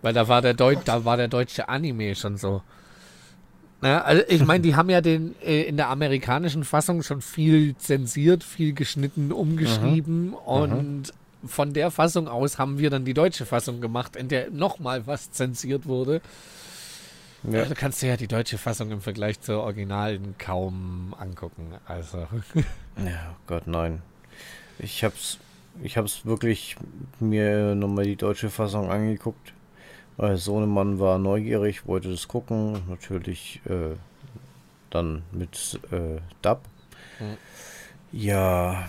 Weil 0.03 0.15
da 0.15 0.29
war 0.29 0.43
der, 0.43 0.55
Deut 0.55 0.79
da 0.85 1.05
war 1.05 1.17
der 1.17 1.29
deutsche 1.29 1.69
Anime 1.69 2.15
schon 2.15 2.37
so. 2.37 2.63
Na, 3.81 4.03
also 4.03 4.23
ich 4.29 4.45
meine, 4.45 4.63
die 4.63 4.77
haben 4.77 4.91
ja 4.91 5.01
den 5.01 5.35
äh, 5.43 5.63
in 5.63 5.77
der 5.77 5.89
amerikanischen 5.89 6.65
Fassung 6.65 7.03
schon 7.03 7.21
viel 7.21 7.75
zensiert, 7.79 8.45
viel 8.45 8.75
geschnitten, 8.75 9.33
umgeschrieben 9.33 10.29
mhm. 10.29 10.35
und 10.35 10.99
mhm 11.09 11.21
von 11.45 11.73
der 11.73 11.91
Fassung 11.91 12.29
aus 12.29 12.59
haben 12.59 12.79
wir 12.79 12.91
dann 12.91 13.05
die 13.05 13.15
deutsche 13.15 13.47
Fassung 13.47 13.81
gemacht, 13.81 14.17
in 14.17 14.29
der 14.29 14.51
nochmal 14.51 15.07
was 15.07 15.31
zensiert 15.31 15.87
wurde. 15.87 16.21
Ja. 17.43 17.65
Du 17.65 17.75
kannst 17.75 18.03
dir 18.03 18.11
ja 18.11 18.17
die 18.17 18.29
deutsche 18.29 18.59
Fassung 18.59 18.91
im 18.91 19.01
Vergleich 19.01 19.41
zur 19.41 19.63
Originalen 19.63 20.35
kaum 20.39 21.15
angucken. 21.19 21.75
Also. 21.87 22.27
Ja, 23.03 23.35
Gott, 23.47 23.67
nein. 23.67 24.03
Ich 24.79 25.05
hab's, 25.05 25.39
ich 25.83 25.97
hab's 25.97 26.27
wirklich 26.27 26.77
mir 27.19 27.75
nochmal 27.75 28.05
die 28.05 28.17
deutsche 28.17 28.51
Fassung 28.51 28.91
angeguckt. 28.91 29.55
Weil 30.19 30.37
Sohnemann 30.37 30.99
war 30.99 31.17
neugierig, 31.17 31.87
wollte 31.87 32.11
das 32.11 32.29
gucken. 32.29 32.83
Natürlich 32.91 33.63
äh, 33.65 33.97
dann 34.91 35.23
mit 35.33 35.81
äh, 35.93 36.21
Dub. 36.43 36.61
Hm. 37.17 37.39
Ja, 38.13 38.87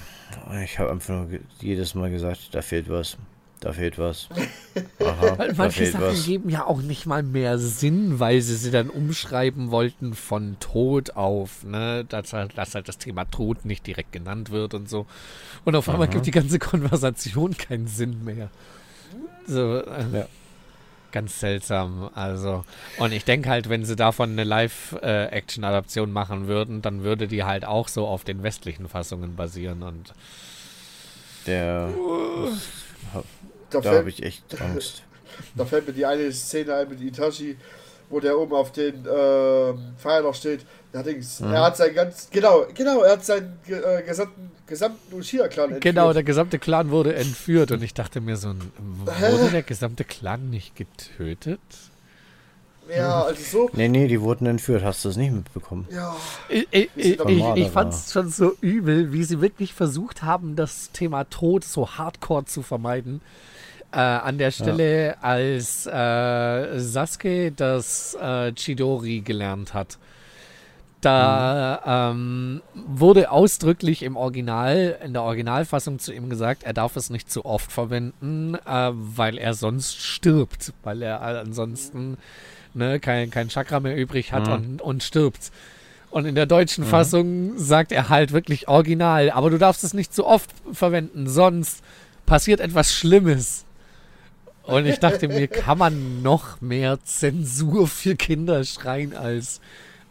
ich 0.63 0.79
habe 0.79 0.91
einfach 0.91 1.13
nur 1.13 1.27
jedes 1.59 1.95
Mal 1.95 2.09
gesagt, 2.09 2.49
da 2.53 2.61
fehlt 2.61 2.89
was. 2.89 3.17
Da 3.61 3.73
fehlt 3.73 3.99
was. 3.99 4.27
Aha, 4.99 5.37
weil 5.37 5.53
manche 5.53 5.85
Sachen 5.85 6.05
was. 6.05 6.25
geben 6.25 6.49
ja 6.49 6.65
auch 6.65 6.81
nicht 6.81 7.05
mal 7.05 7.21
mehr 7.21 7.59
Sinn, 7.59 8.19
weil 8.19 8.41
sie 8.41 8.55
sie 8.55 8.71
dann 8.71 8.89
umschreiben 8.89 9.69
wollten 9.69 10.15
von 10.15 10.57
Tod 10.59 11.11
auf, 11.11 11.63
ne? 11.63 12.03
Dass, 12.09 12.33
halt, 12.33 12.57
dass 12.57 12.73
halt 12.73 12.87
das 12.87 12.97
Thema 12.97 13.25
Tod 13.25 13.63
nicht 13.63 13.85
direkt 13.85 14.13
genannt 14.13 14.49
wird 14.49 14.73
und 14.73 14.89
so. 14.89 15.05
Und 15.63 15.75
auf 15.75 15.87
einmal 15.89 16.07
Aha. 16.07 16.13
gibt 16.13 16.25
die 16.25 16.31
ganze 16.31 16.57
Konversation 16.57 17.55
keinen 17.55 17.85
Sinn 17.85 18.23
mehr. 18.23 18.49
So, 19.45 19.77
äh, 19.77 20.05
ja. 20.11 20.27
Ganz 21.11 21.39
seltsam. 21.39 22.09
Also, 22.15 22.63
und 22.97 23.11
ich 23.11 23.25
denke 23.25 23.49
halt, 23.49 23.69
wenn 23.69 23.83
sie 23.83 23.95
davon 23.95 24.31
eine 24.31 24.43
Live-Action-Adaption 24.43 26.11
machen 26.11 26.47
würden, 26.47 26.81
dann 26.81 27.03
würde 27.03 27.27
die 27.27 27.43
halt 27.43 27.65
auch 27.65 27.88
so 27.88 28.07
auf 28.07 28.23
den 28.23 28.43
westlichen 28.43 28.88
Fassungen 28.88 29.35
basieren 29.35 29.83
und. 29.83 30.13
Der. 31.47 31.89
da, 33.71 33.81
da 33.81 33.91
habe 33.91 34.09
ich 34.09 34.23
echt 34.23 34.61
Angst. 34.61 35.03
Da 35.55 35.65
fällt 35.65 35.88
mir 35.88 35.93
die 35.93 36.05
eine 36.05 36.31
Szene 36.31 36.75
ein 36.75 36.89
mit 36.89 37.01
Itachi, 37.01 37.57
wo 38.11 38.19
der 38.19 38.38
oben 38.38 38.53
auf 38.53 38.71
den 38.71 39.05
äh, 39.05 39.73
Pfeiler 39.97 40.33
steht. 40.33 40.65
Allerdings, 40.93 41.39
mhm. 41.39 41.53
er 41.53 41.63
hat 41.63 41.77
sein 41.77 41.93
ganz, 41.95 42.27
genau, 42.29 42.65
genau, 42.73 43.01
er 43.01 43.13
hat 43.13 43.25
seinen 43.25 43.57
äh, 43.67 44.03
gesamten, 44.03 44.51
gesamten 44.67 45.15
Uchiha-Clan 45.15 45.71
entführt. 45.71 45.81
Genau, 45.81 46.13
der 46.13 46.23
gesamte 46.23 46.59
Clan 46.59 46.91
wurde 46.91 47.15
entführt 47.15 47.71
und 47.71 47.81
ich 47.81 47.93
dachte 47.93 48.21
mir 48.21 48.35
so, 48.38 48.53
wurde 49.05 49.51
der 49.51 49.63
gesamte 49.63 50.03
Clan 50.03 50.49
nicht 50.49 50.75
getötet? 50.75 51.59
Ja, 52.93 53.23
also 53.23 53.41
so. 53.41 53.69
Nee, 53.73 53.88
nee, 53.88 54.07
die 54.07 54.19
wurden 54.21 54.45
entführt. 54.47 54.83
Hast 54.83 55.05
du 55.05 55.09
es 55.09 55.15
nicht 55.15 55.31
mitbekommen? 55.31 55.88
Ja. 55.91 56.15
Ich, 56.49 56.67
ich, 56.71 56.89
ich, 56.95 57.19
ich 57.55 57.69
fand 57.69 57.93
es 57.93 58.11
schon 58.11 58.29
so 58.29 58.53
übel, 58.59 59.13
wie 59.13 59.23
sie 59.23 59.39
wirklich 59.39 59.73
versucht 59.73 60.23
haben, 60.23 60.55
das 60.55 60.91
Thema 60.91 61.23
Tod 61.25 61.63
so 61.63 61.91
hardcore 61.91 62.45
zu 62.45 62.63
vermeiden. 62.63 63.21
Äh, 63.93 63.97
an 63.97 64.38
der 64.38 64.51
Stelle, 64.51 65.07
ja. 65.07 65.15
als 65.22 65.85
äh, 65.85 66.80
Sasuke 66.80 67.51
das 67.51 68.15
äh, 68.22 68.53
Chidori 68.53 69.19
gelernt 69.19 69.73
hat. 69.73 69.97
Da 71.01 71.81
mhm. 71.84 72.61
ähm, 72.61 72.61
wurde 72.73 73.31
ausdrücklich 73.31 74.03
im 74.03 74.15
Original, 74.15 74.97
in 75.03 75.13
der 75.13 75.23
Originalfassung 75.23 75.99
zu 75.99 76.13
ihm 76.13 76.30
gesagt, 76.30 76.63
er 76.63 76.73
darf 76.73 76.95
es 76.95 77.09
nicht 77.09 77.30
zu 77.30 77.43
oft 77.43 77.72
verwenden, 77.72 78.55
äh, 78.55 78.91
weil 78.93 79.38
er 79.38 79.55
sonst 79.55 79.97
stirbt, 79.99 80.73
weil 80.84 81.01
er 81.01 81.22
ansonsten 81.22 82.18
ne, 82.73 82.99
kein, 82.99 83.31
kein 83.31 83.49
Chakra 83.49 83.80
mehr 83.80 83.97
übrig 83.97 84.31
hat 84.31 84.47
mhm. 84.47 84.53
und, 84.53 84.81
und 84.81 85.03
stirbt. 85.03 85.51
Und 86.11 86.26
in 86.26 86.35
der 86.35 86.45
deutschen 86.45 86.85
mhm. 86.85 86.89
Fassung 86.89 87.57
sagt 87.57 87.91
er 87.91 88.09
halt 88.09 88.31
wirklich 88.31 88.68
original, 88.68 89.31
aber 89.31 89.49
du 89.49 89.57
darfst 89.57 89.84
es 89.84 89.93
nicht 89.93 90.13
zu 90.13 90.26
oft 90.26 90.51
verwenden, 90.72 91.27
sonst 91.27 91.84
passiert 92.26 92.59
etwas 92.59 92.93
Schlimmes. 92.93 93.65
Und 94.63 94.85
ich 94.85 94.99
dachte 94.99 95.27
mir, 95.27 95.47
kann 95.47 95.77
man 95.77 96.21
noch 96.21 96.61
mehr 96.61 96.99
Zensur 97.03 97.88
für 97.88 98.15
Kinder 98.15 98.63
schreien 98.63 99.15
als 99.15 99.59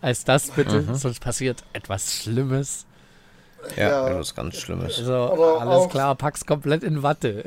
als 0.00 0.24
das 0.24 0.50
bitte, 0.50 0.80
mhm. 0.80 0.94
sonst 0.94 1.20
passiert 1.20 1.62
etwas 1.72 2.14
Schlimmes. 2.14 2.86
Ja, 3.76 3.88
ja. 3.88 4.08
etwas 4.08 4.34
ganz 4.34 4.56
Schlimmes. 4.56 4.98
Also, 4.98 5.32
Oder 5.32 5.60
alles 5.60 5.88
klar, 5.90 6.14
pack's 6.14 6.46
komplett 6.46 6.82
in 6.82 7.02
Watte. 7.02 7.44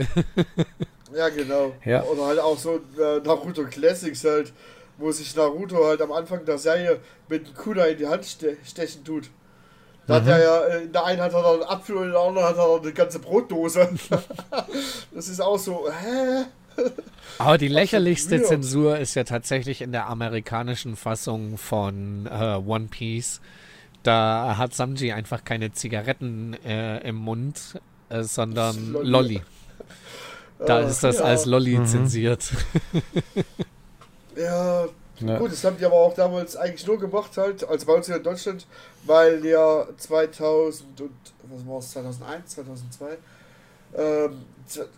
ja, 1.15 1.30
genau. 1.30 1.73
Ja. 1.84 2.03
Oder 2.03 2.27
halt 2.27 2.39
auch 2.39 2.57
so 2.57 2.80
äh, 2.99 3.19
Naruto 3.23 3.63
Classics 3.65 4.23
halt, 4.23 4.53
wo 4.99 5.11
sich 5.11 5.35
Naruto 5.35 5.84
halt 5.84 6.01
am 6.01 6.11
Anfang 6.11 6.45
der 6.45 6.59
Serie 6.59 6.99
mit 7.27 7.47
dem 7.47 7.55
Kuna 7.55 7.85
in 7.85 7.97
die 7.97 8.07
Hand 8.07 8.25
ste 8.25 8.57
stechen 8.63 9.03
tut. 9.03 9.31
Da 10.05 10.19
mhm. 10.19 10.25
hat 10.25 10.27
er 10.27 10.43
ja, 10.43 10.61
äh, 10.65 10.84
in 10.84 10.91
der 10.91 11.05
einen 11.05 11.21
hat 11.21 11.34
er 11.34 11.53
einen 11.53 11.63
Apfel 11.63 11.95
und 11.95 12.05
in 12.05 12.11
der 12.11 12.21
anderen 12.21 12.47
hat 12.47 12.57
er 12.57 12.81
eine 12.81 12.93
ganze 12.93 13.17
Brotdose. 13.17 13.89
das 15.11 15.27
ist 15.27 15.41
auch 15.41 15.57
so, 15.57 15.89
hä? 15.89 16.45
Aber 17.37 17.57
die 17.57 17.67
lächerlichste 17.67 18.41
Zensur 18.43 18.97
ist 18.97 19.15
ja 19.15 19.23
tatsächlich 19.23 19.81
in 19.81 19.91
der 19.91 20.07
amerikanischen 20.07 20.95
Fassung 20.95 21.57
von 21.57 22.27
äh, 22.27 22.55
One 22.55 22.87
Piece. 22.89 23.41
Da 24.03 24.55
hat 24.57 24.73
Samji 24.73 25.13
einfach 25.13 25.43
keine 25.43 25.71
Zigaretten 25.71 26.55
äh, 26.65 26.99
im 27.07 27.15
Mund, 27.15 27.79
äh, 28.09 28.23
sondern 28.23 28.91
Lolli. 28.91 29.09
Lolli. 29.09 29.41
Da 30.59 30.83
uh, 30.83 30.87
ist 30.87 31.03
das 31.03 31.19
ja. 31.19 31.25
als 31.25 31.45
Lolli 31.45 31.77
mhm. 31.77 31.85
zensiert. 31.85 32.51
ja, 34.35 34.85
ja, 35.19 35.37
gut, 35.37 35.51
das 35.51 35.63
haben 35.63 35.77
die 35.77 35.85
aber 35.85 35.95
auch 35.95 36.13
damals 36.13 36.55
eigentlich 36.55 36.85
nur 36.85 36.99
gemacht, 36.99 37.37
halt, 37.37 37.67
also 37.67 37.85
bei 37.85 37.93
uns 37.93 38.07
hier 38.07 38.17
in 38.17 38.23
Deutschland, 38.23 38.65
weil 39.05 39.45
ja 39.45 39.85
2000 39.97 41.01
und, 41.01 41.11
was 41.43 41.67
war 41.67 41.77
es, 41.79 41.91
2001, 41.91 42.51
2002, 42.51 43.05
ähm, 43.05 43.17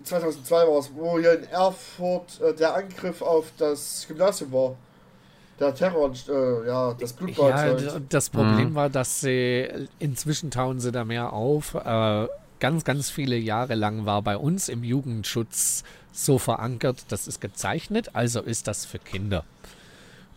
2002 0.04 0.56
war 0.56 0.80
es, 0.80 0.92
wo 0.94 1.20
hier 1.20 1.40
in 1.40 1.44
Erfurt 1.46 2.40
äh, 2.42 2.54
der 2.54 2.76
Angriff 2.76 3.22
auf 3.22 3.52
das 3.58 4.06
Gymnasium 4.08 4.52
war. 4.52 4.76
Der 5.60 5.74
Terror, 5.74 6.12
äh, 6.28 6.68
ja, 6.68 6.94
das 6.94 7.14
Blutbad. 7.14 7.50
Ja, 7.50 7.58
halt. 7.58 8.02
das 8.10 8.30
Problem 8.30 8.72
mhm. 8.72 8.76
war, 8.76 8.90
dass 8.90 9.22
sie, 9.22 9.70
inzwischen 10.00 10.52
tauen 10.52 10.80
sie 10.80 10.92
da 10.92 11.06
mehr 11.06 11.32
auf. 11.34 11.76
Äh, 11.76 12.28
ganz, 12.60 12.84
ganz 12.84 13.10
viele 13.10 13.38
Jahre 13.38 13.76
lang 13.76 14.06
war 14.06 14.22
bei 14.22 14.38
uns 14.38 14.70
im 14.70 14.84
Jugendschutz 14.84 15.84
so 16.12 16.40
verankert, 16.40 17.06
das 17.10 17.28
ist 17.28 17.42
gezeichnet, 17.42 18.12
also 18.14 18.42
ist 18.42 18.68
das 18.68 18.86
für 18.86 19.00
Kinder. 19.00 19.44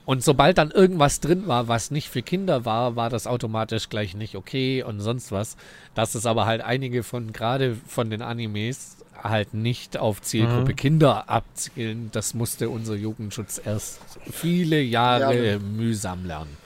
Und 0.08 0.24
sobald 0.24 0.56
dann 0.56 0.70
irgendwas 0.70 1.20
drin 1.20 1.48
war, 1.48 1.68
was 1.68 1.90
nicht 1.90 2.08
für 2.08 2.22
Kinder 2.22 2.64
war, 2.64 2.96
war 2.96 3.10
das 3.10 3.26
automatisch 3.26 3.90
gleich 3.90 4.14
nicht 4.14 4.36
okay 4.36 4.82
und 4.82 5.00
sonst 5.00 5.32
was. 5.32 5.58
Dass 5.94 6.14
es 6.14 6.24
aber 6.24 6.46
halt 6.46 6.62
einige 6.62 7.02
von, 7.02 7.34
gerade 7.34 7.76
von 7.86 8.08
den 8.08 8.22
Animes, 8.22 8.96
halt 9.22 9.52
nicht 9.52 9.98
auf 9.98 10.22
Zielgruppe 10.22 10.72
mhm. 10.72 10.76
Kinder 10.76 11.28
abzielen, 11.28 12.08
das 12.10 12.32
musste 12.32 12.70
unser 12.70 12.94
Jugendschutz 12.94 13.60
erst 13.62 14.00
viele 14.32 14.80
Jahre 14.80 15.46
ja. 15.46 15.58
mühsam 15.58 16.24
lernen. 16.24 16.56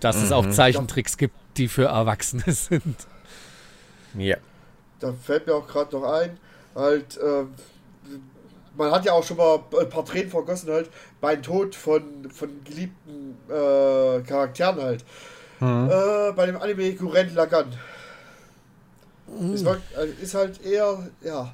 Dass 0.00 0.16
mhm. 0.16 0.22
es 0.24 0.32
auch 0.32 0.46
mhm. 0.46 0.52
Zeichentricks 0.52 1.18
gibt, 1.18 1.36
die 1.58 1.68
für 1.68 1.88
Erwachsene 1.88 2.44
sind. 2.46 2.96
Ja. 4.16 4.38
Da 5.00 5.12
fällt 5.12 5.46
mir 5.46 5.54
auch 5.54 5.68
gerade 5.68 5.94
noch 5.94 6.10
ein, 6.10 6.38
halt, 6.74 7.18
äh, 7.18 7.44
man 8.78 8.92
hat 8.92 9.04
ja 9.04 9.12
auch 9.12 9.24
schon 9.24 9.36
mal 9.36 9.60
ein 9.78 9.88
paar 9.88 10.04
Tränen 10.04 10.30
vergossen 10.30 10.70
halt 10.70 10.88
beim 11.20 11.42
Tod 11.42 11.74
von, 11.74 12.30
von 12.30 12.64
geliebten 12.64 13.36
äh, 13.48 14.20
Charakteren 14.22 14.80
halt. 14.80 15.04
Mhm. 15.60 15.90
Äh, 15.90 16.32
bei 16.32 16.46
dem 16.46 16.56
Anime 16.56 16.94
Gurren 16.94 17.34
Lagann. 17.34 17.76
Mhm. 19.26 19.52
Ist, 19.52 19.66
äh, 19.66 20.22
ist, 20.22 20.34
halt 20.34 20.64
eher, 20.64 21.08
ja, 21.22 21.52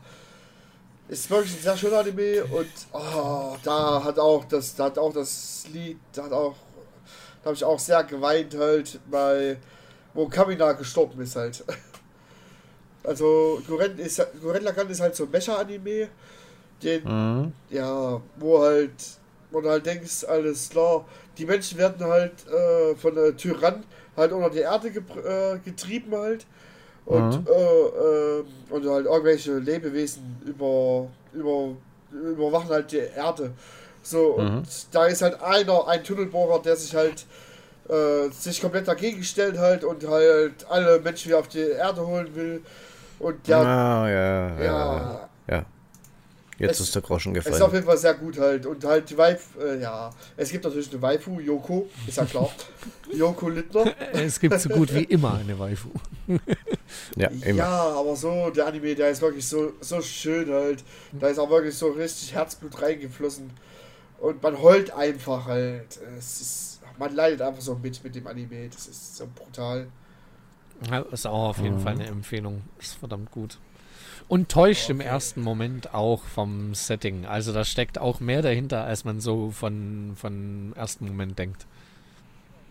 ist 1.08 1.30
wirklich 1.30 1.56
ein 1.56 1.62
sehr 1.62 1.76
schöner 1.76 1.98
Anime 1.98 2.44
und 2.44 2.70
oh, 2.92 3.56
da 3.62 4.04
hat 4.04 4.18
auch 4.18 4.44
das, 4.44 4.76
da 4.76 4.84
hat 4.84 4.98
auch 4.98 5.12
das 5.12 5.64
Lied, 5.72 5.98
da 6.12 6.24
hat 6.24 6.32
auch, 6.32 6.54
da 7.42 7.46
habe 7.46 7.56
ich 7.56 7.64
auch 7.64 7.78
sehr 7.78 8.04
geweint 8.04 8.54
halt 8.54 9.00
bei, 9.10 9.56
wo 10.12 10.28
Kamina 10.28 10.72
gestorben 10.72 11.20
ist 11.22 11.36
halt. 11.36 11.64
Also 13.06 13.60
Gurren, 13.66 13.98
ist, 13.98 14.26
Gurren 14.40 14.64
Lagann 14.64 14.88
ist 14.88 15.02
halt 15.02 15.14
so 15.14 15.24
ein 15.24 15.30
Mecha-Anime 15.30 16.08
den, 16.84 17.04
mhm. 17.04 17.52
ja, 17.70 18.20
wo 18.36 18.60
halt, 18.60 18.92
wo 19.50 19.60
du 19.60 19.68
halt 19.68 19.86
denkst, 19.86 20.24
alles 20.24 20.70
klar, 20.70 21.04
die 21.38 21.46
Menschen 21.46 21.78
werden 21.78 22.06
halt 22.06 22.32
äh, 22.48 22.94
von 22.96 23.14
der 23.14 23.36
Tyrann 23.36 23.84
halt 24.16 24.32
unter 24.32 24.50
die 24.50 24.60
Erde 24.60 24.90
ge 24.90 25.02
äh, 25.24 25.58
getrieben 25.58 26.14
halt 26.14 26.46
und, 27.06 27.40
mhm. 27.40 27.46
äh, 27.46 28.38
äh, 28.38 28.44
und 28.70 28.86
halt 28.88 29.06
irgendwelche 29.06 29.58
Lebewesen 29.58 30.40
über, 30.46 31.08
über, 31.32 31.70
überwachen 32.12 32.70
halt 32.70 32.92
die 32.92 32.98
Erde. 32.98 33.50
So, 34.02 34.36
mhm. 34.38 34.58
und 34.58 34.68
da 34.92 35.06
ist 35.06 35.22
halt 35.22 35.40
einer, 35.42 35.88
ein 35.88 36.04
Tunnelbohrer, 36.04 36.60
der 36.62 36.76
sich 36.76 36.94
halt 36.94 37.26
äh, 37.88 38.30
sich 38.30 38.60
komplett 38.60 38.88
dagegen 38.88 39.22
stellt 39.22 39.58
halt 39.58 39.84
und 39.84 40.06
halt 40.08 40.66
alle 40.68 41.00
Menschen 41.00 41.28
wieder 41.28 41.38
auf 41.38 41.48
die 41.48 41.60
Erde 41.60 42.06
holen 42.06 42.34
will. 42.34 42.62
Und 43.18 43.46
ja, 43.46 43.60
ah, 43.60 44.08
ja, 44.08 44.48
ja, 44.48 44.62
ja, 44.62 45.28
ja. 45.48 45.64
Jetzt 46.58 46.80
es, 46.80 46.86
ist 46.86 46.94
der 46.94 47.02
Groschen 47.02 47.34
gefallen. 47.34 47.54
Ist 47.54 47.62
auf 47.62 47.72
jeden 47.72 47.84
Fall 47.84 47.98
sehr 47.98 48.14
gut 48.14 48.38
halt. 48.38 48.66
Und 48.66 48.84
halt 48.84 49.10
die 49.10 49.18
Waifu, 49.18 49.60
äh, 49.60 49.80
ja, 49.80 50.10
es 50.36 50.50
gibt 50.50 50.64
natürlich 50.64 50.90
eine 50.92 51.02
Waifu, 51.02 51.40
Yoko, 51.40 51.88
ist 52.06 52.16
ja 52.16 52.24
klar. 52.24 52.50
Yoko 53.12 53.48
Littner. 53.48 53.92
Es 54.12 54.38
gibt 54.38 54.60
so 54.60 54.68
gut 54.68 54.94
wie 54.94 55.04
immer 55.04 55.34
eine 55.34 55.58
Waifu. 55.58 55.88
ja, 57.16 57.28
immer. 57.28 57.58
ja, 57.58 57.68
aber 57.68 58.14
so, 58.14 58.50
der 58.50 58.66
Anime, 58.66 58.94
der 58.94 59.10
ist 59.10 59.20
wirklich 59.20 59.46
so, 59.46 59.72
so 59.80 60.00
schön 60.00 60.48
halt. 60.50 60.84
Da 61.12 61.28
ist 61.28 61.38
auch 61.38 61.50
wirklich 61.50 61.74
so 61.74 61.88
richtig 61.88 62.34
Herzblut 62.34 62.80
reingeflossen. 62.80 63.50
Und 64.20 64.42
man 64.42 64.60
heult 64.62 64.92
einfach 64.92 65.46
halt. 65.46 65.98
Es 66.16 66.40
ist, 66.40 66.80
man 66.98 67.14
leidet 67.14 67.42
einfach 67.42 67.62
so 67.62 67.74
mit 67.74 68.02
mit 68.04 68.14
dem 68.14 68.26
Anime. 68.26 68.68
Das 68.68 68.86
ist 68.86 69.16
so 69.16 69.26
brutal. 69.34 69.88
Ja, 70.90 71.00
ist 71.00 71.26
auch 71.26 71.50
auf 71.50 71.58
jeden 71.58 71.76
mhm. 71.76 71.80
Fall 71.80 71.94
eine 71.94 72.06
Empfehlung. 72.06 72.62
Ist 72.78 72.94
verdammt 72.94 73.30
gut. 73.30 73.58
Und 74.26 74.48
täuscht 74.50 74.88
im 74.90 75.00
ersten 75.00 75.42
Moment 75.42 75.94
auch 75.94 76.22
vom 76.22 76.74
Setting. 76.74 77.26
Also 77.26 77.52
da 77.52 77.64
steckt 77.64 77.98
auch 77.98 78.20
mehr 78.20 78.42
dahinter, 78.42 78.84
als 78.84 79.04
man 79.04 79.20
so 79.20 79.50
von, 79.50 80.14
von 80.16 80.72
ersten 80.76 81.06
Moment 81.06 81.38
denkt. 81.38 81.66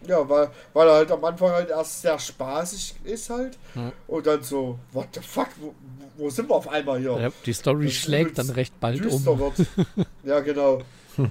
Ja, 0.08 0.28
weil, 0.28 0.50
weil 0.74 0.88
er 0.88 0.94
halt 0.96 1.12
am 1.12 1.24
Anfang 1.24 1.52
halt 1.52 1.70
erst 1.70 2.02
sehr 2.02 2.20
spaßig 2.20 2.96
ist 3.04 3.30
halt. 3.30 3.58
Ja. 3.76 3.92
Und 4.08 4.28
dann 4.28 4.44
so, 4.44 4.78
what 4.92 5.08
the 5.14 5.22
fuck, 5.22 5.48
wo, 5.60 5.74
wo 6.18 6.30
sind 6.30 6.50
wir 6.50 6.56
auf 6.56 6.68
einmal 6.68 7.00
hier? 7.00 7.18
Ja, 7.18 7.30
die 7.46 7.54
Story 7.54 7.86
das 7.86 7.94
schlägt 7.94 8.38
dann 8.38 8.50
recht 8.50 8.78
bald 8.80 9.06
um. 9.06 9.26
Wird. 9.26 9.68
ja, 10.24 10.40
genau. 10.42 10.82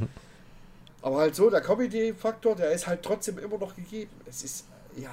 Aber 1.02 1.18
halt 1.18 1.34
so, 1.34 1.50
der 1.50 1.60
Comedy-Faktor, 1.60 2.54
der 2.54 2.70
ist 2.70 2.86
halt 2.86 3.02
trotzdem 3.02 3.38
immer 3.38 3.58
noch 3.58 3.74
gegeben. 3.74 4.10
Es 4.26 4.44
ist, 4.44 4.66
ja, 4.96 5.10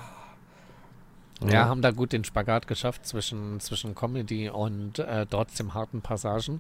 ja, 1.48 1.66
haben 1.66 1.82
da 1.82 1.92
gut 1.92 2.12
den 2.12 2.24
Spagat 2.24 2.68
geschafft 2.68 3.06
zwischen, 3.06 3.60
zwischen 3.60 3.96
Comedy 3.96 4.50
und 4.50 5.00
äh, 5.00 5.26
trotzdem 5.30 5.74
harten 5.74 6.02
Passagen. 6.02 6.60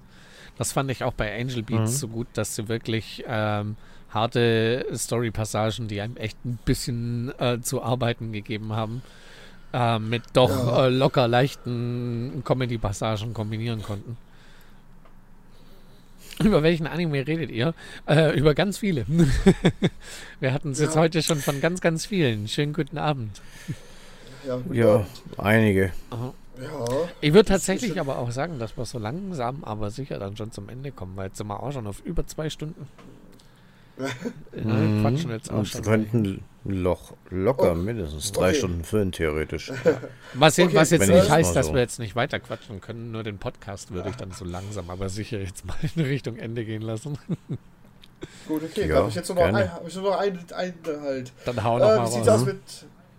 Das 0.58 0.72
fand 0.72 0.90
ich 0.92 1.04
auch 1.04 1.14
bei 1.14 1.38
Angel 1.38 1.64
Beats 1.64 1.92
mhm. 1.94 1.98
so 1.98 2.08
gut, 2.08 2.28
dass 2.34 2.56
sie 2.56 2.70
wirklich 2.70 3.24
ähm, 3.28 3.76
harte 4.10 4.86
Story-Passagen, 4.94 5.88
die 5.88 6.02
einem 6.02 6.18
echt 6.18 6.38
ein 6.46 6.58
bisschen 6.66 7.32
äh, 7.40 7.60
zu 7.62 7.84
arbeiten 7.84 8.32
gegeben 8.32 8.74
haben, 8.74 9.02
äh, 9.74 10.00
mit 10.00 10.24
doch 10.34 10.50
ja. 10.50 10.86
Äh, 10.86 10.90
locker 10.90 11.28
leichten 11.28 12.42
Comedy-Passagen 12.46 13.34
kombinieren 13.34 13.84
konnten. 13.84 14.18
Über 16.42 16.64
welchen 16.64 16.88
Anime 16.88 17.28
redet 17.28 17.52
ihr? 17.52 17.74
Äh, 18.08 18.38
über 18.40 18.54
ganz 18.54 18.78
viele. 18.78 19.06
Wir 20.40 20.54
hatten 20.54 20.72
es 20.72 20.80
ja. 20.80 20.86
jetzt 20.86 20.96
heute 20.96 21.22
schon 21.22 21.40
von 21.40 21.60
ganz, 21.60 21.82
ganz 21.82 22.06
vielen. 22.06 22.48
Schönen 22.48 22.72
guten 22.72 22.98
Abend. 22.98 23.42
Ja, 24.48 24.60
ja 24.72 25.06
einige. 25.38 25.92
Aha. 26.10 26.34
Ja, 26.62 26.86
ich 27.22 27.34
würde 27.34 27.48
tatsächlich 27.48 28.00
aber 28.00 28.18
auch 28.18 28.32
sagen, 28.32 28.60
dass 28.60 28.76
wir 28.76 28.84
so 28.86 29.00
langsam, 29.00 29.64
aber 29.64 29.92
sicher 29.92 30.20
dann 30.20 30.36
schon 30.36 30.52
zum 30.52 30.68
Ende 30.68 30.92
kommen, 30.92 31.16
weil 31.16 31.28
jetzt 31.28 31.38
sind 31.38 31.48
wir 31.48 31.64
auch 31.64 31.72
schon 31.72 31.88
auf 31.88 32.02
über 32.04 32.28
zwei 32.28 32.50
Stunden. 32.50 32.88
ja, 34.00 34.64
mhm. 34.64 35.02
quatschen 35.02 35.32
jetzt 35.32 35.52
auch 35.52 35.66
schon. 35.66 35.86
Wir 35.86 35.92
könnten 35.92 36.44
Loch 36.66 37.14
locker 37.30 37.72
oh. 37.72 37.76
mindestens 37.76 38.32
drei 38.32 38.50
okay. 38.50 38.58
Stunden 38.58 38.84
füllen, 38.84 39.12
theoretisch. 39.12 39.72
Was, 40.34 40.60
okay. 40.60 40.74
was 40.74 40.90
jetzt 40.92 41.08
Wenn 41.08 41.18
nicht 41.18 41.30
heißt, 41.30 41.50
so. 41.50 41.56
dass 41.56 41.74
wir 41.74 41.80
jetzt 41.80 42.00
nicht 42.00 42.16
weiter 42.16 42.40
quatschen 42.40 42.82
können, 42.82 43.12
nur 43.12 43.24
den 43.24 43.38
Podcast 43.38 43.92
würde 43.92 44.10
ich 44.10 44.16
dann 44.16 44.32
so 44.32 44.46
langsam, 44.46 44.90
aber 44.90 45.10
sicher 45.10 45.40
jetzt 45.40 45.66
mal 45.66 45.76
in 45.96 46.04
Richtung 46.04 46.38
Ende 46.38 46.66
gehen 46.66 46.82
lassen. 46.82 47.18
Gut, 48.48 48.64
okay, 48.64 48.88
ja, 48.88 48.98
habe 48.98 49.10
ich 49.10 49.16
jetzt 49.16 49.30
nur 49.30 49.38
noch, 49.38 49.44
ein, 49.54 49.72
hab 49.72 49.88
ich 49.88 49.96
nur 49.96 50.12
noch 50.12 50.20
einen, 50.20 50.40
einen 50.54 51.02
halt. 51.02 51.32
Dann 51.46 51.64
hau 51.64 51.80
noch 51.80 51.90
äh, 51.90 51.96
mal 51.96 52.08
Wie 52.08 52.12
sieht's 52.12 52.28
aus 52.28 52.46
mit 52.46 52.60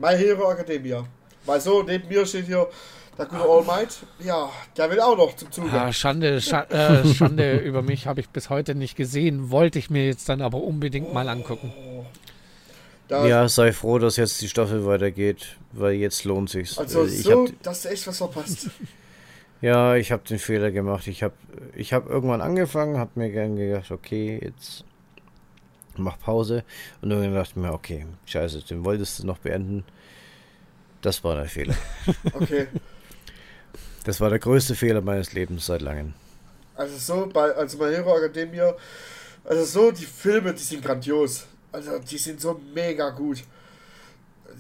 My 0.00 0.16
Hero 0.16 0.50
Academia. 0.50 1.04
Weil 1.44 1.60
so, 1.60 1.82
neben 1.82 2.08
mir 2.08 2.24
steht 2.24 2.46
hier 2.46 2.68
der 3.18 3.26
gute 3.26 3.42
All 3.42 3.64
Might. 3.64 3.98
Ja, 4.20 4.50
der 4.76 4.90
will 4.90 5.00
auch 5.00 5.16
noch 5.16 5.36
zum 5.36 5.52
Zuge. 5.52 5.70
Ah, 5.72 5.92
Schande, 5.92 6.40
Schande, 6.40 6.74
äh, 6.74 7.14
Schande 7.14 7.56
über 7.64 7.82
mich 7.82 8.06
habe 8.06 8.20
ich 8.20 8.28
bis 8.30 8.48
heute 8.48 8.74
nicht 8.74 8.96
gesehen. 8.96 9.50
Wollte 9.50 9.78
ich 9.78 9.90
mir 9.90 10.06
jetzt 10.06 10.28
dann 10.28 10.40
aber 10.40 10.58
unbedingt 10.58 11.08
oh. 11.10 11.14
mal 11.14 11.28
angucken. 11.28 11.72
Da 13.08 13.26
ja, 13.26 13.48
sei 13.48 13.72
froh, 13.72 13.98
dass 13.98 14.16
jetzt 14.16 14.40
die 14.40 14.48
Staffel 14.48 14.86
weitergeht, 14.86 15.56
weil 15.72 15.94
jetzt 15.94 16.24
lohnt 16.24 16.48
sich's. 16.48 16.78
Also 16.78 17.04
ich 17.04 17.24
so, 17.24 17.48
hab, 17.48 17.62
dass 17.62 17.82
du 17.82 17.88
echt 17.90 18.06
was 18.06 18.18
verpasst. 18.18 18.70
ja, 19.60 19.96
ich 19.96 20.12
habe 20.12 20.22
den 20.28 20.38
Fehler 20.38 20.70
gemacht. 20.70 21.08
Ich 21.08 21.22
habe 21.22 21.34
ich 21.74 21.92
hab 21.92 22.08
irgendwann 22.08 22.40
angefangen, 22.40 22.98
habe 22.98 23.10
mir 23.16 23.30
gern 23.30 23.56
gedacht, 23.56 23.90
okay, 23.90 24.38
jetzt 24.40 24.84
mach 26.02 26.18
Pause 26.18 26.64
und 27.02 27.10
dann 27.10 27.34
dachte 27.34 27.50
ich 27.50 27.56
mir, 27.56 27.72
okay, 27.72 28.06
scheiße, 28.26 28.62
den 28.62 28.84
wolltest 28.84 29.20
du 29.20 29.26
noch 29.26 29.38
beenden. 29.38 29.84
Das 31.02 31.22
war 31.24 31.36
der 31.36 31.46
Fehler. 31.46 31.74
Okay. 32.32 32.68
Das 34.04 34.20
war 34.20 34.30
der 34.30 34.38
größte 34.38 34.74
Fehler 34.74 35.02
meines 35.02 35.34
Lebens 35.34 35.66
seit 35.66 35.82
langem. 35.82 36.14
Also 36.74 36.96
so, 36.96 37.26
bei, 37.26 37.52
also 37.52 37.76
bei 37.76 37.92
Hero 37.92 38.16
Academia, 38.16 38.74
also 39.44 39.64
so, 39.64 39.90
die 39.90 40.06
Filme, 40.06 40.54
die 40.54 40.62
sind 40.62 40.82
grandios. 40.82 41.46
Also 41.72 41.98
die 41.98 42.18
sind 42.18 42.40
so 42.40 42.60
mega 42.74 43.10
gut. 43.10 43.44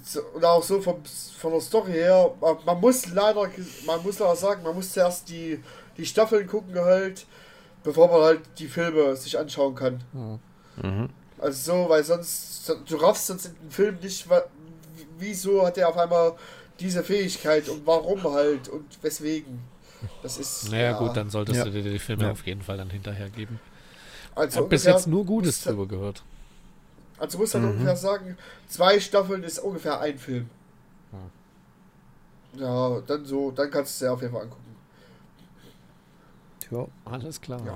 So, 0.04 0.20
und 0.34 0.44
auch 0.44 0.62
so 0.62 0.80
vom, 0.80 1.02
von 1.38 1.52
der 1.52 1.60
Story 1.60 1.92
her, 1.92 2.34
man, 2.40 2.56
man 2.64 2.80
muss 2.80 3.06
leider, 3.08 3.48
man 3.86 4.02
muss 4.02 4.18
leider 4.18 4.36
sagen, 4.36 4.62
man 4.62 4.74
muss 4.74 4.92
zuerst 4.92 5.28
die, 5.28 5.62
die 5.96 6.06
Staffeln 6.06 6.46
gucken 6.46 6.78
halt, 6.78 7.26
bevor 7.82 8.08
man 8.08 8.20
halt 8.20 8.40
die 8.58 8.68
Filme 8.68 9.16
sich 9.16 9.38
anschauen 9.38 9.74
kann. 9.74 10.00
Mhm. 10.82 11.08
Also 11.40 11.72
so, 11.72 11.88
weil 11.88 12.04
sonst, 12.04 12.68
du 12.86 12.96
raffst 12.96 13.26
sonst 13.28 13.46
in 13.46 13.54
den 13.54 13.70
Film 13.70 13.98
nicht, 14.00 14.28
wieso 15.18 15.64
hat 15.66 15.78
er 15.78 15.88
auf 15.88 15.96
einmal 15.96 16.34
diese 16.78 17.02
Fähigkeit 17.02 17.68
und 17.68 17.86
warum 17.86 18.22
halt 18.24 18.68
und 18.68 19.02
weswegen. 19.02 19.60
Das 20.22 20.38
ist. 20.38 20.70
Naja, 20.70 20.92
ja, 20.92 20.98
gut, 20.98 21.16
dann 21.16 21.30
solltest 21.30 21.58
Ja. 21.58 21.64
du 21.64 21.70
dir 21.70 21.82
die 21.82 21.98
Filme 21.98 22.24
Ja. 22.24 22.30
auf 22.32 22.46
jeden 22.46 22.62
Fall 22.62 22.76
dann 22.78 22.90
hinterher 22.90 23.28
geben. 23.30 23.58
Ich 24.32 24.38
Also 24.38 24.58
habe 24.60 24.68
bis 24.68 24.84
jetzt 24.84 25.06
nur 25.06 25.24
Gutes 25.26 25.62
drüber 25.62 25.86
gehört. 25.86 26.22
Also 27.18 27.38
musst 27.38 27.52
du 27.54 27.58
halt 27.58 27.66
Mhm. 27.66 27.72
ungefähr 27.72 27.96
sagen, 27.96 28.38
zwei 28.68 28.98
Staffeln 29.00 29.42
ist 29.42 29.58
ungefähr 29.58 30.00
ein 30.00 30.18
Film. 30.18 30.48
Ja, 32.54 33.00
dann 33.06 33.24
so, 33.24 33.50
dann 33.50 33.70
kannst 33.70 33.92
du 34.00 34.04
es 34.04 34.08
dir 34.08 34.12
auf 34.12 34.20
jeden 34.22 34.32
Fall 34.32 34.42
angucken. 34.42 34.76
Ja. 36.70 36.86
Alles 37.04 37.40
klar. 37.40 37.60
Ja. 37.64 37.74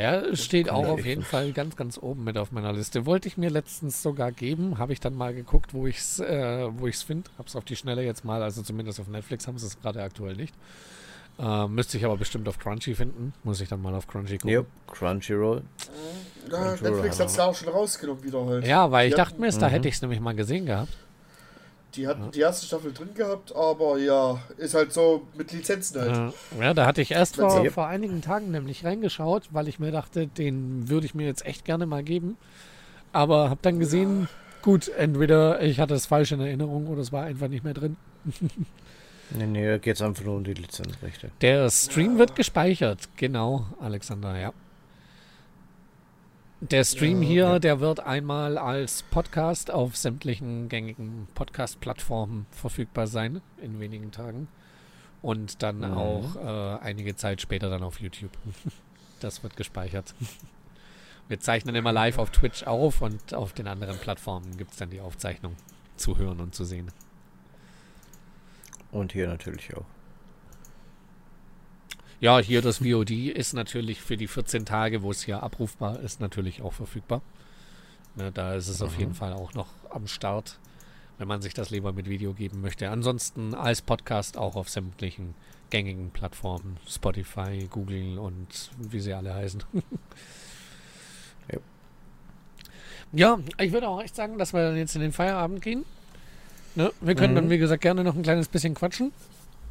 Ja, 0.00 0.36
steht 0.36 0.70
auch 0.70 0.86
auf 0.86 1.04
jeden 1.04 1.20
nicht. 1.20 1.30
Fall 1.30 1.52
ganz, 1.52 1.76
ganz 1.76 1.98
oben 1.98 2.24
mit 2.24 2.38
auf 2.38 2.52
meiner 2.52 2.72
Liste. 2.72 3.04
Wollte 3.06 3.28
ich 3.28 3.36
mir 3.36 3.50
letztens 3.50 4.02
sogar 4.02 4.32
geben, 4.32 4.78
habe 4.78 4.92
ich 4.92 5.00
dann 5.00 5.14
mal 5.14 5.34
geguckt, 5.34 5.74
wo 5.74 5.86
ich 5.86 5.98
es 5.98 6.20
äh, 6.20 6.68
wo 6.76 6.86
ich's 6.86 7.02
finde. 7.02 7.30
Habe 7.38 7.48
es 7.48 7.56
auf 7.56 7.64
die 7.64 7.76
Schnelle 7.76 8.02
jetzt 8.04 8.24
mal, 8.24 8.42
also 8.42 8.62
zumindest 8.62 9.00
auf 9.00 9.08
Netflix 9.08 9.46
haben 9.46 9.58
sie 9.58 9.66
es 9.66 9.80
gerade 9.80 10.02
aktuell 10.02 10.36
nicht. 10.36 10.54
Äh, 11.38 11.68
müsste 11.68 11.98
ich 11.98 12.04
aber 12.04 12.16
bestimmt 12.16 12.48
auf 12.48 12.58
Crunchy 12.58 12.94
finden. 12.94 13.32
Muss 13.44 13.60
ich 13.60 13.68
dann 13.68 13.80
mal 13.80 13.94
auf 13.94 14.06
Crunchy 14.08 14.38
gucken. 14.38 14.50
Yep. 14.56 14.66
Crunchyroll. 14.88 15.62
Ja, 16.50 16.56
Controller 16.70 16.90
Netflix 16.90 17.20
hat 17.20 17.26
es 17.28 17.36
ja 17.36 17.44
auch 17.44 17.54
schon 17.54 17.68
rausgenommen 17.68 18.24
wieder 18.24 18.44
halt. 18.44 18.66
Ja, 18.66 18.90
weil 18.90 19.08
ich 19.08 19.14
Die 19.14 19.18
dachte 19.18 19.40
mir, 19.40 19.50
da 19.50 19.68
Mhm. 19.68 19.70
hätte 19.72 19.88
ich 19.88 19.94
es 19.94 20.02
nämlich 20.02 20.20
mal 20.20 20.34
gesehen 20.34 20.66
gehabt. 20.66 20.92
Die 21.94 22.06
hatten 22.06 22.30
die 22.30 22.40
erste 22.40 22.66
Staffel 22.66 22.92
drin 22.92 23.14
gehabt, 23.14 23.54
aber 23.56 23.98
ja, 23.98 24.40
ist 24.58 24.74
halt 24.74 24.92
so 24.92 25.26
mit 25.36 25.52
Lizenzen 25.52 26.00
halt. 26.00 26.34
Ja, 26.60 26.74
da 26.74 26.86
hatte 26.86 27.00
ich 27.00 27.12
erst 27.12 27.36
vor, 27.36 27.64
vor 27.70 27.86
einigen 27.86 28.20
Tagen 28.20 28.50
nämlich 28.50 28.84
reingeschaut, 28.84 29.48
weil 29.52 29.68
ich 29.68 29.78
mir 29.78 29.90
dachte, 29.90 30.26
den 30.26 30.88
würde 30.88 31.06
ich 31.06 31.14
mir 31.14 31.26
jetzt 31.26 31.46
echt 31.46 31.64
gerne 31.64 31.86
mal 31.86 32.02
geben. 32.02 32.36
Aber 33.12 33.48
habe 33.48 33.60
dann 33.62 33.78
gesehen, 33.78 34.28
gut, 34.60 34.88
entweder 34.88 35.62
ich 35.62 35.80
hatte 35.80 35.94
es 35.94 36.06
falsch 36.06 36.32
in 36.32 36.40
Erinnerung 36.40 36.88
oder 36.88 37.00
es 37.00 37.10
war 37.10 37.24
einfach 37.24 37.48
nicht 37.48 37.64
mehr 37.64 37.74
drin. 37.74 37.96
Nee, 39.30 39.46
nee, 39.46 39.66
da 39.66 39.76
geht 39.76 39.96
es 39.96 40.00
einfach 40.00 40.24
nur 40.24 40.36
um 40.36 40.44
die 40.44 40.54
Lizenzrechte. 40.54 41.30
Der 41.42 41.68
Stream 41.68 42.16
wird 42.16 42.34
gespeichert, 42.34 43.10
genau, 43.16 43.66
Alexander, 43.78 44.38
ja. 44.38 44.54
Der 46.60 46.82
Stream 46.84 47.22
Ja, 47.22 47.28
hier, 47.28 47.42
ja. 47.44 47.58
der 47.58 47.80
wird 47.80 48.00
einmal 48.00 48.58
als 48.58 49.02
Podcast 49.04 49.70
auf 49.70 49.96
sämtlichen 49.96 50.68
gängigen 50.68 51.28
Podcast-Plattformen 51.34 52.46
verfügbar 52.50 53.06
sein, 53.06 53.40
in 53.62 53.78
wenigen 53.78 54.10
Tagen. 54.10 54.48
Und 55.22 55.62
dann 55.62 55.78
Mhm. 55.78 55.92
auch 55.96 56.36
äh, 56.36 56.78
einige 56.82 57.14
Zeit 57.16 57.40
später 57.40 57.70
dann 57.70 57.82
auf 57.82 58.00
YouTube. 58.00 58.30
Das 59.20 59.42
wird 59.42 59.56
gespeichert. 59.56 60.14
Wir 61.28 61.40
zeichnen 61.40 61.74
immer 61.74 61.90
live 61.92 62.18
auf 62.18 62.30
Twitch 62.30 62.62
auf 62.68 63.02
und 63.02 63.34
auf 63.34 63.52
den 63.52 63.66
anderen 63.66 63.98
Plattformen 63.98 64.56
gibt 64.56 64.70
es 64.70 64.76
dann 64.76 64.90
die 64.90 65.00
Aufzeichnung 65.00 65.56
zu 65.96 66.16
hören 66.16 66.38
und 66.40 66.54
zu 66.54 66.64
sehen. 66.64 66.92
Und 68.92 69.12
hier 69.12 69.26
natürlich 69.26 69.76
auch. 69.76 69.84
Ja, 72.20 72.38
hier 72.40 72.62
das 72.62 72.78
VOD 72.78 73.10
ist 73.28 73.52
natürlich 73.52 74.00
für 74.02 74.16
die 74.16 74.26
14 74.26 74.64
Tage, 74.64 75.02
wo 75.02 75.10
es 75.10 75.22
hier 75.22 75.42
abrufbar 75.42 76.00
ist, 76.00 76.20
natürlich 76.20 76.62
auch 76.62 76.72
verfügbar. 76.72 77.22
Ne, 78.16 78.32
da 78.32 78.54
ist 78.54 78.66
es 78.68 78.82
auf 78.82 78.94
Mhm. 78.94 78.98
jeden 79.00 79.14
Fall 79.14 79.32
auch 79.34 79.54
noch 79.54 79.68
am 79.90 80.08
Start, 80.08 80.58
wenn 81.18 81.28
man 81.28 81.42
sich 81.42 81.54
das 81.54 81.70
lieber 81.70 81.92
mit 81.92 82.08
Video 82.08 82.32
geben 82.34 82.60
möchte. 82.60 82.90
Ansonsten 82.90 83.54
als 83.54 83.82
Podcast 83.82 84.36
auch 84.36 84.56
auf 84.56 84.68
sämtlichen 84.68 85.34
gängigen 85.70 86.10
Plattformen, 86.10 86.78
Spotify, 86.88 87.68
Google 87.70 88.18
und 88.18 88.70
wie 88.78 89.00
sie 89.00 89.14
alle 89.14 89.34
heißen. 89.34 89.62
Ja. 91.52 91.58
Ja, 93.12 93.38
ich 93.58 93.72
würde 93.72 93.88
auch 93.88 94.02
echt 94.02 94.14
sagen, 94.16 94.38
dass 94.38 94.52
wir 94.52 94.62
dann 94.62 94.76
jetzt 94.76 94.94
in 94.94 95.00
den 95.00 95.12
Feierabend 95.12 95.62
gehen. 95.62 95.84
Ne? 96.74 96.92
Wir 97.00 97.14
können 97.14 97.34
dann, 97.34 97.46
Mhm. 97.46 97.50
wie 97.50 97.58
gesagt, 97.58 97.82
gerne 97.82 98.04
noch 98.04 98.14
ein 98.16 98.22
kleines 98.22 98.48
bisschen 98.48 98.74
quatschen. 98.74 99.12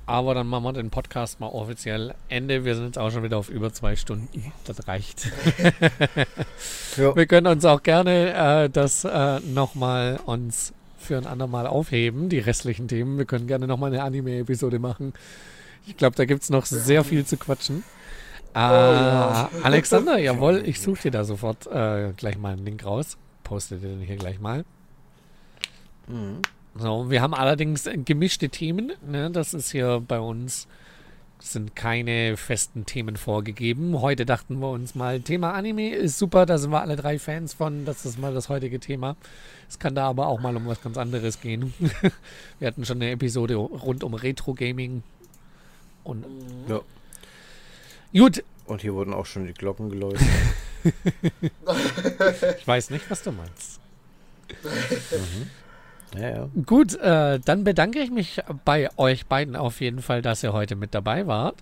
Aber 0.08 0.34
dann 0.34 0.48
machen 0.48 0.64
wir 0.64 0.74
den 0.74 0.90
Podcast 0.90 1.42
mal 1.42 1.48
offiziell 1.48 2.16
Ende. 2.30 2.64
Wir 2.64 2.76
sind 2.76 2.86
jetzt 2.86 2.98
auch 2.98 3.12
schon 3.12 3.24
wieder 3.24 3.38
auf 3.38 3.50
über 3.50 3.74
zwei 3.74 3.98
Stunden. 3.98 4.52
Das 4.66 4.88
reicht. 4.88 5.32
Ja. 6.98 7.16
Wir 7.16 7.28
können 7.28 7.46
uns 7.46 7.64
auch 7.64 7.84
gerne 7.84 8.34
äh, 8.64 8.70
das 8.72 9.04
äh, 9.06 9.40
nochmal 9.42 10.20
uns 10.26 10.74
für 10.98 11.16
ein 11.16 11.28
andermal 11.28 11.68
aufheben, 11.68 12.28
die 12.28 12.40
restlichen 12.40 12.88
Themen. 12.88 13.20
Wir 13.20 13.26
können 13.26 13.46
gerne 13.46 13.68
nochmal 13.68 13.94
eine 13.94 14.02
Anime-Episode 14.02 14.80
machen. 14.80 15.14
Ich 15.86 15.96
glaube, 15.96 16.16
da 16.16 16.26
gibt 16.26 16.42
es 16.42 16.50
noch 16.50 16.66
sehr 16.66 17.04
viel 17.04 17.24
zu 17.24 17.38
quatschen. 17.38 17.84
Äh, 18.56 18.60
ja. 18.60 19.52
Alexander, 19.62 20.18
jawohl, 20.18 20.64
ich 20.66 20.82
suche 20.82 21.04
dir 21.04 21.12
da 21.12 21.24
sofort 21.24 21.68
äh, 21.68 22.14
gleich 22.18 22.40
mal 22.40 22.54
einen 22.54 22.66
Link 22.66 22.84
raus. 22.84 23.16
Poste 23.44 23.76
den 23.76 24.02
hier 24.02 24.16
gleich 24.16 24.40
mal. 24.40 24.66
Mhm. 26.08 26.42
So, 26.80 27.10
wir 27.10 27.22
haben 27.22 27.34
allerdings 27.34 27.88
äh, 27.88 27.98
gemischte 27.98 28.50
Themen. 28.50 28.92
Ne? 29.06 29.32
Das 29.32 29.54
ist 29.54 29.72
hier 29.72 30.04
bei 30.06 30.20
uns, 30.20 30.68
sind 31.40 31.76
keine 31.76 32.38
festen 32.38 32.86
Themen 32.86 33.18
vorgegeben. 33.18 34.00
Heute 34.02 34.26
dachten 34.26 34.60
wir 34.60 34.70
uns 34.70 34.94
mal, 34.94 35.22
Thema 35.22 35.54
Anime 35.54 35.90
ist 35.96 36.20
super, 36.20 36.46
da 36.46 36.58
sind 36.58 36.72
wir 36.72 36.82
alle 36.82 36.96
drei 36.96 37.18
Fans 37.20 37.54
von. 37.54 37.86
Das 37.86 38.06
ist 38.06 38.20
mal 38.20 38.34
das 38.34 38.50
heutige 38.50 38.80
Thema. 38.80 39.16
Es 39.68 39.80
kann 39.80 39.96
da 39.96 40.08
aber 40.08 40.28
auch 40.28 40.40
mal 40.40 40.56
um 40.56 40.68
was 40.68 40.82
ganz 40.82 40.98
anderes 40.98 41.42
gehen. 41.42 41.74
wir 42.60 42.68
hatten 42.68 42.86
schon 42.86 42.98
eine 42.98 43.12
Episode 43.12 43.56
rund 43.56 44.04
um 44.04 44.14
Retro-Gaming. 44.14 45.04
Und 46.04 46.26
Ja. 46.68 46.82
gut, 48.14 48.44
Und 48.66 48.82
hier 48.82 48.94
wurden 48.94 49.14
auch 49.14 49.26
schon 49.26 49.48
die 49.48 49.54
Glocken 49.54 49.90
geläutet. 49.90 50.22
ich 52.58 52.68
weiß 52.68 52.92
nicht, 52.92 53.10
was 53.10 53.24
du 53.24 53.32
meinst. 53.32 53.80
ja, 56.16 56.30
ja. 56.30 56.50
Gut, 56.66 56.96
äh, 56.96 57.40
dann 57.40 57.64
bedanke 57.64 58.00
ich 58.00 58.12
mich 58.12 58.42
bei 58.66 58.90
euch 58.98 59.26
beiden 59.26 59.56
auf 59.56 59.82
jeden 59.82 60.02
Fall, 60.02 60.22
dass 60.22 60.44
ihr 60.44 60.54
heute 60.54 60.76
mit 60.76 60.94
dabei 60.94 61.28
wart. 61.28 61.56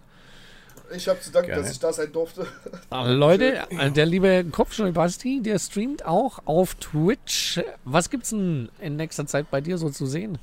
Ich 0.95 1.07
habe 1.07 1.19
zu 1.19 1.31
danken, 1.31 1.47
Gerne. 1.47 1.63
dass 1.63 1.71
ich 1.71 1.79
da 1.79 1.91
sein 1.91 2.11
durfte. 2.11 2.45
Leute, 2.91 3.63
äh, 3.71 3.91
der 3.91 4.05
liebe 4.05 4.45
Kopfschnell 4.51 4.91
Basti, 4.91 5.41
der 5.41 5.57
streamt 5.57 6.05
auch 6.05 6.39
auf 6.45 6.75
Twitch. 6.75 7.59
Was 7.85 8.09
gibt's 8.09 8.29
denn 8.29 8.69
in 8.79 8.95
nächster 8.95 9.25
Zeit 9.25 9.49
bei 9.49 9.61
dir 9.61 9.77
so 9.77 9.89
zu 9.89 10.05
sehen? 10.05 10.37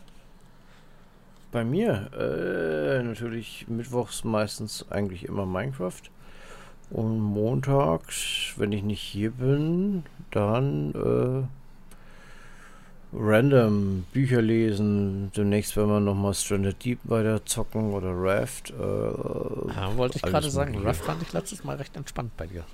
Bei 1.53 1.65
mir 1.65 2.11
äh, 2.19 3.03
natürlich 3.03 3.67
mittwochs 3.69 4.25
meistens 4.25 4.87
eigentlich 4.91 5.27
immer 5.27 5.47
Minecraft. 5.47 6.03
Und 6.91 7.21
montags, 7.21 8.53
wenn 8.57 8.73
ich 8.73 8.83
nicht 8.83 9.01
hier 9.01 9.31
bin, 9.31 10.05
dann 10.31 10.93
äh, 10.93 11.62
random 13.13 14.05
Bücher 14.13 14.41
lesen. 14.43 15.31
Demnächst 15.37 15.77
werden 15.77 15.91
wir 15.91 16.01
nochmal 16.01 16.35
Stranded 16.35 16.83
Deep 16.85 16.99
weiter 17.05 17.45
zocken 17.45 17.93
oder 17.93 18.11
Raft. 18.15 18.71
Äh, 18.71 18.75
Ja, 19.75 19.97
wollte 19.97 20.17
ich 20.17 20.23
gerade 20.23 20.51
sagen. 20.51 20.79
Ruff 20.87 20.97
fand 20.99 21.23
ich 21.23 21.33
letztes 21.33 21.63
Mal 21.65 21.77
recht 21.77 21.95
entspannt 21.97 22.37
bei 22.37 22.47
dir. 22.47 22.65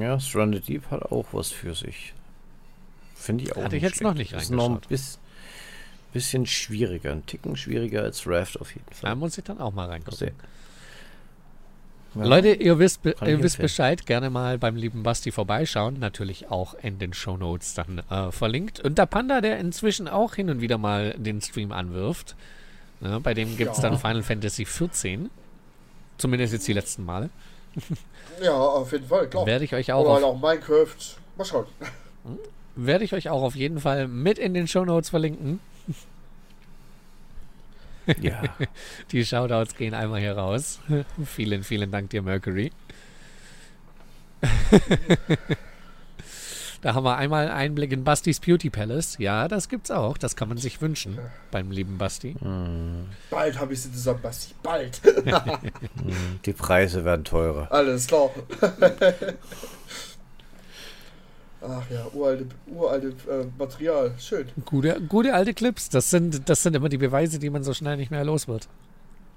Ja, 0.00 0.20
Stranded 0.20 0.68
Deep 0.68 0.90
hat 0.90 1.02
auch 1.10 1.26
was 1.32 1.50
für 1.50 1.74
sich. 1.74 2.12
Finde 3.14 3.44
ich 3.44 3.56
auch 3.56 3.64
Hatte 3.64 3.76
ich 3.76 3.82
jetzt 3.82 4.00
noch 4.02 4.14
nicht 4.14 4.30
schlecht. 4.30 4.44
Ist 4.44 4.50
noch 4.50 4.68
ein 4.70 4.80
bis, 4.88 5.18
bisschen 6.12 6.44
schwieriger, 6.46 7.12
ein 7.12 7.24
Ticken 7.26 7.56
schwieriger 7.56 8.02
als 8.02 8.26
Raft 8.26 8.60
auf 8.60 8.72
jeden 8.74 8.84
Da 8.90 8.94
Fall. 8.96 9.16
muss 9.16 9.38
ich 9.38 9.44
dann 9.44 9.58
auch 9.60 9.72
mal 9.72 9.88
reingucken. 9.88 10.18
Sehr- 10.18 10.32
Ja. 12.14 12.24
Leute, 12.24 12.52
ihr 12.52 12.78
wisst, 12.78 13.02
Kann 13.02 13.28
ihr 13.28 13.42
wisst. 13.42 13.58
Bescheid. 13.58 14.04
Gerne 14.06 14.28
mal 14.30 14.58
beim 14.58 14.76
lieben 14.76 15.02
Basti 15.02 15.32
vorbeischauen. 15.32 15.98
Natürlich 15.98 16.50
auch 16.50 16.74
in 16.74 16.98
den 16.98 17.14
Shownotes 17.14 17.74
dann 17.74 18.02
äh, 18.10 18.30
verlinkt. 18.32 18.80
Und 18.80 18.98
der 18.98 19.06
Panda, 19.06 19.40
der 19.40 19.58
inzwischen 19.58 20.08
auch 20.08 20.34
hin 20.34 20.50
und 20.50 20.60
wieder 20.60 20.76
mal 20.78 21.14
den 21.16 21.40
Stream 21.40 21.72
anwirft. 21.72 22.36
Ne, 23.00 23.18
bei 23.20 23.34
dem 23.34 23.56
gibt 23.56 23.72
es 23.72 23.78
Ja. 23.78 23.88
dann 23.90 23.98
Final 23.98 24.22
Fantasy 24.22 24.64
14. 24.64 25.30
Zumindest 26.18 26.52
jetzt 26.52 26.68
die 26.68 26.72
letzten 26.72 27.04
Male. 27.04 27.30
Ja, 28.42 28.52
auf 28.54 28.90
jeden 28.92 29.06
Fall, 29.06 29.28
klar. 29.28 29.46
Werde 29.46 29.64
ich 29.64 29.74
euch 29.74 29.92
auch 29.92 30.04
Oder 30.04 30.14
halt 30.14 30.24
auf 30.24 30.36
auch 30.36 30.40
Minecraft. 30.40 30.96
Mal 31.36 31.44
schauen. 31.44 31.66
werde 32.76 33.04
ich 33.04 33.12
euch 33.14 33.28
auch 33.28 33.42
auf 33.42 33.54
jeden 33.54 33.78
Fall 33.80 34.08
mit 34.08 34.38
in 34.38 34.54
den 34.54 34.66
Shownotes 34.66 35.10
verlinken. 35.10 35.60
Ja, 38.20 38.42
Die 39.12 39.24
Shoutouts 39.24 39.76
gehen 39.76 39.94
einmal 39.94 40.20
hier 40.20 40.36
raus. 40.36 40.80
vielen, 41.24 41.62
vielen 41.62 41.90
Dank 41.90 42.10
dir, 42.10 42.22
Mercury. 42.22 42.72
Da 46.82 46.94
haben 46.94 47.04
wir 47.04 47.16
einmal 47.16 47.44
einen 47.44 47.56
Einblick 47.56 47.92
in 47.92 48.02
Bastis 48.02 48.40
Beauty 48.40 48.68
Palace. 48.68 49.16
Ja, 49.18 49.46
das 49.46 49.68
gibt's 49.68 49.92
auch. 49.92 50.18
Das 50.18 50.34
kann 50.34 50.48
man 50.48 50.58
sich 50.58 50.80
wünschen 50.80 51.16
beim 51.52 51.70
lieben 51.70 51.96
Basti. 51.96 52.34
Bald 53.30 53.60
habe 53.60 53.72
ich 53.72 53.82
sie 53.82 53.92
zusammen, 53.92 54.20
Basti. 54.20 54.52
Bald. 54.64 55.00
Die 56.44 56.52
Preise 56.52 57.04
werden 57.04 57.22
teurer. 57.24 57.70
Alles 57.70 58.08
klar. 58.08 58.30
Ach 61.64 61.88
ja, 61.90 62.06
uralte, 62.12 62.46
uralte 62.66 63.08
äh, 63.30 63.46
Material. 63.58 64.14
Schön. 64.18 64.46
Gute, 64.64 65.00
gute 65.08 65.32
alte 65.34 65.54
Clips. 65.54 65.88
Das 65.90 66.10
sind, 66.10 66.48
das 66.48 66.62
sind 66.62 66.74
immer 66.74 66.88
die 66.88 66.98
Beweise, 66.98 67.38
die 67.38 67.50
man 67.50 67.62
so 67.62 67.72
schnell 67.72 67.96
nicht 67.96 68.10
mehr 68.10 68.24
los 68.24 68.48
wird. 68.48 68.68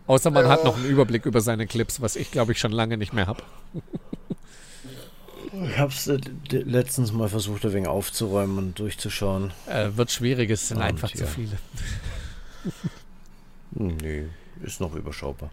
Außer 0.07 0.31
man 0.31 0.45
Ja. 0.45 0.51
hat 0.51 0.63
noch 0.63 0.75
einen 0.75 0.85
Überblick 0.85 1.25
über 1.25 1.41
seine 1.41 1.67
Clips, 1.67 2.01
was 2.01 2.15
ich 2.15 2.31
glaube 2.31 2.51
ich 2.53 2.59
schon 2.59 2.71
lange 2.71 2.97
nicht 2.97 3.13
mehr 3.13 3.27
habe. 3.27 3.43
Ich 5.63 5.77
hab's 5.79 6.07
äh, 6.07 6.17
d- 6.19 6.63
letztens 6.63 7.13
mal 7.13 7.29
versucht, 7.29 7.63
ein 7.65 7.71
wenig 7.71 7.87
aufzuräumen 7.87 8.57
und 8.57 8.79
durchzuschauen. 8.79 9.51
Äh, 9.67 9.91
wird 9.95 10.11
schwierig, 10.11 10.49
es 10.49 10.67
sind 10.67 10.77
Und, 10.77 10.83
einfach 10.83 11.09
ja. 11.11 11.17
zu 11.17 11.27
viele. 11.27 11.57
Hm, 13.77 13.97
Nee, 14.01 14.25
ist 14.63 14.81
noch 14.81 14.93
überschaubar. 14.95 15.49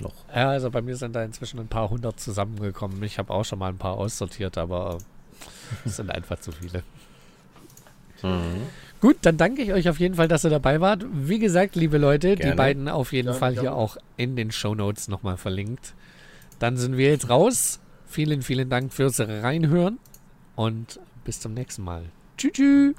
Noch. 0.00 0.12
Ja, 0.34 0.50
also 0.50 0.70
bei 0.70 0.82
mir 0.82 0.96
sind 0.96 1.14
da 1.14 1.22
inzwischen 1.22 1.60
ein 1.60 1.68
paar 1.68 1.90
hundert 1.90 2.18
zusammengekommen. 2.18 3.00
Ich 3.04 3.18
habe 3.18 3.32
auch 3.32 3.44
schon 3.44 3.58
mal 3.60 3.68
ein 3.68 3.78
paar 3.78 3.94
aussortiert, 3.94 4.58
aber 4.58 4.98
es 5.84 5.96
sind 5.96 6.10
einfach 6.10 6.38
zu 6.40 6.52
viele. 6.52 6.82
Mhm. 8.22 8.66
Gut, 9.00 9.18
dann 9.22 9.36
danke 9.36 9.62
ich 9.62 9.72
euch 9.72 9.88
auf 9.88 10.00
jeden 10.00 10.14
Fall, 10.14 10.28
dass 10.28 10.44
ihr 10.44 10.50
dabei 10.50 10.80
wart. 10.80 11.04
Wie 11.12 11.38
gesagt, 11.38 11.76
liebe 11.76 11.98
Leute, 11.98 12.36
die 12.36 12.42
Gerne. 12.42 12.56
beiden 12.56 12.88
auf 12.88 13.12
jeden 13.12 13.26
Gerne, 13.26 13.38
Fall 13.38 13.52
hier 13.52 13.62
gerne. 13.62 13.76
auch 13.76 13.98
in 14.16 14.34
den 14.34 14.50
Shownotes 14.50 15.08
nochmal 15.08 15.36
verlinkt. 15.36 15.94
Dann 16.58 16.76
sind 16.76 16.96
wir 16.96 17.10
jetzt 17.10 17.28
raus. 17.28 17.80
Vielen, 18.06 18.42
vielen 18.42 18.70
Dank 18.70 18.92
fürs 18.92 19.20
Reinhören 19.20 19.98
und 20.56 21.00
bis 21.24 21.40
zum 21.40 21.52
nächsten 21.52 21.82
Mal. 21.82 22.04
Tschüss. 22.38 22.52
tschüss. 22.52 22.94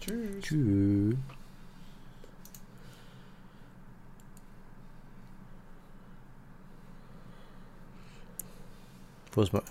Tschüss. 0.00 0.42
Tschüss. 0.42 1.16
Wo 9.34 9.42
ist 9.42 9.52
mein... 9.52 9.62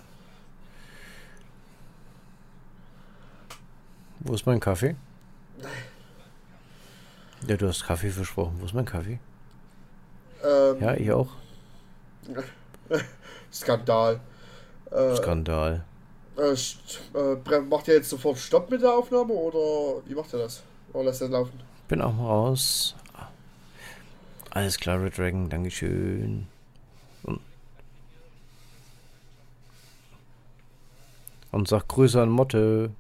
Wo 4.24 4.34
ist 4.34 4.46
mein 4.46 4.60
Kaffee? 4.60 4.96
Ja, 7.48 7.58
du 7.58 7.68
hast 7.68 7.84
Kaffee 7.86 8.10
versprochen. 8.10 8.56
Wo 8.60 8.66
ist 8.66 8.74
mein 8.74 8.86
Kaffee? 8.86 9.20
Ähm, 10.44 10.78
Ja, 10.80 10.94
ich 10.96 11.12
auch. 11.12 11.28
Skandal. 13.52 14.20
Äh, 14.92 15.16
Skandal. 15.18 15.84
äh, 16.38 16.54
äh, 16.54 17.60
macht 17.62 17.88
ihr 17.88 17.96
jetzt 17.96 18.10
sofort 18.10 18.38
Stopp 18.38 18.70
mit 18.72 18.82
der 18.82 18.94
Aufnahme 18.94 19.34
oder 19.34 20.02
wie 20.08 20.16
macht 20.16 20.34
ihr 20.34 20.40
das? 20.40 20.64
Oder 20.94 21.06
lässt 21.06 21.22
ihr 21.22 21.28
laufen? 21.30 21.60
Bin 21.88 22.02
auch 22.02 22.14
mal 22.14 22.26
raus. 22.28 22.96
Alles 24.52 24.78
klar, 24.78 25.02
Red 25.02 25.18
Dragon, 25.18 25.50
Dankeschön. 25.50 26.48
Und, 27.24 27.40
und 31.52 31.68
sag 31.68 31.88
Grüße 31.88 32.22
an 32.22 32.30
Motte. 32.30 32.92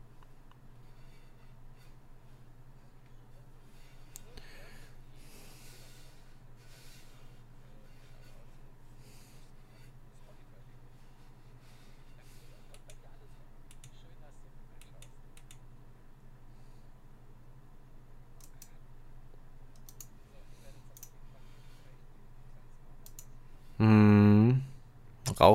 Hm. 23.79 24.61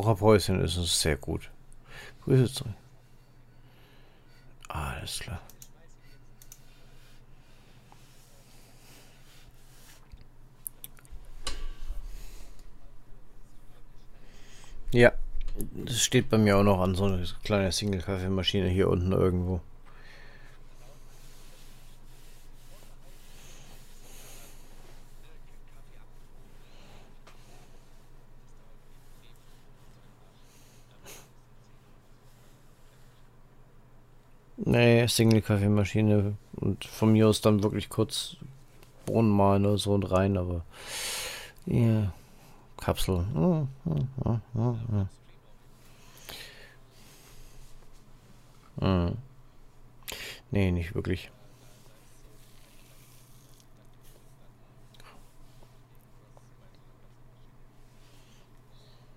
Raucherpäuschen 0.09 0.61
ist 0.61 0.77
es 0.77 1.01
sehr 1.01 1.17
gut. 1.17 1.51
Grüße 2.25 2.53
zurück. 2.53 2.73
Alles 4.69 5.21
klar. 5.21 5.41
Ja, 14.93 15.13
das 15.85 16.01
steht 16.01 16.31
bei 16.31 16.39
mir 16.39 16.57
auch 16.57 16.63
noch 16.63 16.81
an 16.81 16.95
so 16.95 17.05
eine 17.05 17.23
kleine 17.45 17.71
Single-Kaffeemaschine 17.71 18.69
hier 18.69 18.89
unten 18.89 19.13
irgendwo. 19.13 19.61
Nee, 34.69 35.07
Single-Kaffeemaschine 35.07 36.37
und 36.57 36.85
von 36.85 37.13
mir 37.13 37.27
aus 37.29 37.41
dann 37.41 37.63
wirklich 37.63 37.89
kurz 37.89 38.37
Bohnen 39.07 39.31
malen 39.31 39.65
oder 39.65 39.79
so 39.79 39.95
und 39.95 40.05
rein, 40.11 40.37
aber 40.37 40.63
ja, 41.65 42.13
Kapsel. 42.77 43.25
Hm, 43.33 43.69
hm, 43.85 44.09
hm, 44.25 44.41
hm, 44.53 44.79
hm. 44.91 45.09
Hm. 48.81 49.17
Nee, 50.51 50.71
nicht 50.71 50.95
wirklich. 50.95 51.31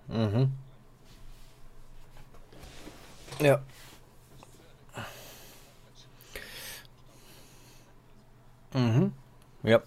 Mhm. 0.08 0.50
Ja. 3.40 3.60
Mhm. 8.74 9.12
Ja. 9.62 9.82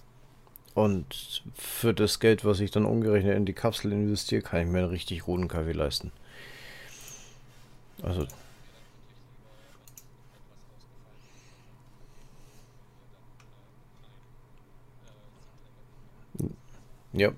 Und 0.73 1.43
für 1.55 1.93
das 1.93 2.19
Geld, 2.19 2.45
was 2.45 2.59
ich 2.59 2.71
dann 2.71 2.85
umgerechnet 2.85 3.37
in 3.37 3.45
die 3.45 3.53
Kapsel 3.53 3.91
investiere, 3.93 4.41
kann 4.41 4.61
ich 4.61 4.67
mir 4.67 4.79
einen 4.79 4.89
richtig 4.89 5.21
guten 5.21 5.47
Kaffee 5.47 5.71
leisten. 5.71 6.11
Also. 8.03 8.27
Ja. 17.13 17.31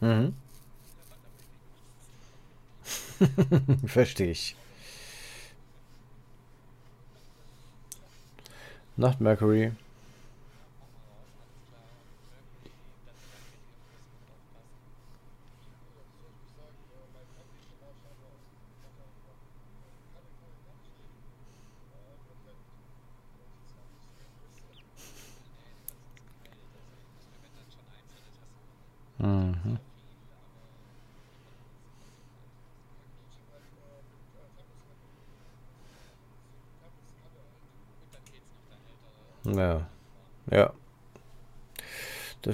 Mhm. 0.00 0.34
Verstehe 3.86 4.30
ich. 4.30 4.56
Nacht 8.96 9.20
Mercury. 9.20 9.72
Mhm. 29.18 29.78
Ja. 39.44 39.86
Ja. 40.50 40.72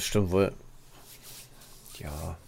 Das 0.00 0.06
stimmt 0.06 0.30
wohl. 0.30 0.50
Ja. 1.98 2.38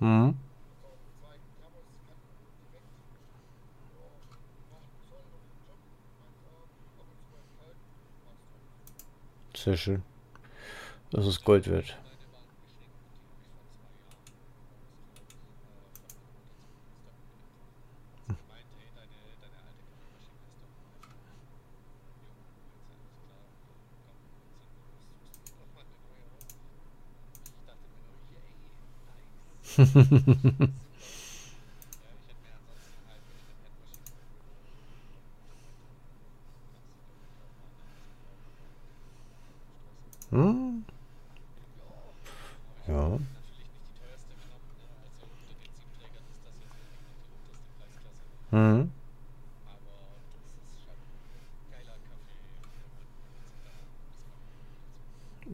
Hm. 0.00 0.36
Sehr 9.54 9.76
schön. 9.76 10.02
Das 11.12 11.24
ist 11.24 11.44
Gold 11.44 11.70
wert. 11.70 11.96
Hm? 40.30 40.84
Ja. 42.88 43.18
Hm. 48.50 48.90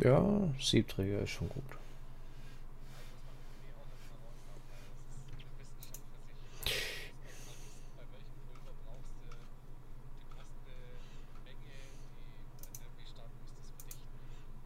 Ja, 0.03 0.23
Siebträger 0.61 1.21
ist 1.23 1.31
schon 1.31 1.49
gut. 1.49 1.65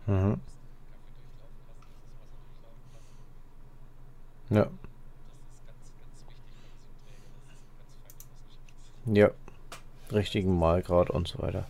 Mhm. 0.06 0.40
Ja. 4.50 4.68
Ja. 9.06 9.30
Richtigen 10.32 10.58
Malgrad 10.58 11.10
und 11.10 11.28
so 11.28 11.42
weiter. 11.42 11.66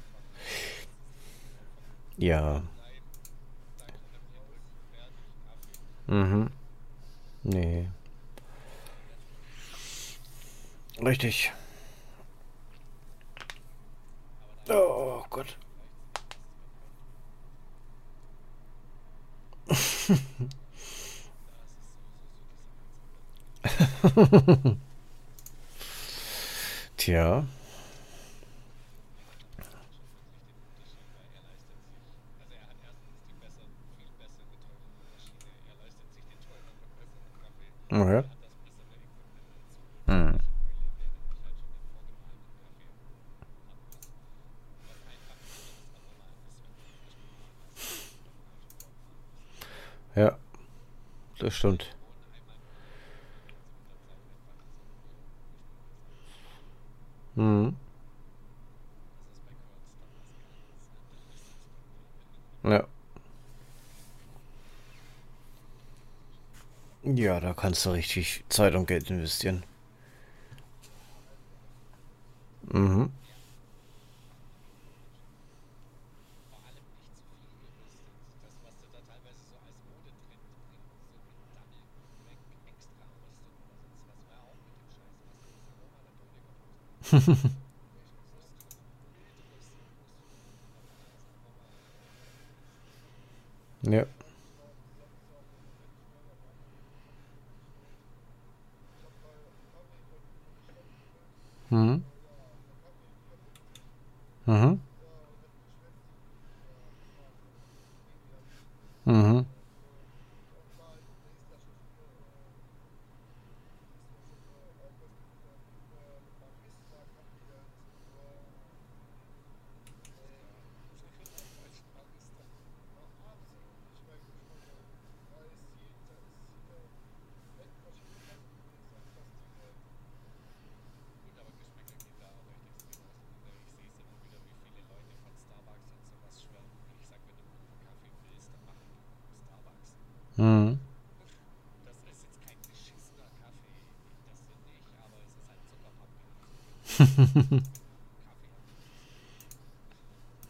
Ja. 2.17 2.63
Mhm. 6.07 6.49
Nee. 7.43 7.89
Richtig. 11.01 11.51
Oh 14.69 15.25
Gott. 15.29 15.57
Tja. 26.97 27.45
Okay. 38.03 38.25
Hm. 40.09 40.39
Ja, 50.17 50.37
das 51.39 51.55
stimmt. 51.55 51.95
Mhm. 57.37 57.77
Ja. 62.65 62.87
Ja, 67.05 67.41
da 67.41 67.52
kannst 67.63 67.87
du 67.87 67.91
richtig 67.91 68.45
Zeit 68.49 68.75
und 68.75 68.87
Geld 68.89 69.09
investieren. 69.09 69.63
Mhm. 72.73 73.11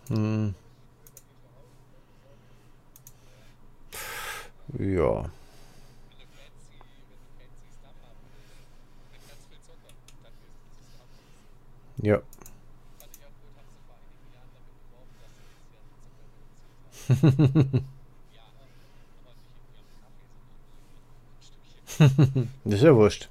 hm. 0.08 0.54
Ja. 4.78 5.30
Ja. 12.02 12.20
das 22.64 22.74
ist 22.74 22.82
ja 22.82 22.94
wurscht. 22.96 23.28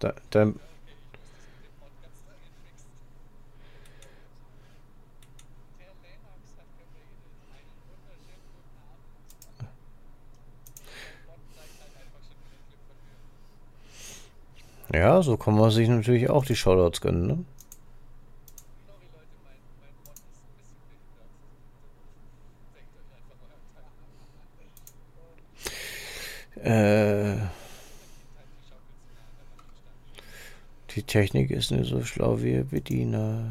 Da, 0.00 0.14
da, 0.30 0.52
ja, 14.92 15.22
so 15.22 15.36
kann 15.36 15.54
man 15.56 15.70
sich 15.70 15.88
natürlich 15.88 16.30
auch 16.30 16.44
die 16.44 16.56
Shoutouts 16.56 17.00
gönnen, 17.00 17.26
ne? 17.26 17.44
Äh, 26.62 27.36
die 30.90 30.97
Technik 31.08 31.50
ist 31.50 31.70
nicht 31.70 31.88
so 31.88 32.04
schlau 32.04 32.42
wie 32.42 32.52
ihr 32.52 32.64
Bediener. 32.64 33.50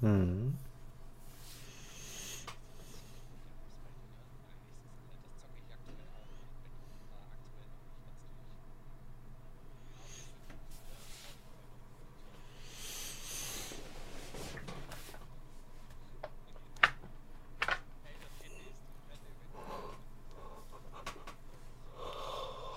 Hm. 0.00 0.54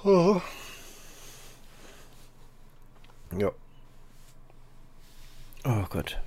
Oh. 0.06 0.42
Ja. 3.38 3.52
Oh 5.66 5.86
Gott. 5.90 6.20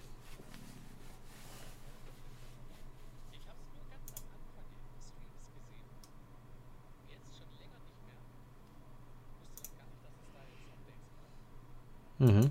Mhm. 12.18 12.50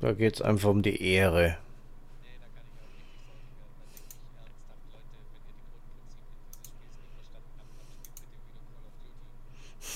Da 0.00 0.12
geht 0.12 0.34
es 0.34 0.42
einfach 0.42 0.70
um 0.70 0.82
die 0.82 1.02
Ehre. 1.02 1.58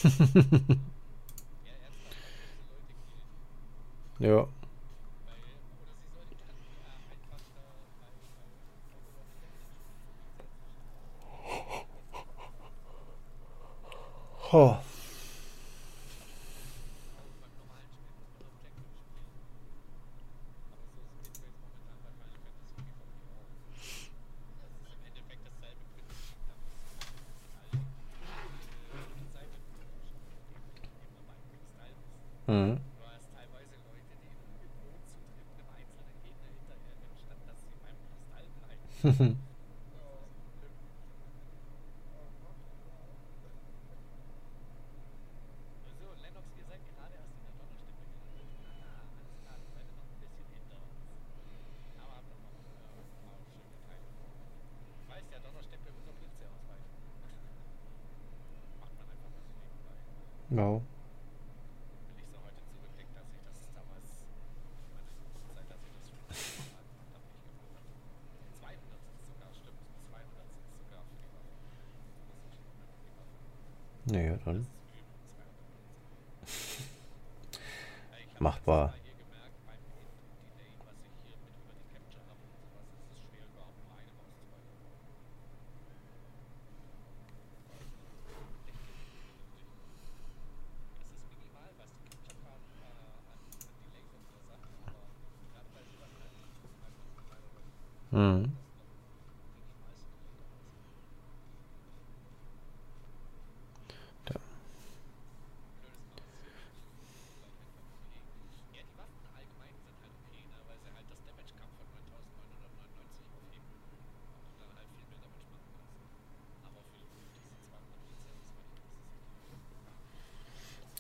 ja. 4.19 4.47
Oh. 14.57 14.94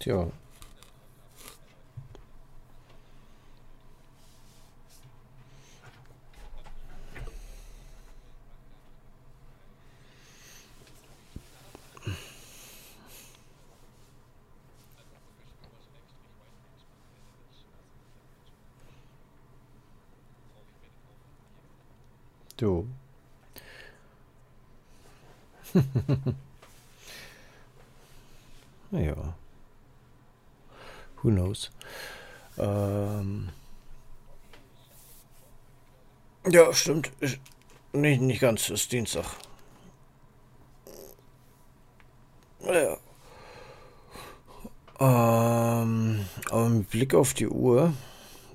Tja. 0.05 0.28
Du. 22.58 22.86
naja. 28.92 29.43
Who 31.25 31.31
knows? 31.31 31.70
Ähm. 32.59 33.49
Ja, 36.47 36.73
stimmt. 36.75 37.11
Ich, 37.20 37.41
nicht, 37.94 38.20
nicht 38.20 38.41
ganz, 38.41 38.69
ist 38.69 38.93
Dienstag. 38.93 39.25
Ja. 42.61 42.99
Ähm, 45.01 46.27
aber 46.51 46.69
mit 46.69 46.91
Blick 46.91 47.15
auf 47.15 47.33
die 47.33 47.49
Uhr 47.49 47.94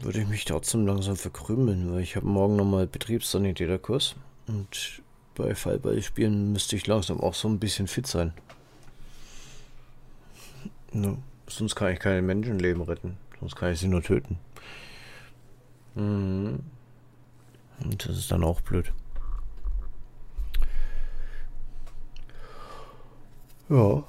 würde 0.02 0.22
ich 0.22 0.28
mich 0.28 0.46
trotzdem 0.46 0.86
langsam 0.86 1.16
verkrümeln, 1.16 1.92
weil 1.92 2.02
ich 2.02 2.16
habe 2.16 2.28
morgen 2.28 2.56
nochmal 2.56 2.86
Betriebssanitäterkurs 2.86 4.16
und 4.48 5.02
bei 5.34 5.56
Fallballspielen 5.56 6.54
müsste 6.54 6.76
ich 6.76 6.86
langsam 6.86 7.20
auch 7.20 7.34
so 7.34 7.48
ein 7.48 7.60
bisschen 7.60 7.88
fit 7.88 8.06
sein. 8.06 8.34
No. 10.92 11.18
Sonst 11.50 11.76
kann 11.76 11.92
ich 11.92 12.00
keine 12.00 12.22
Menschenleben 12.22 12.84
retten. 12.84 13.18
Sonst 13.40 13.56
kann 13.56 13.74
ich 13.74 13.80
sie 13.80 13.88
nur 13.88 14.03
töten. 14.03 14.38
Mhm. 15.95 16.60
Und 17.84 18.08
das 18.08 18.18
ist 18.18 18.32
dann 18.32 18.44
auch 18.44 18.61
blöd. 18.61 18.92
Ja. 23.69 24.03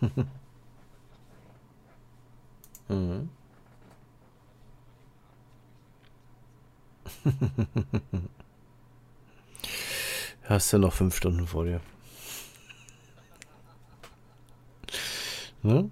mhm. 2.88 3.28
Hast 10.48 10.72
du 10.72 10.78
noch 10.78 10.92
fünf 10.92 11.16
Stunden 11.16 11.46
vor 11.46 11.64
dir. 11.64 11.80
Ne? 15.62 15.90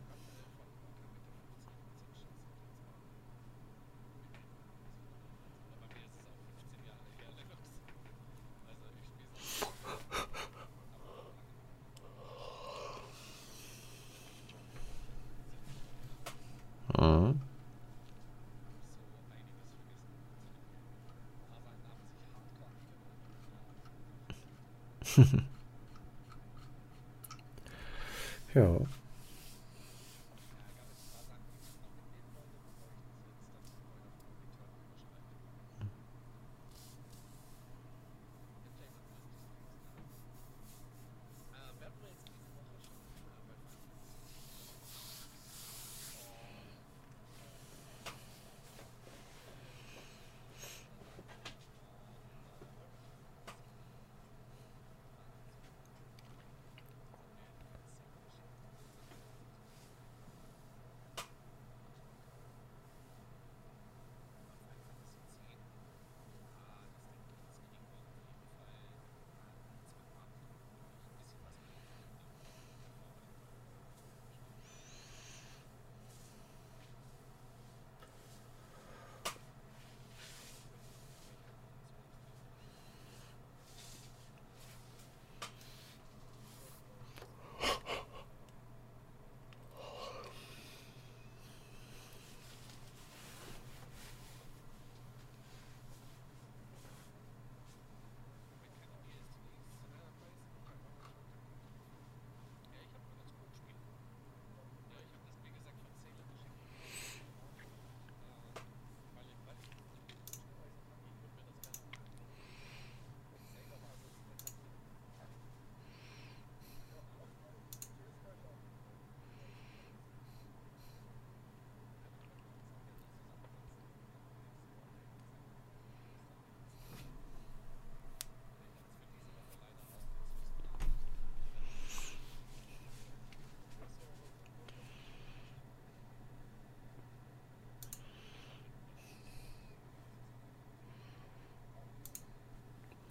Ja. 28.54 29.03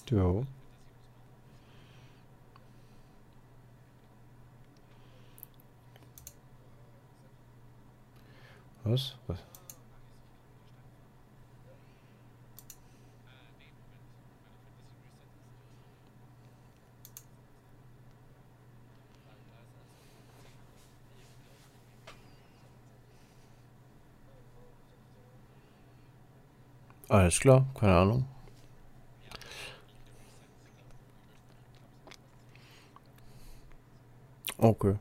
Ja. 0.10 0.44
Was? 8.84 9.16
Was? 9.28 9.40
Alles 27.10 27.40
klar, 27.40 27.66
keine 27.80 27.96
Ahnung. 27.96 28.33
Okay. 34.64 34.96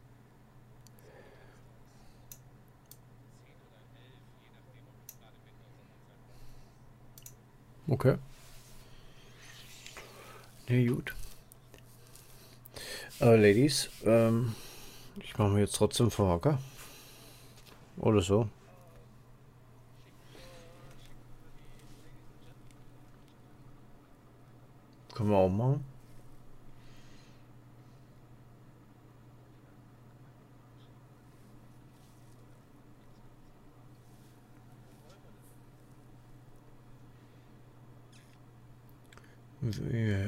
Okay. 7.89 8.17
Nee, 10.69 10.87
gut. 10.87 11.15
Aber 13.21 13.37
Ladies, 13.37 13.89
ähm, 14.05 14.57
ich 15.21 15.39
mache 15.39 15.51
mir 15.51 15.61
jetzt 15.61 15.77
trotzdem 15.77 16.11
Verhocker. 16.11 16.59
Oder 17.99 18.21
so. 18.21 18.49
Können 25.15 25.31
wir 25.31 25.37
auch 25.37 25.49
machen. 25.49 25.92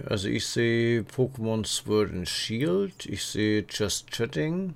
Also 0.07 0.29
ich 0.29 0.47
sehe 0.47 1.03
Pokémon 1.03 1.67
Sword 1.67 2.13
and 2.13 2.29
Shield, 2.29 3.05
ich 3.07 3.25
sehe 3.25 3.65
Just 3.69 4.09
Chatting. 4.13 4.75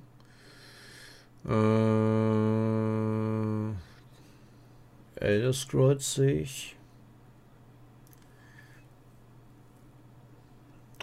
Äh, 1.45 1.49
Elder 5.15 5.53
Scrolls 5.53 6.15
sehe 6.15 6.41
ich. 6.41 6.75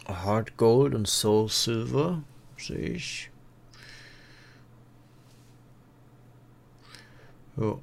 Hard 0.07 0.57
Gold 0.59 0.95
und 0.95 1.09
Soul 1.09 1.49
Silver 1.49 2.23
sehe 2.59 2.91
ich. 2.91 3.31
Ja. 7.57 7.79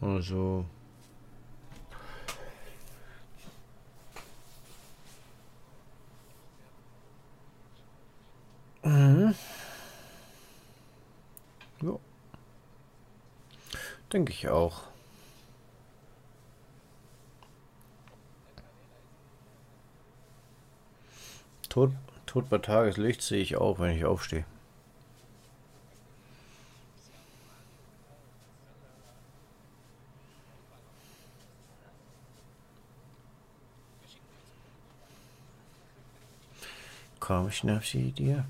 Also. 0.00 0.64
Mhm. 8.92 9.34
Ja. 11.80 11.98
Denke 14.12 14.32
ich 14.32 14.48
auch. 14.48 14.82
Tod, 21.70 21.92
Tod 22.26 22.50
bei 22.50 22.58
Tageslicht 22.58 23.22
sehe 23.22 23.40
ich 23.40 23.56
auch, 23.56 23.78
wenn 23.78 23.96
ich 23.96 24.04
aufstehe. 24.04 24.44
Komm, 37.20 37.50
schnapp 37.50 37.86
sie 37.86 38.12
dir. 38.12 38.44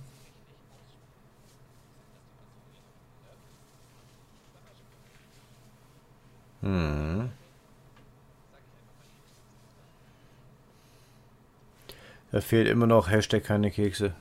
Hm. 6.62 7.30
Da 12.30 12.40
fehlt 12.40 12.68
immer 12.68 12.86
noch 12.86 13.10
Hashtag 13.10 13.44
keine 13.44 13.70
Kekse. 13.70 14.14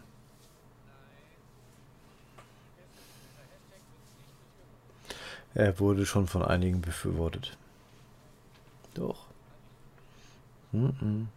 Er 5.53 5.79
wurde 5.79 6.05
schon 6.05 6.27
von 6.27 6.43
einigen 6.43 6.81
befürwortet. 6.81 7.57
Doch. 8.93 9.27
Hm, 10.71 11.27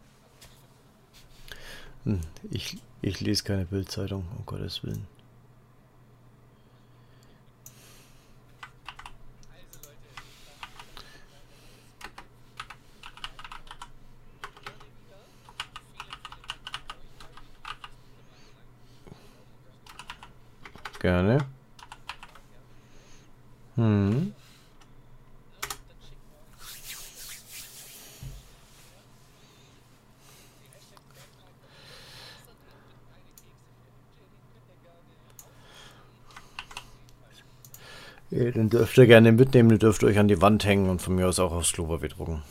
ich, 2.50 2.78
ich 3.02 3.20
lese 3.20 3.44
keine 3.44 3.64
Bildzeitung, 3.64 4.24
um 4.36 4.46
Gottes 4.46 4.82
Willen. 4.84 5.06
Gerne. 21.04 21.36
Hm. 23.76 24.32
Den 38.30 38.70
dürft 38.70 38.96
ihr 38.96 39.06
gerne 39.06 39.32
mitnehmen, 39.32 39.68
den 39.68 39.78
dürft 39.78 40.02
ihr 40.02 40.08
euch 40.08 40.18
an 40.18 40.28
die 40.28 40.40
Wand 40.40 40.64
hängen 40.64 40.88
und 40.88 41.02
von 41.02 41.16
mir 41.16 41.28
aus 41.28 41.38
auch 41.38 41.52
aufs 41.52 41.74
Klopapier 41.74 42.08
drucken. 42.08 42.42